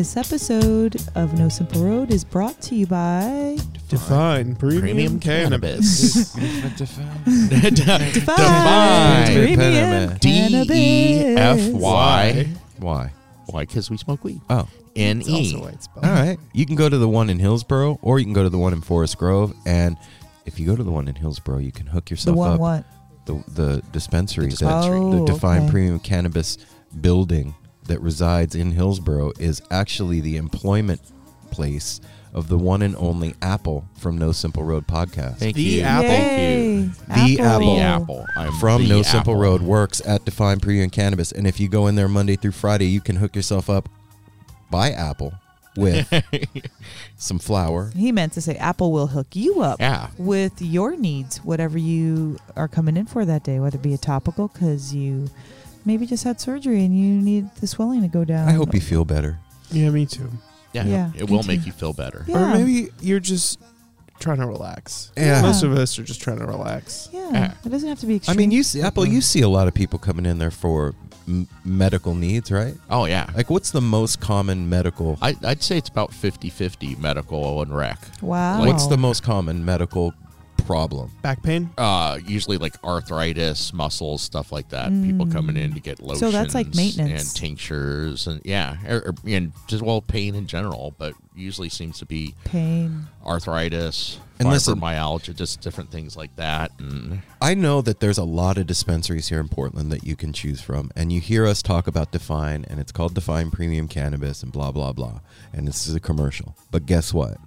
This 0.00 0.16
episode 0.16 0.96
of 1.14 1.38
No 1.38 1.50
Simple 1.50 1.84
Road 1.84 2.10
is 2.10 2.24
brought 2.24 2.58
to 2.62 2.74
you 2.74 2.86
by 2.86 3.58
Defyne 3.90 4.56
premium, 4.56 4.80
Premium 4.80 5.20
cannabis. 5.20 6.32
cannabis. 6.34 6.96
Defyne 8.14 9.54
Premium 9.54 10.16
D 10.18 10.64
E 10.72 11.36
F 11.36 11.68
Y. 11.74 12.48
Why? 12.78 13.12
Why? 13.48 13.60
Because 13.66 13.90
we 13.90 13.98
smoke 13.98 14.24
weed. 14.24 14.40
Oh, 14.48 14.66
N 14.96 15.20
It's 15.20 15.28
E. 15.28 15.34
also 15.54 15.60
why 15.66 15.68
it's 15.72 15.84
spelled. 15.84 16.06
all 16.06 16.12
right. 16.12 16.38
You 16.54 16.64
can 16.64 16.76
go 16.76 16.88
to 16.88 16.96
the 16.96 17.06
one 17.08 17.28
in 17.28 17.38
Hillsboro 17.38 17.98
or 18.00 18.18
you 18.18 18.24
can 18.24 18.32
go 18.32 18.42
to 18.42 18.48
the 18.48 18.56
one 18.56 18.72
in 18.72 18.80
Forest 18.80 19.18
Grove. 19.18 19.52
And 19.66 19.98
if 20.46 20.58
you 20.58 20.64
go 20.64 20.76
to 20.76 20.82
the 20.82 20.90
one 20.90 21.08
in 21.08 21.14
Hillsboro, 21.14 21.58
you 21.58 21.72
can 21.72 21.84
hook 21.86 22.08
yourself 22.08 22.36
the 22.36 22.40
yourself 22.40 22.58
one 22.58 22.78
up. 22.78 22.86
what? 23.26 23.44
The, 23.46 23.52
the 23.52 23.82
dispensary, 23.92 24.46
The 24.46 24.52
that- 24.52 24.58
dispensary. 24.60 24.98
Oh, 24.98 25.26
the 25.26 25.32
Defyne 25.34 25.62
okay. 25.64 25.70
Premium 25.70 26.00
Cannabis 26.00 26.56
building 27.02 27.54
that 27.90 28.00
resides 28.00 28.54
in 28.54 28.72
Hillsboro 28.72 29.32
is 29.38 29.60
actually 29.70 30.20
the 30.20 30.36
employment 30.36 31.00
place 31.50 32.00
of 32.32 32.48
the 32.48 32.56
one 32.56 32.80
and 32.82 32.94
only 32.96 33.34
Apple 33.42 33.84
from 33.98 34.16
No 34.16 34.30
Simple 34.32 34.62
Road 34.62 34.86
podcast. 34.86 35.38
Thank 35.38 35.56
The 35.56 35.62
you. 35.62 35.82
Apple. 35.82 36.08
Yay. 36.10 36.82
The 37.08 37.40
Apple. 37.40 37.74
The 37.76 37.80
Apple. 37.80 38.26
I'm 38.36 38.52
from 38.54 38.82
the 38.82 38.88
No 38.88 39.02
Simple 39.02 39.34
Road 39.34 39.60
works 39.62 40.00
at 40.06 40.24
Defyne 40.24 40.60
Premium 40.60 40.90
Cannabis. 40.90 41.32
And 41.32 41.46
if 41.46 41.58
you 41.58 41.68
go 41.68 41.88
in 41.88 41.96
there 41.96 42.08
Monday 42.08 42.36
through 42.36 42.52
Friday, 42.52 42.86
you 42.86 43.00
can 43.00 43.16
hook 43.16 43.34
yourself 43.34 43.68
up 43.68 43.88
by 44.70 44.92
Apple 44.92 45.32
with 45.76 46.08
some 47.16 47.38
flour. 47.40 47.90
He 47.96 48.12
meant 48.12 48.32
to 48.34 48.40
say 48.40 48.54
Apple 48.56 48.92
will 48.92 49.08
hook 49.08 49.28
you 49.34 49.60
up 49.62 49.80
Yeah. 49.80 50.10
with 50.18 50.62
your 50.62 50.96
needs, 50.96 51.38
whatever 51.38 51.78
you 51.78 52.38
are 52.54 52.68
coming 52.68 52.96
in 52.96 53.06
for 53.06 53.24
that 53.24 53.42
day, 53.42 53.58
whether 53.60 53.76
it 53.76 53.82
be 53.82 53.94
a 53.94 53.98
topical 53.98 54.48
because 54.48 54.94
you 54.94 55.28
maybe 55.84 56.06
just 56.06 56.24
had 56.24 56.40
surgery 56.40 56.84
and 56.84 56.96
you 56.98 57.20
need 57.20 57.54
the 57.56 57.66
swelling 57.66 58.02
to 58.02 58.08
go 58.08 58.24
down. 58.24 58.48
I 58.48 58.52
hope 58.52 58.74
you 58.74 58.80
feel 58.80 59.04
better. 59.04 59.38
Yeah, 59.70 59.90
me 59.90 60.06
too. 60.06 60.30
Yeah. 60.72 60.84
Yeah, 60.84 61.10
It 61.16 61.28
me 61.28 61.36
will 61.36 61.42
make 61.44 61.66
you 61.66 61.72
feel 61.72 61.92
better. 61.92 62.24
Yeah. 62.28 62.52
Or 62.52 62.58
maybe 62.58 62.90
you're 63.00 63.20
just 63.20 63.58
trying 64.20 64.38
to 64.38 64.46
relax. 64.46 65.10
Yeah. 65.16 65.42
Most 65.42 65.62
of 65.62 65.72
us 65.72 65.98
are 65.98 66.04
just 66.04 66.20
trying 66.20 66.38
to 66.38 66.46
relax. 66.46 67.08
Yeah, 67.12 67.30
Yeah. 67.32 67.54
it 67.64 67.68
doesn't 67.70 67.88
have 67.88 67.98
to 68.00 68.06
be 68.06 68.20
I 68.28 68.34
mean, 68.34 68.50
you 68.50 68.62
see, 68.62 68.82
Apple, 68.82 69.06
you 69.06 69.20
see 69.20 69.40
a 69.40 69.48
lot 69.48 69.66
of 69.66 69.74
people 69.74 69.98
coming 69.98 70.26
in 70.26 70.38
there 70.38 70.50
for 70.50 70.94
m- 71.26 71.48
medical 71.64 72.14
needs, 72.14 72.52
right? 72.52 72.74
Oh 72.90 73.06
yeah. 73.06 73.30
Like, 73.34 73.48
what's 73.50 73.70
the 73.70 73.80
most 73.80 74.20
common 74.20 74.68
medical? 74.68 75.18
I, 75.22 75.34
I'd 75.42 75.62
say 75.62 75.78
it's 75.78 75.88
about 75.88 76.10
50-50 76.10 76.98
medical 76.98 77.62
and 77.62 77.74
rec. 77.74 77.98
Wow. 78.20 78.64
What's 78.66 78.86
the 78.86 78.98
most 78.98 79.22
common 79.22 79.64
medical 79.64 80.14
problem? 80.70 81.10
Back 81.20 81.42
pain. 81.42 81.68
Uh, 81.76 82.20
usually 82.24 82.56
like 82.56 82.76
arthritis, 82.84 83.72
muscles, 83.72 84.22
stuff 84.22 84.52
like 84.52 84.68
that. 84.68 84.90
People 85.02 85.26
mm. 85.26 85.32
coming 85.32 85.56
in 85.56 85.74
to 85.74 85.80
get 85.80 85.98
lotions. 86.00 86.20
So 86.20 86.30
that's 86.30 86.54
like 86.54 86.72
maintenance. 86.76 87.22
and 87.22 87.36
tinctures, 87.36 88.28
and 88.28 88.40
yeah, 88.44 88.76
or, 88.88 89.08
or- 89.08 89.14
and 89.26 89.52
just 89.66 89.82
well, 89.82 90.00
pain 90.00 90.36
in 90.36 90.46
general, 90.46 90.94
but 90.96 91.14
usually 91.34 91.70
seems 91.70 91.98
to 91.98 92.06
be 92.06 92.36
pain? 92.44 93.08
arthritis, 93.26 94.20
And 94.38 94.48
listen- 94.48 94.78
fibromyalgia, 94.78 95.34
just 95.34 95.60
different 95.60 95.90
things 95.90 96.16
like 96.16 96.36
that. 96.36 96.70
And 96.78 97.22
I 97.40 97.54
know 97.54 97.82
that 97.82 97.98
there's 97.98 98.18
a 98.18 98.24
lot 98.24 98.56
of 98.56 98.68
dispensaries 98.68 99.28
here 99.28 99.40
in 99.40 99.48
Portland 99.48 99.90
that 99.90 100.04
you 100.04 100.14
can 100.14 100.32
choose 100.32 100.60
from, 100.60 100.92
and 100.94 101.12
you 101.12 101.20
hear 101.20 101.46
us 101.46 101.62
talk 101.62 101.88
about 101.88 102.12
Defyne, 102.12 102.64
and 102.68 102.78
it's 102.78 102.92
called 102.92 103.14
Defyne 103.14 103.50
Premium 103.50 103.88
Cannabis, 103.88 104.44
and 104.44 104.52
blah 104.52 104.70
blah 104.70 104.92
blah, 104.92 105.18
and 105.52 105.66
this 105.66 105.88
is 105.88 105.96
a 105.96 106.00
commercial. 106.00 106.54
But 106.70 106.86
guess 106.86 107.12
what? 107.12 107.38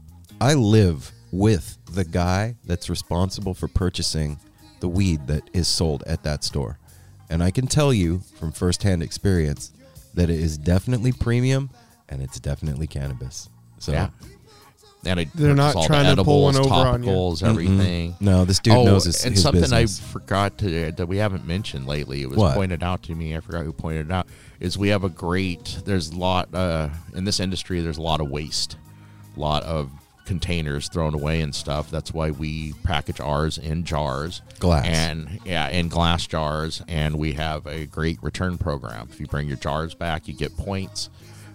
I 0.41 0.55
live 0.55 1.13
with 1.33 1.79
the 1.91 2.05
guy 2.05 2.55
that's 2.63 2.91
responsible 2.91 3.55
for 3.55 3.67
purchasing 3.67 4.37
the 4.81 4.87
weed 4.87 5.25
that 5.25 5.41
is 5.51 5.67
sold 5.67 6.03
at 6.05 6.21
that 6.23 6.43
store, 6.43 6.77
and 7.27 7.41
I 7.41 7.49
can 7.49 7.65
tell 7.65 7.91
you 7.91 8.19
from 8.39 8.51
firsthand 8.51 9.01
experience 9.01 9.71
that 10.13 10.29
it 10.29 10.39
is 10.39 10.59
definitely 10.59 11.11
premium, 11.11 11.71
and 12.07 12.21
it's 12.21 12.39
definitely 12.39 12.85
cannabis. 12.85 13.49
So. 13.79 13.93
yeah, 13.93 14.09
and 15.05 15.19
I 15.21 15.27
They're 15.33 15.55
not 15.55 15.73
purchase 15.73 15.75
all 15.75 15.81
the 15.81 15.87
trying 15.87 16.15
to 16.15 16.23
pull 16.23 16.43
one 16.43 16.55
edibles, 16.55 16.71
over 16.71 16.87
on 16.87 17.03
you. 17.03 17.09
topicals, 17.09 17.43
everything. 17.43 18.15
No, 18.19 18.45
this 18.45 18.59
dude 18.59 18.75
oh, 18.75 18.85
knows 18.85 19.05
his, 19.05 19.25
and 19.25 19.33
his 19.33 19.41
something 19.41 19.61
business. 19.61 19.99
I 19.99 20.03
forgot 20.11 20.59
to 20.59 20.91
that 20.91 21.07
we 21.07 21.17
haven't 21.17 21.47
mentioned 21.47 21.87
lately. 21.87 22.21
It 22.21 22.29
was 22.29 22.37
What? 22.37 22.53
pointed 22.55 22.83
out 22.83 23.01
to 23.03 23.15
me. 23.15 23.35
I 23.35 23.39
forgot 23.39 23.65
who 23.65 23.73
pointed 23.73 24.05
it 24.07 24.11
out. 24.11 24.27
Is 24.59 24.77
we 24.77 24.89
have 24.89 25.03
a 25.03 25.09
great. 25.09 25.79
There's 25.83 26.11
a 26.11 26.17
lot 26.17 26.53
uh, 26.53 26.89
in 27.15 27.23
this 27.23 27.39
industry. 27.39 27.81
There's 27.81 27.97
a 27.97 28.03
lot 28.03 28.21
of 28.21 28.29
waste, 28.29 28.77
a 29.35 29.39
lot 29.39 29.63
of 29.63 29.89
containers 30.25 30.87
thrown 30.87 31.13
away 31.13 31.41
and 31.41 31.53
stuff. 31.53 31.89
That's 31.89 32.13
why 32.13 32.31
we 32.31 32.73
package 32.83 33.19
ours 33.19 33.57
in 33.57 33.83
jars, 33.83 34.41
Glass. 34.59 34.85
and 34.85 35.39
yeah, 35.45 35.67
in 35.69 35.87
glass 35.89 36.25
jars. 36.27 36.81
And 36.87 37.17
we 37.17 37.33
have 37.33 37.65
a 37.67 37.85
great 37.85 38.21
return 38.23 38.57
program. 38.57 39.09
If 39.11 39.19
you 39.19 39.27
bring 39.27 39.47
your 39.47 39.57
jars 39.57 39.93
back, 39.93 40.27
you 40.27 40.33
get 40.33 40.55
points. 40.57 41.09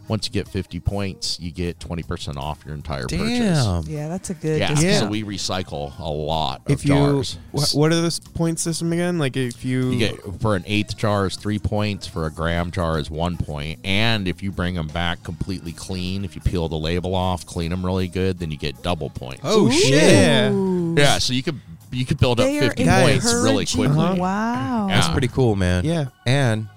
Once 0.09 0.27
you 0.27 0.33
get 0.33 0.49
50 0.49 0.81
points, 0.81 1.39
you 1.39 1.51
get 1.51 1.79
20% 1.79 2.37
off 2.37 2.65
your 2.65 2.75
entire 2.75 3.03
purchase. 3.03 3.19
Damn. 3.19 3.83
Yeah, 3.87 4.09
that's 4.09 4.31
a 4.31 4.35
good. 4.35 4.59
Yeah, 4.59 4.69
discount. 4.69 4.87
Yeah. 4.93 5.01
so 5.01 5.09
we 5.09 5.23
recycle 5.23 5.99
a 5.99 6.09
lot 6.09 6.63
of 6.67 6.73
If 6.73 6.85
you, 6.85 6.95
jars. 6.95 7.39
wh- 7.53 7.75
what 7.77 7.93
are 7.93 8.01
the 8.01 8.21
point 8.35 8.59
system 8.59 8.93
again? 8.93 9.19
Like 9.19 9.37
if 9.37 9.65
you, 9.65 9.91
You 9.91 9.99
get 9.99 10.41
for 10.41 10.57
an 10.57 10.65
eighth 10.67 10.97
jar 10.97 11.27
is 11.27 11.37
three 11.37 11.59
points. 11.59 12.07
For 12.07 12.27
a 12.27 12.31
gram 12.31 12.71
jar 12.71 12.99
is 12.99 13.11
one 13.11 13.37
point. 13.37 13.81
And 13.85 14.27
if 14.27 14.43
you 14.43 14.51
bring 14.51 14.75
them 14.75 14.89
back 14.89 15.23
completely 15.23 15.73
clean, 15.73 16.25
if 16.25 16.35
you 16.35 16.41
peel 16.41 16.69
the 16.69 16.79
label 16.79 17.15
off, 17.15 17.45
clean 17.45 17.71
them 17.71 17.85
really 17.85 18.09
good, 18.09 18.39
then 18.39 18.51
you 18.51 18.57
get 18.57 18.83
double 18.83 19.11
points. 19.11 19.43
Oh 19.45 19.71
shit! 19.71 19.93
Yeah. 20.03 20.51
Yeah. 20.97 21.19
So 21.19 21.33
you 21.35 21.43
could 21.43 21.61
you 21.91 22.05
could 22.07 22.19
build 22.19 22.41
up 22.41 22.47
They 22.47 22.59
are 22.59 22.63
fifty 22.63 22.85
points 22.87 23.25
really 23.27 23.67
quickly. 23.67 23.87
Uh-huh. 23.89 24.15
Wow. 24.19 24.87
Yeah. 24.89 24.95
That's 24.95 25.09
pretty 25.11 25.29
cool, 25.29 25.55
man. 25.57 25.85
Yeah. 25.85 26.07
And 26.27 26.69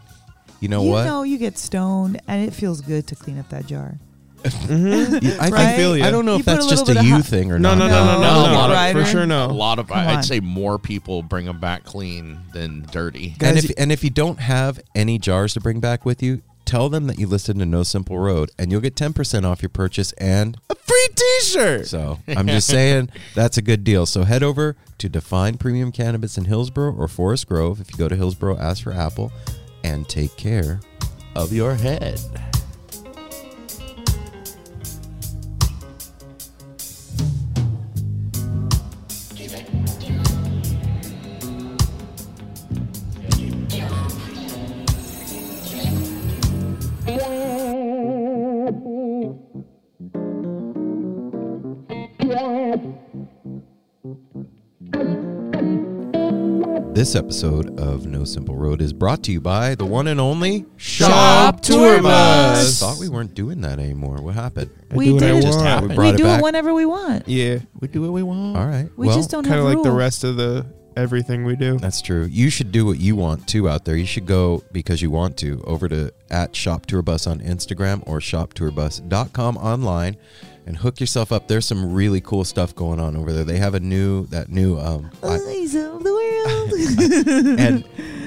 you 0.62 0.70
know 0.70 0.84
you 0.84 0.90
what? 0.92 1.04
know 1.06 1.24
you 1.24 1.38
get 1.38 1.58
stoned 1.58 2.22
and 2.28 2.48
it 2.48 2.54
feels 2.54 2.80
good 2.80 3.08
to 3.08 3.16
clean 3.16 3.38
up 3.38 3.50
that 3.50 3.66
jar. 3.68 3.98
Mhm. 4.44 5.40
I, 5.40 5.50
Right? 5.50 5.66
think- 5.66 5.78
feel 5.78 5.98
ya. 5.98 6.06
I 6.08 6.12
don't 6.12 6.26
know 6.26 6.34
You 6.34 6.40
if 6.40 6.46
put 6.46 6.52
a 6.54 6.56
that's 6.56 6.66
little 6.70 6.86
just 6.86 6.98
a 6.98 7.00
of 7.00 7.06
you 7.06 7.14
hot- 7.16 7.26
thing 7.26 7.52
or 7.52 7.60
No, 7.60 7.76
not. 7.76 7.80
no, 7.80 7.88
no, 7.90 8.06
no, 8.06 8.12
No, 8.14 8.22
no, 8.22 8.46
a 8.46 8.52
no. 8.52 8.58
lot 8.58 8.70
of- 8.72 8.76
Ryder? 8.76 9.04
For 9.06 9.12
sure, 9.12 9.26
no. 9.28 9.46
A 9.46 9.52
lot 9.52 9.78
of 9.78 9.88
Come 9.90 9.98
I'd 10.08 10.26
say 10.26 10.40
more 10.40 10.80
people 10.80 11.22
bring 11.22 11.46
them 11.46 11.60
back 11.60 11.84
clean 11.84 12.40
than 12.54 12.88
dirty. 12.92 13.30
And 13.40 13.56
Guys, 13.56 13.66
if 13.66 13.72
and 13.78 13.92
if 13.92 14.04
you 14.04 14.10
don't 14.10 14.40
have 14.40 14.80
any 14.96 15.20
jars 15.20 15.54
to 15.54 15.60
bring 15.62 15.80
back 15.80 16.06
with 16.06 16.24
you, 16.24 16.42
tell 16.66 16.90
them 16.90 17.06
that 17.08 17.20
you 17.20 17.28
listened 17.28 17.60
to 17.60 17.66
No 17.68 17.84
Simple 17.84 18.18
Road, 18.18 18.50
and 18.58 18.72
you'll 18.72 18.82
get 18.82 18.96
ten 18.96 19.14
percent 19.14 19.46
off 19.46 19.62
your 19.62 19.70
purchase. 19.70 20.12
And 20.14 20.58
A 20.72 20.76
free 20.76 21.08
T-shirt. 21.16 21.86
so 21.88 22.18
I'm 22.28 22.48
just 22.48 22.66
saying 22.78 23.10
that's 23.36 23.58
a 23.58 23.62
good 23.62 23.84
deal. 23.84 24.08
So 24.08 24.24
head 24.24 24.42
over 24.42 24.76
to 24.98 25.08
Defyne 25.10 25.58
Premium 25.58 25.92
Cannabis 25.92 26.36
in 26.38 26.46
Hillsboro 26.46 26.94
or 26.96 27.08
Forest 27.08 27.48
Grove. 27.48 27.80
If 27.80 27.92
you 27.92 27.98
go 27.98 28.08
to 28.08 28.16
Hillsboro, 28.16 28.58
ask 28.58 28.82
for 28.84 28.92
Apple, 28.94 29.32
and 29.84 30.08
take 30.08 30.36
care. 30.38 30.80
Of 31.36 31.54
your 31.54 31.76
head. 31.76 32.20
This 57.02 57.16
episode 57.16 57.80
of 57.80 58.06
No 58.06 58.24
Simple 58.24 58.56
Road 58.56 58.80
is 58.80 58.94
brought 58.94 59.24
to 59.24 59.32
you 59.32 59.42
by 59.42 59.74
the 59.74 59.84
one 59.84 60.06
and 60.06 60.22
only 60.22 60.68
Shop 60.78 61.60
Tour 61.60 62.00
Bus. 62.00 62.80
Thought 62.80 63.00
we 63.00 63.10
weren't 63.10 63.34
doing 63.34 63.62
that 63.62 63.80
anymore. 63.80 64.22
What 64.22 64.36
happened? 64.36 64.70
I 64.92 64.98
We 64.98 65.06
do 65.06 65.18
did 65.18 65.38
it. 65.38 65.42
Just 65.42 65.58
want. 65.58 65.68
happened. 65.68 65.90
We 65.90 65.94
We 65.94 65.96
brought 65.96 66.14
it 66.14 66.18
do 66.18 66.24
back. 66.26 66.40
it 66.40 66.44
whenever 66.44 66.76
we 66.76 66.86
want. 66.86 67.28
Yeah. 67.28 67.58
We 67.80 67.88
do 67.88 68.04
what 68.04 68.12
we 68.12 68.22
want. 68.22 68.56
All 68.56 68.68
right. 68.68 68.88
We 68.98 69.08
well, 69.08 69.18
just 69.18 69.32
don't 69.32 69.44
Kind 69.44 69.60
of 69.60 69.66
like 69.66 69.82
the 69.82 69.90
rest 69.90 70.24
of 70.24 70.36
the 70.36 70.64
everything 70.96 71.44
we 71.44 71.56
do. 71.56 71.80
That's 71.80 72.04
true. 72.04 72.26
You 72.26 72.52
should 72.52 72.72
do 72.72 72.86
what 72.86 73.00
you 73.00 73.16
want 73.16 73.48
too 73.48 73.68
out 73.68 73.84
there. 73.84 73.96
You 73.96 74.06
should 74.06 74.28
go 74.28 74.64
because 74.72 75.02
you 75.02 75.10
want 75.10 75.38
to 75.38 75.60
over 75.66 75.90
to 75.90 76.14
at 76.30 76.56
Shop 76.56 76.86
Tour 76.86 77.02
Bus 77.02 77.26
on 77.26 77.40
Instagram 77.40 78.04
or 78.06 78.20
shoptourbus.com 78.20 79.58
online 79.58 80.18
and 80.68 80.78
hook 80.78 81.00
yourself 81.00 81.32
up. 81.32 81.48
There's 81.48 81.66
some 81.66 81.94
really 81.94 82.22
cool 82.22 82.44
stuff 82.44 82.76
going 82.76 83.00
on 83.00 83.16
over 83.16 83.34
there. 83.34 83.44
They 83.44 83.58
have 83.58 83.74
a 83.74 83.80
new 83.80 84.28
that 84.28 84.50
new 84.50 84.78
um 84.78 85.10
I- 85.24 85.40
and 86.70 87.84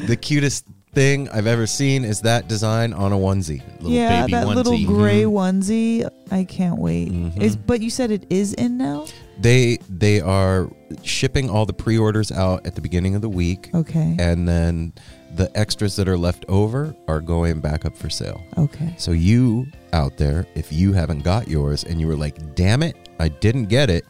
the 0.07 0.17
cutest 0.17 0.67
thing 0.93 1.29
I've 1.31 1.47
ever 1.49 1.67
seen 1.67 2.05
is 2.05 2.21
that 2.21 2.47
design 2.49 2.93
on 2.93 3.13
a 3.13 3.17
onesie. 3.17 3.63
Little 3.81 3.91
yeah, 3.91 4.27
that 4.29 4.47
little 4.47 4.73
onesie. 4.75 4.87
gray 4.87 5.23
Mhm. 5.23 5.33
onesie. 5.33 6.09
I 6.31 6.45
can't 6.45 6.79
wait. 6.79 7.11
Mhm. 7.13 7.41
Is 7.43 7.57
but 7.57 7.81
you 7.83 7.91
said 7.91 8.11
it 8.13 8.27
is 8.31 8.53
in 8.55 8.79
now? 8.79 9.07
They 9.41 9.79
they 9.91 10.21
are 10.21 10.71
shipping 11.03 11.51
all 11.51 11.67
the 11.67 11.73
pre-orders 11.73 12.31
out 12.31 12.65
at 12.67 12.77
the 12.77 12.81
beginning 12.81 13.17
of 13.17 13.23
the 13.23 13.29
week 13.29 13.71
Okay. 13.75 14.15
and 14.21 14.47
then 14.47 14.93
the 15.35 15.51
extras 15.59 15.97
that 15.97 16.07
are 16.09 16.17
left 16.17 16.45
over 16.49 16.95
are 17.09 17.21
going 17.21 17.59
back 17.59 17.85
up 17.85 17.97
for 17.97 18.09
sale. 18.09 18.41
Okay. 18.57 18.95
So 18.97 19.11
you 19.11 19.67
out 19.93 20.17
there, 20.17 20.47
if 20.55 20.73
you 20.73 20.93
haven't 20.93 21.25
got 21.25 21.49
yours 21.49 21.83
and 21.83 22.01
you 22.01 22.07
were 22.07 22.15
like, 22.17 22.55
"Damn 22.55 22.85
it, 22.85 22.95
I 23.19 23.27
didn't 23.29 23.65
get 23.65 23.91
it," 23.91 24.05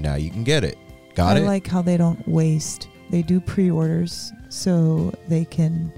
now 0.00 0.16
you 0.16 0.30
can 0.30 0.42
get 0.42 0.64
it. 0.64 0.76
Got 1.14 1.36
it? 1.36 1.40
I 1.40 1.42
it? 1.44 1.46
like 1.46 1.68
how 1.68 1.80
they 1.80 1.96
don't 1.96 2.26
waste. 2.26 2.88
They 3.14 3.22
do 3.22 3.38
pre-orders 3.38 4.32
so 4.48 5.14
they 5.28 5.44
can 5.44 5.92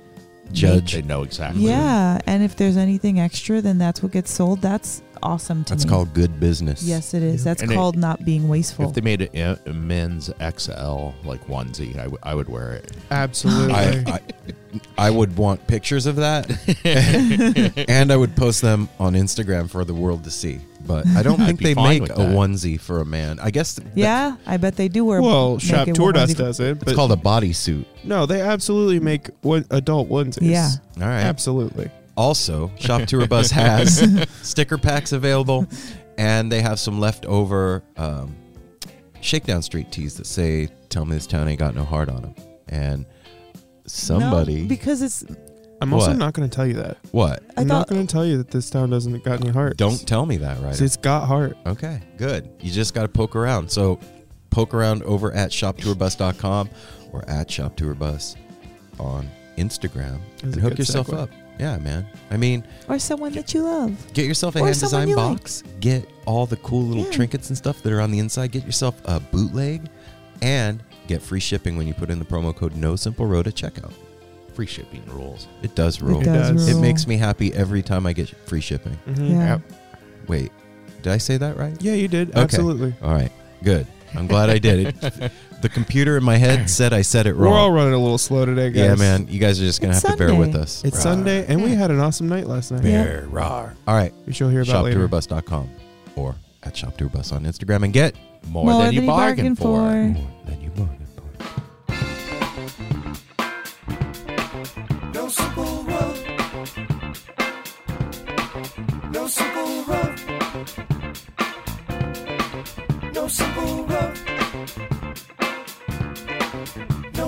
Judge. 0.52 0.92
They 0.92 1.00
know 1.00 1.22
exactly. 1.22 1.62
Yeah, 1.62 2.20
and 2.26 2.42
if 2.42 2.56
there's 2.56 2.76
anything 2.76 3.18
extra, 3.20 3.62
then 3.62 3.78
that's 3.78 4.02
what 4.02 4.12
gets 4.12 4.30
sold. 4.30 4.60
That's 4.60 5.00
awesome 5.22 5.64
to 5.64 5.74
That's 5.74 5.84
me. 5.84 5.90
called 5.90 6.12
good 6.14 6.38
business. 6.40 6.82
Yes, 6.82 7.14
it 7.14 7.22
is. 7.22 7.44
That's 7.44 7.62
And 7.62 7.70
it- 7.70 7.74
called 7.74 7.96
not 7.96 8.24
being 8.24 8.48
wasteful. 8.48 8.88
If 8.88 8.94
they 8.94 9.00
made 9.00 9.22
a, 9.22 9.58
a 9.66 9.72
men's 9.72 10.26
XL 10.40 11.10
like 11.24 11.46
onesie, 11.46 11.94
I, 11.96 12.04
w- 12.04 12.18
I 12.22 12.34
would 12.34 12.48
wear 12.48 12.72
it. 12.74 12.92
Absolutely. 13.10 13.74
I, 13.74 14.02
I 14.06 14.20
I 14.98 15.10
would 15.10 15.36
want 15.38 15.66
pictures 15.66 16.04
of 16.04 16.16
that, 16.16 16.50
and 17.88 18.12
I 18.12 18.16
would 18.16 18.36
post 18.36 18.60
them 18.60 18.88
on 19.00 19.14
Instagram 19.14 19.70
for 19.70 19.84
the 19.86 19.94
world 19.94 20.24
to 20.24 20.30
see. 20.30 20.60
But 20.86 21.06
I 21.08 21.22
don't 21.22 21.40
I'd 21.40 21.46
think 21.46 21.58
be 21.60 21.64
they 21.66 21.74
fine 21.74 21.88
make 22.00 22.02
with 22.02 22.12
a 22.12 22.14
that. 22.22 22.28
onesie 22.30 22.78
for 22.78 23.00
a 23.00 23.04
man. 23.06 23.38
I 23.40 23.50
guess 23.50 23.74
th- 23.76 23.88
yeah, 23.94 24.36
I 24.46 24.56
bet 24.58 24.76
they 24.76 24.88
do 24.88 25.04
wear. 25.04 25.22
well, 25.22 25.58
Shop 25.58 25.88
it 25.88 25.94
Tour 25.94 26.12
Dust 26.12 26.34
onesie- 26.34 26.38
does 26.38 26.60
it, 26.60 26.70
it's 26.76 26.84
but 26.84 26.94
called 26.94 27.12
a 27.12 27.16
bodysuit. 27.16 27.86
no, 28.04 28.26
they 28.26 28.40
absolutely 28.42 29.00
make 29.00 29.28
one, 29.40 29.64
adult 29.70 30.08
onesies. 30.10 30.38
Yeah. 30.42 30.70
All 31.00 31.08
right. 31.08 31.22
Absolutely. 31.22 31.90
Also, 32.16 32.70
Shop 32.78 33.02
Tour 33.02 33.26
Bus 33.26 33.50
has 33.50 34.26
sticker 34.42 34.78
packs 34.78 35.12
available, 35.12 35.66
and 36.18 36.50
they 36.50 36.62
have 36.62 36.78
some 36.80 36.98
leftover 37.00 37.82
um, 37.96 38.34
Shakedown 39.20 39.62
Street 39.62 39.92
tees 39.92 40.16
that 40.16 40.26
say 40.26 40.68
"Tell 40.88 41.04
me 41.04 41.14
this 41.16 41.26
town 41.26 41.48
ain't 41.48 41.58
got 41.58 41.74
no 41.74 41.84
heart 41.84 42.08
on 42.08 42.22
them." 42.22 42.34
And 42.68 43.06
somebody, 43.86 44.62
No, 44.62 44.68
because 44.68 45.02
it's. 45.02 45.24
I'm 45.82 45.92
also 45.92 46.08
What? 46.08 46.16
not 46.16 46.32
going 46.32 46.48
to 46.48 46.54
tell 46.56 46.66
you 46.66 46.72
that. 46.74 46.96
what? 47.12 47.42
I 47.54 47.60
I'm 47.60 47.66
not 47.66 47.86
going 47.86 48.06
to 48.06 48.10
tell 48.10 48.24
you 48.24 48.38
that 48.38 48.50
this 48.50 48.70
town 48.70 48.88
doesn't 48.88 49.22
got 49.24 49.42
any 49.42 49.50
heart. 49.50 49.76
Don't 49.76 50.08
tell 50.08 50.24
me 50.24 50.38
that, 50.38 50.58
right? 50.62 50.80
It's 50.80 50.96
got 50.96 51.26
heart. 51.26 51.54
Okay, 51.66 52.00
good. 52.16 52.48
You 52.60 52.72
just 52.72 52.94
got 52.94 53.02
to 53.02 53.08
poke 53.08 53.36
around. 53.36 53.70
So 53.70 54.00
poke 54.48 54.72
around 54.72 55.02
over 55.02 55.32
at 55.32 55.50
shoptourbus.com 55.50 56.70
or 57.12 57.28
at 57.28 57.48
shoptourbus 57.48 58.36
on 58.98 59.28
Instagram 59.58 60.18
That's 60.40 60.44
and 60.44 60.54
hook 60.62 60.78
yourself 60.78 61.08
segue. 61.08 61.18
up. 61.18 61.30
Yeah, 61.58 61.78
man. 61.78 62.06
I 62.30 62.36
mean, 62.36 62.64
Or 62.88 62.98
someone 62.98 63.32
that 63.32 63.54
you 63.54 63.62
love. 63.62 64.12
get 64.12 64.26
yourself 64.26 64.56
a 64.56 64.60
Or 64.60 64.64
hand 64.66 64.76
someone 64.76 65.06
design 65.06 65.08
you 65.08 65.16
like. 65.16 65.38
box. 65.40 65.62
Get 65.80 66.08
all 66.26 66.46
the 66.46 66.56
cool 66.56 66.82
little 66.82 67.04
Yeah. 67.04 67.10
trinkets 67.12 67.48
and 67.48 67.56
stuff 67.56 67.82
that 67.82 67.92
are 67.92 68.00
on 68.00 68.10
the 68.10 68.18
inside. 68.18 68.52
Get 68.52 68.64
yourself 68.66 68.94
a 69.06 69.20
bootleg 69.20 69.88
and 70.42 70.82
get 71.06 71.22
free 71.22 71.40
shipping 71.40 71.76
when 71.76 71.86
you 71.86 71.94
put 71.94 72.10
in 72.10 72.18
the 72.18 72.24
promo 72.24 72.54
code 72.54 72.76
No 72.76 72.94
Simple 72.96 73.26
Road 73.26 73.46
at 73.46 73.54
checkout. 73.54 73.92
Free 74.54 74.66
shipping 74.66 75.02
rules. 75.06 75.48
It 75.62 75.74
does 75.74 76.00
rule. 76.02 76.20
It 76.20 76.24
does. 76.24 76.50
does. 76.66 76.68
It 76.68 76.80
makes 76.80 77.06
me 77.06 77.16
happy 77.16 77.52
every 77.54 77.82
time 77.82 78.06
I 78.06 78.12
get 78.12 78.28
free 78.46 78.60
shipping. 78.60 78.98
Mhm. 79.08 79.30
Yeah. 79.30 79.58
Wait, 80.28 80.50
did 81.02 81.12
I 81.12 81.18
say 81.18 81.36
that 81.38 81.56
right? 81.56 81.76
Yeah, 81.80 81.94
you 81.94 82.08
did. 82.08 82.30
Okay. 82.30 82.40
Absolutely. 82.40 82.94
All 83.02 83.12
right, 83.12 83.30
good. 83.62 83.86
I'm 84.14 84.26
glad 84.26 84.48
I 84.50 84.58
did 84.58 84.94
it. 85.02 85.32
The 85.62 85.68
computer 85.70 86.16
in 86.16 86.22
my 86.24 86.36
head 86.36 86.68
said 86.70 86.92
I 86.92 87.02
said 87.02 87.26
it 87.26 87.34
wrong. 87.34 87.52
We're 87.52 87.58
all 87.58 87.72
running 87.72 87.94
a 87.94 87.98
little 87.98 88.18
slow 88.18 88.44
today, 88.44 88.70
guys. 88.70 88.84
Yeah, 88.84 88.94
man. 88.94 89.26
You 89.28 89.38
guys 89.40 89.60
are 89.60 89.64
just 89.64 89.80
gonna 89.80 89.94
It's 89.94 90.02
have 90.02 90.12
to 90.12 90.26
bear 90.26 90.34
with 90.34 90.54
us. 90.54 90.84
It's 90.84 91.00
Sunday, 91.00 91.46
and 91.46 91.62
we 91.62 91.70
had 91.74 91.90
an 91.90 91.98
awesome 91.98 92.28
night 92.28 92.46
last 92.46 92.70
night. 92.70 92.84
Yeah. 92.84 93.04
Bear 93.04 93.26
rar. 93.28 93.74
All 93.88 93.94
right. 93.94 94.12
Which 94.26 94.38
you'll 94.38 94.50
hear 94.50 94.62
about 94.62 94.84
later. 94.84 95.08
ShopTourBus.com 95.08 95.70
or 96.14 96.34
at 96.62 96.74
ShopTourBus 96.74 97.32
on 97.32 97.44
Instagram 97.44 97.84
and 97.84 97.92
get 97.92 98.14
More, 98.48 98.70
than, 98.82 98.92
you 98.92 99.06
bargained 99.06 99.58
for. 99.58 99.78
more 99.80 99.92
than 100.44 100.60
you 100.60 100.70
bargained 100.70 101.08
for. 101.08 101.22
No 105.12 105.28
simple 105.28 105.82
road. 105.84 106.16
No 109.12 109.26
simple 109.26 109.84
road. 109.84 110.20
No 113.14 113.28
simple 113.28 113.84
road. 113.86 114.25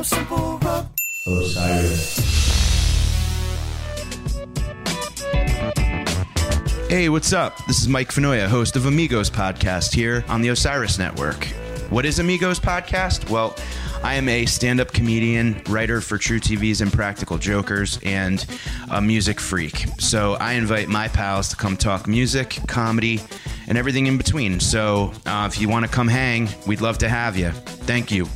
Simple 0.09 0.59
road. 0.61 0.87
Hey, 6.89 7.11
what's 7.11 7.35
up? 7.35 7.63
This 7.67 7.83
is 7.83 7.89
Mike 7.89 8.09
Finoia, 8.09 8.47
host 8.47 8.77
of 8.77 8.87
Amigos 8.87 9.29
Podcast 9.29 9.93
here 9.93 10.25
on 10.29 10.41
the 10.41 10.49
Osiris 10.49 10.99
Network. 10.99 11.45
What 11.91 12.07
is 12.07 12.21
Amigos 12.21 12.59
Podcast? 12.59 13.29
Well, 13.29 13.55
I 14.03 14.15
am 14.15 14.31
a 14.31 14.47
stand 14.47 14.81
up 14.81 14.95
comedian, 14.95 15.61
writer 15.69 16.01
for 16.01 16.17
truTV's 16.17 16.81
Impractical 16.81 17.37
Jokers, 17.37 17.99
and 18.03 18.47
a 18.91 19.03
music 19.03 19.39
freak. 19.39 19.89
So 19.99 20.37
I 20.41 20.55
invite 20.55 20.89
my 20.89 21.09
pals 21.09 21.51
to 21.51 21.57
come 21.57 21.77
talk 21.77 22.07
music, 22.07 22.61
comedy, 22.67 23.21
and 23.67 23.77
everything 23.77 24.07
in 24.07 24.17
between. 24.17 24.59
So 24.59 25.13
uh, 25.27 25.51
if 25.53 25.61
you 25.61 25.69
want 25.69 25.85
to 25.85 25.93
come 25.93 26.09
hang, 26.09 26.49
we'd 26.67 26.81
love 26.81 26.97
to 26.99 27.11
have 27.11 27.37
you. 27.37 27.51
Thank 27.51 28.11
you. 28.11 28.27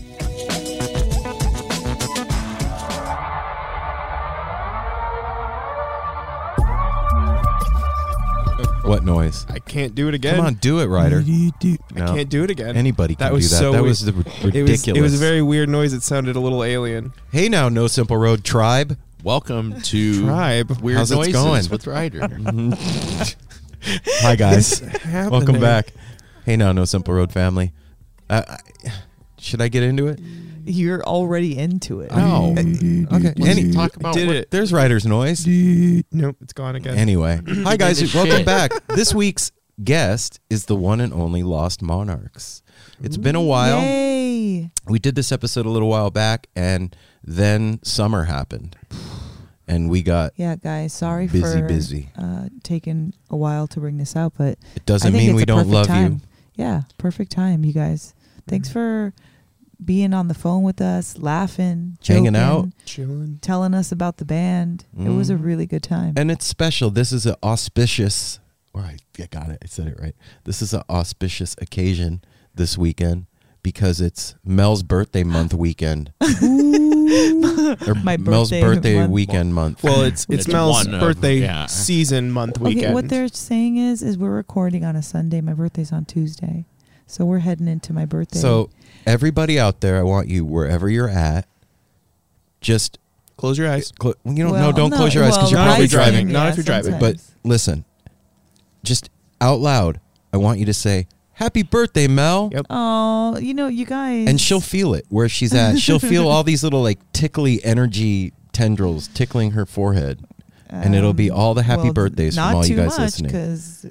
What 8.85 9.05
noise? 9.05 9.47
I 9.49 9.59
can't 9.61 9.95
do 9.95 10.09
it 10.09 10.15
again. 10.15 10.37
Come 10.37 10.47
on, 10.47 10.55
do 10.55 10.81
it, 10.81 10.87
Ryder. 10.87 11.19
I 11.21 11.51
can't 11.95 12.29
do 12.29 12.43
it 12.43 12.51
again. 12.51 12.77
Anybody 12.77 13.15
can 13.15 13.27
That 13.27 13.33
was 13.33 13.49
do 13.49 13.55
that. 13.55 13.61
so 13.61 13.73
that 13.73 13.79
weird. 13.83 13.89
was 13.89 14.01
the 14.05 14.13
r- 14.13 14.21
it 14.21 14.27
was, 14.27 14.45
ridiculous. 14.45 14.87
it 14.99 15.01
was 15.03 15.15
a 15.15 15.19
very 15.19 15.41
weird 15.41 15.69
noise. 15.69 15.93
It 15.93 16.03
sounded 16.03 16.35
a 16.35 16.41
little 16.41 16.65
alien. 16.65 17.13
Hey 17.31 17.49
now, 17.49 17.69
No 17.69 17.87
Simple 17.87 18.17
Road 18.17 18.43
Tribe. 18.45 18.99
Welcome 19.23 19.81
to 19.83 20.25
Tribe. 20.25 20.81
Weird 20.81 20.99
How's 20.99 21.13
it 21.13 21.15
Noises 21.15 21.33
going? 21.33 21.69
with 21.71 21.87
Ryder. 21.87 22.29
Hi 23.85 24.35
guys. 24.37 24.81
happening? 24.81 25.31
Welcome 25.31 25.61
back. 25.61 25.93
Hey 26.45 26.57
now, 26.57 26.73
No 26.73 26.85
Simple 26.85 27.15
Road 27.15 27.33
family. 27.33 27.73
Uh, 28.29 28.43
I- 28.49 28.91
should 29.39 29.61
I 29.61 29.69
get 29.69 29.83
into 29.85 30.09
it? 30.09 30.19
You're 30.65 31.03
already 31.05 31.59
into 31.59 32.01
it. 32.01 32.11
no. 32.13 32.55
Okay. 32.57 33.35
Any, 33.45 33.73
talk 33.73 33.97
about 33.97 34.15
Did 34.15 34.27
what- 34.29 34.37
it. 34.37 34.51
there's 34.51 34.73
Ryder's 34.73 35.07
noise. 35.07 35.47
Nope, 35.47 36.37
it's 36.41 36.53
gone 36.53 36.77
again. 36.77 36.97
Anyway, 36.97 37.41
hi 37.65 37.77
guys, 37.77 38.15
welcome 38.15 38.37
shit. 38.39 38.47
back. 38.47 38.73
This 38.89 39.15
week's 39.15 39.53
guest 39.83 40.41
is 40.51 40.67
the 40.67 40.77
one 40.77 41.01
and 41.01 41.13
only 41.13 41.43
Lost 41.43 41.83
Monarchs. 41.83 42.63
It's 43.03 43.17
been 43.17 43.35
a 43.35 43.43
while. 43.43 43.81
Yay. 43.81 44.71
We 44.87 44.99
did 44.99 45.15
this 45.15 45.33
episode 45.33 45.67
a 45.67 45.71
little 45.71 45.89
while 45.89 46.11
back, 46.11 46.49
and 46.55 46.95
then 47.25 47.81
summer 47.83 48.25
happened, 48.25 48.77
and 49.67 49.91
we 49.91 50.03
got. 50.03 50.33
Yeah, 50.37 50.57
guys, 50.57 50.93
sorry 50.93 51.27
Busy, 51.27 51.61
for 51.61 51.67
busy. 51.67 52.11
Uh, 52.17 52.49
taking 52.63 53.15
a 53.31 53.37
while 53.37 53.67
to 53.69 53.81
bring 53.81 53.97
this 53.99 54.15
out, 54.17 54.35
but 54.37 54.59
It 54.77 54.87
doesn't 54.87 55.13
think 55.13 55.21
mean 55.23 55.31
it's 55.31 55.37
we 55.37 55.45
don't 55.45 55.59
perfect 55.59 55.73
love 55.75 55.87
time. 55.87 56.13
you. 56.13 56.65
Yeah, 56.65 56.83
perfect 56.99 57.33
time, 57.33 57.65
you 57.65 57.73
guys. 57.73 58.15
Thanks 58.49 58.69
for 58.71 59.15
being 59.85 60.15
on 60.15 60.29
the 60.29 60.35
phone 60.35 60.63
with 60.63 60.81
us, 60.81 61.19
laughing, 61.19 61.99
Hanging 62.07 62.37
out. 62.37 62.69
Chilling. 62.85 63.39
telling 63.43 63.75
us 63.75 63.91
about 63.93 64.19
the 64.19 64.25
band. 64.25 64.85
It 64.99 65.09
was 65.11 65.31
a 65.31 65.35
Mm. 65.35 65.45
really 65.45 65.67
good 65.67 65.83
time. 65.83 66.15
And 66.17 66.31
it's 66.31 66.47
special. 66.47 66.91
This 66.91 67.13
is 67.13 67.27
an 67.27 67.35
auspicious. 67.43 68.39
All 68.75 68.81
right, 68.83 69.01
I 69.19 69.27
got 69.31 69.49
it. 69.51 69.59
I 69.63 69.67
said 69.67 69.87
it 69.89 69.99
right. 70.01 70.15
This 70.45 70.63
is 70.63 70.73
an 70.73 70.83
auspicious 70.89 71.55
occasion 71.61 72.23
this 72.55 72.79
weekend 72.79 73.27
because 73.63 74.01
it's 74.01 74.35
Mel's 74.45 74.83
birthday 74.83 75.25
month 75.37 75.53
weekend. 75.55 76.13
or 76.21 77.95
My 77.95 78.17
Mel's 78.17 78.51
birthday 78.51 78.61
birthday 78.63 78.99
month. 79.01 79.11
weekend 79.13 79.55
month. 79.55 79.83
Well, 79.85 80.03
it's 80.03 80.25
it's, 80.31 80.47
It's 80.47 80.49
Mel's 80.49 80.87
one 80.87 80.95
of- 80.95 81.01
birthday 81.01 81.41
yeah. 81.41 81.67
season 81.67 82.31
month 82.31 82.57
okay, 82.57 82.65
weekend. 82.75 82.95
what 82.95 83.09
they're 83.09 83.29
saying 83.29 83.77
is, 83.77 84.03
is 84.03 84.17
we're 84.19 84.31
recording 84.35 84.85
on 84.85 84.97
a 84.97 85.03
Sunday. 85.03 85.41
My 85.41 85.53
birthday's 85.55 85.93
on 85.93 86.05
Tuesday, 86.05 86.65
so 87.07 87.25
we're 87.25 87.39
heading 87.41 87.69
into 87.69 87.93
my 87.93 88.05
birthday. 88.05 88.39
So 88.39 88.71
everybody 89.07 89.59
out 89.59 89.81
there, 89.81 89.99
I 89.99 90.03
want 90.03 90.29
you 90.29 90.45
wherever 90.45 90.89
you're 90.89 91.09
at, 91.09 91.47
just 92.61 92.99
Close 93.37 93.59
your 93.59 93.69
eyes. 93.69 93.93
cl- 94.01 94.15
you 94.25 94.45
know, 94.45 94.53
Well, 94.53 94.71
no, 94.71 94.77
don't 94.77 94.91
close 94.93 95.15
your 95.15 95.25
eyes 95.25 95.37
because 95.37 95.51
you're 95.51 95.61
probably 95.61 95.89
driving. 95.89 96.13
driving. 96.29 96.33
Not 96.33 96.49
if 96.51 96.57
you're 96.57 96.65
driving. 96.65 96.99
But 97.01 97.17
listen, 97.43 97.85
just 98.85 99.11
out 99.41 99.59
loud, 99.59 100.01
I 100.33 100.37
want 100.37 100.61
you 100.61 100.67
to 100.67 100.75
say 100.75 101.09
"Happy 101.33 101.63
birthday, 101.65 102.07
Mel." 102.07 102.51
Yep. 102.53 102.67
oh, 102.71 103.39
you 103.39 103.53
know, 103.55 103.67
you 103.67 103.85
guys, 103.85 104.29
and 104.29 104.41
she'll 104.41 104.61
feel 104.61 104.95
it 104.95 105.07
where 105.09 105.29
she's 105.29 105.53
at. 105.55 105.79
She'll 105.79 105.99
feel 106.13 106.29
all 106.29 106.45
these 106.45 106.63
little 106.63 106.83
like 106.83 107.01
tickly 107.13 107.63
energy 107.65 108.33
tendrils 108.53 109.09
tickling 109.09 109.53
her 109.53 109.67
forehead, 109.67 110.25
and 110.69 110.95
it'll 110.95 111.15
be 111.15 111.31
Um, 111.31 111.39
all 111.39 111.55
the 111.55 111.65
happy 111.65 111.85
well, 111.85 111.95
birthdays 111.95 112.37
from 112.37 112.55
all 112.55 112.65
you 112.67 112.77
guys 112.77 112.91
much, 112.91 112.99
listening. 112.99 113.33
Because 113.33 113.87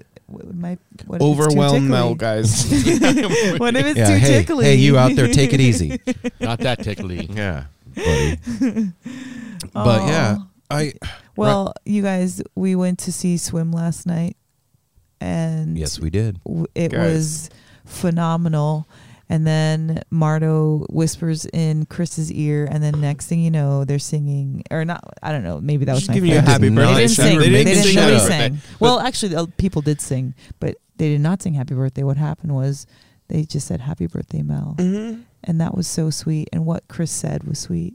my 0.53 0.77
what 1.05 1.21
if 1.21 1.27
it's 1.27 1.37
too 1.37 1.41
Overwhelm 1.43 1.87
Mel, 1.87 2.15
guys. 2.15 2.69
what 3.57 3.75
if 3.75 3.85
it's 3.85 3.97
yeah, 3.99 4.07
too 4.07 4.15
hey, 4.15 4.27
tickly? 4.39 4.65
hey, 4.65 4.75
you 4.75 4.97
out 4.97 5.15
there, 5.15 5.27
take 5.27 5.53
it 5.53 5.59
easy. 5.61 5.99
Not 6.39 6.59
that 6.59 6.83
tickly. 6.83 7.25
yeah, 7.31 7.65
buddy. 7.95 8.37
But 9.73 10.07
yeah, 10.07 10.37
I 10.69 10.93
Well, 11.35 11.73
you 11.85 12.01
guys, 12.01 12.41
we 12.55 12.75
went 12.75 12.99
to 12.99 13.11
see 13.11 13.37
Swim 13.37 13.71
last 13.71 14.05
night, 14.07 14.35
and 15.19 15.77
yes, 15.77 15.99
we 15.99 16.09
did. 16.09 16.43
w- 16.43 16.65
it 16.75 16.91
Guys. 16.91 17.13
was 17.13 17.49
phenomenal. 17.85 18.87
And 19.31 19.47
then 19.47 20.01
Marto 20.11 20.85
whispers 20.89 21.45
in 21.45 21.85
Chris's 21.85 22.29
ear, 22.33 22.67
and 22.69 22.83
then 22.83 22.99
next 22.99 23.27
thing 23.27 23.39
you 23.39 23.49
know, 23.49 23.85
they're 23.85 23.97
singing, 23.97 24.63
or 24.69 24.83
not? 24.83 25.01
I 25.23 25.31
don't 25.31 25.43
know. 25.43 25.61
Maybe 25.61 25.85
that 25.85 25.93
was 25.93 26.01
Just 26.01 26.09
my 26.09 26.15
giving 26.15 26.31
you 26.31 26.37
a 26.39 26.41
friend. 26.43 26.51
happy 26.51 26.69
birthday. 26.75 26.93
They 26.93 26.99
didn't 27.01 27.11
sing. 27.15 27.39
They 27.39 27.49
They 27.49 27.63
didn't 27.63 27.65
didn't 27.67 27.83
sing 27.83 27.95
know 27.95 28.09
birthday. 28.17 28.27
sang. 28.37 28.57
Well, 28.81 28.99
actually, 28.99 29.35
uh, 29.35 29.45
people 29.57 29.81
did 29.81 30.01
sing, 30.01 30.33
but 30.59 30.75
they 30.97 31.07
did 31.09 31.21
not 31.21 31.41
sing 31.41 31.53
happy 31.53 31.75
birthday. 31.75 32.03
What 32.03 32.17
happened 32.17 32.53
was 32.53 32.85
they 33.29 33.43
just 33.43 33.67
said 33.67 33.79
happy 33.79 34.05
birthday, 34.07 34.41
Mel, 34.41 34.75
mm-hmm. 34.77 35.21
and 35.45 35.61
that 35.61 35.75
was 35.77 35.87
so 35.87 36.09
sweet. 36.09 36.49
And 36.51 36.65
what 36.65 36.83
Chris 36.89 37.09
said 37.11 37.45
was 37.45 37.57
sweet. 37.57 37.93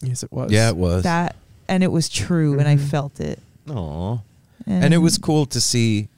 Yes, 0.00 0.22
it 0.22 0.32
was. 0.32 0.52
Yeah, 0.52 0.68
it 0.68 0.76
was. 0.76 1.02
That 1.02 1.34
and 1.68 1.82
it 1.82 1.90
was 1.90 2.08
true, 2.08 2.58
and 2.60 2.68
I 2.68 2.76
Mhm. 2.76 2.88
felt 2.88 3.18
it. 3.20 3.40
Aw. 3.68 4.18
And 4.66 4.94
it 4.94 4.98
was 4.98 5.18
cool 5.18 5.44
to 5.46 5.60
see 5.60 6.08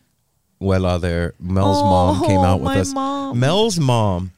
Wella 0.64 1.00
there. 1.00 1.34
Mel's 1.38 1.78
Oh, 1.80 1.84
mom 1.84 2.26
came 2.26 2.40
out 2.40 2.60
with 2.60 2.64
my 2.64 2.78
us. 2.80 2.92
mom. 2.94 3.38
Mel's 3.38 3.78
mom 3.78 4.32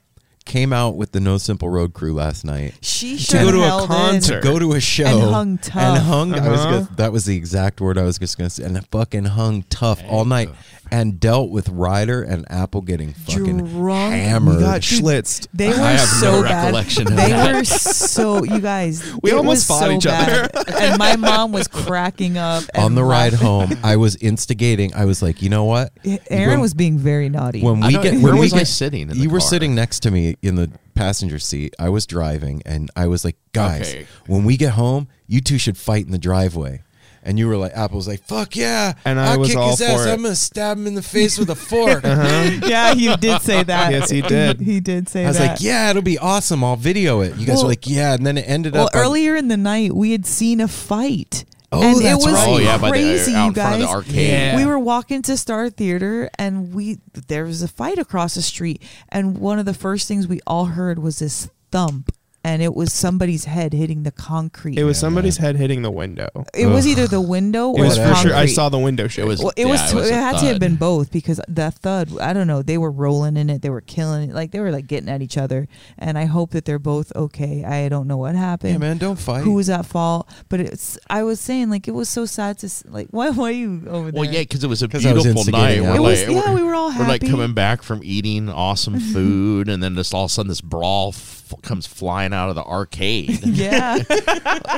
came 0.45 0.73
out 0.73 0.95
with 0.97 1.11
the 1.13 1.19
No 1.19 1.39
Simple 1.39 1.69
Road 1.69 1.93
crew 1.93 2.13
last 2.15 2.45
night 2.45 2.75
She 2.81 3.17
To 3.17 3.23
should 3.23 3.41
go 3.43 3.51
to 3.51 3.59
a 3.63 3.67
held 3.67 3.83
in 3.83 3.89
concert. 3.89 4.41
to 4.43 4.49
go 4.49 4.59
to 4.61 4.75
a 4.75 4.81
show 4.81 5.05
and 5.07 5.21
hung 5.23 5.59
tough. 5.59 5.77
and 5.83 6.03
hung. 6.05 6.35
I 6.35 6.49
was 6.49 6.61
Uh-huh. 6.61 6.71
gonna, 6.71 6.89
that 6.99 7.13
was 7.13 7.25
the 7.25 7.37
exact 7.37 7.81
word 7.81 7.99
I 7.99 8.03
was 8.03 8.19
just 8.19 8.39
gonna 8.39 8.51
say, 8.51 8.63
and 8.63 8.87
fucking 8.93 9.25
hung 9.25 9.65
tough 9.71 10.01
all 10.09 10.25
night, 10.25 10.49
and 10.91 11.19
dealt 11.21 11.51
with 11.51 11.69
Ryder 11.69 12.23
and 12.23 12.45
Apple 12.51 12.81
getting 12.81 13.13
fucking 13.13 13.59
Drunk. 13.67 14.15
hammered. 14.15 14.57
We 14.57 14.63
got 14.63 14.81
schlitzed. 14.83 15.49
They 15.53 15.69
were 15.69 15.75
I 15.75 15.93
have 15.93 16.01
so 16.09 16.31
no 16.33 16.43
bad. 16.43 16.65
recollection 16.65 17.07
of 17.09 17.17
They 17.17 17.29
that. 17.31 17.55
were 17.55 17.65
so 17.65 18.45
you 18.45 18.61
guys. 18.61 19.03
We 19.23 19.33
almost 19.33 19.67
fought 19.67 19.81
so 19.81 19.91
each 19.91 20.07
other. 20.07 20.49
and 20.79 20.99
my 20.99 21.17
mom 21.17 21.51
was 21.53 21.67
cracking 21.69 22.39
up 22.39 22.63
and 22.75 22.85
on 22.85 22.95
the 22.95 23.03
ride 23.05 23.33
home, 23.47 23.71
I 23.83 23.97
was 23.97 24.17
instigating. 24.17 24.95
I 24.95 25.05
was 25.05 25.23
like, 25.23 25.43
you 25.43 25.49
know 25.49 25.65
what? 25.65 25.93
Aaron 26.31 26.51
When- 26.51 26.61
was 26.61 26.75
being 26.75 26.99
very 26.99 27.29
naughty. 27.29 27.63
When 27.63 27.81
we 27.81 27.93
get, 27.93 28.21
where 28.23 28.37
was 28.37 28.53
I 28.53 28.59
get- 28.59 28.67
sitting 28.69 29.03
in 29.03 29.09
the 29.09 29.17
you 29.17 29.29
were 29.31 29.39
car? 29.41 29.49
sitting 29.49 29.75
next 29.75 30.01
to 30.01 30.11
me 30.11 30.37
in 30.43 30.55
the 30.55 30.71
passenger 30.95 31.39
seat. 31.39 31.75
I 31.79 31.89
was 31.89 32.07
driving, 32.07 32.63
and 32.65 32.91
I 32.97 33.07
was 33.09 33.25
like, 33.25 33.37
guys, 33.53 33.91
Okay. 33.91 34.07
when 34.27 34.45
we 34.45 34.57
get 34.57 34.73
home, 34.73 35.09
you 35.27 35.41
two 35.41 35.59
should 35.59 35.77
fight 35.77 36.07
in 36.07 36.13
the 36.13 36.19
driveway. 36.19 36.83
And 37.27 37.39
you 37.39 37.49
were 37.49 37.57
like, 37.57 37.73
Apple 37.75 37.97
was 37.97 38.07
like, 38.09 38.23
fuck 38.23 38.55
yeah. 38.57 38.95
And 39.05 39.19
I 39.21 39.33
I'll 39.33 39.41
was 39.41 39.49
kick 39.49 39.59
all 39.59 39.71
his 39.71 39.81
ass. 39.83 40.01
for 40.03 40.09
it. 40.09 40.13
I'm 40.13 40.23
going 40.23 40.33
to 40.33 40.37
stab 40.41 40.79
him 40.79 40.87
in 40.87 40.95
the 40.95 41.03
face 41.03 41.39
with 41.39 41.51
a 41.51 41.55
fork. 41.57 42.05
Uh-huh. 42.05 42.61
yeah, 42.67 42.95
he 42.95 43.15
did 43.17 43.43
say 43.43 43.63
that. 43.65 43.91
Yes, 43.91 44.09
he 44.09 44.23
did. 44.23 44.61
He 44.61 44.79
did 44.81 45.09
say 45.09 45.25
I 45.25 45.29
was 45.29 45.39
that. 45.39 45.51
like, 45.53 45.61
yeah, 45.61 45.91
it'll 45.91 46.03
be 46.03 46.19
awesome. 46.19 46.63
I'll 46.63 46.77
video 46.77 47.21
it. 47.23 47.37
You 47.37 47.45
guys 47.47 47.57
Well- 47.57 47.65
were 47.65 47.71
like, 47.71 47.87
yeah. 47.87 48.15
And 48.15 48.25
then 48.25 48.39
it 48.39 48.43
ended 48.49 48.75
Well, 48.75 48.87
up. 48.87 48.95
on- 48.95 49.01
earlier 49.03 49.35
in 49.37 49.49
the 49.49 49.57
night, 49.57 49.93
we 49.93 50.13
had 50.13 50.25
seen 50.25 50.61
a 50.61 50.69
fight. 50.69 51.45
Oh, 51.73 51.83
and 51.83 52.01
that's 52.01 52.23
it 52.25 52.27
was 52.27 52.33
right. 52.35 52.47
Oh 52.49 52.59
yeah, 52.59 52.79
by 52.79 52.89
the 52.89 52.93
crazy, 52.93 53.33
you 53.33 53.39
in 53.39 53.53
the 53.53 53.61
guys. 53.61 54.09
Yeah. 54.15 54.57
We 54.57 54.65
were 54.65 54.79
walking 54.79 55.21
to 55.23 55.37
Star 55.37 55.69
Theater, 55.69 56.31
and 56.39 56.73
we 56.73 56.99
there 57.27 57.45
was 57.45 57.61
a 57.61 57.67
fight 57.69 57.99
across 57.99 58.37
the 58.37 58.43
street, 58.43 58.81
and 59.09 59.37
one 59.37 59.59
of 59.59 59.67
the 59.67 59.75
first 59.75 60.07
things 60.07 60.29
we 60.29 60.39
all 60.47 60.67
heard 60.67 61.01
was 61.01 61.19
this 61.19 61.51
thump, 61.73 62.11
and 62.47 62.63
it 62.63 62.75
was 62.75 62.93
somebody's 62.93 63.45
head 63.45 63.73
hitting 63.73 64.05
the 64.05 64.13
concrete. 64.13 64.79
It 64.79 64.85
was 64.85 64.97
Yeah, 64.99 65.01
somebody's 65.07 65.37
head 65.39 65.57
hitting 65.57 65.83
the 65.83 65.91
window. 65.91 66.29
It 66.55 66.67
was 66.67 66.87
either 66.87 67.07
the 67.09 67.21
window 67.21 67.71
or 67.71 67.81
It 67.81 67.83
was 67.89 67.97
the 67.97 68.03
for 68.07 68.13
concrete. 68.13 68.31
sure. 68.31 68.39
I 68.39 68.47
saw 68.47 68.69
the 68.69 68.79
window 68.79 69.09
shake. 69.09 69.25
It 69.25 69.29
was 69.29 69.41
Well, 69.41 69.53
it 69.57 69.67
yeah, 69.67 69.73
was. 69.73 69.93
it, 69.93 69.95
was 69.97 70.09
it 70.11 70.13
a 70.13 70.17
had 70.17 70.33
to 70.33 70.39
thud. 70.39 70.49
have 70.49 70.61
been 70.61 70.77
both 70.77 71.11
because 71.11 71.41
the 71.49 71.71
thud. 71.73 72.19
I 72.21 72.33
don't 72.33 72.47
know. 72.47 72.63
They 72.63 72.79
were 72.79 72.91
rolling 72.93 73.37
in 73.37 73.51
it. 73.51 73.63
They 73.63 73.71
were 73.71 73.81
killing 73.81 74.31
it. 74.31 74.35
Like 74.35 74.53
they 74.53 74.61
were 74.61 74.71
like 74.71 74.87
getting 74.87 75.09
at 75.09 75.23
each 75.23 75.37
other. 75.37 75.67
And 75.99 76.17
I 76.17 76.27
hope 76.27 76.51
that 76.53 76.65
they're 76.67 76.79
both 76.79 77.11
okay. 77.17 77.65
I 77.65 77.89
don't 77.89 78.07
know 78.07 78.17
what 78.17 78.37
happened. 78.37 78.73
Yeah, 78.73 78.79
man, 78.79 78.99
don't 78.99 79.19
fight. 79.19 79.43
Who 79.43 79.55
was 79.55 79.69
at 79.69 79.85
fault? 79.85 80.29
But 80.49 80.61
it's. 80.61 80.99
I 81.11 81.25
was 81.25 81.41
saying 81.41 81.69
like 81.71 81.89
it 81.89 81.95
was 81.95 82.09
so 82.09 82.27
sad 82.27 82.59
to 82.59 82.67
s- 82.67 82.85
like. 82.87 83.09
Why? 83.11 83.31
Why 83.31 83.49
are 83.49 83.53
you 83.53 83.83
over 83.89 84.13
there? 84.13 84.21
Well, 84.21 84.31
yeah, 84.31 84.41
because 84.41 84.63
it 84.63 84.69
was 84.69 84.83
a 84.83 84.89
'Cause 84.89 85.05
I 85.05 85.13
was 85.13 85.25
beautiful 85.25 85.51
night. 85.53 85.79
instigating 85.79 85.89
We're 85.91 85.97
It 85.97 86.01
was. 86.01 86.21
like, 86.27 86.31
Yeah, 86.37 86.51
we're, 86.53 86.61
we 86.61 86.63
were 86.63 86.75
all 86.75 86.87
we're 86.89 86.93
happy. 87.05 87.09
like 87.27 87.29
coming 87.31 87.55
back 87.55 87.83
from 87.83 88.01
eating 88.05 88.49
awesome 88.49 89.01
food, 89.13 89.69
and 89.69 89.83
then 89.83 89.97
just 89.97 90.15
all 90.15 90.25
of 90.27 90.31
a 90.31 90.33
sudden 90.33 90.49
this 90.49 90.61
brawl 90.61 91.13
f- 91.51 91.63
comes 91.63 91.87
flying 91.87 92.33
out 92.33 92.49
of 92.49 92.55
the 92.55 92.65
arcade. 92.65 93.41
Yeah. 93.47 93.95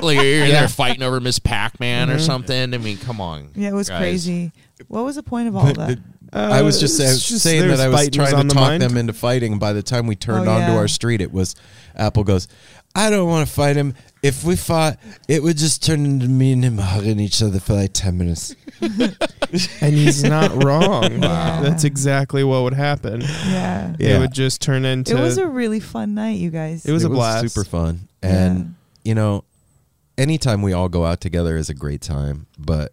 like 0.02 0.16
you're 0.16 0.46
there 0.48 0.68
fighting 0.68 1.02
over 1.02 1.20
Ms. 1.20 1.38
Pac-Man 1.38 2.10
or 2.10 2.18
something. 2.18 2.74
I 2.74 2.78
mean, 2.78 2.96
come 2.98 3.20
on. 3.20 3.44
Mm-hmm. 3.48 3.60
Yeah, 3.62 3.68
it 3.70 3.74
was 3.74 3.88
guys. 3.88 3.98
crazy. 3.98 4.52
What 4.88 5.04
was 5.04 5.16
the 5.16 5.22
point 5.22 5.48
of 5.48 5.56
all 5.56 5.64
But 5.64 5.76
that? 5.76 5.98
the- 5.98 6.38
I 6.38 6.60
was 6.62 6.78
just, 6.78 7.00
Uh, 7.00 7.04
say- 7.06 7.12
it's 7.12 7.28
just 7.28 7.42
saying 7.42 7.68
that 7.68 7.80
I 7.80 7.88
was 7.88 8.08
trying 8.10 8.34
on 8.34 8.42
to 8.42 8.48
the 8.48 8.54
talk 8.54 8.68
mind. 8.68 8.82
them 8.82 8.96
into 8.98 9.12
fighting. 9.14 9.58
By 9.58 9.72
the 9.72 9.82
time 9.82 10.06
we 10.06 10.14
turned 10.14 10.46
Oh, 10.46 10.52
onto 10.52 10.72
yeah. 10.72 10.76
our 10.78 10.86
street, 10.88 11.20
it 11.22 11.32
was 11.32 11.54
Apple 11.96 12.22
goes, 12.22 12.48
I 12.94 13.08
don't 13.10 13.28
want 13.28 13.46
to 13.48 13.52
fight 13.52 13.76
him. 13.76 13.94
If 14.22 14.42
we 14.44 14.56
fought, 14.56 14.98
it 15.28 15.42
would 15.42 15.56
just 15.56 15.84
turn 15.84 16.04
into 16.04 16.26
me 16.28 16.52
and 16.52 16.64
him 16.64 16.78
hugging 16.78 17.20
each 17.20 17.40
other 17.42 17.60
for 17.60 17.74
like 17.74 17.92
10 17.92 18.18
minutes. 18.18 18.54
and 18.80 19.94
he's 19.94 20.24
not 20.24 20.64
wrong. 20.64 21.20
Wow. 21.28 21.62
That's 21.62 21.84
exactly 21.84 22.42
what 22.44 22.62
would 22.64 22.74
happen. 22.74 23.20
yeah. 23.20 23.94
Yeah. 23.98 24.16
It 24.16 24.20
would 24.20 24.32
just 24.32 24.60
turn 24.60 24.84
into. 24.84 25.16
It 25.16 25.20
was 25.20 25.38
a 25.38 25.46
really 25.46 25.80
fun 25.80 26.14
night, 26.14 26.38
you 26.38 26.50
guys. 26.50 26.84
It 26.86 26.92
was 26.92 27.04
a 27.04 27.08
blast. 27.08 27.48
super 27.52 27.64
fun. 27.68 28.08
And, 28.22 28.74
you 29.04 29.14
know, 29.14 29.44
anytime 30.16 30.62
we 30.62 30.72
all 30.72 30.88
go 30.88 31.04
out 31.04 31.20
together 31.20 31.56
is 31.56 31.68
a 31.70 31.74
great 31.74 32.00
time. 32.00 32.46
But 32.58 32.92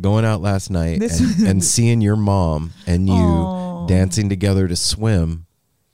going 0.00 0.24
out 0.24 0.40
last 0.40 0.70
night 0.70 1.00
This- 1.00 1.20
and, 1.38 1.46
and 1.48 1.64
seeing 1.74 2.00
your 2.00 2.16
mom 2.16 2.72
and 2.86 3.06
you 3.08 3.14
Aw. 3.14 3.86
dancing 3.86 4.28
together 4.28 4.68
to 4.68 4.76
swim 4.76 5.46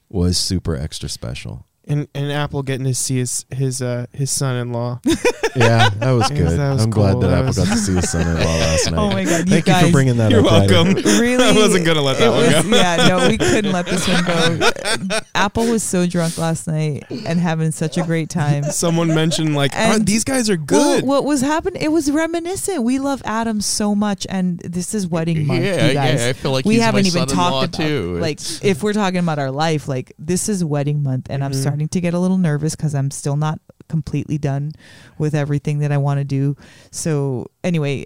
was 0.09 0.37
super 0.39 0.75
extra 0.77 1.09
special. 1.09 1.65
And, 1.89 2.07
and 2.15 2.31
Apple 2.33 2.63
getting 2.63 2.87
to 2.87 2.95
see 2.95 3.17
his 3.19 3.45
his 3.51 3.83
uh, 3.83 4.07
his 4.13 4.31
son-in-law. 4.31 5.01
Yeah, 5.57 5.89
that 5.89 6.13
was 6.13 6.31
Yes, 6.31 6.39
good. 6.39 6.59
that 6.61 6.73
was 6.75 6.85
I'm 6.85 6.91
glad 6.91 7.13
cool. 7.13 7.21
that, 7.23 7.29
That 7.29 7.35
Apple 7.39 7.47
was- 7.47 7.57
got 7.57 7.69
to 7.69 7.77
see 7.79 7.95
his 7.95 8.11
son-in-law 8.11 8.45
last 8.45 8.91
night. 8.93 8.99
Oh 8.99 9.11
my 9.11 9.25
God, 9.25 9.39
you 9.39 9.45
Thank 9.47 9.67
you 9.67 9.73
guys- 9.73 9.87
for 9.87 9.91
bringing 9.93 10.17
that 10.19 10.27
up. 10.27 10.31
You're 10.31 10.45
up. 10.47 10.51
Ryder. 10.53 10.73
welcome. 10.75 10.95
really 11.21 11.43
I 11.45 11.53
wasn't 11.53 11.85
gonna 11.87 12.03
let 12.03 12.19
that 12.19 12.27
it 12.27 12.31
one 12.31 12.45
was, 12.55 12.65
go. 12.65 12.77
Yeah, 12.77 13.09
no, 13.09 13.29
we 13.29 13.39
couldn't 13.39 13.73
let 13.73 13.87
this 13.87 14.07
one 14.07 14.25
go. 14.25 15.19
Apple 15.35 15.67
was 15.67 15.83
so 15.83 16.07
drunk 16.07 16.39
last 16.39 16.69
night 16.69 17.07
and 17.11 17.41
having 17.41 17.73
such 17.73 17.97
a 17.97 18.03
great 18.03 18.29
time. 18.29 18.63
Someone 18.65 19.09
mentioned 19.09 19.57
like 19.57 19.75
And- 19.75 20.03
"Oh, 20.03 20.05
these 20.05 20.23
guys 20.23 20.49
are 20.51 20.57
Well, 20.57 20.97
good. 21.01 21.05
what 21.05 21.25
was 21.25 21.41
happening? 21.41 21.83
It 21.83 21.91
was 21.91 22.09
reminiscent. 22.11 22.85
We 22.85 22.99
love 23.01 23.23
Adam 23.25 23.61
so 23.61 23.95
much, 23.97 24.27
and 24.31 24.61
this 24.61 24.95
is 24.95 25.09
wedding 25.09 25.47
month, 25.47 25.65
Yeah, 25.65 25.89
you 25.89 25.95
guys. 25.95 26.21
yeah. 26.21 26.29
I 26.29 26.33
feel 26.35 26.53
like 26.53 26.67
we 26.67 26.75
he's 26.75 26.83
haven't 26.85 27.05
my 27.05 27.09
even 27.09 27.29
son-in-law, 27.29 27.61
talked 27.63 27.75
about 27.77 27.87
too. 27.89 28.19
like 28.21 28.33
It's- 28.41 28.61
if 28.63 28.83
we're 28.83 28.93
talking 28.93 29.19
about 29.21 29.39
our 29.41 29.51
life. 29.51 29.89
Like 29.89 30.13
this 30.21 30.49
is 30.49 30.65
wedding 30.65 31.03
month, 31.03 31.27
and 31.31 31.43
I'm 31.43 31.53
Mhm. 31.53 31.63
Starting 31.79 31.89
to 31.89 32.01
get 32.01 32.13
a 32.15 32.19
little 32.19 32.39
nervous 32.39 32.75
because 32.75 32.93
I'm 32.95 33.11
still 33.11 33.37
not 33.37 33.61
completely 33.89 34.37
done 34.37 34.73
with 35.17 35.33
everything 35.35 35.79
that 35.79 35.93
I 35.93 35.97
want 35.99 36.19
to 36.19 36.25
do. 36.25 36.57
So 36.91 37.51
anyway. 37.63 38.05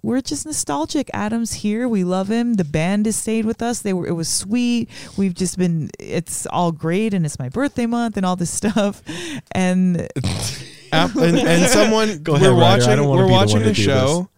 We're 0.00 0.20
just 0.20 0.46
nostalgic. 0.46 1.10
Adam's 1.12 1.54
here. 1.54 1.88
We 1.88 2.04
love 2.04 2.28
him. 2.28 2.54
The 2.54 2.64
band 2.64 3.06
has 3.06 3.16
stayed 3.16 3.44
with 3.44 3.60
us. 3.60 3.80
They 3.82 3.92
were. 3.92 4.06
It 4.06 4.12
was 4.12 4.28
sweet. 4.28 4.88
We've 5.16 5.34
just 5.34 5.58
been. 5.58 5.90
It's 5.98 6.46
all 6.46 6.70
great, 6.70 7.12
and 7.14 7.26
it's 7.26 7.36
my 7.40 7.48
birthday 7.48 7.84
month, 7.84 8.16
and 8.16 8.24
all 8.24 8.36
this 8.36 8.50
stuff. 8.62 9.02
And 9.50 10.08
App- 10.92 11.16
and, 11.16 11.36
and 11.36 11.68
someone 11.68 12.22
Go 12.22 12.36
ahead, 12.36 12.52
we're 12.52 12.60
Ryder. 12.60 12.64
I 12.64 12.78
watching 12.78 12.96
don't 12.96 13.08
wanna 13.08 13.22
we're 13.22 13.26
be 13.26 13.32
the 13.32 13.34
watching 13.34 13.54
one 13.54 13.62
to 13.64 13.70
a 13.70 13.74
do 13.74 13.82
show 13.82 14.28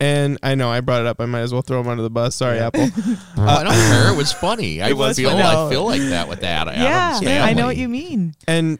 and 0.00 0.38
I 0.42 0.54
know 0.54 0.68
I 0.68 0.80
brought 0.80 1.00
it 1.00 1.06
up 1.06 1.20
I 1.20 1.26
might 1.26 1.40
as 1.40 1.52
well 1.52 1.62
throw 1.62 1.80
him 1.80 1.88
under 1.88 2.02
the 2.02 2.10
bus 2.10 2.34
sorry 2.36 2.58
Apple 2.58 2.88
oh, 3.06 3.26
I 3.38 3.62
don't 3.64 3.72
care. 3.72 4.12
It 4.12 4.16
was 4.16 4.32
funny. 4.32 4.82
I 4.82 4.88
It 4.90 4.96
was 4.96 5.16
feel 5.16 5.30
funny. 5.30 5.42
I 5.42 5.70
feel 5.70 5.84
like 5.84 6.00
that 6.02 6.28
with 6.28 6.40
that. 6.40 6.66
yeah, 6.68 7.16
Adam's 7.18 7.26
I 7.28 7.52
know 7.54 7.66
what 7.66 7.76
you 7.76 7.88
mean. 7.88 8.34
and 8.46 8.78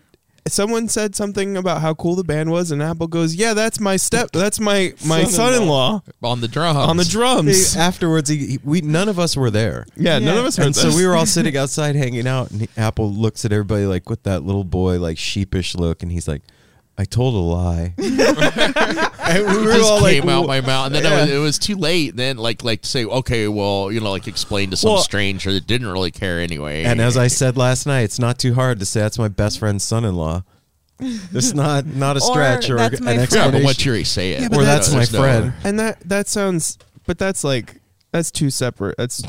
someone 0.49 0.87
said 0.89 1.17
something 1.17 1.57
about 1.57 1.81
how 1.81 1.93
cool 1.95 2.15
the 2.15 2.23
band 2.23 2.49
was 2.53 2.71
and 2.71 2.81
Apple 2.81 3.09
goes 3.09 3.35
yeah 3.35 3.53
that's 3.53 3.81
my 3.81 3.97
step 3.97 4.31
that's 4.33 4.61
my 4.61 4.93
my 5.05 5.25
son-in-law 5.25 6.01
on 6.23 6.41
the 6.41 6.47
drums. 6.47 6.77
on 6.79 6.97
the 6.97 7.05
drums 7.05 7.73
He- 7.75 7.81
afterwards, 7.81 8.29
he, 8.29 8.37
he- 8.47 8.59
we 8.63 8.81
none 8.81 9.09
of 9.09 9.19
us 9.19 9.37
were 9.37 9.51
there, 9.51 9.87
yeah, 9.97 10.21
none 10.21 10.35
Yeah. 10.35 10.41
of 10.41 10.47
us 10.47 10.57
heard 10.57 10.67
and 10.67 10.77
so 10.77 10.89
this. 10.89 10.97
we 10.97 11.05
were 11.07 11.17
all 11.17 11.27
sitting 11.27 11.57
outside 11.57 11.97
hanging 11.97 12.29
out. 12.29 12.53
And 12.53 12.61
he- 12.61 12.69
Apple 12.77 13.11
looks 13.13 13.45
at 13.45 13.51
everybody 13.53 13.87
like 13.87 14.09
with 14.09 14.23
that 14.23 14.45
little 14.45 14.63
boy, 14.65 15.01
like 15.01 15.19
sheepish 15.19 15.75
look, 15.75 16.03
and 16.05 16.13
he's 16.13 16.29
like, 16.29 16.43
"I 16.99 17.05
told 17.05 17.35
a 17.35 17.39
lie." 17.39 17.95
and 17.99 18.07
we 18.07 18.13
It 18.13 19.77
just 19.77 19.91
all 19.91 20.01
like, 20.03 20.21
came 20.21 20.29
out 20.29 20.47
my 20.47 20.61
mouth, 20.61 20.87
and 20.87 20.95
then 20.95 21.05
Yeah. 21.05 21.19
it, 21.19 21.21
was, 21.23 21.31
it 21.31 21.39
was 21.39 21.59
too 21.59 21.77
late. 21.77 22.17
Then, 22.17 22.37
like, 22.37 22.63
like 22.65 22.83
to 22.83 22.89
say, 22.89 23.05
okay, 23.05 23.49
well, 23.49 23.91
you 23.93 24.01
know, 24.01 24.11
like 24.11 24.27
explain 24.29 24.71
to 24.71 24.77
some 24.77 24.93
Well- 24.93 25.03
stranger 25.03 25.53
that 25.53 25.67
didn't 25.67 25.89
really 25.89 26.11
care 26.11 26.41
anyway. 26.41 26.85
And 26.85 27.01
as 27.01 27.17
I 27.17 27.27
said 27.29 27.57
last 27.57 27.87
night, 27.87 28.03
it's 28.03 28.19
not 28.19 28.39
too 28.39 28.55
hard 28.55 28.79
to 28.81 28.87
say 28.87 29.01
that's 29.01 29.19
my 29.19 29.29
best 29.29 29.59
friend's 29.59 29.85
son-in-law. 29.85 30.43
It's 31.33 31.53
not 31.53 31.85
not 31.85 32.17
a 32.17 32.21
stretch 32.21 32.71
or, 32.71 32.77
that's 32.77 32.99
an 33.01 33.05
my 33.05 33.17
friend. 33.17 33.19
yeah, 33.19 33.23
explanation. 33.25 33.53
but 33.53 33.65
what 33.65 33.85
you 33.85 34.05
say 34.05 34.33
it, 34.33 34.41
Yeah, 34.43 34.49
but 34.49 34.61
or 34.61 34.65
that's 34.65 34.91
my 34.91 34.97
There's 35.01 35.13
no- 35.13 35.19
friend. 35.21 35.53
and 35.63 35.79
that 35.79 36.01
that 36.09 36.27
sounds 36.27 36.79
but 37.07 37.19
that's 37.19 37.45
like 37.45 37.81
that's 38.13 38.31
two 38.31 38.49
separate 38.49 38.97
that's 38.97 39.23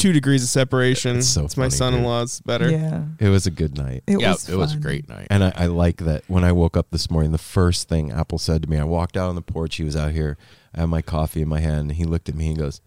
two 0.00 0.12
degrees 0.12 0.42
of 0.42 0.48
separation 0.48 1.18
It's 1.18 1.28
so 1.28 1.44
it's 1.44 1.56
my 1.56 1.64
funny, 1.64 1.70
dude. 1.70 1.78
son-in-law's 1.78 2.40
better 2.40 2.70
Yeah, 2.70 3.04
It 3.18 3.28
was 3.28 3.46
a 3.46 3.50
good 3.50 3.76
night. 3.76 4.02
it 4.06 4.20
yeah, 4.20 4.32
was. 4.32 4.48
it 4.48 4.56
was 4.56 4.74
a 4.74 4.78
great 4.78 5.08
night. 5.08 5.26
And 5.30 5.44
I, 5.44 5.52
I 5.54 5.66
like 5.66 5.98
that 5.98 6.24
when 6.26 6.42
I 6.44 6.52
woke 6.52 6.76
up 6.76 6.90
this 6.90 7.10
morning, 7.10 7.32
the 7.32 7.38
first 7.38 7.88
thing 7.88 8.10
Apple 8.10 8.38
said 8.38 8.62
to 8.62 8.70
me, 8.70 8.78
I 8.78 8.84
walked 8.84 9.16
out 9.16 9.28
on 9.28 9.34
the 9.34 9.42
porch. 9.42 9.76
He 9.76 9.84
was 9.84 9.96
out 9.96 10.12
here. 10.12 10.36
I 10.74 10.80
had 10.80 10.86
my 10.88 11.02
coffee 11.02 11.42
in 11.42 11.48
my 11.48 11.60
hand. 11.60 11.82
And 11.82 11.92
he 11.92 12.04
looked 12.04 12.28
at 12.28 12.34
me 12.34 12.48
and 12.48 12.58
goes, 12.58 12.80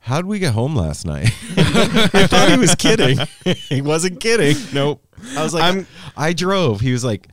How'd 0.00 0.26
we 0.26 0.38
get 0.38 0.52
home 0.52 0.76
last 0.76 1.06
night? 1.06 1.30
I 1.56 2.26
thought 2.26 2.50
he 2.50 2.58
was 2.58 2.74
kidding. 2.74 3.18
he 3.44 3.80
wasn't 3.80 4.20
kidding. 4.20 4.56
nope 4.74 5.02
I 5.36 5.42
was 5.42 5.54
like, 5.54 5.62
I'm- 5.62 5.86
I 6.16 6.32
drove. 6.34 6.80
He 6.80 6.92
was 6.92 7.04
like, 7.04 7.28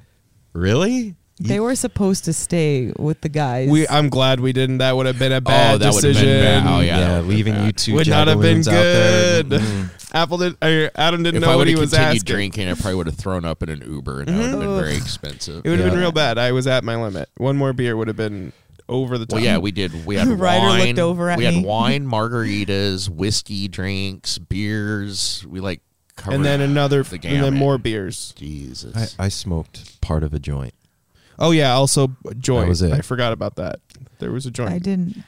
Really? 0.53 1.15
They 1.47 1.60
were 1.60 1.75
supposed 1.75 2.25
to 2.25 2.34
stay 2.34 2.91
with 2.97 3.21
the 3.21 3.30
guys. 3.30 3.69
we 3.69 3.88
I'm 3.88 4.10
glad 4.10 4.39
we 4.39 4.54
didn't 4.54 4.80
that 4.80 4.95
would 4.95 5.06
have 5.06 5.19
been 5.19 5.32
a 5.32 5.41
bad 5.41 5.75
oh, 5.75 5.77
that 5.80 5.93
would 5.93 6.04
have 6.04 6.13
decision 6.13 6.30
been 6.30 6.63
bad. 6.63 6.67
Oh 6.77 6.80
yeah, 6.82 6.99
Yeah, 6.99 7.19
leaving 7.21 7.54
bad. 7.54 7.65
you 7.65 7.71
two 7.71 7.93
Would 7.95 8.08
not 8.08 8.27
have 8.27 8.41
been 8.41 8.60
out 8.60 8.65
there. 8.65 9.43
good. 9.43 9.62
Mm. 9.62 9.89
Apple 10.13 10.38
did 10.39 10.58
or 10.63 10.91
Adam 10.95 11.23
didn't 11.23 11.38
If 11.38 11.41
know 11.43 11.51
I 11.51 11.56
what 11.56 11.60
would 11.60 11.67
he 11.67 11.73
have 11.73 11.80
was 11.82 11.91
continued 11.91 12.15
asking 12.17 12.34
drinking, 12.36 12.67
I 12.69 12.73
probably 12.73 12.95
would 12.95 13.08
have 13.08 13.15
thrown 13.15 13.45
up 13.45 13.63
in 13.63 13.69
an 13.69 13.82
Uber, 13.86 14.19
and 14.21 14.27
that 14.27 14.34
would 14.38 14.49
have 14.51 14.60
been 14.60 14.80
very 14.80 14.95
expensive. 14.97 15.65
it 15.65 15.69
would 15.69 15.80
have 15.80 15.88
Yeah. 15.88 15.91
been 15.93 15.99
real 15.99 16.12
bad 16.12 16.38
I 16.38 16.51
was 16.51 16.67
at 16.67 16.84
my 16.84 16.95
limit 17.01 17.30
one 17.38 17.56
more 17.58 17.73
beer 17.73 17.95
would 17.95 18.08
have 18.08 18.17
been 18.17 18.51
over 18.89 19.17
the 19.17 19.25
top 19.25 19.36
Well, 19.36 19.43
yeah, 19.43 19.58
we 19.58 19.71
did. 19.71 20.06
We 20.06 20.15
had 20.17 20.27
Ryder 20.39 20.65
wine. 20.65 20.88
looked 20.88 20.99
over 20.99 21.30
at 21.30 21.38
we 21.38 21.47
me. 21.47 21.56
had 21.56 21.63
wine, 21.65 22.06
margaritas, 22.08 23.08
whiskey 23.10 23.67
drinks, 23.69 24.38
beers. 24.38 25.45
We 25.47 25.60
like 25.62 25.82
and 26.25 26.43
then 26.45 26.62
another 26.62 27.01
the 27.04 27.15
and 27.23 27.43
then 27.43 27.54
more 27.56 27.77
beers 27.77 28.34
Jesus. 28.36 29.15
I, 29.17 29.25
I 29.25 29.27
smoked 29.30 29.99
part 30.01 30.23
of 30.23 30.34
a 30.34 30.39
joint. 30.39 30.73
Oh 31.39 31.52
yeah 31.52 31.74
also 31.74 32.08
joint 32.39 32.65
That 32.65 32.70
was 32.70 32.82
it. 32.82 32.94
I 32.94 33.02
forgot 33.02 33.34
about 33.34 33.56
that 33.56 33.80
there 34.20 34.32
was 34.32 34.46
a 34.46 34.52
joint 34.52 34.72
I 34.72 34.80
didn't. 34.80 35.24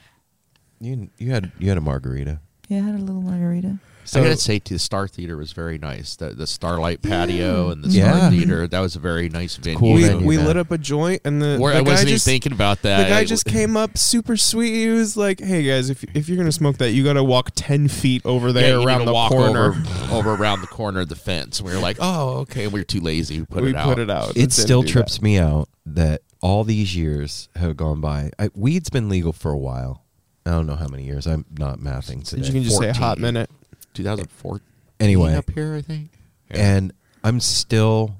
You 0.80 1.10
you 1.18 1.32
had 1.32 1.52
you 1.60 1.70
had 1.70 1.78
a 1.78 1.82
margarita. 1.82 2.40
Yeah, 2.70 2.80
I 2.80 2.82
had 2.84 2.96
a 2.96 3.04
little 3.04 3.22
margarita. 3.22 3.78
I 4.16 4.20
gotta 4.20 4.36
say, 4.36 4.60
too, 4.60 4.76
the 4.76 4.80
Star 4.80 5.08
Theater 5.08 5.38
was 5.38 5.54
very 5.54 5.78
nice. 5.78 6.18
The 6.18 6.32
the 6.32 6.46
Starlight 6.46 7.02
Patio 7.02 7.70
and 7.70 7.86
the 7.86 7.88
Yeah. 7.88 8.18
Star 8.18 8.32
Theater. 8.32 8.68
That 8.68 8.82
was 8.82 8.98
a 8.98 9.00
very 9.00 9.30
nice 9.30 9.56
venue. 9.56 9.80
cool 9.80 9.94
we, 9.94 10.04
venue, 10.04 10.28
we 10.28 10.36
man. 10.36 10.46
lit 10.46 10.58
up 10.58 10.72
a 10.72 10.78
joint 10.78 11.22
and 11.24 11.42
the, 11.42 11.58
Where 11.58 11.72
the 11.74 11.80
I 11.80 11.84
guy 11.84 11.90
wasn't 11.90 12.10
just 12.10 12.28
even 12.28 12.34
thinking 12.34 12.52
about 12.52 12.82
that. 12.82 13.04
the 13.06 13.10
guy 13.10 13.20
I- 13.20 13.24
just 13.26 13.46
came 13.46 13.78
up 13.78 13.98
super 13.98 14.36
sweet. 14.36 14.74
He 14.74 14.90
was 14.90 15.16
like, 15.16 15.40
"Hey 15.40 15.64
guys, 15.64 15.90
if 15.90 16.04
if 16.14 16.28
you're 16.28 16.36
gonna 16.38 16.52
smoke 16.52 16.80
that, 16.80 16.92
you 16.92 17.02
got 17.06 17.14
to 17.14 17.24
walk 17.24 17.52
ten 17.56 17.88
feet 17.88 18.26
over 18.26 18.48
Yeah, 18.48 18.54
there 18.54 18.80
you 18.82 18.86
around 18.86 19.00
to 19.00 19.06
the 19.06 19.14
walk 19.14 19.32
corner." 19.32 19.70
over, 19.70 19.84
over 20.14 20.34
around 20.36 20.60
the 20.62 20.68
corner 20.68 21.00
of 21.00 21.08
the 21.10 21.16
fence. 21.16 21.62
We 21.62 21.72
were 21.72 21.80
like, 21.80 21.96
oh, 22.02 22.40
okay. 22.40 22.68
We 22.68 22.82
were 22.82 22.86
too 22.86 23.00
lazy. 23.00 23.40
We 23.40 23.46
put 23.46 23.64
we 23.64 23.70
it 23.70 23.76
out. 23.78 23.86
put 23.86 24.00
it 24.00 24.10
out. 24.10 24.32
it 24.32 24.34
Didn't 24.34 24.52
still 24.52 24.82
do 24.82 24.90
trips 24.90 25.16
that. 25.20 25.24
me 25.24 25.40
out 25.40 25.70
that 25.86 26.24
all 26.42 26.66
these 26.66 26.94
years 26.94 27.48
have 27.56 27.78
gone 27.78 28.02
by. 28.02 28.32
I, 28.38 28.50
weed's 28.54 28.90
been 28.90 29.08
legal 29.08 29.32
for 29.32 29.52
a 29.52 29.58
while. 29.58 30.03
I 30.46 30.52
don't 30.52 30.68
know 30.68 30.76
how 30.76 30.88
many 30.88 31.04
years. 31.06 31.26
I'm 31.28 31.46
not 31.58 31.80
mathing 31.80 32.28
today. 32.28 32.46
You 32.46 32.52
can 32.54 32.64
just 32.64 32.78
say 32.78 32.90
a 32.90 32.94
hot 32.94 33.18
minute. 33.18 33.50
2004. 33.94 34.62
Anyway, 35.00 35.34
up 35.36 35.50
here, 35.52 35.76
I 35.76 35.82
think. 35.82 36.10
Yeah. 36.52 36.76
and 36.76 36.94
I'm 37.24 37.40
still 37.40 38.18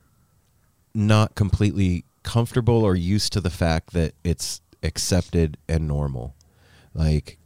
not 0.94 1.36
completely 1.36 2.06
comfortable 2.24 2.84
or 2.84 2.96
used 2.96 3.34
to 3.34 3.42
the 3.42 3.50
fact 3.50 3.94
that 3.94 4.14
it's 4.24 4.62
accepted 4.82 5.58
and 5.68 5.88
normal. 5.88 6.36
Like 6.94 7.38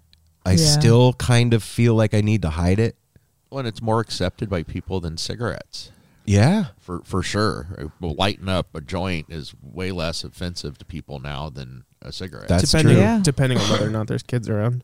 I 0.46 0.52
Yeah. 0.52 0.66
still 0.66 1.14
kind 1.14 1.54
of 1.54 1.64
feel 1.64 1.96
like 1.96 2.14
I 2.14 2.22
need 2.22 2.42
to 2.44 2.52
hide 2.52 2.80
it. 2.80 2.96
when 3.50 3.66
it's 3.66 3.82
more 3.82 4.02
accepted 4.02 4.50
by 4.50 4.62
people 4.62 5.00
than 5.00 5.16
cigarettes. 5.18 5.90
Yeah. 6.26 6.66
For 6.82 7.02
for 7.06 7.24
sure, 7.24 7.90
Well, 8.02 8.14
lighting 8.16 8.50
up 8.50 8.76
a 8.76 8.82
joint 8.82 9.28
is 9.30 9.54
way 9.64 9.92
less 9.94 10.26
offensive 10.26 10.78
to 10.80 10.86
people 10.86 11.20
now 11.20 11.50
than 11.50 11.86
a 12.02 12.12
cigarette. 12.12 12.48
That's 12.48 12.70
depending 12.72 12.96
true. 12.96 13.02
Yeah. 13.04 13.20
depending 13.22 13.58
on 13.60 13.70
whether 13.72 13.88
or 13.88 13.92
not 13.92 14.08
there's 14.08 14.24
kids 14.24 14.50
around. 14.50 14.84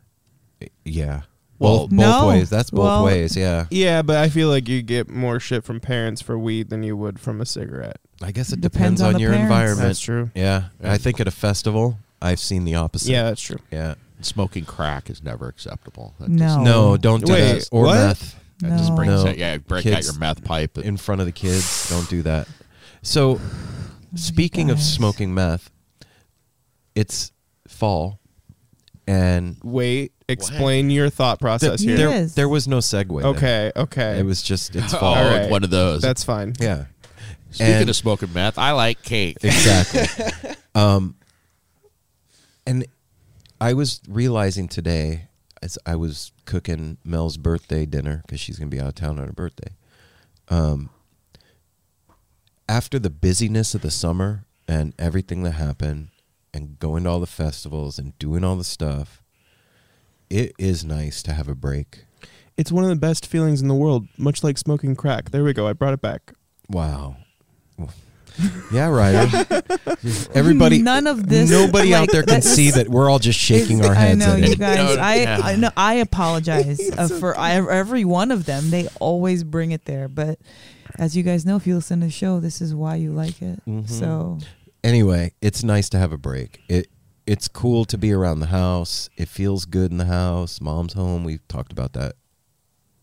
Yeah. 0.86 1.22
both, 1.60 1.90
both 1.90 1.92
No. 1.92 2.28
ways. 2.28 2.50
That's 2.50 2.72
both 2.72 2.84
Well- 2.84 3.04
ways. 3.06 3.38
Yeah. 3.38 3.66
Yeah, 3.70 4.02
but 4.02 4.18
I 4.18 4.30
feel 4.30 4.50
like 4.50 4.68
you 4.68 4.82
get 4.82 5.10
more 5.10 5.40
shit 5.40 5.64
from 5.64 5.80
parents 5.80 6.22
for 6.22 6.38
weed 6.38 6.70
than 6.70 6.84
you 6.84 6.98
would 6.98 7.20
from 7.20 7.40
a 7.42 7.46
cigarette. 7.46 7.98
I 8.22 8.32
guess 8.32 8.52
it 8.52 8.60
Depends 8.62 9.00
depends, 9.00 9.02
on 9.02 9.16
on, 9.16 9.22
your 9.22 9.32
parents. 9.32 9.52
environment. 9.52 9.88
That's 9.88 10.00
true. 10.00 10.32
Yeah. 10.36 10.66
I 10.84 10.98
think 10.98 11.20
at 11.22 11.28
a 11.28 11.32
festival, 11.32 12.00
I've 12.22 12.40
seen 12.40 12.66
the 12.66 12.76
opposite. 12.76 13.10
Yeah, 13.12 13.24
that's 13.24 13.42
true. 13.42 13.60
Yeah. 13.72 13.96
Smoking 14.22 14.66
crack 14.66 15.10
is 15.10 15.24
never 15.24 15.48
acceptable. 15.48 16.16
That 16.20 16.30
No. 16.30 16.46
just- 16.46 16.60
No, 16.62 16.98
don't 16.98 17.26
do 17.26 17.34
Wait, 17.34 17.54
that. 17.60 17.70
Or 17.72 17.86
what? 17.86 17.96
meth 17.96 18.36
that 18.60 18.78
just 18.78 18.90
No. 18.90 18.96
brings 18.96 19.24
No. 19.24 19.30
it. 19.30 19.38
Yeah, 19.38 19.58
break 19.58 19.86
out 19.88 20.04
your 20.04 20.18
meth 20.18 20.44
pipe. 20.44 20.78
in 20.78 20.96
front 20.98 21.20
of 21.22 21.28
the 21.28 21.34
kids. 21.34 21.90
Don't 21.90 22.10
do 22.10 22.22
that. 22.24 22.48
So, 23.02 23.40
oh 23.42 24.16
speaking 24.16 24.70
of 24.70 24.80
smoking 24.82 25.34
meth, 25.34 25.70
it's 26.96 27.32
fall, 27.68 28.20
and 29.08 29.58
Wait, 29.64 30.14
explain 30.30 30.90
your 30.90 31.10
thought 31.10 31.40
process 31.40 31.80
th- 31.82 31.88
here. 31.90 31.98
there, 31.98 32.10
Yes. 32.22 32.34
there 32.36 32.50
was 32.50 32.68
no 32.68 32.78
segue. 32.78 33.22
there. 33.22 33.30
Okay, 33.32 33.72
okay. 33.76 34.20
It 34.20 34.26
was 34.26 34.42
just 34.42 34.76
it's 34.76 34.94
oh, 34.96 34.98
fall. 35.00 35.16
All 35.16 35.26
right. 35.30 35.50
one 35.50 35.64
of 35.64 35.70
those. 35.70 36.02
That's 36.02 36.24
fine. 36.24 36.54
Yeah. 36.60 36.86
Speaking 37.52 37.74
and- 37.74 37.90
of 37.90 37.96
smoking 37.96 38.34
meth, 38.34 38.58
I 38.58 38.72
like 38.72 39.02
cake. 39.04 39.38
Exactly. 39.44 40.32
um, 40.76 41.16
and 42.66 42.86
I 43.62 43.74
was 43.74 44.02
realizing 44.08 44.68
today 44.68 45.28
as 45.62 45.78
I 45.86 45.96
was 45.96 46.32
cooking 46.46 46.98
Mel's 47.06 47.38
birthday 47.38 47.86
dinner 47.86 48.24
because 48.26 48.40
she's 48.40 48.58
gonna 48.58 48.70
be 48.70 48.80
out 48.80 48.88
of 48.90 48.96
town 48.96 49.20
on 49.20 49.26
her 49.28 49.34
birthday. 49.34 49.72
Um, 50.50 50.90
after 52.68 53.00
the 53.00 53.10
busyness 53.10 53.76
of 53.76 53.82
the 53.82 53.92
summer 53.92 54.46
and 54.68 54.94
everything 54.98 55.44
that 55.44 55.52
happened, 55.52 56.10
and 56.54 56.80
going 56.80 57.04
to 57.04 57.10
all 57.10 57.20
the 57.20 57.26
festivals 57.28 57.98
and 57.98 58.18
doing 58.20 58.44
all 58.44 58.56
the 58.56 58.64
stuff, 58.64 59.22
it 60.30 60.54
is 60.58 60.84
nice 60.86 61.24
to 61.24 61.34
have 61.34 61.48
a 61.48 61.56
break. 61.56 62.06
It's 62.58 62.72
one 62.72 62.84
of 62.84 62.90
the 62.90 62.96
best 62.96 63.26
feelings 63.26 63.62
in 63.62 63.68
the 63.68 63.74
world, 63.76 64.08
much 64.18 64.44
like 64.44 64.58
smoking 64.58 64.96
crack. 64.96 65.32
There 65.32 65.44
we 65.44 65.54
go. 65.54 65.68
I 65.68 65.74
brought 65.74 65.94
it 65.94 66.02
back. 66.02 66.34
Wow. 66.70 67.18
Yeah, 68.72 68.88
Ryder. 68.90 69.46
Everybody, 70.34 70.82
None 70.82 71.06
of 71.06 71.30
this. 71.30 71.50
Nobody 71.52 71.92
like, 71.92 72.02
out 72.02 72.12
there 72.12 72.24
can 72.24 72.42
see 72.42 72.72
that 72.72 72.90
we're 72.90 73.10
all 73.10 73.20
just 73.20 73.40
shaking 73.40 73.86
our 73.86 73.94
heads 73.94 74.24
I 74.24 74.26
know 74.26 74.34
at 74.34 74.40
you 74.40 74.54
it. 74.54 74.60
guys. 74.60 74.96
No, 74.96 75.02
I 75.02 75.16
yeah. 75.16 75.40
I 75.44 75.56
know. 75.56 75.70
I 75.78 75.94
apologize 75.96 76.80
uh, 76.98 77.08
for 77.10 77.38
I, 77.38 77.54
every 77.56 78.06
one 78.06 78.32
of 78.32 78.46
them. 78.46 78.72
They 78.72 78.88
always 79.00 79.44
bring 79.44 79.72
it 79.72 79.86
there, 79.86 80.08
but 80.08 80.40
as 80.98 81.16
you 81.16 81.22
guys 81.22 81.46
know, 81.46 81.58
if 81.58 81.68
you 81.68 81.76
listen 81.76 82.00
to 82.00 82.08
the 82.08 82.12
show, 82.12 82.40
this 82.40 82.60
is 82.60 82.74
why 82.74 82.96
you 82.96 83.12
like 83.12 83.40
it. 83.42 83.64
Mhm. 83.68 83.88
So 83.88 84.40
Anyway, 84.84 85.34
it's 85.42 85.64
nice 85.64 85.90
to 85.90 85.98
have 85.98 86.12
a 86.12 86.18
break. 86.18 86.62
It 86.68 86.88
it's 87.26 87.48
cool 87.48 87.86
to 87.86 87.98
be 87.98 88.12
around 88.12 88.40
the 88.42 88.48
house. 88.48 89.10
It 89.16 89.30
feels 89.30 89.66
good 89.66 89.92
in 89.92 89.98
the 89.98 90.06
house. 90.06 90.60
Mom's 90.60 90.94
home. 90.94 91.24
We've 91.24 91.48
talked 91.48 91.72
about 91.72 91.94
that 91.94 92.16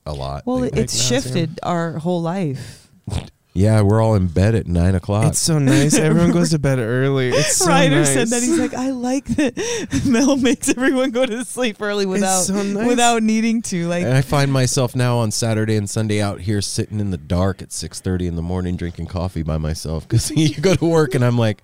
a 0.04 0.12
lot. 0.12 0.44
well, 0.46 0.60
lately. 0.60 0.82
it's 0.82 1.00
shifted 1.00 1.58
our 1.62 1.98
whole 1.98 2.20
life. 2.20 2.90
yeah, 3.52 3.80
we're 3.82 4.00
all 4.00 4.14
in 4.14 4.28
bed 4.28 4.54
at 4.54 4.66
nine 4.68 4.94
o'clock. 4.94 5.26
It's 5.26 5.40
so 5.40 5.58
nice. 5.58 5.94
Everyone 5.98 6.30
goes 6.30 6.50
to 6.50 6.58
bed 6.58 6.78
early. 6.78 7.30
It's 7.34 7.56
so 7.56 7.66
Ryder 7.66 7.96
nice. 7.96 8.12
said 8.12 8.28
that 8.28 8.42
he's 8.42 8.58
like, 8.58 8.74
I 8.74 8.90
like 8.90 9.24
that 9.26 10.02
Mel 10.06 10.36
makes 10.36 10.68
everyone 10.68 11.10
go 11.10 11.26
to 11.26 11.44
sleep 11.44 11.78
early 11.80 12.06
without 12.06 12.42
so 12.42 12.62
nice. 12.62 12.86
without 12.86 13.22
needing 13.22 13.60
to. 13.62 13.88
Like, 13.88 14.04
and 14.04 14.14
I 14.14 14.22
find 14.22 14.52
myself 14.52 14.94
now 14.94 15.18
on 15.18 15.30
Saturday 15.32 15.76
and 15.76 15.90
Sunday 15.90 16.20
out 16.20 16.40
here 16.42 16.60
sitting 16.60 17.00
in 17.00 17.10
the 17.10 17.18
dark 17.18 17.60
at 17.62 17.72
six 17.72 18.00
thirty 18.00 18.26
in 18.26 18.36
the 18.36 18.42
morning 18.42 18.76
drinking 18.76 19.06
coffee 19.06 19.42
by 19.42 19.58
myself 19.58 20.06
because 20.08 20.30
you 20.36 20.54
go 20.60 20.74
to 20.76 20.84
work 20.84 21.14
and 21.14 21.24
I'm 21.24 21.36
like, 21.38 21.62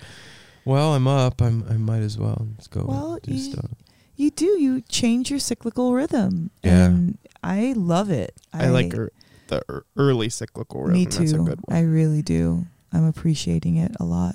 well, 0.65 0.95
I'm 0.95 1.07
up. 1.07 1.41
I'm 1.41 1.65
I 1.71 1.75
might 1.75 2.03
as 2.03 2.19
well 2.19 2.49
let's 2.57 2.67
go 2.67 2.85
Well, 2.87 3.19
do 3.23 3.33
you- 3.33 3.53
stuff. 3.53 3.71
you 4.17 4.31
do 4.31 4.47
you 4.61 4.81
change 4.89 5.31
your 5.31 5.39
cyclical 5.39 5.95
rhythm, 5.95 6.51
Yeah. 6.65 6.87
and 6.87 7.19
I 7.45 7.75
love 7.77 8.11
it. 8.11 8.35
I 8.53 8.71
like 8.71 8.93
er- 8.95 9.13
the 9.49 9.63
early 9.97 10.29
cyclical 10.29 10.83
rhythm. 10.83 10.95
Me 10.95 11.05
That's 11.05 11.17
a 11.19 11.37
too. 11.37 11.45
good 11.45 11.61
one. 11.65 11.77
I 11.77 11.81
really 11.83 12.23
do. 12.23 12.67
I'm 12.93 13.05
appreciating 13.05 13.77
it 13.77 13.93
a 14.01 14.05
lot. 14.05 14.35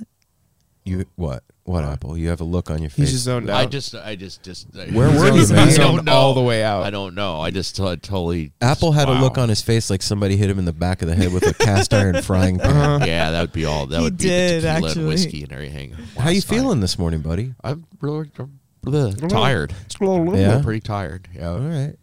You 0.83 1.05
what? 1.15 1.43
What 1.63 1.83
apple? 1.83 2.17
You 2.17 2.29
have 2.29 2.41
a 2.41 2.43
look 2.43 2.71
on 2.71 2.79
your 2.79 2.89
He's 2.89 2.95
face. 3.05 3.11
just 3.11 3.23
zoned 3.25 3.49
out. 3.49 3.55
I 3.55 3.65
just, 3.67 3.93
I 3.93 4.15
just, 4.15 4.41
just. 4.41 4.67
Where 4.73 5.09
were 5.09 5.27
you, 5.27 5.33
He's 5.35 5.51
man? 5.51 5.67
I 5.67 5.71
zoned 5.71 5.97
don't 5.97 6.05
know. 6.05 6.11
all 6.13 6.33
the 6.33 6.41
way 6.41 6.63
out. 6.63 6.83
I 6.83 6.89
don't 6.89 7.13
know. 7.13 7.39
I 7.39 7.51
just 7.51 7.79
uh, 7.79 7.95
totally. 7.97 8.51
Apple 8.61 8.91
had 8.91 9.07
a 9.07 9.13
look 9.13 9.37
on 9.37 9.47
his 9.47 9.61
face 9.61 9.91
like 9.91 10.01
somebody 10.01 10.35
hit 10.37 10.49
him 10.49 10.57
in 10.57 10.65
the 10.65 10.73
back 10.73 11.03
of 11.03 11.07
the 11.07 11.15
head 11.15 11.31
with 11.31 11.45
a 11.47 11.53
cast 11.53 11.93
iron 11.93 12.19
frying 12.23 12.57
pan. 12.57 12.71
Uh-huh. 12.75 13.05
Yeah, 13.05 13.29
that 13.31 13.41
would 13.41 13.53
be 13.53 13.65
all. 13.65 13.85
That 13.85 13.99
He 13.99 14.03
would 14.03 14.17
be 14.17 14.23
did, 14.23 14.63
the 14.63 14.73
tequila 14.73 14.91
and 14.93 15.07
whiskey 15.07 15.43
and 15.43 15.51
everything. 15.53 15.91
How 15.91 16.29
you 16.29 16.37
last 16.37 16.49
night. 16.49 16.55
feeling 16.57 16.79
this 16.79 16.97
morning, 16.97 17.21
buddy? 17.21 17.53
I'm 17.63 17.85
really 18.01 18.31
I'm 18.37 18.59
really 18.87 19.13
tired. 19.27 19.73
Yeah? 20.01 20.55
I'm 20.55 20.63
pretty 20.63 20.81
tired. 20.81 21.29
Yeah. 21.33 21.49
All 21.49 21.59
right. 21.59 21.95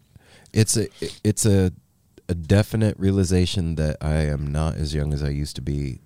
It's 0.53 0.77
a 0.77 0.87
it's 1.23 1.45
a 1.45 1.73
a 2.29 2.33
definite 2.35 2.97
realization 2.97 3.75
that 3.75 3.97
I 4.01 4.17
am 4.27 4.47
not 4.47 4.75
as 4.75 4.93
young 4.93 5.11
as 5.13 5.21
I 5.23 5.29
used 5.29 5.55
to 5.57 5.61
be. 5.61 5.99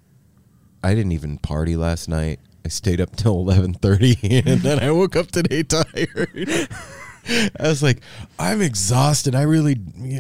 I 0.84 0.96
didn't 0.96 1.12
even 1.12 1.38
party 1.38 1.76
last 1.76 2.08
night. 2.10 2.40
I 2.66 2.70
stayed 2.70 3.00
up 3.02 3.16
till 3.16 3.34
eleven 3.40 3.74
thirty, 3.74 4.18
and 4.46 4.62
then 4.62 4.80
I 4.80 4.90
woke 4.92 5.16
up 5.16 5.28
today 5.32 5.64
tired. 5.68 6.68
I 7.60 7.68
was 7.68 7.82
like, 7.84 8.02
I'm 8.40 8.62
exhausted. 8.62 9.36
I 9.36 9.44
really, 9.44 9.78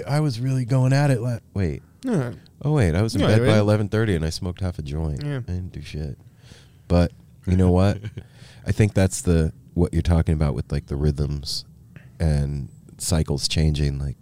I 0.08 0.20
was 0.20 0.39
really 0.39 0.66
going 0.66 0.94
at 0.94 1.10
it. 1.12 1.22
La- 1.22 1.39
wait, 1.54 1.82
Yeah. 2.04 2.34
oh 2.62 2.72
wait, 2.74 2.96
I 2.96 3.02
was 3.02 3.16
in 3.16 3.22
No, 3.22 3.28
bed 3.28 3.46
by 3.46 3.58
eleven 3.58 3.89
thirty, 3.89 4.16
and 4.16 4.24
I 4.26 4.30
smoked 4.30 4.62
half 4.62 4.78
a 4.80 4.82
joint. 4.82 5.24
Yeah. 5.24 5.38
I 5.38 5.52
didn't 5.52 5.72
do 5.72 5.82
shit. 5.82 6.18
But 6.88 7.12
you 7.48 7.56
know 7.58 7.72
what? 7.72 7.98
I 8.68 8.72
think 8.72 8.94
that's 8.94 9.22
the 9.22 9.52
what 9.74 9.92
you're 9.94 10.02
talking 10.02 10.34
about 10.34 10.54
with 10.54 10.72
like 10.72 10.86
the 10.88 10.96
rhythms 10.96 11.66
and 12.20 12.70
cycles 12.98 13.48
changing. 13.48 14.00
Like 14.00 14.18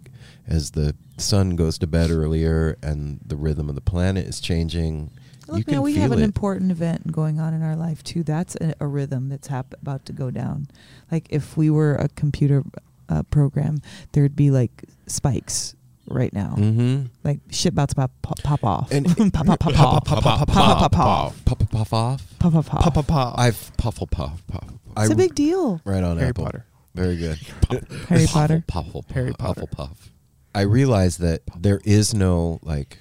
as 0.46 0.72
the 0.72 0.94
sun 1.18 1.56
goes 1.56 1.78
to 1.78 1.86
bed 1.86 2.10
earlier 2.10 2.76
and 2.82 3.20
the 3.24 3.36
rhythm 3.36 3.68
of 3.68 3.74
the 3.74 3.80
planet 3.80 4.26
is 4.26 4.40
changing, 4.40 5.10
you 5.48 5.54
Look, 5.54 5.66
can 5.66 5.74
now 5.76 5.82
we 5.82 5.92
feel 5.94 6.02
have 6.02 6.12
an 6.12 6.20
it. 6.20 6.24
important 6.24 6.70
event 6.70 7.12
going 7.12 7.38
on 7.40 7.52
in 7.54 7.62
our 7.62 7.76
life 7.76 8.02
too. 8.02 8.22
That's 8.22 8.56
a, 8.56 8.74
a 8.80 8.86
rhythm 8.86 9.28
that's 9.28 9.48
hap- 9.48 9.74
about 9.80 10.04
to 10.06 10.12
go 10.12 10.30
down. 10.30 10.68
Like 11.10 11.26
if 11.30 11.56
we 11.56 11.68
were 11.70 11.94
a 11.96 12.08
computer 12.10 12.62
uh, 13.08 13.22
program, 13.24 13.82
there'd 14.12 14.36
be 14.36 14.50
like 14.50 14.84
spikes 15.06 15.74
right 16.08 16.32
now. 16.32 16.54
mm-hmm. 16.56 17.06
Like 17.24 17.40
shit 17.50 17.72
about 17.72 17.90
to 17.90 17.94
pop, 17.96 18.10
pop, 18.22 18.38
pop 18.42 18.64
off. 18.64 18.90
And- 18.92 19.06
pop, 19.32 19.46
pop, 19.46 19.60
pop, 19.60 19.72
pop, 19.74 20.04
pop, 20.04 20.04
pop, 20.04 20.22
pop, 20.24 20.48
pop, 20.48 20.48
pop, 20.48 20.92
pop, 20.92 21.34
Puff 21.44 21.70
puff 21.70 21.92
off. 21.92 22.38
pop, 22.38 22.52
pop, 22.52 22.66
pop. 22.66 22.80
Pop, 22.82 22.94
pop, 22.94 23.06
pop. 23.06 23.38
I've 23.38 23.72
Puffle 23.76 24.06
puff 24.06 24.42
puff. 24.46 24.64
I 24.96 25.04
It's 25.04 25.12
a 25.12 25.16
big 25.16 25.34
deal. 25.34 25.80
right 25.84 26.02
on 26.04 26.16
Harry 26.18 26.30
Apple. 26.30 26.44
Potter. 26.44 26.66
Very 26.94 27.16
good. 27.16 27.38
Harry 28.08 28.26
Potter. 28.26 28.64
Puffle, 28.66 29.02
puffle, 29.02 29.14
Harry 29.14 29.32
puffle, 29.32 29.66
Potter. 29.66 29.88
puff. 29.90 30.11
I 30.54 30.62
realize 30.62 31.16
that 31.18 31.42
there 31.58 31.80
is 31.84 32.12
no 32.14 32.58
like 32.62 32.98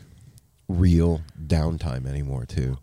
real 0.67 1.21
downtime 1.41 2.07
anymore 2.07 2.45
too. 2.45 2.77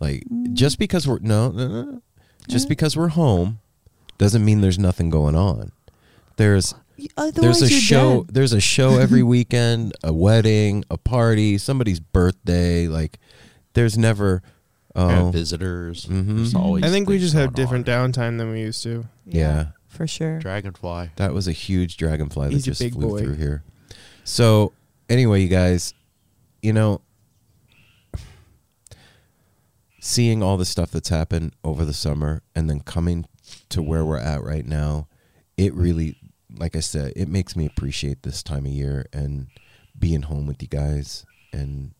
Like 0.00 0.24
just 0.52 0.78
because 0.78 1.06
we're 1.06 1.18
no, 1.20 1.50
no, 1.50 1.68
no, 1.68 1.82
no. 1.82 2.02
just 2.48 2.68
because 2.68 2.96
we're 2.96 3.08
home 3.08 3.60
doesn't 4.18 4.44
mean 4.44 4.60
there's 4.60 4.78
nothing 4.78 5.10
going 5.10 5.34
on. 5.36 5.72
There's 6.36 6.74
Otherwise, 7.16 7.60
there's 7.60 7.62
a 7.62 7.68
show 7.68 8.22
dead. 8.24 8.34
there's 8.34 8.52
a 8.52 8.60
show 8.60 8.98
every 8.98 9.22
weekend, 9.34 9.92
a 10.04 10.12
wedding, 10.12 10.84
a 10.90 10.96
party, 10.98 11.58
somebody's 11.58 11.98
birthday, 12.00 12.86
like 12.86 13.18
there's 13.74 13.98
never 13.98 14.42
Have 14.94 15.22
oh 15.24 15.30
visitors. 15.30 16.06
Mhm. 16.06 16.36
There's 16.36 16.54
always 16.54 16.84
I 16.84 16.88
think 16.88 17.08
we 17.08 17.18
just 17.18 17.34
have 17.34 17.54
different 17.54 17.88
on. 17.88 18.12
downtime 18.12 18.38
than 18.38 18.50
we 18.52 18.60
used 18.60 18.82
to. 18.84 19.06
yeah. 19.26 19.68
for 19.88 20.06
sure. 20.06 20.38
Dragonfly. 20.38 21.10
That 21.16 21.32
was 21.34 21.48
a 21.48 21.52
huge 21.52 21.96
dragonfly 21.96 22.48
that 22.48 22.54
He's 22.54 22.66
a 22.68 22.70
just 22.72 22.92
flew 22.92 23.08
boy. 23.08 23.20
through 23.20 23.34
here. 23.34 23.62
So 24.24 24.72
anyway, 25.08 25.42
you 25.42 25.48
guys, 25.48 25.94
you 26.62 26.72
know, 26.72 27.00
seeing 30.00 30.42
all 30.42 30.56
the 30.56 30.64
stuff 30.64 30.90
that's 30.90 31.08
happened 31.08 31.54
over 31.64 31.84
the 31.84 31.92
summer 31.92 32.42
and 32.54 32.68
then 32.68 32.80
coming 32.80 33.26
to 33.68 33.82
where 33.82 34.04
we're 34.04 34.18
at 34.18 34.42
right 34.42 34.66
now, 34.66 35.08
it 35.56 35.74
really, 35.74 36.16
like 36.56 36.76
I 36.76 36.80
said, 36.80 37.12
it 37.16 37.28
makes 37.28 37.56
me 37.56 37.66
appreciate 37.66 38.22
this 38.22 38.42
time 38.42 38.66
of 38.66 38.72
year 38.72 39.06
and 39.12 39.46
being 39.98 40.22
home 40.22 40.46
with 40.46 40.60
you 40.62 40.68
guys 40.68 41.24
and 41.52 41.92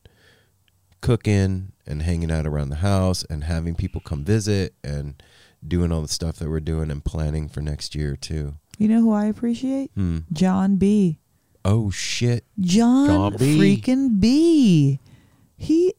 cooking 1.01 1.73
and 1.87 2.03
hanging 2.03 2.31
out 2.31 2.47
around 2.47 2.71
the 2.71 2.77
house 2.77 3.25
and 3.29 3.45
having 3.45 3.75
people 3.75 4.01
come 4.01 4.25
visit 4.25 4.75
and 4.83 5.23
doing 5.67 5.93
all 5.93 6.03
the 6.03 6.09
stuff 6.09 6.37
that 6.37 6.49
we're 6.49 6.61
doing 6.61 6.91
and 6.91 7.05
planning 7.05 7.49
for 7.49 7.61
next 7.61 7.95
year 7.95 8.17
too. 8.17 8.55
You 8.79 8.89
know 8.89 9.01
who 9.01 9.13
I 9.13 9.27
appreciate? 9.27 9.91
Hmm. 9.95 10.21
John 10.33 10.77
B. 10.77 11.19
Oh 11.65 11.91
shit! 11.91 12.45
John, 12.61 13.37
B. 13.37 13.59
freaking 13.59 14.19
B. 14.21 14.99
He 15.57 15.95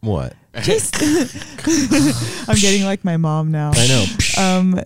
What? 0.00 0.34
just. 0.62 0.96
I'm 2.48 2.56
getting 2.56 2.84
like 2.84 3.04
my 3.04 3.16
mom 3.16 3.50
now. 3.50 3.70
I 3.74 3.86
know. 3.86 4.04
Um, 4.42 4.80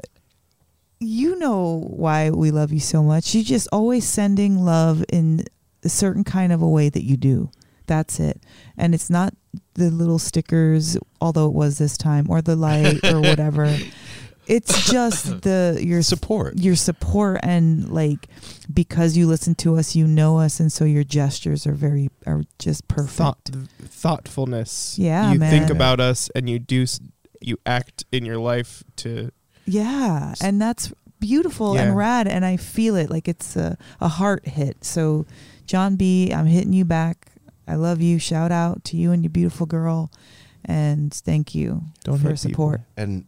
you 1.00 1.37
know 1.38 1.83
why 1.88 2.31
we 2.31 2.50
love 2.50 2.72
you 2.72 2.81
so 2.81 3.02
much. 3.02 3.35
You're 3.35 3.44
just 3.44 3.68
always 3.72 4.07
sending 4.09 4.59
love 4.64 5.05
in 5.09 5.44
a 5.83 5.88
certain 5.88 6.22
kind 6.24 6.52
of 6.52 6.62
a 6.62 6.68
way 6.68 6.88
that 6.88 7.05
you 7.05 7.16
do. 7.16 7.50
That's 7.87 8.18
it. 8.20 8.40
And 8.76 8.94
it's 8.94 9.11
not 9.11 9.35
the 9.74 9.90
little 9.90 10.18
stickers, 10.18 10.96
although 11.20 11.46
it 11.46 11.52
was 11.55 11.79
this 11.79 11.96
time, 11.96 12.26
or 12.29 12.40
the 12.42 12.57
light 12.57 13.05
or 13.05 13.20
whatever. 13.20 13.76
It's 14.46 14.90
just 14.90 15.42
the 15.42 15.78
your 15.82 16.02
Support. 16.02 16.59
your 16.59 16.76
support 16.76 17.40
and 17.42 17.90
like 17.90 18.28
because 18.72 19.16
you 19.16 19.26
listen 19.26 19.54
to 19.56 19.76
us, 19.76 19.94
you 19.96 20.06
know 20.06 20.38
us, 20.38 20.61
and 20.61 20.70
so 20.72 20.85
your 20.85 21.04
gestures 21.04 21.66
are 21.66 21.72
very 21.72 22.09
are 22.26 22.44
just 22.59 22.87
perfect. 22.88 23.12
Thought, 23.16 23.50
thoughtfulness. 24.06 24.98
Yeah, 24.98 25.32
you 25.32 25.38
man. 25.38 25.50
think 25.50 25.70
about 25.70 26.00
us 26.00 26.30
and 26.35 26.48
you 26.48 26.59
do. 26.59 26.87
You 27.40 27.59
act 27.66 28.04
in 28.12 28.24
your 28.24 28.38
life 28.38 28.82
to. 28.96 29.30
Yeah, 29.66 30.35
and 30.40 30.61
that's 30.61 30.92
beautiful 31.18 31.74
Yeah. 31.74 31.82
and 31.82 31.96
rad, 31.96 32.28
and 32.28 32.44
I 32.44 32.56
feel 32.56 32.94
it 32.96 33.11
like 33.11 33.26
it's 33.28 33.56
a, 33.56 33.76
a 34.00 34.09
heart 34.09 34.46
hit. 34.46 34.85
So, 34.85 35.26
John 35.66 35.96
B, 35.96 36.32
I'm 36.32 36.46
hitting 36.46 36.72
you 36.72 36.85
back. 36.85 37.32
I 37.66 37.74
love 37.74 38.00
you. 38.00 38.18
Shout 38.20 38.52
out 38.52 38.85
to 38.85 38.96
you 38.96 39.11
and 39.12 39.24
your 39.24 39.30
beautiful 39.30 39.66
girl, 39.66 40.11
and 40.64 41.12
thank 41.12 41.54
you 41.54 41.82
Don't 42.04 42.18
for 42.18 42.28
hit 42.30 42.38
support. 42.38 42.80
And 42.96 43.24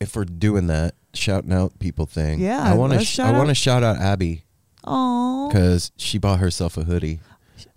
if 0.00 0.14
we're 0.16 0.24
doing 0.24 0.66
that 0.68 0.94
shouting 1.14 1.52
out 1.52 1.78
people 1.78 2.06
thing, 2.06 2.40
Yeah, 2.40 2.62
I 2.62 2.74
want 2.74 2.92
to 2.92 3.00
sh- 3.04 3.08
shout 3.08 3.34
I 3.34 3.38
want 3.38 3.46
to 3.48 3.50
out- 3.50 3.56
shout 3.56 3.82
out 3.82 3.96
Abby 3.98 4.44
Oh, 4.84 5.48
because 5.48 5.90
she 5.96 6.18
bought 6.18 6.38
herself 6.38 6.76
a 6.76 6.84
hoodie, 6.84 7.20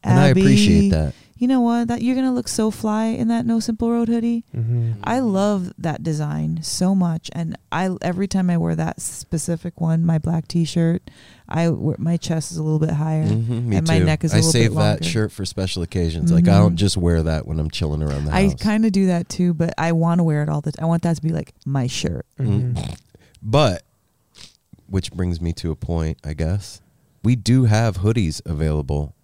and 0.03 0.19
I 0.19 0.27
appreciate 0.27 0.89
that. 0.89 1.13
You 1.41 1.47
know 1.47 1.59
what? 1.61 1.87
That 1.87 2.03
you're 2.03 2.13
gonna 2.13 2.31
look 2.35 2.47
so 2.47 2.69
fly 2.69 3.05
in 3.05 3.27
that 3.29 3.47
No 3.47 3.59
Simple 3.59 3.89
Road 3.89 4.09
hoodie. 4.09 4.43
Mhm. 4.55 4.97
I 5.03 5.21
love 5.21 5.73
that 5.79 6.03
design 6.03 6.59
so 6.61 6.93
much, 6.93 7.31
and 7.33 7.57
I 7.71 7.89
every 8.03 8.27
time 8.27 8.51
I 8.51 8.57
wear 8.57 8.75
that 8.75 9.01
specific 9.01 9.81
one, 9.81 10.05
my 10.05 10.19
black 10.19 10.47
T-shirt, 10.47 11.01
I 11.49 11.69
wear- 11.69 11.95
my 11.97 12.15
chest 12.17 12.51
is 12.51 12.57
a 12.59 12.63
little 12.63 12.77
bit 12.77 12.91
higher. 12.91 13.25
Mhm, 13.27 13.65
me 13.65 13.75
And 13.77 13.87
my 13.87 13.97
too. 13.97 14.05
neck 14.05 14.23
is 14.23 14.33
a 14.33 14.35
I 14.35 14.39
little 14.41 14.51
bit 14.53 14.61
save 14.67 14.75
that 14.75 15.03
shirt 15.03 15.31
for 15.31 15.43
special 15.43 15.81
occasions. 15.81 16.31
Like 16.31 16.47
I 16.47 16.59
don't 16.59 16.73
Mhm. 16.73 16.77
just 16.77 16.95
wear 16.95 17.23
that 17.23 17.47
when 17.47 17.59
I'm 17.59 17.71
chilling 17.71 18.03
around 18.03 18.25
the 18.25 18.31
house 18.31 18.51
I 18.51 18.53
kind 18.63 18.85
of 18.85 18.91
do 18.91 19.07
that 19.07 19.27
too, 19.27 19.55
but 19.55 19.73
I 19.79 19.93
want 19.93 20.19
to 20.19 20.23
wear 20.23 20.43
it 20.43 20.49
all 20.49 20.61
the 20.61 20.71
time. 20.73 20.83
I 20.85 20.87
want 20.87 21.01
that 21.01 21.15
to 21.15 21.23
be 21.23 21.29
like 21.33 21.55
my 21.65 21.87
shirt. 21.87 22.27
Mhm. 22.39 22.73
Mm. 22.75 22.95
But 23.41 23.81
which 24.87 25.11
brings 25.11 25.41
me 25.41 25.53
to 25.53 25.71
a 25.71 25.75
point, 25.75 26.19
I 26.23 26.33
guess. 26.35 26.81
We 27.23 27.35
do 27.35 27.63
have 27.63 27.97
hoodies 27.97 28.41
available 28.45 29.15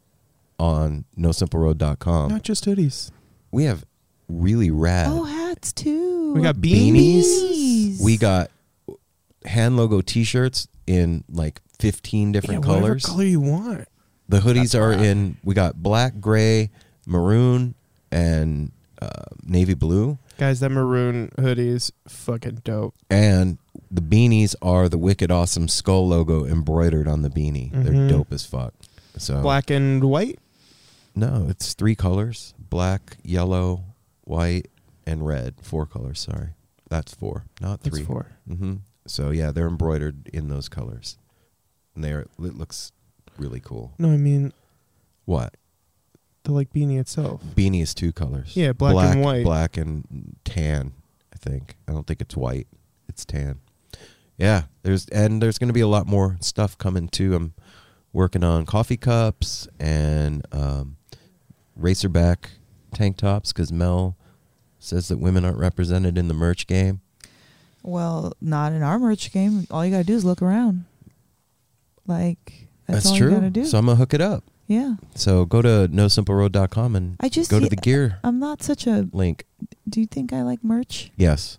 on 0.60 1.06
nosimpleroad.com. 1.17 2.30
Not 2.30 2.43
just 2.43 2.65
hoodies. 2.65 3.12
We 3.52 3.65
have 3.65 3.86
really 4.28 4.72
rad 4.72 5.08
Oh, 5.10 5.24
hats 5.24 5.72
too. 5.72 6.34
We 6.34 6.41
got 6.41 6.56
beanies. 6.56 7.24
Beanies. 7.24 8.02
We 8.02 8.17
got 8.17 8.52
hand 9.46 9.78
logo 9.78 10.02
t-shirts 10.02 10.67
in 10.86 11.24
like 11.30 11.62
15 11.80 12.32
different 12.32 12.63
yeah, 12.63 12.67
whatever 12.70 12.86
colors. 12.88 13.06
color 13.06 13.24
you 13.24 13.39
want. 13.41 13.88
The 14.30 14.39
hoodies 14.39 14.72
That's 14.74 14.76
are 14.76 14.89
rad. 14.89 15.02
in 15.06 15.38
we 15.43 15.54
got 15.56 15.82
black, 15.82 16.20
gray, 16.20 16.70
maroon 17.06 17.76
and 18.12 18.72
uh, 19.02 19.08
navy 19.46 19.74
blue 19.74 20.17
Guys, 20.38 20.60
that 20.60 20.70
maroon 20.70 21.32
hoodie 21.39 21.70
is 21.70 21.91
fucking 22.08 22.62
dope. 22.63 22.93
and 23.10 23.58
the 23.89 24.02
beanies 24.02 24.54
are 24.62 24.89
the 24.89 24.98
wicked 24.98 25.32
awesome 25.32 25.67
skull 25.67 26.08
logo 26.10 26.46
embroidered 26.46 27.08
on 27.08 27.22
the 27.22 27.30
beanie. 27.30 27.72
They're 27.72 27.93
Mhm. 27.93 28.10
dope 28.10 28.34
as 28.34 28.46
fuck. 28.46 28.74
So 29.17 29.41
Black 29.41 29.70
and 29.70 30.04
white. 30.04 30.39
No, 31.17 31.47
it's 31.49 31.73
three 31.73 31.95
colors: 31.95 32.53
black, 32.60 33.17
yellow, 33.23 33.84
white, 34.23 34.67
and 35.06 35.25
red. 35.25 35.56
Four 35.62 35.86
colors. 35.86 36.19
Sorry, 36.19 36.49
that's 36.89 37.13
four, 37.13 37.45
not 37.60 37.82
That's 37.82 37.95
three. 37.97 38.06
four. 38.06 38.27
Mm-hmm. 38.49 38.75
So 39.08 39.32
yeah, 39.32 39.51
they're 39.51 39.67
embroidered 39.67 40.30
in 40.32 40.47
those 40.49 40.69
colors, 40.69 41.17
and 41.95 42.03
they're 42.03 42.21
it 42.21 42.36
looks 42.38 42.91
really 43.38 43.60
cool. 43.60 43.93
No, 43.97 44.12
I 44.12 44.17
mean 44.17 44.53
What 45.25 45.56
the 46.43 46.51
like 46.53 46.71
beanie 46.71 46.99
itself. 46.99 47.41
beanie 47.56 47.82
is 47.82 47.93
two 47.95 48.12
colors? 48.13 48.56
Yeah, 48.56 48.73
black 48.73 48.95
and 49.15 49.21
white. 49.23 49.43
black 49.43 49.75
and 49.77 50.36
tan. 50.45 50.93
I 51.34 51.38
think. 51.38 51.75
I 51.88 51.91
don't 51.93 52.06
think 52.06 52.21
it's 52.21 52.36
white. 52.38 52.67
It's 53.10 53.25
tan. 53.25 53.60
Yeah, 54.38 54.63
there's 54.84 55.08
and 55.10 55.41
there's 55.41 55.58
going 55.58 55.69
to 55.69 55.73
be 55.73 55.82
a 55.82 55.88
lot 55.88 56.06
more 56.06 56.38
stuff 56.41 56.77
coming 56.77 57.08
too. 57.10 57.34
I'm 57.36 57.53
working 58.13 58.43
on 58.43 58.65
coffee 58.67 58.97
cups 58.97 59.67
and 59.80 60.45
um, 60.51 60.97
racerback 61.80 62.38
tank 62.94 63.18
tops 63.18 63.52
because 63.54 63.72
Mel 63.72 64.16
says 64.80 65.08
that 65.08 65.18
women 65.18 65.44
aren't 65.46 65.58
represented 65.58 66.18
in 66.18 66.28
the 66.28 66.34
merch 66.34 66.68
game. 66.68 67.02
Well, 67.84 68.34
not 68.42 68.74
in 68.74 68.84
our 68.84 69.00
merch 69.00 69.32
game. 69.32 69.66
All 69.72 69.86
you 69.86 69.92
gotta 69.92 70.04
do 70.04 70.13
is 70.16 70.26
look 70.26 70.42
around. 70.42 70.86
Like 72.06 72.68
that's, 72.88 73.06
all 73.08 73.16
true. 73.18 73.30
you 73.30 73.36
gotta 73.36 73.50
do. 73.50 73.66
So 73.66 73.78
I'm 73.78 73.86
gonna 73.86 73.98
hook 73.98 74.13
it 74.13 74.22
up. 74.22 74.44
yeah, 74.68 74.96
So 75.16 75.46
go 75.46 75.62
to 75.62 75.90
nosimpleroad.com 75.92 76.96
and 76.96 77.18
I 77.20 77.30
just 77.30 77.50
go 77.52 77.60
to 77.60 77.68
the 77.70 77.76
gear 77.76 78.20
I'm 78.24 78.40
not 78.40 78.63
such 78.63 78.88
a. 78.88 79.08
link. 79.12 79.46
Do 79.88 80.00
you 80.00 80.06
think 80.08 80.34
I 80.34 80.42
like 80.44 80.63
merch? 80.63 81.12
Yes, 81.18 81.58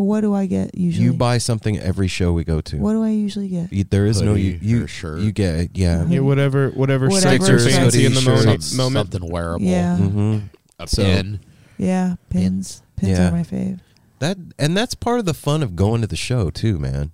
What 0.00 0.22
do 0.22 0.34
I 0.34 0.46
get 0.46 0.74
usually? 0.76 1.04
you 1.04 1.12
buy 1.12 1.36
something 1.36 1.78
every 1.78 2.08
show 2.08 2.32
we 2.32 2.42
go 2.42 2.62
to. 2.62 2.78
What 2.78 2.92
do 2.94 3.04
I 3.04 3.10
usually 3.10 3.48
get? 3.48 3.70
You- 3.70 3.84
there 3.84 4.06
is 4.06 4.22
no 4.22 4.32
Hoodie 4.32 4.42
you 4.42 4.58
you, 4.78 4.84
or 4.84 4.88
shirt. 4.88 5.20
you 5.20 5.30
get 5.30 5.76
yeah. 5.76 6.06
Yeah, 6.06 6.20
whatever, 6.20 6.70
whatever, 6.70 7.08
Whatever 7.08 7.20
strikes 7.20 7.48
your 7.48 7.58
Stickers, 7.58 7.76
fancy 7.76 8.06
in 8.06 8.14
the 8.14 8.20
hoodies, 8.20 8.24
moment. 8.26 8.44
shirts, 8.44 8.74
moment. 8.74 9.12
Something 9.12 9.30
wearable. 9.30 9.66
Yeah. 9.66 9.96
hmm 9.98 10.38
A 10.78 10.86
So- 10.88 11.02
pin. 11.04 11.40
Yeah, 11.76 12.14
pins. 12.30 12.82
Pins 12.96 13.18
Yeah. 13.18 13.28
are 13.28 13.32
my 13.32 13.42
fave. 13.42 13.80
That 14.20 14.38
and 14.58 14.74
that's 14.76 14.94
part 14.94 15.18
of 15.18 15.26
the 15.26 15.34
fun 15.34 15.62
of 15.62 15.76
going 15.76 16.00
to 16.00 16.06
the 16.06 16.16
show 16.16 16.48
too, 16.50 16.78
man. 16.78 17.10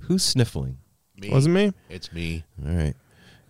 Who's 0.00 0.22
sniffling? 0.22 0.78
Me. 1.20 1.30
Wasn't 1.30 1.54
me? 1.54 1.72
It's 1.88 2.12
me. 2.12 2.44
All 2.64 2.72
right. 2.74 2.94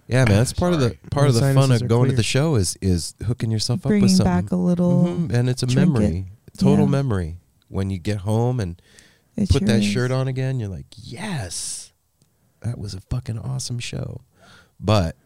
Yeah, 0.08 0.24
man. 0.24 0.38
That's 0.38 0.52
part 0.52 0.72
of 0.72 0.80
the 0.80 0.86
Sorry. 0.88 0.98
part 1.10 1.28
of 1.28 1.34
the 1.34 1.40
fun 1.40 1.54
sinuses 1.54 1.82
of 1.82 1.86
are 1.86 1.88
going 1.88 2.04
to 2.04 2.08
clear. 2.10 2.16
the 2.16 2.22
show 2.22 2.54
is 2.56 2.76
is 2.80 3.14
hooking 3.26 3.50
yourself 3.50 3.80
up 3.80 3.84
with 3.84 3.90
Bringing 3.90 4.08
something. 4.08 4.24
back 4.24 4.50
a 4.52 4.56
little. 4.56 5.04
Mhm, 5.04 5.32
and 5.32 5.48
it's 5.48 5.62
a 5.62 5.66
trinket. 5.66 5.92
memory, 6.00 6.26
total 6.58 6.86
Yeah. 6.86 6.90
memory. 6.90 7.36
When 7.70 7.88
you 7.88 7.98
get 7.98 8.18
home 8.18 8.60
and 8.60 8.82
It 9.36 9.48
put 9.48 9.60
sure 9.60 9.68
that 9.68 9.78
is. 9.78 9.86
shirt 9.86 10.10
on 10.10 10.28
again, 10.28 10.60
you're 10.60 10.68
like, 10.68 10.86
yes, 10.96 11.92
that 12.60 12.78
was 12.78 12.92
a 12.92 13.00
fucking 13.00 13.38
awesome 13.38 13.78
show. 13.78 14.20
But 14.78 15.16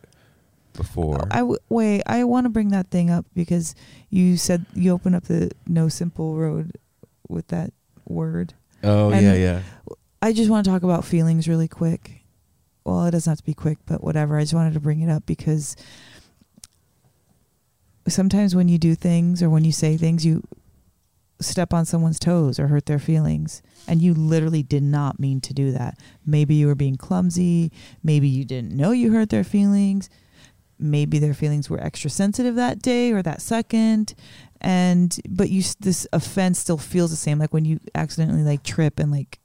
before, 0.74 1.26
I 1.30 1.38
w- 1.38 1.58
wait. 1.68 2.02
I 2.06 2.22
want 2.24 2.44
to 2.44 2.50
bring 2.50 2.68
that 2.68 2.90
thing 2.90 3.10
up 3.10 3.24
because 3.34 3.74
you 4.10 4.36
said 4.36 4.66
you 4.74 4.92
opened 4.92 5.16
up 5.16 5.24
the 5.24 5.50
no 5.66 5.88
simple 5.88 6.36
road 6.36 6.72
with 7.28 7.48
that 7.48 7.72
word. 8.06 8.54
oh 8.82 9.10
and- 9.10 9.24
yeah, 9.24 9.34
yeah. 9.34 9.62
I 10.20 10.32
just 10.32 10.50
want 10.50 10.64
to 10.64 10.70
talk 10.70 10.82
about 10.82 11.04
feelings 11.04 11.48
really 11.48 11.68
quick. 11.68 12.20
Well, 12.84 13.04
it 13.06 13.10
doesn't 13.12 13.30
have 13.30 13.38
to 13.38 13.44
be 13.44 13.54
quick, 13.54 13.78
but 13.86 14.02
whatever. 14.04 14.36
I 14.38 14.42
just 14.42 14.52
wanted 14.54 14.74
to 14.74 14.80
bring 14.80 15.00
it 15.00 15.08
up 15.10 15.24
because 15.26 15.74
sometimes 18.08 18.54
when 18.54 18.68
you 18.68 18.78
do 18.78 18.94
things 18.94 19.42
or 19.42 19.48
when 19.50 19.64
you 19.64 19.72
say 19.72 19.96
things, 19.96 20.24
you 20.24 20.42
step 21.44 21.72
on 21.72 21.84
someone's 21.84 22.18
toes 22.18 22.58
or 22.58 22.68
hurt 22.68 22.86
their 22.86 22.98
feelings. 22.98 23.62
And 23.86 24.00
you 24.00 24.14
literally 24.14 24.62
did 24.62 24.82
not 24.82 25.20
mean 25.20 25.40
to 25.42 25.54
do 25.54 25.72
that. 25.72 25.98
Maybe 26.24 26.54
you 26.54 26.66
were 26.66 26.74
being 26.74 26.96
clumsy. 26.96 27.70
Maybe 28.02 28.28
you 28.28 28.44
didn't 28.44 28.72
know 28.72 28.92
you 28.92 29.12
hurt 29.12 29.30
their 29.30 29.44
feelings. 29.44 30.08
Maybe 30.78 31.18
their 31.18 31.34
feelings 31.34 31.70
were 31.70 31.80
extra 31.80 32.10
sensitive 32.10 32.56
that 32.56 32.82
day 32.82 33.12
or 33.12 33.22
that 33.22 33.42
second. 33.42 34.14
And, 34.60 35.16
but 35.28 35.50
you, 35.50 35.62
this 35.80 36.06
offense 36.12 36.58
still 36.58 36.78
feels 36.78 37.10
the 37.10 37.16
same. 37.16 37.38
Like 37.38 37.52
when 37.52 37.64
you 37.64 37.80
accidentally 37.94 38.42
like 38.42 38.62
trip 38.62 38.98
and 38.98 39.12
like, 39.12 39.38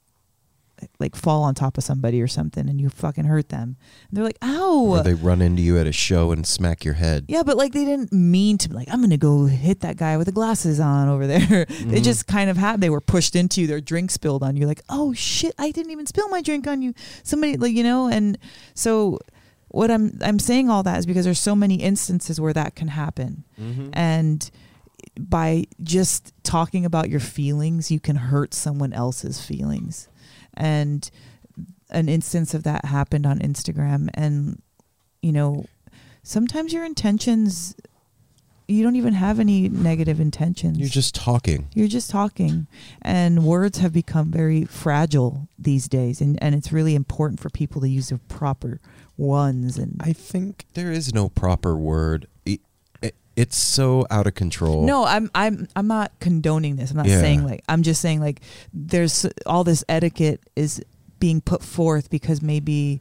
like 0.98 1.14
fall 1.16 1.42
on 1.42 1.54
top 1.54 1.76
of 1.78 1.84
somebody 1.84 2.20
or 2.22 2.26
something 2.28 2.68
and 2.68 2.80
you 2.80 2.88
fucking 2.88 3.24
hurt 3.24 3.48
them. 3.50 3.76
And 4.08 4.16
they're 4.16 4.24
like, 4.24 4.38
ow. 4.42 4.86
Or 4.86 5.02
they 5.02 5.14
run 5.14 5.40
into 5.42 5.62
you 5.62 5.78
at 5.78 5.86
a 5.86 5.92
show 5.92 6.32
and 6.32 6.46
smack 6.46 6.84
your 6.84 6.94
head. 6.94 7.24
Yeah, 7.28 7.42
but 7.42 7.56
like 7.56 7.72
they 7.72 7.84
didn't 7.84 8.12
mean 8.12 8.58
to. 8.58 8.72
Like 8.72 8.88
I'm 8.92 9.00
gonna 9.00 9.16
go 9.16 9.46
hit 9.46 9.80
that 9.80 9.96
guy 9.96 10.16
with 10.16 10.26
the 10.26 10.32
glasses 10.32 10.80
on 10.80 11.08
over 11.08 11.26
there. 11.26 11.66
They 11.68 12.00
Mhm. 12.00 12.04
just 12.04 12.26
kind 12.26 12.48
of 12.50 12.56
had. 12.56 12.80
They 12.80 12.90
were 12.90 13.00
pushed 13.00 13.34
into 13.36 13.60
you. 13.60 13.66
Their 13.66 13.80
drink 13.80 14.10
spilled 14.10 14.42
on 14.42 14.56
you. 14.56 14.66
Like 14.66 14.82
oh 14.88 15.12
shit, 15.12 15.54
I 15.58 15.70
didn't 15.70 15.92
even 15.92 16.06
spill 16.06 16.28
my 16.28 16.42
drink 16.42 16.66
on 16.66 16.82
you. 16.82 16.94
Somebody 17.22 17.56
like 17.56 17.74
you 17.74 17.82
know. 17.82 18.08
And 18.08 18.38
so 18.74 19.18
what 19.68 19.90
I'm 19.90 20.18
I'm 20.22 20.38
saying 20.38 20.68
all 20.70 20.82
that 20.82 20.98
is 20.98 21.06
because 21.06 21.24
there's 21.24 21.40
so 21.40 21.54
many 21.54 21.76
instances 21.76 22.40
where 22.40 22.52
that 22.52 22.74
can 22.74 22.88
happen, 22.88 23.44
Mm-hmm. 23.60 23.90
and 23.92 24.50
by 25.18 25.64
just 25.82 26.32
talking 26.42 26.84
about 26.84 27.08
your 27.10 27.20
feelings, 27.20 27.90
you 27.90 28.00
can 28.00 28.16
hurt 28.16 28.52
someone 28.54 28.92
else's 28.92 29.40
feelings. 29.44 30.08
And 30.54 31.10
an 31.90 32.08
instance 32.08 32.54
of 32.54 32.62
that 32.64 32.84
happened 32.84 33.26
on 33.26 33.38
Instagram, 33.40 34.08
and 34.14 34.62
you 35.22 35.32
know, 35.32 35.66
sometimes 36.22 36.72
your 36.72 36.84
intentions 36.84 37.74
you 38.70 38.84
don't 38.84 38.96
even 38.96 39.14
have 39.14 39.40
any 39.40 39.68
negative 39.68 40.20
intentions. 40.20 40.78
You're 40.78 40.88
just 40.88 41.14
talking. 41.14 41.68
You're 41.74 41.88
just 41.88 42.08
talking. 42.08 42.68
And 43.02 43.44
words 43.44 43.78
have 43.78 43.92
become 43.92 44.30
very 44.30 44.64
fragile 44.64 45.48
these 45.58 45.88
days 45.88 46.20
and, 46.20 46.40
and 46.42 46.54
it's 46.54 46.70
really 46.70 46.94
important 46.94 47.40
for 47.40 47.50
people 47.50 47.80
to 47.80 47.88
use 47.88 48.10
the 48.10 48.18
proper 48.18 48.80
ones 49.16 49.76
and 49.76 50.00
I 50.00 50.12
think 50.12 50.66
There 50.74 50.92
is 50.92 51.12
no 51.12 51.28
proper 51.28 51.76
word. 51.76 52.28
It, 53.36 53.40
it, 53.40 53.42
it's 53.48 53.56
so 53.56 54.06
out 54.10 54.26
of 54.26 54.34
control. 54.34 54.84
No, 54.84 55.04
I'm 55.04 55.30
I'm 55.34 55.68
I'm 55.76 55.86
not 55.86 56.12
condoning 56.20 56.76
this. 56.76 56.90
I'm 56.90 56.96
not 56.96 57.06
Yeah. 57.06 57.20
saying 57.20 57.44
like 57.44 57.64
I'm 57.68 57.82
just 57.82 58.00
saying 58.00 58.20
like 58.20 58.40
there's 58.72 59.26
all 59.46 59.64
this 59.64 59.84
etiquette 59.88 60.40
is 60.56 60.82
being 61.18 61.40
put 61.40 61.62
forth 61.62 62.10
because 62.10 62.40
maybe 62.42 63.00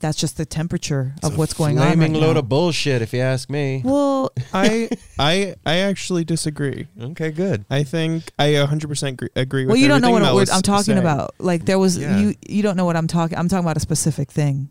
that's 0.00 0.16
just 0.18 0.36
the 0.38 0.46
temperature 0.46 1.12
It's 1.18 1.26
of 1.26 1.34
a 1.34 1.36
what's 1.36 1.52
going 1.52 1.78
on 1.78 1.84
right 1.86 1.96
Flaming 1.96 2.14
load 2.20 2.32
now. 2.34 2.38
of 2.40 2.48
bullshit, 2.48 3.02
if 3.02 3.12
you 3.12 3.20
ask 3.20 3.50
me. 3.50 3.82
well, 3.84 4.32
I 4.54 4.88
I 5.18 5.54
I 5.66 5.76
actually 5.80 6.24
disagree. 6.24 6.88
Okay, 7.00 7.30
good. 7.30 7.64
I 7.70 7.84
think 7.84 8.32
I 8.38 8.48
100% 8.54 9.08
agree, 9.12 9.28
agree 9.36 9.62
with 9.64 9.68
well, 9.72 9.76
you 9.76 9.86
don't 9.88 10.00
know 10.00 10.10
what 10.10 10.22
Mel 10.22 10.38
I'm 10.38 10.62
talking 10.62 10.84
saying. 10.84 10.98
about. 10.98 11.34
Like 11.38 11.66
there 11.66 11.78
was 11.78 11.98
Yeah. 11.98 12.16
you 12.18 12.34
you 12.48 12.62
don't 12.62 12.76
know 12.76 12.86
what 12.86 12.96
I'm 12.96 13.06
talking. 13.06 13.36
I'm 13.38 13.48
talking 13.48 13.64
about 13.64 13.76
a 13.76 13.80
specific 13.80 14.30
thing. 14.30 14.68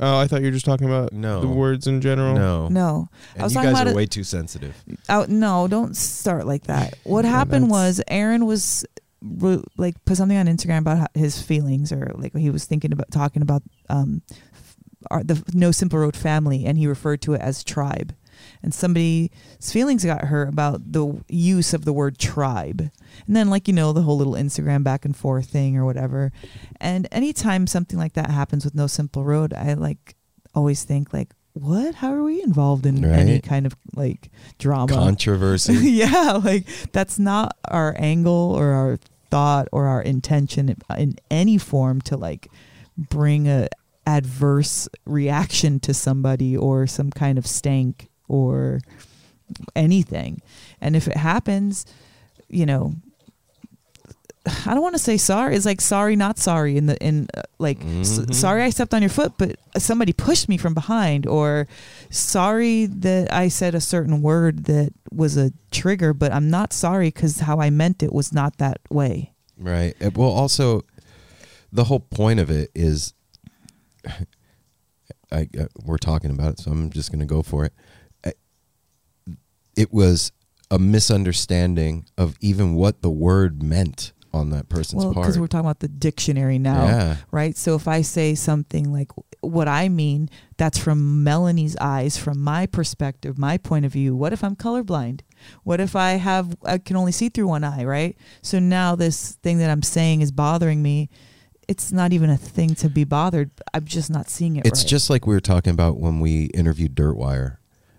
Oh, 0.00 0.18
I 0.18 0.26
thought 0.28 0.40
you 0.40 0.46
were 0.46 0.52
just 0.52 0.64
talking 0.64 0.86
about 0.86 1.12
No. 1.12 1.40
the 1.40 1.48
words 1.48 1.86
in 1.86 2.00
general. 2.00 2.34
No. 2.34 2.68
No, 2.68 3.08
I 3.30 3.34
And 3.34 3.42
was 3.44 3.52
you 3.52 3.56
talking 3.56 3.70
guys 3.72 3.80
about 3.80 3.86
are 3.88 3.90
it- 3.90 3.96
way 3.96 4.06
too 4.06 4.24
sensitive. 4.24 4.74
Oh, 5.08 5.26
no, 5.28 5.66
don't 5.68 5.96
start 5.96 6.46
like 6.46 6.64
that. 6.64 6.94
What 7.04 7.24
Yeah, 7.24 7.32
happened 7.32 7.68
was 7.70 8.00
Aaron 8.08 8.46
was 8.46 8.84
re- 9.22 9.62
like 9.76 10.02
put 10.04 10.16
something 10.16 10.36
on 10.38 10.46
Instagram 10.46 10.78
about 10.78 10.98
how- 10.98 11.06
his 11.14 11.42
feelings 11.42 11.90
or 11.90 12.12
like 12.16 12.36
he 12.36 12.50
was 12.50 12.64
thinking 12.64 12.92
about 12.92 13.10
talking 13.10 13.42
about 13.42 13.62
um 13.88 14.22
f- 14.54 14.76
our, 15.10 15.24
the 15.24 15.42
No 15.52 15.72
Simple 15.72 15.98
Road 15.98 16.16
family 16.16 16.64
and 16.64 16.78
he 16.78 16.86
referred 16.86 17.20
to 17.22 17.34
it 17.34 17.40
as 17.40 17.64
tribe. 17.64 18.14
And 18.62 18.74
somebody's 18.74 19.30
feelings 19.60 20.04
got 20.04 20.24
hurt 20.24 20.48
about 20.48 20.92
the 20.92 21.22
use 21.28 21.72
of 21.72 21.84
the 21.84 21.92
word 21.92 22.18
tribe. 22.18 22.90
And 23.26 23.36
then 23.36 23.50
like 23.50 23.68
you 23.68 23.74
know 23.74 23.92
the 23.92 24.02
whole 24.02 24.16
little 24.16 24.34
Instagram 24.34 24.82
back 24.82 25.04
and 25.04 25.16
forth 25.16 25.46
thing 25.46 25.76
or 25.76 25.84
whatever. 25.84 26.32
And 26.80 27.08
anytime 27.12 27.66
something 27.66 27.98
like 27.98 28.14
that 28.14 28.30
happens 28.30 28.64
with 28.64 28.74
No 28.74 28.86
Simple 28.86 29.24
Road, 29.24 29.52
I 29.52 29.74
like 29.74 30.16
always 30.54 30.84
think 30.84 31.12
like 31.12 31.34
what? 31.54 31.96
How 31.96 32.14
are 32.14 32.22
we 32.22 32.42
involved 32.42 32.86
in 32.86 33.04
any 33.04 33.40
kind 33.40 33.66
of 33.66 33.74
like 33.94 34.30
drama? 34.58 34.92
Controversy. 34.92 35.74
yeah, 35.90 36.40
like 36.42 36.66
that's 36.92 37.18
not 37.18 37.56
our 37.66 37.94
angle 37.98 38.54
or 38.56 38.70
our 38.70 38.98
thought 39.30 39.68
or 39.72 39.86
our 39.86 40.02
intention 40.02 40.74
in 40.96 41.16
any 41.30 41.58
form 41.58 42.00
to 42.02 42.16
like 42.16 42.48
bring 42.96 43.48
a 43.48 43.68
adverse 44.06 44.88
reaction 45.04 45.78
to 45.80 45.92
somebody 45.92 46.56
or 46.56 46.86
some 46.86 47.10
kind 47.10 47.36
of 47.36 47.46
stank 47.46 48.08
or 48.28 48.80
anything. 49.74 50.40
And 50.80 50.94
if 50.94 51.08
it 51.08 51.16
happens, 51.16 51.86
you 52.48 52.66
know, 52.66 52.94
I 54.66 54.72
don't 54.72 54.82
want 54.82 54.94
to 54.94 54.98
say 54.98 55.16
sorry. 55.18 55.56
It's 55.56 55.66
like 55.66 55.80
sorry, 55.80 56.16
not 56.16 56.38
sorry. 56.38 56.76
In 56.78 56.86
the 56.86 56.96
in 57.04 57.28
uh, 57.36 57.42
like 57.58 57.80
s- 57.84 58.18
Mhm. 58.18 58.34
sorry 58.34 58.62
I 58.62 58.70
stepped 58.70 58.94
on 58.94 59.02
your 59.02 59.10
foot, 59.10 59.32
but 59.36 59.56
somebody 59.76 60.12
pushed 60.14 60.48
me 60.48 60.56
from 60.56 60.72
behind, 60.72 61.26
or 61.26 61.66
sorry 62.08 62.86
that 62.86 63.30
I 63.32 63.48
said 63.48 63.74
a 63.74 63.80
certain 63.80 64.22
word 64.22 64.64
that 64.64 64.92
was 65.12 65.36
a 65.36 65.52
trigger, 65.70 66.14
but 66.14 66.32
I'm 66.32 66.48
not 66.48 66.72
sorry 66.72 67.08
because 67.08 67.40
how 67.40 67.60
I 67.60 67.68
meant 67.68 68.02
it 68.02 68.12
was 68.12 68.32
not 68.32 68.56
that 68.58 68.78
way. 68.90 69.32
Right. 69.58 69.94
Uh, 70.00 70.10
Well, 70.14 70.30
also, 70.30 70.82
the 71.72 71.84
whole 71.84 72.00
point 72.00 72.40
of 72.40 72.48
it 72.48 72.70
is, 72.74 73.12
I 75.30 75.48
uh, 75.60 75.66
we're 75.84 75.98
talking 75.98 76.30
about 76.30 76.52
it, 76.54 76.58
so 76.60 76.70
I'm 76.70 76.90
just 76.90 77.10
going 77.12 77.20
to 77.20 77.26
go 77.26 77.42
for 77.42 77.66
it. 77.66 77.74
It 79.78 79.92
was 79.92 80.32
a 80.70 80.78
misunderstanding 80.78 82.06
of 82.16 82.36
even 82.40 82.74
what 82.74 83.02
the 83.02 83.10
word 83.10 83.62
meant 83.62 84.12
on 84.32 84.50
that 84.50 84.68
person's 84.68 85.04
Well, 85.04 85.14
part. 85.14 85.24
because 85.24 85.38
we're 85.38 85.46
talking 85.46 85.64
about 85.66 85.80
the 85.80 85.88
dictionary 85.88 86.58
now, 86.58 86.84
Yeah. 86.84 87.16
right? 87.30 87.56
So 87.56 87.74
if 87.74 87.88
I 87.88 88.02
say 88.02 88.34
something 88.34 88.92
like 88.92 89.10
what 89.40 89.68
I 89.68 89.88
mean, 89.88 90.28
that's 90.58 90.76
from 90.78 91.22
Melanie's 91.24 91.76
eyes, 91.80 92.18
from 92.18 92.42
my 92.42 92.66
perspective, 92.66 93.38
my 93.38 93.56
point 93.56 93.84
of 93.86 93.92
view. 93.92 94.14
What 94.14 94.32
if 94.32 94.42
I'm 94.44 94.56
colorblind? 94.56 95.20
What 95.64 95.80
if 95.80 95.96
I 95.96 96.12
have 96.12 96.56
I 96.64 96.78
can 96.78 96.96
only 96.96 97.12
see 97.12 97.28
through 97.30 97.46
one 97.48 97.64
eye, 97.64 97.84
right? 97.84 98.16
So 98.42 98.58
now 98.58 98.96
this 98.96 99.36
thing 99.42 99.58
that 99.58 99.70
I'm 99.70 99.82
saying 99.82 100.20
is 100.20 100.30
bothering 100.32 100.82
me. 100.82 101.08
It's 101.68 101.92
not 101.92 102.12
even 102.12 102.30
a 102.30 102.36
thing 102.36 102.74
to 102.76 102.88
be 102.90 103.04
bothered. 103.04 103.50
I'm 103.72 103.84
just 103.84 104.10
not 104.10 104.28
seeing 104.28 104.56
it. 104.56 104.66
it's 104.66 104.80
right. 104.82 104.88
just 104.88 105.08
like 105.08 105.26
we 105.26 105.34
were 105.34 105.40
talking 105.40 105.72
about 105.72 105.98
when 105.98 106.18
we 106.20 106.46
interviewed 106.46 106.94
Dirtwire. 106.94 107.56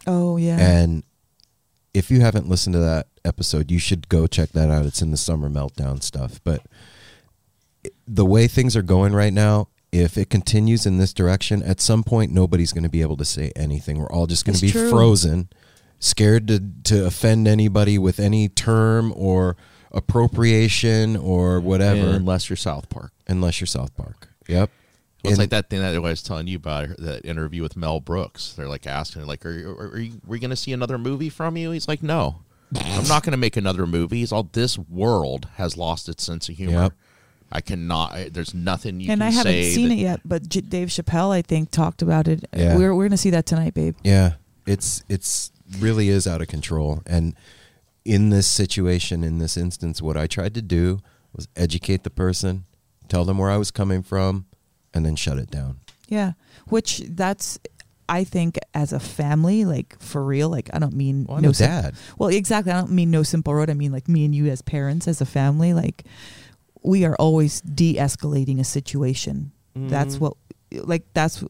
oh 0.08 0.38
yeah, 0.38 0.58
And 0.60 1.04
if 1.94 2.12
you 2.12 2.22
haven't 2.22 2.48
listened 2.48 2.74
to 2.74 2.80
that 2.80 3.08
episode, 3.26 3.72
you 3.72 3.80
should 3.80 4.10
go 4.10 4.28
check 4.28 4.50
that 4.52 4.70
out. 4.70 4.86
It's 4.86 5.02
in 5.02 5.12
the 5.12 5.18
summer 5.18 5.50
meltdown 5.50 6.02
stuff. 6.04 6.40
But 6.44 6.62
the 8.08 8.26
way 8.26 8.48
things 8.48 8.76
are 8.76 8.82
going 8.82 9.14
right 9.14 9.34
now, 9.34 9.68
if 9.92 10.18
it 10.18 10.30
continues 10.30 10.86
in 10.86 10.98
this 10.98 11.14
direction, 11.14 11.64
at 11.64 11.82
some 11.82 12.04
point 12.04 12.32
nobody's 12.32 12.72
going 12.74 12.84
to 12.84 12.90
be 12.90 13.02
able 13.02 13.18
to 13.18 13.26
say 13.26 13.52
anything. 13.56 13.98
We're 13.98 14.12
all 14.12 14.28
just 14.28 14.46
going 14.46 14.56
to 14.56 14.62
be 14.62 14.72
true. 14.72 14.90
frozen, 14.90 15.50
scared 16.00 16.48
to 16.50 16.60
to 16.84 17.06
offend 17.06 17.48
anybody 17.48 17.98
with 17.98 18.20
any 18.20 18.50
term 18.50 19.12
or 19.16 19.58
appropriation 19.92 21.16
or 21.18 21.60
whatever, 21.60 22.10
Unless 22.12 22.50
you're 22.50 22.58
South 22.58 22.90
Park. 22.90 23.12
unless 23.28 23.60
you're 23.60 23.68
South 23.68 23.96
Park. 23.96 24.30
Yep. 24.48 24.70
It's 25.24 25.32
And- 25.32 25.38
like 25.40 25.50
that 25.50 25.70
thing 25.70 25.82
that 25.82 25.94
I 25.96 26.00
was 26.00 26.24
telling 26.24 26.48
you 26.48 26.56
about 26.58 26.96
that 26.98 27.26
interview 27.26 27.62
with 27.62 27.76
Mel 27.76 28.00
Brooks. 28.00 28.54
They're 28.56 28.70
like 28.70 28.88
asking, 28.88 29.26
like, 29.26 29.46
"Are 29.46 29.52
you, 29.52 29.70
are 29.78 30.00
you, 30.00 30.22
we 30.26 30.40
going 30.40 30.50
to 30.52 30.56
see 30.56 30.72
another 30.72 30.98
movie 30.98 31.30
from 31.30 31.58
you?" 31.58 31.72
He's 31.72 31.88
like, 31.90 32.02
"No, 32.02 32.44
I'm 32.76 33.08
not 33.08 33.24
going 33.24 33.32
to 33.32 33.38
make 33.38 33.58
another 33.58 33.86
movie. 33.86 34.20
He's 34.20 34.32
all 34.32 34.44
this 34.52 34.78
world 34.78 35.48
has 35.56 35.76
lost 35.76 36.08
its 36.08 36.24
sense 36.24 36.48
of 36.48 36.56
humor. 36.56 36.84
Yep. 36.84 36.94
I 37.52 37.62
cannot. 37.62 38.12
I, 38.14 38.30
there's 38.30 38.54
nothing 38.54 39.02
you 39.02 39.12
and 39.12 39.20
can 39.22 39.28
I 39.28 39.32
haven't 39.32 39.52
say 39.52 39.72
seen 39.72 39.90
that- 39.90 39.96
it 39.96 39.98
yet, 39.98 40.20
but 40.24 40.48
J- 40.48 40.62
Dave 40.62 40.88
Chappelle 40.90 41.32
I 41.32 41.42
think 41.42 41.72
talked 41.72 42.02
about 42.02 42.28
it. 42.28 42.46
Yeah. 42.56 42.78
We're 42.78 42.94
we're 42.96 43.08
gonna 43.08 43.18
see 43.18 43.32
that 43.32 43.46
tonight, 43.46 43.74
babe. 43.74 43.96
Yeah, 44.04 44.34
it's 44.66 45.04
it's 45.10 45.52
really 45.80 46.08
is 46.10 46.28
out 46.28 46.42
of 46.42 46.48
control. 46.48 47.02
And 47.06 47.36
in 48.06 48.30
this 48.30 48.48
situation, 48.48 49.24
in 49.26 49.40
this 49.40 49.58
instance, 49.58 50.02
what 50.02 50.16
I 50.16 50.28
tried 50.28 50.54
to 50.54 50.62
do 50.62 51.02
was 51.36 51.48
educate 51.58 52.04
the 52.04 52.10
person, 52.10 52.66
tell 53.10 53.26
them 53.26 53.38
where 53.38 53.50
I 53.50 53.58
was 53.58 53.70
coming 53.72 54.02
from, 54.04 54.46
and 54.94 55.06
then 55.06 55.16
shut 55.16 55.38
it 55.38 55.50
down. 55.52 55.78
Yeah, 56.08 56.34
which 56.68 57.00
that's 57.08 57.60
I 58.08 58.24
think 58.24 58.58
as 58.74 58.92
a 58.94 59.00
family, 59.00 59.66
like 59.66 59.96
for 60.00 60.24
real, 60.24 60.50
like 60.50 60.70
I 60.74 60.80
don't 60.80 60.96
mean 60.96 61.26
Well, 61.30 61.40
no 61.42 61.50
a 61.50 61.54
sim- 61.54 61.68
dad. 61.70 61.96
well, 62.18 62.30
exactly. 62.30 62.72
I 62.72 62.80
don't 62.80 62.92
mean 62.92 63.12
no 63.12 63.22
simple 63.24 63.54
road. 63.54 63.70
I 63.70 63.74
mean 63.76 63.92
like 63.92 64.08
me 64.10 64.26
and 64.26 64.34
you 64.34 64.48
as 64.48 64.62
parents, 64.64 65.08
as 65.08 65.22
a 65.22 65.26
family, 65.26 65.74
like 65.74 66.04
we 66.82 67.06
are 67.06 67.16
always 67.18 67.62
de-escalating 67.62 68.60
a 68.60 68.64
situation. 68.64 69.52
That's 69.76 70.16
Mm-hmm. 70.16 70.24
what, 70.26 70.34
like 70.88 71.04
that's 71.14 71.44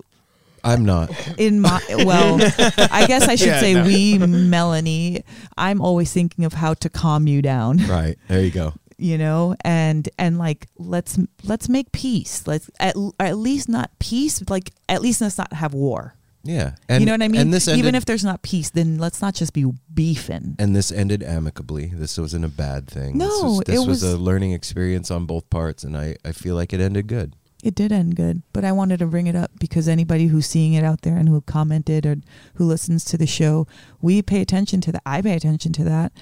I'm 0.64 0.84
not. 0.84 1.10
in 1.40 1.62
my 1.62 1.80
well. 1.90 2.36
I 2.92 3.06
guess 3.08 3.28
I 3.30 3.36
should 3.36 3.48
Yeah, 3.48 3.60
say 3.62 3.74
no. 3.76 3.84
we, 3.86 4.18
Melanie. 4.18 5.24
I'm 5.58 5.80
always 5.82 6.12
thinking 6.12 6.44
of 6.44 6.52
how 6.54 6.74
to 6.76 6.90
calm 6.90 7.28
you 7.28 7.42
down. 7.42 7.78
Right 7.88 8.18
there, 8.28 8.42
you 8.44 8.52
go. 8.52 8.74
You 9.00 9.18
know 9.18 9.56
and 9.62 10.08
and 10.18 10.38
like 10.38 10.68
let's 10.78 11.18
let's 11.44 11.70
make 11.70 11.92
peace. 11.92 12.46
Let's 12.46 12.70
at, 12.80 12.96
at 13.20 13.38
least 13.38 13.70
not 13.70 13.90
peace 14.00 14.44
like 14.50 14.72
at 14.88 15.02
least 15.02 15.22
let's 15.22 15.38
not 15.38 15.54
have 15.54 15.74
war. 15.74 16.16
Yeah, 16.44 16.76
and 16.88 17.02
you 17.02 17.06
know 17.06 17.12
what 17.12 17.22
i 17.22 17.28
mean? 17.28 17.42
And 17.42 17.54
this 17.54 17.68
ended, 17.68 17.80
even 17.80 17.96
if 17.96 18.06
there's 18.06 18.24
not 18.24 18.42
peace 18.44 18.70
then 18.70 18.98
let's 18.98 19.22
not 19.22 19.34
just 19.36 19.52
be 19.54 19.66
beefing. 19.94 20.56
And 20.58 20.74
this 20.74 20.90
ended 20.90 21.22
amicably. 21.22 21.88
This 21.88 22.18
wasn't 22.18 22.46
a 22.46 22.50
bad 22.50 22.88
thing. 22.88 23.18
this 23.18 23.28
No, 23.42 23.50
was, 23.50 23.64
this 23.66 23.80
was, 23.80 23.88
was- 23.88 24.04
a 24.14 24.18
learning 24.18 24.54
experience 24.54 25.12
on 25.12 25.26
both 25.26 25.50
parts, 25.50 25.84
and 25.84 25.98
I 25.98 26.16
I 26.24 26.32
feel 26.32 26.56
like 26.56 26.72
it 26.74 26.80
ended 26.80 27.08
good. 27.08 27.36
it 27.62 27.76
did 27.76 27.92
end 27.92 28.16
good 28.16 28.38
but 28.56 28.64
i 28.64 28.72
wanted 28.72 29.00
to 29.00 29.06
bring 29.14 29.28
it 29.28 29.36
up 29.36 29.52
because 29.60 29.90
anybody 29.90 30.28
who's 30.32 30.46
seeing 30.48 30.74
it 30.80 30.86
out 30.90 31.02
there 31.02 31.18
and 31.20 31.28
who 31.28 31.42
commented 31.42 32.06
or 32.10 32.16
who 32.56 32.64
listens 32.64 33.04
to 33.04 33.18
the 33.18 33.28
show 33.28 33.68
we 34.02 34.22
pay 34.22 34.40
attention 34.42 34.80
to 34.86 34.92
that. 34.94 35.02
I 35.06 35.22
pay 35.22 35.36
attention 35.36 35.74
to 35.80 35.84
that 35.84 36.14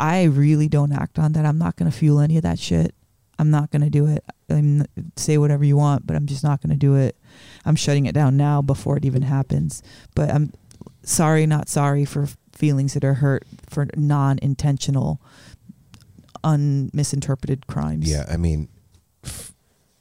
i 0.00 0.24
really 0.24 0.68
don't 0.68 0.92
act 0.92 1.18
on 1.18 1.32
that. 1.32 1.44
I'm 1.44 1.58
not 1.58 1.76
going 1.76 1.90
to 1.90 1.96
fuel 1.96 2.20
any 2.20 2.36
of 2.36 2.42
that 2.42 2.58
shit. 2.58 2.94
I'm 3.38 3.50
not 3.50 3.70
going 3.70 3.82
to 3.82 3.90
do 3.90 4.06
it. 4.06 4.24
I'm, 4.50 4.84
say 5.16 5.38
whatever 5.38 5.64
you 5.64 5.76
want 5.76 6.06
but 6.06 6.16
i'm 6.16 6.26
just 6.26 6.42
not 6.42 6.60
going 6.62 6.70
to 6.70 6.76
do 6.78 6.96
it. 6.96 7.16
I'm 7.64 7.76
shutting 7.76 8.06
it 8.06 8.14
down 8.14 8.36
now 8.36 8.62
before 8.62 8.96
it 8.96 9.04
even 9.04 9.22
happens. 9.22 9.82
But 10.14 10.30
i'm 10.30 10.52
sorry 11.02 11.46
not 11.46 11.68
sorry 11.68 12.04
for 12.04 12.28
feelings 12.52 12.94
that 12.94 13.04
are 13.04 13.14
hurt 13.14 13.44
for 13.68 13.86
non-intentional 13.96 15.20
unmisinterpreted 16.44 17.66
crimes. 17.66 18.10
Yeah, 18.10 18.24
I 18.30 18.36
mean, 18.36 18.68
f- 19.24 19.52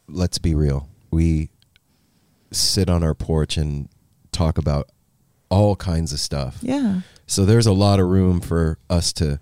let's 0.08 0.38
be 0.38 0.56
real. 0.56 0.88
We 1.12 1.50
sit 2.52 2.90
on 2.90 3.04
our 3.04 3.14
porch 3.14 3.58
and 3.58 3.90
talk 4.32 4.58
about 4.58 4.90
all 5.50 5.76
kinds 5.76 6.14
of 6.14 6.20
stuff. 6.20 6.58
yeah. 6.62 7.02
So 7.28 7.46
there's 7.46 7.68
a 7.68 7.74
lot 7.74 8.00
of 8.00 8.08
room 8.08 8.42
for 8.42 8.80
us 8.90 9.14
to, 9.14 9.40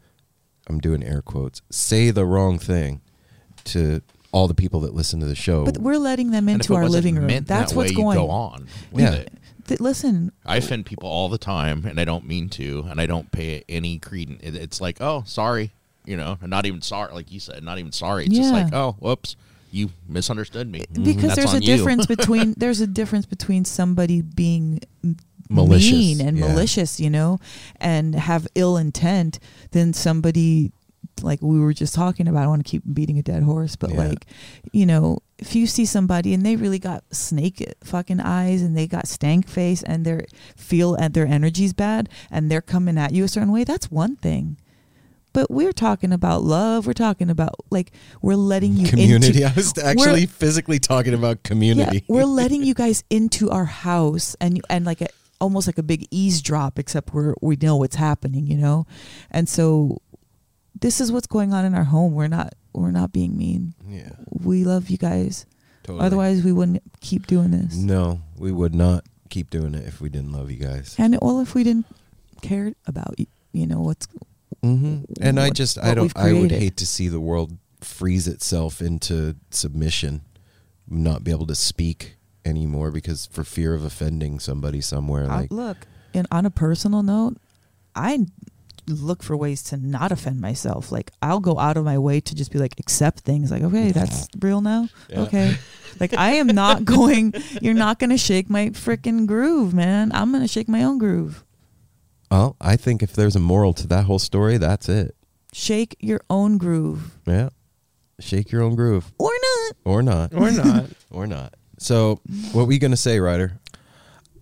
I'm 0.70 0.80
doing 0.80 1.04
air 1.04 1.22
quotes, 1.22 1.62
say 1.70 2.12
the 2.12 2.26
wrong 2.26 2.60
thing 2.60 3.02
to 3.66 4.02
all 4.32 4.48
the 4.48 4.54
people 4.54 4.82
that 4.82 4.94
listen 4.94 5.20
to 5.22 5.26
the 5.26 5.36
show. 5.36 5.64
But 5.66 5.78
we're 5.78 5.98
letting 5.98 6.32
them 6.32 6.50
into 6.50 6.76
our 6.76 6.88
living 6.90 7.16
room. 7.16 7.28
That's 7.28 7.48
that 7.72 7.74
what's 7.74 7.92
way, 7.92 7.96
going. 7.96 8.18
Go 8.18 8.30
on. 8.30 8.68
with 8.92 9.04
Yeah. 9.04 9.14
it. 9.14 9.82
Listen, 9.82 10.32
I 10.46 10.58
offend 10.58 10.86
people 10.86 11.10
all 11.10 11.28
the 11.28 11.38
time, 11.38 11.86
and 11.86 12.00
I 12.00 12.06
don't 12.06 12.26
mean 12.26 12.48
to, 12.52 12.86
and 12.90 13.02
I 13.02 13.06
don't 13.06 13.30
pay 13.34 13.66
any 13.68 14.00
credence. 14.00 14.42
It, 14.42 14.56
it's 14.56 14.80
like, 14.80 15.02
oh, 15.02 15.24
sorry, 15.26 15.72
you 16.06 16.16
know, 16.16 16.38
and 16.42 16.50
not 16.50 16.66
even 16.66 16.82
sorry, 16.82 17.14
like 17.14 17.30
you 17.34 17.42
said, 17.42 17.62
not 17.64 17.78
even 17.78 17.92
sorry. 17.92 18.26
It's 18.28 18.36
just 18.36 18.54
like, 18.54 18.74
oh, 18.74 18.96
whoops, 19.00 19.36
you 19.70 19.90
misunderstood 20.08 20.72
me. 20.72 20.86
because 20.94 21.36
That's 21.36 21.36
there's 21.36 21.54
a 21.54 21.60
you. 21.60 21.76
difference 21.76 22.06
between 22.16 22.54
there's 22.56 22.80
a 22.80 22.88
difference 22.88 23.26
between 23.26 23.66
somebody 23.66 24.22
being 24.22 24.80
m- 25.04 25.18
Malicious, 25.50 25.92
mean 25.92 26.22
and 26.22 26.38
yeah. 26.38 26.48
malicious, 26.48 27.00
you 27.00 27.10
know, 27.10 27.40
and 27.80 28.16
have 28.16 28.48
ill 28.56 28.78
intent 28.78 29.40
then 29.72 29.94
somebody 29.94 30.72
like 31.24 31.42
we 31.42 31.60
were 31.60 31.74
just 31.74 31.96
talking 31.96 32.28
about. 32.28 32.44
I 32.44 32.48
want 32.48 32.66
to 32.66 32.70
keep 32.70 32.84
beating 32.94 33.18
a 33.18 33.24
dead 33.24 33.44
horse, 33.44 33.76
but 33.76 33.92
Yeah. 33.92 33.98
like, 33.98 34.26
you 34.72 34.86
know, 34.86 35.20
if 35.40 35.56
you 35.56 35.68
see 35.68 35.86
somebody 35.86 36.34
and 36.34 36.46
they 36.46 36.56
really 36.56 36.80
got 36.80 37.04
snake 37.12 37.74
fucking 37.84 38.20
eyes 38.20 38.62
and 38.62 38.78
they 38.78 38.88
got 38.88 39.08
stank 39.08 39.48
face 39.48 39.84
and 39.84 40.06
they 40.06 40.26
feel 40.56 40.96
and 40.96 41.14
their 41.14 41.26
energy's 41.28 41.74
bad 41.74 42.10
and 42.32 42.52
they're 42.52 42.62
coming 42.62 42.98
at 42.98 43.14
you 43.14 43.24
a 43.24 43.28
certain 43.28 43.52
way, 43.52 43.64
that's 43.64 43.90
one 43.92 44.16
thing. 44.16 44.58
But 45.34 45.52
we're 45.52 45.74
talking 45.74 46.12
about 46.14 46.44
love. 46.44 46.88
We're 46.88 46.94
talking 46.94 47.30
about 47.30 47.56
like 47.70 47.92
we're 48.22 48.36
letting 48.36 48.74
you 48.74 48.88
community. 48.88 49.44
Into, 49.44 49.48
I 49.52 49.54
was 49.56 49.78
actually 49.78 50.26
physically 50.26 50.80
talking 50.80 51.14
about 51.14 51.44
community. 51.44 51.98
yeah, 52.08 52.16
we're 52.16 52.26
letting 52.26 52.64
you 52.70 52.74
guys 52.74 53.04
into 53.10 53.50
our 53.50 53.66
house 53.66 54.36
and 54.42 54.60
and 54.70 54.86
like 54.86 55.02
a 55.02 55.08
almost 55.40 55.68
like 55.68 55.78
a 55.78 55.84
big 55.84 56.08
eavesdrop, 56.12 56.80
except 56.80 57.14
we're 57.14 57.34
we 57.42 57.58
know 57.62 57.78
what's 57.78 57.96
happening, 57.96 58.48
you 58.48 58.58
know, 58.58 58.86
and 59.32 59.48
so 59.48 60.02
this 60.80 61.02
is 61.02 61.12
what's 61.12 61.28
going 61.28 61.54
on 61.54 61.66
in 61.66 61.74
our 61.76 61.86
home. 61.86 62.14
We're 62.14 62.28
not 62.28 62.54
we're 62.74 62.92
not 62.92 63.12
being 63.12 63.38
mean. 63.38 63.74
yeah, 63.88 64.12
We 64.30 64.64
love 64.64 64.90
you 64.90 64.98
guys. 64.98 65.46
totally. 65.84 66.06
Otherwise, 66.06 66.44
we 66.44 66.52
wouldn't 66.52 66.84
keep 67.02 67.28
doing 67.28 67.52
this. 67.52 67.76
no, 67.76 68.22
we 68.38 68.52
would 68.52 68.76
not 68.76 69.06
keep 69.30 69.50
doing 69.50 69.74
it 69.74 69.88
if 69.88 70.00
we 70.00 70.10
didn't 70.10 70.32
love 70.32 70.52
you 70.52 70.58
guys. 70.58 70.96
And 70.98 71.18
well, 71.22 71.40
if 71.42 71.56
we 71.56 71.64
didn't 71.64 71.88
care 72.42 72.74
about 72.86 73.16
you, 73.18 73.26
you 73.52 73.68
know 73.68 73.82
what's 73.82 74.08
Mm-hmm. 74.64 75.14
And 75.22 75.40
I 75.40 75.50
just, 75.50 75.78
I 75.78 75.94
don't, 75.94 76.12
I 76.18 76.34
would 76.34 76.52
hate 76.52 76.78
to 76.78 76.86
see 76.86 77.10
the 77.10 77.20
world 77.20 77.58
freeze 77.82 78.28
itself 78.28 78.82
into 78.82 79.36
submission, 79.50 80.22
not 80.90 81.24
be 81.24 81.32
able 81.32 81.46
to 81.48 81.56
speak 81.56 82.17
anymore 82.48 82.90
because 82.92 83.26
for 83.28 83.44
fear 83.44 83.74
of 83.76 83.84
offending 83.84 84.40
somebody 84.40 84.82
somewhere. 84.82 85.30
I- 85.30 85.42
Like, 85.42 85.52
look. 85.52 85.78
And 86.14 86.26
on 86.32 86.46
a 86.46 86.50
personal 86.50 87.04
note, 87.04 87.38
I 87.96 88.26
look 88.88 89.22
for 89.22 89.36
ways 89.36 89.62
to 89.64 89.76
not 89.78 90.12
offend 90.14 90.40
myself. 90.40 90.92
Like 90.92 91.12
I'll 91.22 91.42
go 91.42 91.60
out 91.60 91.76
of 91.78 91.84
my 91.84 91.98
way 91.98 92.22
to 92.22 92.34
just 92.34 92.52
be 92.52 92.58
like 92.58 92.80
accept 92.80 93.20
things. 93.20 93.52
Like 93.52 93.62
okay, 93.64 93.92
that's 93.92 94.28
real 94.40 94.62
now. 94.62 94.88
Yeah. 95.10 95.22
Okay, 95.24 95.58
like 96.00 96.14
I 96.18 96.36
am 96.36 96.48
not 96.48 96.86
going. 96.86 97.34
You're 97.62 97.74
not 97.74 98.00
gonna 98.00 98.18
shake 98.18 98.50
my 98.50 98.70
freaking 98.70 99.28
groove, 99.28 99.74
man. 99.74 100.12
I'm 100.14 100.32
gonna 100.32 100.48
shake 100.48 100.70
my 100.70 100.84
own 100.84 100.98
groove. 100.98 101.44
well, 102.32 102.56
I 102.62 102.78
think 102.78 103.04
if 103.04 103.12
there's 103.14 103.36
a 103.36 103.40
moral 103.42 103.74
to 103.74 103.88
that 103.88 104.06
whole 104.06 104.20
story, 104.20 104.58
that's 104.58 104.88
it. 104.90 105.16
Shake 105.54 105.98
your 106.00 106.22
own 106.30 106.58
groove, 106.58 107.18
Yeah, 107.28 107.50
shake 108.20 108.52
your 108.52 108.62
own 108.64 108.76
groove, 108.76 109.12
or 109.20 109.32
not. 109.48 109.76
or 109.86 110.02
not, 110.02 110.34
Or 110.34 110.52
not. 110.52 110.86
or 111.12 111.28
not. 111.28 111.54
So, 111.78 112.22
what 112.52 112.68
were 112.68 112.74
you 112.74 112.80
gonna 112.80 112.98
say, 112.98 113.20
Ryder? 113.20 113.60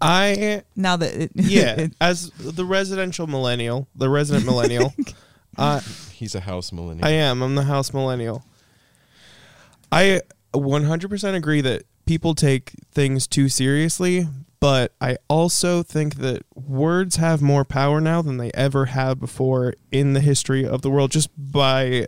I 0.01 0.63
Now 0.75 0.97
that 0.97 1.13
it, 1.13 1.31
yeah, 1.35 1.87
as 1.99 2.31
the 2.31 2.65
residential 2.65 3.27
millennial, 3.27 3.87
the 3.95 4.09
resident 4.09 4.45
millennial, 4.51 4.93
uh, 5.57 5.81
He's 6.11 6.35
a 6.35 6.41
house 6.41 6.71
millennial. 6.71 7.05
I 7.05 7.11
am. 7.11 7.41
I'm 7.41 7.55
the 7.55 7.63
house 7.63 7.93
millennial. 7.93 8.45
I 9.91 10.21
100% 10.53 11.35
agree 11.35 11.61
that 11.61 11.83
people 12.05 12.35
take 12.35 12.73
things 12.91 13.27
too 13.27 13.49
seriously, 13.49 14.27
but 14.59 14.93
I 15.01 15.17
also 15.27 15.83
think 15.83 16.15
that 16.15 16.43
words 16.55 17.17
have 17.17 17.41
more 17.41 17.65
power 17.65 17.99
now 17.99 18.21
than 18.21 18.37
they 18.37 18.51
ever 18.53 18.87
have 18.87 19.19
before 19.19 19.73
in 19.91 20.13
the 20.13 20.21
history 20.21 20.65
of 20.65 20.81
the 20.81 20.89
world 20.89 21.11
just 21.11 21.29
by 21.37 22.07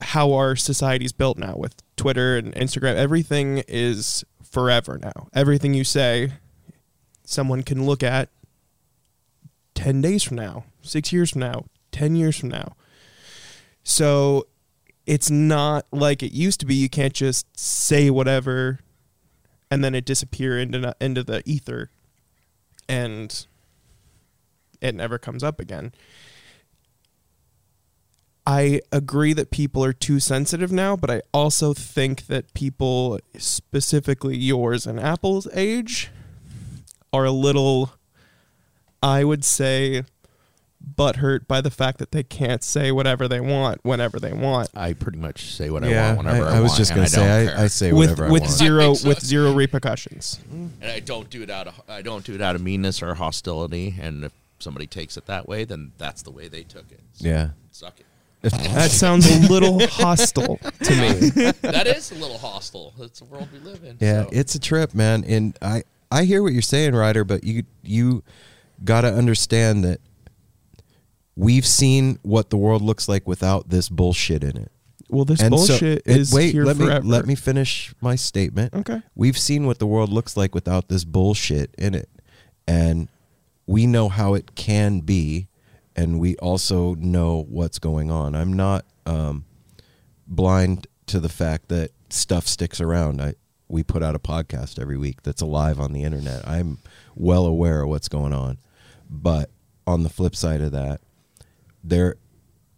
how 0.00 0.32
our 0.32 0.56
society's 0.56 1.12
built 1.12 1.38
now 1.38 1.54
with 1.56 1.74
Twitter 1.96 2.36
and 2.36 2.54
Instagram. 2.54 2.94
Everything 2.96 3.62
is 3.68 4.24
forever 4.42 4.98
now. 4.98 5.28
Everything 5.34 5.74
you 5.74 5.84
say, 5.84 6.32
someone 7.24 7.62
can 7.62 7.86
look 7.86 8.02
at 8.02 8.28
10 9.74 10.00
days 10.00 10.22
from 10.22 10.36
now, 10.36 10.64
six 10.82 11.12
years 11.12 11.30
from 11.30 11.40
now, 11.40 11.66
10 11.92 12.16
years 12.16 12.38
from 12.38 12.50
now. 12.50 12.76
So 13.84 14.46
it's 15.06 15.30
not 15.30 15.86
like 15.92 16.22
it 16.22 16.32
used 16.32 16.60
to 16.60 16.66
be. 16.66 16.74
You 16.74 16.88
can't 16.88 17.12
just 17.12 17.46
say 17.58 18.10
whatever 18.10 18.80
and 19.70 19.84
then 19.84 19.94
it 19.94 20.04
disappear 20.04 20.58
into, 20.58 20.94
into 21.00 21.22
the 21.22 21.42
ether 21.44 21.90
and 22.88 23.46
it 24.80 24.94
never 24.94 25.18
comes 25.18 25.42
up 25.42 25.60
again. 25.60 25.92
I 28.46 28.80
agree 28.92 29.32
that 29.32 29.50
people 29.50 29.82
are 29.84 29.92
too 29.92 30.20
sensitive 30.20 30.70
now, 30.70 30.94
but 30.94 31.10
I 31.10 31.22
also 31.34 31.74
think 31.74 32.26
that 32.26 32.54
people, 32.54 33.18
specifically 33.36 34.36
yours 34.36 34.86
and 34.86 35.00
Apple's 35.00 35.48
age, 35.52 36.10
are 37.12 37.24
a 37.24 37.32
little, 37.32 37.92
I 39.02 39.24
would 39.24 39.44
say, 39.44 40.04
butthurt 40.94 41.48
by 41.48 41.60
the 41.60 41.70
fact 41.70 41.98
that 41.98 42.12
they 42.12 42.22
can't 42.22 42.62
say 42.62 42.92
whatever 42.92 43.26
they 43.26 43.40
want 43.40 43.80
whenever 43.82 44.20
they 44.20 44.32
want. 44.32 44.68
I 44.76 44.92
pretty 44.92 45.18
much 45.18 45.52
say 45.52 45.68
what 45.70 45.82
I 45.82 45.88
want 45.88 46.18
whenever 46.18 46.36
I, 46.36 46.40
want. 46.44 46.54
I, 46.54 46.60
was 46.60 46.76
just 46.76 46.94
gonna 46.94 47.08
say 47.08 47.48
I. 47.48 47.64
I 47.64 47.66
say 47.66 47.92
with 47.92 48.10
whatever 48.10 48.32
with 48.32 48.42
I 48.42 48.46
want. 48.46 48.58
zero 48.58 48.94
so. 48.94 49.08
with 49.08 49.20
zero 49.24 49.52
repercussions. 49.52 50.38
and 50.52 50.72
I 50.84 51.00
don't 51.00 51.28
do 51.30 51.42
it 51.42 51.50
out 51.50 51.66
of 51.66 51.82
I 51.88 52.02
don't 52.02 52.24
do 52.24 52.34
it 52.34 52.40
out 52.40 52.54
of 52.54 52.62
meanness 52.62 53.02
or 53.02 53.14
hostility. 53.14 53.96
And 54.00 54.24
if 54.24 54.32
somebody 54.60 54.86
takes 54.86 55.16
it 55.16 55.26
that 55.26 55.48
way, 55.48 55.64
then 55.64 55.92
that's 55.98 56.22
the 56.22 56.30
way 56.30 56.46
they 56.46 56.62
took 56.62 56.90
it. 56.92 57.00
So 57.14 57.26
yeah. 57.26 57.50
suck 57.72 57.98
it. 57.98 58.06
That 58.42 58.90
sounds 58.90 59.26
a 59.28 59.48
little 59.50 59.86
hostile 59.88 60.58
to 60.82 60.90
me. 60.90 61.30
that 61.62 61.86
is 61.86 62.12
a 62.12 62.14
little 62.16 62.38
hostile. 62.38 62.94
That's 62.98 63.18
the 63.18 63.24
world 63.24 63.48
we 63.52 63.58
live 63.58 63.82
in. 63.82 63.96
Yeah, 64.00 64.24
so. 64.24 64.28
it's 64.32 64.54
a 64.54 64.60
trip, 64.60 64.94
man. 64.94 65.24
And 65.24 65.56
I 65.60 65.82
I 66.10 66.24
hear 66.24 66.42
what 66.42 66.52
you're 66.52 66.62
saying, 66.62 66.94
Ryder, 66.94 67.24
but 67.24 67.44
you 67.44 67.64
you 67.82 68.22
got 68.84 69.00
to 69.02 69.12
understand 69.12 69.84
that 69.84 70.00
we've 71.34 71.66
seen 71.66 72.18
what 72.22 72.50
the 72.50 72.56
world 72.56 72.82
looks 72.82 73.08
like 73.08 73.26
without 73.26 73.68
this 73.70 73.88
bullshit 73.88 74.44
in 74.44 74.56
it. 74.56 74.70
Well, 75.08 75.24
this 75.24 75.40
And 75.40 75.50
bullshit 75.50 76.02
and 76.06 76.16
is 76.16 76.32
wait, 76.32 76.52
here 76.52 76.64
let 76.64 76.76
forever. 76.76 77.02
me 77.02 77.08
let 77.08 77.26
me 77.26 77.34
finish 77.34 77.94
my 78.00 78.16
statement. 78.16 78.74
Okay. 78.74 79.02
We've 79.14 79.38
seen 79.38 79.66
what 79.66 79.78
the 79.78 79.86
world 79.86 80.10
looks 80.10 80.36
like 80.36 80.54
without 80.54 80.88
this 80.88 81.04
bullshit 81.04 81.74
in 81.78 81.94
it. 81.94 82.08
And 82.66 83.08
we 83.66 83.86
know 83.86 84.08
how 84.08 84.34
it 84.34 84.54
can 84.56 85.00
be 85.00 85.48
and 85.96 86.20
we 86.20 86.36
also 86.36 86.94
know 86.94 87.44
what's 87.48 87.78
going 87.78 88.10
on. 88.10 88.34
I'm 88.34 88.52
not 88.52 88.84
um, 89.06 89.44
blind 90.26 90.86
to 91.06 91.20
the 91.20 91.28
fact 91.28 91.68
that 91.68 91.90
stuff 92.10 92.46
sticks 92.46 92.80
around. 92.80 93.20
I 93.20 93.34
we 93.68 93.82
put 93.82 94.02
out 94.02 94.14
a 94.14 94.18
podcast 94.20 94.80
every 94.80 94.96
week 94.96 95.22
that's 95.22 95.42
alive 95.42 95.80
on 95.80 95.92
the 95.92 96.04
internet. 96.04 96.46
I'm 96.46 96.78
well 97.16 97.46
aware 97.46 97.82
of 97.82 97.88
what's 97.88 98.08
going 98.08 98.32
on. 98.32 98.58
But 99.10 99.50
on 99.86 100.04
the 100.04 100.08
flip 100.08 100.36
side 100.36 100.60
of 100.60 100.70
that, 100.72 101.00
there 101.82 102.16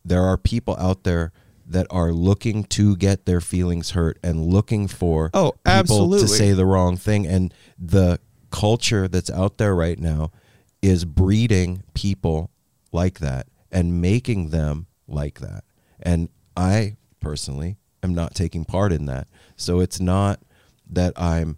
there 0.05 0.23
are 0.23 0.39
people 0.39 0.77
out 0.79 1.05
there 1.05 1.33
that 1.67 1.87
are 1.91 2.13
looking 2.13 2.65
to 2.65 2.97
get 2.97 3.27
their 3.27 3.43
feelings 3.43 3.91
hurt 3.91 4.19
and 4.23 4.47
looking 4.47 4.89
for 4.89 5.31
Oh, 5.35 5.51
people 5.53 5.63
absolutely. 5.67 6.21
to 6.21 6.29
say 6.29 6.53
the 6.53 6.65
wrong 6.65 6.97
thing 6.97 7.27
and 7.27 7.53
the 7.79 8.19
culture 8.51 9.07
that's 9.09 9.29
out 9.29 9.59
there 9.59 9.75
right 9.75 9.99
now 9.99 10.31
is 10.81 11.05
breeding 11.05 11.83
people 11.93 12.51
like 12.93 13.19
that 13.21 13.47
and 13.71 14.01
making 14.01 14.51
them 14.51 14.87
like 15.07 15.41
that. 15.41 15.65
And 16.01 16.29
i 16.57 16.97
personally 17.21 17.77
am 18.03 18.15
not 18.15 18.35
taking 18.35 18.65
part 18.65 18.93
in 18.93 19.07
that. 19.07 19.29
So 19.57 19.81
it's 19.81 20.01
not 20.01 20.41
that 20.91 21.13
i'm 21.17 21.57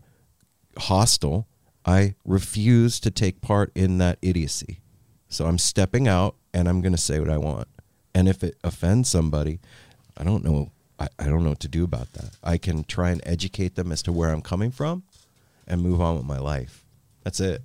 hostile. 0.76 1.46
I 1.84 2.14
refuse 2.24 3.00
to 3.00 3.10
take 3.10 3.40
part 3.40 3.72
in 3.74 3.98
that 3.98 4.18
idiocy. 4.22 4.80
So 5.28 5.46
i'm 5.46 5.58
stepping 5.58 6.08
out 6.08 6.36
and 6.52 6.68
i'm 6.68 6.80
going 6.80 6.92
to 6.92 6.98
say 6.98 7.18
what 7.20 7.30
i 7.30 7.38
want. 7.38 7.68
And 8.14 8.28
if 8.28 8.42
it 8.42 8.56
offends 8.64 9.08
somebody 9.10 9.60
i 10.16 10.24
don't 10.24 10.44
know 10.44 10.72
I, 10.98 11.08
I 11.18 11.24
don't 11.24 11.44
know 11.44 11.50
what 11.50 11.60
to 11.60 11.68
do 11.68 11.82
about 11.84 12.12
that. 12.12 12.36
I 12.42 12.58
can 12.58 12.84
try 12.84 13.10
and 13.10 13.22
educate 13.24 13.74
them 13.74 13.90
as 13.92 14.02
to 14.02 14.12
where 14.12 14.30
i'm 14.30 14.42
coming 14.42 14.70
from 14.70 15.04
and 15.66 15.80
move 15.80 16.00
on 16.00 16.16
with 16.16 16.26
my 16.26 16.38
life. 16.38 16.84
That's 17.22 17.40
it 17.40 17.62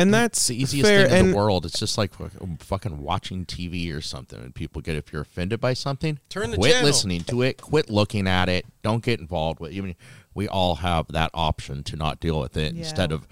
and 0.00 0.08
mm. 0.10 0.12
that's 0.12 0.38
It's 0.38 0.46
the 0.48 0.62
easiest 0.62 0.88
fair. 0.88 1.06
thing 1.08 1.12
in 1.18 1.24
and 1.26 1.32
the 1.32 1.36
world. 1.36 1.64
It's 1.66 1.78
just 1.78 1.96
like 1.98 2.14
fucking- 2.14 2.40
um, 2.40 2.56
fucking 2.58 3.02
watching 3.02 3.44
TV 3.44 3.94
or 3.94 4.00
something, 4.00 4.38
and 4.40 4.54
people 4.54 4.80
get 4.82 4.96
if 4.96 5.12
you're 5.12 5.22
offended 5.22 5.60
by 5.60 5.74
something, 5.74 6.18
Turn 6.28 6.50
the 6.50 6.56
quit 6.56 6.72
channel. 6.72 6.86
listening 6.86 7.22
to 7.24 7.42
it, 7.42 7.60
quit 7.60 7.90
looking 7.90 8.26
at 8.26 8.48
it, 8.48 8.66
don't 8.82 9.02
get 9.02 9.20
involved 9.20 9.60
with. 9.60 9.76
I 9.76 9.80
mean, 9.80 9.96
we 10.34 10.48
all 10.48 10.76
have 10.76 11.08
that 11.08 11.30
option 11.34 11.82
to 11.84 11.96
not 11.96 12.20
deal 12.20 12.40
with 12.40 12.56
it 12.56 12.74
Yeah. 12.74 12.80
instead 12.80 13.12
of. 13.12 13.26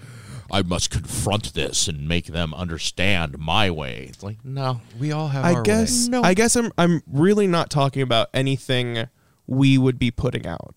I 0.51 0.63
must 0.63 0.89
confront 0.89 1.53
this 1.53 1.87
and 1.87 2.07
make 2.07 2.25
them 2.25 2.55
understand 2.55 3.37
my 3.37 3.69
way. 3.69 4.07
It's 4.09 4.23
like 4.23 4.43
no, 4.43 4.81
we 4.99 5.11
all 5.11 5.27
have 5.27 5.45
I 5.45 5.53
our 5.53 5.61
guess 5.61 6.09
way. 6.09 6.21
I 6.23 6.33
guess 6.33 6.55
I'm 6.55 6.71
I'm 6.75 7.03
really 7.05 7.45
not 7.45 7.69
talking 7.69 8.01
about 8.01 8.29
anything 8.33 9.07
we 9.45 9.77
would 9.77 9.99
be 9.99 10.09
putting 10.09 10.47
out. 10.47 10.75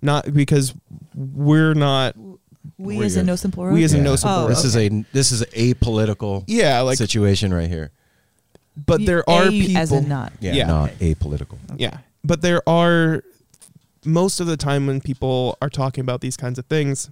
Not 0.00 0.32
because 0.32 0.72
we're 1.14 1.74
not 1.74 2.16
We 2.80 2.96
We're 2.96 3.04
as 3.04 3.16
a 3.16 3.20
good. 3.20 3.26
no 3.26 3.36
simple 3.36 3.64
We 3.66 3.84
as 3.84 3.92
a 3.92 4.00
no 4.00 4.16
simple 4.16 4.38
Oh, 4.38 4.42
road. 4.44 4.50
this 4.52 4.64
is 4.64 4.74
a 4.76 4.88
this 5.12 5.30
is 5.32 5.44
a 5.52 5.74
political 5.74 6.44
yeah, 6.46 6.80
like 6.80 6.96
situation 6.98 7.52
right 7.52 7.68
here 7.68 7.90
but 8.86 9.04
there 9.04 9.28
are 9.28 9.48
A 9.48 9.50
people 9.50 9.76
as 9.76 9.92
in 9.92 10.08
not. 10.08 10.32
yeah, 10.40 10.52
Yeah. 10.54 10.66
not 10.66 10.90
apolitical 11.00 11.58
Yeah. 11.76 11.98
But 12.24 12.40
there 12.40 12.66
are 12.68 13.22
most 14.04 14.40
of 14.40 14.46
the 14.46 14.56
time 14.56 14.86
when 14.86 15.00
people 15.02 15.58
are 15.60 15.68
talking 15.68 16.00
about 16.02 16.20
these 16.22 16.36
kinds 16.38 16.58
of 16.58 16.64
things, 16.66 17.10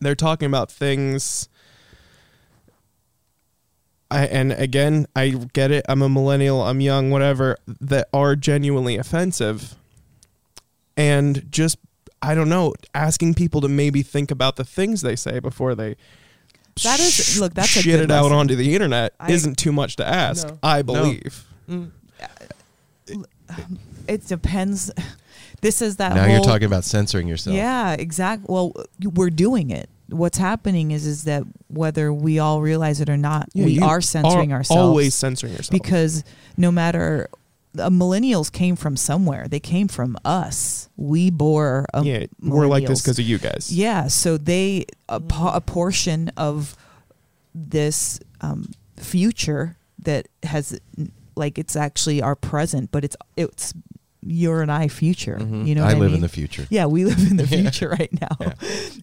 they're 0.00 0.14
talking 0.14 0.46
about 0.46 0.70
things 0.70 1.48
I 4.10 4.26
and 4.26 4.52
again, 4.52 5.06
I 5.16 5.30
get 5.52 5.70
it. 5.72 5.84
I'm 5.88 6.02
a 6.02 6.08
millennial, 6.08 6.62
I'm 6.62 6.80
young, 6.80 7.10
whatever, 7.10 7.56
that 7.80 8.08
are 8.12 8.36
genuinely 8.36 8.96
offensive. 8.96 9.74
and 10.96 11.50
just 11.50 11.78
I 12.24 12.34
don't 12.34 12.48
know, 12.48 12.74
asking 12.94 13.34
people 13.34 13.60
to 13.60 13.68
maybe 13.68 14.02
think 14.02 14.30
about 14.30 14.56
the 14.56 14.64
things 14.64 15.02
they 15.02 15.16
say 15.16 15.38
before 15.40 15.74
they 15.74 15.96
That 16.82 16.98
is- 17.00 17.12
sh- 17.14 17.38
look, 17.38 17.54
that's 17.54 17.76
a 17.76 17.82
shit 17.82 17.84
good 18.00 18.00
it 18.04 18.10
out 18.10 18.32
onto 18.32 18.56
the 18.56 18.72
internet 18.74 19.14
I- 19.20 19.30
isn't 19.32 19.56
too 19.58 19.72
much 19.72 19.96
to 19.96 20.06
ask. 20.06 20.48
No. 20.48 20.58
I 20.62 20.82
believe. 20.82 21.44
Mm. 21.70 21.90
It 24.08 24.26
depends. 24.26 24.90
This 25.60 25.80
is 25.80 25.96
that. 25.96 26.14
now 26.14 26.26
you're 26.26 26.42
talking 26.42 26.66
about 26.66 26.84
censoring 26.84 27.26
yourself. 27.28 27.56
Yeah, 27.56 27.92
exactly. 27.92 28.46
Well, 28.48 28.72
we're 29.02 29.30
doing 29.30 29.70
it. 29.70 29.88
What's 30.08 30.36
happening 30.36 30.90
is 30.90 31.06
is 31.06 31.24
that 31.24 31.44
whether 31.68 32.12
we 32.12 32.38
all 32.38 32.60
realize 32.60 33.00
it 33.00 33.08
or 33.08 33.16
not, 33.16 33.48
Yeah, 33.54 33.64
we 33.64 33.80
are 33.80 34.00
censoring 34.02 34.52
are 34.52 34.56
ourselves. 34.56 34.80
Always 34.82 35.14
censoring 35.14 35.52
yourself. 35.54 35.70
because 35.70 36.22
no 36.58 36.70
matter 36.70 37.28
uh, 37.78 37.88
millennials 37.90 38.50
came 38.52 38.76
from 38.76 38.96
somewhere, 38.96 39.46
they 39.48 39.60
came 39.60 39.88
from 39.88 40.16
us. 40.24 40.88
We 40.96 41.30
bore 41.30 41.86
a 41.94 42.04
yeah, 42.04 42.26
we're 42.42 42.66
like 42.66 42.86
this 42.86 43.02
because 43.02 43.18
of 43.18 43.24
you 43.24 43.38
guys. 43.38 43.70
Yeah, 43.72 44.06
so 44.08 44.36
they 44.38 44.86
a, 45.08 45.20
po- 45.20 45.52
a 45.52 45.60
portion 45.60 46.30
of 46.36 46.76
this 47.54 48.20
um, 48.40 48.72
future 48.96 49.76
that 50.00 50.28
has 50.42 50.78
like 51.36 51.58
it's 51.58 51.76
actually 51.76 52.22
our 52.22 52.34
present, 52.36 52.90
but 52.92 53.04
it's 53.04 53.16
it's 53.36 53.74
your 54.26 54.62
and 54.62 54.72
I 54.72 54.88
future. 54.88 55.38
Mhm. 55.40 55.66
You 55.66 55.74
know, 55.74 55.82
I 55.82 55.88
what 55.88 55.96
I 55.96 55.98
live 55.98 56.08
mean? 56.10 56.14
in 56.16 56.20
the 56.22 56.28
future. 56.28 56.66
Yeah, 56.70 56.86
we 56.86 57.04
live 57.04 57.30
in 57.30 57.36
the 57.36 57.46
future 57.58 57.88
right 57.90 58.12
now. 58.20 58.36
Yeah. 58.40 58.54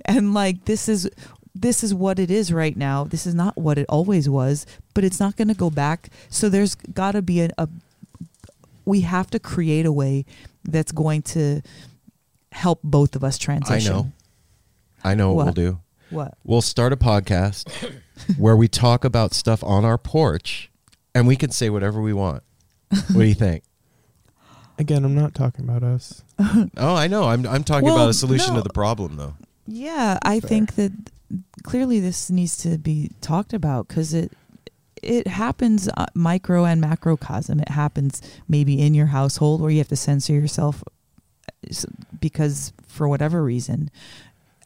And 0.05 0.33
like 0.33 0.65
this 0.65 0.89
is 0.89 1.09
this 1.53 1.83
is 1.83 1.93
what 1.93 2.17
it 2.19 2.31
is 2.31 2.51
right 2.53 2.75
now. 2.77 3.03
This 3.03 3.27
is 3.27 3.35
not 3.35 3.57
what 3.57 3.77
it 3.77 3.85
always 3.89 4.29
was, 4.29 4.65
but 4.93 5.03
it's 5.03 5.19
not 5.19 5.35
going 5.35 5.49
to 5.49 5.53
go 5.53 5.69
back. 5.69 6.09
So 6.29 6.47
there's 6.49 6.75
got 6.75 7.11
to 7.11 7.21
be 7.21 7.41
a, 7.41 7.49
a 7.57 7.67
we 8.91 9.01
have 9.01 9.29
to 9.31 9.39
create 9.39 9.85
a 9.85 9.91
way 9.91 10.25
that's 10.65 10.91
going 10.91 11.21
to 11.21 11.61
help 12.51 12.79
both 12.83 13.15
of 13.15 13.23
us 13.23 13.37
transition. 13.37 13.91
I 13.93 13.95
know. 13.95 14.11
I 15.03 15.15
know 15.15 15.29
what, 15.33 15.35
What? 15.37 15.45
we'll 15.45 15.53
do. 15.71 15.79
What? 16.09 16.37
We'll 16.43 16.61
start 16.61 16.91
a 16.91 16.97
podcast 16.97 17.61
where 18.37 18.57
we 18.57 18.67
talk 18.67 19.05
about 19.05 19.33
stuff 19.33 19.63
on 19.63 19.85
our 19.85 19.97
porch 19.97 20.69
and 21.15 21.25
we 21.25 21.35
can 21.37 21.51
say 21.51 21.69
whatever 21.69 22.01
we 22.01 22.11
want. 22.13 22.43
What 22.89 23.13
do 23.13 23.23
you 23.23 23.33
think? 23.47 23.63
Again, 24.77 25.05
I'm 25.05 25.15
not 25.15 25.33
talking 25.33 25.63
about 25.67 25.83
us. 25.83 26.23
Oh, 26.75 26.95
I 26.95 27.07
know. 27.07 27.23
I'm 27.25 27.45
I'm 27.47 27.63
talking 27.63 27.85
Well, 27.85 27.95
about 27.95 28.09
a 28.09 28.13
solution 28.13 28.53
no. 28.55 28.59
to 28.61 28.63
the 28.67 28.73
problem 28.73 29.15
though. 29.15 29.35
Yeah, 29.67 30.17
I 30.23 30.39
think 30.41 30.75
that 30.75 30.91
clearly 31.63 31.99
this 32.01 32.29
needs 32.29 32.57
to 32.63 32.77
be 32.77 33.11
talked 33.21 33.53
about 33.53 33.87
because 33.87 34.13
it 34.13 34.31
it 35.01 35.27
happens 35.27 35.89
uh, 35.97 36.05
micro 36.13 36.65
and 36.65 36.81
macrocosm. 36.81 37.59
It 37.59 37.69
happens 37.69 38.21
maybe 38.47 38.81
in 38.81 38.93
your 38.93 39.07
household 39.07 39.61
where 39.61 39.71
you 39.71 39.79
have 39.79 39.87
to 39.89 39.95
censor 39.95 40.33
yourself 40.33 40.83
uh, 40.87 41.73
because 42.19 42.73
for 42.87 43.07
whatever 43.07 43.43
reason. 43.43 43.89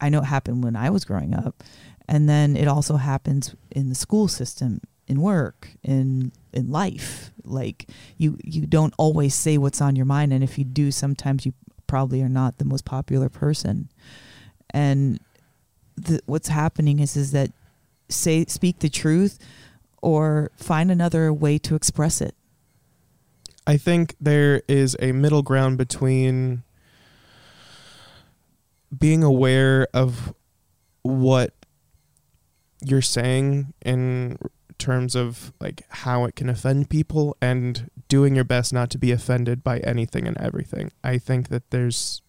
I 0.02 0.10
know 0.10 0.20
it 0.20 0.26
happened 0.26 0.64
when 0.64 0.76
I 0.76 0.90
was 0.90 1.06
growing 1.06 1.34
up, 1.34 1.64
and 2.08 2.28
then 2.28 2.58
it 2.58 2.68
also 2.68 2.98
happens 2.98 3.56
in 3.72 3.88
the 3.88 3.96
school 3.96 4.28
system, 4.28 4.82
in 5.08 5.22
work, 5.22 5.70
in 5.84 6.34
in 6.52 6.70
life. 6.70 7.32
Like 7.44 7.88
you 8.18 8.38
you 8.44 8.66
don't 8.66 8.94
always 8.98 9.34
say 9.34 9.58
what's 9.58 9.82
on 9.82 9.96
your 9.96 10.06
mind, 10.06 10.34
and 10.34 10.44
if 10.44 10.58
you 10.58 10.66
do, 10.66 10.92
sometimes 10.92 11.46
you 11.46 11.54
probably 11.88 12.22
are 12.22 12.30
not 12.30 12.58
the 12.58 12.66
most 12.66 12.84
popular 12.84 13.30
person 13.30 13.90
and 14.72 15.20
the, 15.96 16.22
what's 16.26 16.50
happening 16.50 17.00
is 17.00 17.16
is 17.16 17.32
that 17.32 17.52
say 18.10 18.46
speak 18.46 18.80
the 18.80 18.90
truth 18.90 19.40
or 20.06 20.52
find 20.56 20.92
another 20.92 21.34
way 21.34 21.58
to 21.58 21.74
express 21.76 22.22
it 22.22 22.36
I 23.68 23.78
think 23.78 24.16
there 24.22 24.62
is 24.68 24.96
a 25.00 25.12
middle 25.12 25.42
ground 25.42 25.80
between 25.80 26.62
being 28.96 29.24
aware 29.24 29.88
of 29.92 30.34
what 31.02 31.54
you're 32.84 33.02
saying 33.02 33.74
in 33.84 34.38
terms 34.78 35.16
of 35.16 35.52
like 35.60 35.82
how 35.90 36.26
it 36.26 36.36
can 36.36 36.48
offend 36.48 36.92
people 36.92 37.36
and 37.42 37.90
doing 38.08 38.36
your 38.36 38.44
best 38.44 38.72
not 38.72 38.92
to 38.92 39.00
be 39.00 39.12
offended 39.12 39.64
by 39.64 39.80
anything 39.80 40.28
and 40.28 40.38
everything. 40.38 40.92
I 41.04 41.18
think 41.18 41.50
that 41.50 41.72
there's 41.72 42.22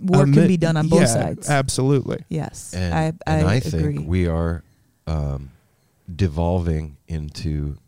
work 0.00 0.28
mi- 0.28 0.34
can 0.34 0.46
be 0.46 0.56
done 0.56 0.76
on 0.76 0.86
both 0.86 1.00
yeah, 1.00 1.06
sides 1.06 1.50
Absolutely. 1.50 2.24
yes 2.28 2.72
And 2.74 2.94
i, 2.94 3.12
I, 3.26 3.38
and 3.38 3.48
I 3.48 3.54
agree 3.56 3.96
think 3.96 4.08
we 4.08 4.28
are 4.28 4.62
um, 5.08 5.50
devolving 6.14 6.96
into 7.08 7.78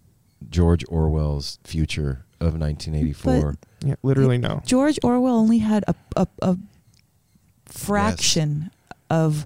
George 0.48 0.84
Orwell's 0.88 1.58
future 1.64 2.24
of 2.40 2.58
1984. 2.58 3.56
Yeah, 3.84 3.94
literally 4.02 4.38
no. 4.38 4.62
george 4.64 4.98
orwell 5.02 5.34
only 5.34 5.58
had 5.58 5.84
a, 5.88 5.94
a, 6.16 6.26
a 6.40 6.56
fraction 7.66 8.70
of 9.10 9.44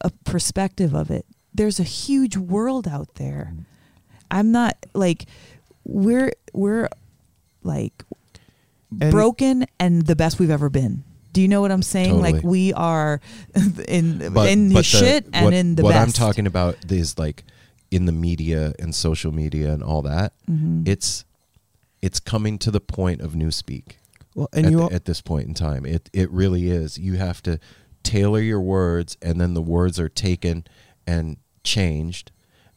a 0.00 0.10
perspective 0.24 0.94
of 0.94 1.10
it 1.10 1.26
there's 1.52 1.78
a 1.78 1.84
huge 1.84 2.36
world 2.36 2.88
out 2.88 3.14
there 3.16 3.50
mm-hmm. 3.52 3.62
i'm 4.30 4.52
not 4.52 4.76
like 4.94 5.26
we're 5.84 6.32
we're 6.52 6.88
like 7.62 8.04
And- 9.00 9.10
broken 9.10 9.66
and 9.78 10.06
the 10.06 10.16
best 10.16 10.38
we've 10.38 10.50
ever 10.50 10.70
been. 10.70 11.04
Do 11.32 11.42
you 11.42 11.48
know 11.48 11.60
what 11.60 11.72
I'm 11.72 11.82
saying? 11.82 12.20
Like 12.20 12.44
we 12.44 12.72
are 12.74 13.20
in 13.88 14.32
But- 14.32 14.48
in 14.48 14.68
but 14.68 14.76
the 14.76 14.82
shit 14.84 15.26
and 15.32 15.46
what, 15.46 15.54
in 15.54 15.74
the 15.74 15.82
what 15.82 15.92
best. 15.92 16.06
I'm 16.06 16.12
talking 16.12 16.46
about 16.46 16.92
is 16.92 17.18
like 17.18 17.42
in 17.90 18.06
the 18.06 18.12
media 18.12 18.72
and 18.78 18.94
social 18.94 19.32
media 19.32 19.72
and 19.72 19.82
all 19.82 20.02
that. 20.02 20.32
Mhm. 20.50 20.86
It's 20.86 21.24
it's 22.02 22.20
coming 22.20 22.58
to 22.58 22.70
the 22.70 22.80
point 22.80 23.22
of 23.22 23.32
newspeak 23.32 23.92
Well, 24.34 24.48
and 24.52 24.66
at, 24.66 24.72
you 24.72 24.82
all, 24.82 24.92
at 24.92 25.06
this 25.06 25.20
point 25.20 25.48
in 25.48 25.54
time. 25.54 25.86
It 25.86 26.10
it 26.12 26.30
really 26.30 26.70
is. 26.70 26.98
You 26.98 27.14
have 27.14 27.42
to 27.44 27.58
tailor 28.02 28.40
your 28.40 28.60
words, 28.60 29.16
and 29.22 29.40
then 29.40 29.54
the 29.54 29.62
words 29.62 29.98
are 29.98 30.08
taken 30.10 30.64
and 31.06 31.38
changed 31.62 32.30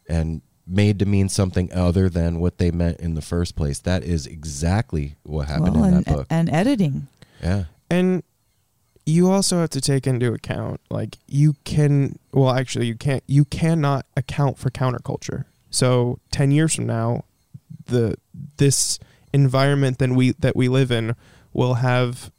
and 0.08 0.42
made 0.66 1.00
to 1.00 1.06
mean 1.06 1.30
something 1.30 1.72
other 1.74 2.10
than 2.10 2.40
what 2.40 2.58
they 2.58 2.72
meant 2.72 3.00
in 3.00 3.16
the 3.16 3.22
first 3.22 3.56
place. 3.56 3.80
That 3.80 4.04
is 4.04 4.26
exactly 4.26 5.16
what 5.24 5.48
happened 5.48 5.76
well, 5.76 5.86
in 5.86 5.94
and, 5.96 6.06
that 6.06 6.14
book. 6.16 6.28
and 6.30 6.50
editing. 6.50 7.08
yeah. 7.42 7.66
and 7.90 8.24
you 9.08 9.32
also 9.32 9.62
have 9.62 9.70
to 9.70 9.80
take 9.80 10.06
into 10.06 10.34
account 10.34 10.82
like 10.90 11.18
you 11.28 11.56
can 11.64 12.20
well 12.34 12.52
actually 12.52 12.88
you 12.88 12.96
can't 12.96 13.24
you 13.26 13.46
cannot 13.46 14.06
account 14.18 14.58
for 14.58 14.70
counterculture. 14.70 15.46
So 15.70 16.20
10 16.32 16.52
years 16.52 16.76
from 16.76 16.88
now 16.88 17.24
the 17.86 18.16
this 18.58 19.00
environment 19.34 20.00
that 20.00 20.10
we 20.10 20.34
that 20.34 20.58
we 20.58 20.68
live 20.68 20.92
in 20.92 21.16
will 21.54 21.76
have 21.76 22.32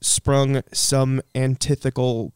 sprung 0.00 0.62
some 0.72 1.22
antithetical 1.32 2.32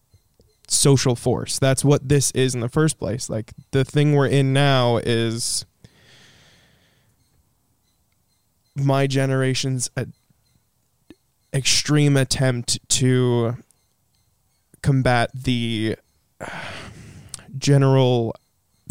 social 0.69 1.17
force. 1.17 1.59
That's 1.59 1.85
what 1.85 2.09
this 2.09 2.31
is 2.31 2.55
in 2.55 2.61
the 2.61 2.69
first 2.69 2.97
place. 2.97 3.29
Like 3.29 3.53
the 3.73 3.85
thing 3.85 4.13
we're 4.13 4.29
in 4.29 4.53
now 4.53 4.99
is 4.99 5.67
my 8.77 9.09
generation's 9.09 9.91
extreme 11.57 12.19
attempt 12.19 12.79
to 12.91 13.57
combat 14.83 15.31
the 15.35 15.97
uh, 16.39 16.47
general 17.57 18.37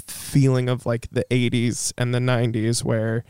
feeling 0.07 0.67
of 0.67 0.85
like 0.85 1.07
the 1.11 1.25
80s 1.29 1.93
and 1.95 2.13
the 2.13 2.19
90s 2.19 2.83
where 2.83 3.23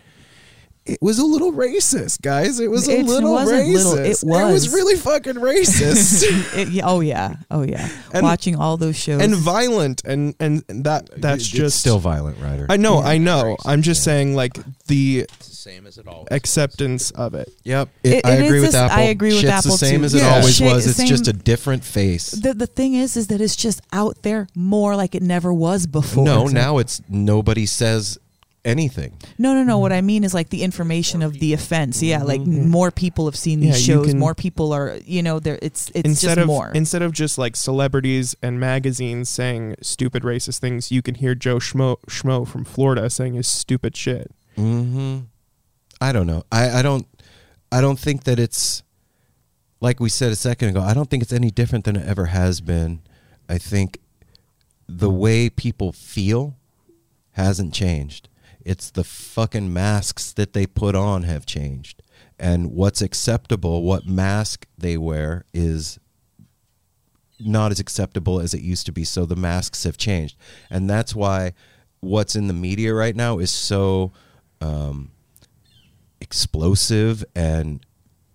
it 0.86 1.00
was 1.02 1.18
a 1.20 1.26
little 1.26 1.52
racist, 1.52 2.22
guys. 2.22 2.60
It 2.60 2.70
was 2.70 2.88
a 2.88 3.00
It 3.00 3.06
little 3.06 3.32
wasn't 3.34 3.64
racist. 3.64 3.74
little, 3.74 3.98
it 3.98 4.06
It 4.06 4.24
was 4.24 4.52
was. 4.68 4.70
really 4.74 4.96
fucking 4.96 5.34
racist 5.36 6.24
It- 6.56 6.82
oh 6.84 7.00
yeah, 7.02 7.36
oh 7.50 7.64
yeah. 7.64 7.90
And- 8.14 8.24
Watching 8.24 8.56
all 8.56 8.78
those 8.78 8.96
shows 8.96 9.22
and 9.22 9.36
violent, 9.36 10.04
and 10.06 10.36
and 10.40 10.64
that 10.70 11.10
that's 11.18 11.42
It's 11.44 11.50
just 11.50 11.80
still 11.80 12.00
violent, 12.00 12.40
Ryder. 12.40 12.68
I 12.70 12.78
know, 12.78 13.00
Yeah. 13.02 13.08
I 13.08 13.18
know. 13.18 13.58
I'm 13.66 13.82
just 13.82 14.04
saying, 14.04 14.36
like 14.36 14.58
the 14.88 15.22
It's 15.22 15.50
the 15.50 15.56
same 15.56 15.88
as 15.88 15.98
it 15.98 16.08
always. 16.08 16.28
acceptance 16.32 17.10
of 17.12 17.34
it. 17.34 17.52
Yep, 17.64 17.90
It- 18.04 18.26
I 18.26 18.34
it 18.34 18.46
agree 18.46 18.60
with 18.60 18.68
this- 18.72 18.76
Apple. 18.76 18.98
I 18.98 19.02
agree 19.04 19.30
with 19.30 19.40
Shit's 19.42 19.52
Apple 19.52 19.72
the 19.72 19.78
same 19.78 20.00
too. 20.02 20.06
as 20.06 20.14
it 20.14 20.24
always 20.24 20.56
Shit- 20.58 20.72
was. 20.72 20.86
It's 20.88 20.98
same- 20.98 21.08
just 21.08 21.28
a 21.28 21.34
different 21.34 21.84
face. 21.84 22.30
the 22.32 22.54
the 22.54 22.68
thing 22.68 22.94
is, 22.94 23.18
is 23.18 23.28
that 23.28 23.42
it's 23.42 23.56
just 23.56 23.82
out 23.92 24.22
there 24.22 24.48
more 24.56 24.96
like 24.96 25.16
it 25.16 25.24
never 25.24 25.52
was 25.52 25.88
before. 25.88 26.24
no, 26.24 26.46
now 26.48 26.78
it's 26.78 27.02
nobody 27.10 27.66
says 27.66 28.18
anything. 28.66 29.18
No, 29.38 29.54
no, 29.54 29.64
no. 29.64 29.78
What 29.78 29.94
I 29.94 30.02
mean 30.02 30.24
is 30.26 30.34
like 30.34 30.50
the 30.50 30.64
information 30.64 31.22
of 31.22 31.40
the 31.40 31.54
offense. 31.54 32.04
Yeah, 32.04 32.24
like 32.24 32.42
more 32.42 32.92
people 32.92 33.26
have 33.26 33.36
seen 33.38 33.62
these 33.62 33.76
Mm-hmm. 33.76 33.92
Yeah, 33.92 33.96
shows. 33.98 34.08
can- 34.08 34.20
more 34.20 34.36
people 34.36 34.74
are, 34.74 34.98
you 35.06 35.24
know, 35.24 35.40
there. 35.40 35.58
It's 35.62 35.90
it's 35.96 36.06
instead 36.10 36.36
just 36.36 36.38
of 36.40 36.48
more. 36.48 36.72
instead 36.74 37.02
of 37.02 37.14
just 37.14 37.38
like 37.38 37.56
celebrities 37.56 38.36
and 38.42 38.60
magazines 38.60 39.30
saying 39.30 39.76
stupid 39.82 40.24
racist 40.24 40.60
things, 40.60 40.92
you 40.92 41.02
can 41.02 41.16
hear 41.16 41.36
Joe 41.36 41.58
Schmo, 41.58 41.98
Schmo 42.08 42.46
from 42.48 42.66
Florida 42.66 43.10
saying 43.10 43.36
his 43.36 43.48
stupid 43.50 43.96
shit. 43.96 44.32
hmm 44.56 45.20
I 46.02 46.12
don't 46.12 46.28
know. 46.28 46.44
I, 46.52 46.80
I 46.80 46.82
don't. 46.82 47.08
I 47.72 47.80
don't 47.82 47.98
think 48.00 48.26
that 48.26 48.38
it's 48.40 48.84
like 49.80 50.00
we 50.00 50.10
said 50.10 50.32
a 50.32 50.36
second 50.36 50.70
ago. 50.70 50.82
I 50.82 50.94
don't 50.94 51.10
think 51.10 51.24
it's 51.24 51.32
any 51.34 51.50
different 51.52 51.86
than 51.86 51.96
it 51.96 52.06
ever 52.06 52.26
has 52.28 52.60
been. 52.62 53.02
I 53.48 53.58
think 53.58 54.00
the 54.88 55.10
way 55.10 55.50
people 55.50 55.92
feel 55.92 56.58
hasn't 57.32 57.74
changed. 57.74 58.28
It's 58.66 58.90
the 58.90 59.04
fucking 59.04 59.72
masks 59.72 60.34
that 60.34 60.54
they 60.54 60.66
put 60.66 60.96
on 60.96 61.24
have 61.24 61.46
changed, 61.46 62.02
and 62.40 62.72
what's 62.72 63.02
acceptable, 63.02 63.84
what 63.84 64.08
mask 64.08 64.66
they 64.78 64.98
wear 64.98 65.46
is 65.54 66.00
not 67.40 67.72
as 67.72 67.80
acceptable 67.80 68.40
as 68.40 68.54
it 68.54 68.62
used 68.62 68.86
to 68.88 68.92
be. 68.92 69.04
So 69.04 69.26
the 69.26 69.36
masks 69.36 69.84
have 69.84 69.98
changed, 69.98 70.36
and 70.70 70.90
that's 70.90 71.14
why 71.14 71.54
what's 72.00 72.36
in 72.36 72.48
the 72.48 72.54
media 72.54 72.94
right 72.94 73.16
now 73.16 73.38
is 73.38 73.52
so 73.52 74.12
um, 74.62 75.12
explosive 76.20 77.24
and 77.36 77.86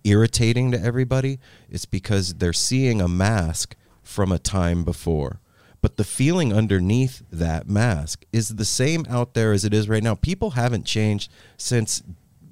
irritating 0.03 0.71
to 0.71 0.81
everybody. 0.81 1.39
It's 1.69 1.85
because 1.85 2.35
they're 2.35 2.53
seeing 2.53 3.01
a 3.01 3.07
mask 3.07 3.75
from 4.01 4.31
a 4.31 4.39
time 4.39 4.83
before. 4.83 5.39
But 5.81 5.97
the 5.97 6.03
feeling 6.03 6.53
underneath 6.53 7.23
that 7.31 7.67
mask 7.67 8.25
is 8.31 8.49
the 8.49 8.65
same 8.65 9.05
out 9.09 9.33
there 9.33 9.51
as 9.51 9.65
it 9.65 9.73
is 9.73 9.89
right 9.89 10.03
now. 10.03 10.15
People 10.15 10.51
haven't 10.51 10.85
changed 10.85 11.31
since 11.57 12.03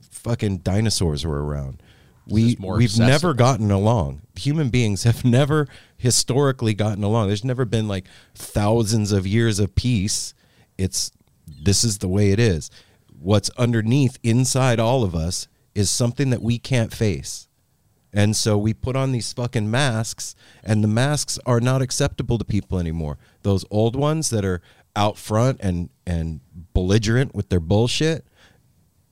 fucking 0.09 0.59
dinosaurs 0.59 1.25
were 1.25 1.45
around. 1.45 1.81
We, 2.27 2.57
we've 2.59 2.89
accessible. 2.89 3.07
never 3.07 3.33
gotten 3.33 3.71
along. 3.71 4.21
Human 4.35 4.69
beings 4.69 5.03
have 5.03 5.25
never 5.25 5.67
historically 5.97 6.73
gotten 6.73 7.03
along. 7.03 7.27
There's 7.27 7.43
never 7.43 7.65
been 7.65 7.87
like 7.87 8.05
thousands 8.35 9.11
of 9.11 9.27
years 9.27 9.59
of 9.59 9.75
peace. 9.75 10.33
It's 10.77 11.11
this 11.47 11.83
is 11.83 11.97
the 11.97 12.07
way 12.07 12.31
it 12.31 12.39
is. 12.39 12.69
What's 13.19 13.49
underneath 13.51 14.17
inside 14.23 14.79
all 14.79 15.03
of 15.03 15.15
us 15.15 15.47
is 15.75 15.91
something 15.91 16.29
that 16.29 16.41
we 16.41 16.57
can't 16.57 16.93
face. 16.93 17.48
And 18.11 18.35
so 18.35 18.57
we 18.57 18.73
put 18.73 18.95
on 18.95 19.11
these 19.11 19.31
fucking 19.33 19.69
masks, 19.69 20.35
and 20.63 20.83
the 20.83 20.87
masks 20.87 21.37
are 21.45 21.59
not 21.59 21.81
acceptable 21.81 22.37
to 22.39 22.45
people 22.45 22.79
anymore. 22.79 23.17
Those 23.43 23.65
old 23.69 23.95
ones 23.95 24.29
that 24.31 24.43
are 24.43 24.61
out 24.95 25.17
front 25.17 25.59
and 25.61 25.89
and 26.07 26.39
belligerent 26.73 27.35
with 27.35 27.49
their 27.49 27.59
bullshit, 27.59 28.25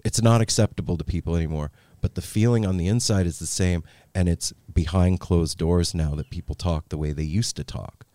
it's 0.03 0.21
not 0.21 0.41
acceptable 0.41 0.97
to 0.97 1.03
people 1.03 1.35
anymore. 1.35 1.71
But 2.01 2.15
the 2.15 2.21
feeling 2.21 2.65
on 2.65 2.77
the 2.77 2.87
inside 2.87 3.25
is 3.27 3.39
the 3.39 3.45
same, 3.47 3.83
and 4.15 4.27
it's 4.29 4.51
behind 4.73 5.19
closed 5.19 5.57
doors 5.57 5.93
now 5.93 6.15
that 6.15 6.29
people 6.29 6.55
talk 6.55 6.89
the 6.89 6.97
way 6.97 7.11
they 7.11 7.23
used 7.23 7.55
to 7.57 7.63
talk. 7.63 8.05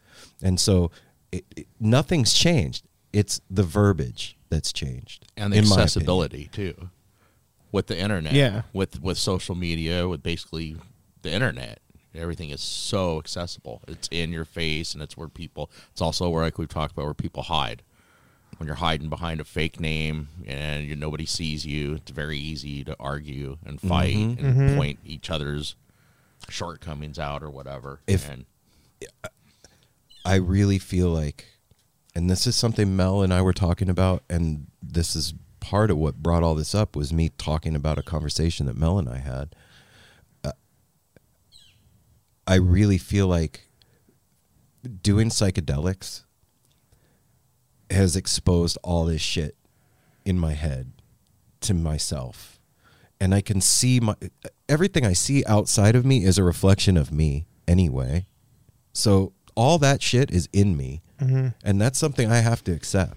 And 0.43 0.59
so 0.61 0.91
it, 1.31 1.45
it- 1.57 1.67
nothing's 1.79 2.33
changed. 2.35 2.85
It's 3.13 3.41
the 3.51 3.63
verbiage 3.63 4.37
that's 4.49 4.73
changed, 4.73 5.27
and 5.37 5.53
the 5.53 5.59
in 5.59 5.65
my 5.65 5.69
opinion. 5.75 5.83
accessibility 5.85 6.49
too 6.53 6.91
with 7.73 7.87
the 7.89 7.99
internet 7.99 8.33
Yeah. 8.35 8.63
with 8.73 9.03
with 9.03 9.19
social 9.19 9.55
media 9.57 10.07
with 10.09 10.23
basically 10.23 10.77
the 11.23 11.33
internet. 11.33 11.81
Everything 12.15 12.51
is 12.51 12.61
so 12.61 13.19
accessible. 13.19 13.83
It's 13.89 14.07
in 14.11 14.33
your 14.33 14.45
face 14.45 14.93
and 14.95 15.03
it's 15.03 15.17
where 15.17 15.29
people 15.29 15.71
it's 15.91 16.03
also 16.03 16.29
where 16.29 16.43
like 16.45 16.59
we've 16.59 16.69
talked 16.69 16.93
about 16.93 17.07
where 17.07 17.15
people 17.15 17.45
hide. 17.45 17.83
When 18.59 18.67
you're 18.67 18.77
hiding 18.77 19.09
behind 19.09 19.41
a 19.41 19.45
fake 19.45 19.81
name 19.81 20.29
and 20.47 20.85
you, 20.87 20.95
nobody 20.95 21.25
sees 21.27 21.65
you 21.67 21.95
it's 21.95 22.11
very 22.11 22.39
easy 22.39 22.85
to 22.85 22.95
argue 23.01 23.57
and 23.65 23.81
fight 23.81 24.15
Mm-hmm. 24.15 24.45
and 24.47 24.77
point 24.77 24.99
each 25.05 25.31
other's 25.31 25.75
shortcomings 26.49 27.19
out 27.19 27.43
or 27.43 27.51
whatever. 27.51 28.01
If- 28.07 28.29
and 28.29 28.45
I 30.25 30.37
really 30.37 30.79
feel 30.79 31.09
like, 31.09 31.47
and 32.15 32.31
this 32.31 32.47
is 32.47 32.55
something 32.55 32.95
Mel 32.95 33.23
and 33.23 33.33
I 33.35 33.43
were 33.43 33.53
talking 33.53 33.89
about, 33.89 34.23
and 34.31 34.67
this 34.83 35.17
is 35.17 35.35
part 35.63 35.91
of 35.91 35.97
what 35.97 36.17
brought 36.17 36.43
all 36.43 36.57
this 36.57 36.75
up 36.75 36.97
was 36.97 37.13
me 37.13 37.31
talking 37.39 37.75
about 37.75 37.97
a 37.97 38.03
conversation 38.03 38.67
that 38.67 38.77
Mel 38.77 38.99
and 38.99 39.09
I 39.09 39.19
had. 39.19 39.55
Uh, 40.45 40.53
I 42.47 42.57
really 42.57 42.99
feel 42.99 43.29
like 43.29 43.69
doing 45.03 45.29
psychedelics 45.29 46.25
has 47.91 48.17
exposed 48.17 48.77
all 48.83 49.05
this 49.05 49.23
shit 49.23 49.57
in 50.25 50.37
my 50.39 50.53
head 50.53 50.93
to 51.61 51.75
myself. 51.75 52.59
And 53.21 53.33
I 53.33 53.41
can 53.41 53.61
see 53.61 54.01
my 54.01 54.17
everything 54.69 55.07
I 55.07 55.13
see 55.13 55.45
outside 55.47 55.95
of 55.95 56.05
me 56.05 56.25
is 56.25 56.39
a 56.39 56.43
reflection 56.43 56.97
of 56.97 57.13
me 57.13 57.47
anyway. 57.69 58.27
So 58.93 59.33
all 59.55 59.79
that 59.79 60.03
shit 60.03 60.33
is 60.33 60.49
in 60.53 60.77
me. 60.77 61.03
And 61.63 61.81
that's 61.81 62.01
something 62.01 62.33
I 62.33 62.39
have 62.39 62.65
to 62.65 62.73
accept. 62.73 63.17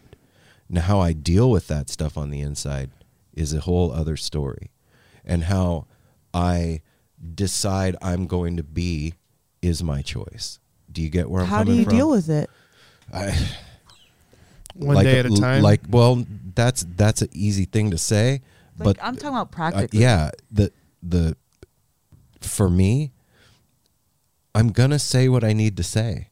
Now, 0.69 0.81
how 0.81 0.99
I 0.99 1.13
deal 1.13 1.49
with 1.51 1.67
that 1.67 1.89
stuff 1.89 2.17
on 2.17 2.29
the 2.31 2.41
inside 2.41 2.89
is 3.33 3.53
a 3.53 3.61
whole 3.61 3.91
other 3.91 4.17
story. 4.17 4.71
And 5.23 5.45
how 5.45 5.85
I 6.33 6.81
decide 7.33 7.95
I'm 8.01 8.27
going 8.27 8.57
to 8.57 8.63
be 8.63 9.13
is 9.61 9.83
my 9.83 10.01
choice. 10.01 10.59
Do 10.91 11.01
you 11.01 11.09
get 11.09 11.29
where 11.29 11.41
I'm 11.41 11.47
from? 11.47 11.55
How 11.57 11.63
do 11.63 11.67
coming 11.67 11.79
you 11.79 11.85
from? 11.85 11.95
deal 11.95 12.09
with 12.09 12.29
it? 12.29 12.49
I, 13.13 13.37
One 14.75 14.95
like 14.95 15.05
day 15.05 15.19
at 15.19 15.25
a 15.25 15.29
time. 15.29 15.61
Like, 15.61 15.81
well, 15.89 16.25
that's 16.55 16.85
that's 16.95 17.21
an 17.21 17.29
easy 17.31 17.65
thing 17.65 17.91
to 17.91 17.97
say, 17.97 18.41
Like 18.77 18.97
but 18.97 18.97
I'm 19.01 19.15
talking 19.15 19.29
about 19.29 19.47
uh, 19.47 19.55
practically. 19.55 19.99
yeah, 19.99 20.31
the 20.51 20.71
the 21.03 21.35
for 22.41 22.69
me, 22.69 23.11
I'm 24.53 24.69
gonna 24.71 24.99
say 24.99 25.27
what 25.29 25.43
I 25.43 25.53
need 25.53 25.77
to 25.77 25.83
say, 25.83 26.29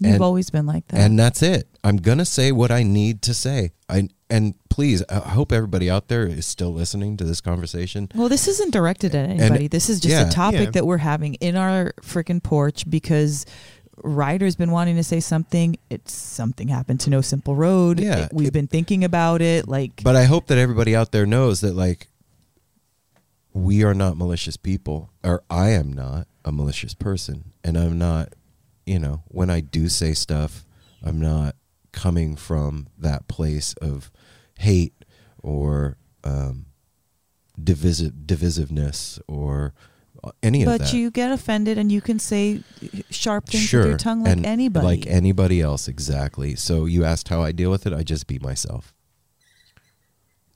You've 0.00 0.14
and- 0.14 0.22
always 0.22 0.50
been 0.50 0.66
like 0.66 0.86
that. 0.88 1.00
and 1.00 1.18
that's 1.18 1.42
it. 1.42 1.68
I'm 1.84 1.96
gonna 1.98 2.24
say 2.24 2.50
what 2.52 2.70
I 2.70 2.82
need 2.82 3.22
to 3.22 3.34
say. 3.34 3.70
I 3.88 4.08
and 4.30 4.54
please, 4.70 5.02
I 5.08 5.16
hope 5.20 5.52
everybody 5.52 5.88
out 5.88 6.08
there 6.08 6.26
is 6.26 6.46
still 6.46 6.72
listening 6.72 7.16
to 7.18 7.24
this 7.24 7.40
conversation. 7.40 8.08
well, 8.14 8.28
this 8.28 8.48
isn't 8.48 8.72
directed 8.72 9.14
at 9.14 9.28
anybody. 9.30 9.68
this 9.68 9.88
is 9.88 10.00
just 10.00 10.12
yeah. 10.14 10.26
a 10.28 10.30
topic 10.30 10.60
Yeah. 10.60 10.70
that 10.72 10.86
we're 10.86 10.98
having 10.98 11.34
in 11.34 11.56
our 11.56 11.92
freaking 12.02 12.42
porch 12.42 12.88
because 12.90 13.46
Ryder's 14.02 14.56
been 14.56 14.72
wanting 14.72 14.96
to 14.96 15.04
say 15.04 15.20
something. 15.20 15.76
It's 15.90 16.12
something 16.12 16.66
happened 16.66 16.98
to 17.00 17.10
No 17.10 17.20
Simple 17.20 17.54
Road. 17.54 18.00
Yeah, 18.00 18.24
It- 18.24 18.32
we've 18.32 18.48
it- 18.48 18.52
been 18.52 18.66
thinking 18.66 19.04
about 19.04 19.40
it. 19.40 19.68
Like, 19.68 20.02
But 20.02 20.16
I 20.16 20.24
hope 20.24 20.48
that 20.48 20.58
everybody 20.58 20.96
out 20.96 21.12
there 21.12 21.26
knows 21.26 21.60
that 21.60 21.76
like 21.76 22.08
we 23.52 23.84
are 23.84 23.94
not 23.94 24.16
malicious 24.16 24.56
people, 24.56 25.10
or 25.22 25.42
I 25.48 25.70
am 25.70 25.92
not 25.92 26.26
a 26.44 26.50
malicious 26.50 26.94
person, 26.94 27.52
and 27.62 27.76
I'm 27.78 27.96
not, 27.98 28.32
you 28.86 28.98
know, 28.98 29.22
when 29.28 29.50
I 29.50 29.60
do 29.60 29.88
say 29.88 30.14
stuff, 30.14 30.64
I'm 31.02 31.20
not 31.20 31.56
coming 31.92 32.36
from 32.36 32.88
that 32.98 33.28
place 33.28 33.74
of 33.74 34.10
hate 34.58 35.04
or 35.42 35.96
um, 36.24 36.66
divisive 37.62 38.12
divisiveness 38.26 39.20
or 39.28 39.74
any 40.42 40.62
of 40.62 40.68
that. 40.70 40.78
but 40.80 40.92
you 40.92 41.10
get 41.10 41.30
offended 41.30 41.76
and 41.78 41.92
you 41.92 42.00
can 42.00 42.18
say 42.18 42.62
sharp 43.10 43.48
things 43.48 43.64
sure, 43.64 43.80
with 43.80 43.88
your 43.90 43.98
tongue 43.98 44.24
like 44.24 44.32
and 44.32 44.46
anybody. 44.46 44.86
like 44.86 45.06
anybody 45.06 45.60
else, 45.60 45.86
exactly. 45.88 46.54
So 46.54 46.86
you 46.86 47.04
asked 47.04 47.28
how 47.28 47.42
I 47.42 47.52
deal 47.52 47.70
with 47.70 47.86
it. 47.86 47.92
I 47.92 48.02
just 48.02 48.26
beat 48.26 48.42
myself. 48.42 48.94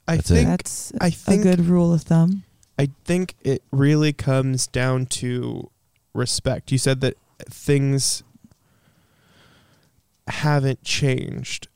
I 0.07 0.17
That's 0.17 0.31
it. 0.31 0.35
think 0.35 0.49
That's 0.49 0.93
I 1.01 1.07
a 1.09 1.11
think 1.11 1.41
a 1.43 1.45
good 1.45 1.61
rule 1.67 1.93
of 1.93 2.03
thumb. 2.03 2.45
I 2.79 2.89
think 3.05 3.35
it 3.43 3.63
really 3.71 4.13
comes 4.13 4.67
down 4.67 5.07
to 5.07 5.71
respect. 6.15 6.73
You 6.73 6.79
said 6.79 7.01
that 7.03 7.17
things 7.49 8.23
haven't 10.27 10.83
changed. 10.83 11.69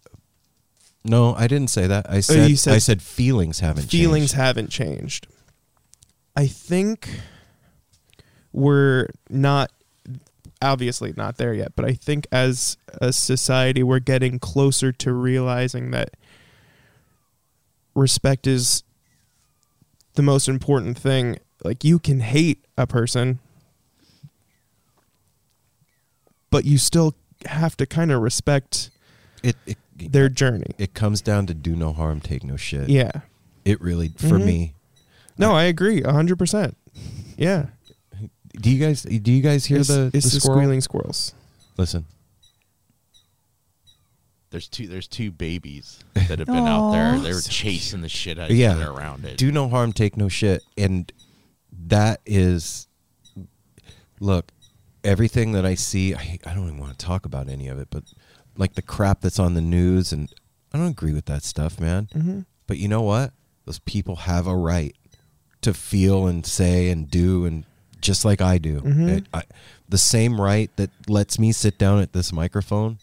No, 1.05 1.35
I 1.35 1.49
didn't 1.49 1.71
say 1.71 1.87
that. 1.87 2.09
I 2.09 2.19
oh, 2.19 2.21
said, 2.21 2.39
Oh, 2.41 2.47
you 2.47 2.57
said 2.57 2.75
I 2.75 2.79
said 2.79 3.03
feelings 3.03 3.61
haven't 3.61 3.83
changed. 3.83 3.93
Feelings 3.93 4.31
changed. 4.31 4.35
haven't 4.35 4.69
changed. 4.71 5.27
I 6.37 6.47
think 6.47 7.09
we're 8.53 9.09
not 9.29 9.71
obviously 10.61 11.13
not 11.17 11.39
there 11.39 11.53
yet, 11.53 11.75
but 11.75 11.85
I 11.85 11.93
think 11.93 12.27
as 12.31 12.77
a 13.01 13.13
society 13.13 13.83
we're 13.83 13.99
getting 13.99 14.39
closer 14.39 14.93
to 14.93 15.13
realizing 15.13 15.91
that 15.91 16.11
respect 17.95 18.47
is 18.47 18.85
the 20.15 20.23
most 20.23 20.49
important 20.49 20.97
thing. 20.97 21.39
Like 21.65 21.85
you 21.85 21.99
can 21.99 22.21
hate 22.21 22.65
a 22.79 22.87
person, 22.87 23.41
but 26.53 26.65
you 26.65 26.79
still 26.79 27.17
have 27.47 27.77
to 27.79 27.87
kind 27.87 28.13
of 28.13 28.23
respect 28.23 28.91
it, 29.43 29.57
it 29.67 29.77
their 29.97 30.29
journey. 30.29 30.75
it 30.79 30.95
comes 30.95 31.21
down 31.21 31.47
to 31.47 31.55
do 31.55 31.75
no 31.75 31.93
harm, 31.93 32.21
take 32.21 32.45
no 32.45 32.57
shit. 32.57 32.89
Yeah. 32.89 33.11
It 33.65 33.81
really 33.81 34.09
for 34.17 34.39
Mhm. 34.39 34.45
me. 34.45 34.75
No, 35.39 35.53
I 35.55 35.65
agree 35.65 36.03
a 36.03 36.13
hundred 36.13 36.39
percent. 36.39 36.77
Yeah. 37.37 37.67
Do 38.61 38.71
you 38.71 38.79
guys 38.79 39.03
do 39.03 39.33
you 39.33 39.43
guys 39.43 39.65
hear 39.67 39.79
it's, 39.79 39.89
the, 39.89 40.11
it's 40.15 40.27
the 40.31 40.35
the 40.37 40.41
squirrel? 40.41 40.59
squealing 40.59 40.81
squirrels. 40.81 41.35
Listen. 41.79 42.05
there's 44.51 44.69
two 44.69 44.87
there's 44.87 45.09
two 45.09 45.31
babies 45.31 46.01
that 46.15 46.39
have 46.39 46.47
been 46.47 46.67
out 46.69 46.93
there 46.93 47.19
they 47.19 47.33
were 47.33 47.41
So 47.41 47.51
chasing 47.51 48.03
the 48.03 48.09
shit 48.09 48.39
out 48.39 48.51
of 48.51 48.57
Yeah. 48.57 48.73
each 48.77 48.83
other 48.83 48.91
around 48.93 49.25
it 49.25 49.39
Do 49.39 49.51
no 49.51 49.69
harm, 49.69 49.93
take 49.95 50.17
no 50.17 50.29
shit. 50.29 50.63
And 50.77 51.11
that 51.89 52.21
is 52.27 52.87
look, 54.21 54.53
everything 55.05 55.53
that 55.53 55.65
I 55.65 55.75
see, 55.75 56.15
I, 56.15 56.39
I 56.47 56.55
don't 56.55 56.65
even 56.69 56.79
want 56.79 56.99
to 56.99 57.05
talk 57.07 57.27
about 57.27 57.49
any 57.49 57.69
of 57.69 57.79
it, 57.79 57.89
but 57.91 58.05
like 58.57 58.75
the 58.75 58.83
crap 58.83 59.21
that's 59.21 59.39
on 59.39 59.55
the 59.55 59.61
news 59.61 60.13
and 60.13 60.33
I 60.73 60.79
don't 60.79 60.89
agree 60.89 61.13
with 61.13 61.27
that 61.27 61.43
stuff, 61.43 61.79
man. 61.81 62.09
Mm-hmm. 62.15 62.41
But 62.67 62.79
you 62.79 62.89
know 62.89 63.03
what? 63.03 63.33
Those 63.67 63.79
people 63.81 64.17
have 64.17 64.47
a 64.47 64.57
right 64.57 64.95
to 65.63 65.75
feel 65.75 66.27
and 66.27 66.45
say 66.47 66.91
and 66.91 67.11
do 67.11 67.45
and 67.47 67.65
just 68.01 68.25
like 68.25 68.41
I 68.41 68.59
do. 68.59 68.81
Mhm. 68.81 69.09
It- 69.19 69.27
I, 69.33 69.43
the 69.89 69.99
same 69.99 70.41
right 70.41 70.71
that 70.77 70.91
lets 71.09 71.39
me 71.39 71.53
sit 71.53 71.79
down 71.79 72.01
at 72.01 72.13
this 72.13 72.33
microphone 72.33 72.99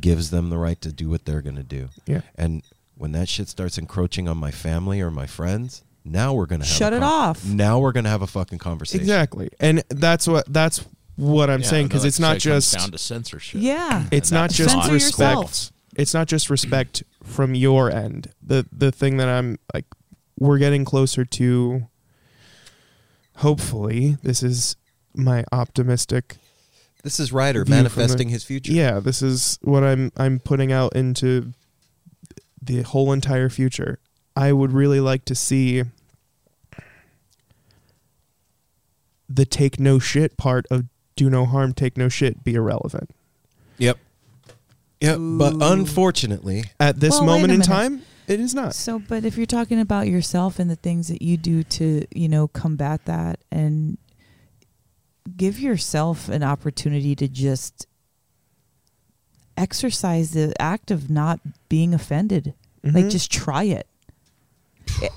gives 0.00 0.30
them 0.30 0.50
the 0.50 0.58
right 0.58 0.80
to 0.80 0.92
do 0.92 1.08
what 1.08 1.24
they're 1.24 1.42
going 1.42 1.56
to 1.56 1.62
do. 1.62 1.88
Yeah. 2.06 2.22
And 2.36 2.62
when 2.96 3.12
that 3.12 3.28
shit 3.28 3.48
starts 3.48 3.78
encroaching 3.78 4.28
on 4.28 4.38
my 4.38 4.50
family 4.50 5.00
or 5.00 5.10
my 5.10 5.26
friends, 5.26 5.82
Now 6.04 6.34
we're 6.34 6.46
gonna 6.46 6.64
Shut 6.64 6.92
it 6.92 6.98
con- 7.00 7.28
off. 7.28 7.44
Now 7.44 7.78
we're 7.78 7.92
gonna 7.92 8.08
have 8.08 8.22
a 8.22 8.26
fucking 8.26 8.58
conversation. 8.58 9.02
Exactly, 9.02 9.50
and 9.60 9.84
that's 9.88 10.26
what 10.26 10.52
that's 10.52 10.84
what 11.22 11.48
I'm 11.50 11.60
Yeah, 11.62 11.66
saying 11.68 11.88
because 11.88 12.02
like 12.02 12.08
it's 12.08 12.18
not 12.20 12.36
I 12.36 12.38
said, 12.38 12.48
it 12.50 12.52
comes 12.52 12.64
just 12.70 12.78
down 12.78 12.90
to 12.92 12.98
censorship. 12.98 13.60
Yeah. 13.62 14.06
it's 14.10 14.30
not 14.32 14.50
just. 14.50 14.70
Censor 14.70 14.92
respect. 14.92 15.18
yourself. 15.40 15.72
It's 15.94 16.14
not 16.14 16.26
just 16.26 16.48
respect 16.50 17.02
from 17.22 17.54
your 17.54 17.90
end. 17.90 18.28
The 18.42 18.66
the 18.72 18.90
thing 18.90 19.18
that 19.18 19.28
I'm 19.28 19.58
like 19.74 19.84
we're 20.38 20.58
getting 20.58 20.84
closer 20.84 21.24
to 21.24 21.86
hopefully 23.36 24.16
this 24.22 24.42
is 24.42 24.76
my 25.14 25.44
optimistic 25.52 26.36
This 27.02 27.20
is 27.20 27.32
Ryder 27.32 27.64
manifesting 27.66 28.28
the- 28.28 28.32
his 28.32 28.44
future. 28.44 28.72
yeah, 28.72 28.98
this 29.00 29.22
is 29.22 29.58
what 29.62 29.84
I'm 29.84 30.10
I'm 30.16 30.40
putting 30.40 30.72
out 30.72 30.94
into 30.96 31.52
the 32.60 32.82
whole 32.82 33.12
entire 33.12 33.48
future. 33.48 33.98
I 34.34 34.52
would 34.52 34.72
really 34.72 35.00
like 35.00 35.24
to 35.26 35.34
see 35.34 35.82
the 39.28 39.44
take 39.44 39.78
no 39.80 39.98
shit 39.98 40.36
part 40.36 40.66
of 40.70 40.86
do 41.16 41.28
no 41.30 41.44
harm, 41.44 41.72
take 41.74 41.96
no 41.96 42.08
shit 42.08 42.42
be 42.44 42.54
irrelevant. 42.54 43.10
Yep. 43.78 43.98
Yep. 45.00 45.18
But 45.20 45.54
unfortunately, 45.60 46.64
At 46.78 47.00
this 47.00 47.12
Well, 47.12 47.22
wait 47.22 47.26
moment 47.26 47.50
a 47.50 47.54
in 47.54 47.58
minute. 47.60 47.66
time, 47.66 48.02
it 48.28 48.38
is 48.40 48.54
not. 48.54 48.74
So, 48.74 48.98
but 49.00 49.24
if 49.24 49.36
you're 49.36 49.46
talking 49.46 49.80
about 49.80 50.06
yourself 50.08 50.58
and 50.58 50.70
the 50.70 50.76
things 50.76 51.08
that 51.08 51.20
you 51.22 51.36
do 51.36 51.62
to, 51.64 52.06
you 52.14 52.28
know, 52.28 52.46
combat 52.48 53.04
that 53.06 53.40
and 53.50 53.98
give 55.36 55.58
yourself 55.58 56.28
an 56.28 56.42
opportunity 56.42 57.14
to 57.16 57.28
just 57.28 57.86
exercise 59.56 60.30
the 60.32 60.54
act 60.60 60.90
of 60.90 61.10
not 61.10 61.40
being 61.68 61.94
offended. 61.94 62.54
Like, 62.82 63.06
Mhm. 63.06 63.10
just 63.10 63.30
try 63.30 63.64
it. 63.64 63.86
It- 65.00 65.12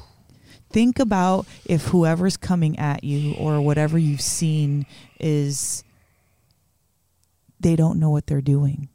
Think 0.71 0.99
about 0.99 1.47
if 1.65 1.85
whoever's 1.87 2.35
coming 2.37 2.77
at 2.77 3.03
you 3.03 3.33
or 3.35 3.61
whatever 3.61 3.97
you've 3.97 4.19
seen 4.21 4.85
is 5.25 5.83
they 7.59 7.75
don't 7.75 7.99
know 7.99 8.09
what 8.11 8.27
they're 8.27 8.41
doing. 8.41 8.89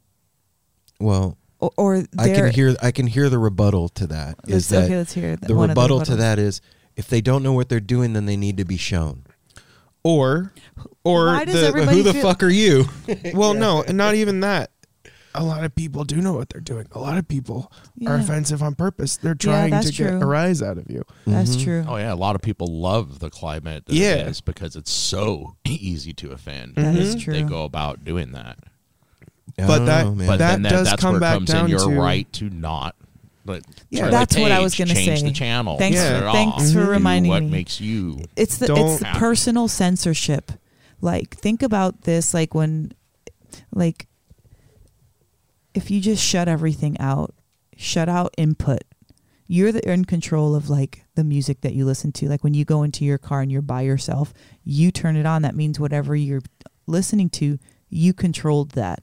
well, 1.01 1.37
Or, 1.59 1.70
or 1.76 2.05
I 2.18 2.28
can 2.28 2.53
hear 2.53 2.76
I 2.83 2.93
can 2.93 3.07
hear 3.09 3.28
the 3.28 3.39
rebuttal 3.39 3.89
to 3.91 4.07
that. 4.07 4.37
Is 4.47 4.53
let's, 4.53 4.68
that 4.70 4.85
okay, 4.85 4.97
let's 4.97 5.12
hear 5.12 5.37
the 5.37 5.55
one 5.55 5.70
of 5.70 5.76
rebuttal 5.76 6.01
to 6.03 6.16
that 6.16 6.39
is 6.39 6.61
if 6.97 7.09
they 7.09 7.20
don't 7.20 7.43
know 7.43 7.53
what 7.53 7.68
they're 7.68 7.81
doing, 7.81 8.12
then 8.12 8.26
they 8.26 8.37
need 8.37 8.57
to 8.59 8.64
be 8.64 8.76
shown. 8.76 9.24
or 10.05 10.53
or 11.05 11.26
Why 11.26 11.45
does 11.45 11.61
the, 11.61 11.66
everybody 11.66 11.97
Who 11.99 12.03
the 12.05 12.12
feel- 12.14 12.22
fuck 12.22 12.43
are 12.43 12.49
you? 12.49 12.85
well 13.35 13.55
no 13.55 13.83
and 13.83 13.97
not 13.99 14.14
even 14.14 14.41
that 14.41 14.70
a 15.35 15.45
lot 15.45 15.62
of 15.64 15.74
people 15.74 16.05
do 16.05 16.16
know 16.16 16.33
what 16.33 16.49
they're 16.49 16.61
doing 16.61 16.87
a 16.93 16.99
lot 16.99 17.16
of 17.16 17.26
people 17.28 17.70
are 18.07 18.16
offensive 18.16 18.62
on 18.62 18.74
purpose 18.74 19.16
they're 19.16 19.35
trying 19.35 19.70
that's 19.70 19.91
to 19.91 19.93
get 20.05 20.12
a 20.14 20.26
rise 20.26 20.61
out 20.62 20.76
of 20.78 20.91
you 20.91 21.05
That's 21.26 21.57
Mhm. 21.57 21.64
true. 21.64 21.85
Oh 21.89 21.97
yeah, 21.97 22.12
a 22.12 22.14
lot 22.16 22.35
of 22.35 22.43
people 22.43 22.66
love 22.66 23.20
the 23.20 23.31
climate 23.31 23.87
that 23.87 23.95
Yeah. 23.95 24.14
it 24.14 24.28
is 24.28 24.41
because 24.41 24.74
it's 24.76 24.91
so 24.91 25.55
easy 25.64 26.12
to 26.14 26.33
offend. 26.33 26.74
That 26.76 26.97
is 26.97 27.12
and 27.14 27.22
true. 27.22 27.35
They 27.35 27.43
go 27.43 27.64
about 27.64 28.05
doing 28.05 28.33
that. 28.33 28.59
But 29.57 29.85
that- 29.87 30.05
know. 30.07 30.12
But 30.26 30.39
That 30.39 30.53
then 30.53 30.62
that, 30.62 30.70
does 30.70 30.89
that's 30.91 31.03
come 31.03 31.12
where 31.12 31.20
back 31.20 31.35
comes 31.35 31.51
down 31.51 31.64
in 31.66 31.70
your 31.70 31.81
to- 31.81 32.01
right 32.01 32.33
to 32.35 32.51
not. 32.51 32.97
But 33.45 33.62
Yeah. 33.91 34.03
turn 34.03 34.11
That's 34.11 34.35
the 34.35 34.43
what 34.43 34.53
I 34.53 34.61
was 34.61 34.74
gonna 34.74 34.95
change 34.95 35.20
say. 35.20 35.26
the 35.26 35.33
channel. 35.33 35.78
Thanks- 35.78 35.99
turn 35.99 36.22
it 36.28 36.33
thanks 36.33 36.57
off, 36.68 36.72
for 36.72 36.85
do 36.85 36.91
reminding 36.91 37.31
what 37.31 37.43
me. 37.43 37.51
makes 37.51 37.81
you. 37.81 38.22
It's 38.37 38.59
the 38.59 38.74
it's 38.74 38.99
the 39.01 39.07
personal 39.14 39.68
censorship. 39.68 40.53
Like 41.01 41.37
think 41.37 41.62
about 41.62 42.03
this 42.03 42.35
like 42.35 42.55
when 42.55 42.93
like 43.74 44.07
if 45.75 45.91
you 45.91 46.01
just 46.01 46.23
shut 46.23 46.49
everything 46.49 46.99
out, 46.99 47.35
shut 47.77 48.09
out 48.09 48.35
input. 48.37 48.83
You're 49.47 49.73
the, 49.73 49.91
in 49.91 50.05
control 50.05 50.55
of 50.55 50.71
like 50.71 51.05
the 51.16 51.25
music 51.25 51.62
that 51.62 51.75
you 51.75 51.85
listen 51.85 52.12
to. 52.12 52.29
Like 52.29 52.45
when 52.45 52.55
you 52.55 52.64
go 52.64 52.83
into 52.83 53.05
your 53.05 53.18
car 53.18 53.41
and 53.41 53.51
you're 53.51 53.62
by 53.62 53.83
yourself, 53.83 54.33
you 54.62 54.93
turn 54.93 55.16
it 55.16 55.27
on. 55.27 55.43
That 55.43 55.57
means 55.57 55.81
whatever 55.81 56.14
you're 56.14 56.43
listening 56.87 57.31
to, 57.31 57.59
you 57.89 58.12
controlled 58.12 58.73
that. 58.73 59.03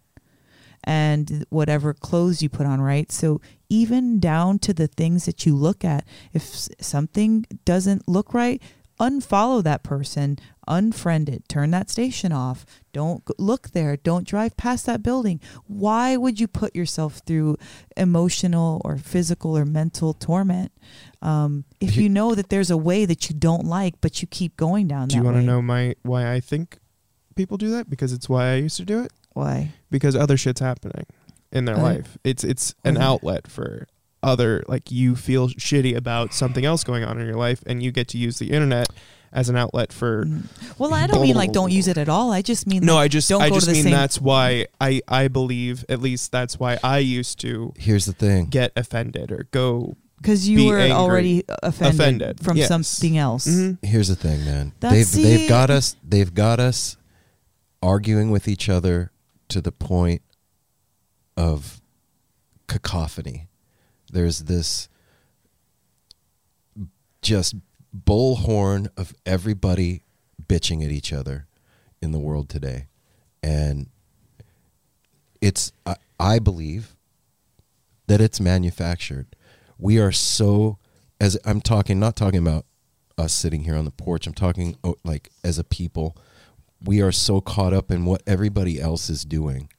And 0.83 1.45
whatever 1.49 1.93
clothes 1.93 2.41
you 2.41 2.47
put 2.47 2.65
on, 2.65 2.79
right? 2.79 3.11
So 3.11 3.41
even 3.67 4.21
down 4.21 4.59
to 4.59 4.73
the 4.73 4.87
things 4.87 5.25
that 5.25 5.45
you 5.45 5.53
look 5.53 5.83
at, 5.83 6.05
if 6.31 6.43
something 6.79 7.45
doesn't 7.65 8.07
look 8.07 8.33
right, 8.33 8.61
unfollow 8.99 9.63
that 9.63 9.83
person, 9.83 10.37
unfriend 10.67 11.29
it, 11.29 11.47
turn 11.47 11.71
that 11.71 11.89
station 11.89 12.31
off. 12.31 12.65
Don't 12.93 13.23
look 13.39 13.69
there. 13.71 13.95
Don't 13.97 14.27
drive 14.27 14.57
past 14.57 14.85
that 14.87 15.03
building. 15.03 15.39
Why 15.67 16.17
would 16.17 16.39
you 16.39 16.47
put 16.47 16.75
yourself 16.75 17.21
through 17.25 17.57
emotional 17.95 18.81
or 18.83 18.97
physical 18.97 19.57
or 19.57 19.65
mental 19.65 20.13
torment 20.13 20.71
um, 21.21 21.65
if 21.81 21.97
you 21.97 22.09
know 22.09 22.35
that 22.35 22.49
there's 22.49 22.69
a 22.71 22.77
way 22.77 23.05
that 23.05 23.29
you 23.29 23.35
don't 23.35 23.65
like, 23.65 23.95
but 24.01 24.21
you 24.21 24.27
keep 24.27 24.55
going 24.57 24.87
down 24.87 25.07
do 25.07 25.17
you 25.17 25.23
want 25.23 25.37
to 25.37 25.41
know 25.43 25.61
my 25.61 25.95
why 26.03 26.31
i 26.31 26.39
think 26.39 26.77
people 27.35 27.57
do 27.57 27.69
that 27.69 27.89
because 27.89 28.13
it's 28.13 28.27
why 28.29 28.51
i 28.51 28.55
used 28.55 28.77
to 28.77 28.85
do 28.85 29.01
it 29.01 29.11
why? 29.33 29.71
because 29.91 30.15
other 30.15 30.37
shit's 30.37 30.59
happening 30.59 31.05
in 31.51 31.65
their 31.65 31.75
Uh, 31.77 31.81
life 31.81 32.17
it's 32.23 32.43
it's 32.43 32.75
an 32.83 32.97
outlet 32.97 33.47
for 33.49 33.87
other 34.23 34.63
like 34.67 34.91
you 34.91 35.15
feel 35.15 35.47
shitty 35.49 35.95
about 35.95 36.33
something 36.33 36.65
else 36.65 36.83
going 36.83 37.03
on 37.03 37.19
in 37.19 37.25
your 37.27 37.35
life 37.37 37.61
and 37.67 37.83
you 37.83 37.91
get 37.91 38.07
to 38.09 38.17
use 38.17 38.39
the 38.39 38.51
internet 38.51 38.87
as 39.31 39.49
an 39.49 39.55
outlet 39.55 39.91
for 39.93 40.25
Mm. 40.25 40.45
Well, 40.79 40.93
I 40.93 41.05
don't 41.05 41.21
mean 41.21 41.35
like 41.35 41.51
don't 41.51 41.71
use 41.71 41.87
it 41.87 41.97
at 41.97 42.09
all. 42.09 42.31
I 42.31 42.41
just 42.41 42.65
mean 42.65 42.83
no 42.83 42.95
like, 42.95 43.05
i 43.05 43.07
just 43.09 43.29
don't 43.29 43.41
i 43.41 43.49
just 43.49 43.67
mean 43.67 43.83
same. 43.83 43.91
that's 43.91 44.19
why 44.19 44.65
i 44.81 45.01
i 45.07 45.27
believe 45.27 45.85
at 45.89 46.01
least 46.01 46.31
that's 46.31 46.57
why 46.59 46.79
i 46.83 46.97
used 46.99 47.39
to 47.41 47.73
Here's 47.77 48.05
the 48.05 48.13
thing. 48.13 48.45
get 48.47 48.71
offended 48.75 49.31
or 49.31 49.47
go 49.51 49.95
because 50.17 50.47
you 50.49 50.57
be 50.57 50.67
were 50.67 50.79
angry. 50.79 50.91
already 50.97 51.43
offended, 51.61 51.99
Offended, 52.01 52.39
from 52.43 52.57
yes. 52.57 52.67
something 52.69 53.17
else. 53.19 53.45
Mhm. 53.47 53.77
Here's 53.83 54.07
the 54.07 54.15
thing, 54.15 54.43
man. 54.45 54.71
That's- 54.79 55.11
they've 55.11 55.23
they've 55.23 55.49
got 55.49 55.69
us. 55.69 55.95
They've 56.03 56.33
got 56.33 56.59
us 56.59 56.97
arguing 57.83 58.31
with 58.31 58.47
each 58.47 58.67
other 58.67 59.11
to 59.49 59.61
the 59.61 59.71
point 59.71 60.23
of 61.37 61.79
cacophony. 62.67 63.47
There's 64.11 64.39
this 64.41 64.89
just 67.21 67.55
bullhorn 67.95 68.87
of 68.97 69.13
everybody 69.25 70.03
bitching 70.47 70.83
at 70.83 70.91
each 70.91 71.11
other 71.11 71.47
in 72.01 72.11
the 72.11 72.19
world 72.19 72.49
today, 72.49 72.87
and 73.43 73.87
it's 75.41 75.71
I, 75.85 75.95
I 76.19 76.39
believe 76.39 76.95
that 78.07 78.21
it's 78.21 78.39
manufactured. 78.39 79.27
We 79.77 79.99
are 79.99 80.11
so 80.11 80.77
as 81.19 81.37
I'm 81.45 81.61
talking, 81.61 81.99
not 81.99 82.15
talking 82.15 82.39
about 82.39 82.65
us 83.17 83.33
sitting 83.33 83.63
here 83.63 83.75
on 83.75 83.85
the 83.85 83.91
porch. 83.91 84.27
I'm 84.27 84.33
talking 84.33 84.77
oh, 84.83 84.97
like 85.03 85.29
as 85.43 85.57
a 85.57 85.63
people, 85.63 86.15
we 86.83 87.01
are 87.01 87.11
so 87.11 87.41
caught 87.41 87.73
up 87.73 87.91
in 87.91 88.05
what 88.05 88.21
everybody 88.27 88.79
else 88.79 89.09
is 89.09 89.23
doing 89.23 89.69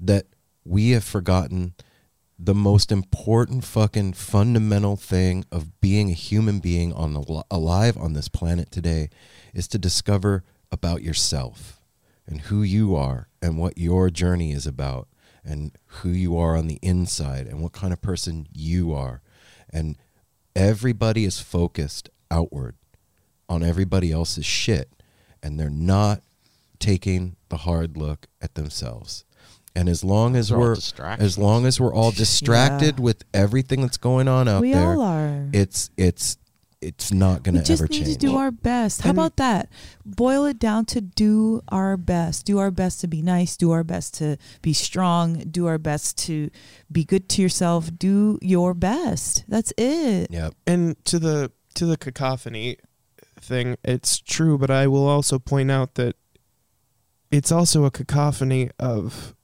that 0.00 0.26
we 0.64 0.90
have 0.90 1.04
forgotten 1.04 1.74
the 2.44 2.54
most 2.54 2.90
important 2.90 3.62
fucking 3.62 4.12
fundamental 4.12 4.96
thing 4.96 5.44
of 5.52 5.80
being 5.80 6.10
a 6.10 6.14
human 6.14 6.58
being 6.58 6.92
on 6.92 7.14
alive 7.52 7.96
on 7.96 8.14
this 8.14 8.26
planet 8.26 8.68
today 8.68 9.08
is 9.54 9.68
to 9.68 9.78
discover 9.78 10.42
about 10.72 11.02
yourself 11.02 11.80
and 12.26 12.42
who 12.42 12.64
you 12.64 12.96
are 12.96 13.28
and 13.40 13.58
what 13.58 13.78
your 13.78 14.10
journey 14.10 14.50
is 14.50 14.66
about 14.66 15.06
and 15.44 15.70
who 15.86 16.08
you 16.08 16.36
are 16.36 16.56
on 16.56 16.66
the 16.66 16.80
inside 16.82 17.46
and 17.46 17.60
what 17.60 17.70
kind 17.70 17.92
of 17.92 18.02
person 18.02 18.48
you 18.52 18.92
are. 18.92 19.22
And 19.70 19.96
everybody 20.56 21.24
is 21.24 21.38
focused 21.38 22.10
outward 22.28 22.74
on 23.48 23.62
everybody 23.62 24.10
else's 24.10 24.46
shit 24.46 24.88
and 25.44 25.60
they're 25.60 25.70
not 25.70 26.22
taking 26.80 27.36
the 27.50 27.58
hard 27.58 27.96
look 27.96 28.26
at 28.40 28.56
themselves 28.56 29.24
and 29.74 29.88
as 29.88 30.04
long 30.04 30.36
as 30.36 30.52
we're 30.52 30.76
as 31.18 31.38
long 31.38 31.66
as 31.66 31.80
we're 31.80 31.94
all 31.94 32.10
distracted 32.24 32.98
Yeah. 32.98 33.02
with 33.04 33.24
everything 33.32 33.80
that's 33.82 33.96
going 33.96 34.28
on 34.28 34.48
out 34.48 34.60
we 34.62 34.72
there 34.72 34.92
all 34.92 35.00
are. 35.02 35.48
it's 35.52 35.90
it's 35.96 36.36
it's 36.80 37.12
not 37.12 37.44
going 37.44 37.54
to 37.54 37.60
ever 37.60 37.86
change. 37.86 37.90
we 37.90 37.98
just 37.98 38.08
need 38.08 38.12
to 38.14 38.26
do 38.26 38.36
our 38.36 38.50
best. 38.50 39.02
How 39.02 39.10
And- 39.10 39.18
about 39.18 39.36
that? 39.36 39.68
Boil 40.04 40.46
it 40.46 40.58
down 40.58 40.84
to 40.86 41.00
do 41.00 41.62
our 41.68 41.96
best. 41.96 42.44
Do 42.44 42.58
our 42.58 42.72
best 42.72 43.00
to 43.02 43.06
be 43.06 43.22
nice. 43.22 43.56
Do 43.56 43.70
our 43.70 43.84
best 43.84 44.14
to 44.14 44.36
be 44.62 44.72
strong. 44.72 45.44
Do 45.48 45.66
our 45.66 45.78
best 45.78 46.18
to 46.26 46.50
be 46.90 47.04
good 47.04 47.28
to 47.28 47.42
yourself. 47.42 47.88
Do 47.96 48.36
your 48.42 48.74
best. 48.74 49.44
That's 49.46 49.72
it. 49.78 50.32
yep 50.32 50.54
and 50.66 50.96
to 51.04 51.20
the 51.20 51.52
to 51.74 51.86
the 51.86 51.96
cacophony 51.96 52.78
thing 53.40 53.76
it's 53.84 54.18
true 54.18 54.56
but 54.58 54.70
i 54.70 54.86
will 54.86 55.06
also 55.06 55.38
point 55.38 55.68
out 55.70 55.94
that 55.94 56.14
it's 57.30 57.50
also 57.50 57.84
a 57.84 57.90
cacophony 57.90 58.70
of 58.78 59.34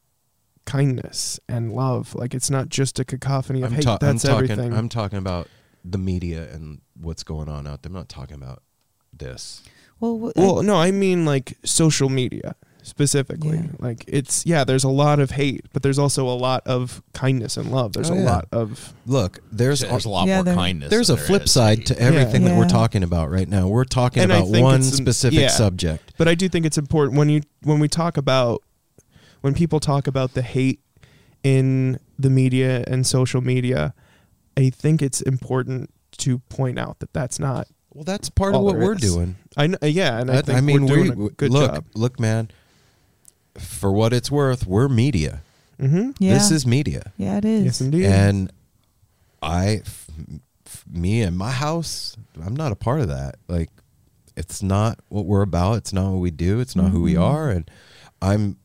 kindness 0.68 1.40
and 1.48 1.72
love 1.72 2.14
like 2.14 2.34
it's 2.34 2.50
not 2.50 2.68
just 2.68 2.98
a 2.98 3.04
cacophony 3.04 3.62
of 3.62 3.70
I'm, 3.70 3.74
hate 3.76 3.84
ta- 3.84 3.98
I'm 4.02 4.06
that's 4.06 4.22
talking 4.22 4.50
everything 4.50 4.74
i'm 4.74 4.88
talking 4.88 5.18
about 5.18 5.48
the 5.84 5.98
media 5.98 6.42
and 6.52 6.80
what's 7.00 7.22
going 7.22 7.48
on 7.48 7.66
out 7.66 7.82
there 7.82 7.88
i'm 7.88 7.94
not 7.94 8.08
talking 8.08 8.36
about 8.36 8.62
this 9.12 9.62
Well, 9.98 10.18
wh- 10.18 10.36
well 10.36 10.62
no 10.62 10.76
i 10.76 10.90
mean 10.90 11.24
like 11.24 11.56
social 11.64 12.08
media 12.08 12.54
specifically. 12.82 13.58
Yeah. 13.58 13.66
Like 13.78 14.04
it's 14.08 14.46
yeah, 14.46 14.64
there's 14.64 14.84
a 14.84 14.88
lot 14.88 15.20
of 15.20 15.32
hate, 15.32 15.66
but 15.74 15.82
there's 15.82 15.98
also 15.98 16.26
a 16.26 16.32
lot 16.32 16.66
of 16.66 17.02
kindness 17.12 17.58
and 17.58 17.70
love. 17.70 17.92
There's 17.92 18.10
Oh, 18.10 18.14
a 18.14 18.16
yeah. 18.16 18.24
lot 18.24 18.48
of 18.50 18.94
Look, 19.04 19.40
there's 19.52 19.80
There's 19.80 20.06
a 20.06 20.08
lot 20.08 20.26
Yeah, 20.26 20.36
more 20.36 20.44
there- 20.44 20.54
kindness. 20.54 20.88
there's 20.88 21.10
a 21.10 21.14
there 21.16 21.24
flip 21.26 21.42
is 21.42 21.52
side 21.52 21.78
hate. 21.78 21.86
to 21.88 22.00
everything 22.00 22.44
that 22.44 22.56
we're 22.56 22.66
talking 22.68 23.02
about 23.02 23.30
right 23.30 23.46
now. 23.48 23.68
We're 23.68 23.84
talking 23.84 24.22
And 24.22 24.32
about 24.32 24.48
one 24.48 24.76
it's 24.80 24.88
an- 24.92 24.96
specific 24.96 25.38
yeah. 25.38 25.48
subject. 25.48 26.14
But 26.16 26.28
I 26.28 26.34
do 26.34 26.48
think 26.48 26.64
it's 26.64 26.78
important 26.78 27.18
when 27.18 27.28
you 27.28 27.42
when 27.62 27.78
we 27.78 27.88
talk 27.88 28.16
about 28.16 28.62
when 29.40 29.54
people 29.54 29.80
talk 29.80 30.06
about 30.06 30.34
the 30.34 30.42
hate 30.42 30.80
in 31.42 31.98
the 32.18 32.30
media 32.30 32.84
and 32.86 33.06
social 33.06 33.40
media, 33.40 33.94
I 34.56 34.70
think 34.70 35.02
it's 35.02 35.20
important 35.20 35.90
to 36.18 36.38
point 36.48 36.78
out 36.78 36.98
that 36.98 37.12
that's 37.12 37.38
not. 37.38 37.68
Well, 37.94 38.04
that's 38.04 38.28
part 38.30 38.54
of 38.54 38.62
what 38.62 38.76
we're 38.76 38.94
is. 38.94 39.00
doing. 39.00 39.36
I 39.56 39.68
kn- 39.68 39.78
yeah, 39.82 40.18
and 40.20 40.30
I, 40.30 40.38
I, 40.38 40.42
think 40.42 40.58
I 40.58 40.60
mean, 40.60 40.82
we're 40.86 41.04
doing 41.04 41.18
we 41.18 41.26
a 41.26 41.30
good 41.30 41.50
look, 41.50 41.70
job. 41.74 41.84
look, 41.94 42.20
man. 42.20 42.50
For 43.58 43.90
what 43.92 44.12
it's 44.12 44.30
worth, 44.30 44.66
we're 44.66 44.88
media. 44.88 45.42
Mm-hmm. 45.80 46.10
Yeah. 46.18 46.34
This 46.34 46.50
is 46.50 46.66
media, 46.66 47.12
yeah, 47.16 47.38
it 47.38 47.44
is. 47.44 47.64
Yes, 47.64 47.80
indeed. 47.80 48.04
and 48.06 48.52
I, 49.42 49.82
f- 49.84 50.06
f- 50.66 50.84
me 50.90 51.22
and 51.22 51.36
my 51.38 51.50
house, 51.52 52.16
I'm 52.44 52.54
not 52.56 52.72
a 52.72 52.76
part 52.76 53.00
of 53.00 53.08
that. 53.08 53.36
Like, 53.48 53.70
it's 54.36 54.62
not 54.62 54.98
what 55.08 55.24
we're 55.26 55.42
about. 55.42 55.74
It's 55.78 55.92
not 55.92 56.10
what 56.10 56.18
we 56.18 56.30
do. 56.32 56.58
It's 56.60 56.74
not 56.76 56.90
who 56.90 57.00
we 57.02 57.14
Mhm. 57.14 57.22
are. 57.22 57.50
And 57.50 57.68
I'm 58.22 58.56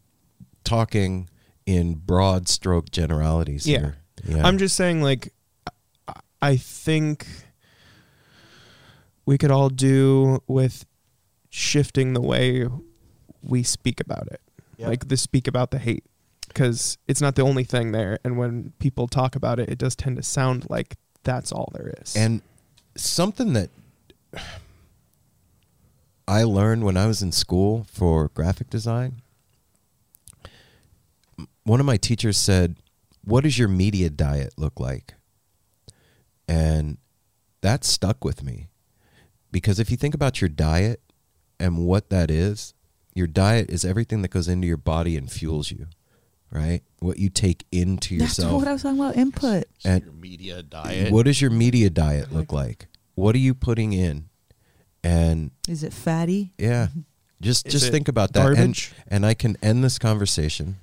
talking 0.63 1.29
in 1.65 1.95
broad 1.95 2.47
stroke 2.47 2.91
generalities 2.91 3.65
Yeah. 3.67 3.79
here. 3.79 3.97
Yeah. 4.25 4.45
I'm 4.47 4.57
just 4.57 4.75
saying, 4.75 5.01
like, 5.01 5.33
I- 6.07 6.19
I 6.41 6.57
think 6.57 7.25
we 9.25 9.37
could 9.37 9.51
all 9.51 9.69
do 9.69 10.41
with 10.47 10.85
shifting 11.49 12.13
the 12.13 12.21
way 12.21 12.67
we 13.41 13.63
speak 13.63 13.99
about 14.01 14.27
it, 14.31 14.41
Yep. 14.77 14.87
like 14.89 15.07
the 15.07 15.17
speak 15.17 15.47
about 15.47 15.71
the 15.71 15.79
hate, 15.79 16.03
because 16.47 16.97
it's 17.07 17.21
not 17.21 17.35
the 17.35 17.41
only 17.43 17.63
thing 17.63 17.91
there. 17.91 18.19
And 18.23 18.37
when 18.37 18.73
people 18.79 19.07
talk 19.07 19.35
about 19.35 19.59
it, 19.59 19.69
it 19.69 19.77
does 19.77 19.95
tend 19.95 20.17
to 20.17 20.23
sound 20.23 20.67
like 20.69 20.97
that's 21.23 21.51
all 21.51 21.69
there 21.73 21.93
is. 22.01 22.15
And 22.15 22.41
something 22.97 23.53
that 23.53 23.69
I 26.27 26.43
learned 26.43 26.83
when 26.83 26.97
I 26.97 27.05
was 27.07 27.21
in 27.21 27.31
school 27.31 27.85
for 27.91 28.29
graphic 28.29 28.69
design, 28.69 29.05
m- 29.15 29.21
one 31.63 31.79
of 31.79 31.85
my 31.85 31.97
teachers 31.97 32.37
said, 32.37 32.77
What 33.23 33.43
does 33.43 33.57
your 33.57 33.67
media 33.67 34.09
diet 34.09 34.53
look 34.57 34.79
like? 34.79 35.13
And 36.47 36.97
that 37.61 37.83
stuck 37.83 38.23
with 38.25 38.43
me. 38.43 38.67
Because 39.51 39.79
if 39.79 39.89
you 39.91 39.97
think 39.97 40.13
about 40.13 40.41
your 40.41 40.49
diet 40.49 41.01
and 41.59 41.85
what 41.85 42.09
that 42.09 42.29
is, 42.31 42.73
your 43.13 43.27
diet 43.27 43.69
is 43.69 43.85
everything 43.85 44.21
that 44.23 44.29
goes 44.31 44.47
into 44.47 44.67
your 44.67 44.77
body 44.77 45.15
and 45.15 45.31
fuels 45.31 45.69
you, 45.71 45.87
right? 46.51 46.81
What 46.99 47.19
you 47.19 47.29
take 47.29 47.65
into 47.71 48.17
That's 48.17 48.37
yourself. 48.39 48.53
what 48.61 48.67
I 48.67 48.73
was 48.73 48.81
talking 48.83 48.99
about. 48.99 49.15
Input. 49.15 49.65
So 49.79 49.89
And- 49.91 50.03
your 50.03 50.13
media 50.13 50.63
diet. 50.63 51.11
What 51.13 51.25
does 51.25 51.39
your 51.41 51.51
media 51.51 51.89
diet 51.89 52.31
look 52.33 52.51
like? 52.51 52.87
What 53.15 53.35
are 53.35 53.39
you 53.39 53.53
putting 53.53 53.93
in? 53.93 54.29
And 55.03 55.51
Is 55.67 55.83
it 55.83 55.93
fatty? 55.93 56.53
yeah, 56.57 56.87
mm-hmm. 56.87 57.01
just 57.41 57.67
Is 57.67 57.73
just 57.73 57.91
think 57.91 58.07
about 58.07 58.33
that. 58.33 58.41
garbage? 58.41 58.93
And 59.07 59.15
and 59.17 59.25
I 59.25 59.33
can 59.33 59.57
end 59.61 59.83
this 59.83 59.99
conversation 59.99 60.77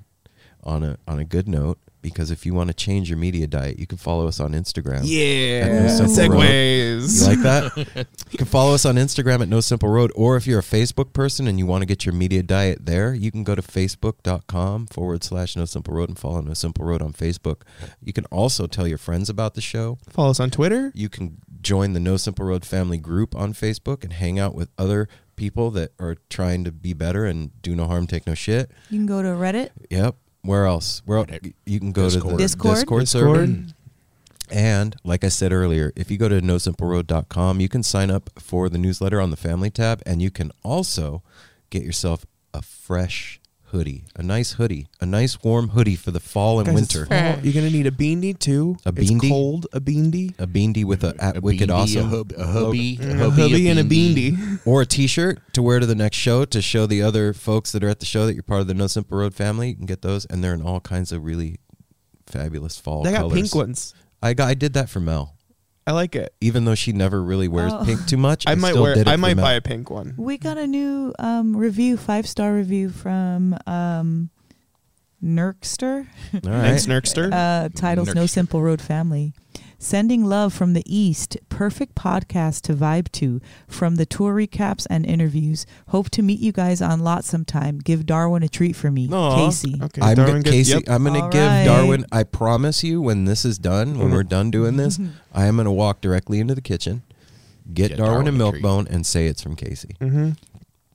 on 0.64 0.82
a 0.82 0.98
on 1.06 1.18
a 1.18 1.24
good 1.24 1.48
note 1.48 1.78
because 2.02 2.30
if 2.30 2.46
you 2.46 2.54
want 2.54 2.68
to 2.68 2.74
change 2.74 3.10
your 3.10 3.18
media 3.18 3.46
diet, 3.46 3.78
you 3.78 3.86
can 3.86 3.98
follow 3.98 4.26
us 4.26 4.40
on 4.40 4.52
Instagram. 4.52 5.02
yeah, 5.04 5.66
No 5.98 6.06
Simple 6.06 6.38
Road. 6.38 6.46
segues. 6.46 7.20
You 7.20 7.26
like 7.26 7.42
that? 7.42 8.06
you 8.30 8.38
can 8.38 8.46
follow 8.46 8.72
us 8.72 8.86
on 8.86 8.94
Instagram 8.94 9.42
at 9.42 9.48
No 9.48 9.60
Simple 9.60 9.90
Road, 9.90 10.10
or 10.14 10.36
if 10.38 10.46
you're 10.46 10.60
a 10.60 10.62
Facebook 10.62 11.12
person 11.12 11.46
and 11.46 11.58
you 11.58 11.66
want 11.66 11.82
to 11.82 11.86
get 11.86 12.06
your 12.06 12.14
media 12.14 12.42
diet 12.42 12.86
there, 12.86 13.12
you 13.12 13.30
can 13.30 13.44
go 13.44 13.54
to 13.54 13.60
facebook.com 13.60 14.86
forward 14.86 15.22
slash 15.22 15.56
No 15.56 15.66
Simple 15.66 15.94
Road 15.94 16.08
and 16.08 16.18
follow 16.18 16.40
No 16.40 16.54
Simple 16.54 16.86
Road 16.86 17.02
on 17.02 17.12
Facebook. 17.12 17.62
You 18.02 18.12
can 18.14 18.24
also 18.26 18.66
tell 18.66 18.86
your 18.88 18.98
friends 18.98 19.28
about 19.28 19.54
the 19.54 19.60
show. 19.60 19.98
Follow 20.08 20.30
us 20.30 20.40
on 20.40 20.50
Twitter. 20.50 20.92
You 20.94 21.08
can 21.10 21.38
join 21.60 21.92
the 21.92 22.00
No 22.00 22.16
Simple 22.16 22.46
Road 22.46 22.64
family 22.64 22.98
group 22.98 23.36
on 23.36 23.52
Facebook 23.52 24.04
and 24.04 24.14
hang 24.14 24.38
out 24.38 24.54
with 24.54 24.70
other 24.78 25.06
people 25.36 25.70
that 25.72 25.92
are 25.98 26.16
trying 26.30 26.64
to 26.64 26.72
be 26.72 26.92
better 26.94 27.24
and 27.26 27.50
do 27.62 27.74
no 27.74 27.86
harm, 27.86 28.06
take 28.06 28.26
no 28.26 28.34
shit. 28.34 28.70
You 28.90 28.98
can 28.98 29.06
go 29.06 29.22
to 29.22 29.28
Reddit. 29.28 29.70
Yep. 29.90 30.16
Where 30.42 30.66
else? 30.66 31.02
Where 31.04 31.18
el- 31.18 31.26
you 31.66 31.78
can 31.80 31.92
go 31.92 32.08
to 32.08 32.20
the 32.20 32.36
Discord. 32.36 32.38
Discord, 32.38 33.00
Discord. 33.00 33.06
server. 33.06 33.64
And 34.50 34.96
like 35.04 35.22
I 35.22 35.28
said 35.28 35.52
earlier, 35.52 35.92
if 35.94 36.10
you 36.10 36.18
go 36.18 36.28
to 36.28 36.40
nosimpleroad.com, 36.40 37.60
you 37.60 37.68
can 37.68 37.82
sign 37.82 38.10
up 38.10 38.30
for 38.38 38.68
the 38.68 38.78
newsletter 38.78 39.20
on 39.20 39.30
the 39.30 39.36
family 39.36 39.70
tab 39.70 40.02
and 40.04 40.20
you 40.20 40.30
can 40.30 40.50
also 40.64 41.22
get 41.70 41.82
yourself 41.82 42.26
a 42.52 42.62
fresh 42.62 43.39
hoodie, 43.70 44.04
a 44.14 44.22
nice 44.22 44.52
hoodie, 44.52 44.86
a 45.00 45.06
nice 45.06 45.42
warm 45.42 45.70
hoodie 45.70 45.96
for 45.96 46.10
the 46.10 46.20
fall 46.20 46.58
and 46.60 46.66
Guys, 46.68 46.82
it's 46.82 46.94
winter. 46.94 47.06
fall. 47.06 47.44
You're 47.44 47.52
gonna 47.54 47.70
need 47.70 47.86
a 47.86 47.90
beanie 47.90 48.38
too. 48.38 48.76
A 48.86 48.92
It's 48.96 49.10
beanie? 49.10 49.28
cold. 49.28 49.66
A 49.72 49.80
beanie. 49.80 50.34
A 50.38 50.46
beanie 50.46 50.84
with 50.84 51.02
a, 51.04 51.14
at 51.18 51.36
A 51.38 51.40
Wicked 51.40 51.68
beanie, 51.68 51.72
Awesome 51.74 52.06
a, 52.06 52.08
hub, 52.16 52.32
a 52.36 52.46
hubby, 52.46 52.98
a 53.00 53.10
A 53.10 53.14
hubby, 53.30 53.42
hubby 53.42 53.68
and 53.68 53.78
a 53.80 53.84
beanie. 53.84 54.60
or 54.66 54.82
a 54.82 54.86
t-shirt 54.86 55.40
to 55.54 55.62
wear 55.62 55.80
to 55.80 55.86
the 55.86 55.94
next 55.94 56.16
show 56.16 56.44
to 56.44 56.62
show 56.62 56.86
the 56.86 57.02
other 57.02 57.32
folks 57.32 57.72
that 57.72 57.82
are 57.82 57.88
at 57.88 58.00
the 58.00 58.06
show 58.06 58.26
that 58.26 58.34
you're 58.34 58.42
part 58.42 58.60
of 58.60 58.66
the 58.66 58.74
No 58.74 58.86
Simple 58.86 59.18
Road 59.18 59.34
family. 59.34 59.70
You 59.70 59.76
can 59.76 59.86
get 59.86 60.02
those, 60.02 60.24
and 60.26 60.42
they're 60.44 60.54
in 60.54 60.62
all 60.62 60.80
kinds 60.80 61.12
of 61.12 61.24
really 61.24 61.58
fabulous 62.26 62.78
fall 62.78 63.02
They 63.02 63.12
got 63.12 63.20
colors. 63.22 63.34
pink 63.40 63.54
ones. 63.54 63.94
I 64.22 64.34
got, 64.34 64.48
I 64.48 64.54
did 64.54 64.74
that 64.74 64.88
for 64.90 65.00
Mel, 65.00 65.34
I 65.90 65.92
like 65.92 66.14
it. 66.16 66.34
even 66.40 66.64
though 66.64 66.74
she 66.74 66.92
never 66.92 67.22
really 67.22 67.48
wears 67.48 67.72
Oh. 67.72 67.84
pink 67.84 68.06
too 68.06 68.16
much. 68.16 68.44
I 68.46 68.54
might 68.54 68.70
still 68.70 68.82
wear. 68.82 68.94
Did 68.94 69.02
it 69.02 69.08
I 69.08 69.14
for 69.14 69.18
might 69.18 69.36
Mel. 69.36 69.44
buy 69.44 69.52
a 69.54 69.60
pink 69.60 69.90
one. 69.90 70.14
We 70.16 70.38
got 70.38 70.56
a 70.58 70.66
new 70.66 71.12
um, 71.18 71.56
review, 71.56 71.96
five 71.96 72.26
star 72.26 72.54
review 72.54 72.90
from 72.90 73.56
um, 73.66 74.30
Nerkster. 75.22 76.06
All 76.34 76.40
Thanks, 76.40 76.86
right. 76.88 77.02
Nerkster. 77.02 77.30
Uh, 77.32 77.68
titles 77.74 78.14
No 78.14 78.22
Nerkster. 78.24 78.30
Simple 78.30 78.62
Road 78.62 78.80
Family. 78.80 79.34
Sending 79.82 80.26
love 80.26 80.52
from 80.52 80.74
the 80.74 80.82
East. 80.84 81.38
Perfect 81.48 81.94
podcast 81.94 82.60
to 82.62 82.74
vibe 82.74 83.10
to 83.12 83.40
from 83.66 83.94
the 83.96 84.04
tour 84.04 84.34
recaps 84.34 84.86
and 84.90 85.06
interviews. 85.06 85.64
Hope 85.88 86.10
to 86.10 86.20
meet 86.22 86.38
you 86.38 86.52
guys 86.52 86.82
on 86.82 87.00
lot 87.00 87.24
sometime. 87.24 87.78
Give 87.78 88.04
Darwin 88.04 88.42
a 88.42 88.48
treat 88.48 88.76
for 88.76 88.90
me. 88.90 89.08
Aw. 89.10 89.36
Casey. 89.36 89.80
okay, 89.82 90.02
I'm 90.02 90.16
Darwin 90.16 90.34
go- 90.36 90.42
gets- 90.42 90.54
Casey. 90.54 90.70
yep. 90.72 90.82
I'm 90.86 91.02
gonna 91.04 91.22
All 91.22 91.28
give 91.30 91.40
right. 91.48 91.64
Darwin. 91.64 92.04
I 92.12 92.24
promise 92.24 92.84
you, 92.84 93.00
when 93.00 93.24
this 93.24 93.46
is 93.46 93.58
done, 93.58 93.98
when 93.98 94.10
we're 94.10 94.22
done 94.22 94.50
doing 94.50 94.76
this, 94.76 95.00
I 95.34 95.46
am 95.46 95.56
gonna 95.56 95.72
walk 95.72 96.02
directly 96.02 96.40
into 96.40 96.54
the 96.54 96.60
kitchen, 96.60 97.02
get, 97.72 97.88
Get 97.88 97.96
Darwin, 97.96 98.12
Darwin 98.12 98.26
a 98.26 98.30
a 98.30 98.32
milk 98.32 98.52
treat. 98.56 98.62
bone, 98.62 98.86
and 98.90 99.06
say 99.06 99.28
it's 99.28 99.42
from 99.42 99.56
Casey. 99.56 99.96
Mhm. 99.98 100.36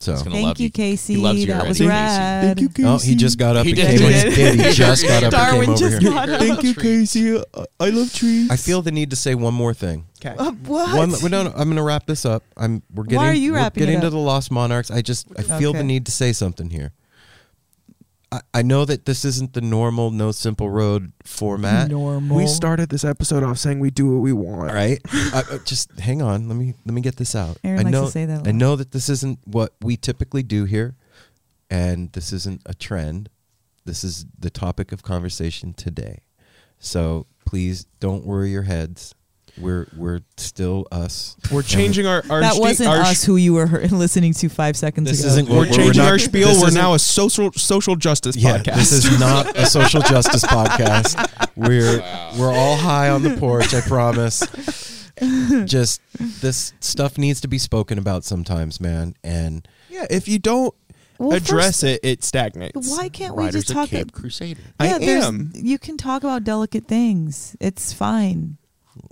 So, 0.06 0.16
Thank 0.30 0.60
you, 0.60 0.66
you. 0.66 0.70
Casey. 0.72 1.16
He 1.16 1.20
loves 1.20 1.40
you 1.40 1.48
that 1.48 1.68
was 1.68 1.82
already. 1.82 1.90
rad. 1.90 2.44
Thank 2.46 2.62
you, 2.62 2.70
Casey. 2.70 2.88
oh, 2.88 2.98
he 3.00 3.16
just 3.16 3.38
got 3.40 3.56
up. 3.56 3.66
He 3.66 3.72
and 3.72 3.78
did. 3.80 4.00
came 4.00 4.00
He 4.12 4.16
over- 4.28 4.36
did. 4.36 4.60
He 4.60 4.72
just 4.74 5.08
got 5.08 5.24
up 5.24 5.32
Darwin 5.32 5.58
and 5.58 5.66
came 5.68 5.78
just 5.78 5.96
over 5.96 6.00
here. 6.02 6.12
got 6.12 6.30
up. 6.30 6.40
Thank 6.42 6.64
you, 6.64 6.76
Casey. 6.76 7.44
I 7.80 7.90
love 7.90 8.14
trees. 8.14 8.52
I 8.52 8.56
feel 8.56 8.82
the 8.82 8.92
need 8.92 9.10
to 9.10 9.16
say 9.16 9.36
one 9.36 9.54
more 9.54 9.74
thing. 9.74 10.06
Okay. 10.24 10.36
Uh, 10.38 10.52
what? 10.52 10.96
One, 10.98 11.12
well, 11.12 11.30
no, 11.30 11.44
no, 11.44 11.50
I'm 11.52 11.66
going 11.66 11.76
to 11.78 11.84
wrap 11.84 12.06
this 12.06 12.26
up. 12.26 12.44
I'm. 12.58 12.82
We're 12.94 13.04
getting. 13.04 13.18
Why 13.20 13.30
are 13.30 13.34
you 13.34 13.52
we're 13.52 13.58
wrapping 13.58 13.84
it 13.84 13.86
getting 13.88 14.02
to 14.02 14.10
the 14.10 14.18
Lost 14.18 14.52
Monarchs. 14.52 14.92
I 14.92 15.02
just 15.02 15.28
I 15.38 15.42
feel 15.44 15.74
the 15.74 15.80
Okay. 15.80 15.88
need 15.88 16.06
to 16.06 16.12
say 16.12 16.34
something 16.34 16.70
here. 16.70 16.94
I, 18.32 18.42
I 18.56 18.62
know 18.64 18.86
that 18.86 19.06
this 19.06 19.24
isn't 19.26 19.54
the 19.54 19.62
normal 19.62 20.12
No 20.12 20.32
Simple 20.32 20.70
Road 20.70 21.12
format. 21.24 21.90
Normal. 21.90 22.36
we 22.38 22.48
started 22.48 22.90
this 22.90 23.04
episode 23.06 23.44
off 23.44 23.58
saying 23.58 23.80
we 23.80 23.92
do 23.92 24.12
what 24.14 24.22
we 24.22 24.34
want. 24.34 24.70
All 24.70 24.76
right, 24.76 25.00
uh, 25.34 25.44
uh, 25.52 25.58
just 25.66 25.98
hang 26.00 26.22
on. 26.22 26.48
Let 26.48 26.56
me 26.58 26.74
let 26.86 26.94
me 26.94 27.02
get 27.02 27.18
this 27.18 27.36
out. 27.36 27.58
Aaron 27.64 27.80
I 27.80 27.84
likes 27.84 27.92
know 27.94 28.06
to 28.06 28.12
say 28.12 28.26
that 28.26 28.40
a 28.40 28.50
I 28.50 28.52
lot. 28.52 28.56
know 28.56 28.76
that 28.76 28.92
this 28.92 29.10
isn't 29.10 29.40
what 29.46 29.74
we 29.82 29.96
typically 29.98 30.44
do 30.44 30.66
here, 30.66 30.96
and 31.70 32.12
this 32.14 32.34
isn't 32.34 32.62
a 32.66 32.74
trend. 32.74 33.30
This 33.86 34.04
is 34.04 34.26
the 34.38 34.50
topic 34.50 34.92
of 34.92 35.04
conversation 35.04 35.74
today. 35.74 36.24
So 36.80 37.28
please 37.46 37.86
don't 38.00 38.26
worry 38.26 38.50
your 38.52 38.64
heads. 38.64 39.14
We're 39.58 39.88
we're 39.96 40.20
still 40.38 40.86
us. 40.92 41.38
We're 41.52 41.62
changing 41.62 42.06
our 42.06 42.24
our 42.30 42.42
that 42.42 42.54
sti- 42.54 42.60
wasn't 42.62 42.90
our 42.90 42.98
us 42.98 43.24
who 43.24 43.38
you 43.38 43.54
were 43.54 43.68
he- 43.80 43.88
listening 43.96 44.34
to 44.34 44.50
five 44.50 44.76
seconds 44.76 45.10
This 45.10 45.22
ago. 45.22 45.30
isn't 45.30 45.50
We're 45.50 45.60
We're- 45.60 45.70
we're 45.70 45.76
changing 45.78 46.02
not- 46.04 46.12
our 46.12 46.20
spiel. 46.20 46.48
this 46.50 46.60
We're 46.62 46.68
isn't- 46.68 46.82
now 46.82 46.94
a 46.94 47.00
social 47.00 47.52
social 47.54 47.96
justice 47.96 48.36
Yeah, 48.36 48.58
podcast. 48.58 48.76
this 48.76 48.92
is 48.92 49.20
not 49.20 49.58
a 49.58 49.66
social 49.78 50.02
justice 50.02 50.44
podcast. 50.44 51.16
We're 51.56 52.00
we're 52.38 52.52
all 52.54 52.76
high 52.76 53.10
on 53.10 53.22
the 53.24 53.38
porch. 53.38 53.74
I 53.74 53.82
promise. 53.82 54.44
Just 55.66 56.02
this 56.42 56.74
stuff 56.82 57.18
needs 57.18 57.40
to 57.42 57.48
be 57.48 57.58
spoken 57.58 57.98
about 57.98 58.26
sometimes, 58.26 58.82
man. 58.82 59.14
And 59.24 59.66
yeah. 59.90 60.06
If 60.10 60.28
you 60.28 60.40
don't 60.40 60.74
Well, 61.18 61.32
address 61.38 61.82
first, 61.82 61.84
it, 61.84 62.00
it 62.04 62.24
stagnates. 62.26 62.90
Why 62.92 63.08
can't 63.08 63.34
we 63.36 63.46
Riders 63.46 63.62
just 63.64 63.70
of 63.70 63.76
talk? 63.76 63.90
Cape 63.92 64.12
Crusader. 64.12 64.60
I 64.78 64.88
yeah, 64.90 64.98
there's- 64.98 65.24
am. 65.26 65.52
You 65.56 65.80
can 65.80 65.96
talk 65.96 66.24
about 66.26 66.44
delicate 66.44 66.88
things. 66.88 67.56
It's 67.62 67.94
fine, 67.94 68.58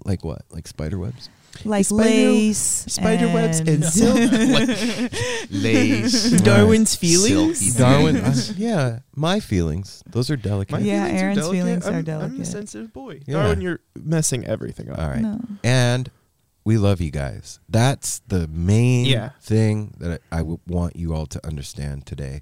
like 0.06 0.24
what? 0.26 0.42
Like 0.52 0.68
spider 0.68 0.98
webs? 1.00 1.30
like 1.66 1.86
Spider- 1.86 2.04
lace, 2.10 2.58
spider 2.58 3.28
webs 3.28 3.60
and 3.60 3.86
silk. 3.86 4.18
Lace. 5.52 6.32
Darwin's 6.42 6.90
Silky 6.98 7.16
feelings. 7.18 7.76
Darwin, 7.76 8.18
I- 8.18 8.22
uh, 8.30 8.34
yeah, 8.58 9.00
my 9.16 9.40
feelings. 9.40 10.04
Those 10.08 10.30
are 10.32 10.36
delicate. 10.36 10.72
My 10.72 10.80
Yeah, 10.80 11.06
feelings 11.06 11.22
are 11.22 11.24
Aaron's 11.24 11.38
delicate. 11.40 11.58
feelings 11.58 11.88
are 11.88 11.94
I'm, 11.94 12.22
I'm 12.34 12.42
a 12.42 12.46
sensitive 12.46 12.92
boy. 12.94 13.22
Yeah. 13.28 13.34
Darwin, 13.36 13.62
you're 13.62 13.80
messing 13.96 14.46
everything 14.46 14.90
up. 14.90 14.98
All 15.00 15.08
right. 15.10 15.22
No. 15.22 15.40
And 15.64 16.10
we 16.66 16.78
love 16.78 17.02
you 17.02 17.12
guys. 17.12 17.60
That's 17.70 18.20
the 18.28 18.48
main 18.48 19.06
Yeah. 19.06 19.30
thing 19.42 19.94
that 20.00 20.22
I, 20.32 20.40
I 20.40 20.42
want 20.68 20.96
you 20.96 21.14
all 21.14 21.26
to 21.28 21.46
understand 21.46 22.06
today 22.06 22.42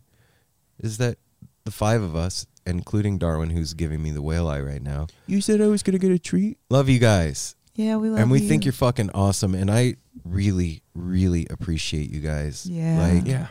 is 0.80 0.98
that 1.00 1.18
the 1.66 1.72
five 1.72 2.02
of 2.02 2.16
us, 2.16 2.46
including 2.66 3.18
Darwin, 3.18 3.50
who's 3.50 3.74
giving 3.74 4.02
me 4.04 4.12
the 4.12 4.22
whale 4.22 4.48
eye 4.48 4.60
right 4.62 4.82
now, 4.82 5.08
You 5.28 5.42
said 5.42 5.62
I 5.62 5.68
was 5.68 5.84
gonna 5.84 5.98
get 6.00 6.12
a 6.12 6.20
treat. 6.20 6.58
love 6.70 6.90
you 6.90 7.00
guys. 7.00 7.56
Yeah, 7.76 7.96
we 7.98 8.10
love 8.10 8.18
you. 8.18 8.22
and 8.24 8.32
we 8.32 8.42
you. 8.42 8.48
think 8.48 8.66
you're 8.66 8.74
fucking 8.74 9.12
awesome. 9.14 9.56
And 9.56 9.72
I 9.72 9.96
really, 10.26 10.84
really 10.94 11.48
appreciate 11.50 12.10
you 12.12 12.20
guys. 12.20 12.66
Yeah. 12.66 13.00
Like, 13.08 13.26
Yeah. 13.26 13.48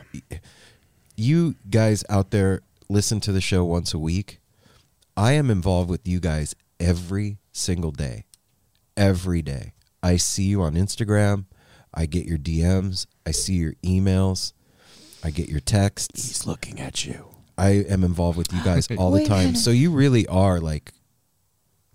you 1.17 1.55
guys 1.69 2.03
out 2.09 2.31
there 2.31 2.61
listen 2.89 3.19
to 3.21 3.31
the 3.31 3.41
show 3.41 3.65
once 3.65 3.93
a 3.93 3.99
week. 3.99 4.39
I 5.17 5.33
am 5.33 5.49
involved 5.49 5.89
with 5.89 6.07
you 6.07 6.19
guys 6.19 6.55
every 6.79 7.39
single 7.51 7.91
day. 7.91 8.25
Every 8.95 9.41
day. 9.41 9.73
I 10.03 10.17
see 10.17 10.43
you 10.43 10.61
on 10.61 10.75
Instagram. 10.75 11.45
I 11.93 12.05
get 12.05 12.25
your 12.25 12.37
DMs. 12.37 13.05
I 13.25 13.31
see 13.31 13.55
your 13.55 13.73
emails. 13.83 14.53
I 15.23 15.31
get 15.31 15.49
your 15.49 15.59
texts. 15.59 16.27
He's 16.27 16.45
looking 16.47 16.79
at 16.79 17.05
you. 17.05 17.30
I 17.61 17.69
am 17.89 18.03
involved 18.03 18.37
with 18.37 18.51
you 18.53 18.63
guys 18.63 18.87
all 18.97 19.11
the 19.11 19.25
time. 19.25 19.55
So 19.55 19.69
you 19.71 19.91
really 19.91 20.25
are 20.27 20.59
like 20.59 20.91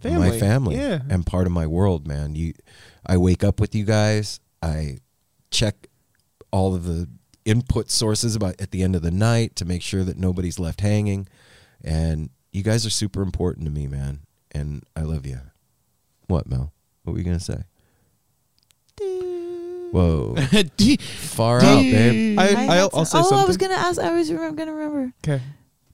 Family. 0.01 0.31
my 0.31 0.39
family 0.39 0.77
Yeah. 0.77 1.01
and 1.09 1.27
part 1.27 1.47
of 1.47 1.53
my 1.53 1.67
world, 1.67 2.07
man. 2.07 2.35
You 2.37 2.55
I 3.05 3.17
wake 3.17 3.43
up 3.45 3.61
with 3.61 3.75
you 3.75 3.85
guys. 3.85 4.41
I 4.63 4.99
check 5.51 5.89
all 6.53 6.75
of 6.75 6.85
the 6.85 7.09
input 7.45 7.91
sources 7.91 8.35
about 8.37 8.61
at 8.61 8.71
the 8.71 8.83
end 8.83 8.95
of 8.97 9.03
the 9.03 9.11
night 9.11 9.57
to 9.57 9.65
make 9.65 9.83
sure 9.83 10.05
that 10.05 10.17
nobody's 10.19 10.59
left 10.59 10.81
hanging. 10.81 11.29
And 11.83 12.31
you 12.53 12.63
guys 12.63 12.85
are 12.87 12.91
super 12.91 13.23
important 13.23 13.65
to 13.67 13.71
me, 13.73 13.87
man. 13.87 14.21
And 14.53 14.85
I 14.97 15.03
love 15.03 15.27
you. 15.27 15.41
What, 16.27 16.47
Mel? 16.49 16.73
What 17.05 17.13
were 17.13 17.19
you 17.19 17.25
gonna 17.25 17.39
say? 17.41 17.63
Whoa. 19.93 20.35
Far 21.01 21.59
out, 21.63 21.83
babe. 21.83 22.39
I, 22.39 22.45
had 22.47 22.71
I'll, 22.71 22.91
I'll 22.93 23.05
say 23.05 23.19
some- 23.19 23.25
something. 23.25 23.39
Oh, 23.39 23.43
I 23.43 23.47
was 23.47 23.57
gonna 23.57 23.75
ask. 23.75 24.01
I 24.01 24.13
was 24.17 24.31
remem- 24.31 24.57
gonna 24.57 24.73
remember. 24.75 25.13
Okay. 25.25 25.41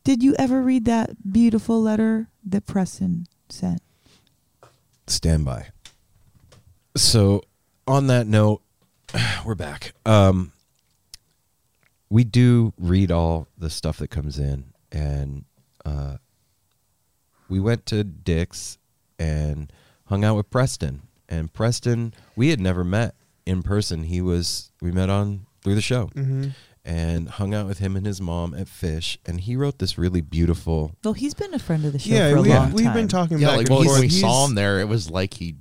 Did 0.05 0.23
you 0.23 0.35
ever 0.39 0.61
read 0.63 0.85
that 0.87 1.33
beautiful 1.33 1.81
letter 1.81 2.29
that 2.45 2.67
Preston 2.67 3.27
sent? 3.49 3.81
stand 5.09 5.45
by. 5.45 5.67
So, 6.97 7.43
on 7.87 8.07
that 8.07 8.27
note, 8.27 8.63
we're 9.45 9.55
back. 9.55 9.93
Um, 10.07 10.53
we 12.09 12.25
do 12.25 12.73
read 12.79 13.11
all 13.11 13.49
the 13.59 13.69
stuff 13.69 13.99
that 13.99 14.09
comes 14.09 14.39
in, 14.39 14.73
and 14.91 15.45
uh, 15.85 16.17
we 17.49 17.61
went 17.61 17.85
to 17.87 18.05
Dick's 18.05 18.79
and 19.19 19.73
hung 20.07 20.25
out 20.25 20.37
with 20.37 20.51
Preston. 20.51 21.03
And 21.29 21.53
Preston, 21.53 22.15
we 22.37 22.49
had 22.51 22.61
never 22.61 22.85
met 22.85 23.15
in 23.45 23.63
person. 23.63 24.05
He 24.05 24.21
was 24.21 24.71
we 24.81 24.93
met 24.93 25.11
on 25.11 25.47
through 25.63 25.75
the 25.75 25.81
show, 25.83 26.07
Mm-hmm. 26.15 26.49
And 26.85 27.29
hung 27.29 27.55
out 27.55 27.67
with 27.69 27.79
him 27.79 27.95
and 27.95 28.05
his 28.05 28.21
mom 28.21 28.55
at 28.55 28.67
Phish. 28.67 29.17
And 29.25 29.41
he 29.41 29.55
wrote 29.55 29.79
this 29.79 29.97
really 29.97 30.21
beautiful. 30.21 30.97
Well, 31.05 31.15
he's 31.15 31.33
been 31.35 31.55
a 31.55 31.59
friend 31.61 31.85
of 31.85 31.93
the 31.93 32.01
show 32.01 32.11
Yeah, 32.13 32.31
for 32.31 32.39
a 32.39 32.43
we, 32.43 32.49
long 32.49 32.73
we've 32.73 32.93
been 32.93 33.07
talking 33.07 33.39
Yeah, 33.39 33.49
back 33.49 33.57
like 33.59 33.71
and 33.71 33.79
when 33.87 34.01
we 34.01 34.09
saw 34.09 34.47
him 34.47 34.57
there, 34.57 34.81
it 34.81 34.89
was 34.89 35.09
like 35.09 35.35
he. 35.35 35.55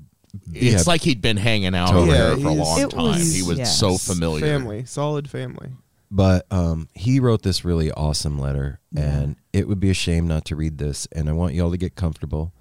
Yeah. 0.50 0.74
It's 0.74 0.88
like 0.88 1.02
he'd 1.02 1.22
been 1.22 1.38
hanging 1.38 1.76
out 1.76 1.90
Totally. 1.92 2.10
over 2.10 2.12
Yeah, 2.18 2.24
there 2.30 2.38
for 2.38 2.48
a 2.48 2.52
long 2.54 2.90
time. 2.90 3.02
was- 3.04 3.36
he 3.36 3.44
was 3.44 3.60
yes. 3.60 3.78
so 3.80 3.98
familiar. 3.98 4.46
family, 4.46 4.86
solid 4.86 5.30
family. 5.30 5.70
But 6.10 6.46
um, 6.52 6.90
he 6.94 7.20
wrote 7.20 7.44
this 7.44 7.64
really 7.64 7.92
awesome 7.92 8.40
letter, 8.40 8.80
Yeah. 8.92 9.02
and 9.20 9.36
it 9.54 9.68
would 9.68 9.80
be 9.80 9.90
a 9.92 9.94
shame 9.94 10.28
not 10.28 10.44
to 10.46 10.56
read 10.56 10.78
this. 10.80 11.08
And 11.12 11.30
I 11.30 11.34
want 11.34 11.54
y'all 11.54 11.70
to 11.72 11.78
get 11.78 11.96
comfortable 11.96 12.52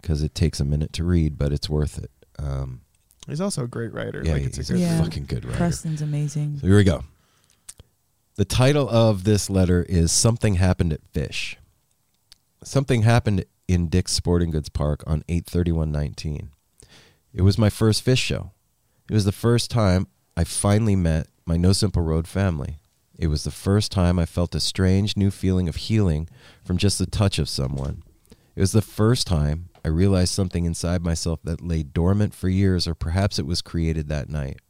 because 0.00 0.22
it 0.22 0.34
takes 0.34 0.58
a 0.58 0.64
minute 0.64 0.92
to 0.94 1.04
read, 1.04 1.36
but 1.36 1.52
it's 1.52 1.68
worth 1.68 1.98
it. 1.98 2.10
Um, 2.38 2.80
He's 3.28 3.40
also 3.40 3.64
a 3.64 3.68
great 3.68 3.92
writer. 3.92 4.22
yeah, 4.24 4.32
like 4.32 4.42
it's 4.44 4.56
a 4.56 4.60
he's 4.60 4.68
good 4.70 4.76
a 4.76 4.80
Yeah. 4.80 5.02
fucking 5.02 5.26
good 5.26 5.44
writer. 5.44 5.56
Preston's 5.58 6.00
amazing. 6.02 6.58
So 6.60 6.66
here 6.66 6.76
we 6.76 6.84
go. 6.84 7.04
The 8.36 8.44
title 8.44 8.88
of 8.88 9.24
this 9.24 9.50
letter 9.50 9.84
is 9.88 10.12
Something 10.12 10.54
Happened 10.54 10.92
at 10.92 11.12
Phish. 11.12 11.56
Something 12.62 13.02
happened 13.02 13.44
in 13.66 13.88
Dick's 13.88 14.12
Sporting 14.12 14.52
Goods 14.52 14.68
Park 14.68 15.02
on 15.04 15.24
83119. 15.28 16.50
It 17.34 17.42
was 17.42 17.58
my 17.58 17.68
first 17.68 18.06
Phish 18.06 18.18
show. 18.18 18.52
It 19.10 19.14
was 19.14 19.24
the 19.24 19.32
first 19.32 19.68
time 19.70 20.06
I 20.36 20.44
finally 20.44 20.94
met 20.94 21.26
my 21.44 21.56
No 21.56 21.72
Simple 21.72 22.02
Road 22.02 22.28
family. 22.28 22.78
It 23.18 23.26
was 23.26 23.42
the 23.42 23.50
first 23.50 23.90
time 23.90 24.18
I 24.18 24.26
felt 24.26 24.54
a 24.54 24.60
strange 24.60 25.16
new 25.16 25.32
feeling 25.32 25.68
of 25.68 25.76
healing 25.76 26.28
from 26.64 26.78
just 26.78 27.00
the 27.00 27.06
touch 27.06 27.38
of 27.40 27.48
someone. 27.48 28.04
It 28.54 28.60
was 28.60 28.72
the 28.72 28.80
first 28.80 29.26
time 29.26 29.70
I 29.84 29.88
realized 29.88 30.32
something 30.32 30.64
inside 30.64 31.02
myself 31.02 31.40
that 31.42 31.60
lay 31.60 31.82
dormant 31.82 32.32
for 32.32 32.48
years, 32.48 32.86
or 32.86 32.94
perhaps 32.94 33.40
it 33.40 33.46
was 33.46 33.60
created 33.60 34.08
that 34.08 34.28
night. 34.28 34.60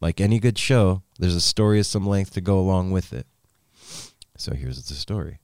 Like 0.00 0.20
any 0.20 0.38
good 0.38 0.58
show, 0.58 1.02
there's 1.18 1.34
a 1.34 1.40
story 1.40 1.80
of 1.80 1.86
some 1.86 2.06
length 2.06 2.32
to 2.34 2.40
go 2.40 2.58
along 2.58 2.90
with 2.90 3.12
it. 3.12 3.26
So 4.36 4.54
here's 4.54 4.82
the 4.84 4.94
story. 4.94 5.38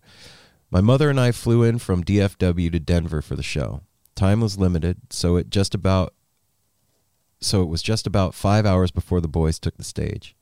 My 0.71 0.81
mother 0.81 1.11
and 1.11 1.19
I 1.19 1.33
flew 1.33 1.63
in 1.63 1.79
from 1.79 2.05
DFW 2.05 2.73
to 2.73 2.81
Denver 2.81 3.23
for 3.23 3.37
the 3.37 3.43
show. 3.43 3.83
Time 4.15 4.41
was 4.41 4.59
limited, 4.59 4.99
so 5.11 5.37
it 5.37 5.51
just 5.51 5.75
about 5.75 6.15
so 7.41 7.61
it 7.61 7.69
was 7.69 7.83
just 7.83 8.07
about 8.07 8.37
5 8.37 8.65
hours 8.65 8.93
before 8.93 9.21
the 9.21 9.27
boys 9.27 9.59
took 9.59 9.77
the 9.77 9.83
stage. 9.83 10.37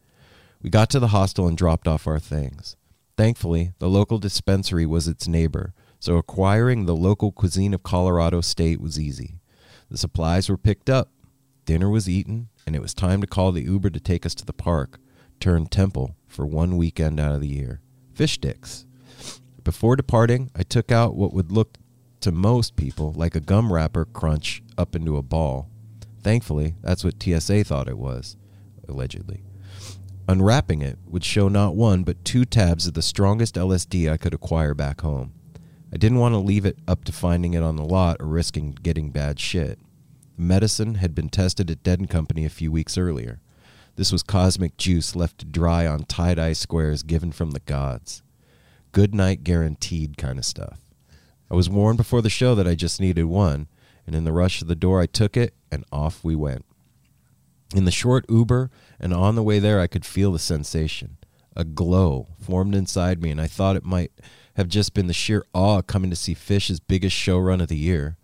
We 0.62 0.68
got 0.68 0.90
to 0.90 1.00
the 1.00 1.08
hostel 1.08 1.48
and 1.48 1.56
dropped 1.56 1.88
off 1.88 2.06
our 2.06 2.18
things. 2.18 2.76
Thankfully, 3.16 3.72
the 3.78 3.88
local 3.88 4.18
dispensary 4.18 4.84
was 4.84 5.08
its 5.08 5.26
neighbor, 5.26 5.72
so 5.98 6.16
acquiring 6.16 6.84
the 6.84 6.94
local 6.94 7.32
cuisine 7.32 7.72
of 7.72 7.82
Colorado 7.82 8.42
State 8.42 8.82
was 8.82 9.00
easy. 9.00 9.40
The 9.90 9.96
supplies 9.96 10.50
were 10.50 10.58
picked 10.58 10.90
up, 10.90 11.10
dinner 11.64 11.88
was 11.88 12.06
eaten, 12.06 12.49
and 12.70 12.76
it 12.76 12.82
was 12.82 12.94
time 12.94 13.20
to 13.20 13.26
call 13.26 13.50
the 13.50 13.64
Uber 13.64 13.90
to 13.90 13.98
take 13.98 14.24
us 14.24 14.32
to 14.32 14.46
the 14.46 14.52
park, 14.52 15.00
turned 15.40 15.72
temple 15.72 16.14
for 16.28 16.46
one 16.46 16.76
weekend 16.76 17.18
out 17.18 17.34
of 17.34 17.40
the 17.40 17.48
year. 17.48 17.80
Fish 18.14 18.34
sticks. 18.34 18.86
Before 19.64 19.96
departing, 19.96 20.52
I 20.54 20.62
took 20.62 20.92
out 20.92 21.16
what 21.16 21.32
would 21.32 21.50
look 21.50 21.78
to 22.20 22.30
most 22.30 22.76
people 22.76 23.12
like 23.16 23.34
a 23.34 23.40
gum 23.40 23.72
wrapper 23.72 24.04
crunch 24.04 24.62
up 24.78 24.94
into 24.94 25.16
a 25.16 25.22
ball. 25.22 25.68
Thankfully, 26.22 26.76
that's 26.80 27.02
what 27.02 27.20
TSA 27.20 27.64
thought 27.64 27.88
it 27.88 27.98
was, 27.98 28.36
allegedly. 28.88 29.42
Unwrapping 30.28 30.80
it 30.80 31.00
would 31.04 31.24
show 31.24 31.48
not 31.48 31.74
one 31.74 32.04
but 32.04 32.24
two 32.24 32.44
tabs 32.44 32.86
of 32.86 32.94
the 32.94 33.02
strongest 33.02 33.56
LSD 33.56 34.08
I 34.08 34.16
could 34.16 34.32
acquire 34.32 34.74
back 34.74 35.00
home. 35.00 35.32
I 35.92 35.96
didn't 35.96 36.20
want 36.20 36.34
to 36.34 36.38
leave 36.38 36.64
it 36.64 36.78
up 36.86 37.02
to 37.06 37.12
finding 37.12 37.54
it 37.54 37.64
on 37.64 37.74
the 37.74 37.84
lot 37.84 38.18
or 38.20 38.26
risking 38.26 38.78
getting 38.80 39.10
bad 39.10 39.40
shit. 39.40 39.80
Medicine 40.40 40.94
had 40.94 41.14
been 41.14 41.28
tested 41.28 41.70
at 41.70 41.82
Dead 41.82 41.98
and 41.98 42.08
Company 42.08 42.46
a 42.46 42.48
few 42.48 42.72
weeks 42.72 42.96
earlier. 42.96 43.40
This 43.96 44.10
was 44.10 44.22
cosmic 44.22 44.78
juice 44.78 45.14
left 45.14 45.36
to 45.38 45.44
dry 45.44 45.86
on 45.86 46.04
tie 46.04 46.32
dye 46.32 46.54
squares 46.54 47.02
given 47.02 47.30
from 47.30 47.50
the 47.50 47.60
gods. 47.60 48.22
Good 48.92 49.14
night 49.14 49.44
guaranteed 49.44 50.16
kind 50.16 50.38
of 50.38 50.46
stuff. 50.46 50.80
I 51.50 51.54
was 51.54 51.68
warned 51.68 51.98
before 51.98 52.22
the 52.22 52.30
show 52.30 52.54
that 52.54 52.66
I 52.66 52.74
just 52.74 53.02
needed 53.02 53.24
one, 53.24 53.68
and 54.06 54.16
in 54.16 54.24
the 54.24 54.32
rush 54.32 54.62
of 54.62 54.68
the 54.68 54.74
door, 54.74 55.02
I 55.02 55.06
took 55.06 55.36
it 55.36 55.52
and 55.70 55.84
off 55.92 56.24
we 56.24 56.34
went. 56.34 56.64
In 57.76 57.84
the 57.84 57.90
short 57.90 58.24
Uber 58.30 58.70
and 58.98 59.12
on 59.12 59.34
the 59.34 59.42
way 59.42 59.58
there, 59.58 59.78
I 59.78 59.88
could 59.88 60.06
feel 60.06 60.32
the 60.32 60.38
sensation. 60.38 61.18
A 61.54 61.64
glow 61.64 62.28
formed 62.40 62.74
inside 62.74 63.20
me, 63.20 63.30
and 63.30 63.42
I 63.42 63.46
thought 63.46 63.76
it 63.76 63.84
might 63.84 64.12
have 64.54 64.68
just 64.68 64.94
been 64.94 65.06
the 65.06 65.12
sheer 65.12 65.44
awe 65.52 65.82
coming 65.82 66.08
to 66.08 66.16
see 66.16 66.32
Phish's 66.32 66.80
biggest 66.80 67.14
show 67.14 67.38
run 67.38 67.60
of 67.60 67.68
the 67.68 67.76
year. 67.76 68.16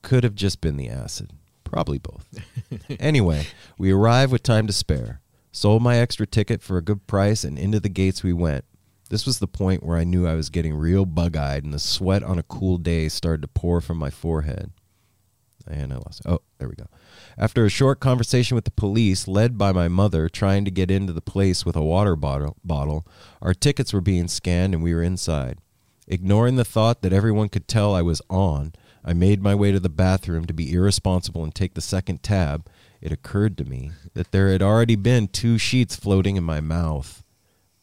Could 0.00 0.24
have 0.24 0.34
just 0.34 0.62
been 0.62 0.78
the 0.78 0.88
acid. 0.88 1.34
Probably 1.70 1.98
both. 1.98 2.26
anyway, 3.00 3.46
we 3.78 3.92
arrived 3.92 4.32
with 4.32 4.42
time 4.42 4.66
to 4.66 4.72
spare. 4.72 5.20
Sold 5.52 5.82
my 5.82 5.98
extra 5.98 6.26
ticket 6.26 6.62
for 6.62 6.76
a 6.76 6.82
good 6.82 7.06
price, 7.06 7.44
and 7.44 7.58
into 7.58 7.78
the 7.78 7.88
gates 7.88 8.24
we 8.24 8.32
went. 8.32 8.64
This 9.08 9.24
was 9.24 9.38
the 9.38 9.46
point 9.46 9.84
where 9.84 9.96
I 9.96 10.04
knew 10.04 10.26
I 10.26 10.34
was 10.34 10.50
getting 10.50 10.74
real 10.74 11.04
bug 11.04 11.36
eyed, 11.36 11.62
and 11.64 11.72
the 11.72 11.78
sweat 11.78 12.24
on 12.24 12.38
a 12.38 12.44
cool 12.44 12.76
day 12.76 13.08
started 13.08 13.42
to 13.42 13.48
pour 13.48 13.80
from 13.80 13.98
my 13.98 14.10
forehead. 14.10 14.72
And 15.66 15.92
I 15.92 15.96
lost. 15.96 16.22
Oh, 16.26 16.40
there 16.58 16.68
we 16.68 16.74
go. 16.74 16.86
After 17.38 17.64
a 17.64 17.70
short 17.70 18.00
conversation 18.00 18.56
with 18.56 18.64
the 18.64 18.72
police, 18.72 19.28
led 19.28 19.56
by 19.56 19.70
my 19.70 19.86
mother, 19.86 20.28
trying 20.28 20.64
to 20.64 20.70
get 20.70 20.90
into 20.90 21.12
the 21.12 21.20
place 21.20 21.64
with 21.64 21.76
a 21.76 21.82
water 21.82 22.16
bottle, 22.16 22.56
bottle, 22.64 23.06
our 23.40 23.54
tickets 23.54 23.92
were 23.92 24.00
being 24.00 24.26
scanned 24.26 24.74
and 24.74 24.82
we 24.82 24.94
were 24.94 25.02
inside. 25.02 25.58
Ignoring 26.08 26.56
the 26.56 26.64
thought 26.64 27.02
that 27.02 27.12
everyone 27.12 27.48
could 27.48 27.68
tell 27.68 27.94
I 27.94 28.02
was 28.02 28.20
on, 28.28 28.72
I 29.04 29.12
made 29.12 29.42
my 29.42 29.54
way 29.54 29.72
to 29.72 29.80
the 29.80 29.88
bathroom 29.88 30.46
to 30.46 30.52
be 30.52 30.72
irresponsible 30.72 31.42
and 31.42 31.54
take 31.54 31.74
the 31.74 31.80
second 31.80 32.22
tab. 32.22 32.68
It 33.00 33.12
occurred 33.12 33.56
to 33.58 33.64
me 33.64 33.92
that 34.14 34.30
there 34.30 34.50
had 34.50 34.62
already 34.62 34.96
been 34.96 35.28
two 35.28 35.56
sheets 35.56 35.96
floating 35.96 36.36
in 36.36 36.44
my 36.44 36.60
mouth. 36.60 37.22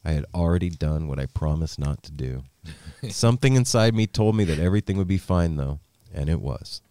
I 0.06 0.12
had 0.12 0.26
already 0.34 0.70
done 0.70 1.08
what 1.08 1.20
I 1.20 1.26
promised 1.26 1.80
not 1.80 2.04
to 2.04 2.12
do. 2.12 2.44
Something 3.10 3.56
inside 3.56 3.96
me 3.96 4.08
told 4.08 4.36
me 4.36 4.44
that 4.46 4.60
everything 4.60 4.98
would 4.98 5.08
be 5.08 5.18
fine, 5.18 5.58
though, 5.58 5.80
and 6.14 6.30
it 6.30 6.40
was. 6.40 6.82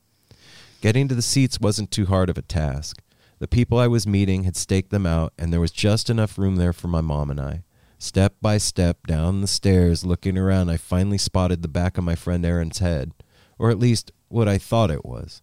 Getting 0.80 1.08
to 1.08 1.14
the 1.14 1.22
seats 1.22 1.60
wasn't 1.60 1.90
too 1.90 2.06
hard 2.06 2.28
of 2.28 2.36
a 2.36 2.42
task. 2.42 3.00
The 3.38 3.48
people 3.48 3.78
I 3.78 3.86
was 3.86 4.06
meeting 4.06 4.44
had 4.44 4.56
staked 4.56 4.90
them 4.90 5.06
out, 5.06 5.32
and 5.38 5.52
there 5.52 5.60
was 5.60 5.70
just 5.70 6.10
enough 6.10 6.38
room 6.38 6.56
there 6.56 6.72
for 6.72 6.88
my 6.88 7.00
mom 7.00 7.30
and 7.30 7.40
I. 7.40 7.62
Step 7.98 8.34
by 8.42 8.58
step 8.58 9.06
down 9.06 9.40
the 9.40 9.46
stairs, 9.46 10.04
looking 10.04 10.36
around, 10.36 10.68
I 10.68 10.76
finally 10.76 11.18
spotted 11.18 11.62
the 11.62 11.68
back 11.68 11.96
of 11.96 12.04
my 12.04 12.14
friend 12.14 12.44
Aaron's 12.44 12.80
head, 12.80 13.12
or 13.58 13.70
at 13.70 13.78
least 13.78 14.12
what 14.28 14.48
I 14.48 14.58
thought 14.58 14.90
it 14.90 15.04
was. 15.04 15.42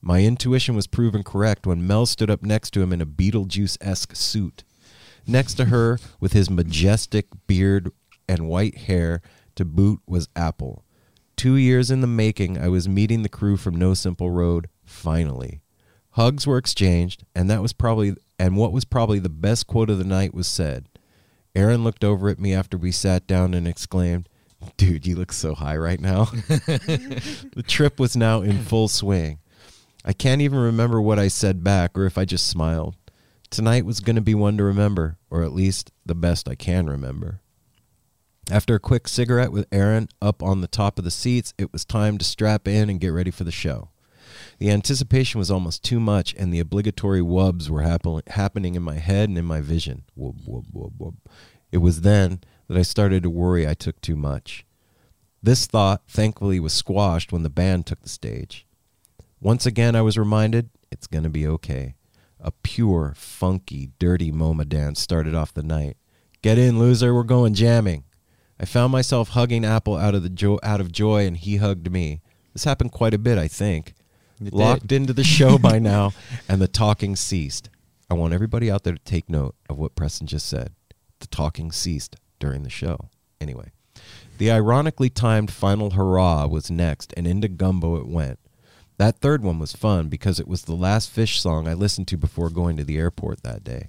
My 0.00 0.22
intuition 0.22 0.76
was 0.76 0.86
proven 0.86 1.22
correct 1.22 1.66
when 1.66 1.86
Mel 1.86 2.06
stood 2.06 2.30
up 2.30 2.42
next 2.42 2.70
to 2.72 2.82
him 2.82 2.92
in 2.92 3.00
a 3.00 3.06
Beetlejuice 3.06 3.76
esque 3.80 4.14
suit. 4.14 4.62
Next 5.26 5.54
to 5.54 5.66
her, 5.66 5.98
with 6.20 6.32
his 6.32 6.48
majestic 6.48 7.26
beard 7.46 7.90
and 8.28 8.48
white 8.48 8.76
hair, 8.76 9.22
To 9.56 9.64
boot 9.64 10.00
was 10.06 10.28
Apple. 10.36 10.84
Two 11.36 11.56
years 11.56 11.90
in 11.90 12.00
the 12.00 12.06
making, 12.06 12.56
I 12.58 12.68
was 12.68 12.88
meeting 12.88 13.22
the 13.22 13.28
crew 13.28 13.56
from 13.56 13.74
No 13.74 13.94
Simple 13.94 14.30
Road, 14.30 14.68
finally. 14.84 15.60
Hugs 16.10 16.46
were 16.46 16.56
exchanged, 16.56 17.24
and 17.34 17.50
that 17.50 17.60
was 17.60 17.72
probably 17.72 18.14
and 18.38 18.56
what 18.56 18.72
was 18.72 18.84
probably 18.84 19.18
the 19.18 19.28
best 19.28 19.66
quote 19.66 19.90
of 19.90 19.98
the 19.98 20.04
night 20.04 20.34
was 20.34 20.46
said. 20.46 20.88
Aaron 21.54 21.84
looked 21.84 22.04
over 22.04 22.28
at 22.28 22.38
me 22.38 22.52
after 22.54 22.76
we 22.76 22.92
sat 22.92 23.26
down 23.26 23.54
and 23.54 23.66
exclaimed, 23.66 24.28
Dude, 24.76 25.06
you 25.06 25.16
look 25.16 25.32
so 25.32 25.54
high 25.54 25.76
right 25.76 26.00
now. 26.00 26.24
the 26.48 27.64
trip 27.66 27.98
was 27.98 28.16
now 28.16 28.40
in 28.40 28.58
full 28.62 28.88
swing. 28.88 29.38
I 30.04 30.12
can't 30.12 30.40
even 30.40 30.58
remember 30.58 31.00
what 31.00 31.18
I 31.18 31.28
said 31.28 31.64
back 31.64 31.96
or 31.98 32.06
if 32.06 32.16
I 32.16 32.24
just 32.24 32.46
smiled. 32.46 32.96
Tonight 33.50 33.84
was 33.84 34.00
going 34.00 34.16
to 34.16 34.22
be 34.22 34.34
one 34.34 34.56
to 34.56 34.64
remember, 34.64 35.18
or 35.30 35.42
at 35.42 35.52
least 35.52 35.92
the 36.04 36.14
best 36.14 36.48
I 36.48 36.54
can 36.54 36.88
remember. 36.88 37.40
After 38.50 38.74
a 38.74 38.80
quick 38.80 39.08
cigarette 39.08 39.52
with 39.52 39.66
Aaron 39.72 40.08
up 40.22 40.42
on 40.42 40.60
the 40.60 40.68
top 40.68 40.98
of 40.98 41.04
the 41.04 41.10
seats, 41.10 41.52
it 41.58 41.72
was 41.72 41.84
time 41.84 42.18
to 42.18 42.24
strap 42.24 42.68
in 42.68 42.88
and 42.88 43.00
get 43.00 43.08
ready 43.08 43.30
for 43.30 43.44
the 43.44 43.50
show. 43.50 43.90
The 44.58 44.70
anticipation 44.70 45.38
was 45.38 45.50
almost 45.50 45.82
too 45.82 46.00
much, 46.00 46.34
and 46.38 46.52
the 46.52 46.60
obligatory 46.60 47.20
wubs 47.20 47.68
were 47.68 47.82
happen- 47.82 48.22
happening 48.28 48.74
in 48.74 48.82
my 48.82 48.98
head 48.98 49.28
and 49.28 49.38
in 49.38 49.44
my 49.44 49.60
vision. 49.60 50.04
Wub, 50.16 50.46
wub, 50.46 50.66
wub, 50.72 50.92
wub. 50.98 51.14
It 51.72 51.78
was 51.78 52.02
then 52.02 52.40
that 52.68 52.76
I 52.76 52.82
started 52.82 53.22
to 53.22 53.30
worry 53.30 53.66
I 53.66 53.74
took 53.74 54.00
too 54.00 54.16
much. 54.16 54.64
This 55.42 55.66
thought, 55.66 56.02
thankfully, 56.08 56.58
was 56.58 56.72
squashed 56.72 57.32
when 57.32 57.42
the 57.42 57.50
band 57.50 57.86
took 57.86 58.02
the 58.02 58.08
stage. 58.08 58.66
Once 59.40 59.66
again, 59.66 59.94
I 59.94 60.02
was 60.02 60.18
reminded 60.18 60.70
it's 60.90 61.06
going 61.06 61.24
to 61.24 61.30
be 61.30 61.46
okay. 61.46 61.94
A 62.40 62.50
pure, 62.50 63.14
funky, 63.16 63.90
dirty 63.98 64.32
Moma 64.32 64.68
dance 64.68 65.00
started 65.00 65.34
off 65.34 65.54
the 65.54 65.62
night. 65.62 65.96
Get 66.42 66.58
in, 66.58 66.78
loser, 66.78 67.14
we're 67.14 67.22
going 67.22 67.54
jamming. 67.54 68.04
I 68.58 68.64
found 68.64 68.92
myself 68.92 69.30
hugging 69.30 69.64
Apple 69.64 69.96
out 69.96 70.14
of 70.14 70.22
the 70.22 70.30
jo- 70.30 70.60
out 70.62 70.80
of 70.80 70.90
joy, 70.90 71.26
and 71.26 71.36
he 71.36 71.56
hugged 71.56 71.90
me. 71.90 72.22
This 72.52 72.64
happened 72.64 72.92
quite 72.92 73.14
a 73.14 73.18
bit, 73.18 73.38
I 73.38 73.48
think. 73.48 73.94
Locked 74.40 74.92
into 74.92 75.12
the 75.12 75.24
show 75.24 75.58
by 75.58 75.78
now, 75.78 76.12
and 76.48 76.60
the 76.60 76.68
talking 76.68 77.16
ceased. 77.16 77.68
I 78.10 78.14
want 78.14 78.34
everybody 78.34 78.70
out 78.70 78.84
there 78.84 78.94
to 78.94 79.02
take 79.04 79.28
note 79.28 79.54
of 79.68 79.78
what 79.78 79.94
Preston 79.94 80.26
just 80.26 80.48
said. 80.48 80.72
The 81.20 81.26
talking 81.26 81.72
ceased 81.72 82.16
during 82.38 82.62
the 82.62 82.70
show. 82.70 83.10
Anyway, 83.40 83.72
the 84.38 84.50
ironically 84.50 85.10
timed 85.10 85.50
final 85.50 85.90
hurrah 85.90 86.46
was 86.46 86.70
next, 86.70 87.12
and 87.16 87.26
into 87.26 87.48
gumbo 87.48 87.96
it 87.96 88.06
went. 88.06 88.38
That 88.98 89.18
third 89.18 89.42
one 89.42 89.58
was 89.58 89.72
fun 89.72 90.08
because 90.08 90.40
it 90.40 90.48
was 90.48 90.62
the 90.62 90.74
last 90.74 91.14
Phish 91.14 91.38
song 91.38 91.68
I 91.68 91.74
listened 91.74 92.08
to 92.08 92.16
before 92.16 92.48
going 92.48 92.76
to 92.76 92.84
the 92.84 92.98
airport 92.98 93.42
that 93.42 93.62
day. 93.62 93.88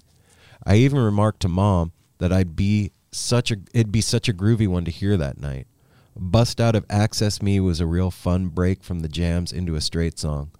I 0.65 0.75
even 0.77 0.99
remarked 0.99 1.41
to 1.41 1.47
mom 1.47 1.93
that 2.17 2.33
I'd 2.33 2.55
be 2.55 2.91
such 3.11 3.51
a 3.51 3.57
it'd 3.73 3.91
be 3.91 4.01
such 4.01 4.27
a 4.27 4.33
groovy 4.33 4.67
one 4.67 4.85
to 4.85 4.91
hear 4.91 5.15
that 5.17 5.39
night. 5.39 5.67
Bust 6.15 6.59
out 6.59 6.75
of 6.75 6.85
Access 6.89 7.41
Me 7.41 7.59
was 7.59 7.79
a 7.79 7.85
real 7.85 8.11
fun 8.11 8.47
break 8.47 8.83
from 8.83 8.99
the 8.99 9.07
jams 9.07 9.53
into 9.53 9.75
a 9.75 9.81
straight 9.81 10.19
song. 10.19 10.51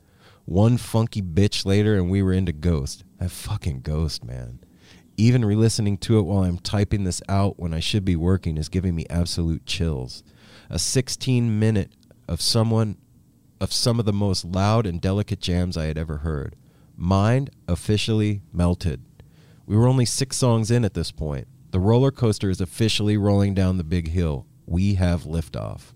One 0.46 0.78
funky 0.78 1.22
bitch 1.22 1.66
later 1.66 1.96
and 1.96 2.10
we 2.10 2.22
were 2.22 2.32
into 2.32 2.54
Ghost. 2.54 3.04
That 3.20 3.32
fucking 3.32 3.82
Ghost, 3.82 4.24
man. 4.24 4.60
Even 5.18 5.44
re-listening 5.44 5.98
to 5.98 6.20
it 6.20 6.24
while 6.24 6.44
I'm 6.44 6.60
typing 6.60 7.04
this 7.04 7.24
out 7.28 7.60
when 7.60 7.74
I 7.74 7.80
should 7.80 8.06
be 8.06 8.16
working 8.16 8.56
is 8.56 8.70
giving 8.70 8.96
me 8.96 9.08
absolute 9.10 9.66
chills. 9.66 10.24
A 10.70 10.78
16 10.78 11.60
minute 11.60 11.92
of 12.28 12.40
someone 12.40 12.98
of 13.60 13.74
some 13.74 14.00
of 14.00 14.06
the 14.06 14.14
most 14.14 14.46
loud 14.46 14.86
and 14.86 15.02
delicate 15.02 15.40
jams 15.40 15.76
I 15.76 15.86
had 15.86 15.98
ever 15.98 16.18
heard. 16.18 16.56
Mind 16.96 17.50
officially 17.68 18.42
melted. 18.54 19.02
We 19.66 19.76
were 19.76 19.88
only 19.88 20.06
six 20.06 20.38
songs 20.38 20.70
in 20.70 20.86
at 20.86 20.94
this 20.94 21.12
point. 21.12 21.48
The 21.72 21.80
roller 21.80 22.12
coaster 22.12 22.50
is 22.52 22.62
officially 22.62 23.18
rolling 23.18 23.56
down 23.56 23.78
the 23.78 23.84
big 23.84 24.10
hill. 24.10 24.46
We 24.68 24.96
have 24.96 25.24
liftoff. 25.24 25.94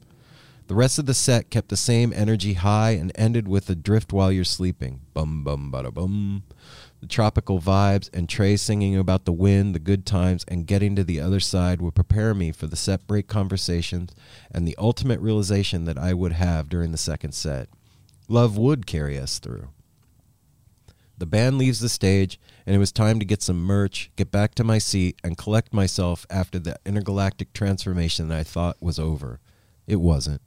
The 0.67 0.75
rest 0.75 0.99
of 0.99 1.05
the 1.05 1.13
set 1.13 1.49
kept 1.49 1.69
the 1.69 1.77
same 1.77 2.13
energy 2.13 2.53
high 2.53 2.91
and 2.91 3.11
ended 3.15 3.47
with 3.47 3.69
a 3.69 3.75
drift 3.75 4.13
while 4.13 4.31
you're 4.31 4.43
sleeping. 4.43 5.01
Bum 5.13 5.43
bum 5.43 5.71
bada 5.71 5.93
bum. 5.93 6.43
The 7.01 7.07
tropical 7.07 7.59
vibes 7.59 8.11
and 8.13 8.29
Trey 8.29 8.55
singing 8.55 8.95
about 8.95 9.25
the 9.25 9.33
wind, 9.33 9.73
the 9.73 9.79
good 9.79 10.05
times, 10.05 10.45
and 10.47 10.67
getting 10.67 10.95
to 10.95 11.03
the 11.03 11.19
other 11.19 11.39
side 11.39 11.81
would 11.81 11.95
prepare 11.95 12.35
me 12.35 12.51
for 12.51 12.67
the 12.67 12.99
break 13.07 13.27
conversations 13.27 14.13
and 14.51 14.67
the 14.67 14.75
ultimate 14.77 15.19
realization 15.19 15.85
that 15.85 15.97
I 15.97 16.13
would 16.13 16.33
have 16.33 16.69
during 16.69 16.91
the 16.91 16.99
second 16.99 17.31
set. 17.33 17.69
Love 18.27 18.55
would 18.55 18.85
carry 18.85 19.17
us 19.17 19.39
through. 19.39 19.69
The 21.17 21.25
band 21.25 21.57
leaves 21.57 21.79
the 21.79 21.89
stage, 21.89 22.39
and 22.67 22.75
it 22.75 22.79
was 22.79 22.91
time 22.91 23.17
to 23.17 23.25
get 23.25 23.41
some 23.41 23.63
merch, 23.63 24.11
get 24.15 24.31
back 24.31 24.53
to 24.55 24.63
my 24.63 24.77
seat, 24.77 25.19
and 25.23 25.37
collect 25.37 25.73
myself 25.73 26.27
after 26.29 26.59
the 26.59 26.77
intergalactic 26.85 27.51
transformation 27.53 28.27
that 28.27 28.37
I 28.37 28.43
thought 28.43 28.77
was 28.79 28.99
over. 28.99 29.39
It 29.87 29.97
wasn't. 29.97 30.41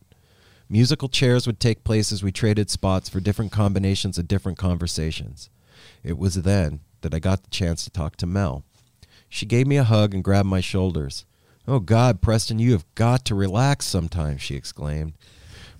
Musical 0.68 1.08
chairs 1.08 1.48
would 1.48 1.58
take 1.58 1.84
place 1.84 2.12
as 2.12 2.22
we 2.22 2.30
traded 2.30 2.70
spots 2.70 3.08
for 3.08 3.18
different 3.18 3.50
combinations 3.50 4.18
of 4.18 4.28
different 4.28 4.56
conversations. 4.56 5.50
It 6.04 6.18
was 6.18 6.34
then 6.42 6.80
that 7.00 7.14
I 7.14 7.18
got 7.18 7.42
the 7.42 7.50
chance 7.50 7.82
to 7.84 7.90
talk 7.90 8.16
to 8.16 8.26
Mel. 8.26 8.62
She 9.28 9.46
gave 9.46 9.66
me 9.66 9.78
a 9.78 9.84
hug 9.84 10.14
and 10.14 10.22
grabbed 10.22 10.48
my 10.48 10.60
shoulders. 10.60 11.24
Oh, 11.66 11.80
God, 11.80 12.20
Preston, 12.20 12.58
you 12.58 12.72
have 12.72 12.84
got 12.94 13.24
to 13.24 13.34
relax 13.34 13.86
sometime, 13.86 14.36
she 14.36 14.54
exclaimed. 14.54 15.14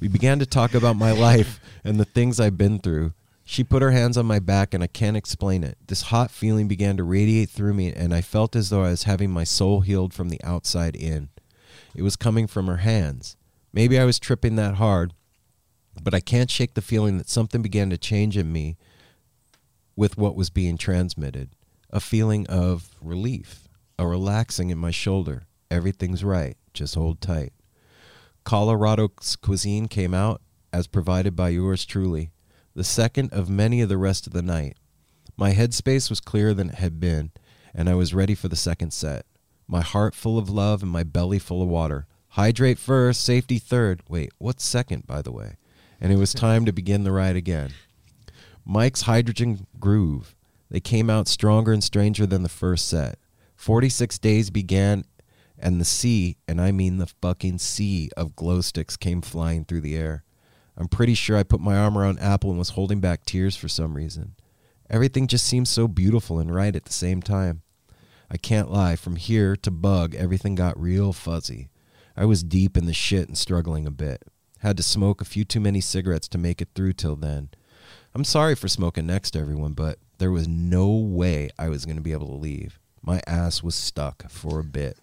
We 0.01 0.09
began 0.09 0.39
to 0.39 0.47
talk 0.47 0.75
about 0.75 0.97
my 0.97 1.13
life 1.13 1.61
and 1.85 2.01
the 2.01 2.07
things 2.07 2.41
I've 2.41 2.57
been 2.57 2.79
through. 2.79 3.13
She 3.45 3.63
put 3.63 3.83
her 3.83 3.91
hands 3.91 4.17
on 4.17 4.25
my 4.25 4.39
back, 4.39 4.73
and 4.73 4.83
I 4.83 4.87
can't 4.87 5.17
explain 5.17 5.63
it. 5.63 5.77
This 5.87 6.03
hot 6.03 6.31
feeling 6.31 6.67
began 6.67 6.97
to 6.97 7.05
radiate 7.05 7.51
through 7.51 7.75
me, 7.75 7.93
and 7.93 8.15
I 8.15 8.23
felt 8.23 8.57
as 8.57 8.71
though 8.71 8.83
I 8.83 8.91
was 8.91 9.03
having 9.03 9.31
my 9.31 9.45
soul 9.45 9.83
healed 9.83 10.15
from 10.15 10.31
the 10.31 10.43
outside 10.43 10.97
in. 10.97 11.29
It 11.95 12.03
was 12.03 12.17
coming 12.17 12.47
from 12.47 12.67
her 12.67 12.79
hands. 12.79 13.37
Maybe 13.73 13.99
I 13.99 14.05
was 14.07 14.19
tripping 14.19 14.57
that 14.57 14.77
hard, 14.77 15.13
but 16.03 16.15
I 16.15 16.21
can't 16.21 16.51
shake 16.51 16.75
the 16.75 16.81
feeling 16.81 17.19
that 17.19 17.29
something 17.29 17.61
began 17.61 17.91
to 17.91 17.99
change 17.99 18.39
in 18.39 18.51
me 18.51 18.79
with 19.97 20.17
what 20.17 20.37
was 20.37 20.51
being 20.51 20.77
transmitted. 20.77 21.51
A 21.91 22.01
feeling 22.01 22.47
of 22.49 22.91
relief, 23.01 23.69
a 23.99 24.07
relaxing 24.07 24.71
in 24.71 24.79
my 24.79 24.91
shoulder. 24.91 25.45
Everything's 25.71 26.25
right. 26.25 26.57
Just 26.73 26.95
hold 26.95 27.21
tight. 27.21 27.53
Colorado's 28.45 29.37
cuisine 29.37 29.89
came 29.89 30.13
out 30.13 30.43
as 30.73 30.87
provided 30.87 31.37
by 31.37 31.51
yours 31.51 31.85
truly, 31.85 32.31
the 32.75 32.85
second 32.85 33.33
of 33.33 33.49
many 33.49 33.81
of 33.81 33.89
the 33.89 33.97
rest 33.97 34.27
of 34.27 34.33
the 34.33 34.43
night. 34.43 34.77
My 35.37 35.53
headspace 35.53 36.11
was 36.11 36.21
clearer 36.21 36.53
than 36.53 36.71
it 36.71 36.77
had 36.77 37.01
been, 37.01 37.31
and 37.73 37.89
I 37.89 37.95
was 37.95 38.15
ready 38.15 38.35
for 38.35 38.49
the 38.49 38.57
second 38.57 38.93
set. 38.93 39.25
My 39.67 39.81
heart 39.81 40.15
full 40.15 40.37
of 40.37 40.51
love 40.51 40.83
and 40.83 40.91
my 40.91 41.05
belly 41.05 41.39
full 41.39 41.63
of 41.63 41.69
water. 41.69 42.07
Hydrate 42.31 42.79
first, 42.79 43.23
safety 43.23 43.59
third. 43.59 44.03
Wait, 44.09 44.33
what's 44.39 44.65
second, 44.65 45.07
by 45.07 45.23
the 45.23 45.33
way? 45.33 45.57
And 46.01 46.13
it 46.13 46.17
was 46.17 46.33
time 46.33 46.65
to 46.67 46.73
begin 46.73 47.05
the 47.05 47.13
ride 47.13 47.37
again. 47.37 47.71
Mike's 48.65 49.03
Hydrogen 49.03 49.67
Groove. 49.79 50.35
They 50.71 50.81
came 50.81 51.11
out 51.11 51.29
stronger 51.29 51.73
and 51.73 51.85
stranger 51.85 52.27
than 52.27 52.43
the 52.43 52.49
first 52.49 52.89
set. 52.89 53.19
46 53.57 54.19
days 54.19 54.51
began, 54.51 55.05
and 55.59 55.81
the 55.81 55.85
sea, 55.85 56.39
and 56.49 56.61
I 56.61 56.73
mean 56.73 56.99
the 56.99 57.13
fucking 57.21 57.59
sea 57.59 58.11
of 58.17 58.35
glow 58.37 58.61
sticks 58.61 58.97
came 58.97 59.21
flying 59.21 59.65
through 59.65 59.83
the 59.83 59.97
air. 59.97 60.25
I'm 60.77 60.89
pretty 60.89 61.15
sure 61.15 61.37
I 61.37 61.43
put 61.45 61.61
my 61.61 61.77
arm 61.77 61.97
around 61.97 62.19
Apple 62.21 62.51
and 62.51 62.59
was 62.59 62.71
holding 62.71 63.01
back 63.01 63.25
tears 63.25 63.55
for 63.55 63.69
some 63.69 63.95
reason. 63.95 64.35
Everything 64.91 65.27
just 65.27 65.47
seemed 65.47 65.69
so 65.69 65.87
beautiful 65.87 66.39
and 66.39 66.53
right 66.53 66.75
at 66.75 66.85
the 66.85 66.93
same 66.93 67.23
time. 67.23 67.63
I 68.31 68.37
can't 68.37 68.71
lie, 68.71 68.97
from 68.97 69.17
here 69.17 69.55
to 69.57 69.71
Bug, 69.71 70.15
everything 70.15 70.55
got 70.55 70.81
real 70.81 71.13
fuzzy. 71.13 71.69
I 72.17 72.25
was 72.25 72.43
deep 72.43 72.77
in 72.77 72.87
the 72.87 72.93
shit 72.93 73.29
and 73.29 73.39
struggling 73.39 73.87
a 73.87 73.91
bit. 73.91 74.23
Had 74.59 74.77
to 74.79 74.83
smoke 74.83 75.21
a 75.21 75.27
few 75.27 75.45
too 75.45 75.61
many 75.61 75.81
cigarettes 75.81 76.29
to 76.29 76.39
make 76.39 76.61
it 76.61 76.69
through 76.75 76.95
till 76.95 77.17
then. 77.17 77.51
I'm 78.17 78.25
sorry 78.25 78.55
for 78.55 78.69
smoking 78.69 79.07
next 79.09 79.33
to 79.33 79.41
everyone, 79.41 79.73
but 79.73 79.99
there 80.19 80.31
was 80.31 80.47
no 80.47 80.89
way 80.89 81.51
I 81.59 81.69
was 81.69 81.85
going 81.85 81.97
to 81.97 82.03
be 82.03 82.13
able 82.13 82.29
to 82.29 82.35
leave. 82.35 82.79
My 83.03 83.21
ass 83.27 83.61
was 83.61 83.75
stuck 83.75 84.31
for 84.31 84.61
a 84.61 84.65
bit. 84.65 84.99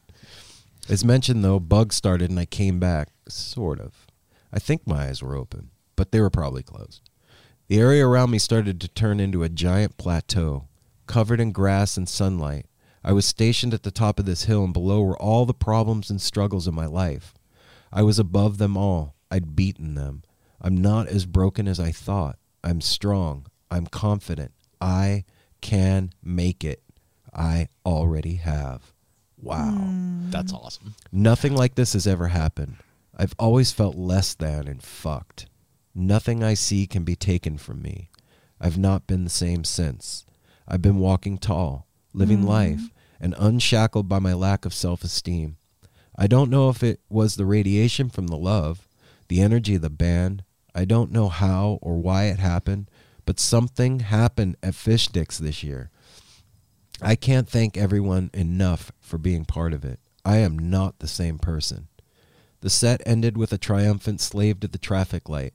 As 0.87 1.03
mentioned, 1.03 1.43
though, 1.43 1.59
bugs 1.59 1.97
started 1.97 2.29
and 2.29 2.39
I 2.39 2.45
came 2.45 2.79
back. 2.79 3.09
Sort 3.27 3.81
of. 3.81 4.07
I 4.53 4.59
think 4.59 4.87
my 4.87 5.07
eyes 5.07 5.21
were 5.21 5.35
open, 5.35 5.71
but 5.97 6.11
they 6.11 6.21
were 6.21 6.29
probably 6.29 6.63
closed. 6.63 7.01
The 7.67 7.79
area 7.79 8.07
around 8.07 8.31
me 8.31 8.39
started 8.39 8.79
to 8.79 8.87
turn 8.87 9.19
into 9.19 9.43
a 9.43 9.49
giant 9.49 9.97
plateau, 9.97 10.69
covered 11.05 11.41
in 11.41 11.51
grass 11.51 11.97
and 11.97 12.07
sunlight. 12.07 12.65
I 13.03 13.11
was 13.11 13.25
stationed 13.25 13.73
at 13.73 13.83
the 13.83 13.91
top 13.91 14.19
of 14.19 14.25
this 14.25 14.45
hill, 14.45 14.63
and 14.63 14.73
below 14.73 15.01
were 15.01 15.21
all 15.21 15.45
the 15.45 15.53
problems 15.53 16.09
and 16.09 16.21
struggles 16.21 16.65
of 16.65 16.73
my 16.73 16.85
life. 16.85 17.33
I 17.91 18.03
was 18.03 18.19
above 18.19 18.57
them 18.57 18.77
all. 18.77 19.15
I'd 19.29 19.53
beaten 19.53 19.95
them. 19.95 20.23
I'm 20.61 20.77
not 20.77 21.07
as 21.07 21.25
broken 21.25 21.67
as 21.67 21.79
I 21.79 21.91
thought. 21.91 22.37
I'm 22.63 22.81
strong. 22.81 23.47
I'm 23.69 23.87
confident. 23.87 24.51
I 24.79 25.25
can 25.61 26.11
make 26.23 26.63
it. 26.63 26.83
I 27.33 27.69
already 27.85 28.35
have. 28.35 28.93
Wow. 29.41 29.77
Mm. 29.77 30.31
That's 30.31 30.53
awesome. 30.53 30.95
Nothing 31.11 31.55
like 31.55 31.75
this 31.75 31.93
has 31.93 32.05
ever 32.05 32.27
happened. 32.27 32.75
I've 33.15 33.35
always 33.39 33.71
felt 33.71 33.95
less 33.95 34.33
than 34.33 34.67
and 34.67 34.81
fucked. 34.81 35.47
Nothing 35.93 36.43
I 36.43 36.53
see 36.53 36.87
can 36.87 37.03
be 37.03 37.15
taken 37.15 37.57
from 37.57 37.81
me. 37.81 38.09
I've 38.59 38.77
not 38.77 39.07
been 39.07 39.23
the 39.23 39.29
same 39.29 39.63
since. 39.63 40.25
I've 40.67 40.81
been 40.81 40.99
walking 40.99 41.37
tall, 41.37 41.87
living 42.13 42.43
mm. 42.43 42.47
life, 42.47 42.89
and 43.19 43.35
unshackled 43.37 44.07
by 44.07 44.19
my 44.19 44.33
lack 44.33 44.65
of 44.65 44.73
self 44.73 45.03
esteem. 45.03 45.57
I 46.15 46.27
don't 46.27 46.49
know 46.49 46.69
if 46.69 46.83
it 46.83 46.99
was 47.09 47.35
the 47.35 47.45
radiation 47.45 48.09
from 48.09 48.27
the 48.27 48.37
love, 48.37 48.87
the 49.27 49.41
energy 49.41 49.75
of 49.75 49.81
the 49.81 49.89
band. 49.89 50.43
I 50.73 50.85
don't 50.85 51.11
know 51.11 51.29
how 51.29 51.79
or 51.81 51.97
why 51.97 52.25
it 52.25 52.39
happened, 52.39 52.89
but 53.25 53.39
something 53.39 53.99
happened 53.99 54.57
at 54.63 54.75
Fish 54.75 55.05
Sticks 55.05 55.37
this 55.37 55.63
year. 55.63 55.89
I 57.01 57.15
can't 57.15 57.49
thank 57.49 57.77
everyone 57.77 58.29
enough 58.33 58.91
for 58.99 59.17
being 59.17 59.45
part 59.45 59.73
of 59.73 59.83
it. 59.83 59.99
I 60.23 60.37
am 60.37 60.57
not 60.57 60.99
the 60.99 61.07
same 61.07 61.39
person. 61.39 61.87
The 62.61 62.69
set 62.69 63.01
ended 63.05 63.37
with 63.37 63.51
a 63.51 63.57
triumphant 63.57 64.21
slave 64.21 64.59
to 64.59 64.67
the 64.67 64.77
traffic 64.77 65.27
light. 65.27 65.53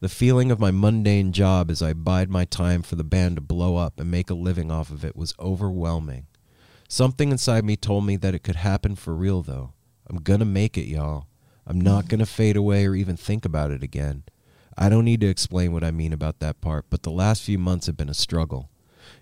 The 0.00 0.08
feeling 0.08 0.50
of 0.50 0.58
my 0.58 0.72
mundane 0.72 1.30
job 1.30 1.70
as 1.70 1.80
I 1.80 1.92
bide 1.92 2.28
my 2.28 2.44
time 2.44 2.82
for 2.82 2.96
the 2.96 3.04
band 3.04 3.36
to 3.36 3.40
blow 3.40 3.76
up 3.76 4.00
and 4.00 4.10
make 4.10 4.28
a 4.28 4.34
living 4.34 4.72
off 4.72 4.90
of 4.90 5.04
it 5.04 5.14
was 5.14 5.34
overwhelming. 5.38 6.26
Something 6.88 7.30
inside 7.30 7.64
me 7.64 7.76
told 7.76 8.04
me 8.04 8.16
that 8.16 8.34
it 8.34 8.42
could 8.42 8.56
happen 8.56 8.96
for 8.96 9.14
real, 9.14 9.42
though. 9.42 9.72
I'm 10.10 10.16
gonna 10.16 10.44
make 10.44 10.76
it, 10.76 10.88
y'all. 10.88 11.26
I'm 11.64 11.80
not 11.80 12.08
gonna 12.08 12.26
fade 12.26 12.56
away 12.56 12.84
or 12.84 12.96
even 12.96 13.16
think 13.16 13.44
about 13.44 13.70
it 13.70 13.84
again. 13.84 14.24
I 14.76 14.88
don't 14.88 15.04
need 15.04 15.20
to 15.20 15.28
explain 15.28 15.72
what 15.72 15.84
I 15.84 15.90
mean 15.90 16.12
about 16.12 16.38
that 16.40 16.60
part, 16.60 16.86
but 16.88 17.02
the 17.02 17.10
last 17.10 17.42
few 17.42 17.58
months 17.58 17.86
have 17.86 17.96
been 17.96 18.08
a 18.08 18.14
struggle. 18.14 18.70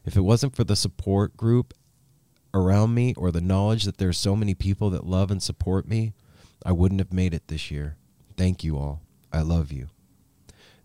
If 0.05 0.17
it 0.17 0.23
wasn't 0.23 0.55
for 0.55 0.65
the 0.65 0.77
support 0.77 1.37
group 1.37 1.75
around 2.55 2.95
me 2.95 3.15
or 3.17 3.31
the 3.31 3.41
knowledge 3.41 3.85
that 3.85 3.99
there 3.99 4.09
are 4.09 4.13
so 4.13 4.37
many 4.37 4.55
people 4.55 4.91
that 4.91 5.07
love 5.07 5.31
and 5.31 5.43
support 5.43 5.89
me, 5.89 6.13
I 6.65 6.73
wouldn't 6.73 7.01
have 7.01 7.13
made 7.13 7.35
it 7.35 7.49
this 7.49 7.71
year. 7.71 7.97
Thank 8.37 8.63
you 8.65 8.77
all. 8.77 9.03
I 9.33 9.43
love 9.43 9.73
you. 9.73 9.89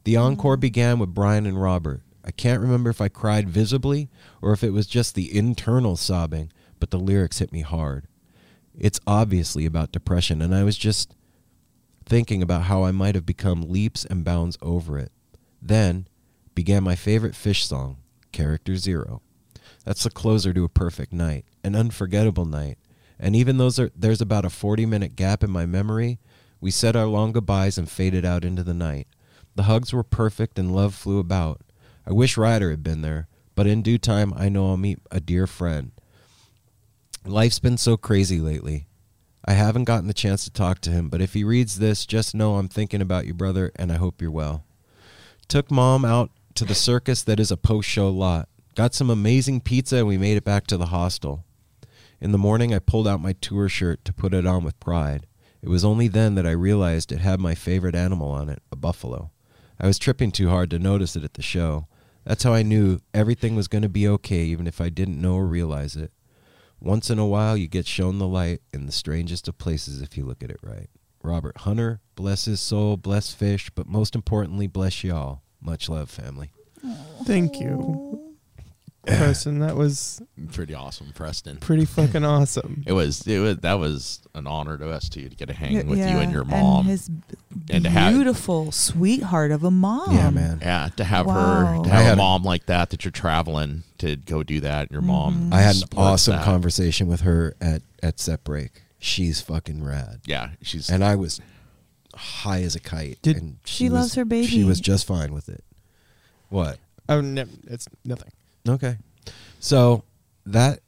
The 0.03 0.17
encore 0.17 0.57
began 0.57 0.99
with 0.99 1.13
Brian 1.13 1.45
and 1.45 1.61
Robert. 1.61 2.01
I 2.23 2.31
can't 2.31 2.61
remember 2.61 2.89
if 2.89 3.01
I 3.01 3.07
cried 3.07 3.49
visibly 3.49 4.09
or 4.41 4.53
if 4.53 4.63
it 4.63 4.71
was 4.71 4.87
just 4.87 5.15
the 5.15 5.35
internal 5.35 5.95
sobbing, 5.95 6.51
but 6.79 6.91
the 6.91 6.99
lyrics 6.99 7.39
hit 7.39 7.51
me 7.51 7.61
hard. 7.61 8.07
It's 8.77 8.99
obviously 9.07 9.65
about 9.65 9.91
depression, 9.91 10.41
and 10.41 10.53
I 10.53 10.63
was 10.63 10.77
just 10.77 11.15
thinking 12.05 12.41
about 12.41 12.63
how 12.63 12.83
I 12.83 12.91
might 12.91 13.15
have 13.15 13.25
become 13.25 13.69
leaps 13.69 14.05
and 14.05 14.23
bounds 14.23 14.57
over 14.61 14.97
it. 14.97 15.11
Then 15.61 16.07
began 16.53 16.83
my 16.83 16.95
favorite 16.95 17.33
Phish 17.33 17.63
song, 17.63 17.97
Character 18.31 18.77
Zero. 18.77 19.21
That's 19.83 20.03
the 20.03 20.09
closer 20.09 20.53
to 20.53 20.63
a 20.63 20.69
perfect 20.69 21.13
night, 21.13 21.45
an 21.63 21.75
unforgettable 21.75 22.45
night. 22.45 22.77
And 23.19 23.35
even 23.35 23.57
though 23.57 23.69
there- 23.69 23.91
there's 23.95 24.21
about 24.21 24.45
a 24.45 24.49
40 24.49 24.85
minute 24.85 25.15
gap 25.15 25.43
in 25.43 25.51
my 25.51 25.65
memory, 25.65 26.19
we 26.59 26.71
said 26.71 26.95
our 26.95 27.07
long 27.07 27.31
goodbyes 27.31 27.77
and 27.77 27.89
faded 27.89 28.25
out 28.25 28.43
into 28.43 28.63
the 28.63 28.73
night. 28.73 29.07
The 29.55 29.63
hugs 29.63 29.93
were 29.93 30.03
perfect 30.03 30.59
and 30.59 30.75
love 30.75 30.93
flew 30.93 31.19
about. 31.19 31.61
I 32.05 32.11
wish 32.11 32.37
Ryder 32.37 32.71
had 32.71 32.83
been 32.83 33.01
there, 33.01 33.27
but 33.55 33.67
in 33.67 33.81
due 33.81 33.97
time, 33.97 34.33
I 34.35 34.49
know 34.49 34.69
I'll 34.69 34.77
meet 34.77 34.99
a 35.11 35.19
dear 35.19 35.47
friend. 35.47 35.91
Life's 37.25 37.59
been 37.59 37.77
so 37.77 37.97
crazy 37.97 38.39
lately. 38.39 38.87
I 39.47 39.53
haven't 39.53 39.83
gotten 39.83 40.07
the 40.07 40.13
chance 40.13 40.43
to 40.43 40.49
talk 40.49 40.81
to 40.81 40.89
him, 40.89 41.07
but 41.07 41.21
if 41.21 41.33
he 41.33 41.43
reads 41.43 41.77
this, 41.77 42.07
just 42.07 42.33
know 42.33 42.55
I'm 42.55 42.67
thinking 42.67 43.01
about 43.01 43.27
you, 43.27 43.33
brother, 43.35 43.71
and 43.75 43.91
I 43.91 43.97
hope 43.97 44.19
you're 44.19 44.31
well. 44.31 44.65
Took 45.47 45.69
mom 45.69 46.03
out 46.03 46.31
to 46.55 46.65
the 46.65 46.73
circus 46.73 47.21
that 47.21 47.39
is 47.39 47.51
a 47.51 47.57
post 47.57 47.87
show 47.87 48.09
lot. 48.09 48.49
Got 48.73 48.95
some 48.95 49.11
amazing 49.11 49.61
pizza 49.61 49.97
and 49.97 50.07
we 50.07 50.17
made 50.17 50.35
it 50.35 50.43
back 50.43 50.65
to 50.67 50.77
the 50.77 50.87
hostel. 50.87 51.45
In 52.19 52.31
the 52.31 52.39
morning, 52.39 52.73
I 52.73 52.79
pulled 52.79 53.07
out 53.07 53.21
my 53.21 53.33
tour 53.33 53.69
shirt 53.69 54.03
to 54.05 54.13
put 54.13 54.33
it 54.33 54.47
on 54.47 54.63
with 54.63 54.79
pride. 54.79 55.27
It 55.61 55.69
was 55.69 55.85
only 55.85 56.07
then 56.07 56.33
that 56.35 56.47
I 56.47 56.51
realized 56.51 57.11
it 57.11 57.19
had 57.19 57.39
my 57.39 57.53
favorite 57.53 57.95
animal 57.95 58.31
on 58.31 58.49
it, 58.49 58.63
a 58.71 58.75
buffalo. 58.75 59.29
I 59.79 59.85
was 59.85 59.99
tripping 59.99 60.31
too 60.31 60.49
hard 60.49 60.71
to 60.71 60.79
notice 60.79 61.15
it 61.15 61.23
at 61.23 61.35
the 61.35 61.43
show. 61.43 61.87
That's 62.23 62.43
how 62.43 62.53
I 62.53 62.63
knew 62.63 62.99
everything 63.13 63.55
was 63.55 63.67
going 63.67 63.81
to 63.83 63.89
be 63.89 64.07
okay, 64.07 64.43
even 64.45 64.65
if 64.65 64.81
I 64.81 64.89
didn't 64.89 65.21
know 65.21 65.35
or 65.35 65.45
realize 65.45 65.95
it. 65.95 66.11
Once 66.85 67.09
in 67.09 67.17
a 67.17 67.25
while, 67.25 67.57
you 67.57 67.67
get 67.67 67.87
shown 67.87 68.19
the 68.19 68.27
light 68.27 68.61
in 68.71 68.85
the 68.85 68.91
strangest 68.91 69.47
of 69.47 69.57
places 69.57 70.03
if 70.03 70.15
you 70.15 70.23
look 70.23 70.43
at 70.43 70.51
it 70.51 70.59
right. 70.61 70.87
Robert 71.23 71.57
Hunter, 71.61 71.99
bless 72.13 72.45
his 72.45 72.59
soul, 72.59 72.95
bless 72.95 73.33
Phish, 73.33 73.71
but 73.73 73.87
most 73.87 74.13
importantly, 74.13 74.67
bless 74.67 75.03
y'all. 75.03 75.41
Much 75.59 75.89
love, 75.89 76.11
family. 76.11 76.51
Thank 77.23 77.59
you, 77.59 78.34
Preston. 79.07 79.59
That 79.59 79.75
was 79.75 80.21
Pretty 80.51 80.73
awesome, 80.73 81.11
Preston. 81.13 81.57
pretty 81.57 81.85
fucking 81.97 82.23
awesome. 82.25 82.83
It 82.85 82.93
was 82.93 83.25
it 83.27 83.39
was 83.39 83.57
that 83.57 83.73
was 83.79 84.21
an 84.33 84.47
honor 84.47 84.77
to 84.77 84.89
us 84.89 85.07
too 85.09 85.29
to 85.29 85.35
get 85.35 85.47
to 85.47 85.53
hang 85.53 85.73
Yeah, 85.73 85.83
with 85.83 85.99
you 85.99 86.05
and 86.05 86.31
your 86.31 86.41
and 86.41 86.51
mom. 86.51 86.85
his 86.85 87.09
b- 87.09 87.23
And 87.69 87.83
to 87.83 87.89
have- 87.89 88.13
beautiful 88.13 88.71
sweetheart 88.71 89.51
of 89.51 89.63
a 89.63 89.71
mom. 89.71 90.15
yeah, 90.15 90.29
man. 90.29 90.59
yeah, 90.61 90.89
to 90.97 91.03
have 91.03 91.25
Wow. 91.25 91.33
her 91.77 91.83
to 91.83 91.89
have 91.89 92.03
had 92.03 92.09
a 92.11 92.13
a- 92.13 92.15
mom 92.17 92.43
like 92.43 92.65
that 92.65 92.89
that 92.91 93.05
you're 93.05 93.11
traveling 93.11 93.83
to 93.99 94.15
go 94.15 94.43
do 94.43 94.59
that. 94.61 94.91
Your 94.91 95.01
mm-hmm. 95.01 95.07
mom. 95.11 95.53
I 95.53 95.61
had 95.61 95.75
an 95.77 95.83
awesome 95.95 96.35
that. 96.35 96.45
conversation 96.45 97.07
with 97.07 97.21
her 97.21 97.55
at 97.61 97.81
at 98.03 98.19
Set 98.19 98.43
Break. 98.43 98.81
She's 98.99 99.39
fucking 99.41 99.83
rad, 99.83 100.21
Yeah, 100.25 100.49
she's 100.61 100.89
and 100.89 101.03
I 101.03 101.15
was 101.15 101.39
high 102.15 102.61
as 102.63 102.75
a 102.75 102.79
kite. 102.79 103.19
Did- 103.21 103.37
and 103.37 103.57
She 103.65 103.85
was- 103.89 103.93
loves 103.99 104.15
her 104.15 104.25
baby. 104.25 104.47
She 104.47 104.63
was 104.63 104.79
just 104.79 105.05
fine 105.05 105.33
with 105.33 105.47
it. 105.49 105.63
What? 106.49 106.79
Oh, 107.09 107.21
no, 107.21 107.45
it's 107.67 107.87
nothing. 108.03 108.31
Okay, 108.67 108.97
so 109.59 110.03
that 110.45 110.79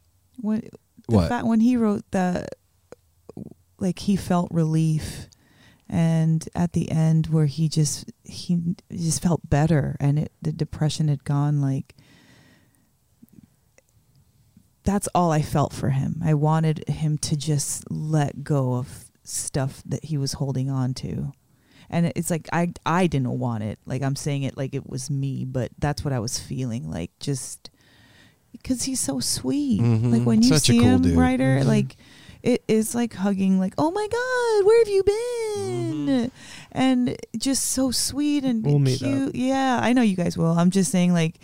When, 0.42 0.62
the 1.08 1.16
What? 1.16 1.30
fact 1.30 1.46
when 1.46 1.60
he 1.60 1.78
wrote 1.78 2.04
that, 2.12 2.50
like 3.80 4.00
he 4.00 4.16
felt 4.16 4.50
relief, 4.52 5.28
and 5.90 6.48
at 6.56 6.74
the 6.74 6.92
end 6.92 7.28
where 7.28 7.46
he 7.46 7.70
just 7.70 8.12
he 8.24 8.76
just 8.92 9.22
felt 9.22 9.50
better, 9.50 9.96
and 10.00 10.20
it 10.20 10.32
the 10.42 10.52
depression 10.52 11.08
had 11.08 11.24
gone. 11.24 11.62
Like 11.62 11.96
that's 14.84 15.08
all 15.14 15.32
I 15.32 15.42
felt 15.42 15.74
for 15.74 15.90
him. 15.90 16.22
I 16.24 16.34
wanted 16.34 16.88
him 16.88 17.18
to 17.20 17.36
just 17.36 17.90
let 17.92 18.44
go 18.44 18.76
of 18.76 19.06
stuff 19.24 19.84
that 19.86 20.06
he 20.06 20.18
was 20.18 20.34
holding 20.34 20.70
on 20.70 20.94
to. 20.96 21.34
And 21.90 22.12
it's 22.16 22.30
like 22.30 22.48
I 22.52 22.74
I 22.86 23.08
didn't 23.08 23.40
want 23.40 23.64
it. 23.64 23.80
Like 23.86 24.02
I'm 24.02 24.16
saying 24.16 24.44
it 24.44 24.58
like 24.58 24.74
it 24.76 24.90
was 24.90 25.10
me, 25.10 25.46
but 25.46 25.72
that's 25.80 26.04
what 26.04 26.14
I 26.14 26.20
was 26.20 26.38
feeling. 26.40 26.90
Like 26.92 27.12
just 27.20 27.70
because 28.52 28.84
he's 28.84 29.00
so 29.00 29.20
sweet. 29.20 29.82
Mhm. 29.82 30.12
Like 30.12 30.24
when 30.24 30.42
you 30.42 30.50
Such 30.50 30.64
see 30.68 30.80
cool 30.80 30.88
him, 30.88 31.02
dude. 31.04 31.18
writer, 31.18 31.60
Mhm. 31.62 31.66
like 31.66 31.96
it 32.44 32.64
is 32.68 32.94
like 32.94 33.14
hugging. 33.14 33.60
Like 33.60 33.74
oh 33.78 33.92
my 33.92 34.08
god, 34.12 34.66
where 34.66 34.80
have 34.82 34.90
you 34.90 35.04
been? 35.04 36.32
And 36.72 37.16
just 37.38 37.64
so 37.66 37.92
sweet 37.92 38.44
and 38.44 38.64
We'll 38.66 38.84
cute. 38.86 39.36
Yeah, 39.36 39.80
I 39.82 39.94
know 39.94 40.02
you 40.02 40.16
guys 40.16 40.38
will. 40.38 40.52
I'm 40.58 40.72
just 40.72 40.92
saying 40.92 41.14
like 41.14 41.40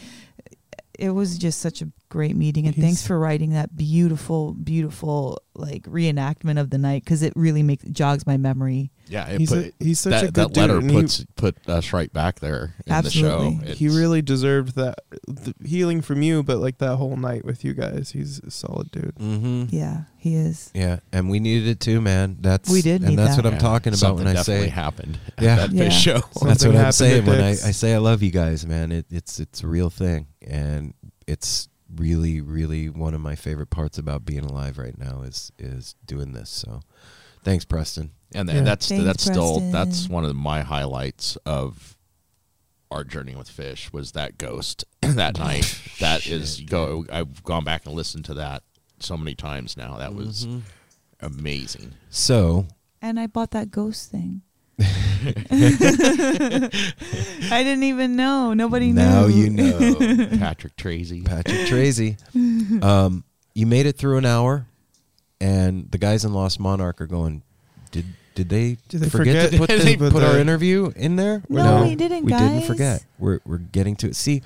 it 0.99 1.10
was 1.10 1.38
just 1.38 1.60
such 1.60 1.82
a 1.82 1.88
great 2.14 2.35
meeting 2.35 2.68
and 2.68 2.76
thanks 2.76 3.06
for 3.06 3.18
writing 3.18 3.53
that 3.53 3.76
beautiful 3.76 4.53
beautiful 4.53 5.41
like 5.56 5.81
reenactment 5.84 6.60
of 6.60 6.69
the 6.69 6.77
night 6.77 7.03
because 7.03 7.23
it 7.23 7.34
really 7.35 7.64
makes 7.64 7.84
jogs 7.85 8.27
my 8.27 8.38
memory 8.38 8.91
yeah. 9.10 9.27
It 9.27 9.41
He's 9.41 9.49
put, 9.49 9.57
a, 9.65 9.73
he's 9.80 9.99
such 9.99 10.11
that 10.11 10.23
a 10.23 10.26
good 10.27 10.34
that 10.35 10.48
dude. 10.53 10.57
letter 10.57 10.80
he- 10.81 10.91
puts 10.94 11.26
put 11.35 11.69
us 11.69 11.91
right 11.91 12.11
back 12.14 12.40
there 12.40 12.73
in 12.85 12.94
Absolutely. 12.94 13.56
the 13.57 13.68
show. 13.68 13.73
he 13.73 13.90
really 13.90 14.22
deserved 14.22 14.76
that 14.76 14.99
the 15.27 15.53
healing 15.65 16.02
from 16.02 16.22
you, 16.22 16.41
but 16.41 16.60
like 16.60 16.77
that 16.77 16.95
whole 16.95 17.18
night 17.18 17.44
with 17.44 17.65
you 17.65 17.73
guys, 17.73 18.11
he's 18.11 18.40
a 18.40 18.49
solid 18.49 18.90
dude. 18.91 19.14
mm-hmm. 19.15 19.65
yeah 19.76 20.03
he 20.18 20.35
is 20.35 20.72
Yeah, 20.73 20.99
and 21.11 21.30
we 21.30 21.41
needed 21.41 21.68
it 21.68 21.80
too, 21.81 21.99
man. 21.99 22.38
That's 22.40 22.69
We 22.69 22.81
did 22.81 23.02
and 23.02 23.10
need 23.11 23.15
that's 23.19 23.35
that. 23.35 23.44
what 23.44 23.53
I'm 23.53 23.57
yeah, 23.60 23.69
talking 23.69 23.91
about 23.91 23.99
something 23.99 24.26
when 24.26 24.27
I 24.35 24.40
definitely 24.40 24.68
say 24.68 24.69
happened. 24.69 25.19
Yeah. 25.41 25.56
that 25.57 25.72
Yeah. 25.73 25.84
Phish 25.88 25.91
show. 26.02 26.22
that's 26.48 26.65
what 26.65 26.76
I'm 26.77 26.91
saying 26.94 27.26
when 27.26 27.41
I, 27.41 27.49
I 27.49 27.53
say 27.56 27.94
I 27.94 27.98
love 27.98 28.23
you 28.23 28.31
guys, 28.31 28.65
man. 28.65 28.94
It, 28.94 29.07
it's 29.11 29.38
it's 29.40 29.64
a 29.64 29.68
real 29.68 29.90
thing, 29.90 30.27
and 30.48 30.94
it's 31.27 31.68
really 31.95 32.41
really 32.41 32.90
one 32.90 33.14
of 33.14 33.22
my 33.22 33.36
favorite 33.36 33.70
parts 33.70 33.98
about 33.98 34.26
being 34.26 34.44
alive 34.45 34.78
right 34.78 34.98
now 34.98 35.22
is 35.22 35.52
is 35.60 35.95
doing 36.06 36.34
this. 36.34 36.49
So, 36.49 36.82
thanks, 37.44 37.65
Preston. 37.65 38.11
and 38.34 38.48
Yeah. 38.48 38.56
then 38.56 38.64
that's 38.65 38.88
Thanks, 38.90 39.03
that's 39.06 39.24
still 39.24 39.60
that's 39.72 40.10
one 40.10 40.26
of 40.26 40.36
my 40.36 40.61
highlights 40.61 41.36
of 41.45 41.98
our 42.91 43.03
journey 43.03 43.36
with 43.36 43.49
Phish 43.49 43.91
was 43.91 44.11
that 44.11 44.38
ghost 44.38 44.86
that 45.02 45.40
night 45.40 45.80
that 45.99 46.28
is 46.28 46.61
go 46.61 47.06
i've 47.11 47.44
gone 47.44 47.64
back 47.64 47.86
and 47.88 47.95
listened 47.95 48.24
to 48.26 48.36
that 48.36 48.61
so 48.99 49.18
many 49.18 49.34
times 49.34 49.76
now 49.76 49.98
that 49.98 50.14
was 50.14 50.45
Mhm. 50.45 50.61
amazing 51.20 51.94
so. 52.10 52.68
and 53.02 53.20
I 53.20 53.26
bought 53.28 53.52
that 53.52 53.72
ghost 53.72 54.11
thing 54.11 54.41
I 54.80 56.70
didn't 57.64 57.84
even 57.84 58.16
know 58.16 58.54
nobody 58.54 58.88
knew 58.88 59.02
Now 59.02 59.28
you 59.28 59.50
know. 59.50 60.28
patrick 60.40 60.76
tracy 60.76 61.22
Patrick 61.22 61.68
Tracy. 61.68 62.18
Um, 62.82 63.24
you 63.54 63.66
made 63.66 63.86
it 63.86 63.98
through 63.98 64.18
an 64.18 64.26
hour, 64.26 64.66
and 65.40 65.90
the 65.91 65.98
guys 65.98 66.26
in 66.26 66.34
Lost 66.34 66.60
Monarch 66.60 67.02
are 67.02 67.08
going. 67.08 67.44
Did 67.91 68.06
did 68.36 68.50
they, 68.50 68.78
Did 68.90 69.02
they 69.02 69.10
forget, 69.10 69.52
to 69.52 69.58
forget? 69.58 69.60
put, 69.60 69.70
They 69.86 69.95
the, 69.95 70.06
put 70.06 70.14
put 70.14 70.24
our 70.24 70.40
interview 70.40 70.91
in 70.95 71.16
there? 71.16 71.44
No, 71.50 71.84
we 71.84 71.95
didn't, 71.95 72.26
We 72.26 72.32
didn't 72.34 72.64
forget. 72.64 73.06
We're 73.20 73.40
we're 73.45 73.60
getting 73.60 73.95
to 73.98 74.08
it. 74.08 74.16
See, 74.16 74.41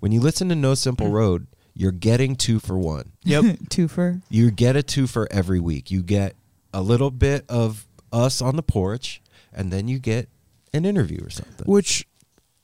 when 0.00 0.12
you 0.12 0.20
listen 0.20 0.48
to 0.50 0.54
No 0.54 0.74
Simple 0.74 1.08
Road, 1.08 1.46
you're 1.74 1.92
getting 1.92 2.36
two 2.36 2.60
for 2.60 2.78
one. 2.78 3.12
Yep. 3.24 3.44
twofer 3.68 4.22
You 4.30 4.50
get 4.50 4.76
a 4.76 4.82
two 4.82 5.06
for 5.06 5.26
every 5.30 5.60
week. 5.60 5.90
You 5.90 6.02
get 6.02 6.36
a 6.72 6.80
little 6.80 7.10
bit 7.10 7.44
of 7.48 7.86
us 8.12 8.40
on 8.40 8.56
the 8.56 8.62
porch, 8.62 9.20
and 9.56 9.72
then 9.72 9.88
you 9.88 9.98
get 9.98 10.28
an 10.72 10.84
interview 10.84 11.24
or 11.24 11.30
something. 11.30 11.66
Which, 11.66 12.06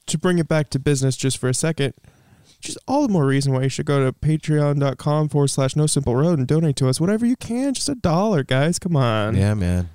to 0.06 0.18
bring 0.18 0.38
it 0.38 0.46
back 0.46 0.70
to 0.70 0.78
business 0.78 1.16
just 1.16 1.38
for 1.38 1.48
a 1.48 1.54
second, 1.54 1.94
just 2.60 2.78
all 2.86 3.02
the 3.06 3.12
more 3.12 3.26
reason 3.26 3.52
why 3.52 3.62
you 3.62 3.68
should 3.68 3.86
go 3.86 4.04
to 4.04 4.12
patreon.com 4.12 5.28
forward 5.30 5.48
slash 5.48 5.74
no 5.74 5.86
simple 5.86 6.14
road 6.14 6.38
and 6.38 6.46
donate 6.46 6.76
to 6.76 6.88
us 6.88 7.00
whatever 7.00 7.26
you 7.26 7.34
can. 7.36 7.74
Just 7.74 7.88
a 7.88 7.94
dollar, 7.96 8.44
guys. 8.44 8.78
Come 8.78 8.94
on. 8.94 9.34
Yeah, 9.36 9.54
man. 9.54 9.88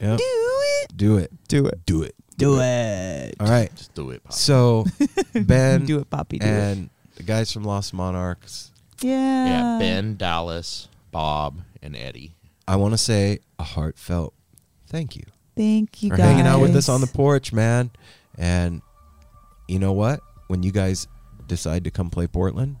Yep. 0.00 0.18
Do 0.18 0.24
it. 0.26 0.96
Do 0.96 1.16
it. 1.16 1.30
Do 1.48 1.66
it. 1.66 1.80
Do 1.86 2.02
it. 2.02 2.14
Do 2.36 2.58
it. 2.60 3.34
All 3.38 3.46
right. 3.48 3.74
Just 3.74 3.94
do 3.94 4.10
it. 4.10 4.24
Pop. 4.24 4.32
So 4.32 4.86
Ben 5.34 5.84
do 5.84 5.98
it, 5.98 6.10
Poppy. 6.10 6.38
Do 6.38 6.46
it. 6.46 6.50
and 6.50 6.90
the 7.16 7.22
guys 7.22 7.52
from 7.52 7.64
Lost 7.64 7.92
Monarchs, 7.94 8.72
Yeah. 9.02 9.44
Yeah, 9.46 9.78
Ben, 9.78 10.16
Dallas, 10.16 10.88
Bob, 11.10 11.60
and 11.82 11.94
Eddie. 11.94 12.34
I 12.66 12.76
want 12.76 12.92
to 12.94 12.98
say 12.98 13.40
a 13.58 13.62
heartfelt 13.62 14.32
thank 14.86 15.16
you 15.16 15.24
Thank 15.60 16.02
you 16.02 16.08
for 16.08 16.16
guys. 16.16 16.26
hanging 16.26 16.46
out 16.46 16.62
with 16.62 16.74
us 16.74 16.88
on 16.88 17.02
the 17.02 17.06
porch, 17.06 17.52
man. 17.52 17.90
And 18.38 18.80
you 19.68 19.78
know 19.78 19.92
what? 19.92 20.20
When 20.46 20.62
you 20.62 20.72
guys 20.72 21.06
decide 21.48 21.84
to 21.84 21.90
come 21.90 22.08
play 22.08 22.26
Portland, 22.26 22.76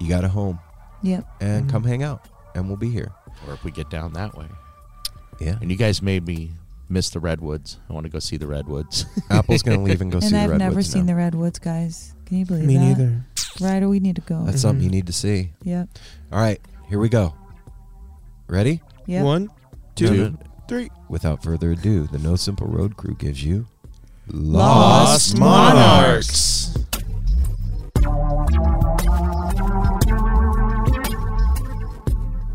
you 0.00 0.08
got 0.08 0.24
a 0.24 0.28
home 0.28 0.58
Yep. 1.02 1.26
and 1.42 1.64
mm-hmm. 1.64 1.70
come 1.70 1.84
hang 1.84 2.02
out, 2.02 2.26
and 2.54 2.68
we'll 2.68 2.78
be 2.78 2.88
here. 2.88 3.12
Or 3.46 3.52
if 3.52 3.64
we 3.64 3.70
get 3.70 3.90
down 3.90 4.14
that 4.14 4.34
way. 4.34 4.46
Yeah. 5.40 5.58
And 5.60 5.70
you 5.70 5.76
guys 5.76 6.00
made 6.00 6.26
me 6.26 6.52
miss 6.88 7.10
the 7.10 7.20
redwoods. 7.20 7.78
I 7.90 7.92
want 7.92 8.04
to 8.04 8.10
go 8.10 8.18
see 8.18 8.38
the 8.38 8.46
redwoods. 8.46 9.04
Apple's 9.30 9.62
gonna 9.62 9.82
leave 9.82 10.00
and 10.00 10.10
go 10.10 10.20
see 10.20 10.28
and 10.28 10.34
the 10.34 10.38
redwoods. 10.38 10.54
I've 10.54 10.60
redwoods 10.60 10.74
never 10.74 10.82
seen 10.82 11.04
now. 11.04 11.12
the 11.12 11.16
redwoods, 11.16 11.58
guys. 11.58 12.14
Can 12.24 12.38
you 12.38 12.46
believe 12.46 12.64
Me 12.64 12.78
that? 12.78 12.80
Me 12.80 12.88
neither. 12.88 13.24
Right, 13.60 13.82
or 13.82 13.90
we 13.90 14.00
need 14.00 14.16
to 14.16 14.22
go. 14.22 14.42
That's 14.44 14.62
something 14.62 14.82
you 14.82 14.90
need 14.90 15.06
to 15.08 15.12
see. 15.12 15.50
Yep. 15.64 15.90
All 16.32 16.38
right, 16.38 16.60
here 16.88 16.98
we 16.98 17.10
go. 17.10 17.34
Ready? 18.48 18.80
Yep. 19.04 19.22
One, 19.22 19.50
two, 19.96 20.08
Two. 20.08 20.38
Three. 20.68 20.90
Without 21.08 21.42
further 21.42 21.72
ado, 21.72 22.06
the 22.06 22.18
No 22.18 22.36
Simple 22.36 22.66
Road 22.66 22.96
Crew 22.96 23.14
gives 23.14 23.44
you 23.44 23.66
Lost 24.28 25.38
Monarchs. 25.38 26.74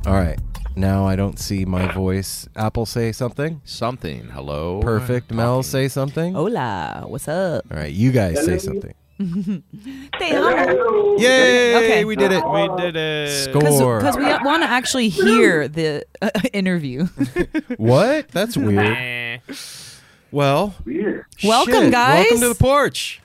All 0.06 0.14
right. 0.14 0.40
Now 0.76 1.06
I 1.06 1.16
don't 1.16 1.38
see 1.38 1.64
my 1.66 1.92
voice. 1.94 2.48
Apple 2.56 2.86
say 2.86 3.12
something. 3.12 3.62
Something. 3.66 4.24
Hello. 4.30 4.82
Perfect. 4.82 5.32
Mel 5.32 5.64
say 5.64 5.88
something. 5.88 6.34
Hola. 6.34 7.04
What's 7.08 7.28
up? 7.28 7.66
All 7.70 7.78
right. 7.78 7.94
you 7.94 8.12
guys 8.12 8.44
say 8.44 8.58
something. 8.58 8.94
They 10.20 10.36
are. 10.36 11.18
Yay! 11.20 11.76
Okay. 11.78 12.06
We 12.06 12.16
did 12.16 12.32
it. 12.32 12.44
We 12.48 12.70
did 12.78 12.96
it. 12.96 13.50
Score. 13.50 14.00
Because 14.00 14.18
we 14.18 14.24
want 14.24 14.64
to 14.64 14.70
actually 14.70 15.10
hear 15.10 15.68
the 15.68 16.06
uh, 16.22 16.30
interview. 16.54 17.08
What? 17.78 18.28
That's 18.30 18.56
weird. 18.58 19.42
Well, 20.32 20.76
Welcome, 21.44 21.74
shit. 21.74 21.92
guys. 21.92 22.24
Welcome 22.26 22.40
to 22.42 22.50
the 22.50 22.56
porch. 22.56 23.22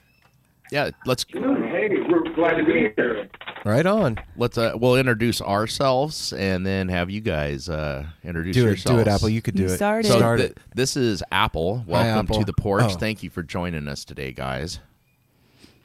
Yeah, 0.72 0.90
let's 1.04 1.24
Hey, 1.32 1.38
we're 1.38 2.32
glad 2.34 2.54
to 2.56 2.64
be 2.64 2.90
here. 2.96 3.28
Right 3.64 3.86
on. 3.86 4.18
let's 4.36 4.58
uh, 4.58 4.72
we'll 4.74 4.96
introduce 4.96 5.40
ourselves 5.40 6.32
and 6.32 6.66
then 6.66 6.88
have 6.88 7.08
you 7.10 7.20
guys 7.20 7.68
uh, 7.68 8.04
introduce 8.24 8.54
Do 8.56 8.62
it. 8.62 8.66
yourselves. 8.66 9.04
Do 9.04 9.08
it, 9.10 9.12
Apple. 9.14 9.28
You 9.28 9.42
could 9.42 9.54
do 9.54 9.62
You 9.64 9.68
it. 9.68 9.76
started. 9.76 10.08
So 10.08 10.18
Start 10.18 10.38
th- 10.40 10.50
it. 10.52 10.58
this 10.74 10.96
is 10.96 11.22
Apple. 11.30 11.84
Welcome 11.86 12.26
Apple. 12.26 12.38
to 12.40 12.44
the 12.44 12.52
porch. 12.52 12.82
Oh. 12.84 12.88
Thank 12.96 13.22
you 13.22 13.30
for 13.30 13.42
joining 13.44 13.86
us 13.86 14.04
today, 14.04 14.32
guys. 14.32 14.80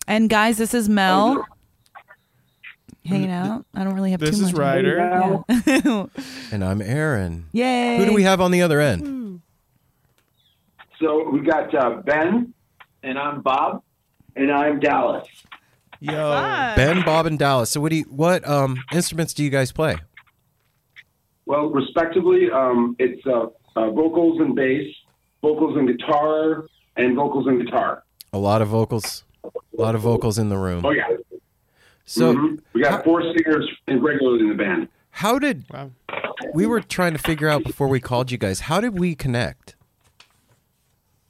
And 0.08 0.30
guys, 0.30 0.58
this 0.58 0.74
is 0.74 0.90
Mel. 0.90 1.46
Hanging 3.06 3.32
out. 3.32 3.66
I 3.74 3.84
don't 3.84 3.96
really 3.96 4.12
have 4.12 4.20
This 4.20 4.38
too 4.40 4.46
is. 4.46 4.54
Ryder. 4.54 5.44
Yeah. 5.66 6.06
And 6.52 6.64
I'm 6.64 6.82
Aaron. 6.82 7.48
Yay. 7.52 7.98
Who 7.98 8.06
do 8.06 8.14
we 8.14 8.24
have 8.24 8.42
on 8.42 8.52
the 8.52 8.62
other 8.62 8.80
end? 8.80 9.42
So 11.00 11.30
we 11.30 11.40
got 11.40 11.74
uh, 11.74 12.02
Ben, 12.06 12.54
and 13.02 13.18
I'm 13.18 13.42
Bob, 13.42 13.82
and 14.36 14.52
I'm 14.52 14.80
Dallas. 14.80 15.28
Yo. 16.00 16.14
Ben, 16.76 17.04
Bob, 17.04 17.26
and 17.26 17.40
Dallas. 17.40 17.72
So 17.72 17.80
what 17.80 17.90
do 17.90 17.96
you, 17.98 18.04
what 18.04 18.48
um, 18.48 18.78
instruments 18.92 19.34
do 19.34 19.44
you 19.44 19.50
guys 19.50 19.72
play? 19.72 19.96
Well, 21.46 21.70
respectively, 21.70 22.50
um, 22.54 22.96
it's 23.00 23.26
uh, 23.26 23.46
uh, 23.76 23.90
vocals 23.92 24.40
and 24.40 24.56
bass, 24.56 24.94
vocals 25.42 25.78
and 25.78 25.88
guitar, 25.88 26.66
and 26.98 27.16
vocals 27.16 27.48
and 27.48 27.64
guitar. 27.66 28.04
A 28.34 28.38
lot 28.38 28.62
of 28.62 28.68
vocals. 28.68 29.24
A 29.78 29.82
lot 29.82 29.96
of 29.96 30.02
vocals 30.02 30.38
in 30.38 30.50
the 30.50 30.58
room. 30.58 30.86
Oh 30.86 30.92
yeah. 30.92 31.08
So 32.06 32.34
Mhm. 32.34 32.60
we 32.74 32.82
got 32.82 33.04
four 33.04 33.22
singers 33.22 33.70
regularly 33.88 34.42
in 34.42 34.50
the 34.50 34.56
band. 34.56 34.88
how 35.16 35.38
did 35.40 35.64
Wow. 35.74 35.92
we 36.54 36.66
were 36.66 36.80
trying 36.82 37.12
to 37.14 37.20
figure 37.20 37.48
out 37.50 37.64
before 37.64 37.88
we 37.88 38.00
called 38.00 38.32
you 38.32 38.38
guys? 38.38 38.62
How 38.62 38.80
did 38.82 38.98
we 39.00 39.14
connect? 39.16 39.76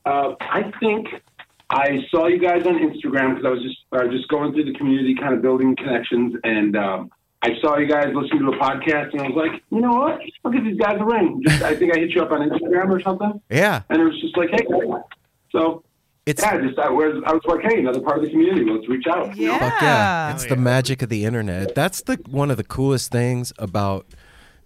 Uh, 0.06 0.34
I 0.40 0.72
think 0.80 1.08
I 1.70 2.00
saw 2.10 2.28
you 2.28 2.40
guys 2.40 2.66
on 2.66 2.76
Instagram 2.80 3.36
because 3.36 3.46
I 3.46 3.50
was 3.50 3.62
just 3.64 3.78
I 3.92 4.04
was 4.04 4.12
just 4.16 4.28
going 4.30 4.54
through 4.54 4.66
the 4.66 4.74
community, 4.74 5.16
kind 5.16 5.34
of 5.34 5.42
building 5.42 5.76
connections, 5.76 6.36
and 6.44 6.76
um, 6.76 7.12
I 7.44 7.52
saw 7.62 7.78
you 7.78 7.88
guys 7.88 8.08
listening 8.14 8.42
to 8.44 8.50
a 8.52 8.58
podcast, 8.58 9.12
and 9.14 9.22
I 9.22 9.28
was 9.30 9.36
like, 9.36 9.62
you 9.72 9.82
know 9.82 9.94
what? 9.94 10.20
I'll 10.44 10.52
give 10.52 10.64
these 10.64 10.78
guys 10.80 10.98
a 11.00 11.06
ring. 11.06 11.42
Just, 11.46 11.62
I 11.64 11.76
think 11.76 11.96
I 11.96 12.00
hit 12.00 12.12
you 12.12 12.22
up 12.22 12.32
on 12.32 12.48
Instagram 12.50 12.90
or 12.90 13.00
something, 13.02 13.40
Yeah, 13.50 13.82
and 13.90 14.02
it 14.02 14.04
was 14.06 14.20
just 14.22 14.36
like, 14.38 14.50
hey, 14.52 14.66
so 15.52 15.84
it's 16.32 16.42
yeah, 16.42 16.60
just 16.62 16.80
I 16.80 16.90
was 16.90 17.22
I 17.26 17.34
was 17.34 17.42
like, 17.46 17.62
hey, 17.62 17.80
another 17.80 18.02
part 18.02 18.18
of 18.18 18.24
the 18.24 18.30
community. 18.32 18.66
Let's 18.70 18.88
reach 18.90 19.06
out. 19.08 19.36
Yeah. 19.36 19.58
Fuck 19.60 19.82
yeah. 19.82 20.34
It's 20.34 20.46
the 20.46 20.56
magic 20.56 21.02
of 21.02 21.10
the 21.10 21.26
internet. 21.26 21.76
That's 21.76 22.02
the 22.02 22.16
one 22.30 22.50
of 22.52 22.58
the 22.58 22.64
coolest 22.64 23.12
things 23.12 23.54
about 23.60 24.06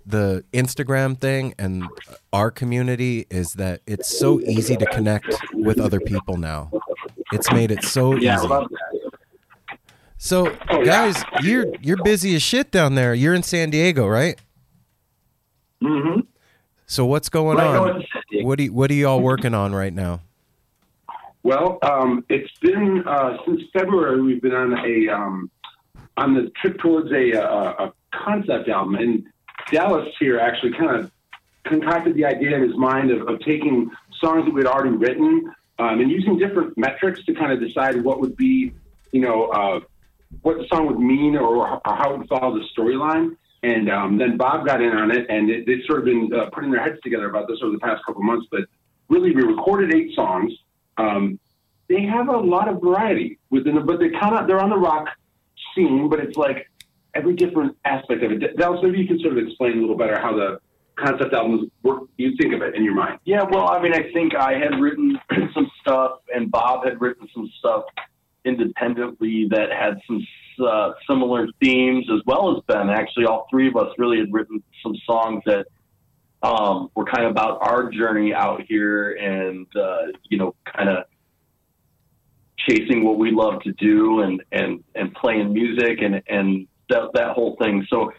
the 0.05 0.43
Instagram 0.53 1.17
thing 1.19 1.55
and 1.57 1.83
our 2.31 2.51
community 2.51 3.25
is 3.31 3.53
that 3.53 3.81
it's 3.87 4.07
so 4.19 4.39
easy 4.41 4.75
to 4.77 4.85
connect 4.85 5.33
with 5.53 5.79
other 5.79 5.99
people 5.99 6.37
now. 6.37 6.69
It's 7.33 7.51
made 7.51 7.71
it 7.71 7.83
so 7.83 8.15
Yeah, 8.15 8.35
I 8.35 8.39
easy. 8.39 8.47
love 8.47 8.69
that. 8.69 9.79
So, 10.17 10.47
Oh, 10.69 10.79
yeah. 10.79 10.83
guys, 11.11 11.23
you're 11.41 11.65
you're 11.81 12.01
busy 12.03 12.35
as 12.35 12.41
shit 12.43 12.71
down 12.71 12.95
there. 12.95 13.13
You're 13.15 13.33
in 13.33 13.43
San 13.43 13.69
Diego, 13.71 14.07
right? 14.07 14.39
Mm-hmm. 15.83 16.21
So 16.87 17.05
what's 17.05 17.29
going 17.29 17.57
Right, 17.57 17.75
on? 17.75 18.03
What 18.43 18.57
do 18.59 18.63
you, 18.65 18.73
what 18.73 18.91
are 18.91 18.93
you 18.93 19.07
all 19.07 19.21
working 19.21 19.53
on 19.55 19.73
right 19.73 19.93
now? 19.93 20.21
Well, 21.45 21.77
um, 21.83 22.25
it's 22.27 22.51
been 22.59 23.03
uh, 23.05 23.37
since 23.45 23.61
February. 23.71 24.19
We've 24.19 24.41
been 24.41 24.55
on 24.55 24.73
a 24.73 25.13
um, 25.13 25.51
on 26.17 26.33
the 26.33 26.51
trip 26.59 26.79
towards 26.79 27.11
a, 27.11 27.33
a, 27.33 27.85
a 27.85 27.93
concept 28.11 28.67
album, 28.67 28.95
and 28.95 29.27
Dallas 29.71 30.11
here 30.19 30.39
actually 30.39 30.71
kind 30.71 30.99
of 30.99 31.11
concocted 31.63 32.15
the 32.15 32.25
idea 32.25 32.55
in 32.55 32.63
his 32.63 32.75
mind 32.75 33.11
of, 33.11 33.27
of 33.27 33.39
taking 33.41 33.91
songs 34.19 34.45
that 34.45 34.55
we 34.55 34.61
had 34.61 34.65
already 34.65 34.97
written 34.97 35.53
um, 35.77 35.99
and 35.99 36.09
using 36.09 36.39
different 36.39 36.75
metrics 36.79 37.23
to 37.25 37.35
kind 37.35 37.51
of 37.51 37.59
decide 37.59 38.03
what 38.03 38.21
would 38.21 38.35
be, 38.35 38.73
you 39.11 39.21
know, 39.21 39.45
uh, 39.49 39.81
what 40.41 40.57
the 40.57 40.65
song 40.73 40.87
would 40.87 40.99
mean 40.99 41.35
or, 41.35 41.67
or 41.67 41.81
how 41.85 42.11
it 42.15 42.17
would 42.17 42.27
follow 42.27 42.57
the 42.57 42.65
storyline. 42.75 43.37
And 43.61 43.87
um, 43.91 44.17
then 44.17 44.35
Bob 44.35 44.65
got 44.65 44.81
in 44.81 44.93
on 44.93 45.11
it, 45.11 45.27
and 45.29 45.47
they've 45.47 45.85
sort 45.85 45.99
of 45.99 46.05
been 46.05 46.27
uh, 46.33 46.49
putting 46.51 46.71
their 46.71 46.81
heads 46.81 46.99
together 47.03 47.29
about 47.29 47.47
this 47.47 47.59
over 47.61 47.71
the 47.71 47.79
past 47.79 48.03
couple 48.03 48.23
months. 48.23 48.47
But 48.49 48.61
really, 49.09 49.29
we 49.29 49.43
recorded 49.43 49.93
eight 49.93 50.15
songs. 50.15 50.51
Um, 50.97 51.39
they 51.87 52.01
have 52.03 52.29
a 52.29 52.37
lot 52.37 52.67
of 52.67 52.81
variety 52.81 53.39
within 53.49 53.77
it, 53.77 53.85
but 53.85 53.99
they 53.99 54.09
kind 54.09 54.35
of 54.35 54.47
they're 54.47 54.59
on 54.59 54.69
the 54.69 54.77
rock 54.77 55.07
scene, 55.75 56.09
but 56.09 56.19
it's 56.19 56.37
like 56.37 56.69
every 57.13 57.35
different 57.35 57.77
aspect 57.85 58.23
of 58.23 58.31
it. 58.31 58.57
Dallas, 58.57 58.79
maybe 58.83 58.99
you 58.99 59.07
can 59.07 59.19
sort 59.19 59.37
of 59.37 59.43
explain 59.43 59.77
a 59.77 59.81
little 59.81 59.97
better 59.97 60.19
how 60.19 60.35
the 60.35 60.59
concept 60.97 61.33
albums 61.33 61.69
work. 61.83 62.03
You 62.17 62.35
think 62.39 62.53
of 62.53 62.61
it 62.61 62.75
in 62.75 62.83
your 62.83 62.95
mind. 62.95 63.19
Yeah, 63.25 63.43
well, 63.43 63.69
I 63.69 63.81
mean, 63.81 63.93
I 63.93 64.11
think 64.13 64.35
I 64.35 64.53
had 64.53 64.79
written 64.79 65.19
some 65.53 65.69
stuff, 65.81 66.19
and 66.33 66.51
Bob 66.51 66.85
had 66.85 66.99
written 67.01 67.27
some 67.33 67.51
stuff 67.59 67.83
independently 68.45 69.47
that 69.49 69.71
had 69.71 69.99
some 70.07 70.25
uh, 70.65 70.91
similar 71.07 71.47
themes, 71.61 72.05
as 72.13 72.21
well 72.25 72.55
as 72.55 72.63
Ben. 72.67 72.89
Actually, 72.89 73.25
all 73.25 73.47
three 73.49 73.67
of 73.67 73.75
us 73.75 73.89
really 73.97 74.19
had 74.19 74.31
written 74.31 74.63
some 74.83 74.95
songs 75.05 75.41
that 75.45 75.65
um, 76.45 76.91
were 76.95 77.05
kind 77.05 77.25
of 77.25 77.31
about 77.31 77.57
our 77.61 77.89
journey 77.89 78.33
out 78.33 78.61
here, 78.67 79.13
and 79.13 79.65
uh, 79.75 80.11
you 80.29 80.37
know, 80.37 80.53
kind 80.75 80.89
of 80.89 81.05
chasing 82.69 83.03
what 83.03 83.17
we 83.17 83.31
love 83.31 83.61
to 83.63 83.71
do, 83.73 84.21
and 84.21 84.43
and 84.51 84.83
and 84.93 85.13
playing 85.15 85.53
music, 85.53 86.01
and 86.01 86.21
and 86.27 86.67
that 86.89 87.09
that 87.15 87.29
whole 87.31 87.57
thing. 87.59 87.85
So 87.89 88.11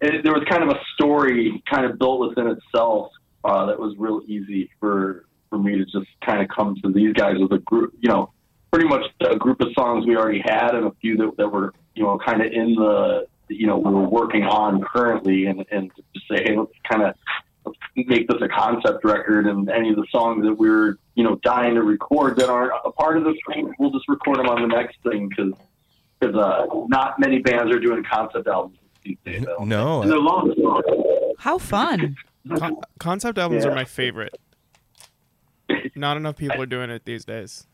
it, 0.00 0.22
there 0.22 0.32
was 0.32 0.44
kind 0.50 0.62
of 0.62 0.68
a 0.68 0.80
story 0.94 1.62
kind 1.72 1.90
of 1.90 1.98
built 1.98 2.28
within 2.28 2.48
itself 2.48 3.12
uh, 3.44 3.66
that 3.66 3.78
was 3.78 3.94
real 3.98 4.20
easy 4.26 4.70
for 4.78 5.24
for 5.48 5.58
me 5.58 5.78
to 5.78 5.84
just 5.84 6.06
kind 6.24 6.42
of 6.42 6.48
come 6.54 6.76
to 6.82 6.92
these 6.92 7.14
guys 7.14 7.34
with 7.38 7.52
a 7.52 7.58
group, 7.58 7.94
you 8.00 8.10
know, 8.10 8.30
pretty 8.72 8.88
much 8.88 9.02
a 9.22 9.36
group 9.36 9.60
of 9.60 9.68
songs 9.76 10.06
we 10.06 10.16
already 10.16 10.40
had 10.44 10.74
and 10.74 10.86
a 10.86 10.92
few 11.00 11.16
that, 11.16 11.32
that 11.38 11.48
were, 11.48 11.72
you 11.96 12.04
know, 12.04 12.18
kind 12.24 12.40
of 12.40 12.52
in 12.52 12.74
the, 12.76 13.26
you 13.48 13.66
know, 13.66 13.76
we 13.76 13.92
were 13.92 14.08
working 14.08 14.44
on 14.44 14.80
currently 14.80 15.46
and, 15.46 15.64
and 15.72 15.90
just 16.14 16.28
say, 16.28 16.44
hey, 16.44 16.56
let's 16.56 16.70
kind 16.88 17.02
of 17.02 17.16
make 17.96 18.26
this 18.28 18.40
a 18.40 18.48
concept 18.48 19.04
record 19.04 19.46
and 19.46 19.68
any 19.70 19.90
of 19.90 19.96
the 19.96 20.06
songs 20.10 20.44
that 20.44 20.54
we're, 20.54 20.96
you 21.14 21.24
know, 21.24 21.36
dying 21.42 21.74
to 21.74 21.82
record 21.82 22.36
that 22.36 22.48
aren't 22.48 22.72
a 22.84 22.90
part 22.92 23.16
of 23.16 23.24
this 23.24 23.36
thing, 23.52 23.72
we'll 23.78 23.90
just 23.90 24.08
record 24.08 24.38
them 24.38 24.48
on 24.48 24.62
the 24.62 24.68
next 24.68 24.96
thing 25.02 25.28
because 25.28 25.52
because 26.18 26.36
uh, 26.36 26.66
not 26.88 27.18
many 27.18 27.38
bands 27.40 27.74
are 27.74 27.78
doing 27.78 28.04
concept 28.04 28.46
albums 28.46 28.78
these 29.02 29.16
days. 29.24 29.44
I. 29.58 29.64
No, 29.64 30.02
And 30.02 30.10
they're 30.10 30.18
long. 30.18 30.52
How 31.38 31.56
fun. 31.58 32.16
Con- 32.56 32.76
concept 32.98 33.38
albums 33.38 33.64
Yeah. 33.64 33.70
are 33.70 33.74
my 33.74 33.84
favorite. 33.84 34.36
Not 35.94 36.16
enough 36.16 36.36
people 36.36 36.60
are 36.60 36.66
doing 36.66 36.90
it 36.90 37.04
these 37.04 37.24
days. 37.24 37.66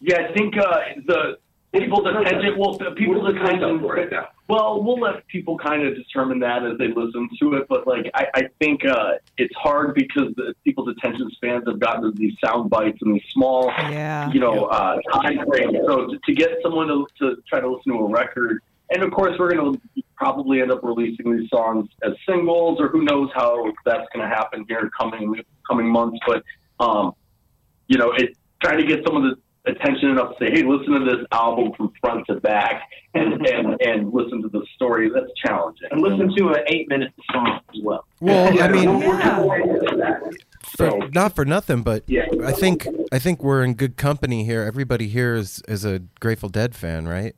Yeah, 0.00 0.26
I 0.28 0.32
think 0.32 0.56
uh, 0.56 0.78
the 1.06 1.38
people's 1.74 2.06
attention. 2.06 2.58
Well, 2.58 2.78
people's 2.94 3.22
What's 3.22 3.38
the 3.38 3.44
attention. 3.44 3.80
for 3.80 4.08
now? 4.10 4.28
Well, 4.48 4.82
we'll 4.82 5.00
let 5.00 5.26
people 5.28 5.56
kind 5.58 5.86
of 5.86 5.94
determine 5.94 6.38
that 6.40 6.64
as 6.64 6.78
they 6.78 6.88
listen 6.88 7.28
to 7.40 7.54
it. 7.54 7.66
But 7.68 7.86
like, 7.86 8.10
I, 8.14 8.26
I 8.34 8.42
think 8.60 8.84
uh, 8.84 9.12
it's 9.38 9.54
hard 9.56 9.94
because 9.94 10.34
the, 10.36 10.54
people's 10.64 10.88
attention 10.88 11.30
spans 11.30 11.64
have 11.66 11.80
gotten 11.80 12.02
to 12.02 12.10
these 12.12 12.34
sound 12.44 12.70
bites 12.70 12.98
and 13.02 13.14
these 13.14 13.24
small, 13.32 13.66
Yeah. 13.90 14.30
you 14.32 14.40
know, 14.40 14.64
uh, 14.66 14.98
time 15.14 15.38
frames. 15.46 15.76
So 15.86 16.06
to, 16.08 16.18
to 16.24 16.34
get 16.34 16.50
someone 16.62 16.88
to, 16.88 17.06
to 17.20 17.36
try 17.48 17.60
to 17.60 17.68
listen 17.68 17.92
to 17.92 17.98
a 18.00 18.08
record, 18.10 18.60
and 18.90 19.02
of 19.02 19.10
course 19.12 19.38
we're 19.38 19.50
going 19.52 19.74
to 19.74 20.02
probably 20.16 20.60
end 20.60 20.70
up 20.70 20.80
releasing 20.82 21.36
these 21.36 21.48
songs 21.48 21.88
as 22.02 22.12
singles, 22.28 22.80
or 22.80 22.88
who 22.88 23.02
knows 23.02 23.30
how 23.34 23.72
that's 23.84 24.06
going 24.12 24.28
to 24.28 24.34
happen 24.34 24.64
here 24.68 24.90
coming 24.98 25.42
coming 25.66 25.88
months. 25.90 26.18
But 26.26 26.42
um, 26.80 27.12
you 27.88 27.96
know, 27.98 28.12
it 28.12 28.36
trying 28.62 28.78
to 28.78 28.84
get 28.86 29.04
someone 29.04 29.22
to 29.24 29.36
attention 29.66 30.10
enough 30.10 30.36
to 30.38 30.44
say, 30.44 30.50
hey, 30.50 30.62
listen 30.62 30.92
to 30.92 31.04
this 31.04 31.26
album 31.32 31.72
from 31.76 31.92
front 32.00 32.26
to 32.26 32.34
back 32.36 32.82
and, 33.14 33.34
mm-hmm. 33.34 33.70
and, 33.70 33.80
and 33.82 34.12
listen 34.12 34.42
to 34.42 34.48
the 34.48 34.62
story. 34.74 35.10
That's 35.12 35.30
challenging. 35.44 35.88
And 35.90 36.00
listen 36.00 36.34
to 36.36 36.48
an 36.48 36.64
eight 36.68 36.88
minute 36.88 37.12
song 37.32 37.60
as 37.74 37.80
well. 37.82 38.06
Well, 38.20 38.62
I 38.62 38.68
mean, 38.68 39.00
Yeah. 39.00 40.20
So 40.76 40.98
not 41.14 41.34
for 41.34 41.44
nothing, 41.44 41.82
but 41.82 42.04
Yeah. 42.06 42.26
I 42.44 42.52
think 42.52 42.86
I 43.12 43.18
think 43.18 43.42
we're 43.42 43.62
in 43.62 43.74
good 43.74 43.96
company 43.96 44.44
here. 44.44 44.62
Everybody 44.62 45.08
here 45.08 45.34
is 45.34 45.62
is 45.68 45.84
a 45.84 46.00
Grateful 46.20 46.48
Dead 46.48 46.74
fan, 46.74 47.06
right? 47.06 47.34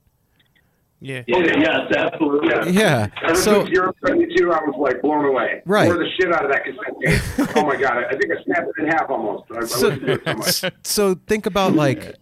Yeah. 1.00 1.22
Yeah, 1.26 1.38
yes, 1.58 1.92
absolutely. 1.96 2.48
Yeah. 2.48 2.64
Yeah. 2.66 3.06
Ever 3.22 3.34
So 3.34 3.60
since 3.64 3.70
Europe 3.70 3.96
72, 4.06 4.50
I 4.52 4.60
was 4.64 4.74
like 4.78 5.02
blown 5.02 5.24
away. 5.26 5.62
Right. 5.66 5.86
Tore 5.88 5.98
the 5.98 6.08
shit 6.18 6.32
out 6.32 6.44
of 6.44 6.50
that 6.50 6.64
cassette 6.64 7.46
tape. 7.46 7.56
oh 7.56 7.66
my 7.66 7.76
god, 7.76 7.98
I 7.98 8.06
I 8.06 8.10
think 8.16 8.32
I 8.32 8.42
snapped 8.44 8.68
it 8.76 8.82
in 8.82 8.88
half 8.88 9.10
almost. 9.10 9.44
I, 9.52 9.58
I 9.58 9.64
So- 9.66 9.88
listened 9.88 10.06
to 10.06 10.12
it 10.12 10.22
so 10.24 10.34
much. 10.34 10.74
so 10.84 11.14
think 11.26 11.46
about 11.46 11.74
like 11.74 12.16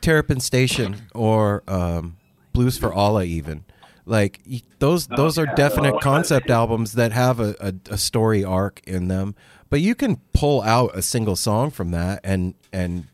Terrapin 0.00 0.40
Station 0.40 1.02
or 1.14 1.62
um, 1.68 2.16
Blues 2.52 2.76
for 2.78 2.92
Allah, 2.92 3.24
even 3.24 3.64
like 4.04 4.40
y- 4.48 4.62
those. 4.80 5.06
Those 5.06 5.38
are 5.38 5.46
definite 5.46 6.00
concept 6.00 6.50
albums 6.50 6.92
that 6.94 7.12
have 7.12 7.38
a, 7.40 7.54
a, 7.60 7.74
a 7.94 7.98
story 7.98 8.42
arc 8.44 8.80
in 8.86 9.08
them. 9.08 9.34
But 9.70 9.80
you 9.80 9.94
can 9.94 10.16
pull 10.32 10.62
out 10.62 10.90
a 10.96 11.02
single 11.02 11.36
song 11.36 11.70
from 11.70 11.90
that 11.92 12.20
and 12.24 12.54
and 12.72 13.06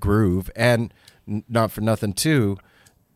groove, 0.00 0.50
and 0.56 0.92
not 1.26 1.70
for 1.70 1.80
nothing 1.80 2.12
too. 2.12 2.56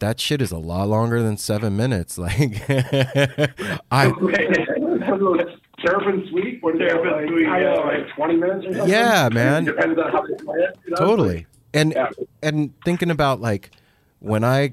That 0.02 0.18
shit 0.18 0.42
is 0.42 0.50
a 0.50 0.58
lot 0.58 0.88
longer 0.88 1.22
than 1.22 1.36
seven 1.36 1.76
minutes. 1.76 2.18
Like, 2.22 2.60
I 3.90 4.10
Terrapin 5.84 6.26
Suite? 6.28 6.62
What 6.62 6.74
is 6.74 6.80
that, 6.80 6.88
Terrapin 6.88 7.12
like, 7.12 7.28
Suite, 7.28 7.46
I 7.46 7.60
know, 7.60 7.74
yeah. 7.74 7.98
like 7.98 8.14
20 8.16 8.36
minutes 8.36 8.66
or 8.66 8.72
something? 8.74 8.88
Yeah, 8.90 9.28
man. 9.32 9.64
Depends 9.64 9.98
on 9.98 10.10
how 10.12 10.22
they 10.22 10.34
play 10.44 10.58
it. 10.58 10.76
you 10.84 10.90
know? 10.90 10.96
totally 10.96 11.46
and 11.72 11.92
Yeah. 11.92 12.10
and 12.42 12.72
thinking 12.84 13.10
about 13.10 13.40
like 13.40 13.70
when 14.18 14.42
i 14.44 14.72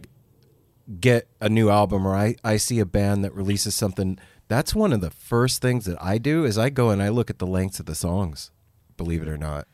get 0.99 1.27
a 1.39 1.47
new 1.47 1.69
album 1.69 2.06
or 2.07 2.15
I, 2.15 2.35
I 2.43 2.57
see 2.57 2.80
a 2.80 2.85
band 2.85 3.23
that 3.23 3.34
releases 3.34 3.76
something 3.76 4.18
that's 4.47 4.73
one 4.76 4.91
of 4.91 4.99
the 4.99 5.10
first 5.11 5.61
things 5.61 5.85
that 5.85 5.97
i 6.03 6.18
do 6.18 6.43
is 6.43 6.57
i 6.57 6.69
go 6.69 6.89
and 6.89 7.01
i 7.01 7.07
look 7.10 7.30
at 7.30 7.38
the 7.39 7.47
lengths 7.47 7.80
of 7.80 7.85
the 7.85 7.95
songs 7.95 8.51
believe 8.97 9.22
it 9.22 9.27
or 9.30 9.38
not 9.38 9.68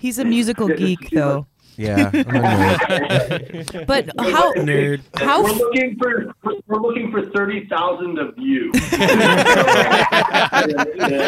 He's 0.00 0.18
a 0.18 0.24
musical 0.24 0.66
geek, 0.68 1.10
though. 1.10 1.46
Yeah 1.78 2.10
nerd. 2.10 3.86
But 3.86 4.10
how 4.18 4.52
Nerd. 4.54 5.00
how 5.16 5.42
We're 5.44 5.52
looking 5.52 5.96
for 5.96 6.34
we're 6.66 6.80
looking 6.80 7.10
for 7.10 7.24
thirty 7.30 7.66
thousand 7.68 8.18
of 8.18 8.34
you. 8.36 8.72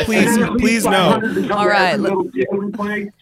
Please, 0.05 0.37
please 0.59 0.85
no. 0.85 1.21
All 1.53 1.69
right, 1.69 1.99
let- 1.99 2.13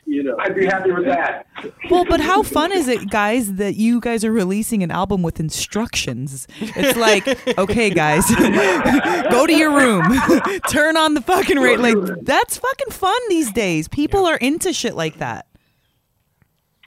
You 0.06 0.22
know. 0.22 0.36
I'd 0.38 0.54
be 0.54 0.66
happy 0.66 0.90
with 0.92 1.04
that. 1.06 1.46
well, 1.90 2.04
but 2.08 2.20
how 2.20 2.42
fun 2.42 2.72
is 2.72 2.88
it, 2.88 3.10
guys, 3.10 3.54
that 3.54 3.76
you 3.76 4.00
guys 4.00 4.24
are 4.24 4.32
releasing 4.32 4.82
an 4.82 4.90
album 4.90 5.22
with 5.22 5.40
instructions? 5.40 6.46
It's 6.60 6.98
like, 6.98 7.26
okay, 7.58 7.90
guys, 7.90 8.24
go 9.30 9.46
to 9.46 9.54
your 9.54 9.72
room, 9.76 10.04
turn 10.68 10.96
on 10.96 11.14
the 11.14 11.20
fucking 11.20 11.58
rate. 11.58 11.80
Like 11.80 11.96
that's 12.22 12.58
fucking 12.58 12.90
fun 12.90 13.18
these 13.28 13.52
days. 13.52 13.88
People 13.88 14.26
are 14.26 14.36
into 14.36 14.72
shit 14.72 14.94
like 14.94 15.18
that. 15.18 15.46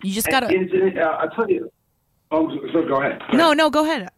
You 0.03 0.13
just 0.13 0.29
gotta. 0.29 0.47
It's, 0.49 0.71
it, 0.73 0.97
uh, 0.97 1.17
I'll 1.19 1.29
tell 1.29 1.49
you. 1.49 1.71
Oh, 2.31 2.49
so 2.71 2.87
go 2.87 3.01
ahead. 3.01 3.21
No, 3.33 3.53
no, 3.53 3.69
go 3.69 3.83
ahead. 3.83 4.09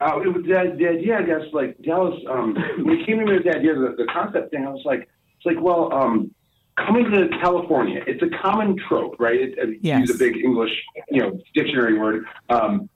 Uh, 0.00 0.20
it 0.20 0.28
was 0.28 0.44
idea, 0.44 1.18
I 1.18 1.22
guess, 1.22 1.42
like 1.52 1.80
Dallas. 1.82 2.18
Um, 2.28 2.54
when 2.84 2.98
it 2.98 3.06
came 3.06 3.18
to 3.18 3.24
me 3.24 3.34
with 3.34 3.44
the 3.44 3.56
idea, 3.56 3.74
the, 3.74 3.94
the 3.96 4.06
concept 4.12 4.50
thing, 4.50 4.66
I 4.66 4.70
was 4.70 4.82
like, 4.84 5.08
it's 5.36 5.46
like, 5.46 5.62
well, 5.62 5.92
um, 5.92 6.34
coming 6.76 7.10
to 7.10 7.28
California, 7.40 8.02
it's 8.06 8.22
a 8.22 8.28
common 8.42 8.76
trope, 8.88 9.16
right? 9.18 9.40
It, 9.40 9.58
it, 9.58 9.78
Yes. 9.82 10.00
Use 10.00 10.10
a 10.10 10.18
big 10.18 10.36
English, 10.36 10.72
you 11.10 11.20
know, 11.22 11.38
dictionary 11.54 11.98
word, 11.98 12.26
um, 12.48 12.88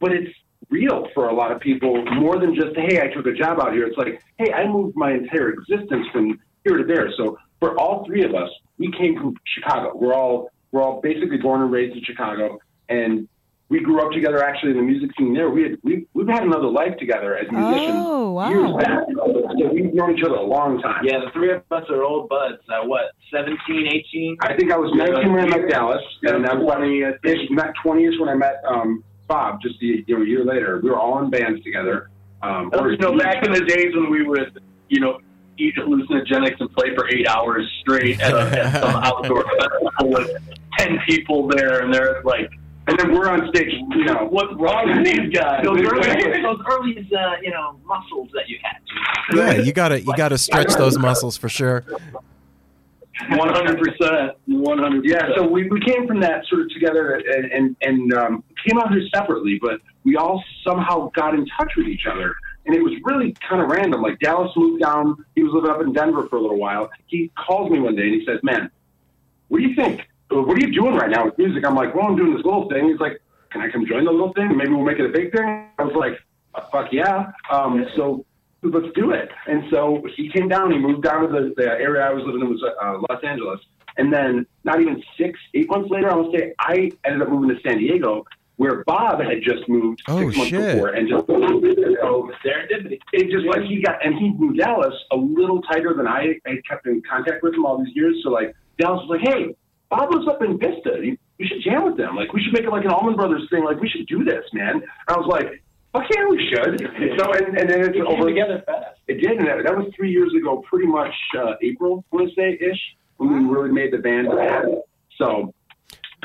but 0.00 0.12
it's 0.12 0.30
real 0.70 1.08
for 1.14 1.28
a 1.28 1.34
lot 1.34 1.52
of 1.52 1.60
people. 1.60 2.04
More 2.14 2.38
than 2.38 2.54
just, 2.54 2.76
hey, 2.76 3.00
I 3.00 3.08
took 3.08 3.26
a 3.26 3.32
job 3.32 3.60
out 3.60 3.72
here. 3.72 3.86
It's 3.86 3.96
like, 3.96 4.22
hey, 4.38 4.52
I 4.52 4.66
moved 4.66 4.96
my 4.96 5.12
entire 5.12 5.50
existence 5.50 6.06
from 6.12 6.40
here 6.64 6.78
to 6.78 6.84
there. 6.84 7.10
So 7.16 7.38
for 7.60 7.78
all 7.78 8.04
three 8.06 8.24
of 8.24 8.34
us, 8.34 8.50
we 8.78 8.90
came 8.92 9.16
from 9.16 9.34
Chicago. 9.44 9.92
We're 9.94 10.14
all 10.14 10.50
we're 10.72 10.82
all 10.82 11.00
basically 11.00 11.38
born 11.38 11.62
and 11.62 11.72
raised 11.72 11.96
in 11.96 12.02
Chicago, 12.04 12.58
and 12.88 13.28
we 13.68 13.80
grew 13.80 14.00
up 14.04 14.10
together 14.12 14.42
actually 14.42 14.72
in 14.72 14.76
the 14.78 14.82
music 14.82 15.10
scene 15.16 15.32
there. 15.32 15.48
We 15.50 15.62
had 15.62 15.78
we 15.82 16.06
we've 16.14 16.26
had 16.28 16.42
another 16.42 16.68
life 16.68 16.96
together 16.98 17.36
as 17.36 17.46
musicians 17.50 17.94
Oh, 17.98 18.32
wow. 18.32 18.50
years 18.50 18.72
back. 18.84 19.04
So 19.14 19.68
we've 19.72 19.94
known 19.94 20.16
each 20.18 20.24
other 20.24 20.34
a 20.34 20.42
long 20.42 20.80
time. 20.80 21.04
Yeah, 21.04 21.20
the 21.24 21.30
three 21.32 21.52
of 21.52 21.62
us 21.70 21.84
are 21.90 22.02
old 22.02 22.28
buds. 22.28 22.58
Uh, 22.68 22.86
what, 22.86 23.12
17, 23.32 23.56
18? 23.86 24.36
I 24.42 24.56
think 24.56 24.72
I 24.72 24.76
was 24.76 24.90
19 24.96 25.32
when 25.32 25.44
I 25.44 25.58
met 25.58 25.68
Dallas, 25.68 26.02
and 26.22 26.46
I 26.46 26.54
was 26.54 26.64
20 26.64 27.02
ish. 27.24 27.50
Met 27.50 27.72
20 27.82 28.04
ish 28.06 28.14
when 28.18 28.28
I 28.28 28.34
met 28.34 28.56
um, 28.68 29.04
Bob. 29.28 29.60
Just 29.62 29.76
a, 29.82 29.86
you 29.86 30.04
know, 30.16 30.22
a 30.22 30.26
year 30.26 30.44
later, 30.44 30.80
we 30.82 30.90
were 30.90 30.98
all 30.98 31.22
in 31.22 31.30
bands 31.30 31.62
together. 31.62 32.10
Um, 32.42 32.70
You 32.74 32.96
know, 32.96 33.16
back 33.18 33.44
in 33.46 33.52
the 33.52 33.64
days 33.64 33.94
when 33.94 34.10
we 34.10 34.22
would, 34.24 34.58
you 34.88 34.98
know, 35.00 35.20
eat 35.60 35.74
hallucinogenics 35.76 36.60
and 36.60 36.72
play 36.72 36.94
for 36.94 37.08
eight 37.08 37.28
hours 37.28 37.70
straight 37.80 38.20
at, 38.20 38.32
a, 38.32 38.64
at 38.64 38.80
some 38.80 38.96
outdoor 39.04 39.44
festival 39.44 40.10
with 40.10 40.30
ten 40.78 40.98
people 41.06 41.48
there, 41.48 41.80
and 41.80 41.92
they're 41.92 42.22
like, 42.24 42.50
and 42.86 42.98
then 42.98 43.12
we're 43.12 43.28
on 43.28 43.48
stage. 43.54 43.72
You 43.72 44.04
know, 44.04 44.26
"What's 44.30 44.52
wrong 44.54 44.96
with 44.96 45.04
these 45.06 45.32
guys?" 45.32 45.62
Those 45.64 45.80
early, 45.80 46.42
those 46.42 46.60
early 46.68 47.08
uh, 47.16 47.36
you 47.42 47.50
know, 47.50 47.78
muscles 47.84 48.28
that 48.34 48.48
you 48.48 48.58
had. 48.62 48.78
yeah 49.36 49.62
you 49.62 49.72
gotta 49.72 50.00
you 50.00 50.12
gotta 50.16 50.38
stretch 50.38 50.74
those 50.74 50.98
muscles 50.98 51.36
for 51.36 51.48
sure 51.48 51.84
One 53.28 53.52
hundred 53.52 53.78
percent, 53.78 54.32
one 54.46 54.78
hundred. 54.78 55.04
Yeah, 55.04 55.28
so 55.36 55.46
we, 55.46 55.68
we 55.68 55.80
came 55.80 56.06
from 56.06 56.20
that 56.20 56.46
sort 56.46 56.62
of 56.62 56.70
together 56.70 57.14
and 57.14 57.52
and, 57.52 57.76
and 57.82 58.14
um, 58.14 58.44
came 58.66 58.78
out 58.78 58.90
here 58.92 59.06
separately, 59.14 59.58
but 59.60 59.80
we 60.04 60.16
all 60.16 60.42
somehow 60.66 61.10
got 61.14 61.34
in 61.34 61.46
touch 61.58 61.72
with 61.76 61.86
each 61.86 62.06
other. 62.10 62.34
And 62.66 62.74
it 62.74 62.82
was 62.82 62.92
really 63.04 63.34
kind 63.48 63.62
of 63.62 63.68
random. 63.68 64.02
Like 64.02 64.18
Dallas 64.18 64.52
moved 64.56 64.82
down, 64.82 65.24
he 65.34 65.42
was 65.42 65.52
living 65.52 65.70
up 65.70 65.80
in 65.80 65.92
Denver 65.92 66.26
for 66.28 66.36
a 66.36 66.40
little 66.40 66.58
while. 66.58 66.90
He 67.06 67.30
calls 67.36 67.70
me 67.70 67.80
one 67.80 67.96
day 67.96 68.02
and 68.04 68.14
he 68.20 68.26
says, 68.26 68.38
Man, 68.42 68.70
what 69.48 69.58
do 69.60 69.64
you 69.68 69.74
think? 69.74 70.08
Uh, 70.30 70.42
What 70.42 70.56
are 70.56 70.60
you 70.66 70.72
doing 70.72 70.94
right 70.94 71.10
now 71.10 71.24
with 71.24 71.38
music? 71.38 71.64
I'm 71.66 71.74
like, 71.74 71.94
Well, 71.94 72.06
I'm 72.06 72.16
doing 72.16 72.34
this 72.34 72.44
little 72.44 72.68
thing. 72.68 72.88
He's 72.88 73.00
like, 73.00 73.20
Can 73.50 73.62
I 73.62 73.70
come 73.70 73.86
join 73.86 74.04
the 74.04 74.10
little 74.10 74.32
thing? 74.34 74.56
Maybe 74.56 74.70
we'll 74.70 74.84
make 74.84 74.98
it 74.98 75.06
a 75.06 75.12
big 75.12 75.32
thing. 75.32 75.68
I 75.78 75.82
was 75.82 75.94
like, 75.94 76.18
uh, 76.54 76.62
Fuck 76.70 76.92
yeah. 76.92 77.32
Um, 77.50 77.86
so 77.96 78.24
let's 78.62 78.92
do 78.94 79.12
it. 79.12 79.30
And 79.46 79.64
so 79.70 80.02
he 80.16 80.28
came 80.30 80.48
down. 80.48 80.70
He 80.70 80.78
moved 80.78 81.02
down 81.02 81.22
to 81.22 81.28
the, 81.28 81.54
the 81.56 81.66
area 81.66 82.02
I 82.02 82.10
was 82.10 82.24
living 82.24 82.42
in 82.42 82.50
was 82.50 82.62
uh, 82.62 82.98
Los 83.08 83.24
Angeles. 83.24 83.60
And 83.96 84.12
then 84.12 84.46
not 84.64 84.80
even 84.80 85.02
six, 85.18 85.38
eight 85.54 85.68
months 85.68 85.90
later, 85.90 86.10
I 86.10 86.14
would 86.14 86.32
say 86.38 86.54
I 86.60 86.90
ended 87.04 87.22
up 87.22 87.28
moving 87.28 87.54
to 87.54 87.60
San 87.62 87.78
Diego, 87.78 88.24
where 88.60 88.84
Bob 88.84 89.22
had 89.22 89.40
just 89.42 89.66
moved 89.70 90.02
Oh, 90.06 90.18
six 90.20 90.36
months 90.36 90.50
shit. 90.50 90.74
before, 90.74 90.90
and 90.90 91.08
just 91.08 91.26
so 91.26 92.30
serendipity. 92.44 92.98
It 93.14 93.30
just 93.30 93.46
like 93.46 93.62
he 93.62 93.80
got, 93.80 94.04
and 94.04 94.14
he 94.18 94.34
moved 94.36 94.58
Dallas 94.58 94.92
a 95.10 95.16
little 95.16 95.62
tighter 95.62 95.94
than 95.96 96.06
I, 96.06 96.34
I 96.46 96.60
kept 96.68 96.86
in 96.86 97.00
contact 97.10 97.42
with 97.42 97.54
him 97.54 97.64
all 97.64 97.82
these 97.82 97.96
years. 97.96 98.20
So 98.22 98.28
like 98.28 98.54
Dallas 98.78 99.00
was 99.08 99.18
like, 99.18 99.26
hey, 99.32 99.56
Bob 99.88 100.12
lives 100.12 100.28
up 100.28 100.42
in 100.42 100.58
Vista. 100.58 101.00
You, 101.02 101.16
we 101.38 101.46
should 101.46 101.62
jam 101.64 101.86
with 101.86 101.96
them. 101.96 102.16
Like 102.16 102.34
we 102.34 102.42
should 102.42 102.52
make 102.52 102.64
it 102.64 102.70
like 102.70 102.84
an 102.84 102.90
Allman 102.90 103.16
Brothers 103.16 103.48
thing. 103.50 103.64
Like 103.64 103.80
we 103.80 103.88
should 103.88 104.06
do 104.06 104.24
this, 104.24 104.44
man. 104.52 104.74
And 104.74 104.84
I 105.08 105.16
was 105.16 105.26
like, 105.26 105.62
okay, 105.94 106.20
we 106.28 106.46
should. 106.52 106.82
So 107.18 107.32
and, 107.32 107.56
and 107.58 107.66
then 107.70 107.80
it's 107.80 107.88
We 107.96 108.02
came 108.04 108.06
over 108.08 108.28
together 108.28 108.62
fast. 108.66 108.98
it 109.08 109.22
did, 109.22 109.38
and 109.38 109.46
that, 109.48 109.64
that 109.64 109.74
was 109.74 109.90
three 109.96 110.10
years 110.12 110.34
ago, 110.38 110.62
pretty 110.68 110.86
much 110.86 111.14
uh, 111.38 111.54
April, 111.62 112.04
I 112.12 112.16
want 112.16 112.28
to 112.28 112.34
say 112.34 112.58
ish, 112.60 112.78
when 113.16 113.32
we 113.48 113.54
really 113.54 113.72
made 113.72 113.90
the 113.90 113.98
band. 113.98 114.28
So, 115.16 115.54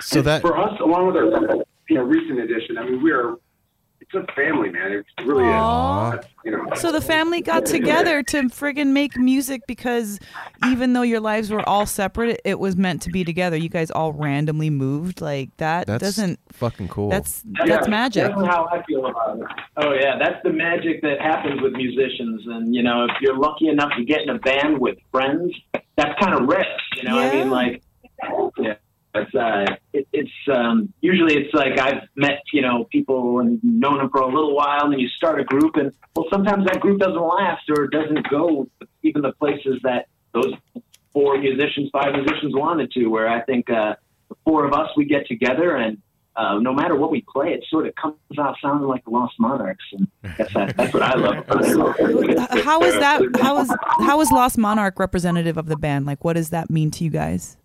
so 0.01 0.21
that 0.21 0.41
for 0.41 0.57
us, 0.57 0.77
along 0.81 1.07
with 1.07 1.15
our 1.15 1.63
you 1.89 1.95
know 1.95 2.03
recent 2.03 2.39
addition, 2.39 2.77
I 2.77 2.83
mean, 2.85 3.03
we're 3.03 3.37
it's 4.01 4.13
a 4.13 4.33
family, 4.33 4.69
man. 4.69 4.91
It 4.91 5.05
really 5.25 5.45
Aw. 5.45 6.13
is. 6.13 6.25
You 6.43 6.51
know, 6.51 6.65
So 6.75 6.91
the 6.91 7.01
family 7.01 7.41
got 7.41 7.65
together 7.65 8.21
to 8.23 8.43
friggin' 8.43 8.87
make 8.87 9.17
music 9.17 9.61
because 9.67 10.19
even 10.67 10.93
though 10.93 11.01
your 11.01 11.19
lives 11.19 11.49
were 11.49 11.67
all 11.67 11.85
separate, 11.85 12.39
it 12.45 12.59
was 12.59 12.75
meant 12.75 13.01
to 13.03 13.09
be 13.09 13.23
together. 13.23 13.57
You 13.57 13.69
guys 13.69 13.89
all 13.89 14.13
randomly 14.13 14.69
moved 14.69 15.21
like 15.21 15.55
that. 15.57 15.87
that's 15.87 16.03
doesn't. 16.03 16.39
fucking 16.51 16.89
cool 16.89 17.09
That's 17.09 17.43
that's 17.65 17.87
magic. 17.87 18.27
That's 18.35 18.47
how 18.47 18.67
I 18.71 18.83
feel 18.83 19.05
about 19.05 19.39
it. 19.39 19.45
Oh 19.77 19.93
yeah, 19.93 20.17
that's 20.19 20.41
the 20.43 20.51
magic 20.51 21.01
that 21.01 21.19
happens 21.19 21.61
with 21.61 21.73
musicians. 21.73 22.43
And 22.45 22.75
you 22.75 22.83
know, 22.83 23.05
if 23.05 23.11
you're 23.21 23.37
lucky 23.37 23.69
enough 23.69 23.91
to 23.97 24.03
get 24.03 24.21
in 24.21 24.29
a 24.29 24.39
band 24.39 24.79
with 24.79 24.97
friends, 25.11 25.51
that's 25.95 26.19
kind 26.19 26.35
of 26.35 26.47
rare. 26.47 26.65
You 26.97 27.03
know, 27.03 27.15
what 27.15 27.25
I 27.25 27.33
mean, 27.33 27.49
like, 27.49 27.71
yeah. 27.71 27.79
It's 29.15 29.33
uh, 29.33 29.65
it, 29.93 30.07
it's 30.11 30.31
um, 30.53 30.93
usually 31.01 31.35
it's 31.35 31.53
like 31.53 31.79
I've 31.79 32.03
met 32.15 32.41
you 32.51 32.61
know 32.61 32.85
people 32.91 33.39
and 33.39 33.59
known 33.63 33.99
them 33.99 34.09
for 34.09 34.21
a 34.21 34.27
little 34.27 34.55
while, 34.55 34.83
and 34.83 34.93
then 34.93 34.99
you 34.99 35.07
start 35.09 35.39
a 35.39 35.45
group, 35.45 35.75
and 35.77 35.93
well, 36.15 36.25
sometimes 36.31 36.65
that 36.65 36.81
group 36.81 36.99
doesn't 36.99 37.15
last 37.15 37.63
or 37.69 37.87
doesn't 37.87 38.29
go 38.29 38.67
even 39.03 39.21
the 39.21 39.31
places 39.33 39.79
that 39.83 40.07
those 40.33 40.53
four 41.13 41.37
musicians, 41.37 41.89
five 41.93 42.13
musicians 42.13 42.53
wanted 42.53 42.91
to. 42.91 43.07
Where 43.07 43.29
I 43.29 43.41
think 43.41 43.69
uh, 43.69 43.95
the 44.29 44.35
four 44.43 44.65
of 44.65 44.73
us 44.73 44.89
we 44.95 45.05
get 45.05 45.27
together 45.27 45.75
and. 45.75 45.97
Uh, 46.37 46.59
no 46.59 46.73
matter 46.73 46.97
what 46.97 47.11
we 47.11 47.23
play, 47.33 47.53
it 47.53 47.63
sort 47.69 47.87
of 47.87 47.95
comes 47.95 48.17
out 48.37 48.57
sounding 48.61 48.85
like 48.89 49.01
the 49.05 49.09
Lost 49.09 49.35
Monarchs, 49.39 49.85
and 49.93 50.05
that's, 50.37 50.53
that's 50.53 50.93
what 50.93 51.01
I 51.01 51.15
love. 51.15 51.45
How 52.65 52.81
is 52.83 52.93
that? 52.95 53.21
How 53.39 53.57
is 53.59 53.73
how 54.01 54.19
is 54.19 54.33
Lost 54.33 54.57
Monarch 54.57 54.99
representative 54.99 55.55
of 55.55 55.67
the 55.67 55.77
band? 55.77 56.05
Like, 56.05 56.25
what 56.25 56.33
does 56.33 56.49
that 56.49 56.69
mean 56.69 56.91
to 56.91 57.05
you 57.05 57.09
guys? 57.09 57.55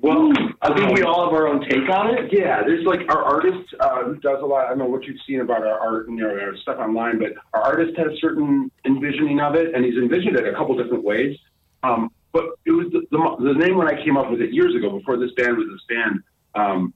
Well, 0.00 0.30
I 0.62 0.74
think 0.74 0.94
we 0.94 1.02
all 1.02 1.24
have 1.24 1.32
our 1.32 1.48
own 1.48 1.60
take 1.68 1.88
on 1.88 2.16
it. 2.16 2.30
Yeah, 2.32 2.62
there's 2.62 2.84
like 2.84 3.00
our 3.08 3.22
artist 3.22 3.74
uh, 3.80 4.04
who 4.04 4.16
does 4.16 4.42
a 4.42 4.46
lot. 4.46 4.66
I 4.66 4.68
don't 4.70 4.78
know 4.78 4.86
what 4.86 5.04
you've 5.04 5.20
seen 5.26 5.40
about 5.40 5.62
our 5.62 5.78
art 5.78 6.08
and 6.08 6.18
you 6.18 6.24
know, 6.24 6.30
our 6.38 6.56
stuff 6.58 6.78
online, 6.78 7.18
but 7.18 7.32
our 7.54 7.62
artist 7.62 7.96
had 7.96 8.06
a 8.06 8.16
certain 8.18 8.70
envisioning 8.84 9.40
of 9.40 9.54
it, 9.54 9.74
and 9.74 9.84
he's 9.84 9.96
envisioned 9.96 10.36
it 10.36 10.46
a 10.46 10.52
couple 10.52 10.76
different 10.76 11.04
ways. 11.04 11.36
Um, 11.82 12.10
but 12.32 12.44
it 12.66 12.72
was 12.72 12.86
the, 12.92 13.02
the, 13.10 13.52
the 13.52 13.54
name 13.54 13.76
when 13.78 13.88
I 13.88 14.02
came 14.04 14.16
up 14.16 14.30
with 14.30 14.40
it 14.40 14.52
years 14.52 14.74
ago, 14.74 14.90
before 14.98 15.16
this 15.16 15.30
band 15.36 15.56
was 15.56 15.66
this 15.70 15.96
band. 15.96 16.20
Um, 16.54 16.92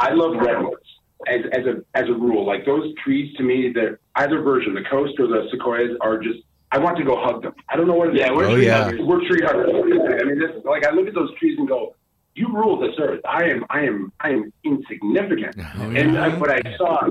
I 0.00 0.12
love 0.12 0.34
redwoods 0.36 0.82
as, 1.28 1.42
as 1.52 1.66
a 1.66 1.84
as 1.94 2.08
a 2.08 2.12
rule. 2.14 2.46
Like 2.46 2.64
those 2.66 2.92
trees 3.04 3.36
to 3.36 3.42
me, 3.42 3.70
that 3.74 3.98
either 4.16 4.40
version, 4.40 4.74
the 4.74 4.84
coast 4.90 5.18
or 5.20 5.26
the 5.26 5.46
sequoias, 5.52 5.96
are 6.00 6.18
just. 6.18 6.40
I 6.72 6.78
want 6.78 6.96
to 6.98 7.04
go 7.04 7.16
hug 7.20 7.42
them. 7.42 7.52
I 7.68 7.76
don't 7.76 7.88
know 7.88 7.94
what 7.94 8.10
it 8.10 8.14
is. 8.14 8.20
Yeah, 8.20 8.30
we're 8.30 8.46
Oh, 8.46 8.54
tree 8.54 8.66
yeah. 8.66 8.84
huggers. 8.84 9.00
We're 9.02 9.26
tree 9.28 9.40
huggers. 9.42 9.70
I 9.74 10.24
mean, 10.24 10.38
this, 10.38 10.50
like 10.64 10.86
I 10.86 10.90
look 10.92 11.08
at 11.08 11.14
those 11.14 11.34
trees 11.36 11.58
and 11.58 11.66
go, 11.66 11.96
"You 12.34 12.48
rule 12.48 12.78
this 12.78 12.94
earth. 12.98 13.20
I 13.24 13.44
am, 13.44 13.64
I 13.70 13.80
am, 13.80 14.12
I 14.20 14.30
am 14.30 14.52
insignificant." 14.64 15.56
Oh, 15.58 15.90
and 15.90 16.18
I, 16.18 16.28
what 16.38 16.50
I 16.50 16.76
saw 16.76 17.06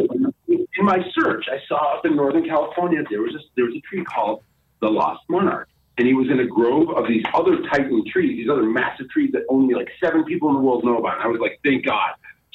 in 0.48 0.86
my 0.86 1.00
search, 1.14 1.46
I 1.52 1.60
saw 1.68 1.98
up 1.98 2.06
in 2.06 2.16
Northern 2.16 2.46
California 2.48 3.04
there 3.10 3.22
was 3.22 3.36
a, 3.36 3.40
there 3.56 3.66
was 3.66 3.76
a 3.76 3.82
tree 3.82 4.04
called 4.04 4.44
the 4.82 4.90
Lost 4.90 5.22
Monarch, 5.30 5.68
and 5.98 6.08
he 6.08 6.14
was 6.14 6.30
in 6.30 6.40
a 6.40 6.48
grove 6.48 6.90
of 6.92 7.08
these 7.08 7.24
other 7.34 7.58
titan 7.70 8.04
trees, 8.12 8.38
these 8.38 8.50
other 8.50 8.64
massive 8.64 9.10
trees 9.10 9.32
that 9.34 9.44
only 9.50 9.76
like 9.76 9.90
seven 10.04 10.24
people 10.24 10.50
in 10.50 10.56
the 10.56 10.62
world 10.62 10.84
know 10.84 10.98
about. 10.98 11.16
And 11.16 11.24
I 11.24 11.28
was 11.28 11.40
like, 11.42 11.60
"Thank 11.64 11.86
God!" 11.86 12.12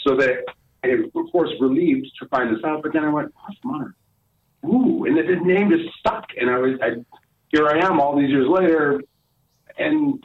So 0.06 0.16
that 0.16 0.44
I 0.84 0.88
am, 0.88 1.10
of 1.14 1.32
course, 1.32 1.50
relieved 1.60 2.06
to 2.20 2.28
find 2.28 2.54
this 2.54 2.62
out. 2.64 2.82
But 2.82 2.92
then 2.92 3.04
I 3.04 3.10
went, 3.10 3.32
Lost 3.42 3.58
Monarch. 3.64 3.94
Ooh, 4.64 5.04
and 5.04 5.16
his 5.16 5.38
name 5.42 5.70
just 5.70 5.94
stuck. 5.98 6.26
And 6.38 6.50
I 6.50 6.58
was, 6.58 6.78
I, 6.82 6.90
here 7.50 7.66
I 7.68 7.86
am 7.86 8.00
all 8.00 8.18
these 8.18 8.30
years 8.30 8.48
later, 8.48 9.02
and 9.78 10.22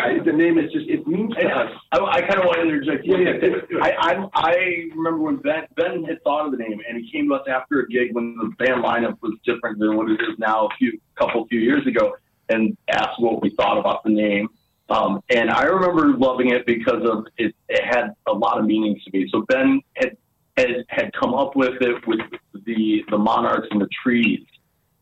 I, 0.00 0.24
the 0.24 0.32
name 0.32 0.58
is 0.58 0.72
just, 0.72 0.88
it 0.88 1.06
means 1.06 1.34
to 1.34 1.46
us. 1.46 1.72
I, 1.92 1.98
I 1.98 2.20
kind 2.22 2.40
of 2.40 2.46
want 2.46 2.56
to 2.56 2.62
interject. 2.62 3.06
Yeah, 3.06 3.18
yeah, 3.18 3.32
do 3.40 3.54
it, 3.56 3.68
do 3.68 3.78
it. 3.78 3.82
I, 3.82 3.92
I 3.98 4.28
I 4.34 4.54
remember 4.94 5.18
when 5.18 5.36
Ben 5.36 5.66
Ben 5.76 6.04
had 6.04 6.22
thought 6.22 6.46
of 6.46 6.52
the 6.52 6.58
name, 6.58 6.80
and 6.88 6.98
he 6.98 7.10
came 7.10 7.28
to 7.28 7.34
us 7.34 7.46
after 7.48 7.80
a 7.80 7.88
gig 7.88 8.12
when 8.12 8.36
the 8.36 8.64
band 8.64 8.84
lineup 8.84 9.16
was 9.20 9.34
different 9.44 9.78
than 9.78 9.96
what 9.96 10.10
it 10.10 10.20
is 10.20 10.38
now. 10.38 10.66
A 10.66 10.68
few 10.78 11.00
couple 11.18 11.46
few 11.46 11.60
years 11.60 11.86
ago, 11.86 12.16
and 12.48 12.76
asked 12.90 13.20
what 13.20 13.42
we 13.42 13.50
thought 13.50 13.78
about 13.78 14.02
the 14.04 14.10
name. 14.10 14.48
Um, 14.88 15.22
and 15.30 15.50
I 15.50 15.64
remember 15.64 16.18
loving 16.18 16.50
it 16.50 16.66
because 16.66 17.08
of 17.08 17.26
it, 17.38 17.54
it 17.68 17.84
had 17.84 18.14
a 18.26 18.32
lot 18.32 18.58
of 18.58 18.66
meanings 18.66 19.02
to 19.04 19.10
me. 19.12 19.28
So 19.30 19.42
Ben 19.48 19.80
had 19.96 20.16
had 20.56 20.84
had 20.88 21.12
come 21.12 21.34
up 21.34 21.54
with 21.54 21.80
it 21.80 22.06
with 22.06 22.20
the 22.66 23.04
the 23.08 23.18
monarchs 23.18 23.68
and 23.70 23.80
the 23.80 23.88
trees. 24.02 24.40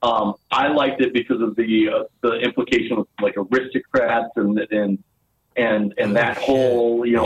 Um, 0.03 0.35
I 0.51 0.69
liked 0.69 1.01
it 1.01 1.13
because 1.13 1.41
of 1.41 1.57
the 1.57 1.89
uh, 1.89 2.05
the 2.23 2.39
implication 2.39 2.99
of 2.99 3.09
like 3.21 3.35
aristocrats 3.37 4.31
and 4.37 4.59
and 4.71 5.03
and 5.57 5.93
and 5.99 6.15
that 6.15 6.39
whole 6.39 7.05
you 7.05 7.17
know 7.17 7.25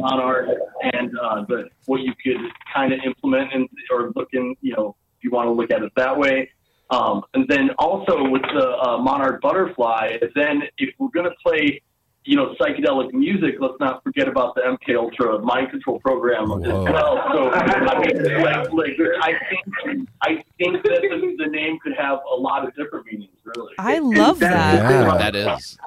monarch 0.00 0.48
and 0.94 1.10
uh, 1.18 1.44
the 1.46 1.68
what 1.84 2.00
you 2.00 2.14
could 2.22 2.40
kind 2.72 2.92
of 2.92 3.00
implement 3.04 3.52
and 3.52 3.68
or 3.90 4.12
look 4.16 4.30
in 4.32 4.56
you 4.62 4.74
know 4.74 4.96
if 5.18 5.24
you 5.24 5.30
want 5.30 5.46
to 5.46 5.52
look 5.52 5.70
at 5.70 5.82
it 5.82 5.92
that 5.96 6.16
way. 6.18 6.50
Um, 6.90 7.22
and 7.34 7.48
then 7.48 7.70
also 7.78 8.28
with 8.28 8.42
the 8.42 8.78
uh, 8.78 8.98
monarch 8.98 9.40
butterfly, 9.40 10.18
then 10.34 10.62
if 10.78 10.94
we're 10.98 11.08
gonna 11.08 11.34
play 11.42 11.82
you 12.24 12.36
know 12.36 12.54
psychedelic 12.60 13.12
music, 13.12 13.56
let's 13.60 13.78
not 13.80 14.02
forget 14.02 14.28
about 14.28 14.54
the 14.54 14.62
MK 14.62 14.96
Ultra 14.96 15.40
mind 15.40 15.70
control 15.70 16.00
program 16.00 16.44
as 16.44 16.66
well. 16.66 17.22
So 17.32 17.50
I 17.50 17.66
mean, 17.66 17.86
like, 18.72 18.72
like 18.72 18.96
I 19.22 19.34
think 19.48 20.08
I 20.22 20.44
think 20.58 20.82
that 20.84 21.00
the, 21.02 21.36
the 21.44 21.50
name 21.50 21.78
could 21.82 21.94
have 21.96 22.20
a 22.30 22.34
lot 22.34 22.66
of 22.66 22.74
different 22.74 23.06
meanings. 23.06 23.30
Really, 23.44 23.72
I 23.78 23.98
love 23.98 24.38
that. 24.40 24.90
Yeah. 24.90 25.18
That 25.18 25.36
is. 25.36 25.78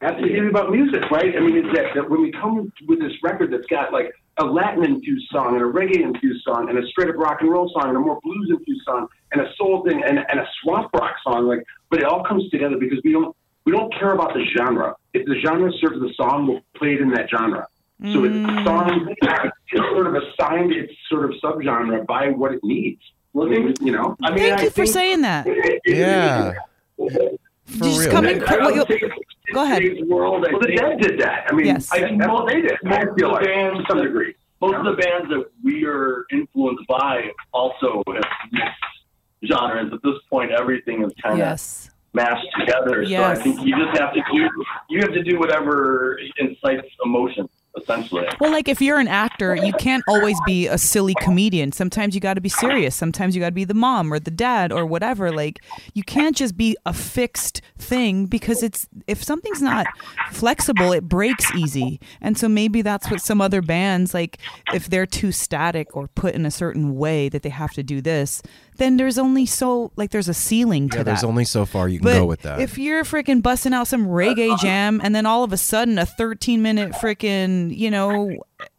That's 0.00 0.20
the 0.20 0.28
thing 0.28 0.48
about 0.50 0.70
music, 0.70 1.10
right? 1.10 1.34
I 1.34 1.40
mean, 1.40 1.56
it's 1.56 1.74
that, 1.74 1.94
that 1.94 2.10
when 2.10 2.20
we 2.20 2.30
come 2.32 2.70
with 2.86 3.00
this 3.00 3.12
record 3.22 3.50
that's 3.50 3.66
got 3.68 3.90
like 3.90 4.12
a 4.36 4.44
Latin 4.44 4.84
infused 4.84 5.28
song 5.30 5.54
and 5.54 5.62
a 5.62 5.66
reggae 5.66 6.02
infused 6.02 6.44
song 6.44 6.68
and 6.68 6.78
a 6.78 6.86
straight 6.88 7.08
up 7.08 7.16
rock 7.16 7.38
and 7.40 7.50
roll 7.50 7.70
song 7.72 7.88
and 7.88 7.96
a 7.96 8.00
more 8.00 8.20
blues 8.22 8.50
infused 8.50 8.82
song 8.84 9.06
and 9.32 9.40
a 9.40 9.48
soul 9.56 9.82
thing 9.88 10.02
and, 10.04 10.18
and 10.18 10.40
a 10.40 10.46
swamp 10.60 10.90
rock 10.92 11.14
song, 11.22 11.46
like, 11.46 11.64
but 11.90 12.00
it 12.00 12.04
all 12.04 12.22
comes 12.22 12.50
together 12.50 12.76
because 12.78 13.00
we 13.02 13.12
don't 13.12 13.34
we 13.64 13.72
don't 13.72 13.92
care 13.94 14.12
about 14.12 14.34
the 14.34 14.44
genre. 14.56 14.94
If 15.14 15.26
the 15.26 15.36
genre 15.44 15.70
serves 15.80 16.00
the 16.00 16.12
song, 16.16 16.46
we'll 16.46 16.60
play 16.76 16.94
it 16.94 17.00
in 17.00 17.10
that 17.10 17.28
genre. 17.30 17.66
So 18.12 18.24
it's 18.24 18.34
Mm. 18.34 18.64
song 18.64 19.14
it's 19.22 19.56
sort 19.92 20.06
of 20.08 20.14
assigned 20.14 20.72
its 20.72 20.92
sort 21.08 21.24
of 21.24 21.30
subgenre 21.42 22.04
by 22.06 22.28
what 22.28 22.52
it 22.52 22.60
needs. 22.62 23.00
Well, 23.32 23.48
you 23.48 23.92
know, 23.92 24.16
I 24.22 24.30
mean, 24.30 24.38
Thank 24.40 24.60
I 24.60 24.64
you 24.64 24.70
for 24.70 24.86
saying 24.86 25.22
that. 25.22 25.46
Yeah. 25.86 26.52
For 26.96 27.84
Just 27.84 28.00
real. 28.00 28.10
come 28.10 28.26
in- 28.26 28.44
I 28.44 28.56
don't 28.56 28.76
what 28.76 28.88
think 28.88 29.00
you- 29.00 29.06
it's- 29.06 29.18
go 29.54 29.62
ahead. 29.62 29.82
World, 30.06 30.42
well, 30.50 30.60
the 30.60 30.68
Dead 30.76 31.00
did 31.00 31.18
that. 31.20 31.46
I 31.48 31.54
mean, 31.54 31.66
Yes. 31.66 31.90
I 31.92 32.00
think 32.00 32.20
that's 32.20 32.30
what 32.30 32.46
they 32.46 32.60
did. 32.60 32.72
I 32.86 33.04
feel 33.18 33.30
like, 33.32 33.44
bands 33.46 33.78
to 33.80 33.84
some 33.88 34.02
degree. 34.02 34.34
most 34.60 34.74
of 34.74 34.84
the 34.84 34.92
bands 35.02 35.28
that 35.30 35.44
we 35.62 35.84
are 35.86 36.26
influenced 36.30 36.86
by 36.88 37.30
also 37.52 38.02
have 38.06 38.22
mixed 38.52 39.50
genres. 39.50 39.92
At 39.92 40.02
this 40.02 40.18
point, 40.30 40.50
everything 40.52 41.02
is 41.04 41.12
kind 41.22 41.34
of 41.34 41.38
Yes. 41.38 41.90
Mashed 42.14 42.46
together. 42.58 43.02
Yes. 43.02 43.20
So 43.20 43.40
I 43.40 43.42
think 43.42 43.66
you 43.66 43.76
just 43.76 43.98
have 44.00 44.14
to 44.14 44.22
do 44.32 44.48
you 44.88 45.00
have 45.00 45.12
to 45.12 45.22
do 45.22 45.38
whatever 45.38 46.18
incites 46.38 46.88
emotion, 47.04 47.48
essentially. 47.76 48.26
Well, 48.40 48.52
like 48.52 48.68
if 48.68 48.80
you're 48.80 48.98
an 48.98 49.08
actor, 49.08 49.56
you 49.56 49.72
can't 49.72 50.04
always 50.08 50.38
be 50.46 50.68
a 50.68 50.78
silly 50.78 51.14
comedian. 51.20 51.72
Sometimes 51.72 52.14
you 52.14 52.20
got 52.20 52.34
to 52.34 52.40
be 52.40 52.48
serious. 52.48 52.94
Sometimes 52.94 53.34
you 53.34 53.40
got 53.40 53.48
to 53.48 53.54
be 53.54 53.64
the 53.64 53.74
mom 53.74 54.12
or 54.12 54.20
the 54.20 54.30
dad 54.30 54.72
or 54.72 54.86
whatever. 54.86 55.32
Like 55.32 55.62
you 55.92 56.04
can't 56.04 56.36
just 56.36 56.56
be 56.56 56.76
a 56.86 56.92
fixed 56.92 57.60
thing 57.76 58.26
because 58.26 58.62
it's 58.62 58.86
if 59.06 59.22
something's 59.22 59.60
not 59.60 59.86
flexible, 60.30 60.92
it 60.92 61.08
breaks 61.08 61.52
easy. 61.54 62.00
And 62.20 62.38
so 62.38 62.48
maybe 62.48 62.80
that's 62.82 63.10
what 63.10 63.20
some 63.20 63.40
other 63.40 63.60
bands 63.60 64.14
like 64.14 64.38
if 64.72 64.88
they're 64.88 65.06
too 65.06 65.32
static 65.32 65.96
or 65.96 66.06
put 66.08 66.34
in 66.34 66.46
a 66.46 66.50
certain 66.50 66.94
way 66.94 67.28
that 67.28 67.42
they 67.42 67.48
have 67.48 67.72
to 67.72 67.82
do 67.82 68.00
this, 68.00 68.40
then 68.76 68.96
there's 68.96 69.18
only 69.18 69.46
so 69.46 69.92
like 69.96 70.10
there's 70.10 70.28
a 70.28 70.34
ceiling 70.34 70.88
to 70.90 70.96
Yeah, 70.98 71.02
that. 71.02 71.10
there's 71.12 71.24
only 71.24 71.44
so 71.44 71.64
far 71.66 71.88
you 71.88 71.98
can 71.98 72.04
But 72.04 72.18
go 72.18 72.24
with 72.26 72.42
that. 72.42 72.60
if 72.60 72.76
you're 72.78 73.04
freaking 73.04 73.42
busting 73.42 73.72
out 73.72 73.86
some 73.86 74.06
reggae 74.06 74.58
jam 74.60 75.00
and 75.02 75.14
then 75.14 75.26
all 75.26 75.44
of 75.44 75.52
a 75.52 75.56
sudden 75.56 75.98
a 75.98 76.06
13 76.06 76.62
minute 76.62 76.92
freaking, 76.92 77.76
you 77.76 77.90
know, 77.90 78.34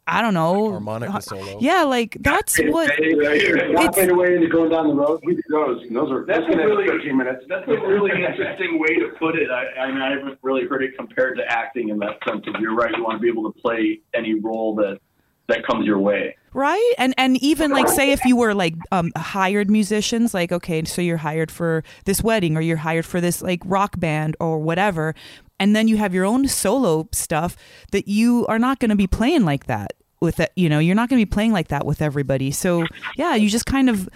I 0.08 0.22
don't 0.22 0.34
know. 0.34 0.70
Harmonica 0.70 1.14
uh, 1.14 1.20
solo. 1.20 1.58
Yeah, 1.60 1.82
like 1.82 2.16
that's 2.20 2.58
what. 2.58 2.90
Walking 3.00 4.10
away 4.10 4.36
and 4.36 4.50
going 4.52 4.70
down 4.70 4.88
the 4.88 4.94
road. 4.94 5.20
We 5.24 5.34
those. 5.50 5.82
Those 5.90 6.10
are 6.12 6.24
That's 6.26 6.40
that's 6.48 6.54
a 6.54 6.56
really- 6.58 6.86
15 6.88 7.16
minutes. 7.16 7.44
That's 7.48 7.66
a 7.66 7.72
really 7.72 8.10
interesting 8.12 8.78
way 8.78 8.94
to 8.96 9.08
put 9.18 9.34
it. 9.36 9.50
I, 9.50 9.80
I, 9.80 9.92
mean, 9.92 10.00
I 10.00 10.10
haven't 10.16 10.38
really 10.42 10.66
heard 10.66 10.82
it 10.84 10.96
compared 10.96 11.36
to 11.38 11.44
acting 11.48 11.88
in 11.88 11.98
that 11.98 12.18
sense. 12.28 12.44
Of 12.46 12.60
you're 12.60 12.74
right, 12.74 12.90
you 12.96 13.02
want 13.02 13.16
to 13.18 13.20
be 13.20 13.28
able 13.28 13.50
to 13.52 13.60
play 13.60 14.00
any 14.14 14.34
role 14.38 14.74
that 14.76 15.00
that 15.48 15.64
comes 15.66 15.86
your 15.86 15.98
way. 15.98 16.36
right? 16.52 16.92
And 16.98 17.14
and 17.16 17.36
even 17.42 17.70
like 17.70 17.88
say 17.88 18.10
if 18.12 18.24
you 18.24 18.36
were 18.36 18.54
like 18.54 18.74
um 18.92 19.12
hired 19.16 19.70
musicians 19.70 20.34
like 20.34 20.50
okay 20.52 20.82
so 20.84 21.00
you're 21.02 21.18
hired 21.18 21.50
for 21.50 21.84
this 22.04 22.22
wedding 22.22 22.56
or 22.56 22.60
you're 22.60 22.78
hired 22.78 23.06
for 23.06 23.20
this 23.20 23.42
like 23.42 23.60
rock 23.64 23.98
band 24.00 24.36
or 24.40 24.58
whatever 24.58 25.14
and 25.60 25.74
then 25.76 25.86
you 25.88 25.96
have 25.98 26.12
your 26.12 26.24
own 26.24 26.46
solo 26.48 27.08
stuff 27.12 27.56
that 27.92 28.08
you 28.08 28.46
are 28.48 28.58
not 28.58 28.78
going 28.78 28.90
to 28.90 28.96
be 28.96 29.06
playing 29.06 29.44
like 29.44 29.66
that 29.66 29.92
with 30.20 30.40
it 30.40 30.50
you 30.56 30.68
know 30.68 30.78
you're 30.78 30.94
not 30.96 31.08
going 31.08 31.20
to 31.20 31.26
be 31.26 31.30
playing 31.30 31.52
like 31.52 31.68
that 31.68 31.84
with 31.86 32.00
everybody. 32.02 32.50
So 32.50 32.86
yeah 33.16 33.34
you 33.34 33.48
just 33.48 33.66
kind 33.66 33.88
of 33.90 34.08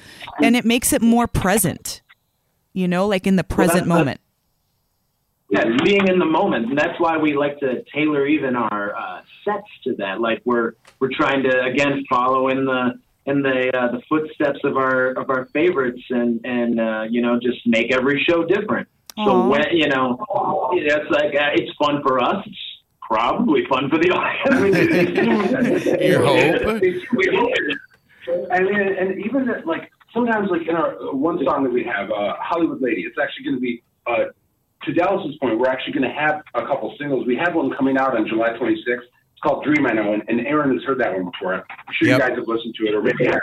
and 0.42 0.56
it 0.56 0.64
makes 0.64 0.92
it 0.92 1.02
more 1.02 1.26
present 1.28 2.00
you 2.72 2.88
know 2.88 3.06
like 3.06 3.26
in 3.26 3.36
the 3.36 3.44
present 3.44 3.86
that's- 3.86 3.98
moment 3.98 4.20
Yeah, 5.50 5.64
being 5.84 6.06
in 6.06 6.20
the 6.20 6.26
moment, 6.26 6.66
and 6.66 6.78
that's 6.78 6.98
why 7.00 7.16
we 7.18 7.34
like 7.34 7.58
to 7.58 7.82
tailor 7.92 8.24
even 8.24 8.54
our 8.54 8.94
uh, 8.94 9.22
sets 9.44 9.66
to 9.84 9.94
that. 9.96 10.20
Like 10.20 10.42
we're 10.44 10.74
we're 11.00 11.10
trying 11.12 11.42
to 11.42 11.62
again 11.64 12.04
follow 12.08 12.48
in 12.48 12.64
the 12.64 13.00
in 13.26 13.42
the 13.42 13.76
uh, 13.76 13.90
the 13.90 14.00
footsteps 14.08 14.60
of 14.62 14.76
our 14.76 15.10
of 15.12 15.28
our 15.28 15.46
favorites, 15.46 16.02
and 16.10 16.40
and 16.44 16.80
uh, 16.80 17.02
you 17.10 17.20
know 17.20 17.38
just 17.40 17.66
make 17.66 17.92
every 17.92 18.22
show 18.28 18.44
different. 18.44 18.86
Aw. 19.18 19.24
So 19.24 19.48
when 19.48 19.64
you 19.72 19.88
know, 19.88 20.24
it's 20.72 21.10
like 21.10 21.34
uh, 21.34 21.50
it's 21.54 21.72
fun 21.78 22.00
for 22.02 22.22
us. 22.22 22.46
It's 22.46 22.56
probably 23.02 23.66
fun 23.66 23.90
for 23.90 23.98
the 23.98 24.10
audience. 24.10 25.86
You 26.00 26.18
hope. 26.24 26.80
We 26.80 27.28
hope 27.34 27.50
it 27.56 27.72
is. 27.72 27.78
And, 28.50 28.68
and, 28.68 28.90
and 28.98 29.24
even 29.24 29.46
that, 29.46 29.66
like 29.66 29.90
sometimes, 30.12 30.48
like 30.50 30.68
in 30.68 30.76
our 30.76 30.94
uh, 30.94 31.12
one 31.12 31.42
song 31.44 31.64
that 31.64 31.72
we 31.72 31.82
have, 31.84 32.10
uh, 32.10 32.34
Hollywood 32.38 32.80
Lady, 32.80 33.02
it's 33.02 33.16
actually 33.20 33.44
going 33.44 33.56
to 33.56 33.60
be 33.60 33.82
uh, 34.06 34.24
to 34.84 34.92
Dallas's 34.92 35.36
point, 35.36 35.58
we're 35.58 35.68
actually 35.68 35.92
going 35.92 36.08
to 36.08 36.14
have 36.14 36.42
a 36.54 36.62
couple 36.66 36.94
singles. 36.98 37.26
We 37.26 37.36
have 37.36 37.54
one 37.54 37.70
coming 37.76 37.98
out 37.98 38.16
on 38.16 38.26
July 38.26 38.50
26th. 38.50 38.76
It's 38.86 39.40
called 39.42 39.64
Dream, 39.64 39.86
I 39.86 39.92
know, 39.92 40.14
and, 40.14 40.40
Aaron 40.46 40.72
has 40.76 40.84
heard 40.84 41.00
that 41.00 41.12
one 41.12 41.30
before. 41.30 41.54
I'm 41.54 41.64
sure 41.92 42.08
Yep. 42.08 42.20
you 42.20 42.28
guys 42.28 42.38
have 42.38 42.48
listened 42.48 42.74
to 42.76 42.86
it 42.86 42.94
or 42.94 43.02
maybe 43.02 43.24
haven't. 43.24 43.42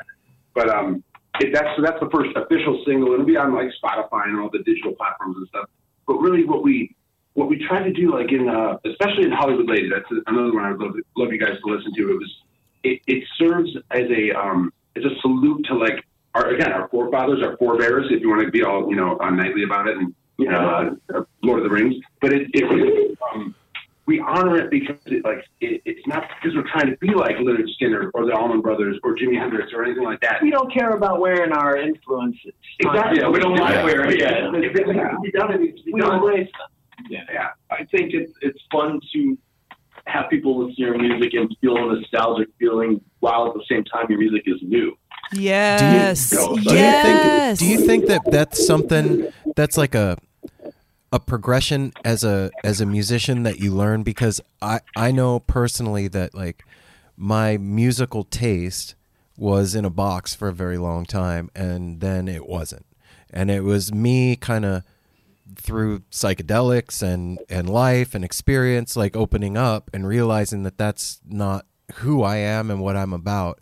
But 0.53 0.69
um, 0.69 1.03
it, 1.39 1.53
that's 1.53 1.67
so 1.75 1.83
that's 1.83 1.99
the 1.99 2.09
first 2.09 2.35
official 2.35 2.83
single. 2.85 3.13
It'll 3.13 3.25
be 3.25 3.37
on 3.37 3.53
like 3.53 3.69
Spotify 3.81 4.25
and 4.25 4.39
all 4.39 4.49
the 4.51 4.63
digital 4.63 4.93
platforms 4.93 5.37
and 5.37 5.47
stuff. 5.49 5.69
But 6.07 6.15
really, 6.15 6.45
what 6.45 6.63
we 6.63 6.95
what 7.33 7.49
we 7.49 7.63
tried 7.67 7.83
to 7.83 7.93
do, 7.93 8.13
like 8.17 8.31
in 8.31 8.49
uh, 8.49 8.77
especially 8.85 9.25
in 9.25 9.31
Hollywood 9.31 9.69
Lady, 9.69 9.89
that's 9.89 10.09
another 10.25 10.53
one 10.53 10.65
I'd 10.65 10.77
love, 10.77 10.95
love 11.15 11.31
you 11.31 11.39
guys 11.39 11.57
to 11.63 11.71
listen 11.71 11.93
to. 11.93 12.11
It 12.11 12.17
was 12.17 12.35
it, 12.83 13.01
it 13.05 13.23
serves 13.37 13.69
as 13.91 14.05
a 14.09 14.31
um, 14.31 14.73
as 14.95 15.03
a 15.03 15.13
salute 15.21 15.65
to 15.65 15.75
like 15.75 16.03
our 16.33 16.49
again 16.49 16.71
our 16.71 16.87
forefathers, 16.89 17.43
our 17.43 17.55
forebears. 17.57 18.07
If 18.09 18.21
you 18.21 18.29
want 18.29 18.41
to 18.41 18.49
be 18.49 18.63
all 18.63 18.89
you 18.89 18.95
know 18.95 19.17
uh, 19.19 19.29
knightly 19.29 19.63
about 19.63 19.87
it, 19.87 19.97
and 19.97 20.15
you 20.37 20.49
know 20.49 20.97
uh, 21.13 21.21
Lord 21.43 21.59
of 21.59 21.63
the 21.63 21.69
Rings, 21.69 21.95
but 22.21 22.31
it, 22.33 22.49
it 22.53 22.63
really 22.65 23.17
um, 23.33 23.55
we 24.05 24.19
honor 24.21 24.57
it 24.57 24.69
because 24.71 24.97
it 25.07 25.23
like 25.25 25.43
it, 25.61 25.81
it's 25.85 26.05
not 26.07 26.23
because 26.41 26.55
we're 26.55 26.69
trying 26.71 26.87
to 26.89 26.97
be 26.97 27.09
like 27.13 27.35
Lynyrd 27.37 27.67
Skynyrd 27.79 28.11
or 28.13 28.25
the 28.25 28.33
Allman 28.33 28.61
Brothers 28.61 28.97
or 29.03 29.15
Jimi 29.17 29.37
Hendrix 29.37 29.73
or 29.73 29.83
anything 29.83 30.03
like 30.03 30.21
that. 30.21 30.41
We 30.41 30.49
don't 30.51 30.71
care 30.73 30.91
about 30.91 31.19
wearing 31.19 31.51
our 31.51 31.75
influences. 31.77 32.53
Exactly. 32.79 33.19
Yeah, 33.21 33.29
we 33.29 33.39
don't 33.39 33.55
like 33.55 33.83
wearing 33.83 34.11
it. 34.13 34.19
Yeah. 34.21 34.47
If 34.53 34.75
it 34.75 34.87
needs 34.87 34.99
to 34.99 35.19
be 35.23 35.31
done, 35.31 35.53
it 35.53 35.61
needs 35.61 35.77
to 35.79 35.83
be 35.85 35.93
We 35.93 36.01
done. 36.01 36.15
embrace 36.15 36.49
Yeah, 37.09 37.23
yeah. 37.33 37.47
I 37.69 37.83
think 37.85 38.13
it's 38.13 38.31
it's 38.41 38.59
fun 38.71 39.01
to 39.13 39.37
have 40.05 40.29
people 40.29 40.57
listen 40.59 40.75
to 40.75 40.81
your 40.83 40.97
music 40.97 41.33
and 41.33 41.53
feel 41.59 41.75
a 41.75 41.95
nostalgic 41.95 42.47
feeling 42.59 43.01
while 43.19 43.47
at 43.49 43.55
the 43.55 43.63
same 43.69 43.83
time 43.83 44.05
your 44.07 44.19
music 44.19 44.43
is 44.45 44.55
new. 44.61 44.97
Yes. 45.33 46.29
Do 46.29 46.37
you- 46.37 46.55
Do 46.55 46.61
you 46.61 46.75
yes. 46.79 47.59
think? 47.59 47.59
Do 47.59 47.65
you 47.81 47.85
think 47.85 48.05
that 48.05 48.21
that's 48.31 48.65
something 48.65 49.27
that's 49.57 49.77
like 49.77 49.95
a 49.95 50.17
a 51.11 51.19
progression 51.19 51.93
as 52.03 52.23
a 52.23 52.51
as 52.63 52.81
a 52.81 52.85
musician 52.85 53.43
that 53.43 53.59
you 53.59 53.73
learn? 53.73 54.03
Because 54.03 54.41
I 54.61 54.81
I 54.95 55.11
know 55.11 55.39
personally 55.39 56.07
that 56.09 56.33
like 56.33 56.63
my 57.15 57.57
musical 57.57 58.23
taste 58.23 58.95
was 59.37 59.75
in 59.75 59.85
a 59.85 59.89
box 59.89 60.33
for 60.33 60.47
a 60.47 60.53
very 60.53 60.77
long 60.77 61.05
time, 61.05 61.49
and 61.55 62.01
then 62.01 62.27
it 62.27 62.47
wasn't, 62.47 62.85
and 63.31 63.49
it 63.49 63.61
was 63.61 63.93
me 63.93 64.35
kind 64.35 64.65
of 64.65 64.83
through 65.55 65.99
psychedelics 66.11 67.01
and 67.01 67.39
and 67.49 67.69
life 67.69 68.13
and 68.13 68.23
experience 68.23 68.95
like 68.95 69.15
opening 69.15 69.57
up 69.57 69.89
and 69.93 70.07
realizing 70.07 70.63
that 70.63 70.77
that's 70.77 71.21
not 71.25 71.65
who 71.95 72.21
I 72.21 72.37
am 72.37 72.69
and 72.69 72.81
what 72.81 72.97
I'm 72.97 73.13
about. 73.13 73.59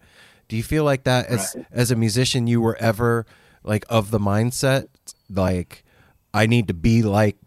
Do 0.48 0.56
you 0.56 0.64
feel 0.64 0.84
like 0.84 1.04
that 1.04 1.28
as 1.28 1.56
as 1.72 1.92
a 1.92 1.96
musician 1.96 2.48
you 2.48 2.60
were 2.60 2.78
ever 2.78 3.26
like 3.64 3.86
of 3.90 4.12
the 4.12 4.20
mindset 4.20 4.88
like 5.30 5.84
I 6.36 6.48
need 6.48 6.68
to 6.68 6.74
be 6.74 7.02
like 7.02 7.38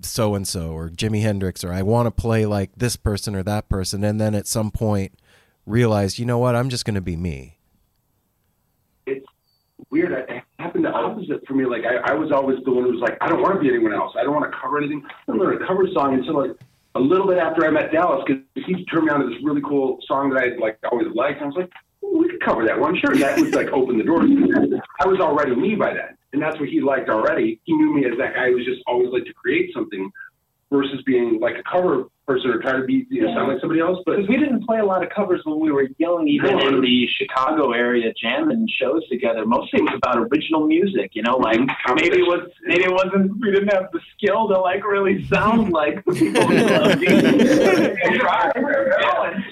so 0.00 0.34
and 0.34 0.48
so 0.48 0.70
or 0.70 0.88
Jimi 0.88 1.20
Hendrix 1.20 1.62
or 1.62 1.72
I 1.72 1.82
want 1.82 2.06
to 2.06 2.10
play 2.10 2.46
like 2.46 2.70
this 2.74 2.96
person 2.96 3.34
or 3.34 3.42
that 3.42 3.68
person 3.68 4.02
and 4.04 4.18
then 4.18 4.34
at 4.34 4.46
some 4.46 4.70
point 4.70 5.12
realize, 5.66 6.18
you 6.18 6.24
know 6.24 6.38
what, 6.38 6.56
I'm 6.56 6.70
just 6.70 6.86
going 6.86 6.94
to 6.94 7.02
be 7.02 7.16
me. 7.16 7.58
it's 9.06 9.26
weird. 9.90 10.12
It 10.12 10.42
happened 10.58 10.86
the 10.86 10.90
opposite 10.90 11.46
for 11.46 11.52
me. 11.52 11.66
Like 11.66 11.82
I, 11.84 12.12
I 12.12 12.14
was 12.14 12.32
always 12.32 12.58
the 12.64 12.72
one 12.72 12.84
who 12.84 12.92
was 12.92 13.00
like, 13.00 13.18
I 13.20 13.28
don't 13.28 13.42
want 13.42 13.54
to 13.54 13.60
be 13.60 13.68
anyone 13.68 13.92
else. 13.92 14.14
I 14.18 14.22
don't 14.22 14.34
want 14.34 14.50
to 14.50 14.58
cover 14.58 14.78
anything. 14.78 15.04
I 15.28 15.32
learn 15.32 15.62
a 15.62 15.66
cover 15.66 15.86
song 15.92 16.14
until 16.14 16.46
like 16.46 16.56
a 16.94 17.00
little 17.00 17.26
bit 17.26 17.36
after 17.36 17.66
I 17.66 17.70
met 17.70 17.92
Dallas 17.92 18.24
because 18.26 18.42
he 18.54 18.84
turned 18.86 19.04
me 19.04 19.12
on 19.12 19.20
to 19.20 19.26
this 19.28 19.44
really 19.44 19.60
cool 19.60 19.98
song 20.06 20.30
that 20.30 20.42
I 20.42 20.56
like 20.58 20.78
always 20.90 21.08
liked. 21.14 21.42
And 21.42 21.44
I 21.44 21.46
was 21.48 21.56
like, 21.56 21.72
we 22.00 22.28
could 22.28 22.40
cover 22.40 22.64
that 22.64 22.78
one, 22.78 22.96
sure. 22.98 23.14
That 23.14 23.38
was 23.38 23.52
like 23.54 23.68
open 23.68 23.98
the 23.98 24.04
door. 24.04 24.22
I 25.00 25.06
was 25.06 25.20
already 25.20 25.54
me 25.54 25.74
by 25.74 25.92
then, 25.92 26.16
and 26.36 26.42
that's 26.42 26.60
what 26.60 26.68
he 26.68 26.82
liked 26.82 27.08
already. 27.08 27.58
He 27.64 27.72
knew 27.74 27.94
me 27.94 28.04
as 28.04 28.18
that 28.18 28.34
guy 28.34 28.50
who 28.50 28.56
was 28.56 28.66
just 28.66 28.82
always 28.86 29.08
like 29.10 29.24
to 29.24 29.32
create 29.32 29.72
something 29.72 30.10
versus 30.70 31.00
being 31.06 31.40
like 31.40 31.54
a 31.56 31.62
cover 31.62 32.04
person 32.26 32.50
or 32.50 32.60
trying 32.60 32.80
to 32.80 32.86
be 32.86 33.06
you 33.08 33.22
know 33.22 33.32
sound 33.34 33.48
like 33.48 33.58
somebody 33.60 33.80
else. 33.80 34.00
But 34.04 34.18
we 34.28 34.36
didn't 34.36 34.66
play 34.66 34.80
a 34.80 34.84
lot 34.84 35.02
of 35.02 35.08
covers 35.08 35.40
when 35.44 35.60
we 35.60 35.72
were 35.72 35.88
young, 35.96 36.28
even 36.28 36.58
No. 36.58 36.68
in 36.68 36.80
the 36.82 37.06
Chicago 37.16 37.72
area, 37.72 38.12
jamming 38.20 38.68
shows 38.78 39.08
together. 39.08 39.46
Mostly 39.46 39.78
it 39.78 39.82
was 39.84 39.94
about 39.96 40.18
original 40.18 40.66
music, 40.66 41.12
you 41.14 41.22
know. 41.22 41.38
Like 41.38 41.58
maybe 41.94 42.18
it 42.18 42.26
was 42.26 42.50
maybe 42.64 42.84
it 42.84 42.92
wasn't 42.92 43.32
we 43.40 43.50
didn't 43.50 43.72
have 43.72 43.88
the 43.94 44.00
skill 44.14 44.46
to 44.48 44.58
like 44.60 44.84
really 44.84 45.24
sound 45.28 45.72
like 45.72 46.04
the 46.04 46.12
people 46.12 46.46
we 46.48 46.60
love. 46.60 47.00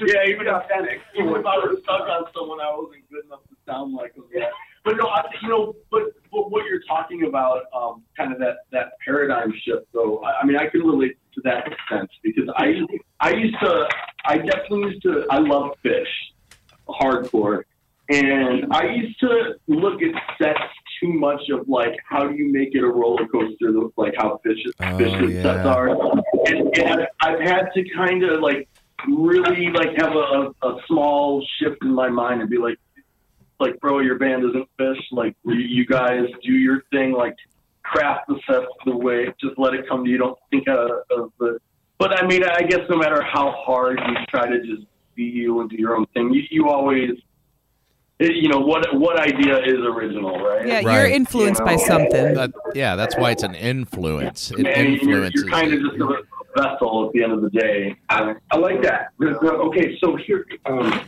Yeah, 0.07 0.29
even 0.29 0.49
authentic. 0.49 1.01
Even 1.17 1.31
if 1.35 1.47
I 1.47 1.57
was 1.65 1.79
stuck 1.83 2.03
on 2.09 2.25
someone, 2.37 2.61
I 2.61 2.75
wasn't 2.77 3.09
good 3.11 3.25
enough 3.25 3.41
to 3.49 3.57
sound 3.67 3.95
like 3.95 4.15
them. 4.15 4.25
Yeah. 4.33 4.49
But 4.85 4.97
no, 4.99 5.07
I, 5.07 5.25
you 5.43 5.49
know, 5.49 5.75
but, 5.91 6.03
but 6.31 6.51
what 6.51 6.67
you're 6.67 6.83
talking 6.87 7.25
about, 7.25 7.63
um, 7.75 8.03
kind 8.17 8.33
of 8.33 8.39
that 8.41 8.59
that 8.71 8.93
paradigm 9.05 9.53
shift. 9.65 9.87
Though, 9.93 10.19
I, 10.19 10.41
I 10.43 10.47
mean, 10.47 10.57
I 10.57 10.67
can 10.67 10.83
relate 10.83 11.17
to 11.35 11.41
that 11.45 11.67
sense 11.91 12.11
because 12.23 12.49
I 12.57 12.75
I 13.21 13.31
used 13.31 13.57
to, 13.63 13.89
I 14.27 14.37
definitely 14.39 14.91
used 14.91 15.03
to, 15.03 15.25
I 15.31 15.39
love 15.39 15.71
Phish, 15.83 16.05
hardcore, 16.89 17.63
and 18.11 18.67
I 18.73 18.85
used 18.93 19.19
to 19.21 19.55
look 19.69 20.03
at 20.03 20.15
sets 20.37 20.61
too 21.01 21.13
much 21.15 21.41
of 21.51 21.67
like 21.67 21.97
how 22.09 22.29
do 22.29 22.35
you 22.35 22.53
make 22.53 22.75
it 22.75 22.83
a 22.85 22.87
roller 22.87 23.27
coaster, 23.27 23.71
look 23.71 23.95
like 23.97 24.15
how 24.19 24.39
Phish 24.45 24.61
Oh, 24.81 24.85
Phish 24.99 25.35
yeah. 25.35 25.43
sets 25.43 25.67
are, 25.67 25.89
and, 26.47 26.77
and 26.77 26.89
I've, 26.89 27.09
I've 27.21 27.41
had 27.41 27.71
to 27.75 27.89
kind 27.97 28.23
of 28.23 28.41
like 28.41 28.69
really 29.09 29.71
like 29.71 29.97
have 29.97 30.13
a, 30.15 30.53
a 30.63 30.77
small 30.87 31.45
shift 31.59 31.83
in 31.83 31.95
my 31.95 32.09
mind 32.09 32.43
and 32.43 32.51
be 32.51 32.59
like, 32.59 32.79
like, 33.61 33.79
bro, 33.81 34.01
your 34.01 34.19
band 34.19 34.45
isn't 34.45 34.69
Phish. 34.79 35.01
Like, 35.13 35.37
you, 35.45 35.55
you 35.55 35.87
guys 35.87 36.27
do 36.43 36.53
your 36.53 36.83
thing. 36.93 37.13
Like, 37.13 37.37
craft 37.83 38.29
the 38.29 38.39
set 38.49 38.63
the 38.87 38.97
way. 38.97 39.27
Just 39.41 39.59
let 39.59 39.75
it 39.75 39.89
come 39.89 40.05
to 40.05 40.11
you. 40.11 40.19
Don't 40.19 40.39
think 40.51 40.69
of, 40.69 40.91
of 41.11 41.33
the. 41.39 41.59
But 41.99 42.23
I 42.23 42.27
mean, 42.27 42.43
I 42.45 42.63
guess 42.63 42.81
no 42.91 42.97
matter 42.97 43.23
how 43.23 43.53
hard 43.53 44.01
you 44.07 44.15
try 44.29 44.49
to 44.49 44.59
just 44.61 44.83
be 45.15 45.25
you 45.25 45.61
and 45.61 45.71
do 45.71 45.77
your 45.77 45.97
own 45.97 46.07
thing, 46.15 46.33
you, 46.33 46.43
you 46.51 46.69
always. 46.69 47.11
It, 48.21 48.37
you 48.37 48.49
know 48.49 48.61
what? 48.61 48.87
What 48.97 49.19
idea 49.19 49.59
is 49.59 49.75
original, 49.81 50.39
right? 50.39 50.67
yeah, 50.67 50.75
Right. 50.77 50.85
you're 50.85 51.07
influenced 51.07 51.65
by 51.65 51.73
You 51.73 51.79
know, 51.79 51.85
something. 51.85 52.35
That, 52.35 52.53
yeah, 52.75 52.95
that's 52.95 53.17
why 53.17 53.33
it's 53.33 53.43
an 53.43 53.55
influence. 53.57 54.53
It 54.53 54.67
and 54.67 54.67
you're, 55.03 55.25
influences. 55.25 55.43
you're 55.43 55.51
kind 55.51 55.73
of 55.75 55.81
just 55.81 55.97
a 56.01 56.23
vessel 56.63 57.07
at 57.07 57.13
the 57.13 57.25
end 57.25 57.33
of 57.33 57.43
the 57.43 57.51
day. 57.51 57.97
I, 58.09 58.35
I 58.53 58.57
like 58.57 58.83
that. 58.83 59.09
The- 59.19 59.37
the- 59.43 59.53
okay, 59.55 59.99
so 60.03 60.15
here. 60.17 60.47
Um, 60.67 61.01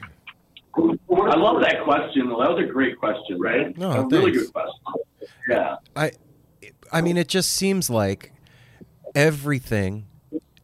I 0.79 1.37
love 1.37 1.61
that 1.63 1.83
question. 1.85 2.29
That 2.29 2.35
was 2.37 2.63
a 2.63 2.67
great 2.71 2.99
question, 2.99 3.41
right? 3.41 3.77
No, 3.77 3.91
a 3.91 4.07
really 4.07 4.33
good 4.33 4.53
question. 4.53 4.81
Yeah. 5.49 5.77
I 5.95 6.13
I 6.93 7.01
mean 7.01 7.17
it 7.17 7.29
just 7.29 7.53
seems 7.53 7.89
like 7.91 8.33
everything 9.15 10.07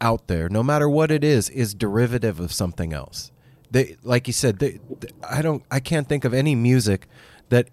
out 0.01 0.27
there, 0.27 0.49
no 0.49 0.63
matter 0.63 0.89
what 0.89 1.11
it 1.11 1.23
is, 1.25 1.49
is 1.49 1.75
derivative 1.75 2.41
of 2.41 2.53
something 2.53 2.93
else. 2.93 3.31
They 3.71 3.97
like 4.03 4.27
you 4.27 4.33
said, 4.33 4.59
they, 4.59 4.79
they- 5.01 5.09
I 5.29 5.43
don't 5.43 5.63
I 5.71 5.81
can't 5.81 6.09
think 6.09 6.25
of 6.25 6.35
any 6.35 6.55
music 6.55 7.09
that 7.49 7.69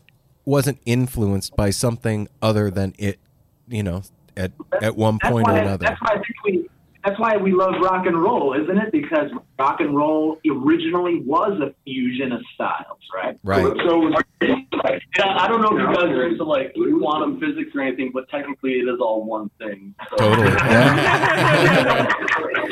wasn't 0.46 0.80
influenced 0.86 1.56
by 1.56 1.70
something 1.70 2.28
other 2.42 2.72
than 2.72 2.94
it, 2.98 3.20
you 3.68 3.84
know, 3.84 4.04
at 4.38 4.52
at 4.82 4.96
one 4.96 5.20
point 5.20 5.48
or 5.48 5.58
another. 5.58 5.86
that's 5.86 6.02
why 6.02 6.12
I 6.12 6.16
think 6.16 6.44
we. 6.46 6.70
That's 7.06 7.20
why 7.20 7.38
we 7.38 7.54
love 7.54 7.76
rock 7.82 8.06
and 8.06 8.22
roll, 8.22 8.54
isn't 8.62 8.78
it? 8.78 8.92
Because 8.92 9.32
rock 9.58 9.80
and 9.80 9.96
roll 9.96 10.38
originally 10.50 11.22
was 11.22 11.60
a 11.62 11.74
fusion 11.86 12.32
of 12.34 12.42
styles, 12.56 13.00
right? 13.14 13.40
Right. 13.44 13.64
So, 13.88 14.10
Yeah, 14.42 15.36
I 15.38 15.48
don't 15.48 15.62
know 15.62 15.78
if 15.78 15.80
you 15.80 15.96
guys 15.96 16.12
are 16.12 16.28
into 16.28 16.44
like 16.44 16.74
quantum 17.00 17.40
physics 17.40 17.72
or 17.74 17.82
anything, 17.82 18.12
but 18.14 18.28
technically 18.30 18.74
it 18.74 18.84
is 18.84 19.00
all 19.00 19.24
one 19.24 19.50
thing. 19.60 19.96
So. 20.10 20.18
Totally. 20.18 20.50
Yeah. 20.70 22.08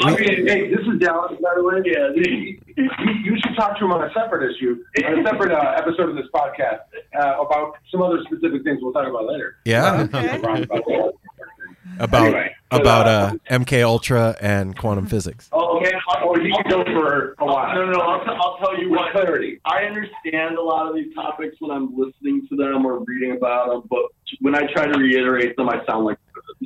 I 0.04 0.16
mean, 0.16 0.48
hey, 0.48 0.70
this 0.70 0.82
is 0.82 1.00
Dallas, 1.00 1.34
by 1.42 1.54
the 1.56 1.64
way. 1.64 1.82
Yeah, 1.86 2.10
you, 2.16 2.60
you 3.24 3.38
should 3.44 3.56
talk 3.56 3.78
to 3.80 3.86
him 3.86 3.92
on 3.92 4.04
a 4.04 4.14
separate 4.14 4.52
issue, 4.52 4.84
on 5.06 5.20
a 5.20 5.24
separate 5.24 5.52
uh, 5.52 5.76
episode 5.78 6.10
of 6.10 6.16
this 6.16 6.28
podcast 6.34 6.82
uh, 7.20 7.42
about 7.44 7.78
some 7.92 8.02
other 8.02 8.20
specific 8.26 8.64
things 8.64 8.80
we'll 8.82 8.94
talk 8.94 9.08
about 9.08 9.26
later. 9.26 9.58
Yeah. 9.66 10.08
Uh, 12.00 12.04
About 12.04 12.26
Anyway, 12.28 12.56
about 12.72 13.08
uh, 13.08 13.34
MK 13.50 13.84
Ultra 13.84 14.36
and 14.42 14.78
quantum 14.78 15.06
physics. 15.08 15.50
Oh, 15.52 15.78
okay. 15.80 15.94
I'll, 16.10 16.28
Or 16.30 16.40
you 16.42 16.54
can 16.54 16.70
go 16.70 16.84
for 16.84 17.36
a 17.40 17.46
while. 17.46 17.76
No, 17.76 17.86
no, 17.86 17.92
no. 17.94 18.00
I'll, 18.02 18.20
t- 18.26 18.32
I'll 18.32 18.58
tell 18.58 18.78
you 18.80 18.90
With 18.90 19.00
what. 19.00 19.12
clarity. 19.14 19.60
I 19.66 19.84
understand 19.84 20.58
a 20.58 20.62
lot 20.62 20.88
of 20.88 20.96
these 20.96 21.14
topics 21.16 21.56
when 21.60 21.72
I'm 21.72 21.96
listening 21.98 22.46
to 22.50 22.56
them 22.56 22.86
or 22.86 23.00
reading 23.06 23.38
about 23.38 23.70
them, 23.70 23.84
but 23.90 24.04
when 24.42 24.56
I 24.56 24.62
try 24.74 24.86
to 24.88 25.00
reiterate 25.00 25.56
them, 25.56 25.70
I 25.70 25.84
sound 25.86 26.06
like 26.06 26.18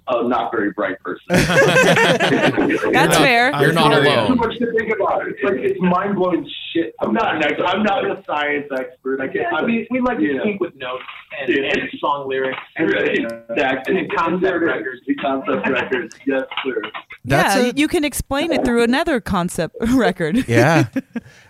a 0.08 0.28
not 0.28 0.52
very 0.52 0.72
bright 0.72 1.00
person. 1.00 1.24
That's 1.30 3.18
fair. 3.18 3.52
You're 3.62 3.74
not 3.74 3.92
There's 4.04 4.28
Too 4.28 4.36
much 4.36 4.58
to 4.58 4.72
think 4.78 4.94
about. 4.96 5.28
It's 5.28 5.44
like 5.44 5.56
it's 5.60 5.80
mind 5.82 6.16
blowing 6.16 6.50
shit. 6.74 6.94
I'm 7.02 7.14
not 7.14 7.36
an 7.36 7.44
ex- 7.44 7.62
I'm 7.66 7.84
not 7.84 8.06
a 8.06 8.24
science 8.26 8.68
expert. 8.78 9.22
I 9.22 9.28
can't. 9.28 9.54
I 9.54 9.66
mean, 9.66 9.88
we, 9.92 10.00
we 10.00 10.06
like 10.06 10.18
to 10.18 10.24
Yeah. 10.24 10.42
speak 10.42 10.60
with 10.60 10.76
notes 10.76 11.04
and, 11.40 11.50
Yeah. 11.50 11.70
and 11.74 11.90
song 12.00 12.28
lyrics. 12.28 12.58
exactly. 12.78 13.98
And 14.00 14.12
concept 14.16 14.62
records. 14.64 15.02
Concept 15.22 15.68
records. 15.70 16.16
Yes, 16.26 16.44
sir. 16.66 16.82
That's 17.26 17.56
yeah, 17.56 17.70
a- 17.70 17.74
you 17.76 17.88
can 17.88 18.04
explain 18.04 18.52
it 18.52 18.64
through 18.66 18.84
another 18.84 19.20
concept 19.22 19.76
record. 19.94 20.48
Yeah. 20.48 20.88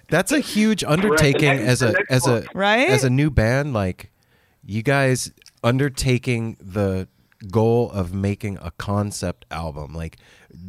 That's 0.09 0.31
a 0.31 0.39
huge 0.39 0.83
undertaking 0.83 1.47
next- 1.57 1.63
as 1.67 1.81
a 1.81 1.95
as 2.09 2.27
a 2.27 2.43
Right? 2.53 2.89
as 2.89 3.03
a 3.03 3.09
new 3.09 3.29
band 3.29 3.73
like 3.73 4.11
you 4.65 4.83
guys 4.83 5.31
undertaking 5.63 6.57
the 6.59 7.07
goal 7.49 7.89
of 7.91 8.13
making 8.13 8.57
a 8.61 8.71
concept 8.71 9.45
album. 9.51 9.93
Like 9.93 10.17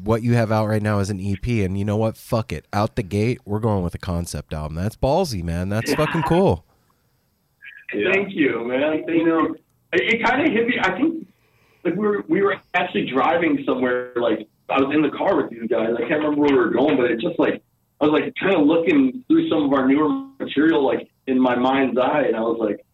what 0.02 0.22
you 0.22 0.34
have 0.34 0.52
out 0.52 0.66
right 0.66 0.82
now 0.82 0.98
is 0.98 1.10
an 1.10 1.20
EP, 1.20 1.46
and 1.46 1.78
you 1.78 1.84
know 1.84 1.96
what? 1.96 2.16
Fuck 2.16 2.52
it. 2.52 2.66
Out 2.72 2.96
the 2.96 3.02
gate, 3.02 3.40
we're 3.44 3.60
going 3.60 3.82
with 3.82 3.94
a 3.94 3.98
concept 3.98 4.52
album. 4.52 4.76
That's 4.76 4.96
ballsy, 4.96 5.42
man. 5.42 5.68
That's 5.68 5.92
fucking 5.94 6.22
cool. 6.22 6.64
Thank 7.92 8.32
you, 8.32 8.64
man. 8.64 9.04
You 9.06 9.26
know, 9.26 9.54
it, 9.92 10.14
it 10.14 10.24
kind 10.24 10.46
of 10.46 10.52
hit 10.52 10.66
me. 10.66 10.76
I 10.82 10.96
think 10.96 11.26
like 11.84 11.94
we 11.94 12.06
were 12.06 12.24
we 12.28 12.42
were 12.42 12.56
actually 12.74 13.10
driving 13.10 13.62
somewhere. 13.66 14.12
Like 14.16 14.48
I 14.68 14.80
was 14.80 14.94
in 14.94 15.02
the 15.02 15.10
car 15.10 15.36
with 15.36 15.50
these 15.50 15.68
guys. 15.68 15.90
I 15.96 16.00
can't 16.08 16.22
remember 16.22 16.40
where 16.40 16.52
we 16.52 16.58
were 16.58 16.70
going, 16.70 16.96
but 16.96 17.10
it 17.10 17.20
just 17.20 17.38
like 17.38 17.62
I 18.00 18.06
was 18.06 18.20
like 18.20 18.34
kind 18.40 18.54
of 18.54 18.66
looking 18.66 19.24
through 19.28 19.48
some 19.48 19.64
of 19.64 19.72
our 19.72 19.86
newer 19.86 20.08
material, 20.38 20.84
like 20.84 21.08
in 21.26 21.38
my 21.38 21.54
mind's 21.54 21.98
eye, 21.98 22.24
and 22.26 22.36
I 22.36 22.40
was 22.40 22.58
like, 22.58 22.84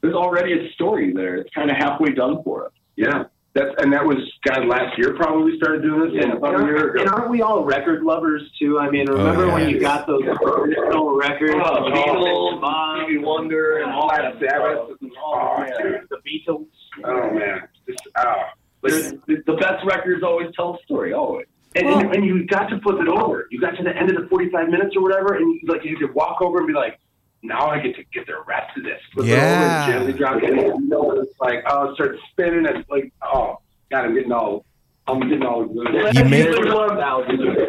"There's 0.00 0.14
already 0.14 0.52
a 0.52 0.72
story 0.72 1.12
there. 1.12 1.36
It's 1.36 1.52
kind 1.54 1.70
of 1.70 1.76
halfway 1.76 2.10
done 2.10 2.42
for 2.42 2.66
us." 2.66 2.72
Yeah. 2.96 3.24
That's, 3.54 3.70
and 3.78 3.90
that 3.94 4.04
was 4.04 4.18
God 4.44 4.66
last 4.66 4.98
year. 4.98 5.14
Probably 5.16 5.56
started 5.56 5.80
doing 5.80 6.12
this. 6.12 6.22
Yeah, 6.22 6.36
about 6.36 6.60
a 6.60 6.64
year 6.64 6.90
ago. 6.90 7.00
And 7.00 7.08
aren't 7.08 7.30
we 7.30 7.40
all 7.40 7.64
record 7.64 8.02
lovers 8.02 8.42
too? 8.58 8.78
I 8.78 8.90
mean, 8.90 9.08
oh, 9.08 9.14
remember 9.14 9.46
yeah. 9.46 9.54
when 9.54 9.70
you 9.70 9.80
got 9.80 10.06
those 10.06 10.24
original 10.24 11.16
records? 11.16 11.54
Oh, 11.64 11.84
the 11.84 11.90
Beatles, 11.90 12.60
Bob, 12.60 13.04
Stevie 13.04 13.18
Wonder, 13.24 13.78
and 13.78 13.92
all 13.92 14.10
that 14.10 14.34
Sabbath. 14.34 14.98
stuff. 14.98 15.10
Oh, 15.24 15.58
man. 15.58 16.06
the 16.10 16.18
Beatles. 16.28 16.66
Oh 17.04 17.30
man, 17.30 17.62
just 17.86 18.00
oh. 18.18 18.34
The, 18.82 19.20
the, 19.26 19.42
the 19.46 19.54
best 19.54 19.84
records 19.86 20.22
always 20.22 20.48
tell 20.54 20.74
a 20.74 20.82
story, 20.84 21.12
always. 21.12 21.46
And, 21.74 21.88
and, 21.88 22.14
and 22.14 22.24
you 22.24 22.46
got 22.46 22.68
to 22.68 22.80
flip 22.80 23.00
it 23.00 23.08
over. 23.08 23.48
You 23.50 23.60
got 23.60 23.76
to 23.76 23.82
the 23.82 23.94
end 23.94 24.10
of 24.10 24.22
the 24.22 24.28
45 24.28 24.68
minutes 24.68 24.94
or 24.96 25.02
whatever, 25.02 25.34
and 25.34 25.54
you, 25.54 25.60
like 25.66 25.84
you 25.84 25.96
could 25.96 26.14
walk 26.14 26.40
over 26.40 26.58
and 26.58 26.66
be 26.66 26.72
like, 26.72 26.98
now 27.46 27.68
I 27.68 27.78
get 27.80 27.94
to 27.96 28.04
get 28.12 28.26
the 28.26 28.34
rest 28.46 28.76
of 28.76 28.84
this. 28.84 29.00
Flip 29.14 29.26
Yeah. 29.26 29.84
it 29.86 29.88
over 29.88 29.92
gently 29.98 30.12
drop 30.18 30.42
it. 30.42 30.50
And 30.50 30.60
you 30.84 30.88
know, 30.88 31.10
it's 31.12 31.38
like, 31.40 31.64
oh, 31.68 31.90
it 31.90 31.94
starts 31.94 32.18
spinning. 32.32 32.66
It's 32.66 32.88
like, 32.90 33.12
oh, 33.22 33.58
God, 33.90 34.04
I'm 34.06 34.14
getting 34.14 34.32
all, 34.32 34.64
I'm 35.06 35.20
getting 35.20 35.44
all 35.44 35.64
good. 35.64 36.14
You 36.16 36.24
make- 36.24 36.48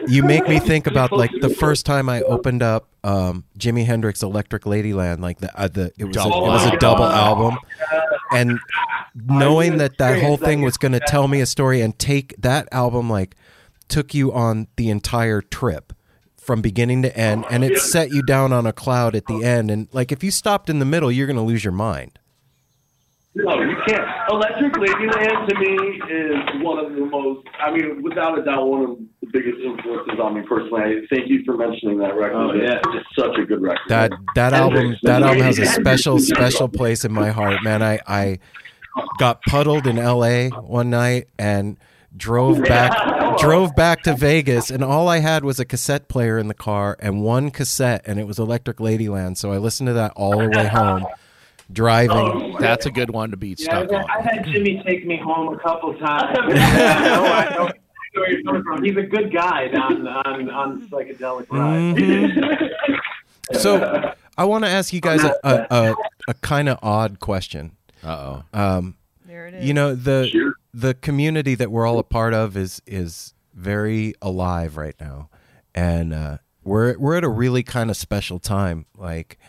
You 0.09 0.23
make 0.23 0.47
me 0.47 0.59
think 0.59 0.87
about 0.87 1.11
like 1.11 1.31
the 1.41 1.49
first 1.49 1.85
time 1.85 2.09
I 2.09 2.21
opened 2.21 2.63
up 2.63 2.87
um, 3.03 3.43
Jimi 3.59 3.85
Hendrix 3.85 4.23
Electric 4.23 4.63
Ladyland, 4.63 5.19
like 5.19 5.39
the 5.39 5.55
uh, 5.59 5.67
the 5.67 5.91
it 5.97 6.05
was 6.05 6.15
a, 6.17 6.21
it 6.21 6.29
was 6.29 6.65
a 6.65 6.77
double 6.77 7.05
album, 7.05 7.57
and 8.31 8.59
knowing 9.15 9.77
that 9.77 9.97
that 9.97 10.21
whole 10.21 10.37
thing 10.37 10.61
was 10.61 10.77
going 10.77 10.91
to 10.93 10.99
tell 11.07 11.27
me 11.27 11.41
a 11.41 11.45
story 11.45 11.81
and 11.81 11.97
take 11.99 12.35
that 12.39 12.67
album 12.71 13.09
like 13.09 13.35
took 13.87 14.13
you 14.13 14.33
on 14.33 14.67
the 14.75 14.89
entire 14.89 15.41
trip 15.41 15.93
from 16.47 16.61
beginning 16.61 17.01
to 17.01 17.15
end, 17.15 17.45
and 17.51 17.65
it 17.65 17.77
set 17.77 18.09
you 18.09 18.23
down 18.23 18.53
on 18.53 18.65
a 18.65 18.71
cloud 18.71 19.15
at 19.15 19.25
the 19.25 19.43
end, 19.43 19.69
and 19.69 19.89
like 19.91 20.13
if 20.13 20.23
you 20.23 20.31
stopped 20.31 20.69
in 20.69 20.79
the 20.79 20.85
middle, 20.85 21.11
you're 21.11 21.27
going 21.27 21.35
to 21.35 21.43
lose 21.43 21.63
your 21.63 21.73
mind. 21.73 22.17
No, 23.35 23.61
you 23.61 23.75
can't. 23.85 24.07
Electric 24.31 24.73
Ladyland 24.73 25.47
to 25.47 25.59
me 25.59 25.75
is 26.09 26.63
one 26.63 26.83
of 26.83 26.91
the 26.91 27.05
most, 27.05 27.47
I 27.59 27.71
mean, 27.71 28.01
without 28.01 28.39
a 28.39 28.43
doubt, 28.43 28.65
one 28.65 28.83
of 28.83 28.97
the 29.21 29.27
biggest 29.31 29.59
influences 29.59 30.19
on 30.19 30.33
me 30.33 30.41
personally. 30.47 31.05
Thank 31.13 31.29
you 31.29 31.43
for 31.45 31.55
mentioning 31.55 31.99
that 31.99 32.15
record. 32.15 32.35
Oh, 32.35 32.53
yeah. 32.53 32.79
It's 32.95 33.07
such 33.15 33.37
a 33.37 33.45
good 33.45 33.61
record. 33.61 33.89
That 33.89 34.11
that 34.35 34.53
album 34.53 34.95
that 35.03 35.21
album 35.21 35.41
has 35.41 35.59
a 35.59 35.67
special 35.67 36.17
special 36.17 36.67
place 36.69 37.05
in 37.05 37.11
my 37.11 37.29
heart, 37.29 37.61
man. 37.61 37.83
I 37.83 37.99
I 38.07 38.39
got 39.19 39.41
puddled 39.43 39.85
in 39.85 39.99
L.A. 39.99 40.49
one 40.49 40.89
night 40.89 41.27
and 41.37 41.77
drove 42.15 42.63
back 42.63 43.37
drove 43.39 43.75
back 43.75 44.03
to 44.03 44.15
Vegas, 44.15 44.69
and 44.71 44.83
all 44.83 45.07
I 45.07 45.19
had 45.19 45.43
was 45.43 45.59
a 45.59 45.65
cassette 45.65 46.07
player 46.07 46.37
in 46.37 46.47
the 46.47 46.53
car 46.53 46.95
and 46.99 47.21
one 47.23 47.51
cassette, 47.51 48.01
and 48.05 48.19
it 48.19 48.25
was 48.27 48.39
Electric 48.39 48.77
Ladyland. 48.77 49.37
So 49.37 49.51
I 49.51 49.57
listened 49.57 49.87
to 49.87 49.93
that 49.93 50.13
all 50.15 50.39
the 50.39 50.49
way 50.49 50.67
home, 50.67 51.05
driving. 51.71 52.55
That's 52.59 52.85
a 52.85 52.91
good 52.91 53.09
one 53.11 53.31
to 53.31 53.37
be 53.37 53.49
Yeah, 53.49 53.55
stuck 53.55 53.91
I've, 53.91 53.91
on. 53.91 54.05
I've 54.09 54.25
had 54.25 54.45
Jimi 54.45 54.83
take 54.85 55.05
me 55.05 55.17
home 55.23 55.53
a 55.53 55.59
couple 55.59 55.93
times. 55.97 56.37
I 56.39 57.09
know, 57.09 57.25
I 57.25 57.55
know 57.55 57.71
where 58.13 58.31
you're 58.31 58.43
coming 58.43 58.63
from. 58.63 58.83
He's 58.83 58.97
a 58.97 59.03
good 59.03 59.31
guide 59.33 59.75
on 59.75 60.07
on, 60.07 60.49
on 60.49 60.81
psychedelic 60.89 61.47
rides. 61.51 61.99
Mhm. 61.99 62.69
So 63.53 64.13
I 64.37 64.43
want 64.43 64.65
to 64.65 64.69
ask 64.69 64.91
you 64.91 64.99
guys 64.99 65.23
a 65.23 65.33
a, 65.41 65.67
a, 65.71 65.95
a 66.27 66.33
kind 66.35 66.67
of 66.67 66.79
odd 66.81 67.21
question. 67.21 67.71
Uh 68.03 68.41
oh. 68.53 68.59
Um, 68.59 68.95
There 69.25 69.47
it 69.47 69.53
is. 69.53 69.65
you 69.65 69.73
know 69.73 69.95
the 69.95 70.27
Sure. 70.29 70.53
The 70.77 70.93
community 70.93 71.55
that 71.55 71.71
we're 71.71 71.87
all 71.87 71.97
a 71.97 72.03
part 72.03 72.35
of 72.35 72.55
is 72.55 72.83
is 72.85 73.33
very 73.55 74.13
alive 74.21 74.77
right 74.77 74.95
now. 74.99 75.27
And 75.73 76.13
uh 76.13 76.37
we're 76.63 76.95
we're 76.99 77.15
at 77.15 77.23
a 77.23 77.29
really 77.29 77.63
kind 77.63 77.89
of 77.89 77.97
special 77.97 78.37
time 78.37 78.85
like 78.95 79.39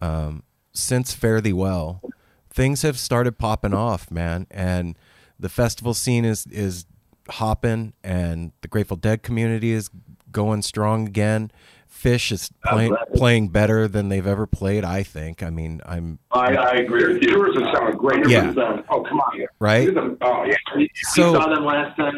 um 0.00 0.42
since 0.72 1.12
thee 1.14 1.52
well 1.52 2.00
things 2.48 2.80
have 2.80 2.98
started 2.98 3.36
popping 3.36 3.74
off 3.74 4.10
man. 4.10 4.46
And 4.50 4.96
the 5.38 5.50
festival 5.50 5.92
scene 5.92 6.24
is 6.24 6.46
is 6.46 6.86
hopping 7.28 7.92
and 8.02 8.52
the 8.62 8.68
grateful 8.68 8.96
dead 8.96 9.22
community 9.22 9.72
is 9.72 9.90
going 10.32 10.62
strong 10.62 11.06
again 11.06 11.50
Phish 11.92 12.32
is 12.32 12.50
playing 12.64 12.96
playing 13.14 13.48
better 13.48 13.86
than 13.88 14.08
they've 14.08 14.26
ever 14.26 14.46
played 14.46 14.84
i 14.84 15.02
think 15.02 15.42
i 15.42 15.50
mean 15.50 15.80
i'm 15.84 16.18
I, 16.32 16.54
I 16.54 16.70
agree 16.76 17.12
with 17.12 17.22
you. 17.22 17.30
Yours 17.32 17.56
are 17.56 17.74
sounding 17.74 17.98
great. 17.98 18.26
Yeah. 18.28 18.52
Oh, 18.88 19.02
come 19.02 19.20
on. 19.20 19.36
Here. 19.36 19.50
right 19.58 19.88
Oh, 20.22 20.44
yeah. 20.44 20.54
We 20.76 20.88
So- 20.94 21.34
saw 21.34 21.52
them 21.54 21.64
last 21.64 21.96
time 21.96 22.14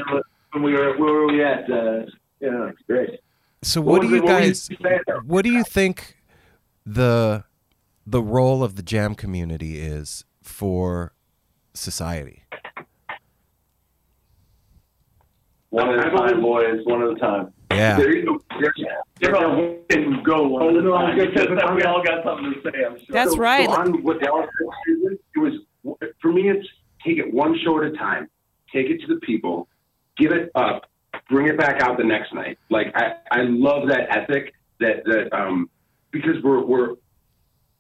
when 0.52 0.62
we 0.62 0.72
were 0.74 0.96
where 0.98 1.12
were 1.14 1.26
we 1.28 1.42
at? 1.42 1.68
Uh, 1.70 2.04
yeah, 2.40 2.68
it's 2.68 2.78
great. 2.86 3.20
So 3.62 3.80
what, 3.80 4.00
was 4.02 4.10
do 4.10 4.16
you 4.16 4.22
it- 4.22 4.26
guys 4.26 4.62
saying 4.82 5.00
what 5.24 5.42
do 5.42 5.50
you 5.50 5.64
think 5.64 6.16
the 6.84 7.44
the 8.06 8.22
role 8.22 8.62
of 8.62 8.76
the 8.76 8.82
jam 8.82 9.14
community 9.14 9.78
is 9.80 10.24
for 10.42 11.12
society? 11.74 12.42
One 15.70 15.88
at 15.98 16.06
a 16.06 16.10
time, 16.16 16.42
boys. 16.42 16.80
One 16.84 17.02
at 17.02 17.08
a 17.10 17.14
time. 17.14 17.52
Yeah. 17.76 17.96
There 17.96 18.14
you 18.14 18.26
go. 18.26 18.40
There's, 18.60 18.84
They're 19.20 19.36
all 19.36 19.78
and 19.90 20.24
go 20.24 20.48
one 20.48 20.76
at 20.76 20.84
a 20.84 20.90
time. 20.90 21.16
Because 21.16 21.74
we 21.74 21.82
all 21.82 22.02
got 22.02 22.24
something 22.24 22.52
to 22.52 22.60
say, 22.62 22.84
I'm 22.84 22.96
sure. 22.98 23.06
That's 23.10 23.32
so, 23.32 23.38
right. 23.38 23.68
So 23.68 23.74
on 23.74 24.02
what 24.02 24.20
Dallas 24.20 24.48
said, 24.58 25.18
it 25.34 25.38
was 25.38 25.54
for 26.20 26.32
me. 26.32 26.50
It's 26.50 26.66
take 27.04 27.18
it 27.18 27.32
one 27.32 27.58
show 27.64 27.78
at 27.82 27.92
a 27.92 27.96
time. 27.96 28.28
Take 28.72 28.86
it 28.86 29.00
to 29.02 29.06
the 29.14 29.20
people. 29.20 29.68
Give 30.16 30.32
it 30.32 30.50
up. 30.54 30.90
Bring 31.28 31.48
it 31.48 31.58
back 31.58 31.82
out 31.82 31.98
the 31.98 32.04
next 32.04 32.32
night. 32.32 32.58
Like 32.70 32.88
I, 32.94 33.12
I 33.30 33.42
love 33.42 33.88
that 33.88 34.10
ethic. 34.10 34.54
That 34.80 35.04
that 35.04 35.32
um 35.32 35.70
because 36.10 36.42
we're 36.42 36.64
we're 36.64 36.94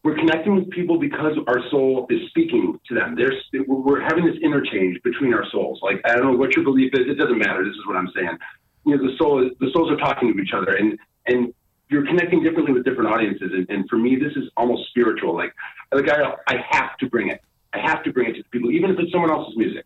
we're 0.04 0.16
connecting 0.16 0.56
with 0.56 0.70
people 0.70 0.98
because 0.98 1.36
our 1.46 1.60
soul 1.70 2.06
is 2.10 2.20
speaking 2.28 2.78
to 2.88 2.94
them. 2.94 3.14
There's 3.16 3.34
we're 3.52 3.76
we're 3.76 4.00
having 4.02 4.24
this 4.24 4.36
interchange 4.42 5.00
between 5.02 5.32
our 5.32 5.44
souls. 5.50 5.80
Like 5.82 6.00
I 6.04 6.16
don't 6.16 6.32
know 6.32 6.38
what 6.38 6.54
your 6.56 6.64
belief 6.64 6.92
is. 6.94 7.08
It 7.08 7.18
doesn't 7.18 7.38
matter. 7.38 7.64
This 7.64 7.74
is 7.74 7.86
what 7.86 7.96
I'm 7.96 8.10
saying. 8.14 8.38
You 8.84 8.96
know, 8.96 9.02
the 9.02 9.16
soul 9.16 9.50
the 9.60 9.70
souls 9.72 9.90
are 9.90 9.96
talking 9.96 10.32
to 10.32 10.40
each 10.40 10.52
other, 10.54 10.76
and 10.76 10.98
and 11.26 11.54
you're 11.88 12.06
connecting 12.06 12.42
differently 12.42 12.72
with 12.72 12.84
different 12.84 13.10
audiences. 13.10 13.50
And, 13.52 13.68
and 13.68 13.88
for 13.88 13.96
me, 13.96 14.16
this 14.16 14.32
is 14.36 14.50
almost 14.56 14.88
spiritual. 14.88 15.34
Like 15.34 15.52
like 15.92 16.08
I 16.08 16.34
I 16.48 16.56
have 16.70 16.96
to 16.98 17.06
bring 17.08 17.28
it. 17.28 17.40
I 17.72 17.78
have 17.78 18.02
to 18.04 18.12
bring 18.12 18.30
it 18.30 18.34
to 18.34 18.42
the 18.42 18.48
people, 18.48 18.70
even 18.70 18.90
if 18.90 18.98
it's 18.98 19.12
someone 19.12 19.30
else's 19.30 19.56
music. 19.56 19.84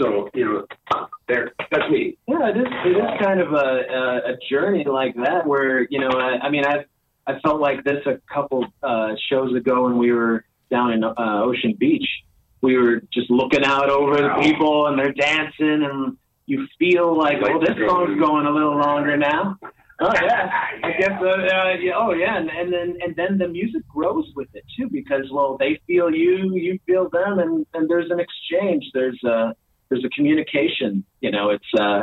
So 0.00 0.28
you 0.34 0.44
know, 0.44 1.06
there. 1.28 1.52
That's 1.70 1.88
me. 1.90 2.16
Yeah, 2.26 2.50
it 2.50 2.56
is. 2.56 2.66
It 2.84 2.96
is 2.96 3.20
kind 3.22 3.40
of 3.40 3.52
a, 3.52 3.56
a, 3.56 4.32
a 4.32 4.36
journey 4.50 4.84
like 4.84 5.14
that 5.16 5.46
where 5.46 5.86
you 5.88 6.00
know. 6.00 6.10
I, 6.10 6.46
I 6.46 6.50
mean, 6.50 6.64
I 6.66 6.84
I 7.26 7.38
felt 7.40 7.60
like 7.60 7.84
this 7.84 8.04
a 8.06 8.18
couple 8.32 8.66
uh, 8.82 9.14
shows 9.30 9.54
ago 9.54 9.84
when 9.84 9.98
we 9.98 10.12
were 10.12 10.44
down 10.70 10.92
in 10.92 11.04
uh, 11.04 11.14
Ocean 11.16 11.74
Beach. 11.78 12.08
We 12.60 12.76
were 12.76 13.02
just 13.12 13.30
looking 13.30 13.64
out 13.64 13.90
over 13.90 14.16
the 14.16 14.34
people 14.40 14.86
and 14.86 14.98
they're 14.98 15.12
dancing, 15.12 15.84
and 15.84 16.16
you 16.46 16.66
feel 16.78 17.16
like, 17.16 17.40
Like 17.40 17.52
oh, 17.54 17.60
this 17.60 17.76
the- 17.76 17.88
song's 17.88 18.18
going 18.20 18.46
a 18.46 18.50
little 18.50 18.76
longer 18.78 19.16
now. 19.16 19.58
Oh 20.00 20.10
yeah, 20.12 20.50
I 20.82 20.90
guess. 20.98 21.12
Uh, 21.20 21.26
uh, 21.26 21.72
yeah, 21.80 21.92
oh 21.96 22.12
yeah, 22.12 22.36
and, 22.36 22.50
and 22.50 22.72
then 22.72 22.98
and 23.00 23.14
then 23.16 23.38
the 23.38 23.48
music 23.48 23.86
grows 23.88 24.26
with 24.34 24.48
it 24.54 24.64
too 24.76 24.88
because 24.90 25.30
well, 25.32 25.56
they 25.58 25.80
feel 25.86 26.10
you, 26.10 26.52
you 26.54 26.78
feel 26.86 27.08
them, 27.10 27.38
and 27.38 27.64
and 27.74 27.88
there's 27.88 28.10
an 28.10 28.18
exchange. 28.20 28.84
There's 28.92 29.22
a 29.24 29.54
there's 29.88 30.04
a 30.04 30.08
communication. 30.10 31.04
You 31.20 31.30
know, 31.30 31.50
it's 31.50 31.80
uh, 31.80 32.02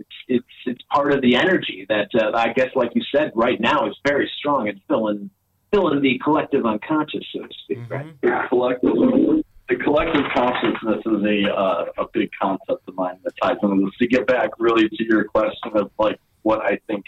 it's 0.00 0.08
it's 0.26 0.46
it's 0.66 0.82
part 0.92 1.12
of 1.12 1.22
the 1.22 1.36
energy 1.36 1.86
that 1.88 2.08
uh, 2.14 2.32
I 2.36 2.52
guess, 2.52 2.70
like 2.74 2.90
you 2.94 3.02
said, 3.14 3.30
right 3.36 3.60
now 3.60 3.86
is 3.88 3.96
very 4.04 4.30
strong. 4.38 4.66
It's 4.66 4.80
filling 4.88 5.30
filling 5.72 6.02
the 6.02 6.18
collective 6.24 6.66
unconscious, 6.66 7.24
so 7.32 7.42
to 7.42 7.54
speak. 7.64 7.78
Right. 7.88 8.20
The 8.20 8.46
collective, 8.48 9.44
the 9.68 9.76
collective 9.76 10.24
consciousness 10.34 11.02
is 11.04 11.24
a 11.24 11.54
uh, 11.54 11.84
a 11.98 12.06
big 12.12 12.30
concept 12.40 12.88
of 12.88 12.94
mine 12.94 13.18
that 13.24 13.32
ties 13.42 13.56
into 13.62 13.84
this. 13.84 13.94
To 13.98 14.06
get 14.06 14.26
back 14.26 14.50
really 14.58 14.88
to 14.88 15.04
your 15.04 15.24
question 15.24 15.72
of 15.74 15.90
like 15.98 16.18
what 16.42 16.64
I 16.64 16.78
think 16.86 17.04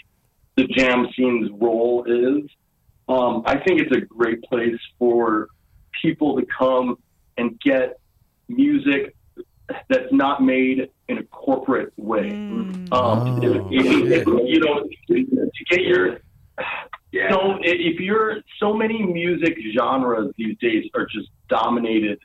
the 0.55 0.65
jam 0.67 1.07
scene's 1.15 1.49
role 1.59 2.03
is, 2.05 2.49
um, 3.09 3.43
I 3.45 3.57
think 3.57 3.81
it's 3.81 3.95
a 3.95 4.01
great 4.01 4.43
place 4.43 4.79
for 4.99 5.47
people 6.01 6.39
to 6.39 6.45
come 6.57 6.97
and 7.37 7.59
get 7.61 7.99
music 8.47 9.15
that's 9.89 10.11
not 10.11 10.43
made 10.43 10.89
in 11.07 11.17
a 11.17 11.23
corporate 11.23 11.93
way. 11.97 12.31
Um, 12.31 12.87
Oh, 12.91 13.37
if- 13.41 13.71
if- 13.71 14.27
you 14.27 14.59
know, 14.59 14.83
to 15.07 15.65
get 15.69 15.81
your 15.81 16.19
Yeah. 17.13 17.29
so 17.31 17.57
if 17.61 17.99
you're 17.99 18.41
so 18.59 18.73
many 18.73 19.01
music 19.01 19.57
genres 19.75 20.33
these 20.37 20.57
days 20.59 20.89
are 20.93 21.05
just 21.05 21.29
dominated 21.47 22.19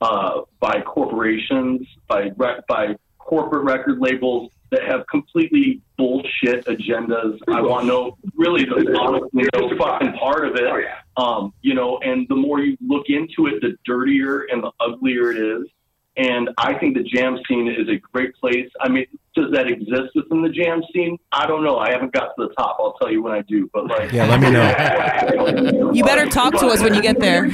uh, 0.00 0.42
by 0.60 0.80
corporations, 0.82 1.86
by 2.08 2.30
rec- 2.36 2.66
by 2.66 2.96
corporate 3.18 3.64
record 3.64 3.98
labels 3.98 4.50
that 4.70 4.84
have 4.84 5.06
completely 5.06 5.80
bullshit 5.96 6.64
agendas. 6.66 7.38
I 7.48 7.60
want 7.60 7.82
to 7.82 7.86
know 7.86 8.18
really 8.36 8.64
the 8.64 8.96
honestly 9.00 9.48
no 9.54 9.76
fucking 9.76 10.12
part 10.12 10.46
of 10.46 10.56
it. 10.56 10.84
Um, 11.16 11.52
you 11.62 11.74
know, 11.74 11.98
and 11.98 12.26
the 12.28 12.36
more 12.36 12.60
you 12.60 12.76
look 12.86 13.06
into 13.08 13.46
it, 13.46 13.60
the 13.60 13.76
dirtier 13.84 14.46
and 14.50 14.62
the 14.62 14.70
uglier 14.80 15.32
it 15.32 15.38
is. 15.38 15.68
And 16.16 16.50
I 16.58 16.74
think 16.74 16.96
the 16.96 17.04
jam 17.04 17.38
scene 17.48 17.68
is 17.68 17.88
a 17.88 17.96
great 17.96 18.34
place. 18.34 18.68
I 18.80 18.88
mean, 18.88 19.06
does 19.40 19.52
that 19.52 19.66
exist 19.68 20.10
within 20.14 20.42
the 20.42 20.48
jam 20.48 20.82
scene? 20.92 21.16
I 21.32 21.46
don't 21.46 21.62
know. 21.64 21.78
I 21.78 21.90
haven't 21.92 22.12
got 22.12 22.26
to 22.36 22.48
the 22.48 22.48
top. 22.58 22.76
I'll 22.80 22.94
tell 22.94 23.10
you 23.10 23.22
when 23.22 23.32
I 23.32 23.42
do. 23.42 23.68
But 23.72 23.86
like, 23.86 24.10
Yeah, 24.12 24.26
let 24.26 24.40
me 24.40 24.50
know. 24.50 25.90
You 25.94 26.04
better 26.04 26.26
talk 26.28 26.54
to 26.58 26.66
us 26.66 26.82
when 26.82 26.94
you 26.94 27.02
get 27.02 27.18
there. 27.20 27.50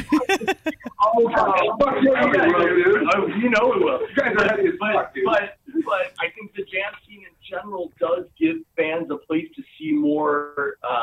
Oh, 1.06 1.30
fuck 1.78 1.96
yeah, 2.02 2.24
you 2.24 2.54
will, 2.56 2.68
dude. 2.74 3.08
Oh, 3.14 3.26
you 3.28 3.50
know 3.50 3.72
it 3.72 3.84
will. 3.84 4.00
You 4.00 4.14
guys 4.16 4.34
are 4.38 4.48
heavy 4.48 4.68
as 4.68 4.74
But, 4.80 4.92
fuck, 4.94 5.14
dude. 5.14 5.24
but, 5.24 5.56
but 5.84 6.12
I 6.18 6.30
think 6.34 6.54
the 6.54 6.62
jam 6.62 6.92
scene 7.06 7.20
in 7.20 7.34
general 7.48 7.92
does 8.00 8.24
give 8.38 8.56
fans 8.76 9.08
a 9.10 9.16
place 9.26 9.46
to 9.56 9.62
see 9.78 9.92
more 9.92 10.76
uh, 10.82 11.02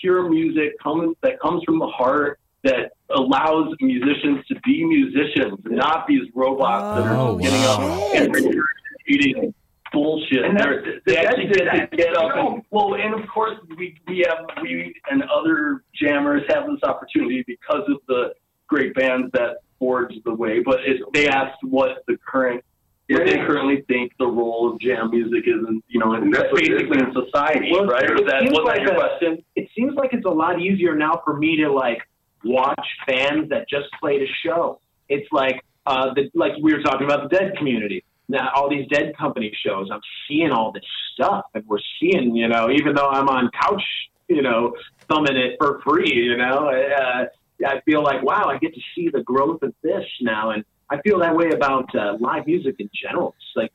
pure 0.00 0.28
music 0.30 0.78
coming 0.82 1.14
that 1.22 1.38
comes 1.40 1.62
from 1.64 1.78
the 1.78 1.86
heart 1.88 2.38
that 2.62 2.92
allows 3.14 3.74
musicians 3.80 4.44
to 4.46 4.54
be 4.64 4.84
musicians 4.84 5.58
and 5.64 5.76
not 5.76 6.06
these 6.06 6.28
robots 6.34 6.98
that 7.02 7.06
are 7.10 7.16
Oh, 7.16 7.36
getting 7.36 7.60
wow. 7.60 8.08
up 8.08 8.14
and 8.14 8.34
regurgitating 8.34 9.54
bullshit. 9.92 10.44
And 10.44 10.56
that's- 10.58 10.84
they 11.06 11.14
that's- 11.14 11.34
actually 11.34 11.48
get 11.48 11.90
to 11.90 11.96
get 11.96 12.16
up. 12.16 12.32
And, 12.36 12.62
well, 12.70 12.94
and 12.94 13.14
of 13.14 13.28
course 13.28 13.56
we 13.76 13.96
we 14.08 14.24
have 14.28 14.46
we 14.62 14.94
and 15.10 15.22
other 15.24 15.82
jammers 15.94 16.42
have 16.48 16.66
this 16.66 16.82
opportunity 16.82 17.44
because 17.46 17.82
of 17.88 17.98
the 18.08 18.34
great 18.68 18.94
bands 18.94 19.30
that 19.32 19.58
forged 19.78 20.20
the 20.24 20.34
way. 20.34 20.60
But 20.60 20.80
it, 20.86 21.00
they 21.12 21.28
asked 21.28 21.58
what 21.62 22.04
the 22.06 22.16
current 22.26 22.62
what 23.08 23.26
they 23.26 23.34
currently 23.38 23.82
think 23.88 24.12
the 24.20 24.26
role 24.26 24.72
of 24.72 24.78
jam 24.80 25.10
music 25.10 25.42
is, 25.48 25.66
in, 25.68 25.82
you 25.88 25.98
know, 25.98 26.14
in, 26.14 26.30
That's 26.30 26.52
what 26.52 26.62
it 26.62 26.70
is, 26.72 26.82
basically 26.82 27.00
in 27.08 27.12
society, 27.12 27.70
Well, 27.72 27.86
right? 27.86 28.04
it 28.04 28.24
that 28.26 28.42
seems 28.42 28.52
that 28.56 28.62
like 28.64 28.80
your 28.82 28.92
a- 28.92 28.94
question? 28.94 29.44
it 29.56 29.68
seems 29.76 29.94
like 29.96 30.12
it's 30.12 30.26
a 30.26 30.30
lot 30.30 30.60
easier 30.60 30.94
now 30.94 31.20
for 31.24 31.36
me 31.36 31.56
to 31.56 31.72
like 31.72 32.02
watch 32.44 32.86
fans 33.08 33.48
that 33.50 33.68
just 33.68 33.88
played 34.00 34.22
a 34.22 34.26
show. 34.46 34.80
It's 35.08 35.26
like 35.32 35.64
uh, 35.86 36.14
the, 36.14 36.30
like 36.34 36.52
we 36.62 36.72
were 36.72 36.82
talking 36.82 37.04
about 37.04 37.28
the 37.28 37.36
dead 37.36 37.56
community. 37.56 38.04
Now 38.30 38.50
all 38.54 38.70
these 38.70 38.86
dead 38.88 39.16
company 39.16 39.52
shows, 39.66 39.88
I'm 39.92 40.00
seeing 40.28 40.52
all 40.52 40.70
this 40.70 40.84
stuff, 41.14 41.46
and 41.54 41.66
we're 41.66 41.78
seeing, 41.98 42.36
you 42.36 42.48
know, 42.48 42.70
even 42.70 42.94
though 42.94 43.08
I'm 43.08 43.28
on 43.28 43.50
couch, 43.60 43.82
you 44.28 44.42
know, 44.42 44.74
thumbing 45.08 45.36
it 45.36 45.56
for 45.58 45.80
free, 45.82 46.12
you 46.14 46.36
know, 46.36 46.70
uh, 46.70 47.24
I 47.66 47.80
feel 47.80 48.02
like 48.02 48.22
wow, 48.22 48.44
I 48.46 48.58
get 48.58 48.72
to 48.74 48.80
see 48.94 49.08
the 49.08 49.22
growth 49.22 49.62
of 49.62 49.74
this 49.82 50.04
now, 50.20 50.50
and 50.50 50.64
I 50.88 51.00
feel 51.02 51.18
that 51.18 51.34
way 51.34 51.50
about 51.50 51.92
uh, 51.94 52.16
live 52.20 52.46
music 52.46 52.76
in 52.78 52.88
general. 52.94 53.34
It's 53.36 53.56
like 53.56 53.72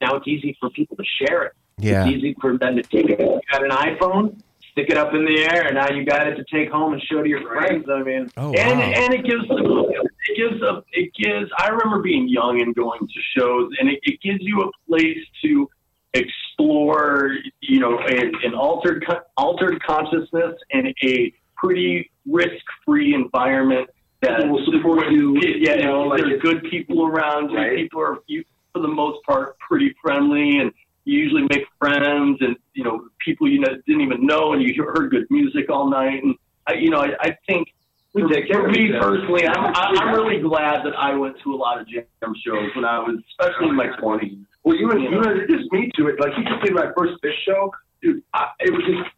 now 0.00 0.14
it's 0.16 0.28
easy 0.28 0.56
for 0.60 0.70
people 0.70 0.96
to 0.96 1.04
share 1.18 1.42
it. 1.42 1.52
Yeah. 1.78 2.06
It's 2.06 2.16
easy 2.16 2.36
for 2.40 2.56
them 2.56 2.76
to 2.76 2.82
take 2.82 3.10
it. 3.10 3.18
You 3.20 3.40
got 3.50 3.64
an 3.64 3.70
iPhone, 3.70 4.40
stick 4.76 4.90
it 4.90 4.98
up 4.98 5.14
in 5.14 5.24
the 5.24 5.40
air, 5.42 5.66
and 5.66 5.74
now 5.74 5.88
you 5.90 6.04
got 6.04 6.26
it 6.28 6.34
to 6.36 6.44
take 6.52 6.70
home 6.70 6.92
and 6.92 7.00
show 7.02 7.22
to 7.22 7.28
your 7.28 7.42
friends. 7.48 7.86
I 7.90 8.02
mean, 8.02 8.30
Oh, 8.36 8.52
and 8.52 8.78
wow. 8.78 8.84
and 8.84 9.14
it 9.14 9.24
gives 9.24 9.44
it 9.48 10.36
gives 10.36 10.62
a 10.62 10.82
it 10.92 11.10
gives. 11.14 11.50
I 11.58 11.68
remember 11.68 12.02
being 12.02 12.28
young 12.28 12.60
and 12.60 12.74
going 12.74 13.00
to 13.00 13.20
shows, 13.38 13.70
and 13.80 13.88
it, 13.88 14.00
it 14.02 14.20
gives 14.20 14.40
you 14.42 14.60
a 14.62 14.70
place 14.88 15.18
to 15.44 15.68
explore, 16.12 17.30
you 17.60 17.80
know, 17.80 17.98
an, 17.98 18.32
an 18.44 18.54
altered 18.54 19.04
altered 19.36 19.82
consciousness 19.82 20.54
and 20.72 20.94
a 21.02 21.32
pretty 21.56 22.10
risk 22.30 22.62
free 22.84 23.14
environment 23.14 23.88
that 24.20 24.40
People 24.42 24.56
will 24.56 24.66
support 24.72 25.10
you, 25.10 25.38
Yeah, 25.40 25.76
you 25.76 25.84
know, 25.84 26.02
like 26.02 26.20
there's 26.20 26.40
good 26.42 26.62
people 26.70 27.06
around. 27.06 27.52
Right. 27.54 27.76
People 27.76 28.00
are 28.02 28.18
you, 28.26 28.44
for 28.72 28.80
the 28.82 28.88
most 28.88 29.24
part 29.24 29.58
pretty 29.58 29.94
friendly 30.02 30.58
and. 30.58 30.70
You 31.06 31.18
usually 31.18 31.42
make 31.48 31.64
friends 31.78 32.38
and 32.40 32.56
you 32.74 32.84
know 32.84 33.08
people 33.24 33.48
you 33.48 33.60
know, 33.60 33.68
didn't 33.86 34.02
even 34.02 34.26
know, 34.26 34.52
and 34.52 34.62
you 34.62 34.74
heard 34.84 35.10
good 35.10 35.26
music 35.30 35.70
all 35.70 35.88
night. 35.88 36.22
And 36.22 36.34
I, 36.66 36.74
you 36.74 36.90
know, 36.90 36.98
I, 37.00 37.10
I 37.20 37.36
think 37.48 37.68
for, 38.12 38.28
for 38.28 38.68
me 38.68 38.90
personally, 39.00 39.46
I'm, 39.46 39.72
I- 39.74 39.94
I'm 40.00 40.14
really 40.14 40.40
glad 40.42 40.84
that 40.84 40.94
I 40.98 41.14
went 41.14 41.36
to 41.44 41.54
a 41.54 41.56
lot 41.56 41.80
of 41.80 41.88
jam 41.88 42.04
shows 42.44 42.70
when 42.74 42.84
I 42.84 42.98
was, 42.98 43.16
especially 43.40 43.68
in 43.68 43.76
my 43.76 43.88
20s. 44.02 44.44
Well, 44.64 44.76
you 44.76 44.90
and 44.90 45.00
you 45.02 45.16
introduced 45.16 45.70
me 45.72 45.90
to 45.96 46.08
it. 46.08 46.18
Like 46.20 46.32
you 46.36 46.44
just 46.44 46.64
did 46.64 46.74
my 46.74 46.90
first 46.96 47.14
Phish 47.22 47.38
show, 47.46 47.72
dude. 48.02 48.22
I, 48.34 48.48
it 48.60 48.72
was 48.72 48.82
just 48.84 49.10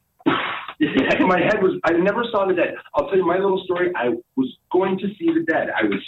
my 1.21 1.41
head 1.41 1.63
was. 1.63 1.81
I 1.85 1.93
never 1.93 2.23
saw 2.31 2.47
the 2.47 2.55
dead. 2.55 2.75
I'll 2.95 3.09
tell 3.09 3.17
you 3.17 3.27
my 3.27 3.39
little 3.39 3.63
story. 3.65 3.91
I 3.97 4.11
was 4.37 4.57
going 4.71 4.99
to 4.99 5.07
see 5.19 5.33
the 5.33 5.45
dead. 5.49 5.69
I 5.71 5.85
was 5.85 6.01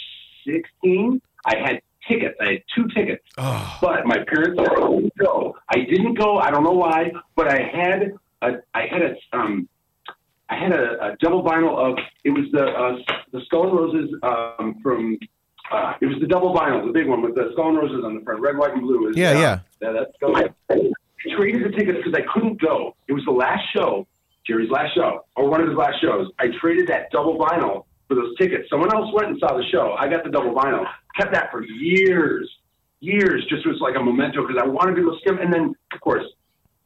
16. 0.45 1.21
I 1.45 1.55
had 1.57 1.81
tickets. 2.11 2.35
I 2.41 2.45
had 2.53 2.63
two 2.75 2.87
tickets, 2.95 3.23
Oh, 3.37 3.77
but 3.81 4.05
my 4.05 4.17
parents 4.27 4.59
I 4.59 4.63
didn't 4.75 5.17
go. 5.17 5.55
I 5.69 5.77
didn't 5.79 6.15
go. 6.15 6.37
I 6.37 6.51
don't 6.51 6.63
know 6.63 6.71
why, 6.73 7.11
but 7.35 7.47
I 7.47 7.59
had 7.61 8.13
a. 8.41 8.57
I 8.73 8.87
had 8.87 9.01
a. 9.01 9.15
Um, 9.37 9.67
I 10.49 10.55
had 10.55 10.73
a, 10.73 11.11
a 11.13 11.17
double 11.21 11.43
vinyl 11.43 11.77
of. 11.77 11.97
It 12.23 12.31
was 12.31 12.45
the 12.51 12.65
uh, 12.65 13.15
the 13.31 13.41
Skull 13.45 13.69
and 13.69 13.77
Roses 13.77 14.09
um, 14.23 14.79
from. 14.83 15.17
Uh, 15.71 15.93
it 16.01 16.05
was 16.05 16.17
the 16.19 16.27
double 16.27 16.53
vinyl, 16.53 16.85
the 16.85 16.91
big 16.91 17.07
one 17.07 17.21
with 17.21 17.33
the 17.35 17.49
Skull 17.53 17.69
and 17.69 17.77
Roses 17.77 18.03
on 18.03 18.15
the 18.15 18.21
front, 18.21 18.41
red, 18.41 18.57
white, 18.57 18.73
and 18.73 18.81
blue. 18.81 19.09
Is, 19.09 19.15
yeah, 19.17 19.29
uh, 19.29 19.39
yeah. 19.39 19.59
yeah, 19.81 19.91
that's 19.93 20.11
I, 20.21 20.73
I 20.73 20.91
traded 21.35 21.63
the 21.63 21.77
tickets 21.77 21.99
because 22.03 22.13
I 22.13 22.25
couldn't 22.33 22.59
go. 22.61 22.95
It 23.07 23.13
was 23.13 23.23
the 23.25 23.31
last 23.31 23.63
show, 23.73 24.05
Jerry's 24.45 24.69
last 24.69 24.93
show, 24.95 25.23
or 25.37 25.49
one 25.49 25.61
of 25.61 25.69
his 25.69 25.77
last 25.77 26.01
shows. 26.01 26.29
I 26.39 26.47
traded 26.59 26.87
that 26.87 27.09
double 27.11 27.37
vinyl 27.37 27.85
for 28.11 28.15
those 28.15 28.35
tickets. 28.37 28.67
Someone 28.69 28.93
else 28.93 29.07
went 29.13 29.29
and 29.29 29.39
saw 29.39 29.55
the 29.55 29.63
show. 29.71 29.95
I 29.97 30.09
got 30.09 30.25
the 30.25 30.29
double 30.29 30.53
vinyl. 30.53 30.83
Kept 31.17 31.33
that 31.33 31.49
for 31.49 31.63
years, 31.63 32.49
years. 32.99 33.45
Just 33.49 33.65
was 33.65 33.77
like 33.79 33.95
a 33.95 34.03
memento 34.03 34.45
because 34.45 34.61
I 34.61 34.67
wanted 34.67 34.95
to 34.97 35.03
go 35.03 35.17
skim. 35.21 35.39
And 35.39 35.53
then, 35.53 35.73
of 35.93 36.01
course, 36.01 36.25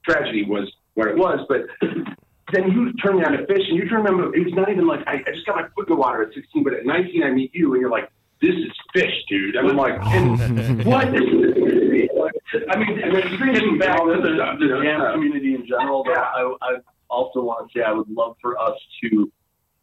tragedy 0.07 0.45
was 0.45 0.71
what 0.93 1.07
it 1.07 1.17
was. 1.17 1.39
But 1.49 1.61
then 2.53 2.69
you 2.71 2.93
turned 3.01 3.17
me 3.19 3.25
on 3.25 3.31
to 3.31 3.43
Phish, 3.49 3.65
and 3.67 3.77
you 3.77 3.89
turn 3.89 4.03
remember 4.03 4.35
it 4.35 4.45
was 4.45 4.53
not 4.53 4.69
even 4.69 4.85
like 4.85 5.01
I, 5.07 5.13
I 5.25 5.31
just 5.33 5.47
got 5.47 5.55
my 5.55 5.67
foot 5.75 5.89
in 5.89 5.95
the 5.95 5.99
water 5.99 6.21
at 6.21 6.33
16, 6.33 6.63
but 6.63 6.73
at 6.73 6.85
19 6.85 7.23
I 7.23 7.31
meet 7.31 7.49
you, 7.55 7.73
and 7.73 7.81
you're 7.81 7.89
like, 7.89 8.11
"This 8.39 8.53
is 8.53 8.71
Phish, 8.95 9.17
dude." 9.27 9.55
And 9.55 9.67
I'm 9.69 9.77
like, 9.77 9.97
and 10.13 10.85
"What?" 10.85 11.07
I 12.69 12.77
mean, 12.77 13.01
And 13.01 13.15
then 13.15 13.53
getting 13.53 13.77
back 13.79 13.97
to 13.97 14.21
the, 14.21 14.29
the 14.59 14.67
jam 14.83 15.01
Yeah. 15.01 15.11
community 15.13 15.55
in 15.55 15.65
general, 15.67 16.03
though, 16.03 16.13
I, 16.13 16.55
I 16.61 16.75
also 17.09 17.41
want 17.41 17.71
to 17.71 17.77
say 17.79 17.83
I 17.83 17.91
would 17.91 18.09
love 18.09 18.37
for 18.41 18.57
us 18.59 18.77
to 19.03 19.31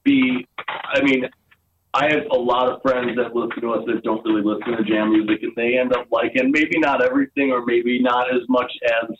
be. 0.05 0.47
I 0.69 1.03
mean, 1.03 1.29
I 1.95 2.07
have 2.13 2.25
a 2.31 2.37
lot 2.37 2.69
of 2.71 2.81
friends 2.83 3.17
that 3.17 3.35
listen 3.35 3.61
to 3.61 3.73
us 3.73 3.85
that 3.87 4.03
don't 4.03 4.25
really 4.25 4.43
listen 4.43 4.77
to 4.77 4.85
jam 4.85 5.11
music, 5.13 5.43
and 5.43 5.53
they 5.57 5.79
end 5.79 5.93
up 5.95 6.07
liking 6.11 6.51
maybe 6.51 6.79
not 6.79 7.03
everything, 7.03 7.51
or 7.53 7.65
maybe 7.65 8.01
not 8.01 8.33
as 8.35 8.41
much 8.49 8.73
as 9.03 9.17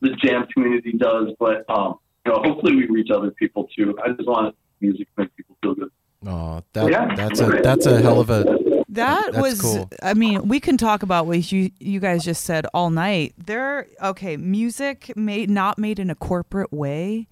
the 0.00 0.10
jam 0.22 0.46
community 0.52 0.92
does. 0.92 1.28
But 1.38 1.64
um, 1.70 1.98
you 2.26 2.32
know, 2.32 2.42
hopefully 2.42 2.76
we 2.76 2.86
reach 2.86 3.10
other 3.10 3.30
people 3.30 3.68
too. 3.76 3.96
I 4.04 4.08
just 4.12 4.28
want 4.28 4.54
music 4.80 5.06
to 5.16 5.22
make 5.22 5.36
people 5.36 5.56
feel 5.62 5.74
good. 5.74 5.90
Oh, 6.26 6.62
that, 6.74 6.90
Yeah. 6.90 7.14
that's 7.16 7.40
a 7.40 7.46
that's 7.62 7.86
a 7.86 8.00
hell 8.00 8.20
of 8.20 8.30
a 8.30 8.44
That 8.90 9.34
was 9.34 9.60
cool. 9.60 9.90
I 10.02 10.14
mean, 10.14 10.46
we 10.48 10.60
can 10.60 10.76
talk 10.76 11.02
about 11.02 11.26
what 11.26 11.50
you 11.50 11.70
you 11.80 11.98
guys 11.98 12.24
just 12.24 12.44
said 12.44 12.66
all 12.74 12.90
night. 12.90 13.34
There 13.38 13.86
okay, 14.02 14.36
music 14.36 15.16
made 15.16 15.50
not 15.50 15.78
made 15.78 15.98
in 15.98 16.10
a 16.10 16.14
corporate 16.14 16.72
way. 16.72 17.26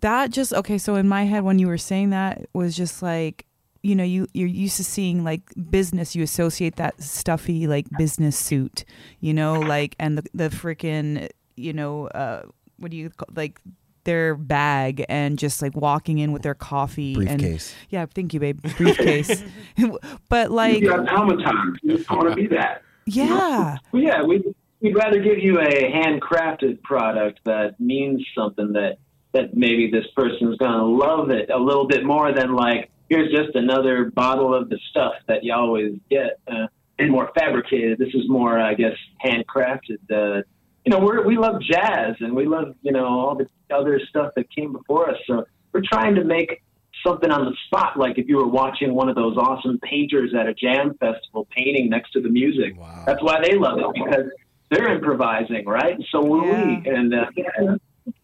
That 0.00 0.30
just 0.30 0.52
okay, 0.54 0.78
so 0.78 0.94
in 0.94 1.08
my 1.08 1.24
head 1.24 1.44
when 1.44 1.58
you 1.58 1.66
were 1.66 1.78
saying 1.78 2.10
that 2.10 2.46
was 2.52 2.76
just 2.76 3.02
like 3.02 3.46
you 3.82 3.94
know, 3.94 4.04
you 4.04 4.26
you're 4.34 4.48
used 4.48 4.76
to 4.76 4.84
seeing 4.84 5.24
like 5.24 5.42
business, 5.70 6.14
you 6.14 6.22
associate 6.22 6.76
that 6.76 7.02
stuffy 7.02 7.66
like 7.66 7.86
business 7.96 8.36
suit, 8.36 8.84
you 9.20 9.32
know, 9.32 9.58
like 9.58 9.96
and 9.98 10.18
the 10.18 10.24
the 10.34 10.48
freaking, 10.48 11.28
you 11.56 11.72
know, 11.72 12.08
uh 12.08 12.42
what 12.78 12.90
do 12.90 12.96
you 12.96 13.10
call 13.10 13.28
like 13.34 13.60
their 14.04 14.34
bag 14.34 15.04
and 15.08 15.38
just 15.38 15.62
like 15.62 15.76
walking 15.76 16.18
in 16.18 16.32
with 16.32 16.42
their 16.42 16.54
coffee 16.54 17.14
briefcase. 17.14 17.72
and 17.72 17.86
yeah, 17.90 18.06
thank 18.14 18.34
you, 18.34 18.40
babe. 18.40 18.60
Briefcase. 18.76 19.44
but 20.28 20.50
like 20.50 20.80
you 20.80 20.92
automaton. 20.92 21.76
I 22.08 22.14
want 22.14 22.28
to 22.30 22.34
be 22.34 22.46
that. 22.48 22.82
yeah. 23.06 23.76
Well, 23.92 24.02
yeah, 24.02 24.22
we'd, 24.22 24.42
we'd 24.80 24.94
rather 24.94 25.20
give 25.20 25.38
you 25.38 25.60
a 25.60 25.92
handcrafted 25.92 26.82
product 26.82 27.40
that 27.44 27.78
means 27.78 28.24
something 28.34 28.72
that 28.72 28.98
that 29.32 29.56
maybe 29.56 29.90
this 29.90 30.06
person's 30.16 30.56
going 30.58 30.72
to 30.72 30.84
love 30.84 31.30
it 31.30 31.50
a 31.50 31.58
little 31.58 31.86
bit 31.86 32.04
more 32.04 32.32
than 32.32 32.54
like 32.54 32.90
here's 33.08 33.30
just 33.32 33.54
another 33.54 34.10
bottle 34.10 34.54
of 34.54 34.68
the 34.68 34.78
stuff 34.90 35.14
that 35.26 35.42
you 35.44 35.52
always 35.52 35.94
get. 36.10 36.38
Uh, 36.50 36.66
and 36.98 37.10
more 37.10 37.30
fabricated. 37.34 37.98
This 37.98 38.12
is 38.14 38.28
more, 38.28 38.60
I 38.60 38.74
guess, 38.74 38.92
handcrafted. 39.24 39.98
Uh, 40.10 40.42
you 40.84 40.90
know, 40.90 40.98
we're, 40.98 41.26
we 41.26 41.38
love 41.38 41.62
jazz 41.62 42.16
and 42.20 42.36
we 42.36 42.44
love 42.44 42.74
you 42.82 42.92
know 42.92 43.06
all 43.06 43.36
the 43.36 43.46
other 43.74 43.98
stuff 44.10 44.32
that 44.36 44.50
came 44.54 44.72
before 44.74 45.08
us. 45.08 45.16
So 45.26 45.46
we're 45.72 45.82
trying 45.90 46.14
to 46.16 46.24
make 46.24 46.62
something 47.06 47.30
on 47.30 47.46
the 47.46 47.56
spot, 47.66 47.98
like 47.98 48.18
if 48.18 48.28
you 48.28 48.36
were 48.36 48.46
watching 48.48 48.92
one 48.94 49.08
of 49.08 49.16
those 49.16 49.36
awesome 49.38 49.78
painters 49.78 50.34
at 50.38 50.46
a 50.46 50.52
jam 50.52 50.94
festival 51.00 51.48
painting 51.56 51.88
next 51.88 52.12
to 52.12 52.20
the 52.20 52.28
music. 52.28 52.78
Wow. 52.78 53.04
That's 53.06 53.22
why 53.22 53.40
they 53.42 53.56
love 53.56 53.78
it 53.78 53.86
because 53.94 54.26
they're 54.70 54.92
improvising, 54.94 55.64
right? 55.66 55.96
So 56.12 56.22
will 56.22 56.44
Yeah. 56.44 56.64
we. 56.66 56.90
And 56.90 57.14
uh, 57.14 57.24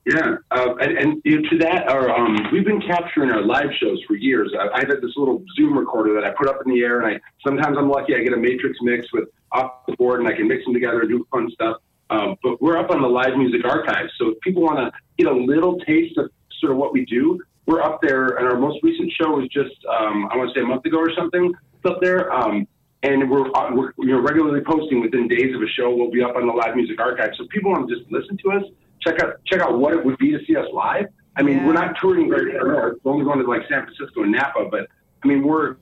Yeah, 0.06 0.36
uh, 0.52 0.76
and, 0.76 0.98
and 0.98 1.22
you 1.24 1.40
know, 1.40 1.50
to 1.50 1.58
that, 1.58 1.88
our, 1.88 2.10
um, 2.10 2.36
we've 2.52 2.64
been 2.64 2.80
capturing 2.80 3.30
our 3.30 3.42
live 3.42 3.70
shows 3.80 4.00
for 4.06 4.14
years. 4.14 4.52
I, 4.58 4.68
I've 4.68 4.88
had 4.88 5.02
this 5.02 5.12
little 5.16 5.42
Zoom 5.56 5.76
recorder 5.76 6.14
that 6.14 6.24
I 6.24 6.30
put 6.30 6.48
up 6.48 6.60
in 6.64 6.72
the 6.72 6.80
air, 6.82 7.00
and 7.00 7.16
I 7.16 7.20
sometimes 7.44 7.76
I'm 7.76 7.90
lucky 7.90 8.14
I 8.14 8.22
get 8.22 8.32
a 8.32 8.36
matrix 8.36 8.78
mix 8.82 9.12
with 9.12 9.28
off 9.52 9.84
the 9.88 9.96
board, 9.96 10.20
and 10.20 10.28
I 10.28 10.32
can 10.32 10.46
mix 10.46 10.64
them 10.64 10.74
together 10.74 11.00
and 11.00 11.08
do 11.08 11.26
fun 11.30 11.50
stuff. 11.52 11.78
Um, 12.10 12.36
but 12.42 12.62
we're 12.62 12.78
up 12.78 12.90
on 12.90 13.02
the 13.02 13.08
live 13.08 13.36
music 13.36 13.64
archive, 13.64 14.06
so 14.18 14.28
if 14.28 14.40
people 14.40 14.62
want 14.62 14.78
to 14.78 14.92
get 15.18 15.26
a 15.26 15.34
little 15.34 15.76
taste 15.80 16.16
of 16.18 16.30
sort 16.60 16.70
of 16.70 16.78
what 16.78 16.92
we 16.92 17.04
do, 17.04 17.40
we're 17.66 17.82
up 17.82 18.00
there. 18.00 18.26
And 18.38 18.46
our 18.46 18.56
most 18.56 18.78
recent 18.84 19.12
show 19.20 19.30
was 19.30 19.48
just 19.48 19.74
um, 19.86 20.28
I 20.30 20.36
want 20.36 20.54
to 20.54 20.58
say 20.58 20.62
a 20.62 20.66
month 20.66 20.84
ago 20.84 20.98
or 20.98 21.10
something. 21.16 21.52
It's 21.74 21.84
up 21.84 22.00
there. 22.00 22.32
Um, 22.32 22.68
and 23.02 23.30
we're, 23.30 23.46
uh, 23.54 23.74
we're 23.74 23.92
you 23.98 24.12
know 24.12 24.20
regularly 24.20 24.60
posting 24.64 25.00
within 25.00 25.28
days 25.28 25.54
of 25.54 25.62
a 25.62 25.68
show. 25.68 25.94
We'll 25.94 26.10
be 26.10 26.22
up 26.22 26.36
on 26.36 26.46
the 26.46 26.52
live 26.52 26.74
music 26.74 27.00
archive, 27.00 27.30
so 27.36 27.46
people 27.50 27.72
want 27.72 27.88
to 27.88 27.94
just 27.94 28.10
listen 28.10 28.36
to 28.38 28.52
us. 28.52 28.62
Check 29.06 29.22
out 29.22 29.34
check 29.46 29.60
out 29.60 29.78
what 29.78 29.94
it 29.94 30.04
would 30.04 30.18
be 30.18 30.32
to 30.32 30.38
see 30.46 30.56
us 30.56 30.66
live. 30.72 31.06
I 31.36 31.42
mean, 31.42 31.64
we're 31.64 31.74
not 31.74 31.94
touring 32.00 32.30
very 32.30 32.58
far. 32.58 32.96
We're 33.02 33.12
only 33.12 33.24
going 33.24 33.38
to 33.38 33.46
like 33.46 33.62
San 33.68 33.84
Francisco 33.84 34.22
and 34.22 34.32
Napa, 34.32 34.68
but 34.70 34.88
I 35.22 35.28
mean, 35.28 35.46
we're 35.46 35.76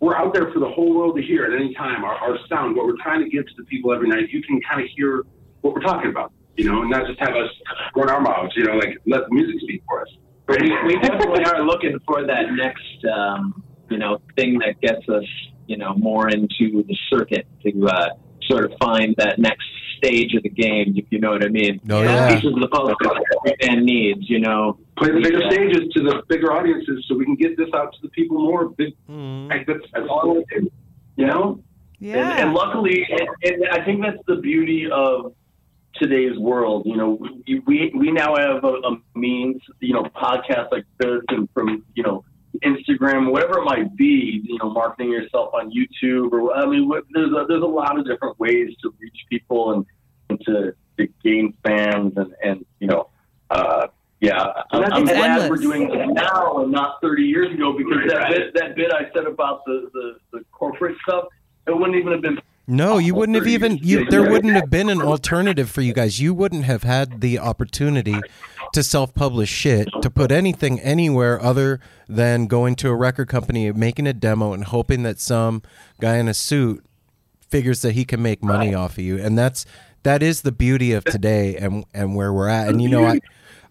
we're 0.00 0.16
out 0.16 0.34
there 0.34 0.50
for 0.52 0.60
the 0.60 0.68
whole 0.68 0.94
world 0.94 1.16
to 1.16 1.22
hear 1.22 1.44
at 1.44 1.52
any 1.52 1.74
time. 1.74 2.04
Our, 2.04 2.14
our 2.14 2.38
sound, 2.48 2.76
what 2.76 2.86
we're 2.86 3.00
trying 3.02 3.22
to 3.22 3.30
give 3.30 3.46
to 3.46 3.52
the 3.56 3.64
people 3.64 3.92
every 3.92 4.08
night, 4.08 4.30
you 4.30 4.42
can 4.42 4.60
kind 4.68 4.80
of 4.80 4.88
hear 4.96 5.24
what 5.62 5.74
we're 5.74 5.80
talking 5.80 6.10
about, 6.10 6.32
you 6.56 6.64
know, 6.64 6.82
and 6.82 6.90
not 6.90 7.06
just 7.06 7.18
have 7.18 7.34
us 7.34 7.50
run 7.96 8.08
our 8.08 8.20
mouths, 8.20 8.52
you 8.56 8.64
know, 8.64 8.74
like 8.74 8.96
let 9.06 9.22
the 9.28 9.34
music 9.34 9.60
speak 9.62 9.82
for 9.88 10.02
us. 10.02 10.08
we, 10.48 10.56
we 10.86 10.94
definitely 11.00 11.44
are 11.44 11.64
looking 11.64 11.98
for 12.06 12.24
that 12.26 12.52
next, 12.52 13.04
um, 13.12 13.62
you 13.90 13.98
know, 13.98 14.20
thing 14.36 14.58
that 14.58 14.80
gets 14.80 15.08
us, 15.08 15.24
you 15.66 15.76
know, 15.76 15.94
more 15.94 16.28
into 16.28 16.84
the 16.84 16.96
circuit 17.10 17.46
to 17.64 17.86
uh, 17.88 18.08
sort 18.42 18.64
of 18.64 18.72
find 18.80 19.14
that 19.18 19.38
next 19.38 19.66
stage 19.98 20.34
of 20.34 20.42
the 20.42 20.48
game, 20.48 20.94
if 20.96 21.04
you 21.10 21.18
know 21.20 21.30
what 21.30 21.44
I 21.44 21.48
mean. 21.48 21.80
Oh, 21.90 22.02
yeah. 22.02 22.34
Pieces 22.34 22.52
of 22.54 22.60
the 22.60 22.68
puzzle 22.68 22.94
that 23.00 23.24
every 23.44 23.56
band 23.60 23.84
needs, 23.84 24.28
you 24.30 24.40
know. 24.40 24.78
Play 24.96 25.10
the 25.10 25.20
bigger 25.20 25.40
Yeah. 25.40 25.50
stages 25.50 25.82
to 25.94 26.02
the 26.02 26.22
bigger 26.28 26.52
audiences 26.52 27.04
so 27.06 27.16
we 27.16 27.24
can 27.24 27.36
get 27.36 27.56
this 27.56 27.68
out 27.74 27.92
to 27.94 27.98
the 28.02 28.08
people 28.10 28.38
more. 28.38 28.70
Big, 28.70 28.94
mm-hmm. 29.08 29.50
like, 29.50 29.66
that's, 29.66 29.86
that's 29.92 30.06
all 30.08 30.20
I 30.22 30.26
want 30.26 30.46
to 30.54 30.60
do. 30.60 30.70
you 31.16 31.26
know? 31.26 31.60
Yeah. 31.98 32.30
And, 32.30 32.40
and 32.40 32.54
luckily, 32.54 33.06
and, 33.10 33.28
and 33.44 33.68
I 33.72 33.84
think 33.84 34.02
that's 34.02 34.22
the 34.26 34.36
beauty 34.36 34.88
of 34.90 35.34
today's 35.94 36.38
world. 36.38 36.86
You 36.86 36.96
know, 36.96 37.18
we 37.46 37.60
we, 37.66 37.92
we 37.94 38.12
now 38.12 38.36
have 38.36 38.62
a, 38.62 38.74
a 38.90 38.96
means, 39.16 39.60
you 39.80 39.94
know, 39.94 40.04
podcasts 40.04 40.70
like 40.70 40.84
this 41.00 41.22
and 41.30 41.48
from 41.52 41.84
you 41.94 42.04
know 42.04 42.24
Instagram, 42.60 43.30
whatever 43.30 43.58
it 43.58 43.64
might 43.64 43.96
be. 43.96 44.42
You 44.44 44.58
know, 44.58 44.70
marketing 44.70 45.10
yourself 45.10 45.54
on 45.54 45.70
YouTube 45.70 46.32
or 46.32 46.54
I 46.54 46.66
mean, 46.66 46.90
there's 47.12 47.32
a, 47.32 47.46
there's 47.48 47.62
a 47.62 47.66
lot 47.66 47.98
of 47.98 48.06
different 48.06 48.38
ways 48.38 48.74
to 48.82 48.94
reach 48.98 49.18
people 49.28 49.72
and, 49.72 49.86
and 50.30 50.40
to, 50.46 50.74
to 50.98 51.08
gain 51.22 51.54
fans 51.64 52.14
and 52.16 52.34
and 52.42 52.64
you 52.80 52.86
know. 52.86 53.08
Uh, 53.50 53.88
yeah, 54.20 54.52
I'm, 54.72 54.92
I'm 54.92 55.04
glad 55.04 55.48
we're 55.48 55.56
doing 55.56 55.88
this 55.88 56.08
now 56.10 56.58
and 56.62 56.72
not 56.72 57.00
30 57.00 57.22
years 57.22 57.54
ago 57.54 57.72
because 57.72 57.98
that 58.08 58.28
bit 58.28 58.54
that 58.54 58.74
bit 58.74 58.92
I 58.92 59.08
said 59.14 59.26
about 59.26 59.64
the, 59.64 59.88
the, 59.92 60.18
the 60.32 60.44
corporate 60.50 60.96
stuff, 61.06 61.26
it 61.68 61.76
wouldn't 61.76 61.96
even 61.96 62.12
have 62.12 62.22
been 62.22 62.40
No, 62.70 62.98
you 62.98 63.14
wouldn't 63.14 63.36
have 63.36 63.46
even 63.46 63.78
you 63.78 64.04
there 64.10 64.30
wouldn't 64.30 64.52
have 64.52 64.68
been 64.68 64.90
an 64.90 65.00
alternative 65.00 65.70
for 65.70 65.80
you 65.80 65.94
guys. 65.94 66.20
You 66.20 66.34
wouldn't 66.34 66.64
have 66.64 66.82
had 66.82 67.22
the 67.22 67.38
opportunity 67.38 68.20
to 68.74 68.82
self-publish 68.82 69.48
shit, 69.48 69.88
to 70.02 70.10
put 70.10 70.30
anything 70.30 70.78
anywhere 70.80 71.42
other 71.42 71.80
than 72.06 72.46
going 72.46 72.76
to 72.76 72.90
a 72.90 72.94
record 72.94 73.28
company, 73.28 73.72
making 73.72 74.06
a 74.06 74.12
demo 74.12 74.52
and 74.52 74.64
hoping 74.64 75.02
that 75.04 75.18
some 75.18 75.62
guy 75.98 76.16
in 76.18 76.28
a 76.28 76.34
suit 76.34 76.84
figures 77.48 77.80
that 77.80 77.92
he 77.92 78.04
can 78.04 78.20
make 78.20 78.44
money 78.44 78.74
off 78.74 78.92
of 78.92 78.98
you. 78.98 79.18
And 79.18 79.38
that's 79.38 79.64
that 80.02 80.22
is 80.22 80.42
the 80.42 80.52
beauty 80.52 80.92
of 80.92 81.04
today 81.04 81.56
and 81.56 81.86
and 81.94 82.14
where 82.14 82.34
we're 82.34 82.48
at. 82.48 82.68
And 82.68 82.82
you 82.82 82.90
know, 82.90 83.06
I 83.06 83.20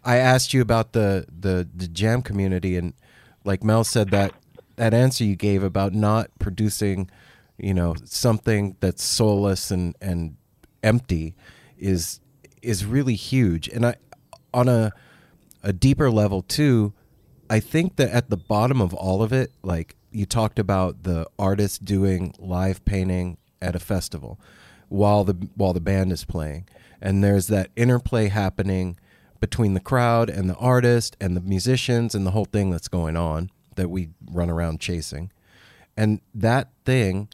I 0.03 0.17
asked 0.17 0.55
you 0.55 0.61
about 0.61 0.93
the 0.93 1.27
the 1.27 1.67
the 1.71 1.87
jam 1.87 2.23
community 2.23 2.75
and 2.75 2.93
like 3.43 3.63
Mel 3.63 3.83
said 3.83 4.09
that 4.09 4.33
that 4.77 4.93
answer 4.93 5.23
you 5.23 5.35
gave 5.35 5.63
about 5.63 5.93
not 5.93 6.31
producing, 6.39 7.09
you 7.57 7.73
know, 7.73 7.95
something 8.03 8.75
that's 8.79 9.03
soulless 9.03 9.71
and 9.71 9.95
and 10.01 10.37
empty 10.83 11.35
is 11.77 12.19
is 12.61 12.85
really 12.85 13.15
huge. 13.15 13.67
And 13.67 13.85
I 13.85 13.95
on 14.53 14.67
a 14.67 14.91
a 15.63 15.73
deeper 15.73 16.09
level 16.11 16.41
too, 16.41 16.93
I 17.49 17.59
think 17.59 17.95
that 17.97 18.09
at 18.11 18.29
the 18.29 18.37
bottom 18.37 18.81
of 18.81 18.93
all 18.93 19.21
of 19.21 19.33
it, 19.33 19.51
like 19.63 19.95
you 20.11 20.25
talked 20.25 20.59
about 20.59 21.03
the 21.03 21.27
artist 21.37 21.83
doing 21.85 22.33
live 22.39 22.83
painting 22.85 23.37
at 23.61 23.75
a 23.75 23.79
festival 23.79 24.39
while 24.89 25.23
the 25.23 25.33
while 25.55 25.73
the 25.73 25.81
band 25.81 26.11
is 26.11 26.25
playing. 26.25 26.67
And 27.01 27.23
there's 27.23 27.47
that 27.47 27.69
interplay 27.75 28.29
happening 28.29 28.97
between 29.39 29.73
the 29.75 29.79
crowd 29.79 30.29
and 30.29 30.49
the 30.49 30.55
artist 30.55 31.15
and 31.21 31.35
the 31.35 31.41
musicians 31.41 32.15
and 32.15 32.25
the 32.25 32.31
whole 32.31 32.45
thing 32.45 32.71
that's 32.71 32.87
going 32.87 33.15
on 33.15 33.51
that 33.75 33.89
we 33.89 34.09
run 34.31 34.49
around 34.49 34.79
chasing. 34.79 35.31
And 35.95 36.21
that 36.33 36.69
thing 36.85 37.29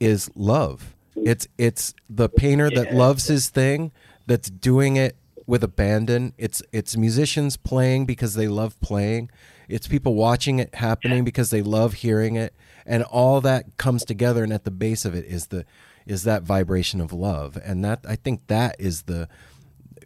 is 0.00 0.30
love. 0.34 0.94
It's 1.14 1.46
it's 1.58 1.94
the 2.08 2.28
painter 2.28 2.70
that 2.70 2.94
loves 2.94 3.26
his 3.28 3.48
thing 3.48 3.92
that's 4.26 4.48
doing 4.48 4.96
it 4.96 5.16
with 5.46 5.62
abandon. 5.62 6.32
It's 6.38 6.62
it's 6.72 6.96
musicians 6.96 7.56
playing 7.56 8.06
because 8.06 8.34
they 8.34 8.48
love 8.48 8.80
playing. 8.80 9.30
It's 9.68 9.86
people 9.86 10.14
watching 10.14 10.58
it 10.58 10.74
happening 10.74 11.24
because 11.24 11.50
they 11.50 11.62
love 11.62 11.94
hearing 11.94 12.36
it. 12.36 12.54
And 12.86 13.02
all 13.04 13.40
that 13.42 13.76
comes 13.76 14.04
together 14.04 14.42
and 14.42 14.52
at 14.52 14.64
the 14.64 14.70
base 14.70 15.04
of 15.04 15.14
it 15.14 15.24
is 15.26 15.48
the 15.48 15.64
is 16.06 16.24
that 16.24 16.42
vibration 16.42 17.00
of 17.00 17.12
love. 17.12 17.58
And 17.62 17.84
that 17.84 18.00
I 18.08 18.16
think 18.16 18.46
that 18.46 18.76
is 18.78 19.02
the 19.02 19.28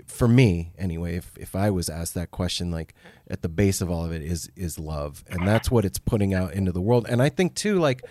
for 0.07 0.29
me 0.29 0.73
anyway 0.77 1.17
if, 1.17 1.33
if 1.39 1.55
i 1.55 1.71
was 1.71 1.89
asked 1.89 2.15
that 2.15 2.31
question 2.31 2.71
like 2.71 2.95
at 3.31 3.43
the 3.43 3.49
base 3.49 3.81
of 3.81 3.91
all 3.91 4.05
of 4.05 4.13
it 4.13 4.23
is 4.23 4.51
is 4.57 4.79
love 4.79 5.25
and 5.29 5.47
that's 5.47 5.71
what 5.71 5.85
it's 5.85 5.99
putting 5.99 6.35
out 6.35 6.53
into 6.53 6.73
the 6.73 6.81
world 6.81 7.07
and 7.09 7.23
i 7.23 7.29
think 7.29 7.55
too 7.55 7.79
like 7.79 8.03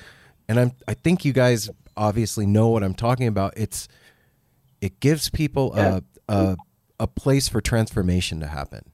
and 0.48 0.60
i'm 0.60 0.72
i 0.88 0.94
think 0.94 1.26
you 1.26 1.34
guys 1.34 1.70
obviously 1.96 2.46
know 2.46 2.70
what 2.70 2.84
i'm 2.84 2.94
talking 2.96 3.28
about 3.28 3.54
it's 3.58 3.88
it 4.82 5.00
gives 5.00 5.30
people 5.30 5.74
a 5.76 6.04
a, 6.30 6.58
a 7.00 7.08
place 7.08 7.48
for 7.48 7.62
transformation 7.62 8.40
to 8.40 8.48
happen 8.48 8.92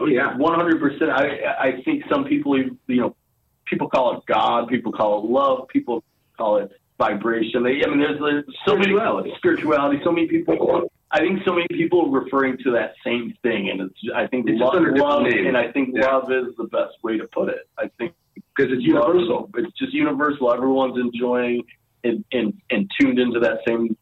Oh 0.00 0.06
yeah. 0.06 0.36
One 0.36 0.54
hundred 0.54 0.80
percent. 0.80 1.10
I 1.10 1.68
I 1.68 1.82
think 1.84 2.02
some 2.12 2.24
people, 2.24 2.58
you 2.58 2.76
know, 2.88 3.16
people 3.64 3.88
call 3.88 4.16
it 4.18 4.24
God, 4.26 4.68
people 4.68 4.92
call 4.92 5.22
it 5.24 5.30
love, 5.30 5.68
people 5.68 6.02
call 6.36 6.58
it 6.58 6.72
vibration. 6.98 7.62
They, 7.62 7.80
I 7.84 7.88
mean, 7.88 8.00
there's, 8.00 8.18
there's 8.18 8.44
so 8.66 8.76
many 8.76 8.92
spirituality. 9.38 10.00
So 10.04 10.10
many 10.12 10.26
people. 10.26 10.90
I 11.12 11.20
think 11.20 11.40
so 11.44 11.52
many 11.52 11.68
people 11.70 12.06
are 12.06 12.20
referring 12.24 12.58
to 12.64 12.72
that 12.72 12.94
same 13.04 13.34
thing, 13.42 13.70
and 13.70 13.82
it's. 13.82 14.00
I 14.14 14.26
think 14.26 14.48
It's 14.48 14.58
just 14.58 14.74
love, 14.74 14.82
different 14.82 14.98
love 14.98 15.26
and 15.26 15.56
I 15.56 15.70
think 15.70 15.90
Yeah. 15.94 16.06
love 16.06 16.30
is 16.32 16.56
the 16.58 16.64
best 16.64 16.94
way 17.04 17.16
to 17.18 17.28
put 17.28 17.48
it. 17.48 17.68
I 17.78 17.88
think 17.98 18.13
Because 18.56 18.72
it's 18.72 18.82
universal. 18.82 19.50
It's 19.56 19.72
just 19.78 19.92
universal. 19.92 20.52
Everyone's 20.52 20.98
enjoying 20.98 21.62
and 22.04 22.24
and, 22.32 22.54
and 22.70 22.90
tuned 23.00 23.18
into 23.18 23.40
that 23.40 23.58
same 23.66 23.96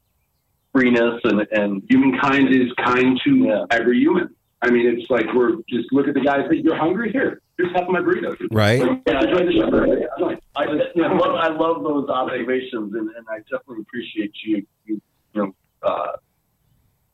freeness 0.72 1.20
and 1.24 1.46
and 1.52 1.82
Humankind 1.88 2.48
is 2.50 2.72
kind 2.84 3.18
to 3.24 3.30
Yeah. 3.36 3.64
every 3.70 3.98
human. 3.98 4.34
I 4.64 4.70
mean, 4.70 4.86
it's 4.86 5.10
like 5.10 5.26
we're 5.34 5.56
just 5.68 5.92
look 5.92 6.06
at 6.06 6.14
the 6.14 6.20
guys. 6.20 6.46
Hey, 6.50 6.58
you're 6.62 6.76
hungry? 6.76 7.10
Here, 7.10 7.40
here's 7.56 7.72
half 7.72 7.82
of 7.82 7.88
my 7.90 8.00
burrito. 8.00 8.36
right 8.52 8.78
Yeah, 8.78 9.18
I, 9.18 9.24
Enjoy 9.24 9.44
the 9.44 9.52
show. 9.52 10.36
I, 10.54 10.62
I, 10.62 11.14
love, 11.14 11.34
I 11.34 11.48
love 11.48 11.82
those 11.82 12.08
observations, 12.08 12.94
and, 12.94 13.10
and 13.10 13.26
I 13.28 13.38
definitely 13.50 13.80
appreciate 13.82 14.32
you, 14.44 14.64
you, 14.84 15.00
you 15.34 15.42
know, 15.42 15.54
uh, 15.82 16.12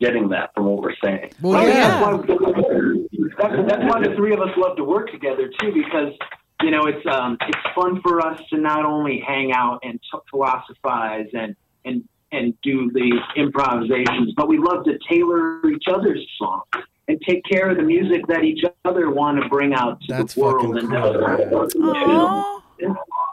getting 0.01 0.28
that 0.28 0.52
from 0.55 0.66
what 0.66 0.82
we're 0.82 0.94
saying. 1.02 1.31
well 1.40 1.62
Oh, 1.62 1.66
yeah 1.66 2.16
That's 2.16 2.36
why, 3.39 3.56
that's, 3.56 3.69
that's 3.70 3.85
why 3.94 4.02
the 4.06 4.15
three 4.16 4.32
of 4.35 4.40
us 4.40 4.51
love 4.56 4.77
to 4.77 4.85
work 4.85 5.10
together 5.10 5.51
too, 5.60 5.73
because 5.73 6.12
you 6.62 6.70
know 6.70 6.86
it's 6.86 7.06
um 7.06 7.36
it's 7.40 7.74
fun 7.74 8.01
for 8.02 8.20
us 8.20 8.40
to 8.51 8.59
not 8.59 8.85
only 8.85 9.22
hang 9.26 9.52
out 9.52 9.80
and 9.82 10.01
t- 10.01 10.18
philosophize 10.30 11.26
and 11.32 11.55
and 11.85 12.05
and 12.30 12.55
do 12.62 12.90
the 12.93 13.18
improvisations, 13.36 14.35
but 14.36 14.48
we 14.48 14.59
love 14.59 14.85
to 14.85 14.98
tailor 15.09 15.66
each 15.70 15.85
other's 15.90 16.26
songs 16.39 16.64
and 17.09 17.18
take 17.26 17.43
care 17.44 17.70
of 17.70 17.78
the 17.78 17.82
music 17.82 18.26
that 18.26 18.44
each 18.44 18.62
other 18.85 19.10
want 19.10 19.43
to 19.43 19.48
bring 19.48 19.72
out 19.72 19.98
to 20.02 20.06
That's 20.09 20.35
the 20.35 20.40
world. 20.43 20.60
fucking 20.60 20.78
and 20.78 20.94
uh, 20.94 20.98
Aw. 20.98 22.60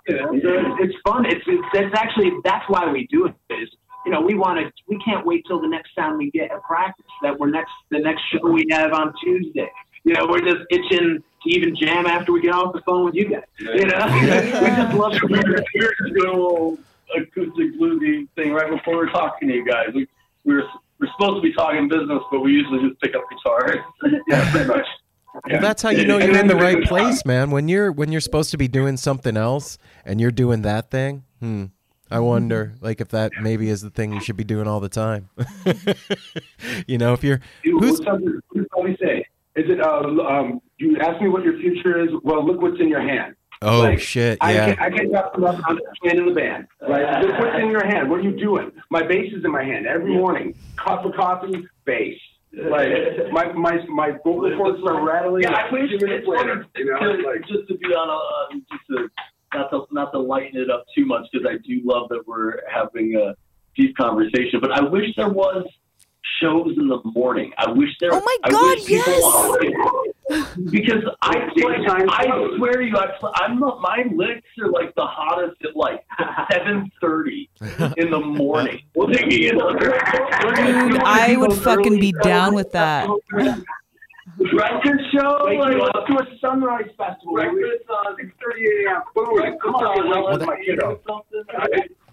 it's, 0.07 0.79
it's 0.79 0.95
fun. 1.05 1.25
It's, 1.25 1.41
it's 1.47 1.67
it's 1.73 1.95
actually 1.97 2.31
that's 2.43 2.65
why 2.69 2.91
we 2.91 3.07
do 3.07 3.25
it. 3.25 3.35
Is 3.49 3.69
you 4.05 4.11
know 4.11 4.21
we 4.21 4.35
want 4.35 4.59
to 4.59 4.71
we 4.87 4.97
can't 4.99 5.25
wait 5.25 5.43
till 5.47 5.61
the 5.61 5.67
next 5.67 5.93
time 5.95 6.17
we 6.17 6.31
get 6.31 6.51
a 6.51 6.59
practice 6.59 7.05
that 7.21 7.37
we're 7.37 7.49
next 7.49 7.71
the 7.91 7.99
next 7.99 8.21
show 8.31 8.49
we 8.49 8.65
have 8.71 8.93
on 8.93 9.13
Tuesday. 9.23 9.69
You 10.03 10.13
know 10.13 10.27
we're 10.29 10.41
just 10.41 10.63
itching 10.69 11.21
to 11.21 11.34
even 11.45 11.75
jam 11.75 12.05
after 12.05 12.31
we 12.31 12.41
get 12.41 12.53
off 12.53 12.73
the 12.73 12.81
phone 12.81 13.05
with 13.05 13.15
you 13.15 13.29
guys. 13.29 13.43
You 13.59 13.85
know 13.85 14.05
we 14.61 14.67
just 14.67 14.93
love 14.95 15.13
to 15.13 15.27
were, 15.27 15.29
we 15.29 15.37
were 15.37 15.57
just 15.57 16.13
doing 16.13 16.29
a 16.29 16.33
little 16.33 16.79
acoustic 17.15 17.79
bluesy 17.79 18.27
thing 18.35 18.53
right 18.53 18.69
before 18.69 18.97
we 18.97 19.07
are 19.07 19.11
talking 19.11 19.47
to 19.49 19.53
you 19.53 19.65
guys. 19.65 19.89
We, 19.93 20.07
we 20.43 20.55
were 20.55 20.63
we're 20.99 21.07
supposed 21.11 21.35
to 21.37 21.41
be 21.41 21.53
talking 21.53 21.87
business, 21.87 22.21
but 22.31 22.39
we 22.39 22.53
usually 22.53 22.87
just 22.87 23.01
pick 23.01 23.15
up 23.15 23.23
guitars. 23.29 23.79
yeah, 24.27 24.51
pretty 24.51 24.67
much. 24.67 24.85
Well, 25.49 25.61
that's 25.61 25.81
how 25.81 25.89
you 25.89 26.05
know 26.05 26.17
you're 26.17 26.37
in 26.37 26.47
the 26.47 26.55
right 26.55 26.81
place, 26.83 27.25
man. 27.25 27.51
When 27.51 27.67
you're 27.67 27.91
when 27.91 28.11
you're 28.11 28.21
supposed 28.21 28.51
to 28.51 28.57
be 28.57 28.69
doing 28.69 28.95
something 28.95 29.35
else 29.35 29.77
and 30.05 30.21
you're 30.21 30.31
doing 30.31 30.61
that 30.61 30.89
thing. 30.89 31.23
Hmm. 31.39 31.65
I 32.09 32.19
wonder, 32.19 32.75
like, 32.81 33.01
if 33.01 33.09
that 33.09 33.31
maybe 33.41 33.67
is 33.67 33.81
the 33.81 33.89
thing 33.89 34.13
you 34.13 34.21
should 34.21 34.37
be 34.37 34.43
doing 34.43 34.67
all 34.67 34.79
the 34.79 34.89
time. 34.89 35.29
you 36.87 36.99
know, 36.99 37.13
if 37.13 37.23
you're 37.23 37.41
Dude, 37.63 37.81
who's 37.81 37.99
what's 37.99 38.07
up? 38.07 38.19
What 38.73 38.87
does 38.87 38.99
say? 38.99 39.25
Is 39.55 39.65
it, 39.69 39.79
uh, 39.79 40.01
um, 40.27 40.61
you 40.77 40.97
ask 40.99 41.21
me 41.21 41.29
what 41.29 41.43
your 41.43 41.57
future 41.59 42.03
is? 42.03 42.09
Well, 42.23 42.45
look 42.45 42.61
what's 42.61 42.79
in 42.81 42.89
your 42.89 43.01
hand. 43.01 43.35
oh 43.61 43.79
Like, 43.79 43.99
shit, 43.99 44.37
I 44.41 44.53
yeah. 44.53 44.65
can't, 44.65 44.81
I 44.81 44.89
can't 44.89 45.11
talk 45.13 45.37
about 45.37 45.61
I'm 45.65 45.79
playing 46.01 46.17
in 46.19 46.25
the 46.25 46.33
band. 46.33 46.67
Right? 46.81 47.21
Look 47.23 47.39
what's 47.39 47.57
in 47.61 47.69
your 47.71 47.85
hand. 47.85 48.09
What 48.09 48.19
are 48.19 48.23
you 48.23 48.37
doing? 48.37 48.71
My 48.89 49.01
bass 49.01 49.31
is 49.33 49.45
in 49.45 49.51
my 49.51 49.63
hand 49.63 49.87
every 49.87 50.13
morning. 50.13 50.55
Cup 50.75 51.05
of 51.05 51.13
coffee, 51.13 51.65
bass. 51.85 52.17
Like 52.53 52.89
my 53.31 53.51
my 53.51 53.85
my 53.87 54.11
vocal 54.23 54.55
cords 54.57 54.79
are 54.87 55.05
rattling. 55.05 55.43
Yeah, 55.43 55.51
I 55.51 55.71
wish 55.71 55.89
two 55.91 56.05
minutes 56.05 56.25
it's 56.25 56.27
later. 56.27 56.65
You 56.77 56.85
know, 56.85 56.99
to- 56.99 57.27
like 57.27 57.41
just 57.47 57.67
to 57.67 57.77
be 57.77 57.87
on 57.87 58.07
a 58.09 58.53
um, 58.55 58.65
just 58.71 58.83
to 58.91 59.09
not 59.53 59.69
to 59.71 59.85
not 59.91 60.11
to 60.13 60.19
lighten 60.19 60.59
it 60.61 60.69
up 60.69 60.85
too 60.95 61.05
much 61.05 61.25
because 61.31 61.45
I 61.45 61.57
do 61.67 61.81
love 61.83 62.07
that 62.09 62.25
we're 62.25 62.61
having 62.71 63.15
a 63.15 63.35
deep 63.75 63.95
conversation. 63.97 64.59
But 64.61 64.71
I 64.71 64.81
wish 64.83 65.15
there 65.17 65.27
was 65.29 65.65
shows 66.41 66.73
in 66.77 66.87
the 66.87 66.99
morning. 67.05 67.51
I 67.57 67.71
wish 67.71 67.89
there. 67.99 68.13
Oh 68.13 68.21
my 68.23 68.37
God, 68.49 68.75
wish 68.77 68.85
people- 68.85 70.03
because 70.71 71.03
I 71.21 71.49
play. 71.55 71.75
I 72.09 72.25
swear 72.57 72.73
to 72.73 72.83
you, 72.83 72.97
I 72.97 73.07
play, 73.19 73.31
I'm 73.35 73.59
not. 73.59 73.79
My 73.81 74.03
licks 74.13 74.47
are 74.59 74.69
like 74.71 74.93
the 74.95 75.05
hottest 75.05 75.57
at 75.63 75.75
like 75.75 76.03
seven 76.51 76.91
thirty 76.99 77.49
in 77.97 78.09
the 78.11 78.19
morning. 78.19 78.81
Well, 78.95 79.07
they 79.07 79.21
Dude, 79.23 79.55
I 81.03 81.35
would 81.37 81.53
fucking 81.53 81.99
be 81.99 82.13
down 82.23 82.55
with 82.55 82.71
that. 82.71 83.07
Record 84.37 84.99
show, 85.13 85.39
like, 85.45 85.59
like, 85.59 85.93
let's 86.09 86.27
a 86.33 86.39
sunrise 86.39 86.89
festival. 86.97 87.33
breakfast 87.33 87.89
on 87.89 88.15
Six 88.17 88.31
thirty 88.43 88.65
a.m. 88.85 89.01
Boom. 89.13 89.57
Come 89.61 89.75
on, 89.75 90.09
Well, 90.09 90.23
let's 90.33 90.45
my 90.45 90.55
kiddo. 90.65 90.99
something. 91.07 91.43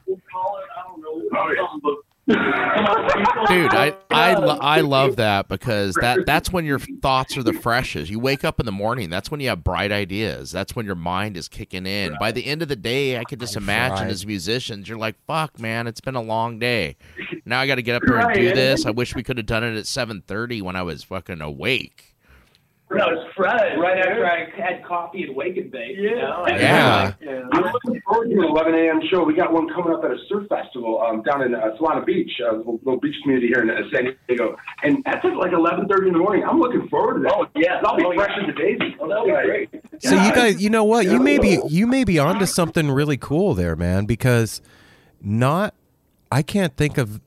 We'll 0.06 0.20
call 0.30 0.58
it. 0.58 0.64
I 0.76 0.88
don't 0.88 1.00
know. 1.00 1.28
Oh, 1.36 1.50
yeah. 1.50 1.62
something, 1.62 1.80
but 1.82 1.90
come 1.90 1.96
on, 1.96 2.11
Dude, 2.32 3.74
I 3.74 3.94
I, 4.10 4.34
lo- 4.34 4.54
um, 4.54 4.58
I 4.62 4.80
love 4.80 5.16
that 5.16 5.48
because 5.48 5.94
that 6.00 6.24
that's 6.26 6.52
when 6.52 6.64
your 6.64 6.78
thoughts 6.78 7.36
are 7.36 7.42
the 7.42 7.52
freshest. 7.52 8.10
You 8.10 8.18
wake 8.18 8.44
up 8.44 8.60
in 8.60 8.66
the 8.66 8.72
morning. 8.72 9.10
That's 9.10 9.30
when 9.30 9.40
you 9.40 9.48
have 9.48 9.62
bright 9.64 9.92
ideas. 9.92 10.50
That's 10.52 10.74
when 10.74 10.86
your 10.86 10.94
mind 10.94 11.36
is 11.36 11.48
kicking 11.48 11.86
in. 11.86 12.16
By 12.18 12.32
the 12.32 12.46
end 12.46 12.62
of 12.62 12.68
the 12.68 12.76
day, 12.76 13.18
I 13.18 13.24
could 13.24 13.40
just 13.40 13.56
imagine 13.56 14.08
as 14.08 14.26
musicians, 14.26 14.88
you're 14.88 14.98
like, 14.98 15.16
"Fuck, 15.26 15.58
man, 15.60 15.86
it's 15.86 16.00
been 16.00 16.14
a 16.14 16.22
long 16.22 16.58
day. 16.58 16.96
Now 17.44 17.60
I 17.60 17.66
got 17.66 17.74
to 17.76 17.82
get 17.82 17.96
up 17.96 18.02
here 18.06 18.16
and 18.16 18.34
do 18.34 18.54
this. 18.54 18.86
I 18.86 18.90
wish 18.90 19.14
we 19.14 19.22
could 19.22 19.36
have 19.36 19.46
done 19.46 19.64
it 19.64 19.76
at 19.76 19.84
7:30 19.86 20.62
when 20.62 20.76
I 20.76 20.82
was 20.82 21.02
fucking 21.02 21.40
awake." 21.40 22.11
No, 22.94 23.08
it's 23.10 23.34
Fred. 23.36 23.78
Right 23.78 23.98
after 23.98 24.26
I 24.26 24.48
had 24.56 24.84
coffee 24.84 25.24
and 25.24 25.34
wake 25.36 25.56
and 25.56 25.70
bake. 25.70 25.96
You 25.96 26.16
know? 26.16 26.44
and 26.44 26.60
Yeah. 26.60 27.12
I'm 27.52 27.62
looking 27.72 28.00
forward 28.02 28.30
to 28.30 28.36
an 28.40 28.44
11 28.50 28.74
a.m. 28.74 29.00
show. 29.10 29.22
We 29.24 29.34
got 29.34 29.52
one 29.52 29.68
coming 29.74 29.92
up 29.94 30.04
at 30.04 30.10
a 30.10 30.16
surf 30.28 30.48
festival 30.48 31.00
um, 31.00 31.22
down 31.22 31.42
in 31.42 31.54
uh, 31.54 31.76
Solana 31.80 32.04
Beach, 32.04 32.30
a 32.48 32.56
little, 32.56 32.78
little 32.84 33.00
beach 33.00 33.14
community 33.22 33.48
here 33.48 33.62
in 33.62 33.70
uh, 33.70 33.76
San 33.92 34.16
Diego, 34.28 34.56
and 34.82 35.02
that's 35.04 35.24
at 35.24 35.36
like 35.36 35.52
11:30 35.52 36.06
in 36.08 36.12
the 36.12 36.18
morning. 36.18 36.44
I'm 36.48 36.58
looking 36.58 36.88
forward 36.88 37.14
to 37.18 37.20
that. 37.24 37.32
Oh, 37.34 37.46
yeah. 37.56 37.80
I'll 37.84 37.96
be 37.96 38.04
Oh, 38.04 38.12
fresh 38.14 38.30
yeah. 38.36 38.42
as 38.44 38.48
a 38.48 38.52
daisy. 38.52 38.96
Oh, 39.00 39.08
that'll 39.08 39.24
be 39.26 39.32
great. 39.32 39.70
So 40.00 40.14
you 40.14 40.32
guys, 40.34 40.62
you 40.62 40.70
know 40.70 40.84
what? 40.84 41.06
You 41.06 41.18
may 41.20 41.38
be 41.38 41.58
you 41.68 41.86
may 41.86 42.04
be 42.04 42.18
onto 42.18 42.46
something 42.46 42.90
really 42.90 43.16
cool 43.16 43.54
there, 43.54 43.76
man. 43.76 44.04
Because 44.06 44.60
not, 45.20 45.74
I 46.30 46.42
can't 46.42 46.76
think 46.76 46.98
of 46.98 47.20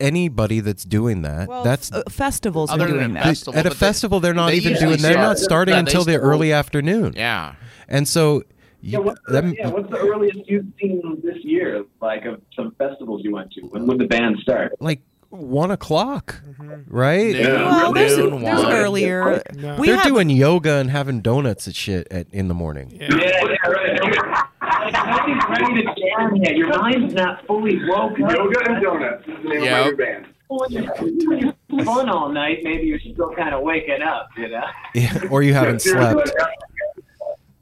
anybody 0.00 0.60
that's 0.60 0.84
doing 0.84 1.22
that. 1.22 1.48
Well, 1.48 1.64
that's 1.64 1.92
uh, 1.92 2.02
festivals 2.08 2.70
are 2.70 2.78
doing 2.86 3.14
that. 3.14 3.24
festival, 3.24 3.58
at 3.58 3.66
a 3.66 3.70
but 3.70 3.72
they- 3.74 3.78
festival. 3.86 4.20
They're 4.20 4.34
not 4.34 4.48
they 4.48 4.56
even 4.56 4.72
usually 4.72 4.96
doing. 4.96 5.02
They're 5.02 5.16
not 5.22 5.38
starting 5.38 5.72
yeah, 5.74 5.82
they 5.82 5.86
until 5.90 6.04
the 6.04 6.16
early 6.18 6.52
afternoon. 6.52 7.14
Yeah. 7.16 7.54
And 7.88 8.06
so, 8.08 8.42
Yeah, 8.80 8.98
what's 8.98 9.20
the, 9.26 9.32
them- 9.32 9.54
yeah, 9.58 9.68
what's 9.68 9.90
the 9.90 9.98
earliest 9.98 10.40
you've 10.48 10.66
seen 10.80 11.20
this 11.24 11.38
year, 11.44 11.84
like 12.00 12.24
of 12.24 12.40
some 12.54 12.72
festivals 12.78 13.22
you 13.24 13.32
went 13.32 13.52
to? 13.52 13.62
When 13.62 13.86
would 13.86 13.98
the 13.98 14.06
band 14.06 14.38
start? 14.42 14.72
like 14.80 15.00
one 15.30 15.70
o'clock, 15.72 16.40
right? 16.86 17.34
Noon, 17.34 17.52
Well, 17.52 17.92
there's, 17.92 18.16
noon, 18.16 18.42
there's 18.42 18.62
one. 18.62 18.72
earlier. 18.72 19.42
No. 19.54 19.76
We 19.76 19.88
They're 19.88 19.96
have, 19.96 20.06
doing 20.06 20.30
yoga 20.30 20.74
and 20.74 20.88
having 20.88 21.20
donuts 21.20 21.66
and 21.66 21.74
shit 21.74 22.06
at, 22.12 22.28
in 22.32 22.46
the 22.48 22.54
morning. 22.54 22.96
Yeah, 22.98 23.08
yeah, 23.16 23.68
right. 23.68 24.46
Nothing's 24.92 25.44
ready 25.48 25.82
to 25.82 25.94
jam 26.00 26.36
yet. 26.36 26.56
Your 26.56 26.68
mind's 26.78 27.14
not 27.14 27.46
fully 27.46 27.80
woke 27.88 28.12
up. 28.20 28.32
Yoga 28.32 28.70
and 28.70 28.82
donuts 28.82 29.26
is 29.28 29.34
the 29.42 29.48
name 29.48 29.64
Yeah. 29.64 29.78
of 29.80 29.84
my 29.84 29.90
new 29.90 29.96
band. 29.96 30.26
When 30.48 30.70
you're 31.70 31.84
fun 31.84 32.08
all 32.08 32.28
night, 32.28 32.60
maybe 32.62 32.86
you're 32.86 33.00
still 33.00 33.34
kind 33.34 33.52
of 33.54 33.62
waking 33.62 34.00
up, 34.02 34.28
you 34.36 34.48
know? 34.48 34.64
Yeah, 34.94 35.24
or 35.30 35.42
you 35.42 35.54
haven't 35.54 35.82
slept. 35.82 36.30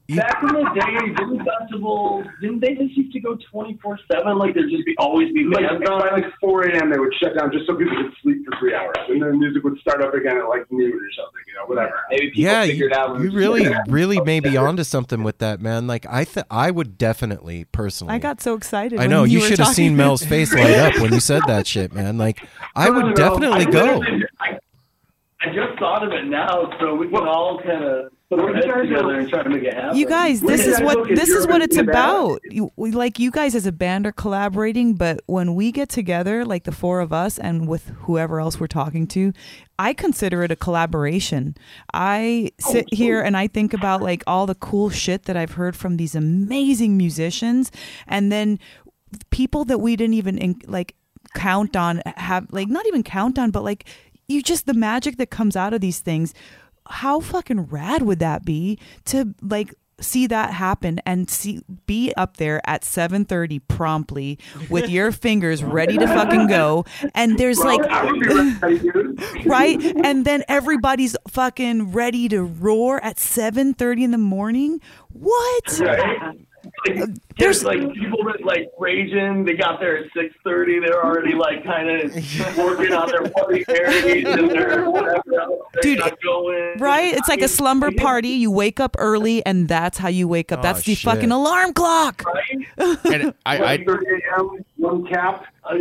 You- 0.06 0.16
Back 0.16 0.42
in 0.42 0.48
the 0.48 0.64
day, 0.74 1.14
didn't 1.14 1.46
festivals 1.46 2.26
didn't 2.42 2.60
they 2.60 2.74
just 2.74 2.94
used 2.94 3.10
to 3.14 3.20
go 3.20 3.38
twenty 3.50 3.78
four 3.82 3.98
seven? 4.12 4.36
Like 4.36 4.52
there'd 4.52 4.68
just 4.70 4.84
be 4.84 4.94
always 4.98 5.32
be 5.32 5.44
Like 5.44 5.64
bands 5.66 5.82
by 5.88 6.10
like 6.12 6.26
4 6.42 6.62
a.m. 6.68 6.90
they 6.92 6.98
would 6.98 7.14
shut 7.18 7.38
down 7.38 7.50
just 7.50 7.66
so 7.66 7.74
people 7.74 7.96
could 7.96 8.12
sleep 8.22 8.44
for 8.44 8.54
three 8.58 8.74
hours, 8.74 8.94
and 9.08 9.22
then 9.22 9.38
music 9.38 9.64
would 9.64 9.78
start 9.78 10.02
up 10.02 10.12
again 10.12 10.36
at 10.36 10.44
like 10.46 10.70
noon 10.70 10.92
or 10.92 11.10
something, 11.16 11.40
you 11.46 11.54
know, 11.54 11.64
whatever. 11.64 11.94
Maybe 12.10 12.28
people 12.32 12.42
yeah, 12.42 12.64
you, 12.64 12.72
figured 12.72 12.92
out. 12.92 13.18
you 13.18 13.30
really, 13.30 13.66
really 13.88 14.20
may 14.20 14.40
be 14.40 14.58
onto 14.58 14.84
something 14.84 15.22
with 15.22 15.38
that, 15.38 15.62
man. 15.62 15.86
Like 15.86 16.04
I, 16.06 16.24
th- 16.24 16.44
I 16.50 16.70
would 16.70 16.98
definitely 16.98 17.64
personally. 17.72 18.12
I 18.12 18.18
got 18.18 18.42
so 18.42 18.52
excited. 18.56 18.98
I 18.98 19.04
when 19.04 19.10
know 19.10 19.24
you, 19.24 19.40
should 19.40 19.58
have 19.58 19.68
seen 19.68 19.96
Mel's 19.96 20.22
face 20.22 20.52
light 20.54 20.74
up 20.80 21.00
when 21.00 21.14
you 21.14 21.20
said 21.20 21.40
that 21.46 21.66
shit, 21.66 21.94
man. 21.94 22.18
Like 22.18 22.46
I 22.76 22.88
No, 22.88 22.92
no, 22.92 22.96
would 23.06 23.06
no, 23.06 23.14
definitely 23.14 23.66
I 23.66 23.70
go. 23.70 24.02
I, 24.38 24.58
I 25.40 25.46
just 25.46 25.78
thought 25.78 26.04
of 26.06 26.12
it 26.12 26.26
now, 26.26 26.70
so 26.78 26.94
we 26.94 27.08
can 27.08 27.26
all 27.26 27.58
kind 27.62 27.84
of 27.84 28.12
put 28.30 28.40
our 28.40 28.46
What 28.46 28.56
you 28.56 28.62
guys 28.62 28.82
together 28.82 29.14
and 29.14 29.28
try 29.28 29.42
to 29.42 29.48
make 29.48 29.62
it 29.62 29.74
happen. 29.74 29.98
You 29.98 30.06
guys, 30.06 30.40
this 30.40 30.66
is 30.66 30.80
what 30.80 31.08
this 31.08 31.28
is 31.28 31.46
what 31.46 31.62
it's 31.62 31.76
about. 31.76 32.40
You, 32.44 32.72
we, 32.76 32.90
like 32.90 33.18
you 33.18 33.30
guys 33.30 33.54
as 33.54 33.66
a 33.66 33.72
band 33.72 34.06
are 34.06 34.12
collaborating, 34.12 34.94
but 34.94 35.20
when 35.26 35.54
we 35.54 35.72
get 35.72 35.88
together, 35.88 36.44
like 36.44 36.64
the 36.64 36.72
four 36.72 37.00
of 37.00 37.12
us 37.12 37.38
and 37.38 37.68
with 37.68 37.88
whoever 38.00 38.40
else 38.40 38.58
we're 38.58 38.66
talking 38.66 39.06
to, 39.08 39.32
I 39.78 39.92
consider 39.92 40.42
it 40.42 40.50
a 40.50 40.56
collaboration. 40.56 41.56
I 41.92 42.50
sit 42.60 42.92
here 42.92 43.20
and 43.20 43.36
I 43.36 43.48
think 43.48 43.74
about 43.74 44.02
like 44.02 44.22
all 44.26 44.46
the 44.46 44.54
cool 44.54 44.90
shit 44.90 45.24
that 45.24 45.36
I've 45.36 45.52
heard 45.52 45.76
from 45.76 45.96
these 45.96 46.14
amazing 46.14 46.96
musicians, 46.96 47.70
and 48.06 48.32
then 48.32 48.58
people 49.30 49.64
that 49.66 49.78
we 49.78 49.96
didn't 49.96 50.14
even 50.14 50.38
in, 50.38 50.60
like 50.66 50.94
count 51.34 51.76
on 51.76 52.02
have 52.16 52.46
like 52.50 52.68
not 52.68 52.86
even 52.86 53.02
count 53.02 53.38
on, 53.38 53.50
but 53.50 53.64
like 53.64 53.84
you 54.28 54.42
just 54.42 54.66
the 54.66 54.74
magic 54.74 55.18
that 55.18 55.30
comes 55.30 55.56
out 55.56 55.74
of 55.74 55.80
these 55.80 56.00
things 56.00 56.32
how 56.88 57.20
fucking 57.20 57.62
rad 57.62 58.02
would 58.02 58.18
that 58.18 58.44
be 58.44 58.78
to 59.06 59.34
like 59.42 59.74
see 60.00 60.26
that 60.26 60.52
happen 60.52 61.00
and 61.06 61.30
see 61.30 61.60
be 61.86 62.12
up 62.16 62.36
there 62.36 62.60
at 62.68 62.82
7:30 62.82 63.60
promptly 63.68 64.38
with 64.68 64.90
your 64.90 65.12
fingers 65.26 65.62
ready 65.62 65.96
to 65.96 66.06
fucking 66.06 66.48
go 66.48 66.84
and 67.14 67.38
there's 67.38 67.60
like 67.60 67.80
I 67.80 68.04
would 68.04 68.20
be 68.20 68.26
ready, 68.28 68.78
dude. 68.80 69.46
right 69.46 69.80
and 70.04 70.24
then 70.24 70.42
everybody's 70.48 71.16
fucking 71.28 71.92
ready 71.92 72.28
to 72.28 72.42
roar 72.42 73.02
at 73.04 73.16
7:30 73.18 74.02
in 74.02 74.10
the 74.10 74.18
morning 74.18 74.80
what 75.12 75.80
Right? 75.80 76.38
Like, 76.86 76.96
uh, 76.96 77.06
there's- 77.06 77.18
there's 77.36 77.64
like 77.64 77.80
people 77.94 78.22
that 78.24 78.44
like 78.44 78.70
raging. 78.78 79.44
They 79.44 79.54
got 79.54 79.80
there 79.80 79.98
at 79.98 80.04
six 80.16 80.34
thirty. 80.44 80.78
They're 80.78 81.04
already 81.04 81.34
like 81.34 81.64
kind 81.64 81.88
of 81.90 82.14
working 82.56 82.92
on 82.92 83.08
their 83.08 83.28
party 83.30 83.64
hairs 83.66 84.04
and 84.24 84.50
their 84.50 84.88
whatever. 84.90 85.20
Dude, 85.82 86.00
going. 86.22 86.78
right 86.78 87.12
it's 87.14 87.28
like 87.28 87.42
a 87.42 87.48
slumber 87.48 87.90
party 87.90 88.28
you 88.28 88.50
wake 88.50 88.78
up 88.78 88.94
early 88.98 89.44
and 89.44 89.66
that's 89.66 89.98
how 89.98 90.08
you 90.08 90.28
wake 90.28 90.52
up 90.52 90.60
Oh, 90.60 90.62
that's 90.62 90.84
the 90.84 90.94
shit. 90.94 91.10
fucking 91.12 91.32
alarm 91.32 91.72
clock 91.72 92.22
Right? 92.24 92.68
And 93.06 93.34
I, 93.44 93.58
I 93.74 93.78
1:30 93.78 94.02
a.m. 94.38 94.64
One 94.76 95.06
cap. 95.06 95.46
I 95.64 95.74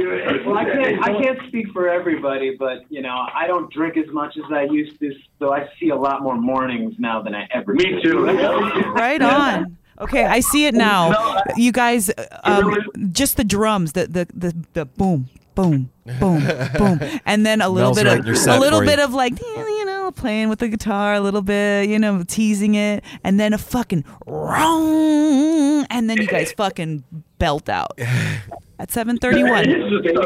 Well, 0.45 0.57
I 0.57 0.63
can't, 0.65 1.03
I 1.03 1.21
can't 1.21 1.39
speak 1.49 1.67
for 1.71 1.87
everybody, 1.89 2.55
but 2.57 2.79
you 2.89 3.01
know, 3.01 3.15
I 3.33 3.45
don't 3.47 3.71
drink 3.71 3.95
as 3.97 4.07
much 4.11 4.35
as 4.37 4.51
I 4.51 4.63
used 4.63 4.99
to, 5.01 5.13
so 5.39 5.53
I 5.53 5.69
see 5.79 5.89
a 5.89 5.95
lot 5.95 6.23
more 6.23 6.35
mornings 6.37 6.95
now 6.97 7.21
than 7.21 7.35
I 7.35 7.47
ever. 7.53 7.73
Did. 7.75 7.87
Me 7.87 8.01
did. 8.01 8.03
too. 8.11 8.25
Right 8.25 9.21
on. 9.21 9.77
Okay, 10.03 10.25
I 10.25 10.39
see 10.41 10.65
it 10.65 10.73
now. 10.75 11.41
You 11.55 11.71
guys, 11.71 12.11
um, 12.43 12.75
just 13.11 13.37
the 13.37 13.43
drums, 13.43 13.93
the 13.93 14.07
the 14.07 14.27
the, 14.33 14.55
the 14.73 14.85
boom, 14.85 15.29
boom, 15.55 15.89
boom, 16.19 16.43
boom, 16.77 16.99
and 17.25 17.45
then 17.45 17.61
a 17.61 17.69
little 17.69 17.93
Mel's 17.93 17.97
bit 18.03 18.07
writing 18.07 18.29
of 18.31 18.47
a 18.47 18.59
little 18.59 18.79
for 18.79 18.85
you. 18.85 18.89
bit 18.91 18.99
of 18.99 19.13
like 19.13 19.39
you 19.39 19.85
know 19.85 20.11
playing 20.11 20.49
with 20.49 20.59
the 20.59 20.67
guitar 20.67 21.13
a 21.13 21.19
little 21.21 21.41
bit, 21.41 21.89
you 21.89 21.99
know 21.99 22.23
teasing 22.23 22.75
it, 22.75 23.03
and 23.23 23.39
then 23.39 23.53
a 23.53 23.57
fucking 23.57 24.03
wrong, 24.27 25.85
and 25.89 26.09
then 26.09 26.17
you 26.17 26.27
guys 26.27 26.51
fucking 26.57 27.03
belt 27.39 27.69
out 27.69 27.97
at 28.79 28.91
seven 28.91 29.17
thirty 29.17 29.43
one. 29.43 29.69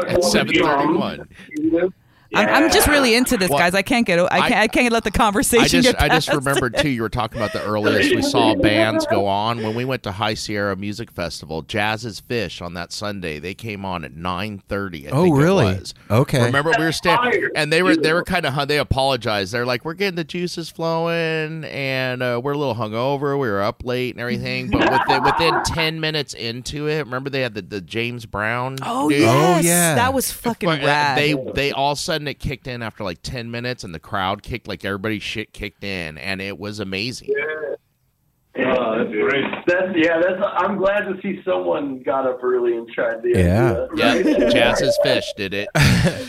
at 0.08 0.24
seven 0.24 0.54
thirty 0.54 0.92
one. 0.92 1.28
I'm, 2.34 2.64
I'm 2.64 2.70
just 2.70 2.86
really 2.88 3.14
into 3.14 3.36
this, 3.38 3.48
Well, 3.48 3.58
guys. 3.58 3.74
I 3.74 3.82
can't 3.82 4.06
get. 4.06 4.18
I 4.18 4.24
I- 4.26 4.40
can't. 4.40 4.54
I, 4.54 4.68
can't 4.68 4.92
let 4.92 5.04
the 5.04 5.10
conversation 5.10 5.64
I 5.64 5.68
just 5.68 5.88
get 5.92 6.02
I 6.02 6.08
just 6.08 6.28
remembered 6.32 6.76
too. 6.76 6.88
You 6.90 7.02
were 7.02 7.08
talking 7.08 7.38
about 7.40 7.52
the 7.52 7.64
earliest 7.64 8.14
we 8.14 8.22
saw 8.22 8.54
bands 8.60 9.06
go 9.06 9.26
on 9.26 9.62
when 9.62 9.74
we 9.74 9.84
went 9.84 10.02
to 10.02 10.12
High 10.12 10.34
Sierra 10.34 10.76
Music 10.76 11.10
Festival. 11.10 11.62
Jazz 11.62 12.04
Is 12.04 12.20
Phish 12.20 12.60
on 12.60 12.74
that 12.74 12.92
Sunday 12.92 13.38
they 13.38 13.54
came 13.54 13.84
on 13.84 14.04
at 14.04 14.14
nine 14.14 14.62
thirty. 14.68 15.08
Oh, 15.08 15.30
really? 15.30 15.64
Was. 15.64 15.94
Okay. 16.10 16.44
Remember 16.44 16.72
we 16.78 16.84
were 16.84 16.92
standing 16.92 17.32
Fire. 17.32 17.50
and 17.54 17.72
they 17.72 17.82
were 17.82 17.96
they 17.96 18.12
were 18.12 18.24
kind 18.24 18.44
of 18.44 18.68
they 18.68 18.78
apologized. 18.78 19.52
They're 19.52 19.66
like 19.66 19.84
we're 19.84 19.94
getting 19.94 20.16
the 20.16 20.24
juices 20.24 20.68
flowing 20.68 21.64
and 21.64 22.22
uh, 22.22 22.40
we're 22.42 22.52
a 22.52 22.58
little 22.58 22.74
hungover. 22.74 23.38
We 23.38 23.48
were 23.48 23.62
up 23.62 23.84
late 23.84 24.14
and 24.14 24.20
everything, 24.20 24.70
but 24.70 24.90
within 24.92 25.22
within 25.22 25.62
ten 25.64 26.00
minutes 26.00 26.34
into 26.34 26.88
it, 26.88 26.98
remember 26.98 27.30
they 27.30 27.40
had 27.40 27.54
the, 27.54 27.62
the 27.62 27.80
James 27.80 28.26
Brown. 28.26 28.76
Oh 28.82 29.08
dude? 29.08 29.20
yes, 29.20 29.96
that 29.96 30.12
was 30.12 30.30
fucking 30.30 30.68
But, 30.68 30.82
uh, 30.82 30.86
rad. 30.86 31.18
They 31.18 31.34
they 31.54 31.72
all 31.72 31.92
of 31.92 31.98
a 32.08 32.17
sudden 32.18 32.28
it 32.28 32.38
kicked 32.40 32.66
in 32.66 32.82
after 32.82 33.04
like 33.04 33.22
ten 33.22 33.50
minutes, 33.50 33.84
and 33.84 33.94
the 33.94 34.00
crowd 34.00 34.42
kicked 34.42 34.66
like 34.68 34.84
everybody's 34.84 35.22
shit 35.22 35.52
kicked 35.52 35.84
in, 35.84 36.18
and 36.18 36.40
it 36.40 36.58
was 36.58 36.80
amazing. 36.80 37.30
Oh, 38.60 38.98
that's 38.98 39.10
great. 39.10 39.44
That's 39.66 39.96
yeah. 39.96 40.20
That's. 40.20 40.42
I'm 40.56 40.78
glad 40.78 41.00
to 41.02 41.14
see 41.22 41.40
someone 41.44 42.02
got 42.02 42.26
up 42.26 42.42
early 42.42 42.76
and 42.76 42.88
tried 42.88 43.22
the 43.22 43.30
Yeah. 43.36 43.86
idea. 43.92 44.34
Yeah, 44.34 44.48
Jazz's 44.50 44.98
Fish 45.02 45.32
did 45.36 45.54
it. 45.54 45.68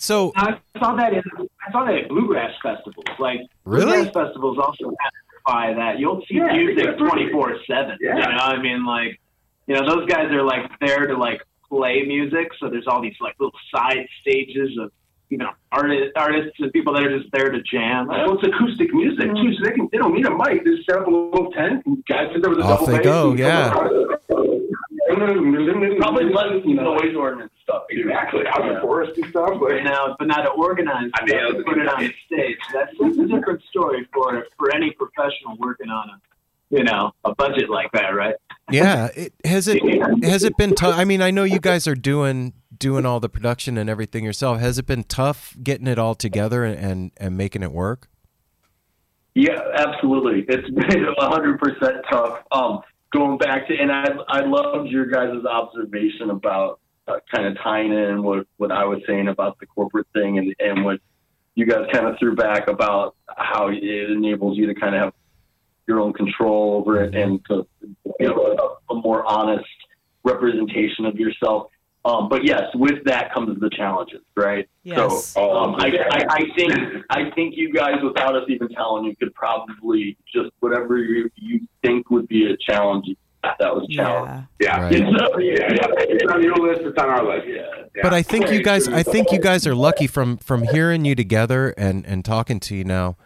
So 0.00 0.30
I 0.36 0.60
saw 0.78 0.94
that 0.94 1.12
in 1.14 1.22
I 1.66 1.72
saw 1.72 1.84
that 1.86 1.94
at 1.94 2.08
bluegrass 2.08 2.52
festivals. 2.62 3.06
Like 3.18 3.40
Really? 3.64 4.04
bluegrass 4.04 4.26
festivals 4.26 4.58
also 4.58 4.94
by 5.46 5.72
that. 5.74 5.98
You'll 5.98 6.20
see 6.28 6.36
Yeah, 6.36 6.52
music 6.52 6.96
twenty 6.98 7.32
four 7.32 7.56
seven. 7.66 7.96
You 8.00 8.08
Yeah. 8.10 8.14
know, 8.14 8.26
I 8.38 8.60
mean 8.62 8.84
like 8.86 9.18
you 9.66 9.74
know, 9.74 9.88
those 9.88 10.06
guys 10.06 10.30
are 10.30 10.44
like 10.44 10.70
there 10.80 11.06
to 11.08 11.16
like 11.16 11.42
play 11.68 12.02
music, 12.06 12.48
so 12.60 12.68
there's 12.68 12.86
all 12.86 13.02
these 13.02 13.16
like 13.20 13.34
little 13.40 13.58
side 13.74 14.06
stages 14.20 14.78
of 14.80 14.92
you 15.30 15.38
know, 15.38 15.50
artists 15.72 16.12
artists 16.16 16.56
and 16.58 16.72
people 16.72 16.94
that 16.94 17.02
are 17.02 17.18
just 17.18 17.30
there 17.32 17.50
to 17.50 17.60
jam. 17.62 18.08
Well, 18.08 18.34
it's 18.34 18.46
acoustic 18.46 18.92
music 18.94 19.26
mm. 19.26 19.36
too, 19.36 19.52
so 19.54 19.64
they 19.64 19.72
can 19.76 19.88
they 19.92 19.98
don't 19.98 20.14
need 20.14 20.26
a 20.26 20.30
mic. 20.30 20.64
They 20.64 20.76
just 20.76 20.86
set 20.88 20.96
up 20.96 21.06
a 21.06 21.10
little 21.10 21.50
tent 21.52 21.84
and 21.86 22.04
guys 22.06 22.28
sit 22.32 22.42
there 22.42 22.50
with 22.50 22.60
a 22.60 22.62
Off 22.62 22.80
double 22.80 22.86
they 22.86 23.02
go, 23.02 23.34
yeah. 23.34 23.70
Probably 25.08 26.24
mm-hmm. 26.24 26.34
less 26.34 26.64
noise 26.64 27.16
ordinance 27.16 27.52
stuff. 27.62 27.82
too. 27.90 28.00
Exactly, 28.00 28.46
out 28.46 28.66
in 28.66 28.74
the 28.74 28.80
forest 28.80 29.18
and 29.18 29.30
stuff. 29.30 29.50
But 29.60 29.72
Like, 29.72 29.84
now, 29.84 30.16
but 30.18 30.28
now 30.28 30.42
to 30.42 30.50
organize 30.50 31.10
I 31.14 31.24
mean, 31.24 31.38
stuff 31.38 31.54
and 31.56 31.64
put 31.64 31.78
it 31.78 31.88
on 31.88 32.12
stage, 32.26 32.56
that's, 32.72 32.92
that's 32.98 33.18
a 33.18 33.26
different 33.26 33.62
story 33.70 34.08
for 34.12 34.46
for 34.56 34.74
any 34.74 34.92
professional 34.92 35.56
working 35.58 35.90
on 35.90 36.10
a 36.10 36.20
you 36.70 36.84
know 36.84 37.12
a 37.24 37.34
budget 37.34 37.70
like 37.70 37.90
that, 37.92 38.14
right? 38.14 38.34
yeah, 38.70 39.08
it, 39.14 39.32
has 39.44 39.68
it 39.68 39.82
has 40.24 40.44
it 40.44 40.56
been 40.56 40.74
tough? 40.74 40.96
I 40.96 41.04
mean, 41.04 41.22
I 41.22 41.30
know 41.30 41.44
you 41.44 41.60
guys 41.60 41.86
are 41.86 41.94
doing 41.94 42.52
doing 42.78 43.06
all 43.06 43.20
the 43.20 43.28
production 43.28 43.76
and 43.76 43.88
everything 43.90 44.24
yourself. 44.24 44.60
Has 44.60 44.78
it 44.78 44.86
been 44.86 45.04
tough 45.04 45.56
getting 45.62 45.86
it 45.86 45.98
all 45.98 46.14
together 46.14 46.64
and 46.64 47.12
and, 47.16 47.36
making 47.36 47.62
it 47.62 47.72
work? 47.72 48.08
Yeah, 49.34 49.60
absolutely. 49.76 50.44
It's 50.48 50.68
been 50.74 51.06
100% 51.18 52.00
tough. 52.10 52.38
Um, 52.50 52.80
going 53.12 53.38
back 53.38 53.68
to, 53.68 53.76
and 53.76 53.92
I, 53.92 54.04
I 54.28 54.40
loved 54.44 54.90
your 54.90 55.06
guys' 55.06 55.44
observation 55.44 56.30
about 56.30 56.80
uh, 57.06 57.18
kind 57.32 57.46
of 57.46 57.56
tying 57.62 57.92
in 57.92 58.22
what, 58.22 58.46
what 58.56 58.72
I 58.72 58.84
was 58.84 59.00
saying 59.06 59.28
about 59.28 59.58
the 59.60 59.66
corporate 59.66 60.06
thing 60.12 60.38
and, 60.38 60.54
and 60.58 60.84
what 60.84 61.00
you 61.54 61.66
guys 61.66 61.86
kind 61.92 62.06
of 62.06 62.18
threw 62.18 62.34
back 62.34 62.68
about 62.68 63.16
how 63.36 63.68
it 63.68 64.10
enables 64.10 64.56
you 64.56 64.66
to 64.66 64.74
kind 64.74 64.94
of 64.94 65.02
have 65.02 65.12
your 65.86 66.00
own 66.00 66.12
control 66.12 66.74
over 66.74 67.02
it 67.02 67.14
and 67.14 67.44
to, 67.46 67.66
you 68.20 68.28
know, 68.28 68.76
a 68.90 68.94
more 68.94 69.24
honest 69.26 69.64
representation 70.22 71.06
of 71.06 71.16
yourself. 71.16 71.70
Um, 72.04 72.28
but 72.28 72.44
yes, 72.44 72.62
with 72.74 73.04
that 73.04 73.34
comes 73.34 73.58
the 73.60 73.70
challenges, 73.70 74.20
right? 74.36 74.68
Yes. 74.82 75.28
So 75.28 75.50
um, 75.56 75.74
I, 75.78 75.88
I, 76.10 76.26
I 76.30 76.42
think 76.56 76.72
I 77.10 77.30
think 77.34 77.54
you 77.56 77.72
guys, 77.72 77.96
without 78.02 78.34
us 78.36 78.44
even 78.48 78.68
telling 78.68 79.04
you, 79.04 79.16
could 79.16 79.34
probably 79.34 80.16
just 80.32 80.50
whatever 80.60 80.98
you, 80.98 81.30
you 81.34 81.60
think 81.84 82.10
would 82.10 82.28
be 82.28 82.50
a 82.50 82.56
challenge. 82.56 83.06
That 83.42 83.74
was 83.74 83.86
a 83.90 83.94
challenge. 83.94 84.46
yeah. 84.60 84.66
yeah, 84.66 84.82
Right. 84.82 84.92
So, 84.92 85.38
yeah, 85.38 85.72
yeah. 85.72 85.86
It's 85.98 86.32
on 86.32 86.42
your 86.42 86.56
list. 86.56 86.82
It's 86.82 86.98
on 86.98 87.08
our 87.08 87.24
list. 87.24 87.46
Yeah. 87.48 88.02
But 88.02 88.14
I 88.14 88.22
think 88.22 88.50
you 88.50 88.62
guys 88.62 88.88
I 88.88 89.02
think 89.02 89.32
you 89.32 89.40
guys 89.40 89.66
are 89.66 89.74
lucky 89.74 90.06
from 90.06 90.38
from 90.38 90.62
hearing 90.62 91.04
you 91.04 91.14
together 91.14 91.74
and 91.76 92.06
and 92.06 92.24
talking 92.24 92.60
to 92.60 92.76
you 92.76 92.84
now. 92.84 93.16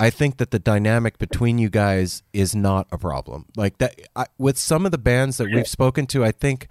I 0.00 0.10
think 0.10 0.36
that 0.36 0.52
the 0.52 0.60
dynamic 0.60 1.18
between 1.18 1.58
you 1.58 1.70
guys 1.70 2.22
is 2.32 2.54
not 2.54 2.86
a 2.92 2.98
problem. 2.98 3.46
Like 3.56 3.78
that 3.78 3.98
I, 4.14 4.26
with 4.38 4.56
some 4.56 4.86
of 4.86 4.92
the 4.92 4.98
bands 4.98 5.38
that 5.38 5.48
we've 5.52 5.66
spoken 5.66 6.06
to, 6.08 6.24
I 6.24 6.30
think 6.30 6.68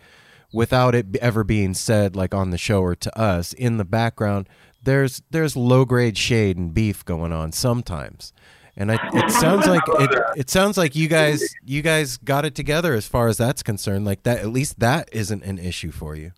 without 0.54 0.96
it 0.96 1.16
ever 1.18 1.44
being 1.44 1.74
said 1.74 2.16
like 2.16 2.34
on 2.34 2.52
the 2.52 2.58
show 2.58 2.82
or 2.82 2.96
to 2.96 3.20
us 3.20 3.54
in 3.54 3.78
the 3.78 3.86
background, 3.86 4.48
there's 4.84 5.22
there's 5.32 5.56
low 5.56 5.86
grade 5.86 6.18
shade 6.18 6.58
and 6.58 6.74
beef 6.74 7.04
going 7.06 7.32
on 7.32 7.52
sometimes. 7.52 8.34
And 8.80 8.92
I, 8.92 9.00
it 9.12 9.32
sounds 9.32 9.66
like 9.66 9.82
it, 9.88 10.24
it 10.36 10.50
sounds 10.52 10.78
like 10.78 10.96
you 10.96 11.08
guys 11.08 11.44
you 11.66 11.82
guys 11.82 12.18
got 12.18 12.46
it 12.46 12.54
together 12.54 12.94
as 12.94 13.08
far 13.08 13.28
as 13.28 13.38
that's 13.38 13.64
concerned. 13.64 14.06
Like 14.06 14.24
that, 14.24 14.40
at 14.40 14.50
least 14.50 14.80
that 14.80 15.10
isn't 15.12 15.44
an 15.44 15.58
issue 15.58 15.92
for 15.92 16.16
you. 16.16 16.32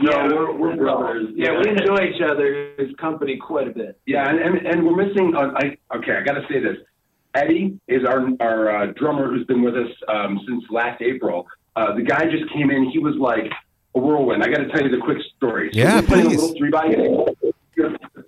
No, 0.00 0.26
we're, 0.26 0.56
we're 0.56 0.76
brothers. 0.76 1.28
Yeah, 1.36 1.52
we 1.52 1.70
enjoy 1.70 2.04
each 2.06 2.22
other's 2.22 2.94
company 2.96 3.36
quite 3.36 3.68
a 3.68 3.70
bit. 3.70 4.00
Yeah, 4.06 4.28
and, 4.28 4.38
and, 4.38 4.66
and 4.66 4.86
we're 4.86 4.96
missing. 4.96 5.34
Uh, 5.36 5.52
I 5.54 5.96
okay, 5.98 6.16
I 6.16 6.22
got 6.24 6.34
to 6.34 6.46
say 6.48 6.60
this. 6.60 6.78
Eddie 7.34 7.78
is 7.86 8.04
our 8.06 8.26
our 8.40 8.74
uh, 8.74 8.86
drummer 8.96 9.28
who's 9.28 9.46
been 9.46 9.62
with 9.62 9.74
us 9.74 9.90
um, 10.08 10.40
since 10.48 10.64
last 10.70 11.02
April. 11.02 11.46
Uh, 11.78 11.94
the 11.94 12.02
guy 12.02 12.24
just 12.26 12.50
came 12.52 12.70
in. 12.70 12.90
He 12.90 12.98
was 12.98 13.14
like 13.20 13.46
a 13.94 14.00
whirlwind. 14.00 14.42
I 14.42 14.48
got 14.48 14.58
to 14.58 14.68
tell 14.68 14.82
you 14.82 14.90
the 14.90 14.98
quick 15.02 15.18
story. 15.36 15.70
So 15.72 15.78
Yeah, 15.78 16.00
playing 16.00 16.26
please. 16.26 16.38
A 16.38 16.46
little 16.46 16.58
three 16.58 16.70
by 16.70 16.86
eight. 16.86 17.54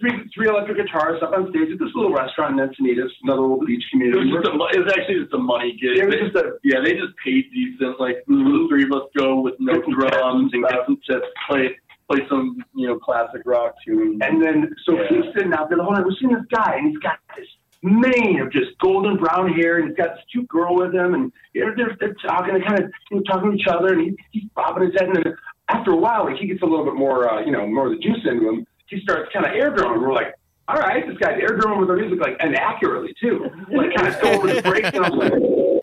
Three, 0.01 0.31
three 0.33 0.49
electric 0.49 0.77
guitars 0.79 1.21
up 1.23 1.33
on 1.33 1.51
stage 1.51 1.69
at 1.73 1.79
this 1.79 1.91
little 1.95 2.13
restaurant 2.15 2.59
in 2.59 2.67
Encinitas, 2.69 3.11
another 3.25 3.43
little 3.43 3.61
beach 3.67 3.83
It 3.93 3.99
was, 3.99 4.15
community. 4.15 4.31
just 4.33 4.47
a, 4.47 4.53
it 4.79 4.85
was 4.87 4.93
actually 4.97 5.19
just 5.27 5.35
a 5.35 5.39
money 5.39 5.77
gig. 5.83 5.99
It 5.99 6.07
was 6.07 6.15
They- 6.15 6.21
just 6.31 6.37
a- 6.37 6.53
yeah, 6.63 6.79
they 6.81 6.95
just 6.95 7.13
paid 7.23 7.51
decent. 7.53 7.99
Like 8.01 8.23
the 8.29 8.67
three 8.71 8.85
of 8.85 8.93
us 8.93 9.11
go 9.19 9.41
with 9.41 9.55
no 9.59 9.75
drums 9.83 10.53
and 10.55 10.63
tips. 10.65 10.73
get 10.73 10.87
some 10.87 10.99
tips, 11.11 11.27
play 11.51 11.77
play 12.09 12.21
some 12.31 12.57
you 12.75 12.87
know 12.87 12.99
classic 12.99 13.43
rock 13.45 13.75
tunes. 13.85 14.23
And 14.25 14.41
then, 14.43 14.73
so 14.87 14.95
Yeah. 14.95 15.09
he's 15.11 15.27
sitting 15.35 15.53
out 15.53 15.69
there 15.69 15.77
the 15.79 15.85
whole 15.85 15.93
night. 15.93 16.05
We're 16.07 16.17
seeing 16.21 16.33
this 16.33 16.47
guy, 16.55 16.77
and 16.79 16.89
he's 16.89 16.99
got 16.99 17.19
this 17.37 17.47
mane 17.83 18.41
of 18.41 18.53
just 18.53 18.77
golden 18.79 19.17
brown 19.17 19.53
hair, 19.53 19.79
and 19.79 19.89
he's 19.89 19.97
got 19.97 20.15
this 20.15 20.25
cute 20.31 20.49
girl 20.49 20.77
with 20.77 20.95
him, 20.95 21.15
and 21.15 21.33
you 21.55 21.65
know, 21.65 21.73
they're, 21.77 21.97
they're 21.99 22.15
talking, 22.27 22.55
they're 22.55 22.63
kind 22.67 22.79
of 22.85 22.91
you 23.11 23.17
know, 23.19 23.23
talking 23.23 23.51
to 23.53 23.57
each 23.57 23.67
other, 23.69 23.93
and 23.95 24.01
he, 24.03 24.17
he's 24.33 24.51
bobbing 24.55 24.85
his 24.91 24.93
head. 25.01 25.09
And 25.09 25.17
then 25.25 25.35
after 25.69 25.93
a 25.93 25.97
while, 25.97 26.25
like 26.27 26.37
he 26.37 26.47
gets 26.47 26.63
a 26.63 26.67
little 26.67 26.85
bit 26.85 26.95
more, 26.95 27.31
uh, 27.31 27.45
you 27.45 27.53
know, 27.53 27.67
more 27.67 27.87
of 27.87 27.93
the 27.93 27.99
juice 27.99 28.21
into 28.27 28.49
him. 28.49 28.67
He 28.87 29.01
starts 29.01 29.31
kind 29.33 29.47
of 29.47 29.53
air 29.53 29.71
drumming. 29.71 30.01
We're 30.03 30.13
like, 30.13 30.35
all 30.69 30.77
right, 30.77 31.07
this 31.07 31.17
guy's 31.19 31.39
air 31.41 31.57
drumming 31.57 31.81
with 31.81 31.91
our 31.91 31.97
music, 31.97 32.21
like, 32.21 32.37
and 32.41 32.57
accurately 32.57 33.15
too, 33.21 33.47
like 33.73 33.95
kind 33.95 34.09
of 34.09 34.23
over 34.25 34.53
the 34.53 34.63
breaks. 34.63 34.91
And 34.93 35.05
I 35.05 35.09
was 35.11 35.19
like, 35.19 35.33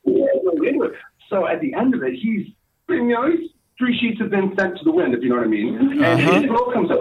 yeah, 0.05 0.25
really 0.43 0.69
into 0.69 0.83
it. 0.85 0.93
So 1.29 1.47
at 1.47 1.61
the 1.61 1.73
end 1.73 1.93
of 1.95 2.03
it, 2.03 2.13
he's, 2.13 2.47
you 2.89 3.03
know, 3.07 3.29
he's 3.31 3.49
three 3.77 3.97
sheets 3.99 4.19
have 4.19 4.29
been 4.29 4.53
sent 4.59 4.77
to 4.77 4.83
the 4.83 4.91
wind, 4.91 5.13
if 5.13 5.21
you 5.23 5.29
know 5.29 5.35
what 5.35 5.45
I 5.45 5.47
mean. 5.47 5.75
And 5.77 6.03
Uh-huh. 6.03 6.39
his 6.41 6.49
girl 6.49 6.71
comes 6.71 6.91
up. 6.91 6.99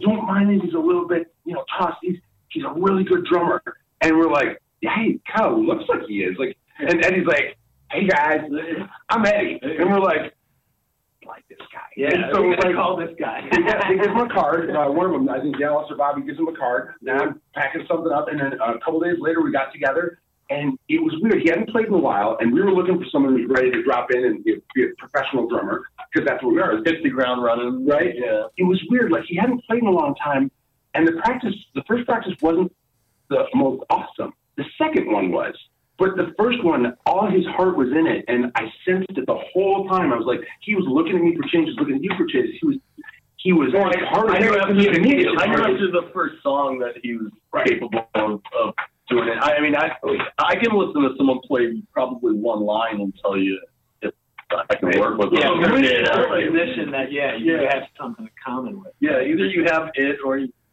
Don't 0.00 0.26
mind 0.26 0.50
him. 0.50 0.60
He's 0.60 0.74
a 0.74 0.78
little 0.78 1.06
bit, 1.08 1.32
you 1.44 1.54
know, 1.54 1.64
tossed. 1.78 1.98
He's 2.02 2.18
he's 2.48 2.64
a 2.64 2.72
really 2.72 3.04
good 3.04 3.24
drummer. 3.24 3.62
And 4.00 4.16
we're 4.16 4.30
like, 4.30 4.60
hey, 4.82 5.18
he 5.18 5.20
of 5.42 5.58
looks 5.58 5.84
like 5.88 6.02
he 6.08 6.20
is. 6.22 6.36
Like, 6.38 6.56
and 6.78 7.04
Eddie's 7.04 7.26
like, 7.26 7.56
hey 7.90 8.06
guys, 8.06 8.40
I'm 9.08 9.24
Eddie, 9.24 9.58
and 9.62 9.90
we're 9.90 10.00
like, 10.00 10.34
like 11.26 11.44
this 11.48 11.58
guy. 11.72 11.80
Yeah, 11.96 12.08
And 12.12 12.24
so 12.32 12.42
we 12.42 12.50
we're 12.50 12.56
like, 12.56 12.74
call 12.74 12.96
this 12.96 13.10
guy. 13.18 13.40
get- 13.50 13.82
they 13.88 13.96
give 13.96 14.10
him 14.10 14.18
a 14.18 14.28
card. 14.28 14.70
Uh, 14.70 14.86
one 14.88 15.06
of 15.06 15.12
them, 15.12 15.28
I 15.28 15.40
think 15.40 15.58
Dallas 15.58 15.86
or 15.90 15.96
Bobby 15.96 16.22
gives 16.22 16.38
him 16.38 16.46
a 16.48 16.56
card. 16.56 16.94
Now 17.02 17.18
I'm 17.18 17.40
packing 17.54 17.84
something 17.88 18.12
up, 18.12 18.28
and 18.28 18.38
then 18.40 18.52
a 18.60 18.78
couple 18.78 19.00
days 19.00 19.16
later 19.18 19.42
we 19.42 19.50
got 19.50 19.72
together, 19.72 20.20
and 20.50 20.78
it 20.88 21.02
was 21.02 21.14
weird. 21.22 21.42
He 21.42 21.48
hadn't 21.48 21.70
played 21.70 21.86
in 21.86 21.94
a 21.94 21.98
while, 21.98 22.36
and 22.40 22.52
we 22.52 22.60
were 22.62 22.70
looking 22.72 22.98
for 22.98 23.06
someone 23.10 23.34
who 23.34 23.42
was 23.48 23.50
ready 23.50 23.72
to 23.72 23.82
drop 23.82 24.12
in 24.12 24.24
and 24.24 24.44
be 24.44 24.52
a, 24.54 24.56
be 24.74 24.84
a 24.84 24.88
professional 24.98 25.48
drummer 25.48 25.82
because 26.12 26.26
that's 26.28 26.42
what 26.44 26.54
we 26.54 26.60
are. 26.60 26.76
hit 26.84 27.02
the 27.02 27.10
ground 27.10 27.42
running. 27.42 27.84
Right? 27.86 28.14
Yeah. 28.16 28.44
It 28.56 28.64
was 28.64 28.80
weird. 28.88 29.10
Like 29.10 29.24
he 29.26 29.34
hadn't 29.36 29.64
played 29.64 29.80
in 29.82 29.88
a 29.88 29.90
long 29.90 30.14
time, 30.22 30.50
and 30.94 31.08
the 31.08 31.12
practice, 31.24 31.54
the 31.74 31.82
first 31.88 32.06
practice 32.06 32.34
wasn't 32.40 32.72
the 33.28 33.44
most 33.54 33.82
awesome. 33.90 34.32
The 34.56 34.64
second 34.78 35.10
one 35.10 35.30
was. 35.30 35.54
But 35.98 36.16
the 36.16 36.34
first 36.38 36.62
one, 36.62 36.94
all 37.06 37.30
his 37.30 37.46
heart 37.46 37.74
was 37.76 37.88
in 37.88 38.06
it, 38.06 38.24
and 38.28 38.52
I 38.54 38.64
sensed 38.84 39.08
it 39.16 39.24
the 39.26 39.38
whole 39.52 39.88
time. 39.88 40.12
I 40.12 40.16
was 40.16 40.26
like, 40.26 40.40
he 40.60 40.74
was 40.74 40.84
looking 40.86 41.16
at 41.16 41.22
me 41.22 41.34
for 41.34 41.42
changes, 41.48 41.74
looking 41.78 41.96
at 41.96 42.02
you 42.02 42.10
for 42.18 42.26
changes. 42.26 42.54
He 42.60 42.66
was, 42.66 42.76
he 43.38 43.52
was 43.54 43.72
hard. 43.72 44.30
I 44.30 44.38
knew 44.40 44.54
after, 44.58 44.74
he 44.74 44.88
immediately 44.88 45.36
I 45.38 45.46
knew 45.46 45.56
after 45.62 45.90
the 45.90 46.10
first 46.12 46.42
song 46.42 46.78
that 46.80 46.96
he 47.02 47.16
was 47.16 47.30
capable 47.64 48.06
of, 48.14 48.42
of 48.60 48.74
doing 49.08 49.28
it. 49.28 49.38
I, 49.40 49.54
I 49.56 49.60
mean, 49.62 49.74
I 49.74 49.92
I 50.38 50.56
can 50.56 50.76
listen 50.76 51.00
to 51.02 51.14
someone 51.16 51.40
play 51.46 51.80
probably 51.92 52.34
one 52.34 52.60
line 52.60 53.00
and 53.00 53.14
tell 53.22 53.38
you 53.38 53.58
if 54.02 54.12
I 54.50 54.74
can 54.74 55.00
work 55.00 55.16
with 55.16 55.30
Yeah, 55.32 55.48
them. 55.48 55.60
we're 55.60 55.78
Yeah, 55.80 55.98
in 56.00 56.06
a 56.06 56.10
like- 56.28 56.92
that 56.92 57.10
yeah, 57.10 57.36
you 57.36 57.56
Yeah. 57.56 57.72
have 57.74 57.84
something 57.98 58.26
in 58.26 58.30
common 58.44 58.80
with. 58.80 58.92
yeah, 59.00 59.22
either 59.22 59.46
you 59.46 59.64
have 59.64 59.90
it 59.94 60.18
or 60.24 60.36
you 60.38 60.46
just 60.48 60.52
kind 60.52 60.52
of. 60.52 60.65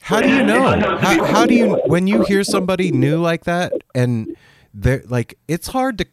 How 0.00 0.20
do 0.20 0.28
you 0.28 0.42
know? 0.42 0.62
How, 0.98 1.24
how 1.24 1.46
do 1.46 1.54
you 1.54 1.76
when 1.86 2.06
you 2.06 2.22
hear 2.22 2.42
somebody 2.44 2.90
new 2.90 3.20
like 3.20 3.44
that 3.44 3.72
and 3.94 4.36
they're 4.74 5.02
like 5.06 5.38
it's 5.46 5.68
hard 5.68 5.98
to 5.98 6.06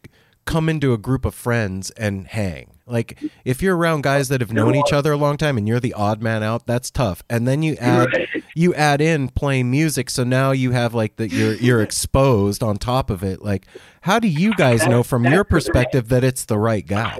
come 0.44 0.68
into 0.70 0.94
a 0.94 0.98
group 0.98 1.24
of 1.26 1.34
friends 1.34 1.90
and 1.92 2.26
hang. 2.26 2.72
Like 2.86 3.18
if 3.44 3.60
you're 3.60 3.76
around 3.76 4.02
guys 4.02 4.28
that 4.28 4.40
have 4.40 4.50
known 4.50 4.74
each 4.74 4.94
other 4.94 5.12
a 5.12 5.16
long 5.16 5.36
time 5.36 5.58
and 5.58 5.68
you're 5.68 5.78
the 5.78 5.92
odd 5.92 6.22
man 6.22 6.42
out, 6.42 6.66
that's 6.66 6.90
tough. 6.90 7.22
And 7.28 7.46
then 7.46 7.62
you 7.62 7.76
add 7.76 8.08
you 8.54 8.74
add 8.74 9.02
in 9.02 9.28
playing 9.28 9.70
music, 9.70 10.08
so 10.08 10.24
now 10.24 10.52
you 10.52 10.70
have 10.70 10.94
like 10.94 11.16
that 11.16 11.30
you're 11.30 11.54
you're 11.54 11.82
exposed 11.82 12.62
on 12.62 12.78
top 12.78 13.10
of 13.10 13.22
it. 13.22 13.42
Like 13.42 13.66
how 14.02 14.18
do 14.18 14.26
you 14.28 14.54
guys 14.54 14.86
know 14.86 15.02
from 15.02 15.26
your 15.26 15.44
perspective 15.44 16.08
that 16.08 16.24
it's 16.24 16.46
the 16.46 16.58
right 16.58 16.86
guy? 16.86 17.18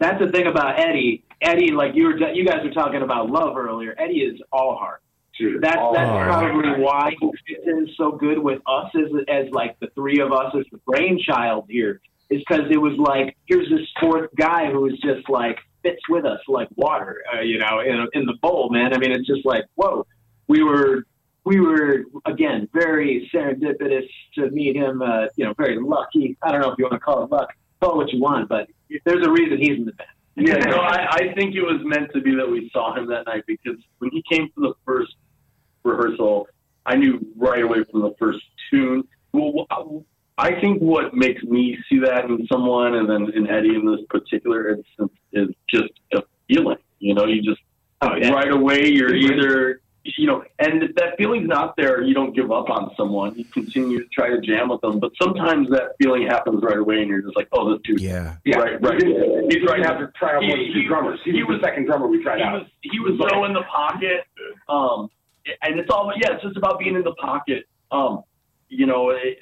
That's 0.00 0.18
the 0.18 0.32
thing 0.32 0.48
about 0.48 0.80
Eddie. 0.80 1.22
Eddie, 1.44 1.72
like 1.72 1.94
you 1.94 2.04
were, 2.04 2.32
you 2.32 2.44
guys 2.44 2.64
were 2.64 2.72
talking 2.72 3.02
about 3.02 3.30
love 3.30 3.56
earlier. 3.56 3.94
Eddie 3.98 4.20
is 4.20 4.40
all 4.52 4.76
heart. 4.76 5.00
Dude, 5.38 5.60
That's 5.62 5.76
all 5.78 5.92
that's 5.92 6.08
right. 6.08 6.26
probably 6.28 6.82
why 6.82 7.10
he 7.18 7.30
fits 7.48 7.66
in 7.66 7.88
so 7.96 8.12
good 8.12 8.38
with 8.38 8.60
us 8.66 8.90
as 8.94 9.10
as 9.28 9.50
like 9.50 9.78
the 9.80 9.88
three 9.96 10.20
of 10.20 10.32
us 10.32 10.54
as 10.56 10.64
the 10.70 10.78
brainchild 10.86 11.66
here. 11.68 12.00
Is 12.30 12.40
because 12.48 12.70
it 12.70 12.78
was 12.78 12.96
like 12.98 13.36
here's 13.46 13.68
this 13.68 13.86
fourth 14.00 14.30
guy 14.36 14.70
who 14.70 14.86
is 14.86 14.94
just 15.00 15.28
like 15.28 15.58
fits 15.82 16.00
with 16.08 16.24
us 16.24 16.38
like 16.46 16.68
water, 16.76 17.22
uh, 17.34 17.40
you 17.40 17.58
know, 17.58 17.80
in, 17.80 18.06
in 18.14 18.26
the 18.26 18.34
bowl, 18.40 18.70
man. 18.70 18.94
I 18.94 18.98
mean, 18.98 19.10
it's 19.10 19.26
just 19.26 19.44
like 19.44 19.64
whoa. 19.74 20.06
We 20.46 20.62
were 20.62 21.04
we 21.44 21.60
were 21.60 22.04
again 22.26 22.68
very 22.72 23.28
serendipitous 23.34 24.08
to 24.36 24.50
meet 24.50 24.76
him. 24.76 25.02
Uh, 25.02 25.26
you 25.36 25.44
know, 25.46 25.54
very 25.54 25.78
lucky. 25.80 26.36
I 26.42 26.52
don't 26.52 26.60
know 26.60 26.70
if 26.70 26.78
you 26.78 26.84
want 26.84 26.94
to 26.94 27.00
call 27.00 27.24
it 27.24 27.30
luck. 27.30 27.48
Call 27.80 27.92
it 27.92 27.96
what 27.96 28.12
you 28.12 28.20
want, 28.20 28.48
but 28.48 28.68
there's 29.04 29.26
a 29.26 29.30
reason 29.30 29.58
he's 29.58 29.78
in 29.78 29.84
the 29.84 29.92
band. 29.92 30.08
Yeah, 30.36 30.56
no, 30.58 30.78
I, 30.78 31.06
I 31.10 31.34
think 31.34 31.54
it 31.54 31.62
was 31.62 31.80
meant 31.84 32.12
to 32.12 32.20
be 32.20 32.34
that 32.34 32.50
we 32.50 32.68
saw 32.72 32.94
him 32.94 33.06
that 33.08 33.26
night 33.26 33.44
because 33.46 33.78
when 33.98 34.10
he 34.10 34.22
came 34.30 34.48
for 34.54 34.62
the 34.62 34.74
first 34.84 35.14
rehearsal, 35.84 36.48
I 36.86 36.96
knew 36.96 37.24
right 37.36 37.62
away 37.62 37.84
from 37.90 38.02
the 38.02 38.14
first 38.18 38.40
tune. 38.70 39.04
Well, 39.32 39.66
uh, 39.70 39.84
I 40.36 40.60
think 40.60 40.80
what 40.82 41.14
makes 41.14 41.42
me 41.44 41.78
see 41.88 42.00
that 42.00 42.24
in 42.24 42.46
someone, 42.50 42.94
and 42.96 43.08
then 43.08 43.30
in 43.34 43.48
Eddie 43.48 43.76
in 43.76 43.86
this 43.86 44.04
particular 44.10 44.70
instance, 44.70 45.12
is 45.32 45.48
just 45.68 45.92
a 46.12 46.22
feeling. 46.48 46.78
You 46.98 47.14
know, 47.14 47.26
you 47.26 47.42
just 47.42 47.60
Oh, 48.02 48.16
yeah. 48.16 48.30
right 48.30 48.50
away 48.50 48.88
you're 48.88 49.14
either 49.14 49.80
you 50.04 50.26
know, 50.26 50.44
and 50.58 50.82
if 50.82 50.94
that 50.96 51.16
feeling's 51.16 51.48
not 51.48 51.76
there, 51.76 52.02
you 52.02 52.12
don't 52.12 52.34
give 52.36 52.52
up 52.52 52.68
on 52.68 52.90
someone. 52.96 53.34
You 53.36 53.44
continue 53.46 54.00
to 54.02 54.08
try 54.10 54.28
to 54.28 54.38
jam 54.40 54.68
with 54.68 54.82
them, 54.82 55.00
but 55.00 55.12
sometimes 55.20 55.70
that 55.70 55.92
feeling 56.00 56.26
happens 56.26 56.62
right 56.62 56.76
away, 56.76 56.96
and 57.00 57.08
you're 57.08 57.22
just 57.22 57.36
like, 57.36 57.48
oh, 57.52 57.72
this 57.72 57.80
dude, 57.84 58.00
Yeah. 58.00 58.36
Yeah, 58.44 58.58
right, 58.58 58.82
right. 58.82 59.02
He's 59.02 59.64
right. 59.66 59.82
have 59.84 59.98
to 59.98 60.12
try 60.16 60.36
out 60.36 60.42
He- 60.42 60.50
one 60.50 60.60
of 60.60 60.66
the 60.66 60.72
two 60.74 60.86
drummers. 60.88 61.20
He, 61.24 61.32
he 61.32 61.42
was 61.42 61.54
was- 61.54 61.60
the 61.62 61.66
second 61.68 61.86
drummer 61.86 62.06
we 62.06 62.22
tried 62.22 62.38
he 62.38 62.42
out. 62.44 62.52
was 62.60 62.68
he 62.82 63.00
was 63.00 63.18
so 63.18 63.44
in 63.44 63.54
the 63.54 63.62
pocket. 63.62 64.24
Um, 64.68 65.08
and 65.62 65.78
it's 65.80 65.90
all 65.90 66.12
yeah, 66.16 66.32
it's 66.34 66.42
just 66.42 66.56
about 66.56 66.78
being 66.78 66.96
in 66.96 67.02
the 67.02 67.14
pocket. 67.14 67.64
Um, 67.90 68.22
you 68.68 68.86
know, 68.86 69.10
it, 69.10 69.38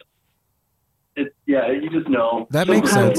it 1.16 1.34
yeah, 1.46 1.70
you 1.72 1.90
just 1.90 2.08
know. 2.08 2.46
That 2.50 2.68
makes 2.68 2.90
sense. 2.90 3.18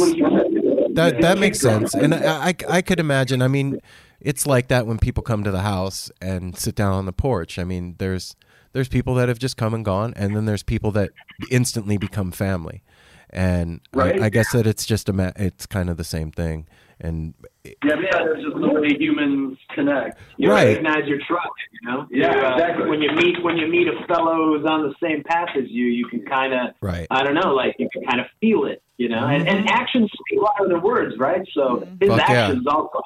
That 0.93 1.17
that 1.21 1.37
makes 1.39 1.59
sense, 1.59 1.93
and 1.93 2.13
I, 2.13 2.49
I 2.49 2.55
I 2.69 2.81
could 2.81 2.99
imagine. 2.99 3.41
I 3.41 3.47
mean, 3.47 3.79
it's 4.23 4.47
like 4.47 4.67
that 4.69 4.87
when 4.87 4.97
people 4.97 5.21
come 5.23 5.43
to 5.43 5.51
the 5.51 5.61
house 5.61 6.09
and 6.21 6.57
sit 6.57 6.75
down 6.75 6.93
on 6.93 7.05
the 7.05 7.13
porch. 7.13 7.59
I 7.59 7.63
mean, 7.63 7.95
there's 7.99 8.35
there's 8.71 8.87
people 8.87 9.13
that 9.15 9.27
have 9.29 9.37
just 9.37 9.55
come 9.57 9.73
and 9.73 9.85
gone, 9.85 10.13
and 10.15 10.35
then 10.35 10.45
there's 10.45 10.63
people 10.63 10.91
that 10.91 11.11
instantly 11.51 11.97
become 11.97 12.31
family, 12.31 12.81
and 13.29 13.81
Right. 13.93 14.19
I, 14.21 14.25
I 14.25 14.29
guess 14.29 14.51
that 14.53 14.65
it's 14.65 14.85
just 14.85 15.09
a 15.09 15.13
ma- 15.13 15.31
it's 15.35 15.65
kind 15.65 15.89
of 15.89 15.97
the 15.97 16.03
same 16.03 16.31
thing. 16.31 16.67
And 16.99 17.33
Yeah, 17.65 17.71
yeah, 17.83 17.95
there's 18.23 18.43
just 18.43 18.55
the 18.55 18.69
way 18.71 18.95
humans 18.97 19.57
connect. 19.75 20.17
You 20.37 20.49
Right. 20.51 20.67
recognize 20.69 21.05
your 21.05 21.19
tribe, 21.27 21.41
you 21.73 21.89
know. 21.89 22.07
Yeah, 22.09 22.33
You, 22.33 22.41
uh, 22.45 22.53
exactly. 22.53 22.89
When 22.89 23.01
you 23.01 23.11
meet 23.11 23.43
when 23.43 23.57
you 23.57 23.67
meet 23.67 23.87
a 23.89 24.07
fellow 24.07 24.35
who's 24.57 24.65
on 24.65 24.83
the 24.83 24.93
same 25.03 25.21
path 25.23 25.49
as 25.57 25.69
you, 25.69 25.85
you 25.87 26.05
can 26.07 26.23
kind 26.25 26.53
of 26.53 26.75
right, 26.81 27.05
I 27.11 27.23
don't 27.23 27.33
know, 27.35 27.53
like 27.53 27.75
you 27.77 27.89
can 27.91 28.03
kind 28.05 28.21
of 28.21 28.27
feel 28.39 28.65
it, 28.65 28.81
you 28.97 29.09
know. 29.09 29.25
And, 29.27 29.47
and 29.47 29.69
actions 29.69 30.09
speak 30.13 30.39
louder 30.41 30.69
than 30.73 30.81
words, 30.81 31.17
right? 31.17 31.45
So 31.53 31.85
his 31.99 32.09
Fuck 32.09 32.19
yeah. 32.29 32.45
actions 32.47 32.65
also, 32.67 33.01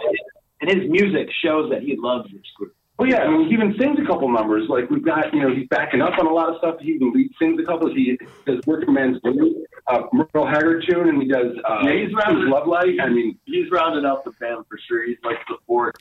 and 0.62 0.70
his 0.70 0.90
music 0.90 1.30
shows 1.44 1.70
that 1.72 1.82
he 1.84 1.96
loves 1.98 2.30
this 2.32 2.42
group. 2.56 2.74
Well, 2.98 3.08
yeah, 3.08 3.20
I 3.20 3.30
mean, 3.30 3.48
he 3.48 3.54
even 3.54 3.76
sings 3.78 4.00
a 4.00 4.06
couple 4.06 4.28
numbers. 4.30 4.68
Like 4.70 4.90
we've 4.90 5.06
got, 5.06 5.32
you 5.34 5.40
know, 5.42 5.54
he's 5.54 5.68
backing 5.70 6.02
up 6.02 6.18
on 6.18 6.26
a 6.26 6.34
lot 6.34 6.50
of 6.50 6.58
stuff. 6.58 6.78
He 6.80 6.94
even 6.94 7.12
lead 7.14 7.30
sings 7.40 7.62
a 7.62 7.64
couple. 7.66 7.94
He 7.94 8.18
does 8.48 8.60
Working 8.66 8.94
Man's 8.96 9.20
Blue, 9.20 9.64
uh, 9.86 10.02
Merle 10.14 10.48
Haggard 10.48 10.84
tune, 10.90 11.08
and 11.08 11.22
he 11.22 11.28
does 11.28 11.56
uh, 11.70 11.82
Yeah, 11.84 11.94
he's 11.94 12.14
rather- 12.16 12.48
Love 12.50 12.68
Light. 12.68 13.00
I 13.00 13.10
mean, 13.10 13.38
He's 13.46 13.70
rounded 13.70 14.04
out 14.04 14.24
the 14.26 14.32
band 14.40 14.66
for 14.68 14.80
sure. 14.88 15.06
He's 15.06 15.18
like 15.24 15.38
the 15.48 15.58
fourth, 15.68 15.94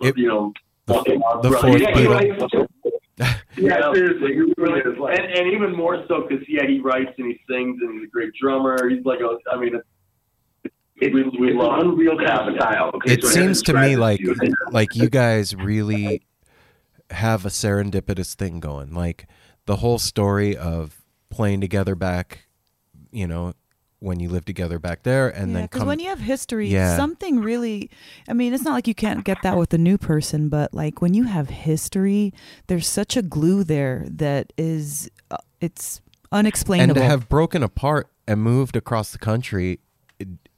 It- 0.00 0.16
you 0.18 0.26
know, 0.26 0.52
the- 0.86 0.94
fucking 0.94 1.22
the 1.42 1.50
fourth 1.52 1.80
Yeah, 1.80 1.92
Beatle. 1.92 2.10
writes- 2.10 2.72
yeah, 3.56 3.92
seriously, 3.94 4.34
he 4.34 4.52
really 4.58 4.80
is 4.80 4.98
like. 4.98 5.18
and, 5.18 5.26
and 5.32 5.46
even 5.52 5.74
more 5.74 6.04
so 6.08 6.26
because 6.28 6.44
yeah, 6.48 6.66
he 6.66 6.80
writes 6.80 7.12
and 7.18 7.28
he 7.28 7.40
sings 7.48 7.80
and 7.80 7.94
he's 7.94 8.08
a 8.08 8.10
great 8.10 8.32
drummer. 8.40 8.88
He's 8.88 9.04
like 9.06 9.20
a, 9.20 9.38
I 9.50 9.56
mean, 9.58 9.80
It's, 10.98 11.14
we, 11.14 11.24
we 11.38 11.48
it's 11.50 11.56
love 11.58 11.80
unreal 11.80 12.16
kind 12.16 12.48
of 12.50 12.56
style. 12.56 12.90
Okay, 12.94 13.14
it 13.14 13.22
so 13.22 13.28
seems 13.28 13.62
to 13.62 13.74
me 13.74 13.92
it 13.94 13.98
like 13.98 14.20
you. 14.20 14.34
like 14.70 14.94
you 14.96 15.10
guys 15.10 15.54
really 15.54 16.22
have 17.10 17.44
a 17.44 17.50
serendipitous 17.50 18.34
thing 18.34 18.60
going. 18.60 18.94
Like 18.94 19.26
the 19.66 19.76
whole 19.76 19.98
story 19.98 20.56
of 20.56 21.02
playing 21.30 21.60
together 21.60 21.94
back, 21.94 22.46
you 23.10 23.26
know, 23.26 23.52
when 23.98 24.20
you 24.20 24.28
lived 24.28 24.46
together 24.46 24.78
back 24.78 25.02
there, 25.02 25.28
and 25.28 25.50
yeah, 25.50 25.54
then 25.54 25.64
because 25.64 25.84
when 25.84 25.98
you 25.98 26.08
have 26.08 26.20
history, 26.20 26.68
Yeah. 26.68 26.96
something 26.96 27.40
really. 27.40 27.90
I 28.28 28.32
mean, 28.32 28.54
it's 28.54 28.62
not 28.64 28.72
like 28.72 28.86
you 28.86 28.94
can't 28.94 29.24
get 29.24 29.38
that 29.42 29.56
with 29.56 29.72
a 29.74 29.78
new 29.78 29.98
person, 29.98 30.48
but 30.48 30.72
like 30.74 31.00
when 31.02 31.14
you 31.14 31.24
have 31.24 31.48
history, 31.50 32.32
there's 32.68 32.86
such 32.86 33.16
a 33.16 33.22
glue 33.22 33.64
there 33.64 34.06
that 34.08 34.52
is, 34.56 35.10
uh, 35.30 35.38
it's 35.60 36.00
unexplainable 36.32 36.90
and 36.90 36.94
to 36.96 37.04
have 37.04 37.28
broken 37.28 37.62
apart 37.62 38.08
and 38.28 38.42
moved 38.42 38.76
across 38.76 39.12
the 39.12 39.18
country 39.18 39.80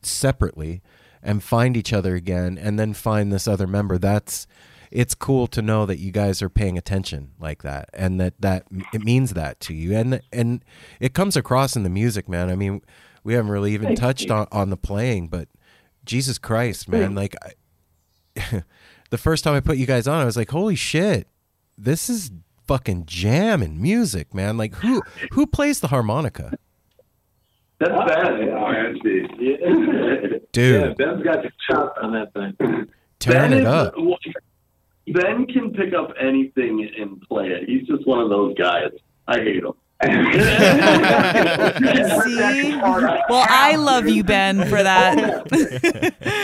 separately 0.08 0.82
and 1.22 1.42
find 1.42 1.76
each 1.76 1.92
other 1.92 2.14
again 2.14 2.58
and 2.58 2.78
then 2.78 2.94
find 2.94 3.32
this 3.32 3.48
other 3.48 3.66
member 3.66 3.98
that's 3.98 4.46
it's 4.90 5.14
cool 5.14 5.46
to 5.46 5.60
know 5.60 5.84
that 5.84 5.98
you 5.98 6.10
guys 6.10 6.40
are 6.40 6.48
paying 6.48 6.78
attention 6.78 7.32
like 7.38 7.62
that 7.62 7.90
and 7.92 8.18
that 8.20 8.34
that 8.40 8.64
it 8.94 9.02
means 9.02 9.34
that 9.34 9.60
to 9.60 9.74
you. 9.74 9.94
And 9.94 10.20
and 10.32 10.64
it 11.00 11.12
comes 11.12 11.36
across 11.36 11.76
in 11.76 11.82
the 11.82 11.90
music 11.90 12.28
man. 12.28 12.48
I 12.48 12.56
mean 12.56 12.82
we 13.24 13.34
haven't 13.34 13.50
really 13.50 13.74
even 13.74 13.94
touched 13.94 14.30
on, 14.30 14.46
on 14.50 14.70
the 14.70 14.76
playing 14.76 15.28
but 15.28 15.48
jesus 16.04 16.38
christ 16.38 16.88
man 16.88 17.14
like 17.14 17.34
I, 17.42 18.62
the 19.10 19.18
first 19.18 19.44
time 19.44 19.52
i 19.52 19.60
put 19.60 19.76
you 19.76 19.84
guys 19.84 20.06
on 20.06 20.22
i 20.22 20.24
was 20.24 20.36
like 20.36 20.50
holy 20.50 20.76
shit 20.76 21.28
this 21.76 22.08
is 22.08 22.30
fucking 22.68 23.06
jam 23.06 23.62
and 23.62 23.80
music 23.80 24.34
man. 24.34 24.58
Like 24.58 24.74
who 24.76 25.02
who 25.32 25.46
plays 25.46 25.80
the 25.80 25.88
harmonica 25.88 26.58
that's 27.80 27.92
bad. 27.92 28.32
Oh, 28.32 28.70
yeah, 28.70 28.92
Yeah. 29.38 30.38
dude 30.52 30.80
Yeah, 30.80 30.94
Ben's 30.96 31.22
got 31.22 31.42
the 31.42 31.50
chop 31.70 31.94
on 32.02 32.12
that 32.12 32.32
thing. 32.32 32.54
tearing 33.20 33.50
ben 33.50 33.52
it 33.52 33.60
is- 33.62 33.66
up 33.66 33.94
Ben 35.10 35.46
can 35.46 35.72
pick 35.72 35.94
up 35.94 36.12
anything 36.20 36.86
and 36.98 37.18
play 37.22 37.48
it. 37.48 37.66
He's 37.68 37.86
just 37.86 38.06
one 38.06 38.20
of 38.20 38.28
those 38.28 38.54
guys. 38.56 38.90
I 39.26 39.38
hate 39.38 39.64
him. 39.64 39.72
See? 40.02 40.08
Well, 42.76 43.46
I 43.48 43.74
love 43.76 44.06
you, 44.06 44.22
Ben, 44.22 44.66
for 44.68 44.82
that. 44.82 45.48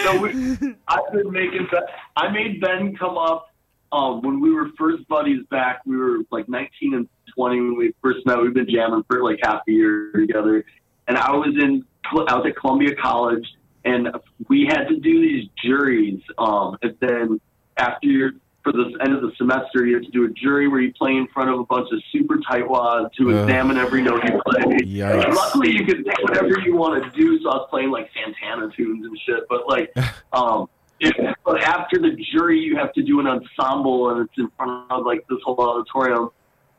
so 0.04 0.20
we, 0.20 0.74
I've 0.88 1.12
been 1.12 1.30
making 1.30 1.68
Ben. 1.70 1.82
I 2.16 2.30
made 2.32 2.60
Ben 2.60 2.96
come 2.96 3.16
up 3.18 3.50
um, 3.92 4.22
when 4.22 4.40
we 4.40 4.52
were 4.52 4.68
first 4.78 5.06
buddies 5.08 5.44
back. 5.50 5.80
We 5.86 5.96
were 5.96 6.18
like 6.30 6.48
19 6.48 6.94
and 6.94 7.08
20 7.36 7.56
when 7.60 7.76
we 7.76 7.94
first 8.02 8.24
met. 8.26 8.40
We've 8.40 8.54
been 8.54 8.68
jamming 8.68 9.04
for 9.08 9.22
like 9.22 9.38
half 9.42 9.62
a 9.68 9.72
year 9.72 10.10
together, 10.12 10.64
and 11.08 11.16
I 11.16 11.32
was 11.32 11.54
in 11.60 11.84
I 12.04 12.36
was 12.36 12.46
at 12.46 12.56
Columbia 12.56 12.94
College, 12.94 13.46
and 13.84 14.08
we 14.48 14.66
had 14.66 14.84
to 14.88 14.96
do 14.96 15.20
these 15.20 15.48
juries. 15.62 16.20
Um, 16.38 16.76
and 16.82 16.96
then 17.00 17.40
after 17.76 18.06
your 18.06 18.32
for 18.62 18.72
the 18.72 18.96
end 19.04 19.14
of 19.14 19.20
the 19.20 19.30
semester, 19.36 19.84
you 19.84 19.94
have 19.94 20.04
to 20.04 20.10
do 20.10 20.24
a 20.24 20.30
jury 20.30 20.68
where 20.68 20.80
you 20.80 20.92
play 20.94 21.12
in 21.12 21.26
front 21.28 21.50
of 21.50 21.60
a 21.60 21.64
bunch 21.64 21.86
of 21.92 22.02
super 22.10 22.38
tightwads 22.38 23.12
to 23.12 23.30
Ugh. 23.30 23.44
examine 23.44 23.76
every 23.76 24.02
note 24.02 24.24
you 24.24 24.40
play. 24.46 24.78
Yikes. 24.78 25.34
Luckily, 25.34 25.70
you 25.72 25.84
can 25.84 26.02
pick 26.02 26.18
whatever 26.22 26.58
you 26.60 26.74
want 26.74 27.04
to 27.04 27.10
do. 27.10 27.38
So 27.42 27.50
I 27.50 27.56
was 27.56 27.68
playing 27.68 27.90
like 27.90 28.10
Santana 28.14 28.70
tunes 28.74 29.04
and 29.04 29.18
shit. 29.26 29.44
But 29.50 29.68
like, 29.68 29.92
um, 30.32 30.70
if, 30.98 31.12
but 31.44 31.62
after 31.62 31.98
the 31.98 32.16
jury, 32.32 32.58
you 32.58 32.76
have 32.76 32.92
to 32.94 33.02
do 33.02 33.20
an 33.20 33.26
ensemble, 33.26 34.10
and 34.10 34.26
it's 34.26 34.38
in 34.38 34.50
front 34.56 34.90
of 34.90 35.04
like 35.04 35.26
this 35.28 35.38
whole 35.44 35.60
auditorium. 35.60 36.30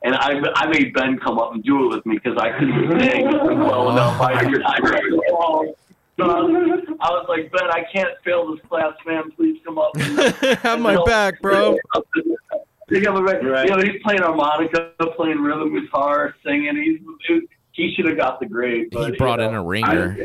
And 0.05 0.13
I, 0.15 0.39
I 0.55 0.67
made 0.67 0.93
Ben 0.93 1.17
come 1.17 1.39
up 1.39 1.53
and 1.55 1.63
do 1.63 1.85
it 1.85 1.95
with 1.95 2.05
me 2.05 2.19
because 2.23 2.37
I 2.37 2.51
couldn't 2.59 3.01
sing 3.01 3.25
well 3.27 3.89
enough. 3.89 4.21
I 4.21 4.39
figured 4.39 4.61
I 4.63 4.77
so 6.17 6.23
I 6.23 6.41
was, 6.41 6.97
I 7.01 7.09
was 7.09 7.25
like, 7.27 7.51
Ben, 7.51 7.69
I 7.71 7.83
can't 7.91 8.11
fail 8.23 8.53
this 8.53 8.63
class, 8.69 8.93
man. 9.05 9.31
Please 9.31 9.59
come 9.65 9.79
up. 9.79 9.91
And, 9.95 10.19
have 10.59 10.79
my 10.79 11.03
back 11.05 11.41
bro 11.41 11.77
Pick 12.87 13.07
up 13.07 13.15
my 13.15 13.25
back. 13.25 13.41
You 13.41 13.49
know, 13.49 13.79
he's 13.79 14.01
playing 14.03 14.21
harmonica, 14.21 14.91
playing 15.17 15.39
rhythm 15.39 15.73
guitar, 15.73 16.35
singing. 16.45 16.75
He's 17.27 17.41
he 17.71 17.93
should 17.95 18.05
have 18.05 18.17
got 18.17 18.39
the 18.39 18.45
grade. 18.45 18.89
But, 18.91 19.11
He 19.11 19.17
brought 19.17 19.39
you 19.39 19.47
in 19.47 19.55
a 19.55 19.63
ringer. 19.63 20.15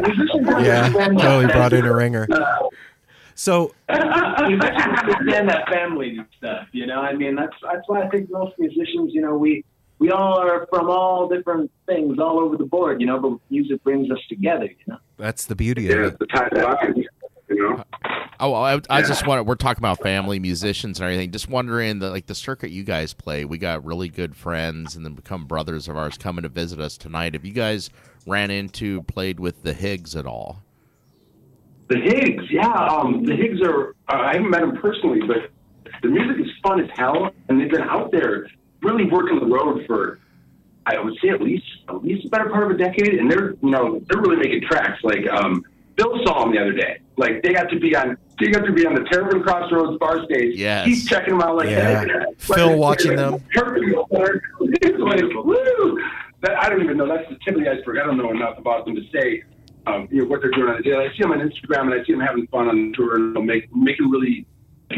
yeah 0.60 0.88
totally 0.90 1.46
brought 1.46 1.72
in 1.72 1.84
a 1.84 1.92
ringer 1.92 2.28
uh, 2.30 2.68
so 3.34 3.72
you 3.88 3.94
understand 3.96 5.48
that 5.48 5.66
family 5.72 6.18
stuff, 6.36 6.68
you 6.72 6.84
know. 6.84 7.00
I 7.00 7.14
mean, 7.14 7.34
that's 7.36 7.54
that's 7.62 7.88
why 7.88 8.02
I 8.02 8.08
think 8.10 8.30
most 8.30 8.58
musicians, 8.58 9.14
you 9.14 9.22
know, 9.22 9.34
we 9.34 9.64
we 10.00 10.10
all 10.10 10.40
are 10.40 10.66
from 10.70 10.90
all 10.90 11.28
different 11.28 11.70
things 11.86 12.18
all 12.18 12.40
over 12.40 12.56
the 12.56 12.64
board, 12.64 13.00
you 13.00 13.06
know. 13.06 13.20
But 13.20 13.38
music 13.50 13.84
brings 13.84 14.10
us 14.10 14.18
together, 14.28 14.64
you 14.64 14.84
know. 14.88 14.98
That's 15.18 15.44
the 15.44 15.54
beauty 15.54 15.92
of 15.92 15.98
it. 15.98 16.00
Yeah, 16.00 16.06
it. 16.08 16.18
the 16.18 16.26
time 16.26 16.48
line, 16.52 17.04
you 17.48 17.56
know. 17.56 17.84
Oh, 18.40 18.54
I, 18.54 18.80
I 18.88 19.02
just 19.02 19.26
want 19.26 19.44
we're 19.44 19.54
talking 19.54 19.82
about 19.82 20.00
family 20.00 20.38
musicians 20.38 20.98
and 20.98 21.04
everything. 21.04 21.30
Just 21.30 21.50
wondering 21.50 21.98
the 21.98 22.08
like 22.10 22.26
the 22.26 22.34
circuit 22.34 22.70
you 22.70 22.82
guys 22.82 23.12
play. 23.12 23.44
We 23.44 23.58
got 23.58 23.84
really 23.84 24.08
good 24.08 24.34
friends 24.34 24.96
and 24.96 25.04
then 25.04 25.12
become 25.12 25.44
brothers 25.44 25.86
of 25.86 25.96
ours 25.98 26.16
coming 26.16 26.42
to 26.44 26.48
visit 26.48 26.80
us 26.80 26.96
tonight. 26.96 27.34
Have 27.34 27.44
you 27.44 27.52
guys 27.52 27.90
ran 28.26 28.50
into 28.50 29.02
played 29.02 29.38
with 29.38 29.62
the 29.62 29.74
Higgs 29.74 30.16
at 30.16 30.24
all? 30.24 30.62
The 31.88 31.98
Higgs, 31.98 32.44
yeah. 32.50 32.72
Um, 32.72 33.24
the 33.24 33.34
Higgs 33.34 33.60
are, 33.62 33.90
uh, 34.08 34.22
I 34.22 34.34
haven't 34.34 34.50
met 34.50 34.60
them 34.60 34.76
personally, 34.76 35.20
but 35.26 35.50
the 36.02 36.08
music 36.08 36.46
is 36.46 36.52
fun 36.62 36.80
as 36.80 36.88
hell, 36.94 37.30
and 37.48 37.60
they've 37.60 37.70
been 37.70 37.82
out 37.82 38.12
there 38.12 38.46
really 38.82 39.06
working 39.06 39.38
the 39.38 39.46
road 39.46 39.84
for, 39.86 40.18
I 40.86 40.98
would 40.98 41.14
say 41.22 41.28
at 41.28 41.40
least, 41.40 41.64
at 41.88 42.02
least 42.02 42.26
a 42.26 42.28
better 42.28 42.48
part 42.50 42.64
of 42.64 42.70
a 42.70 42.78
decade, 42.78 43.14
and 43.14 43.30
they're, 43.30 43.52
you 43.62 43.70
know, 43.70 44.00
they're 44.08 44.20
really 44.20 44.36
making 44.36 44.62
tracks. 44.68 45.02
Like, 45.02 45.28
um, 45.30 45.64
Phil 45.96 46.18
saw 46.24 46.44
them 46.44 46.54
the 46.54 46.60
other 46.60 46.72
day. 46.72 47.00
Like, 47.16 47.42
they 47.42 47.52
got 47.52 47.68
to 47.70 47.78
be 47.78 47.94
on, 47.94 48.16
they 48.38 48.48
got 48.48 48.64
to 48.64 48.72
be 48.72 48.86
on 48.86 48.94
the 48.94 49.04
Terrapin 49.10 49.42
Crossroads 49.42 49.98
bar 49.98 50.24
stage. 50.24 50.56
Yes. 50.56 50.86
He's 50.86 51.06
checking 51.06 51.38
them 51.38 51.42
out 51.42 51.56
like 51.56 51.68
Yeah. 51.68 52.04
hey, 52.04 52.24
Phil 52.38 52.68
like, 52.68 52.78
watching 52.78 53.16
them. 53.16 53.44
It's 54.82 54.98
like, 54.98 55.44
woo! 55.44 55.98
That, 56.42 56.56
I 56.62 56.70
don't 56.70 56.82
even 56.82 56.96
know. 56.96 57.06
That's 57.06 57.28
the 57.28 57.36
tip 57.44 57.56
of 57.56 57.62
the 57.62 57.70
iceberg. 57.70 57.98
I 57.98 58.06
don't 58.06 58.16
know 58.16 58.30
enough 58.30 58.56
about 58.56 58.86
them 58.86 58.94
to 58.96 59.02
say 59.12 59.42
um, 59.86 60.08
you 60.10 60.22
know, 60.22 60.28
what 60.28 60.40
they're 60.40 60.50
doing 60.50 60.68
on 60.68 60.76
the 60.76 60.82
day. 60.82 60.96
I 60.96 61.08
see 61.12 61.22
them 61.22 61.32
on 61.32 61.40
Instagram 61.40 61.92
and 61.92 61.94
I 61.94 62.04
see 62.04 62.12
them 62.12 62.20
having 62.20 62.46
fun 62.48 62.68
on 62.68 62.92
tour 62.94 63.16
and 63.16 63.34
they'll 63.34 63.42
make, 63.42 63.74
making 63.74 64.10
really, 64.10 64.46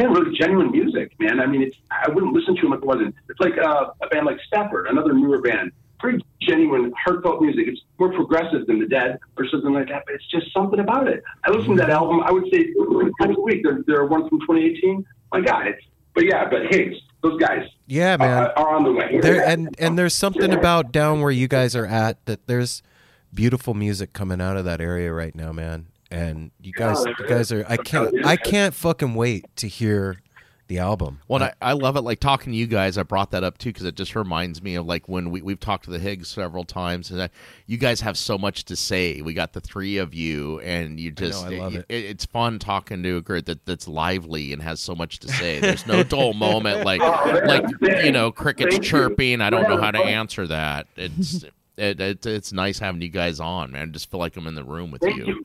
of 0.00 0.10
really 0.10 0.36
genuine 0.36 0.70
music, 0.70 1.12
man. 1.18 1.40
I 1.40 1.46
mean, 1.46 1.62
it's 1.62 1.76
I 1.90 2.08
wouldn't 2.10 2.32
listen 2.32 2.56
to 2.56 2.62
them 2.62 2.72
if 2.72 2.78
it 2.80 2.84
wasn't. 2.86 3.14
It's 3.28 3.40
like 3.40 3.58
uh, 3.58 3.90
a 4.02 4.06
band 4.08 4.26
like 4.26 4.38
Stafford, 4.46 4.86
another 4.88 5.12
newer 5.12 5.40
band. 5.40 5.72
Pretty 6.00 6.24
genuine, 6.40 6.92
heartfelt 7.04 7.40
music. 7.40 7.66
It's 7.68 7.80
more 7.98 8.12
progressive 8.12 8.66
than 8.66 8.80
The 8.80 8.86
Dead 8.86 9.18
or 9.36 9.46
something 9.48 9.72
like 9.72 9.88
that, 9.88 10.02
but 10.06 10.14
it's 10.16 10.26
just 10.30 10.52
something 10.52 10.80
about 10.80 11.06
it. 11.08 11.22
I 11.44 11.50
listened 11.50 11.76
to 11.76 11.82
that 11.82 11.90
album. 11.90 12.20
I 12.24 12.32
would 12.32 12.44
say 12.52 12.72
next 13.20 13.38
week. 13.38 13.62
There, 13.62 13.84
there 13.86 14.00
are 14.00 14.06
one 14.06 14.28
from 14.28 14.40
2018. 14.40 15.04
My 15.32 15.40
God, 15.40 15.68
it's 15.68 15.84
but 16.14 16.24
yeah, 16.24 16.48
but 16.50 16.62
Higgs, 16.74 16.96
those 17.22 17.38
guys 17.40 17.66
Yeah, 17.86 18.16
man. 18.16 18.30
are, 18.44 18.58
are 18.58 18.74
on 18.74 18.84
the 18.84 18.92
way. 18.92 19.20
there 19.20 19.44
and 19.46 19.74
and 19.78 19.96
there's 19.98 20.14
something 20.14 20.52
about 20.52 20.90
down 20.92 21.20
where 21.20 21.30
you 21.30 21.48
guys 21.48 21.74
are 21.76 21.86
at 21.86 22.24
that 22.26 22.46
there's 22.48 22.82
beautiful 23.32 23.72
music 23.72 24.12
coming 24.12 24.40
out 24.40 24.56
of 24.56 24.64
that 24.64 24.80
area 24.80 25.12
right 25.12 25.34
now, 25.34 25.52
man. 25.52 25.86
And 26.12 26.50
you 26.60 26.72
guys, 26.72 27.04
you 27.04 27.26
guys 27.26 27.50
are. 27.52 27.64
I 27.68 27.76
can't. 27.76 28.24
I 28.26 28.36
can't 28.36 28.74
fucking 28.74 29.14
wait 29.14 29.46
to 29.56 29.68
hear 29.68 30.18
the 30.68 30.78
album. 30.78 31.20
Well, 31.28 31.42
and 31.42 31.52
I, 31.60 31.70
I 31.70 31.72
love 31.72 31.96
it. 31.96 32.00
Like 32.00 32.18
talking 32.20 32.52
to 32.52 32.56
you 32.56 32.66
guys, 32.66 32.96
I 32.96 33.02
brought 33.02 33.30
that 33.32 33.44
up 33.44 33.58
too 33.58 33.70
because 33.70 33.84
it 33.84 33.94
just 33.94 34.14
reminds 34.14 34.62
me 34.62 34.74
of 34.74 34.86
like 34.86 35.08
when 35.08 35.30
we 35.30 35.42
we've 35.42 35.60
talked 35.60 35.84
to 35.84 35.90
the 35.90 35.98
Higgs 35.98 36.28
several 36.28 36.64
times, 36.64 37.10
and 37.10 37.22
I, 37.22 37.30
you 37.66 37.76
guys 37.76 38.00
have 38.00 38.16
so 38.16 38.38
much 38.38 38.64
to 38.66 38.76
say. 38.76 39.20
We 39.20 39.34
got 39.34 39.52
the 39.52 39.60
three 39.60 39.98
of 39.98 40.14
you, 40.14 40.60
and 40.60 40.98
you 40.98 41.10
just 41.12 41.44
I 41.44 41.50
love 41.50 41.74
it. 41.74 41.86
It's 41.88 42.24
fun 42.24 42.58
talking 42.58 43.02
to 43.02 43.16
a 43.16 43.20
group 43.20 43.46
that 43.46 43.64
that's 43.66 43.86
lively 43.86 44.52
and 44.52 44.62
has 44.62 44.80
so 44.80 44.94
much 44.94 45.18
to 45.20 45.28
say. 45.28 45.60
There's 45.60 45.86
no 45.86 46.02
dull 46.02 46.32
moment 46.34 46.84
like 46.84 47.00
like 47.00 47.64
you 48.04 48.12
know 48.12 48.32
crickets 48.32 48.74
Thank 48.74 48.84
you. 48.84 48.90
chirping. 48.90 49.40
I 49.40 49.50
don't 49.50 49.68
know 49.68 49.80
how 49.80 49.90
to 49.90 50.00
answer 50.00 50.46
that. 50.46 50.86
It's 50.96 51.44
it, 51.76 52.00
it, 52.00 52.24
it's 52.26 52.52
nice 52.52 52.78
having 52.78 53.02
you 53.02 53.08
guys 53.08 53.40
on, 53.40 53.72
man. 53.72 53.88
I 53.88 53.92
just 53.92 54.10
feel 54.10 54.20
like 54.20 54.36
I'm 54.36 54.46
in 54.46 54.54
the 54.54 54.64
room 54.64 54.90
with 54.90 55.02
Thank 55.02 55.16
you. 55.16 55.44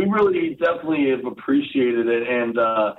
We 0.00 0.10
really 0.10 0.54
definitely 0.54 1.10
have 1.10 1.24
appreciated 1.24 2.06
it, 2.08 2.28
and 2.28 2.58
uh, 2.58 2.94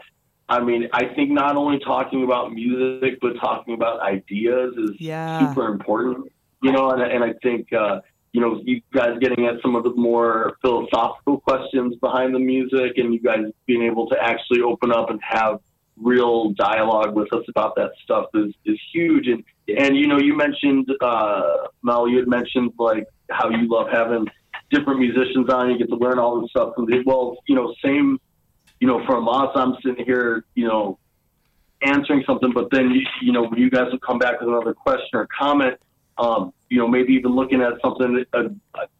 I 0.49 0.59
mean, 0.61 0.89
I 0.93 1.05
think 1.15 1.31
not 1.31 1.55
only 1.55 1.79
talking 1.79 2.23
about 2.23 2.53
music 2.53 3.19
but 3.21 3.33
talking 3.39 3.73
about 3.73 4.01
ideas 4.01 4.73
is 4.77 4.99
Yeah. 4.99 5.39
super 5.39 5.67
important. 5.67 6.31
You 6.61 6.71
know, 6.71 6.91
and, 6.91 7.01
and 7.01 7.23
I 7.23 7.33
think 7.41 7.71
uh, 7.73 8.01
you 8.33 8.41
know 8.41 8.61
you 8.63 8.81
guys 8.93 9.17
getting 9.19 9.45
at 9.47 9.55
some 9.61 9.75
of 9.75 9.83
the 9.83 9.93
more 9.95 10.57
philosophical 10.61 11.39
questions 11.39 11.95
behind 11.95 12.35
the 12.35 12.39
music, 12.39 12.97
and 12.97 13.13
you 13.13 13.19
guys 13.19 13.45
being 13.65 13.83
able 13.83 14.07
to 14.09 14.17
actually 14.21 14.61
open 14.61 14.91
up 14.91 15.09
and 15.09 15.19
have 15.23 15.59
real 15.97 16.51
dialogue 16.51 17.13
with 17.15 17.31
us 17.33 17.43
about 17.49 17.75
that 17.75 17.91
stuff 18.03 18.25
is 18.35 18.53
is 18.65 18.79
huge. 18.93 19.27
And 19.27 19.43
and 19.77 19.97
you 19.97 20.07
know, 20.07 20.19
you 20.19 20.35
mentioned 20.35 20.87
uh, 21.01 21.67
Mel, 21.83 22.07
you 22.07 22.17
had 22.17 22.27
mentioned 22.27 22.73
like 22.77 23.05
how 23.29 23.49
you 23.49 23.67
love 23.69 23.87
having 23.91 24.27
different 24.71 24.99
musicians 24.99 25.49
on. 25.49 25.69
You 25.69 25.77
get 25.77 25.89
to 25.89 25.95
learn 25.95 26.19
all 26.19 26.41
this 26.41 26.49
stuff 26.49 26.73
well, 27.05 27.37
you 27.47 27.55
know, 27.55 27.73
same, 27.83 28.19
you 28.79 28.87
know, 28.87 29.05
from 29.05 29.27
us. 29.27 29.49
I'm 29.55 29.75
sitting 29.85 30.05
here, 30.05 30.45
you 30.55 30.67
know, 30.67 30.97
answering 31.81 32.23
something, 32.25 32.51
but 32.53 32.69
then 32.71 32.91
you, 32.91 33.01
you 33.21 33.31
know, 33.31 33.43
when 33.43 33.59
you 33.59 33.69
guys 33.69 33.91
will 33.91 33.99
come 33.99 34.19
back 34.19 34.39
with 34.39 34.49
another 34.49 34.73
question 34.73 35.09
or 35.13 35.27
comment, 35.37 35.77
um, 36.17 36.53
you 36.69 36.77
know, 36.77 36.87
maybe 36.87 37.13
even 37.13 37.31
looking 37.35 37.61
at 37.61 37.73
something 37.81 38.23
uh, 38.33 38.43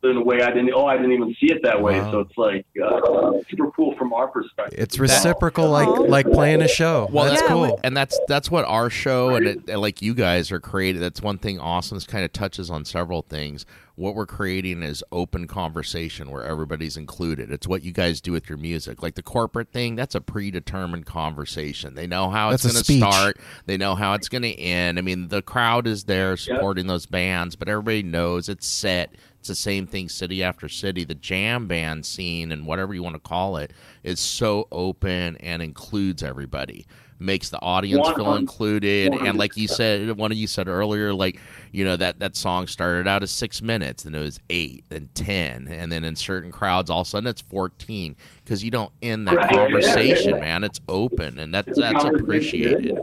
in 0.04 0.18
a 0.18 0.24
way 0.24 0.42
I 0.42 0.48
didn't. 0.52 0.72
Oh, 0.74 0.86
I 0.86 0.98
didn't 0.98 1.14
even 1.14 1.36
see 1.40 1.52
it 1.52 1.62
that 1.64 1.82
way. 1.82 2.00
Wow. 2.00 2.12
So 2.12 2.20
it's 2.22 2.38
like 2.38 2.66
uh, 2.84 3.32
super 3.50 3.72
cool 3.72 3.96
from 3.98 4.14
our 4.14 4.28
perspective. 4.28 4.78
It's 4.80 5.00
reciprocal, 5.00 5.70
like 5.70 5.88
like 6.10 6.32
playing 6.32 6.62
a 6.62 6.68
show. 6.68 7.08
Well, 7.12 7.26
that's 7.26 7.42
Yeah, 7.42 7.48
cool. 7.48 7.80
and 7.84 7.96
that's 7.96 8.20
that's 8.28 8.50
what 8.52 8.66
our 8.66 8.90
show 8.90 9.36
and, 9.36 9.48
it, 9.48 9.70
and 9.70 9.82
like 9.82 10.02
you 10.02 10.14
guys 10.14 10.52
are 10.52 10.60
creating. 10.60 11.02
That's 11.02 11.22
one 11.22 11.38
thing. 11.38 11.60
Awesome. 11.60 11.96
This 11.98 12.08
kind 12.08 12.26
of 12.26 12.34
touches 12.34 12.70
on 12.70 12.86
several 12.86 13.22
things. 13.22 13.66
What 13.96 14.16
we're 14.16 14.26
creating 14.26 14.82
is 14.82 15.04
open 15.12 15.48
conversation 15.48 16.32
where 16.32 16.44
everybody's 16.44 16.98
included. 16.98 17.52
It's 17.52 17.68
what 17.68 17.84
you 17.84 17.92
guys 17.92 18.20
do 18.20 18.32
with 18.32 18.50
your 18.50 18.58
music. 18.58 19.04
Like 19.04 19.14
the 19.16 19.22
corporate 19.22 19.72
thing, 19.72 19.96
that's 19.96 20.16
a 20.16 20.22
predetermined 20.22 21.06
conversation. 21.06 21.94
They 21.94 22.08
know 22.08 22.30
how 22.30 22.50
it's 22.50 22.64
That's 22.64 22.90
a 22.90 22.94
going 23.00 23.02
to 23.02 23.12
start. 23.12 23.38
They 23.66 23.78
know 23.78 23.94
how 23.94 24.14
it's 24.14 24.30
going 24.30 24.42
to 24.44 24.58
end. 24.58 24.98
I 24.98 25.02
mean, 25.02 25.28
the 25.28 25.42
crowd 25.42 25.86
is 25.88 26.06
there 26.06 26.36
supporting 26.38 26.88
those 26.88 27.06
bands, 27.06 27.56
but 27.56 27.68
everybody 27.68 28.02
knows 28.02 28.50
it's 28.50 28.66
set. 28.66 29.14
It's 29.42 29.48
the 29.48 29.56
same 29.56 29.88
thing 29.88 30.08
city 30.08 30.44
after 30.44 30.70
city. 30.70 31.04
The 31.04 31.16
jam 31.16 31.66
band 31.66 32.06
scene 32.06 32.52
and 32.52 32.68
whatever 32.68 32.94
you 32.94 33.02
want 33.02 33.16
to 33.16 33.20
call 33.20 33.58
it 33.58 33.74
is 34.04 34.20
so 34.20 34.68
open 34.72 35.36
and 35.38 35.64
includes 35.64 36.22
everybody. 36.22 36.86
Makes 37.18 37.50
the 37.50 37.60
audience 37.60 38.08
feel 38.10 38.26
100 38.26 38.40
included. 38.40 39.14
And 39.16 39.40
like 39.40 39.58
you 39.58 39.68
said, 39.68 40.16
one 40.16 40.32
of 40.32 40.38
you 40.38 40.46
said 40.46 40.68
earlier, 40.68 41.12
like, 41.12 41.40
you 41.72 41.84
know, 41.84 41.98
that, 41.98 42.20
that 42.20 42.36
song 42.36 42.68
started 42.68 43.08
out 43.08 43.24
as 43.24 43.32
six 43.32 43.64
minutes, 43.64 44.04
then 44.04 44.14
it 44.14 44.22
was 44.22 44.40
eight, 44.52 44.84
then 44.90 45.10
10. 45.16 45.68
And 45.70 45.92
then 45.92 46.04
in 46.04 46.16
certain 46.16 46.52
crowds, 46.52 46.92
all 46.92 47.02
of 47.02 47.08
a 47.08 47.10
sudden 47.10 47.26
it's 47.26 47.42
14 47.42 48.16
because 48.44 48.64
you 48.64 48.70
don't 48.70 48.92
end 49.02 49.28
that 49.28 49.38
Right, 49.38 49.52
yeah, 49.52 49.58
conversation, 49.58 50.36
yeah. 50.36 50.42
man. 50.42 50.64
It's 50.64 50.82
open 50.88 51.40
and 51.40 51.52
that's, 51.52 51.80
that's 51.80 52.04
appreciated. 52.04 53.00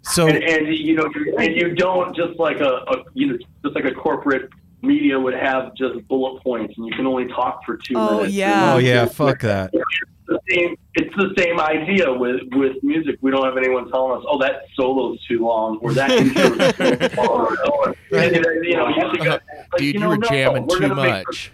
So 0.00 0.26
and, 0.26 0.42
and 0.42 0.74
you 0.74 0.94
know, 0.96 1.10
and 1.38 1.54
you 1.54 1.74
don't 1.74 2.16
just 2.16 2.38
like 2.38 2.60
a, 2.60 2.84
a 2.88 3.04
you 3.12 3.26
know, 3.26 3.38
just 3.62 3.74
like 3.74 3.84
a 3.84 3.92
corporate 3.92 4.50
media 4.84 5.18
would 5.18 5.34
have 5.34 5.74
just 5.74 6.06
bullet 6.08 6.42
points, 6.42 6.74
and 6.76 6.86
you 6.86 6.92
can 6.94 7.06
only 7.06 7.26
talk 7.28 7.64
for 7.64 7.76
two 7.76 7.94
Oh, 7.96 8.16
minutes. 8.18 8.34
yeah. 8.34 8.74
oh 8.74 8.78
yeah, 8.78 9.06
fuck 9.06 9.40
that. 9.40 9.70
It's 9.72 9.84
the 10.26 10.38
same. 10.50 10.76
It's 10.94 11.14
the 11.16 11.34
same 11.38 11.60
idea 11.60 12.12
with 12.12 12.40
with 12.52 12.82
music. 12.82 13.18
We 13.20 13.30
don't 13.30 13.44
have 13.44 13.56
anyone 13.58 13.90
telling 13.90 14.18
us, 14.18 14.24
"Oh, 14.28 14.38
that 14.38 14.62
solo's 14.74 15.18
too 15.26 15.40
long," 15.44 15.78
or 15.82 15.92
"That 15.92 16.10
intro 16.10 16.48
too 16.50 17.16
long." 17.16 17.56
Or, 17.82 17.94
and, 18.18 18.34
you 18.64 18.76
know, 18.76 18.88
you 18.88 19.12
think, 19.12 19.26
like, 19.26 19.42
Dude, 19.76 19.86
you 19.86 19.92
you 19.94 19.98
know, 20.00 20.08
were 20.08 20.16
no, 20.16 20.28
jamming 20.28 20.66
we're 20.66 20.78
too 20.78 20.94
much. 20.94 21.50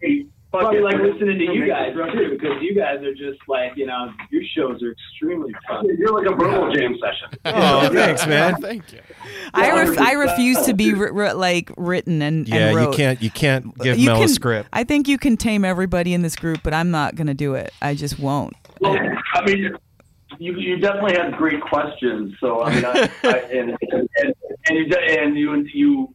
Hey, 0.00 0.22
fuck 0.22 0.31
Probably 0.52 0.78
it, 0.78 0.84
like 0.84 0.96
listening 0.96 1.38
to 1.38 1.44
you 1.52 1.66
guys 1.66 1.94
this 1.96 2.12
too, 2.12 2.30
because 2.30 2.62
you 2.62 2.74
guys 2.74 3.02
are 3.02 3.14
just 3.14 3.38
like 3.48 3.72
you 3.76 3.86
know 3.86 4.12
your 4.30 4.42
shows 4.54 4.82
are 4.82 4.92
extremely 4.92 5.52
fun. 5.66 5.86
You're 5.98 6.12
like 6.12 6.26
a 6.30 6.34
verbal 6.34 6.72
jam 6.72 6.96
session. 7.00 7.38
Oh, 7.44 7.88
thanks, 7.92 8.26
man. 8.26 8.54
Thank 8.60 8.92
you. 8.92 9.00
I 9.54 9.72
ref- 9.82 9.98
I 9.98 10.12
refuse 10.12 10.62
to 10.66 10.74
be 10.74 10.92
ri- 10.92 11.10
ri- 11.10 11.32
like 11.32 11.70
written 11.76 12.22
and 12.22 12.48
Yeah, 12.48 12.68
and 12.70 12.80
you 12.80 12.90
can't 12.96 13.22
you 13.22 13.30
can't 13.30 13.76
give 13.78 13.98
You 13.98 14.06
Mel 14.06 14.16
can- 14.16 14.24
a 14.24 14.28
script. 14.28 14.68
I 14.72 14.84
think 14.84 15.08
you 15.08 15.18
can 15.18 15.36
tame 15.36 15.64
everybody 15.64 16.14
in 16.14 16.22
this 16.22 16.36
group, 16.36 16.60
but 16.62 16.72
I'm 16.74 16.90
not 16.90 17.14
gonna 17.14 17.34
do 17.34 17.54
it. 17.54 17.72
I 17.80 17.94
just 17.94 18.18
won't. 18.18 18.54
Well, 18.80 18.96
I 19.34 19.44
mean, 19.44 19.76
you 20.38 20.54
you 20.58 20.76
definitely 20.78 21.14
had 21.14 21.34
great 21.36 21.60
questions. 21.60 22.34
So 22.40 22.62
I 22.62 22.74
mean, 22.74 22.84
I, 22.84 23.10
I, 23.24 23.38
and, 23.52 23.76
and 23.90 24.08
and 24.68 24.78
you 24.78 24.86
and 25.08 25.36
you 25.36 25.66
you, 25.72 26.14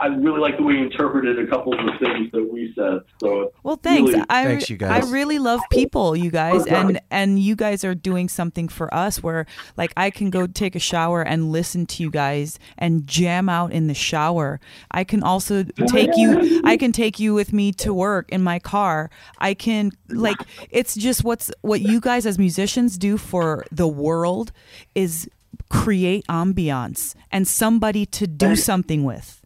I 0.00 0.06
really 0.06 0.40
like 0.40 0.56
the 0.56 0.62
way 0.62 0.74
you 0.74 0.84
interpreted 0.84 1.38
a 1.38 1.46
couple 1.46 1.72
of 1.72 1.84
the 1.84 1.92
things 2.04 2.30
that 2.32 2.52
we 2.52 2.72
said. 2.74 3.00
So 3.20 3.52
Well, 3.62 3.76
thanks. 3.76 4.12
Really- 4.12 4.24
I 4.28 4.44
Thanks, 4.44 4.70
you 4.70 4.76
guys. 4.76 5.04
I 5.08 5.10
really 5.12 5.38
love 5.38 5.60
people, 5.70 6.16
you 6.16 6.30
guys, 6.30 6.66
and 6.66 7.00
and 7.10 7.38
you 7.38 7.56
guys 7.56 7.84
are 7.84 7.94
doing 7.94 8.28
something 8.28 8.68
for 8.68 8.92
us 8.94 9.22
where 9.22 9.46
like 9.76 9.92
I 9.96 10.10
can 10.10 10.30
go 10.30 10.46
take 10.46 10.74
a 10.76 10.78
shower 10.78 11.22
and 11.22 11.50
listen 11.52 11.86
to 11.86 12.02
you 12.02 12.10
guys 12.10 12.58
and 12.76 13.06
jam 13.06 13.48
out 13.48 13.72
in 13.72 13.86
the 13.86 13.94
shower. 13.94 14.60
I 14.90 15.04
can 15.04 15.22
also 15.22 15.64
take 15.88 16.10
you. 16.16 16.60
I 16.64 16.76
can 16.76 16.92
take 16.92 17.18
you 17.18 17.34
with 17.34 17.52
me 17.52 17.72
to 17.72 17.92
work 17.94 18.30
in 18.30 18.42
my 18.42 18.58
car. 18.58 19.10
I 19.38 19.54
can 19.54 19.92
like 20.08 20.36
it's 20.70 20.94
just 20.94 21.24
what's 21.24 21.50
what 21.62 21.80
you 21.80 22.00
guys 22.00 22.26
as 22.26 22.38
musicians 22.38 22.98
do 22.98 23.16
for 23.16 23.64
the 23.70 23.88
world 23.88 24.52
is 24.94 25.28
create 25.70 26.26
ambiance 26.28 27.14
and 27.30 27.46
somebody 27.46 28.06
to 28.06 28.26
do 28.26 28.56
something 28.56 29.04
with. 29.04 29.40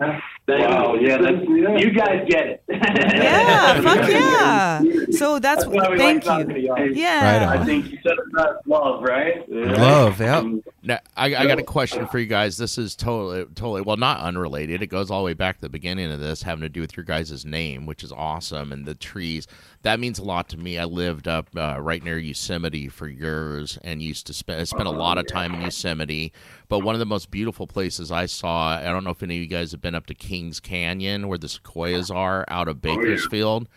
Yeah. 0.00 0.20
Wow, 0.48 0.96
yeah, 0.96 1.16
that's, 1.18 1.46
you 1.46 1.92
guys 1.92 2.26
get 2.28 2.46
it. 2.46 2.62
Yeah, 2.68 3.80
fuck 3.82 4.08
yeah. 4.08 4.82
So 5.12 5.38
that's, 5.38 5.64
why 5.64 5.88
we 5.88 5.96
thank 5.96 6.26
like 6.26 6.48
you. 6.48 6.92
Yeah. 6.92 7.46
Right. 7.46 7.60
I 7.60 7.64
think 7.64 7.90
you 7.90 7.98
said 8.02 8.12
it 8.12 8.32
best, 8.34 8.66
love, 8.66 9.02
right? 9.02 9.48
Love, 9.48 10.20
yeah. 10.20 10.42
Now, 10.82 10.98
I, 11.16 11.36
I 11.36 11.46
got 11.46 11.58
a 11.58 11.62
question 11.62 12.06
for 12.08 12.18
you 12.18 12.26
guys. 12.26 12.56
This 12.56 12.78
is 12.78 12.96
totally, 12.96 13.44
totally, 13.54 13.82
well, 13.82 13.96
not 13.96 14.20
unrelated. 14.20 14.82
It 14.82 14.88
goes 14.88 15.10
all 15.10 15.20
the 15.20 15.26
way 15.26 15.34
back 15.34 15.56
to 15.56 15.60
the 15.62 15.68
beginning 15.68 16.10
of 16.10 16.18
this, 16.18 16.42
having 16.42 16.62
to 16.62 16.68
do 16.68 16.80
with 16.80 16.96
your 16.96 17.04
guys' 17.04 17.44
name, 17.44 17.86
which 17.86 18.02
is 18.02 18.10
awesome, 18.10 18.72
and 18.72 18.86
the 18.86 18.94
trees. 18.94 19.46
That 19.82 20.00
means 20.00 20.18
a 20.18 20.24
lot 20.24 20.48
to 20.50 20.56
me. 20.56 20.78
I 20.78 20.84
lived 20.84 21.28
up 21.28 21.48
uh, 21.56 21.78
right 21.80 22.02
near 22.02 22.18
Yosemite 22.18 22.88
for 22.88 23.08
years, 23.08 23.78
and 23.82 24.02
used 24.02 24.26
to 24.26 24.34
spend 24.34 24.66
spent 24.68 24.88
a 24.88 24.90
lot 24.90 25.18
of 25.18 25.26
time 25.26 25.54
in 25.54 25.62
Yosemite. 25.62 26.32
But 26.68 26.80
one 26.80 26.94
of 26.94 26.98
the 26.98 27.06
most 27.06 27.30
beautiful 27.30 27.66
places 27.66 28.12
I 28.12 28.26
saw, 28.26 28.76
I 28.76 28.84
don't 28.84 29.04
know 29.04 29.10
if 29.10 29.22
any 29.22 29.36
of 29.36 29.42
you 29.42 29.48
guys 29.48 29.72
have 29.72 29.80
been 29.80 29.94
up 29.94 30.06
to 30.06 30.14
Kings 30.40 30.58
Canyon, 30.58 31.28
where 31.28 31.36
the 31.36 31.50
sequoias 31.50 32.10
are, 32.10 32.46
out 32.48 32.66
of 32.66 32.80
Bakersfield. 32.80 33.68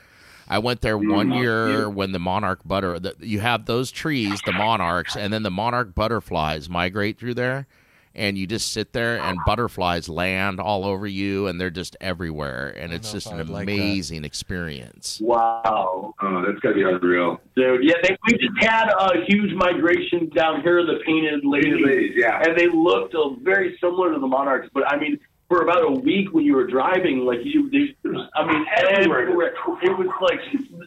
I 0.48 0.60
went 0.60 0.80
there 0.80 0.98
one 0.98 1.34
year 1.34 1.90
when 1.90 2.14
the 2.14 2.19
monarch 2.19 2.61
butter. 2.64 2.99
The, 2.99 3.15
you 3.19 3.41
have 3.41 3.65
those 3.65 3.91
trees, 3.91 4.41
the 4.45 4.53
monarchs, 4.53 5.18
and 5.18 5.34
then 5.34 5.44
the 5.44 5.52
monarch 5.52 5.94
butterflies 5.94 6.69
migrate 6.69 7.19
through 7.19 7.34
there, 7.34 7.68
and 8.15 8.38
you 8.38 8.48
just 8.48 8.72
sit 8.72 8.94
there, 8.94 9.19
and 9.19 9.38
butterflies 9.45 10.07
land 10.07 10.61
all 10.61 10.85
over 10.85 11.06
you, 11.06 11.48
and 11.48 11.60
they're 11.60 11.69
just 11.69 11.98
everywhere, 11.99 12.73
and 12.77 12.94
it's 12.94 13.11
just 13.11 13.27
an 13.27 13.41
I'd 13.41 13.49
like 13.49 13.64
amazing 13.64 14.23
experience. 14.23 15.19
Wow. 15.22 16.14
Oh, 16.22 16.45
that's 16.45 16.60
gotta 16.61 16.76
be 16.76 16.84
unreal. 16.84 17.41
Dude, 17.57 17.84
yeah, 17.84 17.95
they, 18.03 18.15
we 18.26 18.38
just 18.38 18.64
had 18.64 18.88
a 18.88 19.26
huge 19.27 19.53
migration 19.53 20.30
down 20.30 20.61
here, 20.61 20.85
the 20.85 20.99
painted 21.06 21.44
ladies, 21.44 21.85
ladies, 21.85 22.14
yeah. 22.15 22.41
and 22.41 22.57
they 22.57 22.68
looked 22.68 23.15
uh, 23.15 23.31
very 23.41 23.77
similar 23.81 24.14
to 24.14 24.19
the 24.19 24.27
monarchs. 24.27 24.69
But 24.73 24.90
I 24.90 24.98
mean, 24.98 25.19
for 25.53 25.61
about 25.61 25.84
a 25.84 25.91
week 25.91 26.34
when 26.34 26.43
you 26.43 26.55
were 26.55 26.65
driving, 26.65 27.19
like 27.19 27.39
you, 27.43 27.69
they, 27.69 27.95
I 28.34 28.45
mean, 28.51 28.65
everywhere. 28.97 29.53
It 29.84 29.97
was 29.97 30.07
like, 30.19 30.39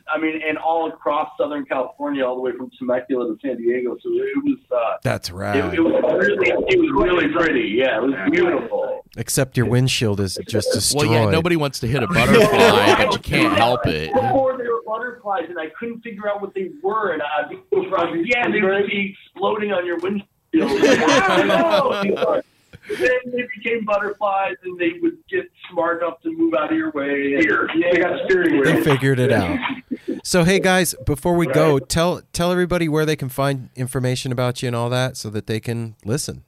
I 0.09 0.18
mean, 0.18 0.40
and 0.47 0.59
all 0.59 0.88
across 0.88 1.30
Southern 1.38 1.64
California, 1.66 2.26
all 2.26 2.34
the 2.34 2.40
way 2.40 2.51
from 2.56 2.70
Temecula 2.76 3.28
to 3.28 3.38
San 3.40 3.59
Diego. 3.59 3.97
So 4.02 4.09
it 4.10 4.44
was, 4.44 4.59
uh, 4.72 4.97
That's 5.05 5.28
it, 5.28 5.34
it 5.34 5.80
was 5.80 5.93
really, 6.02 6.48
it 6.48 6.78
was 6.80 6.90
really 6.93 7.32
pretty. 7.32 7.68
Yeah, 7.68 7.98
it 7.98 8.02
was 8.02 8.14
beautiful. 8.32 9.05
Except 9.16 9.56
your 9.56 9.66
windshield 9.66 10.18
is 10.18 10.36
just 10.48 10.72
destroyed. 10.72 11.10
Well, 11.10 11.24
yeah, 11.26 11.30
nobody 11.30 11.55
wants 11.55 11.78
to 11.80 11.86
hit 11.86 12.02
a 12.02 12.06
butterfly, 12.09 12.97
but 12.97 13.12
you 13.12 13.20
can't 13.20 13.56
help 13.56 13.86
it. 13.86 14.12
Before 14.12 14.59
they 14.59 14.64
were 14.64 14.82
butterflies, 14.84 15.44
and 15.48 15.60
I 15.60 15.66
couldn't 15.78 16.01
figure 16.02 16.28
out 16.28 16.40
what 16.40 16.55
they 16.55 16.70
were, 16.82 17.12
and 17.12 17.22
I 17.22 17.52
was 17.70 17.86
like, 17.93 18.26
yeah, 18.26 18.51
they 18.51 18.60
would 18.60 18.88
be 18.88 19.14
exploding 19.14 19.72
on 19.72 19.86
your 19.86 19.98
windshield. 19.98 20.26
I 22.88 22.94
don't 22.94 23.00
know. 23.00 23.06
Then 23.06 23.32
they 23.32 23.42
became 23.56 23.84
butterflies, 23.84 24.56
and 24.64 24.78
they 24.78 24.92
would 25.00 25.18
get 25.28 25.50
smart 25.70 26.02
enough 26.02 26.20
to 26.22 26.32
move 26.32 26.54
out 26.54 26.70
of 26.70 26.76
your 26.76 26.90
way. 26.92 27.36
Here, 27.40 27.68
yeah, 27.76 27.88
they 27.92 27.98
got 27.98 28.20
steering 28.26 28.62
They 28.62 28.82
figured 28.82 29.18
it 29.18 29.32
out. 29.32 29.58
So 30.22 30.42
hey 30.42 30.58
guys, 30.58 30.92
before 31.04 31.36
we 31.36 31.46
go, 31.46 31.78
tell 31.78 32.20
tell 32.32 32.50
everybody 32.50 32.88
where 32.88 33.06
they 33.06 33.14
can 33.14 33.28
find 33.28 33.70
information 33.76 34.32
about 34.32 34.60
you 34.60 34.66
and 34.66 34.74
all 34.74 34.90
that, 34.90 35.16
so 35.16 35.30
that 35.30 35.46
they 35.46 35.60
can 35.60 35.94
listen. 36.04 36.42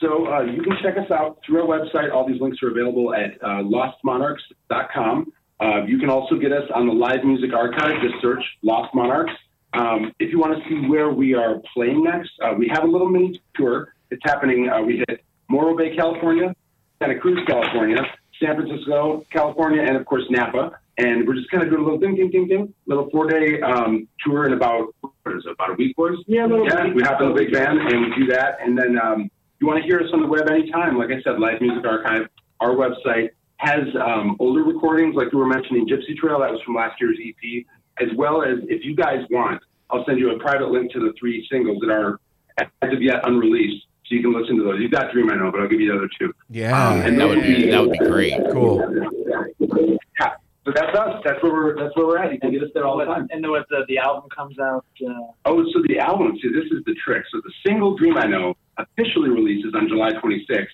So 0.00 0.32
uh, 0.32 0.42
you 0.42 0.62
can 0.62 0.76
check 0.82 0.96
us 0.96 1.10
out 1.10 1.40
through 1.44 1.62
our 1.62 1.66
website. 1.66 2.12
All 2.12 2.26
these 2.26 2.40
links 2.40 2.58
are 2.62 2.70
available 2.70 3.12
at 3.12 3.32
uh, 3.42 3.62
lostmonarchs.com. 3.64 5.32
Uh, 5.60 5.84
you 5.84 5.98
can 5.98 6.08
also 6.08 6.36
get 6.36 6.52
us 6.52 6.70
on 6.74 6.86
the 6.86 6.92
Live 6.92 7.24
Music 7.24 7.52
Archive. 7.52 8.00
Just 8.00 8.14
search 8.22 8.42
Lost 8.62 8.94
Monarchs. 8.94 9.32
Um, 9.74 10.12
if 10.18 10.32
you 10.32 10.38
want 10.38 10.56
to 10.56 10.68
see 10.68 10.88
where 10.88 11.10
we 11.10 11.34
are 11.34 11.60
playing 11.74 12.02
next, 12.02 12.30
uh, 12.42 12.54
we 12.56 12.68
have 12.72 12.84
a 12.84 12.86
little 12.86 13.08
mini 13.08 13.40
tour. 13.54 13.94
It's 14.10 14.22
happening. 14.24 14.68
Uh, 14.68 14.82
we 14.82 15.02
hit 15.08 15.24
Morro 15.48 15.76
Bay, 15.76 15.94
California, 15.96 16.54
Santa 17.00 17.18
Cruz, 17.18 17.38
California, 17.46 17.98
San 18.42 18.56
Francisco, 18.56 19.24
California, 19.32 19.82
and 19.82 19.96
of 19.96 20.06
course 20.06 20.24
Napa. 20.30 20.72
And 20.98 21.26
we're 21.26 21.34
just 21.34 21.50
kind 21.50 21.62
of 21.62 21.70
doing 21.70 21.80
a 21.80 21.84
little 21.84 21.98
ding, 21.98 22.14
ding, 22.14 22.30
ding, 22.30 22.46
ding, 22.46 22.74
little 22.86 23.08
four-day 23.10 23.60
um, 23.62 24.06
tour 24.24 24.46
in 24.46 24.52
about 24.52 24.94
what 25.00 25.12
is 25.28 25.44
it, 25.46 25.52
about 25.52 25.70
a 25.70 25.74
week, 25.74 25.96
boys? 25.96 26.18
Yeah, 26.26 26.44
a 26.44 26.48
little 26.48 26.66
yeah. 26.66 26.92
We 26.92 27.02
hop 27.02 27.22
in 27.22 27.28
the 27.28 27.34
big 27.34 27.54
van 27.54 27.78
and 27.78 28.00
we 28.00 28.26
do 28.26 28.26
that, 28.32 28.58
and 28.60 28.76
then 28.76 28.98
um, 28.98 29.30
you 29.60 29.66
want 29.66 29.82
to 29.82 29.86
hear 29.86 30.00
us 30.00 30.10
on 30.12 30.20
the 30.20 30.26
web 30.26 30.50
anytime. 30.50 30.98
Like 30.98 31.08
I 31.08 31.22
said, 31.22 31.38
Live 31.38 31.60
Music 31.60 31.84
Archive, 31.86 32.28
our 32.60 32.74
website 32.74 33.30
has 33.58 33.84
um, 34.02 34.36
older 34.40 34.62
recordings, 34.62 35.14
like 35.14 35.28
you 35.32 35.38
were 35.38 35.46
mentioning, 35.46 35.86
Gypsy 35.86 36.16
Trail, 36.16 36.40
that 36.40 36.50
was 36.50 36.60
from 36.64 36.74
last 36.74 37.00
year's 37.00 37.18
EP, 37.20 37.64
as 38.00 38.08
well 38.16 38.42
as 38.42 38.58
if 38.68 38.84
you 38.84 38.96
guys 38.96 39.24
want, 39.30 39.62
I'll 39.90 40.04
send 40.06 40.18
you 40.18 40.30
a 40.34 40.38
private 40.38 40.70
link 40.70 40.90
to 40.92 41.00
the 41.00 41.12
three 41.18 41.46
singles 41.50 41.78
that 41.80 41.90
are 41.90 42.20
as 42.58 42.92
of 42.92 43.02
yet 43.02 43.16
unreleased, 43.24 43.86
so 44.10 44.16
you 44.16 44.22
can 44.22 44.32
listen 44.32 44.56
to 44.56 44.64
those. 44.64 44.80
You've 44.80 44.90
got 44.90 45.12
Dream, 45.12 45.30
I 45.30 45.36
know, 45.36 45.52
but 45.52 45.60
I'll 45.60 45.68
give 45.68 45.80
you 45.80 45.90
the 45.92 45.96
other 45.96 46.08
two. 46.18 46.34
Yeah. 46.50 46.88
Um, 46.88 47.00
and 47.02 47.20
That 47.20 47.28
would 47.28 47.38
those- 47.38 47.46
be 47.46 47.70
that 47.70 47.80
would 47.80 47.92
be 47.92 47.98
great. 47.98 48.34
Cool. 48.52 48.82
Yeah. 49.60 50.34
So 50.66 50.72
that's 50.74 50.94
us. 50.98 51.22
That's 51.24 51.42
where 51.42 51.52
we're. 51.52 51.76
That's 51.76 51.96
where 51.96 52.06
we're 52.06 52.18
at. 52.18 52.32
You 52.32 52.38
can 52.40 52.50
get 52.52 52.62
us 52.62 52.68
there 52.74 52.86
all 52.86 52.98
the 52.98 53.04
time. 53.06 53.26
And 53.30 53.42
then 53.42 53.50
when 53.50 53.64
the, 53.70 53.84
the 53.88 53.98
album 53.98 54.28
comes 54.36 54.58
out, 54.58 54.84
uh, 55.08 55.12
Oh, 55.46 55.64
so 55.72 55.82
the 55.88 55.98
album, 55.98 56.36
see, 56.42 56.48
this 56.52 56.64
is 56.70 56.84
the 56.84 56.94
trick. 57.02 57.22
So 57.32 57.40
the 57.42 57.52
single 57.66 57.96
Dream 57.96 58.16
I 58.18 58.26
Know 58.26 58.54
officially 58.76 59.30
releases 59.30 59.72
on 59.74 59.88
July 59.88 60.10
26th 60.12 60.66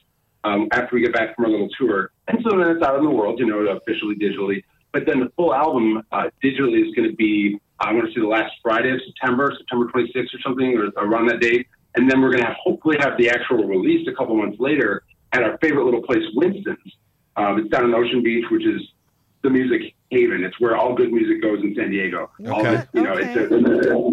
um, 0.45 0.69
after 0.73 0.97
we 0.97 1.03
get 1.03 1.13
back 1.13 1.37
from 1.37 1.45
our 1.47 1.51
little 1.53 1.69
tour. 1.79 2.11
And 2.29 2.39
so 2.43 2.57
then 2.59 2.69
it's 2.71 2.83
out 2.85 2.99
in 2.99 3.05
the 3.05 3.11
world, 3.11 3.39
you 3.39 3.47
know, 3.47 3.59
officially 3.77 4.17
digitally. 4.17 4.65
But 4.93 5.07
then 5.07 5.21
the 5.21 5.31
full 5.37 5.55
album 5.55 6.03
uh, 6.11 6.31
digitally 6.43 6.87
is 6.89 6.93
going 6.95 7.09
to 7.11 7.15
be, 7.17 7.59
I 7.79 7.93
want 7.93 8.07
to 8.07 8.13
say 8.13 8.21
the 8.21 8.27
last 8.27 8.53
Friday 8.63 8.91
of 8.91 8.99
September, 9.07 9.53
September 9.57 9.87
26th 9.95 10.35
or 10.35 10.41
something, 10.43 10.77
or 10.77 10.91
around 11.05 11.29
that 11.29 11.41
date. 11.41 11.67
And 11.97 12.11
then 12.11 12.21
we're 12.21 12.31
going 12.31 12.43
to 12.43 12.49
have, 12.49 12.57
hopefully 12.63 12.97
have 13.01 13.17
the 13.19 13.31
actual 13.31 13.65
release 13.65 14.07
a 14.07 14.15
couple 14.15 14.37
months 14.37 14.59
later 14.61 15.03
at 15.33 15.43
our 15.43 15.59
favorite 15.59 15.85
little 15.85 16.03
place, 16.03 16.23
Winston's. 16.35 16.79
Um, 17.37 17.59
it's 17.59 17.69
down 17.71 17.85
in 17.87 17.95
Ocean 17.95 18.23
Beach, 18.23 18.45
which 18.51 18.65
is 18.65 18.81
the 19.43 19.51
music 19.51 19.95
haven. 20.11 20.45
It's 20.45 20.59
where 20.61 20.77
all 20.77 20.95
good 20.95 21.13
music 21.13 21.43
goes 21.43 21.61
in 21.63 21.75
San 21.75 21.91
Diego. 21.91 22.31
All 22.47 22.61
Okay. 22.61 22.83
you 22.93 23.03
know, 23.03 23.15
it's 23.17 23.35
a, 23.37 23.49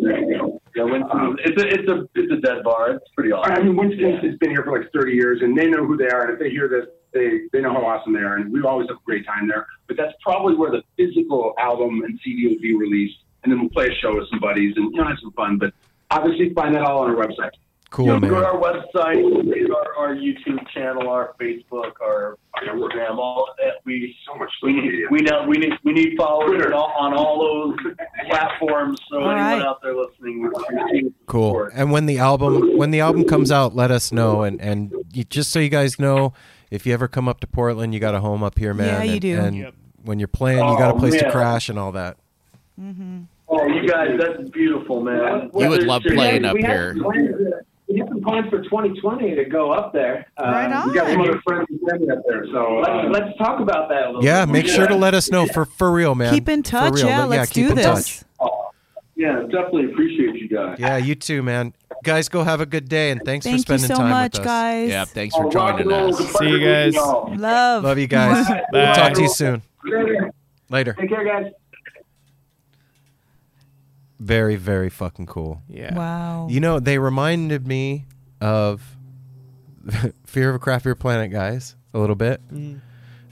there 0.02 0.20
you 0.20 0.38
go. 0.38 0.62
Yeah, 0.76 0.84
Winston, 0.84 1.38
it's 1.46 1.62
a 1.62 1.68
it's 1.68 1.88
a 1.90 2.10
it's 2.16 2.34
a 2.34 2.38
dead 2.38 2.64
bar. 2.64 2.96
It's 2.96 3.06
pretty 3.16 3.32
awesome. 3.32 3.54
I 3.54 3.62
mean, 3.62 3.76
Winston's 3.76 4.24
has 4.24 4.36
been 4.40 4.50
here 4.50 4.64
for 4.64 4.80
like 4.80 4.92
30 4.92 5.14
years, 5.14 5.42
and 5.42 5.56
they 5.56 5.68
know 5.68 5.86
who 5.86 5.98
they 5.98 6.08
are. 6.08 6.24
And 6.24 6.34
if 6.34 6.40
they 6.40 6.50
hear 6.50 6.68
this, 6.68 6.86
they 7.14 7.42
they 7.52 7.62
know 7.62 7.74
how 7.74 7.86
awesome 7.86 8.14
they 8.14 8.22
are, 8.22 8.38
and 8.38 8.52
we 8.52 8.62
always 8.64 8.88
have 8.90 8.98
a 8.98 9.06
great 9.06 9.26
time 9.26 9.48
there. 9.48 9.68
But 9.88 9.98
that's 9.98 10.14
probably 10.24 10.56
where 10.56 10.72
the 10.72 10.82
physical 10.98 11.54
album 11.60 12.02
and 12.04 12.20
CD 12.24 12.48
will 12.48 12.62
be 12.62 12.74
released, 12.74 13.20
and 13.44 13.52
then 13.52 13.60
we'll 13.60 13.70
play 13.70 13.86
a 13.86 13.96
show 14.02 14.16
with 14.16 14.28
some 14.32 14.40
buddies 14.40 14.74
and 14.76 14.92
you 14.92 14.98
know 15.00 15.08
have 15.08 15.18
some 15.22 15.32
fun. 15.34 15.58
But 15.60 15.74
obviously, 16.10 16.54
find 16.54 16.74
that 16.74 16.82
all 16.82 17.04
on 17.04 17.12
our 17.12 17.16
website. 17.16 17.52
Cool, 17.94 18.08
you 18.08 18.20
know, 18.22 18.28
go 18.28 18.40
to 18.42 18.46
our 18.48 18.60
website, 18.60 19.24
our, 19.72 19.96
our 19.96 20.16
YouTube 20.16 20.68
channel, 20.74 21.08
our 21.10 21.36
Facebook, 21.40 21.92
our, 22.02 22.40
our 22.56 22.64
Instagram, 22.64 23.20
all 23.20 23.48
of 23.48 23.56
that. 23.58 23.74
We 23.86 24.16
So 24.26 24.34
much 24.36 24.50
we 24.64 24.72
social 24.72 24.82
need 24.82 24.92
media. 24.92 25.06
we 25.12 25.20
know 25.22 25.46
we 25.48 25.58
need 25.58 25.74
we 25.84 25.94
need 25.94 26.18
followers 26.18 26.66
on 26.66 26.74
all, 26.74 26.92
on 26.98 27.14
all 27.14 27.40
those 27.78 27.96
platforms. 28.30 29.00
So 29.12 29.18
All 29.22 29.30
anyone 29.30 29.60
right. 29.60 29.62
out 29.62 29.80
there 29.84 29.96
listening, 29.96 30.42
we 30.42 30.48
appreciate 30.48 31.14
Cool. 31.28 31.50
support. 31.52 31.74
And 31.76 31.92
when 31.92 32.08
the 32.08 32.18
album 32.18 32.78
when 32.78 32.90
the 32.90 33.00
album 33.02 33.26
comes 33.26 33.52
out, 33.52 33.76
let 33.76 33.92
us 33.92 34.12
know. 34.12 34.42
And 34.42 34.60
and 34.60 34.92
you, 35.14 35.24
just 35.24 35.52
so 35.52 35.60
you 35.60 35.70
guys 35.70 36.00
know, 36.00 36.34
if 36.72 36.88
you 36.88 36.94
ever 36.96 37.08
come 37.08 37.30
up 37.30 37.42
to 37.42 37.48
Portland, 37.48 37.94
you 37.94 38.00
got 38.00 38.16
a 38.16 38.20
home 38.22 38.42
up 38.42 38.58
here, 38.58 38.74
man. 38.74 38.88
Yeah, 38.88 39.04
you 39.04 39.12
and, 39.14 39.22
do. 39.22 39.40
And 39.40 39.56
Yep. 39.58 39.74
when 40.06 40.18
you're 40.18 40.28
playing, 40.28 40.58
you 40.68 40.78
got 40.80 40.90
a 40.90 40.96
Oh, 40.96 41.00
place 41.00 41.14
to 41.22 41.32
crash 41.32 41.70
and 41.70 41.78
all 41.78 41.92
that. 41.92 42.18
Mm-hmm. 42.82 43.20
Oh, 43.50 43.68
you 43.68 43.88
guys, 43.88 44.18
that's 44.20 44.50
beautiful, 44.50 45.02
man. 45.02 45.52
You 45.56 45.70
would 45.70 45.84
love 45.84 46.02
playing 46.08 46.44
up 46.44 46.56
we 46.56 46.62
here. 46.62 46.96
Have 47.90 47.90
plans, 47.90 47.90
uh, 47.90 47.94
we 47.94 48.00
have 48.00 48.08
some 48.10 48.22
plans 48.22 48.50
for 48.50 48.62
2020 48.64 49.36
to 49.36 49.46
go 49.46 49.72
up 49.72 49.94
there. 49.94 50.26
Uh, 50.38 50.44
Right 50.52 50.72
on. 50.72 50.88
We 50.90 50.96
got 50.96 51.10
some 51.12 51.22
other 51.22 51.42
friends 51.46 51.68
and 51.70 52.12
up 52.12 52.20
there, 52.28 52.46
so 52.52 52.80
Let's, 52.80 52.90
uh, 52.90 53.10
let's 53.10 53.38
talk 53.38 53.60
about 53.60 53.90
that 53.90 54.04
a 54.04 54.06
little 54.08 54.22
bit. 54.22 54.28
Yeah, 54.28 54.46
bit. 54.46 54.52
make 54.52 54.68
sure 54.68 54.88
to 54.88 54.96
let 54.96 55.14
us 55.14 55.30
know 55.32 55.46
for 55.48 55.66
for 55.66 55.92
real, 55.92 56.16
man. 56.16 56.34
Keep 56.34 56.50
in 56.50 56.64
touch. 56.64 57.02
Yeah, 57.04 57.22
Let- 57.26 57.30
let's 57.40 57.52
keep 57.52 57.66
do 57.66 57.72
in 57.72 57.76
this. 57.78 57.86
touch. 57.86 58.50
Yeah, 59.16 59.42
definitely 59.44 59.86
appreciate 59.92 60.36
you 60.36 60.50
guys. 60.50 60.78
Yeah, 60.80 60.98
you 60.98 61.14
too, 61.14 61.44
man. 61.44 61.74
Guys, 62.04 62.28
go 62.30 62.44
have 62.44 62.62
a 62.62 62.66
good 62.66 62.90
day, 62.90 63.12
and 63.12 63.22
thanks 63.24 63.46
for 63.46 63.56
spending 63.60 63.62
time. 63.64 63.70
Thank 63.70 63.82
you 63.82 63.86
spending 63.86 63.96
so 63.96 64.02
time 64.02 64.10
much, 64.10 64.32
with 64.34 64.40
us. 64.42 64.46
guys. 64.46 64.90
Yeah, 64.90 65.06
thanks 65.06 65.36
Oh, 65.38 65.44
for 65.44 65.52
joining 65.52 65.68
rock 65.72 65.80
and 65.82 65.90
roll. 65.92 66.16
us. 66.16 66.34
See 66.40 66.50
you 66.50 66.60
guys. 66.60 66.96
Love. 66.96 67.84
Love 67.84 67.98
you 68.00 68.08
guys. 68.08 68.48
Bye. 68.74 68.94
Talk 68.96 69.14
to 69.14 69.22
you 69.22 69.30
soon. 69.30 69.62
Later. 70.70 70.94
Take 70.94 71.10
care, 71.10 71.24
guys. 71.24 71.52
Very, 74.20 74.56
very 74.56 74.90
fucking 74.90 75.26
cool. 75.26 75.62
Yeah. 75.68 75.94
Wow. 75.96 76.48
You 76.50 76.60
know, 76.60 76.80
they 76.80 76.98
reminded 77.00 77.68
me 77.68 78.06
of 78.40 78.82
Fear 80.26 80.50
of 80.50 80.56
a 80.56 80.60
Craft 80.60 80.86
Beer 80.86 80.96
Planet 80.96 81.32
guys 81.32 81.76
a 81.94 82.00
little 82.00 82.16
bit. 82.16 82.42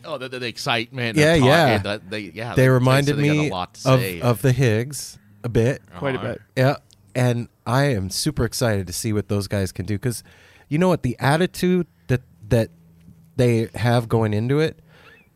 Oh, 0.04 0.18
the, 0.18 0.28
the, 0.28 0.40
the 0.40 0.48
excitement. 0.48 1.18
Yeah, 1.18 1.34
of 1.34 1.40
talking, 1.40 1.48
yeah. 1.48 1.78
the- 1.78 2.02
they, 2.10 2.20
yeah. 2.20 2.56
They 2.56 2.64
they- 2.64 2.70
reminded 2.70 3.18
they 3.18 3.22
me 3.22 3.48
a 3.48 3.52
lot 3.52 3.76
to 3.76 3.90
of, 3.94 4.00
say. 4.00 4.22
of 4.22 4.42
the 4.42 4.52
Higgs 4.52 5.18
a 5.44 5.50
bit. 5.50 5.82
Quite 5.96 6.16
a 6.16 6.18
Uh-huh. 6.20 6.28
bit. 6.34 6.42
Yeah, 6.58 6.76
and 7.16 7.48
I 7.66 7.86
am 7.86 8.10
super 8.10 8.44
excited 8.44 8.88
to 8.88 8.94
see 8.94 9.14
what 9.14 9.30
those 9.30 9.48
guys 9.48 9.72
can 9.72 9.86
do 9.86 9.96
because 9.96 10.24
you 10.68 10.78
know 10.78 10.90
what 10.90 11.04
the 11.04 11.16
attitude 11.20 11.88
that 12.08 12.22
that 12.50 12.70
they 13.38 13.70
have 13.76 14.10
going 14.10 14.34
into 14.34 14.60
it 14.60 14.80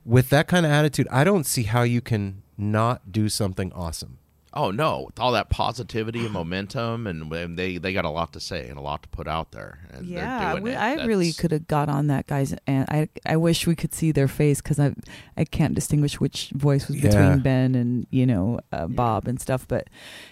with 0.03 0.30
that 0.30 0.47
kind 0.47 0.65
of 0.65 0.72
attitude, 0.72 1.07
I 1.11 1.23
don't 1.23 1.45
see 1.45 1.63
how 1.63 1.84
you 1.84 2.01
can 2.01 2.43
not 2.57 3.11
do 3.11 3.30
something 3.30 3.72
awesome. 3.73 4.17
Oh 4.57 4.72
no, 4.72 5.03
with 5.07 5.19
all 5.19 5.34
that 5.34 5.49
positivity 5.49 6.23
and 6.23 6.32
momentum, 6.32 7.07
and, 7.07 7.30
and 7.34 7.60
they 7.60 7.77
they 7.77 7.91
got 7.91 8.06
a 8.06 8.10
lot 8.10 8.32
to 8.34 8.40
say 8.40 8.69
and 8.69 8.77
a 8.77 8.82
lot 8.82 9.03
to 9.03 9.10
put 9.10 9.27
out 9.27 9.52
there. 9.52 9.80
And 9.91 10.06
Yeah, 10.07 10.52
doing 10.52 10.64
we- 10.64 10.72
it. 10.72 10.77
I 10.77 11.03
really 11.06 11.34
could 11.34 11.52
have 11.52 11.68
got 11.68 11.90
on 11.90 12.07
that 12.07 12.26
guy's, 12.27 12.56
and 12.65 12.86
I 12.90 13.10
I 13.26 13.36
wish 13.36 13.68
we 13.68 13.76
could 13.76 13.94
see 13.94 14.11
their 14.14 14.30
face 14.30 14.61
because 14.61 14.80
I 14.80 14.94
I 15.36 15.44
can't 15.44 15.76
distinguish 15.76 16.19
which 16.22 16.52
voice 16.56 16.88
was 16.88 16.98
Yeah. 16.98 17.10
between 17.10 17.40
Ben 17.40 17.76
and 17.76 18.07
you 18.11 18.26
know 18.26 18.60
uh, 18.72 18.88
Bob 18.88 19.27
and 19.27 19.41
stuff, 19.41 19.68
but 19.68 19.90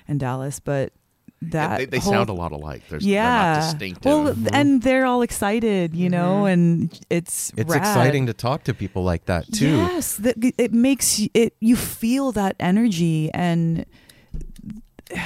and 0.07 0.19
Dallas, 0.21 0.59
but 0.61 0.93
Yeah, 1.41 1.49
that 1.67 1.77
they, 1.79 1.85
they 1.85 1.99
whole- 1.99 2.13
sound 2.13 2.29
a 2.29 2.33
lot 2.33 2.53
alike. 2.53 2.83
There's, 2.89 3.05
yeah, 3.05 3.25
they're 3.25 3.61
not 3.61 3.71
distinctive. 3.71 4.05
well, 4.05 4.35
and 4.53 4.81
they're 4.81 5.05
all 5.05 5.21
excited, 5.21 5.93
you 5.93 6.09
know, 6.09 6.45
and 6.45 6.97
it's 7.09 7.51
It's 7.57 7.69
rad. 7.69 7.79
exciting 7.81 8.27
to 8.27 8.33
talk 8.33 8.63
to 8.63 8.73
people 8.73 9.03
like 9.03 9.25
that 9.25 9.51
too. 9.51 9.75
Yes, 9.75 10.15
that 10.15 10.37
it 10.57 10.71
makes 10.71 11.19
it 11.33 11.55
you 11.59 11.75
feel 11.75 12.31
that 12.31 12.55
energy 12.61 13.29
and. 13.33 13.85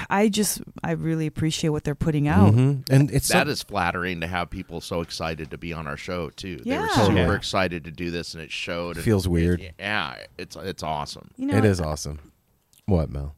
I 0.10 0.30
just 0.30 0.62
I 0.84 0.92
really 0.92 1.28
appreciate 1.28 1.70
what 1.70 1.84
they're 1.84 1.96
putting 1.96 2.28
out. 2.28 2.54
Mhm. 2.54 2.84
And 2.90 3.12
it's 3.12 3.28
that 3.30 3.48
so- 3.48 3.52
is 3.52 3.64
flattering 3.64 4.22
to 4.22 4.28
have 4.28 4.50
people 4.50 4.82
so 4.82 5.02
excited 5.02 5.52
to 5.52 5.58
be 5.58 5.74
on 5.74 5.88
our 5.88 5.98
show 5.98 6.30
too. 6.30 6.58
They 6.66 6.78
were 6.78 6.88
super 6.90 7.14
Yeah. 7.18 7.34
excited 7.36 7.84
to 7.86 7.92
do 7.92 8.12
this, 8.12 8.34
and 8.34 8.44
it 8.44 8.52
showed. 8.52 8.96
and 8.98 9.06
Feels 9.06 9.26
it- 9.26 9.30
weird. 9.30 9.74
yeah, 9.80 10.16
it's 10.38 10.56
it's 10.56 10.84
awesome. 10.84 11.32
You 11.38 11.48
know, 11.48 11.58
it 11.58 11.66
is 11.66 11.80
awesome. 11.82 12.20
What, 12.86 13.10
Mel? 13.10 13.36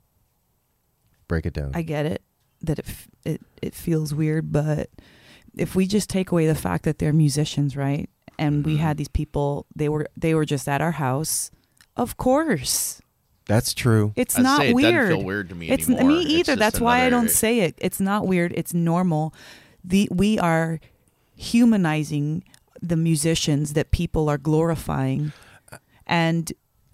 Break 1.27 1.45
it 1.45 1.53
down. 1.53 1.71
I 1.73 1.81
get 1.83 2.05
it 2.05 2.21
that 2.61 2.79
it 2.79 2.85
f- 2.87 3.07
it 3.23 3.41
it 3.61 3.75
feels 3.75 4.13
weird, 4.13 4.51
but 4.51 4.89
if 5.55 5.75
we 5.75 5.85
just 5.87 6.09
take 6.09 6.31
away 6.31 6.47
the 6.47 6.55
fact 6.55 6.83
that 6.85 6.99
they're 6.99 7.13
musicians, 7.13 7.75
right? 7.75 8.09
And 8.37 8.65
we 8.65 8.73
Mm-hmm. 8.75 8.81
had 8.83 8.97
these 8.97 9.07
people, 9.09 9.65
they 9.75 9.89
were 9.89 10.07
they 10.17 10.33
were 10.33 10.45
just 10.45 10.67
at 10.67 10.81
our 10.81 10.93
house. 10.93 11.51
Of 11.95 12.17
course, 12.17 13.01
That's 13.49 13.73
true. 13.73 14.13
it's 14.15 14.37
I'd 14.37 14.43
not 14.43 14.59
say 14.61 14.69
it 14.69 14.73
doesn't 14.75 14.91
weird. 14.93 15.09
feel 15.09 15.23
weird 15.23 15.49
to 15.49 15.55
me 15.55 15.69
It's 15.69 15.89
anymore. 15.89 16.07
me 16.07 16.21
either. 16.21 16.43
just 16.55 16.59
That's 16.59 16.79
why 16.79 17.01
I 17.05 17.09
don't 17.09 17.29
say 17.31 17.59
it. 17.59 17.75
It's 17.79 17.99
not 17.99 18.25
weird. 18.27 18.53
It's 18.55 18.73
normal. 18.73 19.33
The 19.83 20.07
we 20.11 20.39
are 20.39 20.79
humanizing 21.35 22.43
the 22.81 22.95
musicians 22.95 23.73
that 23.73 23.91
people 23.91 24.29
are 24.29 24.37
glorifying, 24.37 25.31
and 26.05 26.51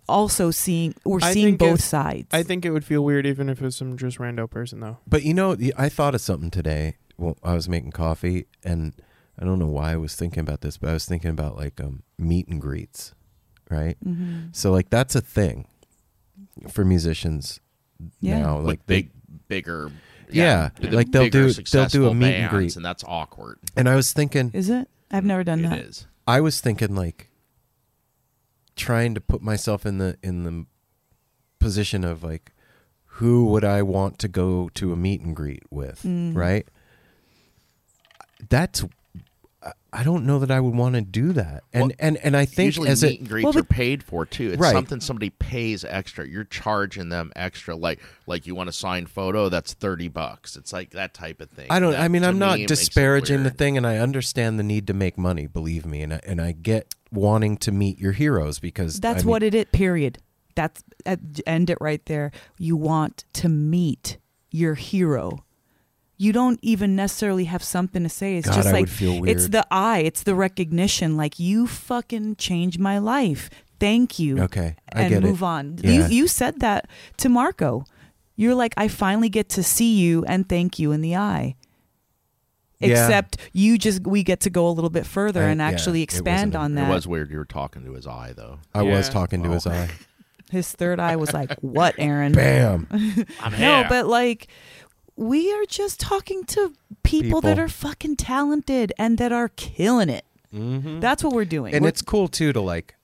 also 0.07 0.49
seeing 0.51 0.95
we're 1.03 1.19
I 1.21 1.33
seeing 1.33 1.57
both 1.57 1.79
if- 1.79 1.85
sides. 1.85 2.27
I 2.31 2.41
think 2.43 2.65
it 2.65 2.71
would 2.71 2.85
feel 2.85 3.03
weird 3.03 3.25
even 3.25 3.49
if 3.49 3.61
it 3.61 3.65
was 3.65 3.75
some 3.75 3.97
just 3.97 4.17
rando 4.17 4.49
person 4.49 4.79
though. 4.79 4.97
But 5.07 5.23
you 5.23 5.33
know, 5.33 5.55
I 5.77 5.89
thought 5.89 6.15
of 6.15 6.21
something 6.21 6.49
today. 6.51 6.95
Well, 7.17 7.37
I 7.43 7.53
was 7.53 7.67
making 7.69 7.91
coffee, 7.91 8.45
and 8.63 8.93
I 9.39 9.45
don't 9.45 9.59
know 9.59 9.67
why 9.67 9.91
I 9.93 9.97
was 9.97 10.15
thinking 10.15 10.41
about 10.41 10.61
this, 10.61 10.77
but 10.77 10.89
I 10.89 10.93
was 10.93 11.05
thinking 11.05 11.31
about 11.31 11.55
like 11.57 11.79
um, 11.81 12.03
meet 12.17 12.47
and 12.47 12.61
greets, 12.61 13.13
right? 13.69 13.97
Mhm. 14.05 14.55
So 14.55 14.71
like 14.71 14.89
that's 14.89 15.15
a 15.15 15.21
thing 15.21 15.67
for 16.69 16.85
musicians 16.85 17.59
Yeah. 18.19 18.39
now. 18.39 18.57
With 18.57 18.65
Like 18.67 18.85
they, 18.85 19.01
big, 19.03 19.11
bigger. 19.47 19.91
Yeah, 20.31 20.69
the 20.79 20.89
like 20.91 21.11
they'll 21.11 21.25
do- 21.25 21.29
they'll 21.29 21.43
do 21.43 21.47
a 21.49 21.53
successful 21.53 22.13
meet 22.13 22.33
and 22.33 22.49
greet. 22.49 22.75
and 22.75 22.83
that's 22.83 23.03
awkward. 23.07 23.59
and 23.77 23.87
I 23.87 23.95
was 23.95 24.11
thinking, 24.13 24.49
Is 24.53 24.69
it? 24.69 24.89
I've 25.11 25.23
never 25.25 25.43
done 25.43 25.63
It 25.63 25.69
that. 25.69 25.79
is. 25.79 26.07
I 26.27 26.41
was 26.41 26.59
thinking 26.59 26.95
like 26.95 27.29
trying 28.75 29.13
to 29.13 29.21
put 29.21 29.41
myself 29.41 29.85
in 29.85 29.99
the 29.99 30.17
in 30.23 30.43
the 30.43 30.65
position 31.59 32.03
of 32.03 32.23
like 32.23 32.51
who 33.05 33.45
would 33.45 33.63
I 33.63 33.81
want 33.83 34.17
to 34.19 34.27
go 34.27 34.69
to 34.73 34.91
a 34.91 34.95
meet 34.95 35.21
and 35.21 35.35
greet 35.35 35.63
with, 35.69 36.01
Mm. 36.03 36.35
right? 36.35 36.67
That's 38.49 38.83
I- 39.95 40.01
I 40.01 40.03
don't 40.03 40.25
know 40.25 40.39
that 40.39 40.51
I 40.51 40.59
would 40.59 40.75
want 40.75 40.95
to 40.95 41.01
do 41.01 41.33
that. 41.33 41.63
And 41.73 41.83
Well, 41.83 41.91
and 41.99 42.17
and 42.17 42.35
I 42.37 42.45
think 42.45 42.67
Usually 42.67 42.89
as 42.89 43.03
meet 43.03 43.15
a 43.15 43.19
and 43.19 43.29
greets 43.29 43.45
Well, 43.45 43.57
are 43.57 43.63
paid 43.63 44.03
for 44.03 44.25
too. 44.25 44.49
It's 44.51 44.59
Right. 44.59 44.73
something 44.73 44.99
somebody 44.99 45.29
pays 45.31 45.83
extra. 45.83 46.27
You're 46.27 46.43
charging 46.43 47.09
them 47.09 47.31
extra. 47.35 47.75
Like 47.75 47.99
like 48.27 48.45
you 48.45 48.55
want 48.55 48.69
a 48.69 48.73
signed 48.73 49.09
photo, 49.09 49.49
that's 49.49 49.73
thirty 49.73 50.07
bucks. 50.07 50.55
It's 50.55 50.73
like 50.73 50.91
that 50.91 51.13
type 51.13 51.41
of 51.41 51.49
thing. 51.49 51.67
I 51.69 51.79
don't. 51.79 51.91
That, 51.93 52.01
I 52.01 52.07
mean, 52.07 52.23
I'm 52.23 52.37
not 52.37 52.55
me, 52.55 52.61
makes 52.63 52.71
it 52.71 52.75
disparaging 52.75 53.43
the 53.43 53.49
thing, 53.49 53.77
and 53.77 53.87
I 53.87 53.97
understand 53.97 54.59
the 54.59 54.63
need 54.63 54.87
to 54.87 54.93
make 54.93 55.17
money. 55.17 55.47
Believe 55.47 55.85
me, 55.85 56.01
and 56.01 56.13
I, 56.13 56.19
and 56.25 56.41
I 56.41 56.51
get 56.51 56.93
wanting 57.11 57.55
to 57.57 57.71
meet 57.71 57.97
your 57.99 58.11
heroes 58.11 58.59
because 58.59 58.99
That's 58.99 59.19
I 59.21 59.25
mean, 59.25 59.29
what 59.29 59.43
it 59.43 59.55
is. 59.55 59.65
Period. 59.71 60.17
That's 60.55 60.83
uh, 61.05 61.17
end 61.47 61.69
it 61.69 61.77
right 61.81 62.05
there. 62.05 62.31
You 62.57 62.75
want 62.77 63.25
to 63.33 63.49
meet 63.49 64.17
your 64.51 64.75
hero. 64.75 65.44
You 66.17 66.31
don't 66.31 66.59
even 66.61 66.95
necessarily 66.95 67.43
have 67.45 67.61
something 67.63 68.03
to 68.03 68.09
say. 68.09 68.37
It's 68.37 68.47
God, 68.47 68.55
just 68.55 68.69
I 68.69 68.71
like 68.71 68.87
feel 68.87 69.27
it's 69.27 69.49
the 69.49 69.65
eye. 69.69 69.99
It's 69.99 70.23
the 70.23 70.33
recognition. 70.35 71.17
Like 71.17 71.39
you 71.39 71.67
fucking 71.67 72.37
changed 72.37 72.79
my 72.79 72.99
life. 72.99 73.49
Thank 73.79 74.17
you. 74.19 74.39
Okay, 74.43 74.75
I 74.93 75.01
and 75.01 75.09
get 75.09 75.23
it. 75.23 75.27
move 75.27 75.43
on. 75.43 75.77
Yeah. 75.81 75.91
You 75.91 76.05
you 76.07 76.27
said 76.27 76.61
that 76.61 76.87
to 77.17 77.27
Marco. 77.29 77.83
You're 78.37 78.55
like, 78.55 78.73
I 78.77 78.87
finally 78.87 79.29
get 79.29 79.49
to 79.49 79.63
see 79.63 79.97
you 79.97 80.23
and 80.25 80.47
thank 80.47 80.79
you 80.79 80.91
in 80.93 81.01
the 81.01 81.15
eye. 81.17 81.55
Yeah. 82.79 82.89
Except 82.91 83.37
you 83.53 83.77
just 83.77 84.05
we 84.05 84.23
get 84.23 84.41
to 84.41 84.49
go 84.49 84.67
a 84.67 84.71
little 84.71 84.89
bit 84.89 85.05
further 85.05 85.43
I- 85.43 85.49
and 85.49 85.61
actually 85.61 86.01
it 86.01 86.03
expand 86.03 86.53
wasn't- 86.53 86.77
on 86.79 86.85
It 86.85 86.89
was 86.93 87.07
weird. 87.07 87.31
You 87.31 87.37
were 87.37 87.45
talking 87.45 87.83
to 87.85 87.93
his 87.93 88.05
eye 88.07 88.33
though. 88.35 88.59
I 88.73 88.83
was 88.83 89.07
Yeah. 89.07 89.13
talking 89.13 89.43
to 89.43 89.49
Oh. 89.49 89.53
his 89.53 89.65
eye. 89.67 89.89
His 90.51 90.71
third 90.71 90.99
eye 90.99 91.15
was 91.15 91.33
like, 91.33 91.53
"What, 91.61 91.95
Aaron?" 91.97 92.31
Bam. 92.33 92.87
I'm 93.39 93.59
No, 93.59 93.83
but 93.89 94.05
like 94.07 94.47
we 95.15 95.51
are 95.53 95.65
just 95.65 95.99
talking 95.99 96.43
to 96.45 96.73
people, 97.03 97.41
that 97.41 97.57
are 97.59 97.67
fucking 97.69 98.15
talented 98.17 98.91
and 98.97 99.17
that 99.17 99.31
are 99.31 99.49
killing 99.49 100.09
it. 100.09 100.25
Mm-hmm. 100.53 100.99
That's 100.99 101.23
what 101.23 101.33
we're 101.33 101.45
doing. 101.45 101.73
and 101.73 101.83
We're- 101.83 101.89
it's 101.89 102.01
cool 102.01 102.27
too 102.27 102.51
to 102.53 102.61
like 102.61 102.95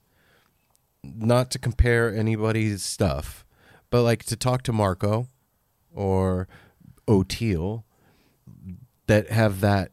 not 1.04 1.50
to 1.52 1.58
compare 1.60 2.14
anybody's 2.16 2.84
stuff 2.84 3.44
but 3.90 4.04
like 4.04 4.24
to 4.24 4.36
talk 4.36 4.62
to 4.64 4.72
marco 4.72 5.28
or 5.94 6.48
Oteil 7.08 7.84
that 9.08 9.30
have 9.32 9.62
that 9.62 9.92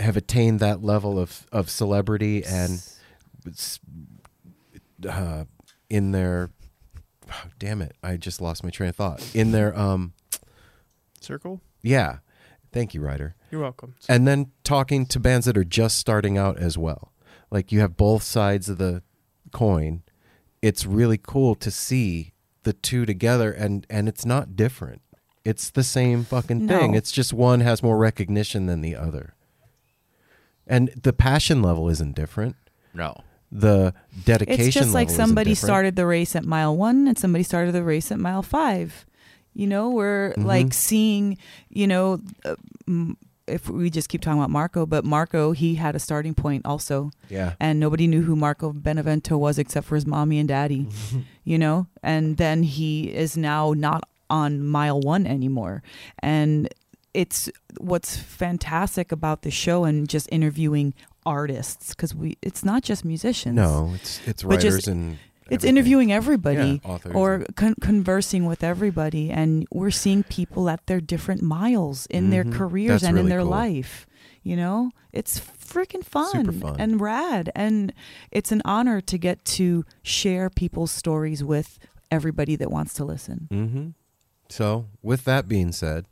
have 0.00 0.16
attained 0.16 0.58
that 0.60 0.82
level 0.82 1.18
of 1.18 1.46
of 1.52 1.68
celebrity 1.68 2.42
and 2.44 2.82
s- 3.46 3.78
uh, 5.08 5.44
in 5.90 6.12
their 6.12 6.50
damn 7.58 7.82
it 7.82 7.94
i 8.02 8.16
just 8.16 8.40
lost 8.40 8.64
my 8.64 8.70
train 8.70 8.88
of 8.88 8.96
thought 8.96 9.22
in 9.34 9.52
their 9.52 9.78
um 9.78 10.14
Circle. 11.28 11.60
yeah 11.82 12.18
thank 12.72 12.92
you 12.94 13.00
ryder 13.00 13.34
You're 13.50 13.60
welcome. 13.62 13.94
and 14.08 14.26
then 14.26 14.50
talking 14.64 15.06
to 15.06 15.20
bands 15.20 15.46
that 15.46 15.56
are 15.56 15.64
just 15.64 15.96
starting 15.98 16.36
out 16.36 16.58
as 16.58 16.76
well. 16.76 17.12
Like 17.50 17.70
you 17.72 17.80
have 17.80 17.96
both 17.96 18.22
sides 18.22 18.68
of 18.68 18.76
the 18.78 19.02
coin. 19.52 20.02
It's 20.60 20.84
really 20.84 21.16
cool 21.16 21.54
to 21.54 21.70
see 21.70 22.32
the 22.64 22.72
two 22.74 23.06
together 23.06 23.52
and 23.52 23.86
and 23.88 24.08
it's 24.08 24.26
not 24.26 24.54
different. 24.56 25.00
It's 25.44 25.70
the 25.70 25.82
same 25.84 26.24
fucking 26.24 26.68
thing. 26.68 26.92
No. 26.92 26.98
It's 26.98 27.10
just 27.10 27.32
one 27.32 27.60
has 27.60 27.82
more 27.82 27.96
recognition 27.96 28.66
than 28.66 28.82
the 28.82 28.96
other. 28.96 29.34
And 30.66 30.90
the 31.02 31.14
passion 31.14 31.62
level 31.62 31.88
isn't 31.88 32.14
different. 32.14 32.56
no. 32.94 33.14
The 33.50 33.94
dedication 34.26 34.66
it's 34.66 34.74
just 34.74 34.92
like 34.92 35.08
level 35.08 35.14
isn't 35.14 35.26
somebody 35.26 35.54
started 35.54 35.96
the 35.96 36.04
race 36.04 36.36
at 36.36 36.44
mile 36.44 36.76
one 36.76 37.08
and 37.08 37.18
somebody 37.18 37.42
started 37.44 37.72
the 37.72 37.82
race 37.82 38.12
at 38.12 38.18
mile 38.18 38.42
five. 38.42 39.06
You 39.58 39.66
know, 39.66 39.90
we're 39.90 40.34
Mhm. 40.34 40.44
like 40.44 40.72
seeing, 40.72 41.36
you 41.68 41.86
know, 41.88 42.20
uh, 42.44 42.54
mm, 42.88 43.16
if 43.48 43.68
we 43.68 43.90
just 43.90 44.08
keep 44.08 44.20
talking 44.20 44.38
about 44.38 44.50
Marco, 44.50 44.86
but 44.86 45.04
Marco, 45.04 45.50
he 45.52 45.74
had 45.74 45.96
a 45.96 45.98
starting 45.98 46.34
point 46.34 46.62
also. 46.64 47.10
Yeah. 47.28 47.54
and 47.60 47.78
nobody 47.80 48.06
knew 48.06 48.22
who 48.22 48.34
Marco 48.36 48.72
Benevento 48.72 49.36
was 49.36 49.58
except 49.58 49.86
for 49.86 49.94
his 49.96 50.06
mommy 50.06 50.38
and 50.38 50.48
daddy, 50.48 50.86
you 51.44 51.58
know? 51.58 51.86
And 52.02 52.36
then 52.36 52.62
he 52.62 53.12
is 53.12 53.36
now 53.36 53.72
not 53.76 54.04
on 54.30 54.62
mile 54.64 55.00
one 55.00 55.26
anymore. 55.26 55.82
And 56.20 56.68
it's 57.14 57.50
what's 57.80 58.16
fantastic 58.16 59.10
about 59.12 59.42
the 59.42 59.50
show 59.50 59.84
and 59.84 60.08
just 60.08 60.28
interviewing 60.30 60.94
artists 61.26 61.88
because 61.94 62.14
we 62.14 62.36
it's 62.42 62.64
not 62.64 62.82
just 62.82 63.04
musicians. 63.04 63.56
No, 63.56 63.92
it's 63.94 64.20
it's 64.26 64.44
writers 64.44 64.76
just- 64.76 64.88
and 64.88 65.18
It's 65.50 65.64
everything. 65.64 65.76
interviewing 65.76 66.12
everybody 66.12 66.80
Yeah, 66.84 66.98
or 67.14 67.46
con- 67.56 67.74
conversing 67.80 68.44
with 68.46 68.62
everybody, 68.62 69.30
and 69.30 69.66
we're 69.72 69.90
seeing 69.90 70.22
people 70.22 70.68
at 70.68 70.86
their 70.86 71.00
different 71.00 71.42
miles 71.42 72.06
in 72.06 72.30
their 72.30 72.44
Mhm. 72.44 72.52
careers 72.52 73.00
That's 73.00 73.10
and 73.10 73.18
in 73.18 73.28
their 73.28 73.40
cool. 73.40 73.48
life. 73.50 74.06
You 74.42 74.56
know, 74.56 74.90
it's 75.12 75.38
freaking 75.40 76.04
fun, 76.04 76.52
fun. 76.60 76.76
and 76.78 77.00
rad, 77.00 77.50
and 77.54 77.92
it's 78.30 78.52
an 78.52 78.62
honor 78.64 79.00
to 79.02 79.18
get 79.18 79.44
to 79.56 79.84
share 80.02 80.48
people's 80.48 80.90
stories 80.90 81.42
with 81.44 81.78
everybody 82.10 82.56
that 82.56 82.70
wants 82.70 82.94
to 82.94 83.04
listen. 83.04 83.48
Mhm. 83.50 83.94
So, 84.48 84.86
with 85.02 85.24
that 85.24 85.48
being 85.48 85.72
said, 85.72 86.06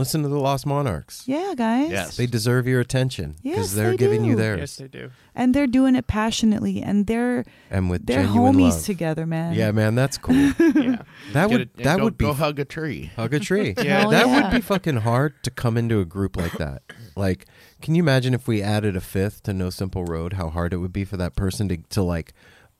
listen 0.00 0.22
to 0.22 0.28
the 0.28 0.38
Lost 0.40 0.66
Monarchs. 0.66 1.22
Yeah, 1.26 1.54
guys. 1.56 1.90
Yes. 1.90 2.16
They 2.16 2.26
deserve 2.26 2.66
your 2.66 2.80
attention 2.80 3.36
Yes, 3.42 3.54
because 3.54 3.74
they're 3.74 3.90
they 3.92 3.96
giving 3.98 4.24
you 4.24 4.32
do. 4.34 4.42
theirs. 4.42 4.58
Yes, 4.60 4.76
they 4.76 4.88
do. 4.88 5.10
and 5.34 5.54
they're 5.54 5.68
doing 5.68 5.94
it 5.94 6.08
passionately, 6.08 6.82
and 6.82 7.06
they're 7.06 7.44
and 7.70 7.88
with 7.88 8.06
they're 8.06 8.24
genuine 8.24 8.56
homies 8.56 8.70
love. 8.72 8.84
together, 8.84 9.26
man. 9.26 9.54
Yeah, 9.54 9.70
man, 9.70 9.94
that's 9.94 10.18
cool. 10.18 10.34
Yeah. 10.80 11.02
That 11.32 11.48
Get 11.48 11.50
would 11.50 11.60
it- 11.60 11.76
that 11.84 11.98
go, 11.98 12.04
would 12.04 12.18
be 12.18 12.24
go 12.24 12.32
hug 12.32 12.58
a 12.58 12.64
tree. 12.64 13.12
hug 13.14 13.32
a 13.34 13.38
tree. 13.40 13.74
Yeah. 13.78 13.84
Hell 14.00 14.10
that 14.10 14.26
yeah. 14.26 14.42
would 14.42 14.50
be 14.50 14.60
fucking 14.60 14.96
hard 14.98 15.34
to 15.44 15.50
come 15.50 15.76
into 15.76 16.00
a 16.00 16.04
group 16.04 16.36
like 16.36 16.52
that. 16.58 16.82
Like, 17.16 17.46
can 17.82 17.94
you 17.94 18.02
imagine 18.02 18.34
if 18.34 18.48
we 18.48 18.62
added 18.62 18.96
a 18.96 19.00
fifth 19.00 19.42
to 19.44 19.52
No 19.52 19.70
Simple 19.70 20.04
Road? 20.04 20.32
How 20.34 20.48
hard 20.48 20.72
it 20.72 20.78
would 20.78 20.92
be 20.92 21.04
for 21.04 21.16
that 21.18 21.36
person 21.36 21.68
to 21.68 21.76
to 21.76 22.02
like 22.02 22.32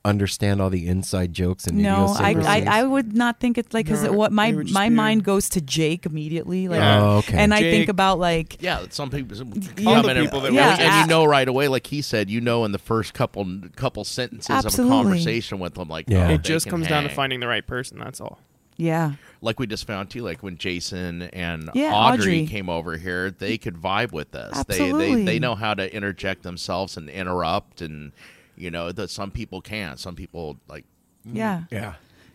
understand 0.03 0.59
all 0.61 0.69
the 0.71 0.87
inside 0.87 1.31
jokes 1.31 1.67
and 1.67 1.77
No, 1.77 2.07
I, 2.17 2.31
I? 2.33 2.79
I 2.79 2.83
would 2.83 3.15
not 3.15 3.39
think 3.39 3.57
it's 3.59 3.71
like 3.73 3.85
because 3.85 4.03
No, 4.03 4.13
what 4.13 4.31
my 4.31 4.47
it 4.47 4.55
would 4.55 4.65
just 4.67 4.73
my 4.73 4.89
be- 4.89 4.95
mind 4.95 5.23
goes 5.23 5.47
to 5.49 5.61
Jake 5.61 6.07
immediately, 6.07 6.67
like, 6.67 6.79
Yeah. 6.79 7.01
Oh, 7.03 7.17
okay. 7.17 7.37
and 7.37 7.53
I 7.53 7.61
think 7.61 7.87
about 7.87 8.17
like 8.17 8.57
Yeah, 8.61 8.85
some 8.89 9.11
people 9.11 9.37
some 9.37 9.49
All 9.85 9.93
come 9.93 10.03
the 10.05 10.11
in 10.11 10.17
and- 10.17 10.25
people 10.25 10.41
that 10.41 10.53
Yeah, 10.53 10.71
and, 10.73 10.81
and 10.81 11.01
you 11.01 11.07
know 11.07 11.25
right 11.25 11.47
away, 11.47 11.67
like 11.67 11.85
he 11.87 12.01
said, 12.01 12.29
you 12.31 12.41
know 12.41 12.65
in 12.65 12.71
the 12.71 12.79
first 12.79 13.13
couple 13.13 13.45
couple 13.75 14.03
sentences 14.03 14.65
of 14.65 14.73
a 14.73 14.89
conversation 14.89 15.59
with 15.59 15.75
them, 15.75 15.87
like 15.87 16.05
Yeah. 16.09 16.29
oh, 16.29 16.33
It 16.33 16.41
just 16.41 16.65
can 16.65 16.71
comes 16.71 16.87
down 16.87 17.03
to 17.03 17.09
finding 17.09 17.39
the 17.39 17.47
right 17.47 17.65
person. 17.65 17.99
That's 17.99 18.19
all. 18.19 18.39
yeah, 18.77 19.13
like 19.41 19.59
we 19.59 19.67
just 19.67 19.85
found 19.85 20.09
too, 20.09 20.23
like 20.23 20.41
when 20.41 20.57
Jason 20.57 21.21
and 21.21 21.69
Yeah, 21.75 21.93
Audrey, 21.93 22.39
Audrey. 22.39 22.47
came 22.47 22.69
over 22.69 22.97
here, 22.97 23.29
they 23.29 23.59
could 23.59 23.75
vibe 23.75 24.11
with 24.13 24.33
us. 24.33 24.63
They, 24.65 24.91
they 24.91 25.23
they 25.25 25.37
know 25.39 25.53
how 25.53 25.75
to 25.75 25.93
interject 25.95 26.41
themselves 26.41 26.97
and 26.97 27.07
interrupt, 27.07 27.81
and 27.81 28.13
you 28.55 28.71
know 28.71 28.91
that 28.91 29.09
some 29.09 29.31
people 29.31 29.61
can't. 29.61 29.99
Some 29.99 30.15
people 30.15 30.57
like 30.67 30.85
mm. 31.27 31.35
yeah, 31.35 31.63
yeah. 31.71 31.93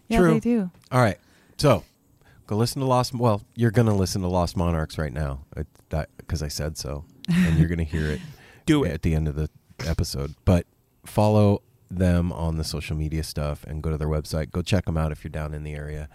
yeah, 0.08 0.18
True. 0.18 0.34
they 0.34 0.40
do. 0.40 0.70
All 0.90 1.00
right. 1.00 1.18
So 1.58 1.84
go 2.46 2.56
listen 2.56 2.80
to 2.80 2.86
Lost. 2.86 3.14
Well, 3.14 3.42
you're 3.54 3.70
going 3.70 3.88
to 3.88 3.94
listen 3.94 4.22
to 4.22 4.28
Lost 4.28 4.56
Monarchs 4.56 4.98
right 4.98 5.12
now 5.12 5.44
It- 5.56 5.66
that 5.90 6.08
because 6.18 6.42
I 6.42 6.48
said 6.48 6.76
so, 6.76 7.04
and 7.32 7.58
you're 7.58 7.68
going 7.68 7.78
to 7.78 7.84
hear 7.84 8.10
it. 8.10 8.20
Do 8.66 8.82
it. 8.82 8.90
at 8.90 9.02
the 9.02 9.14
end 9.14 9.28
of 9.28 9.36
the 9.36 9.48
episode. 9.86 10.34
But 10.44 10.66
follow 11.04 11.62
them 11.88 12.32
on 12.32 12.56
the 12.56 12.64
social 12.64 12.96
media 12.96 13.22
stuff 13.22 13.62
and 13.64 13.80
go 13.80 13.90
to 13.90 13.96
their 13.96 14.08
website. 14.08 14.50
Go 14.50 14.60
check 14.62 14.86
them 14.86 14.96
out 14.96 15.12
if 15.12 15.22
you're 15.22 15.30
down 15.30 15.54
in 15.54 15.62
the 15.62 15.72
area, 15.74 16.08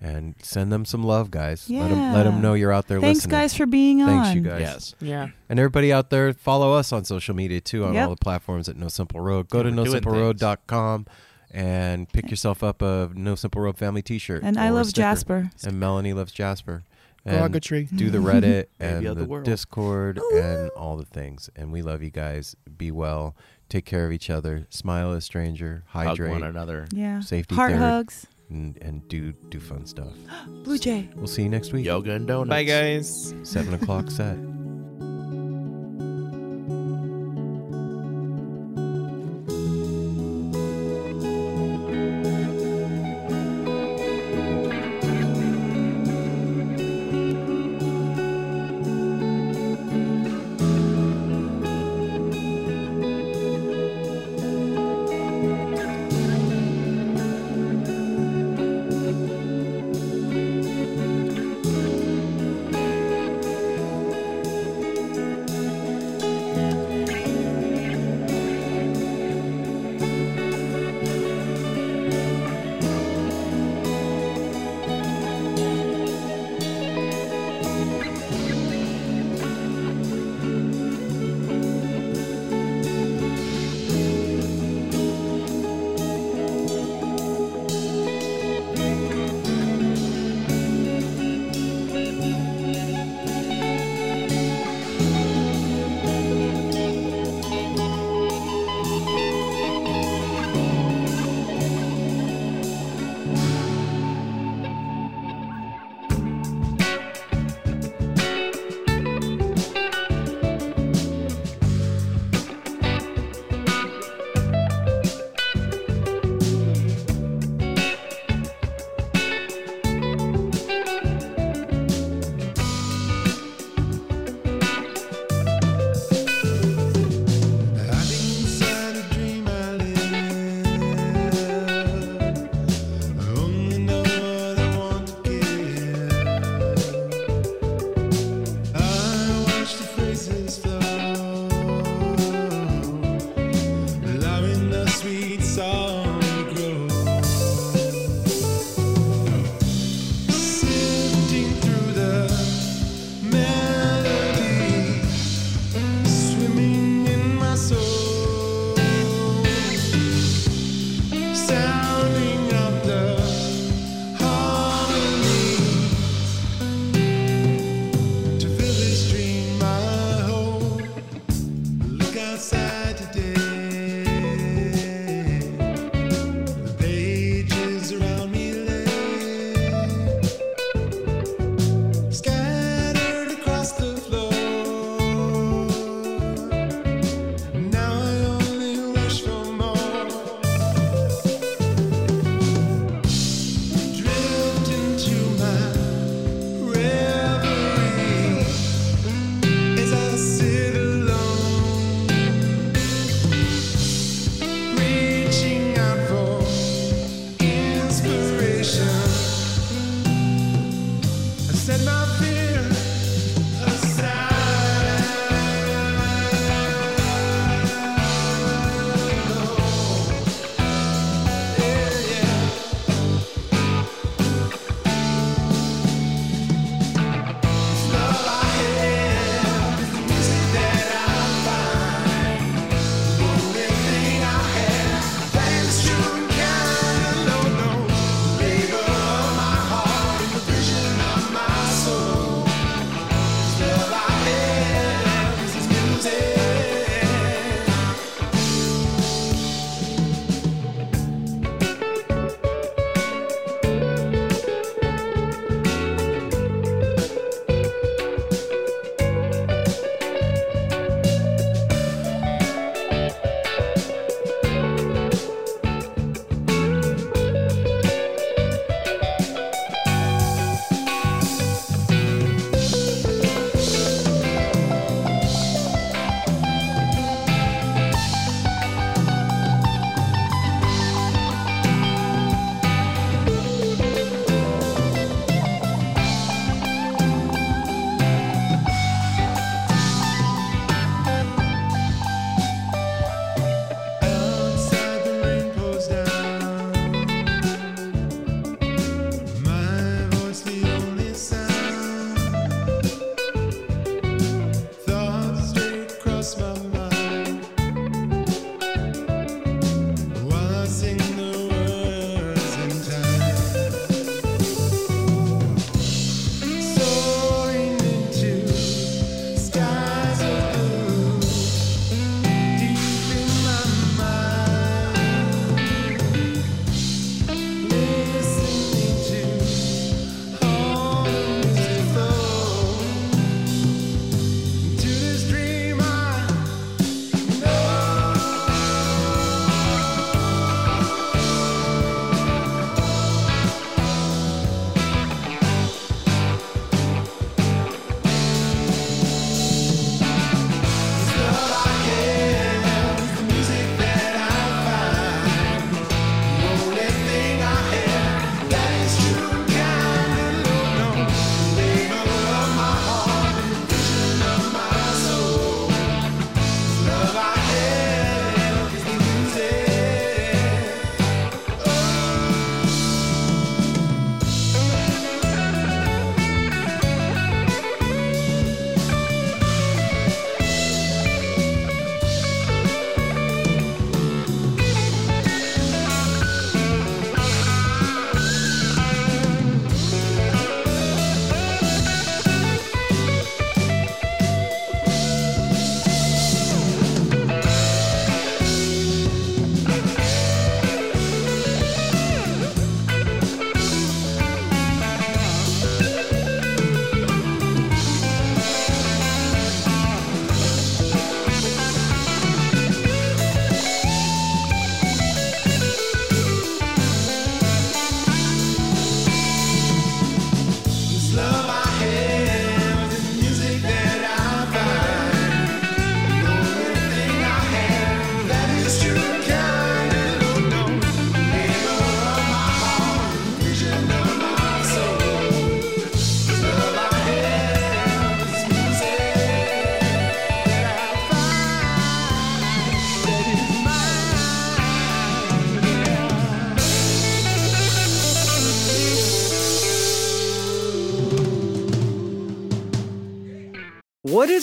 and 0.00 0.34
send 0.42 0.70
them 0.72 0.84
some 0.84 1.02
love, 1.02 1.30
guys. 1.30 1.68
Let 1.70 1.88
them 1.88 2.12
let 2.12 2.24
them 2.24 2.40
know 2.42 2.54
you're 2.54 2.72
out 2.72 2.86
there 2.88 2.98
listening. 2.98 3.14
Thanks, 3.14 3.26
listening. 3.26 3.40
guys, 3.40 3.54
for 3.56 3.66
being 3.66 4.02
on. 4.02 4.08
Thanks, 4.08 4.34
you 4.34 4.40
guys. 4.42 4.60
yes, 4.60 4.94
Yeah. 5.00 5.28
And 5.48 5.58
everybody 5.58 5.92
out 5.92 6.10
there, 6.10 6.32
follow 6.34 6.72
us 6.74 6.92
on 6.92 7.04
social 7.04 7.34
media 7.34 7.60
too 7.60 7.84
on 7.84 7.94
Yep. 7.94 8.04
all 8.08 8.14
the 8.14 8.20
platforms 8.20 8.68
at 8.68 8.76
No 8.76 8.88
Simple 8.88 9.20
Road. 9.20 9.48
Go 9.48 9.62
to 9.62 9.70
we're 9.70 9.84
doing 9.84 10.02
nosimpleroad.com 10.02 11.06
and 11.50 12.08
pick 12.12 12.28
yourself 12.30 12.62
up 12.62 12.82
a 12.82 13.10
No 13.14 13.34
Simple 13.34 13.62
Road 13.62 13.78
family 13.78 14.02
T-shirt. 14.02 14.42
And 14.42 14.58
I 14.58 14.66
or 14.66 14.70
a 14.70 14.74
love 14.74 14.86
sticker. 14.88 15.02
Jasper. 15.02 15.50
And 15.64 15.80
Melanie 15.80 16.12
loves 16.12 16.32
Jasper. 16.32 16.82
And 17.24 17.52
Goggatry. 17.54 17.88
do 17.96 18.08
the 18.10 18.18
Reddit 18.18 18.66
and 18.78 18.98
Baby 18.98 19.06
of 19.06 19.16
the, 19.16 19.22
the 19.24 19.28
world. 19.28 19.44
Discord 19.44 20.20
and 20.34 20.70
all 20.70 20.96
the 20.96 21.04
things. 21.04 21.50
And 21.56 21.72
we 21.72 21.82
love 21.82 22.02
you 22.02 22.10
guys. 22.10 22.54
Be 22.76 22.90
well. 22.92 23.34
Take 23.68 23.84
care 23.84 24.06
of 24.06 24.12
each 24.12 24.30
other. 24.30 24.66
Smile 24.70 25.10
at 25.12 25.18
a 25.18 25.20
stranger. 25.20 25.82
hug 25.88 26.06
Hydrate. 26.06 26.30
one 26.30 26.44
another. 26.44 26.86
Yeah, 26.92 27.18
Safety 27.20 27.56
heart 27.56 27.72
third. 27.72 27.78
hugs. 27.80 28.26
And, 28.48 28.78
and 28.80 29.06
do 29.08 29.32
do 29.50 29.58
fun 29.58 29.86
stuff. 29.86 30.12
Blue 30.64 30.78
Jay. 30.78 31.08
We'll 31.16 31.26
see 31.26 31.42
you 31.42 31.48
next 31.48 31.72
week. 31.72 31.84
Yoga 31.86 32.12
and 32.12 32.26
donuts. 32.28 32.48
Bye, 32.50 32.62
guys. 32.62 33.34
Seven 33.42 33.74
o'clock 33.74 34.10
set. 34.10 34.36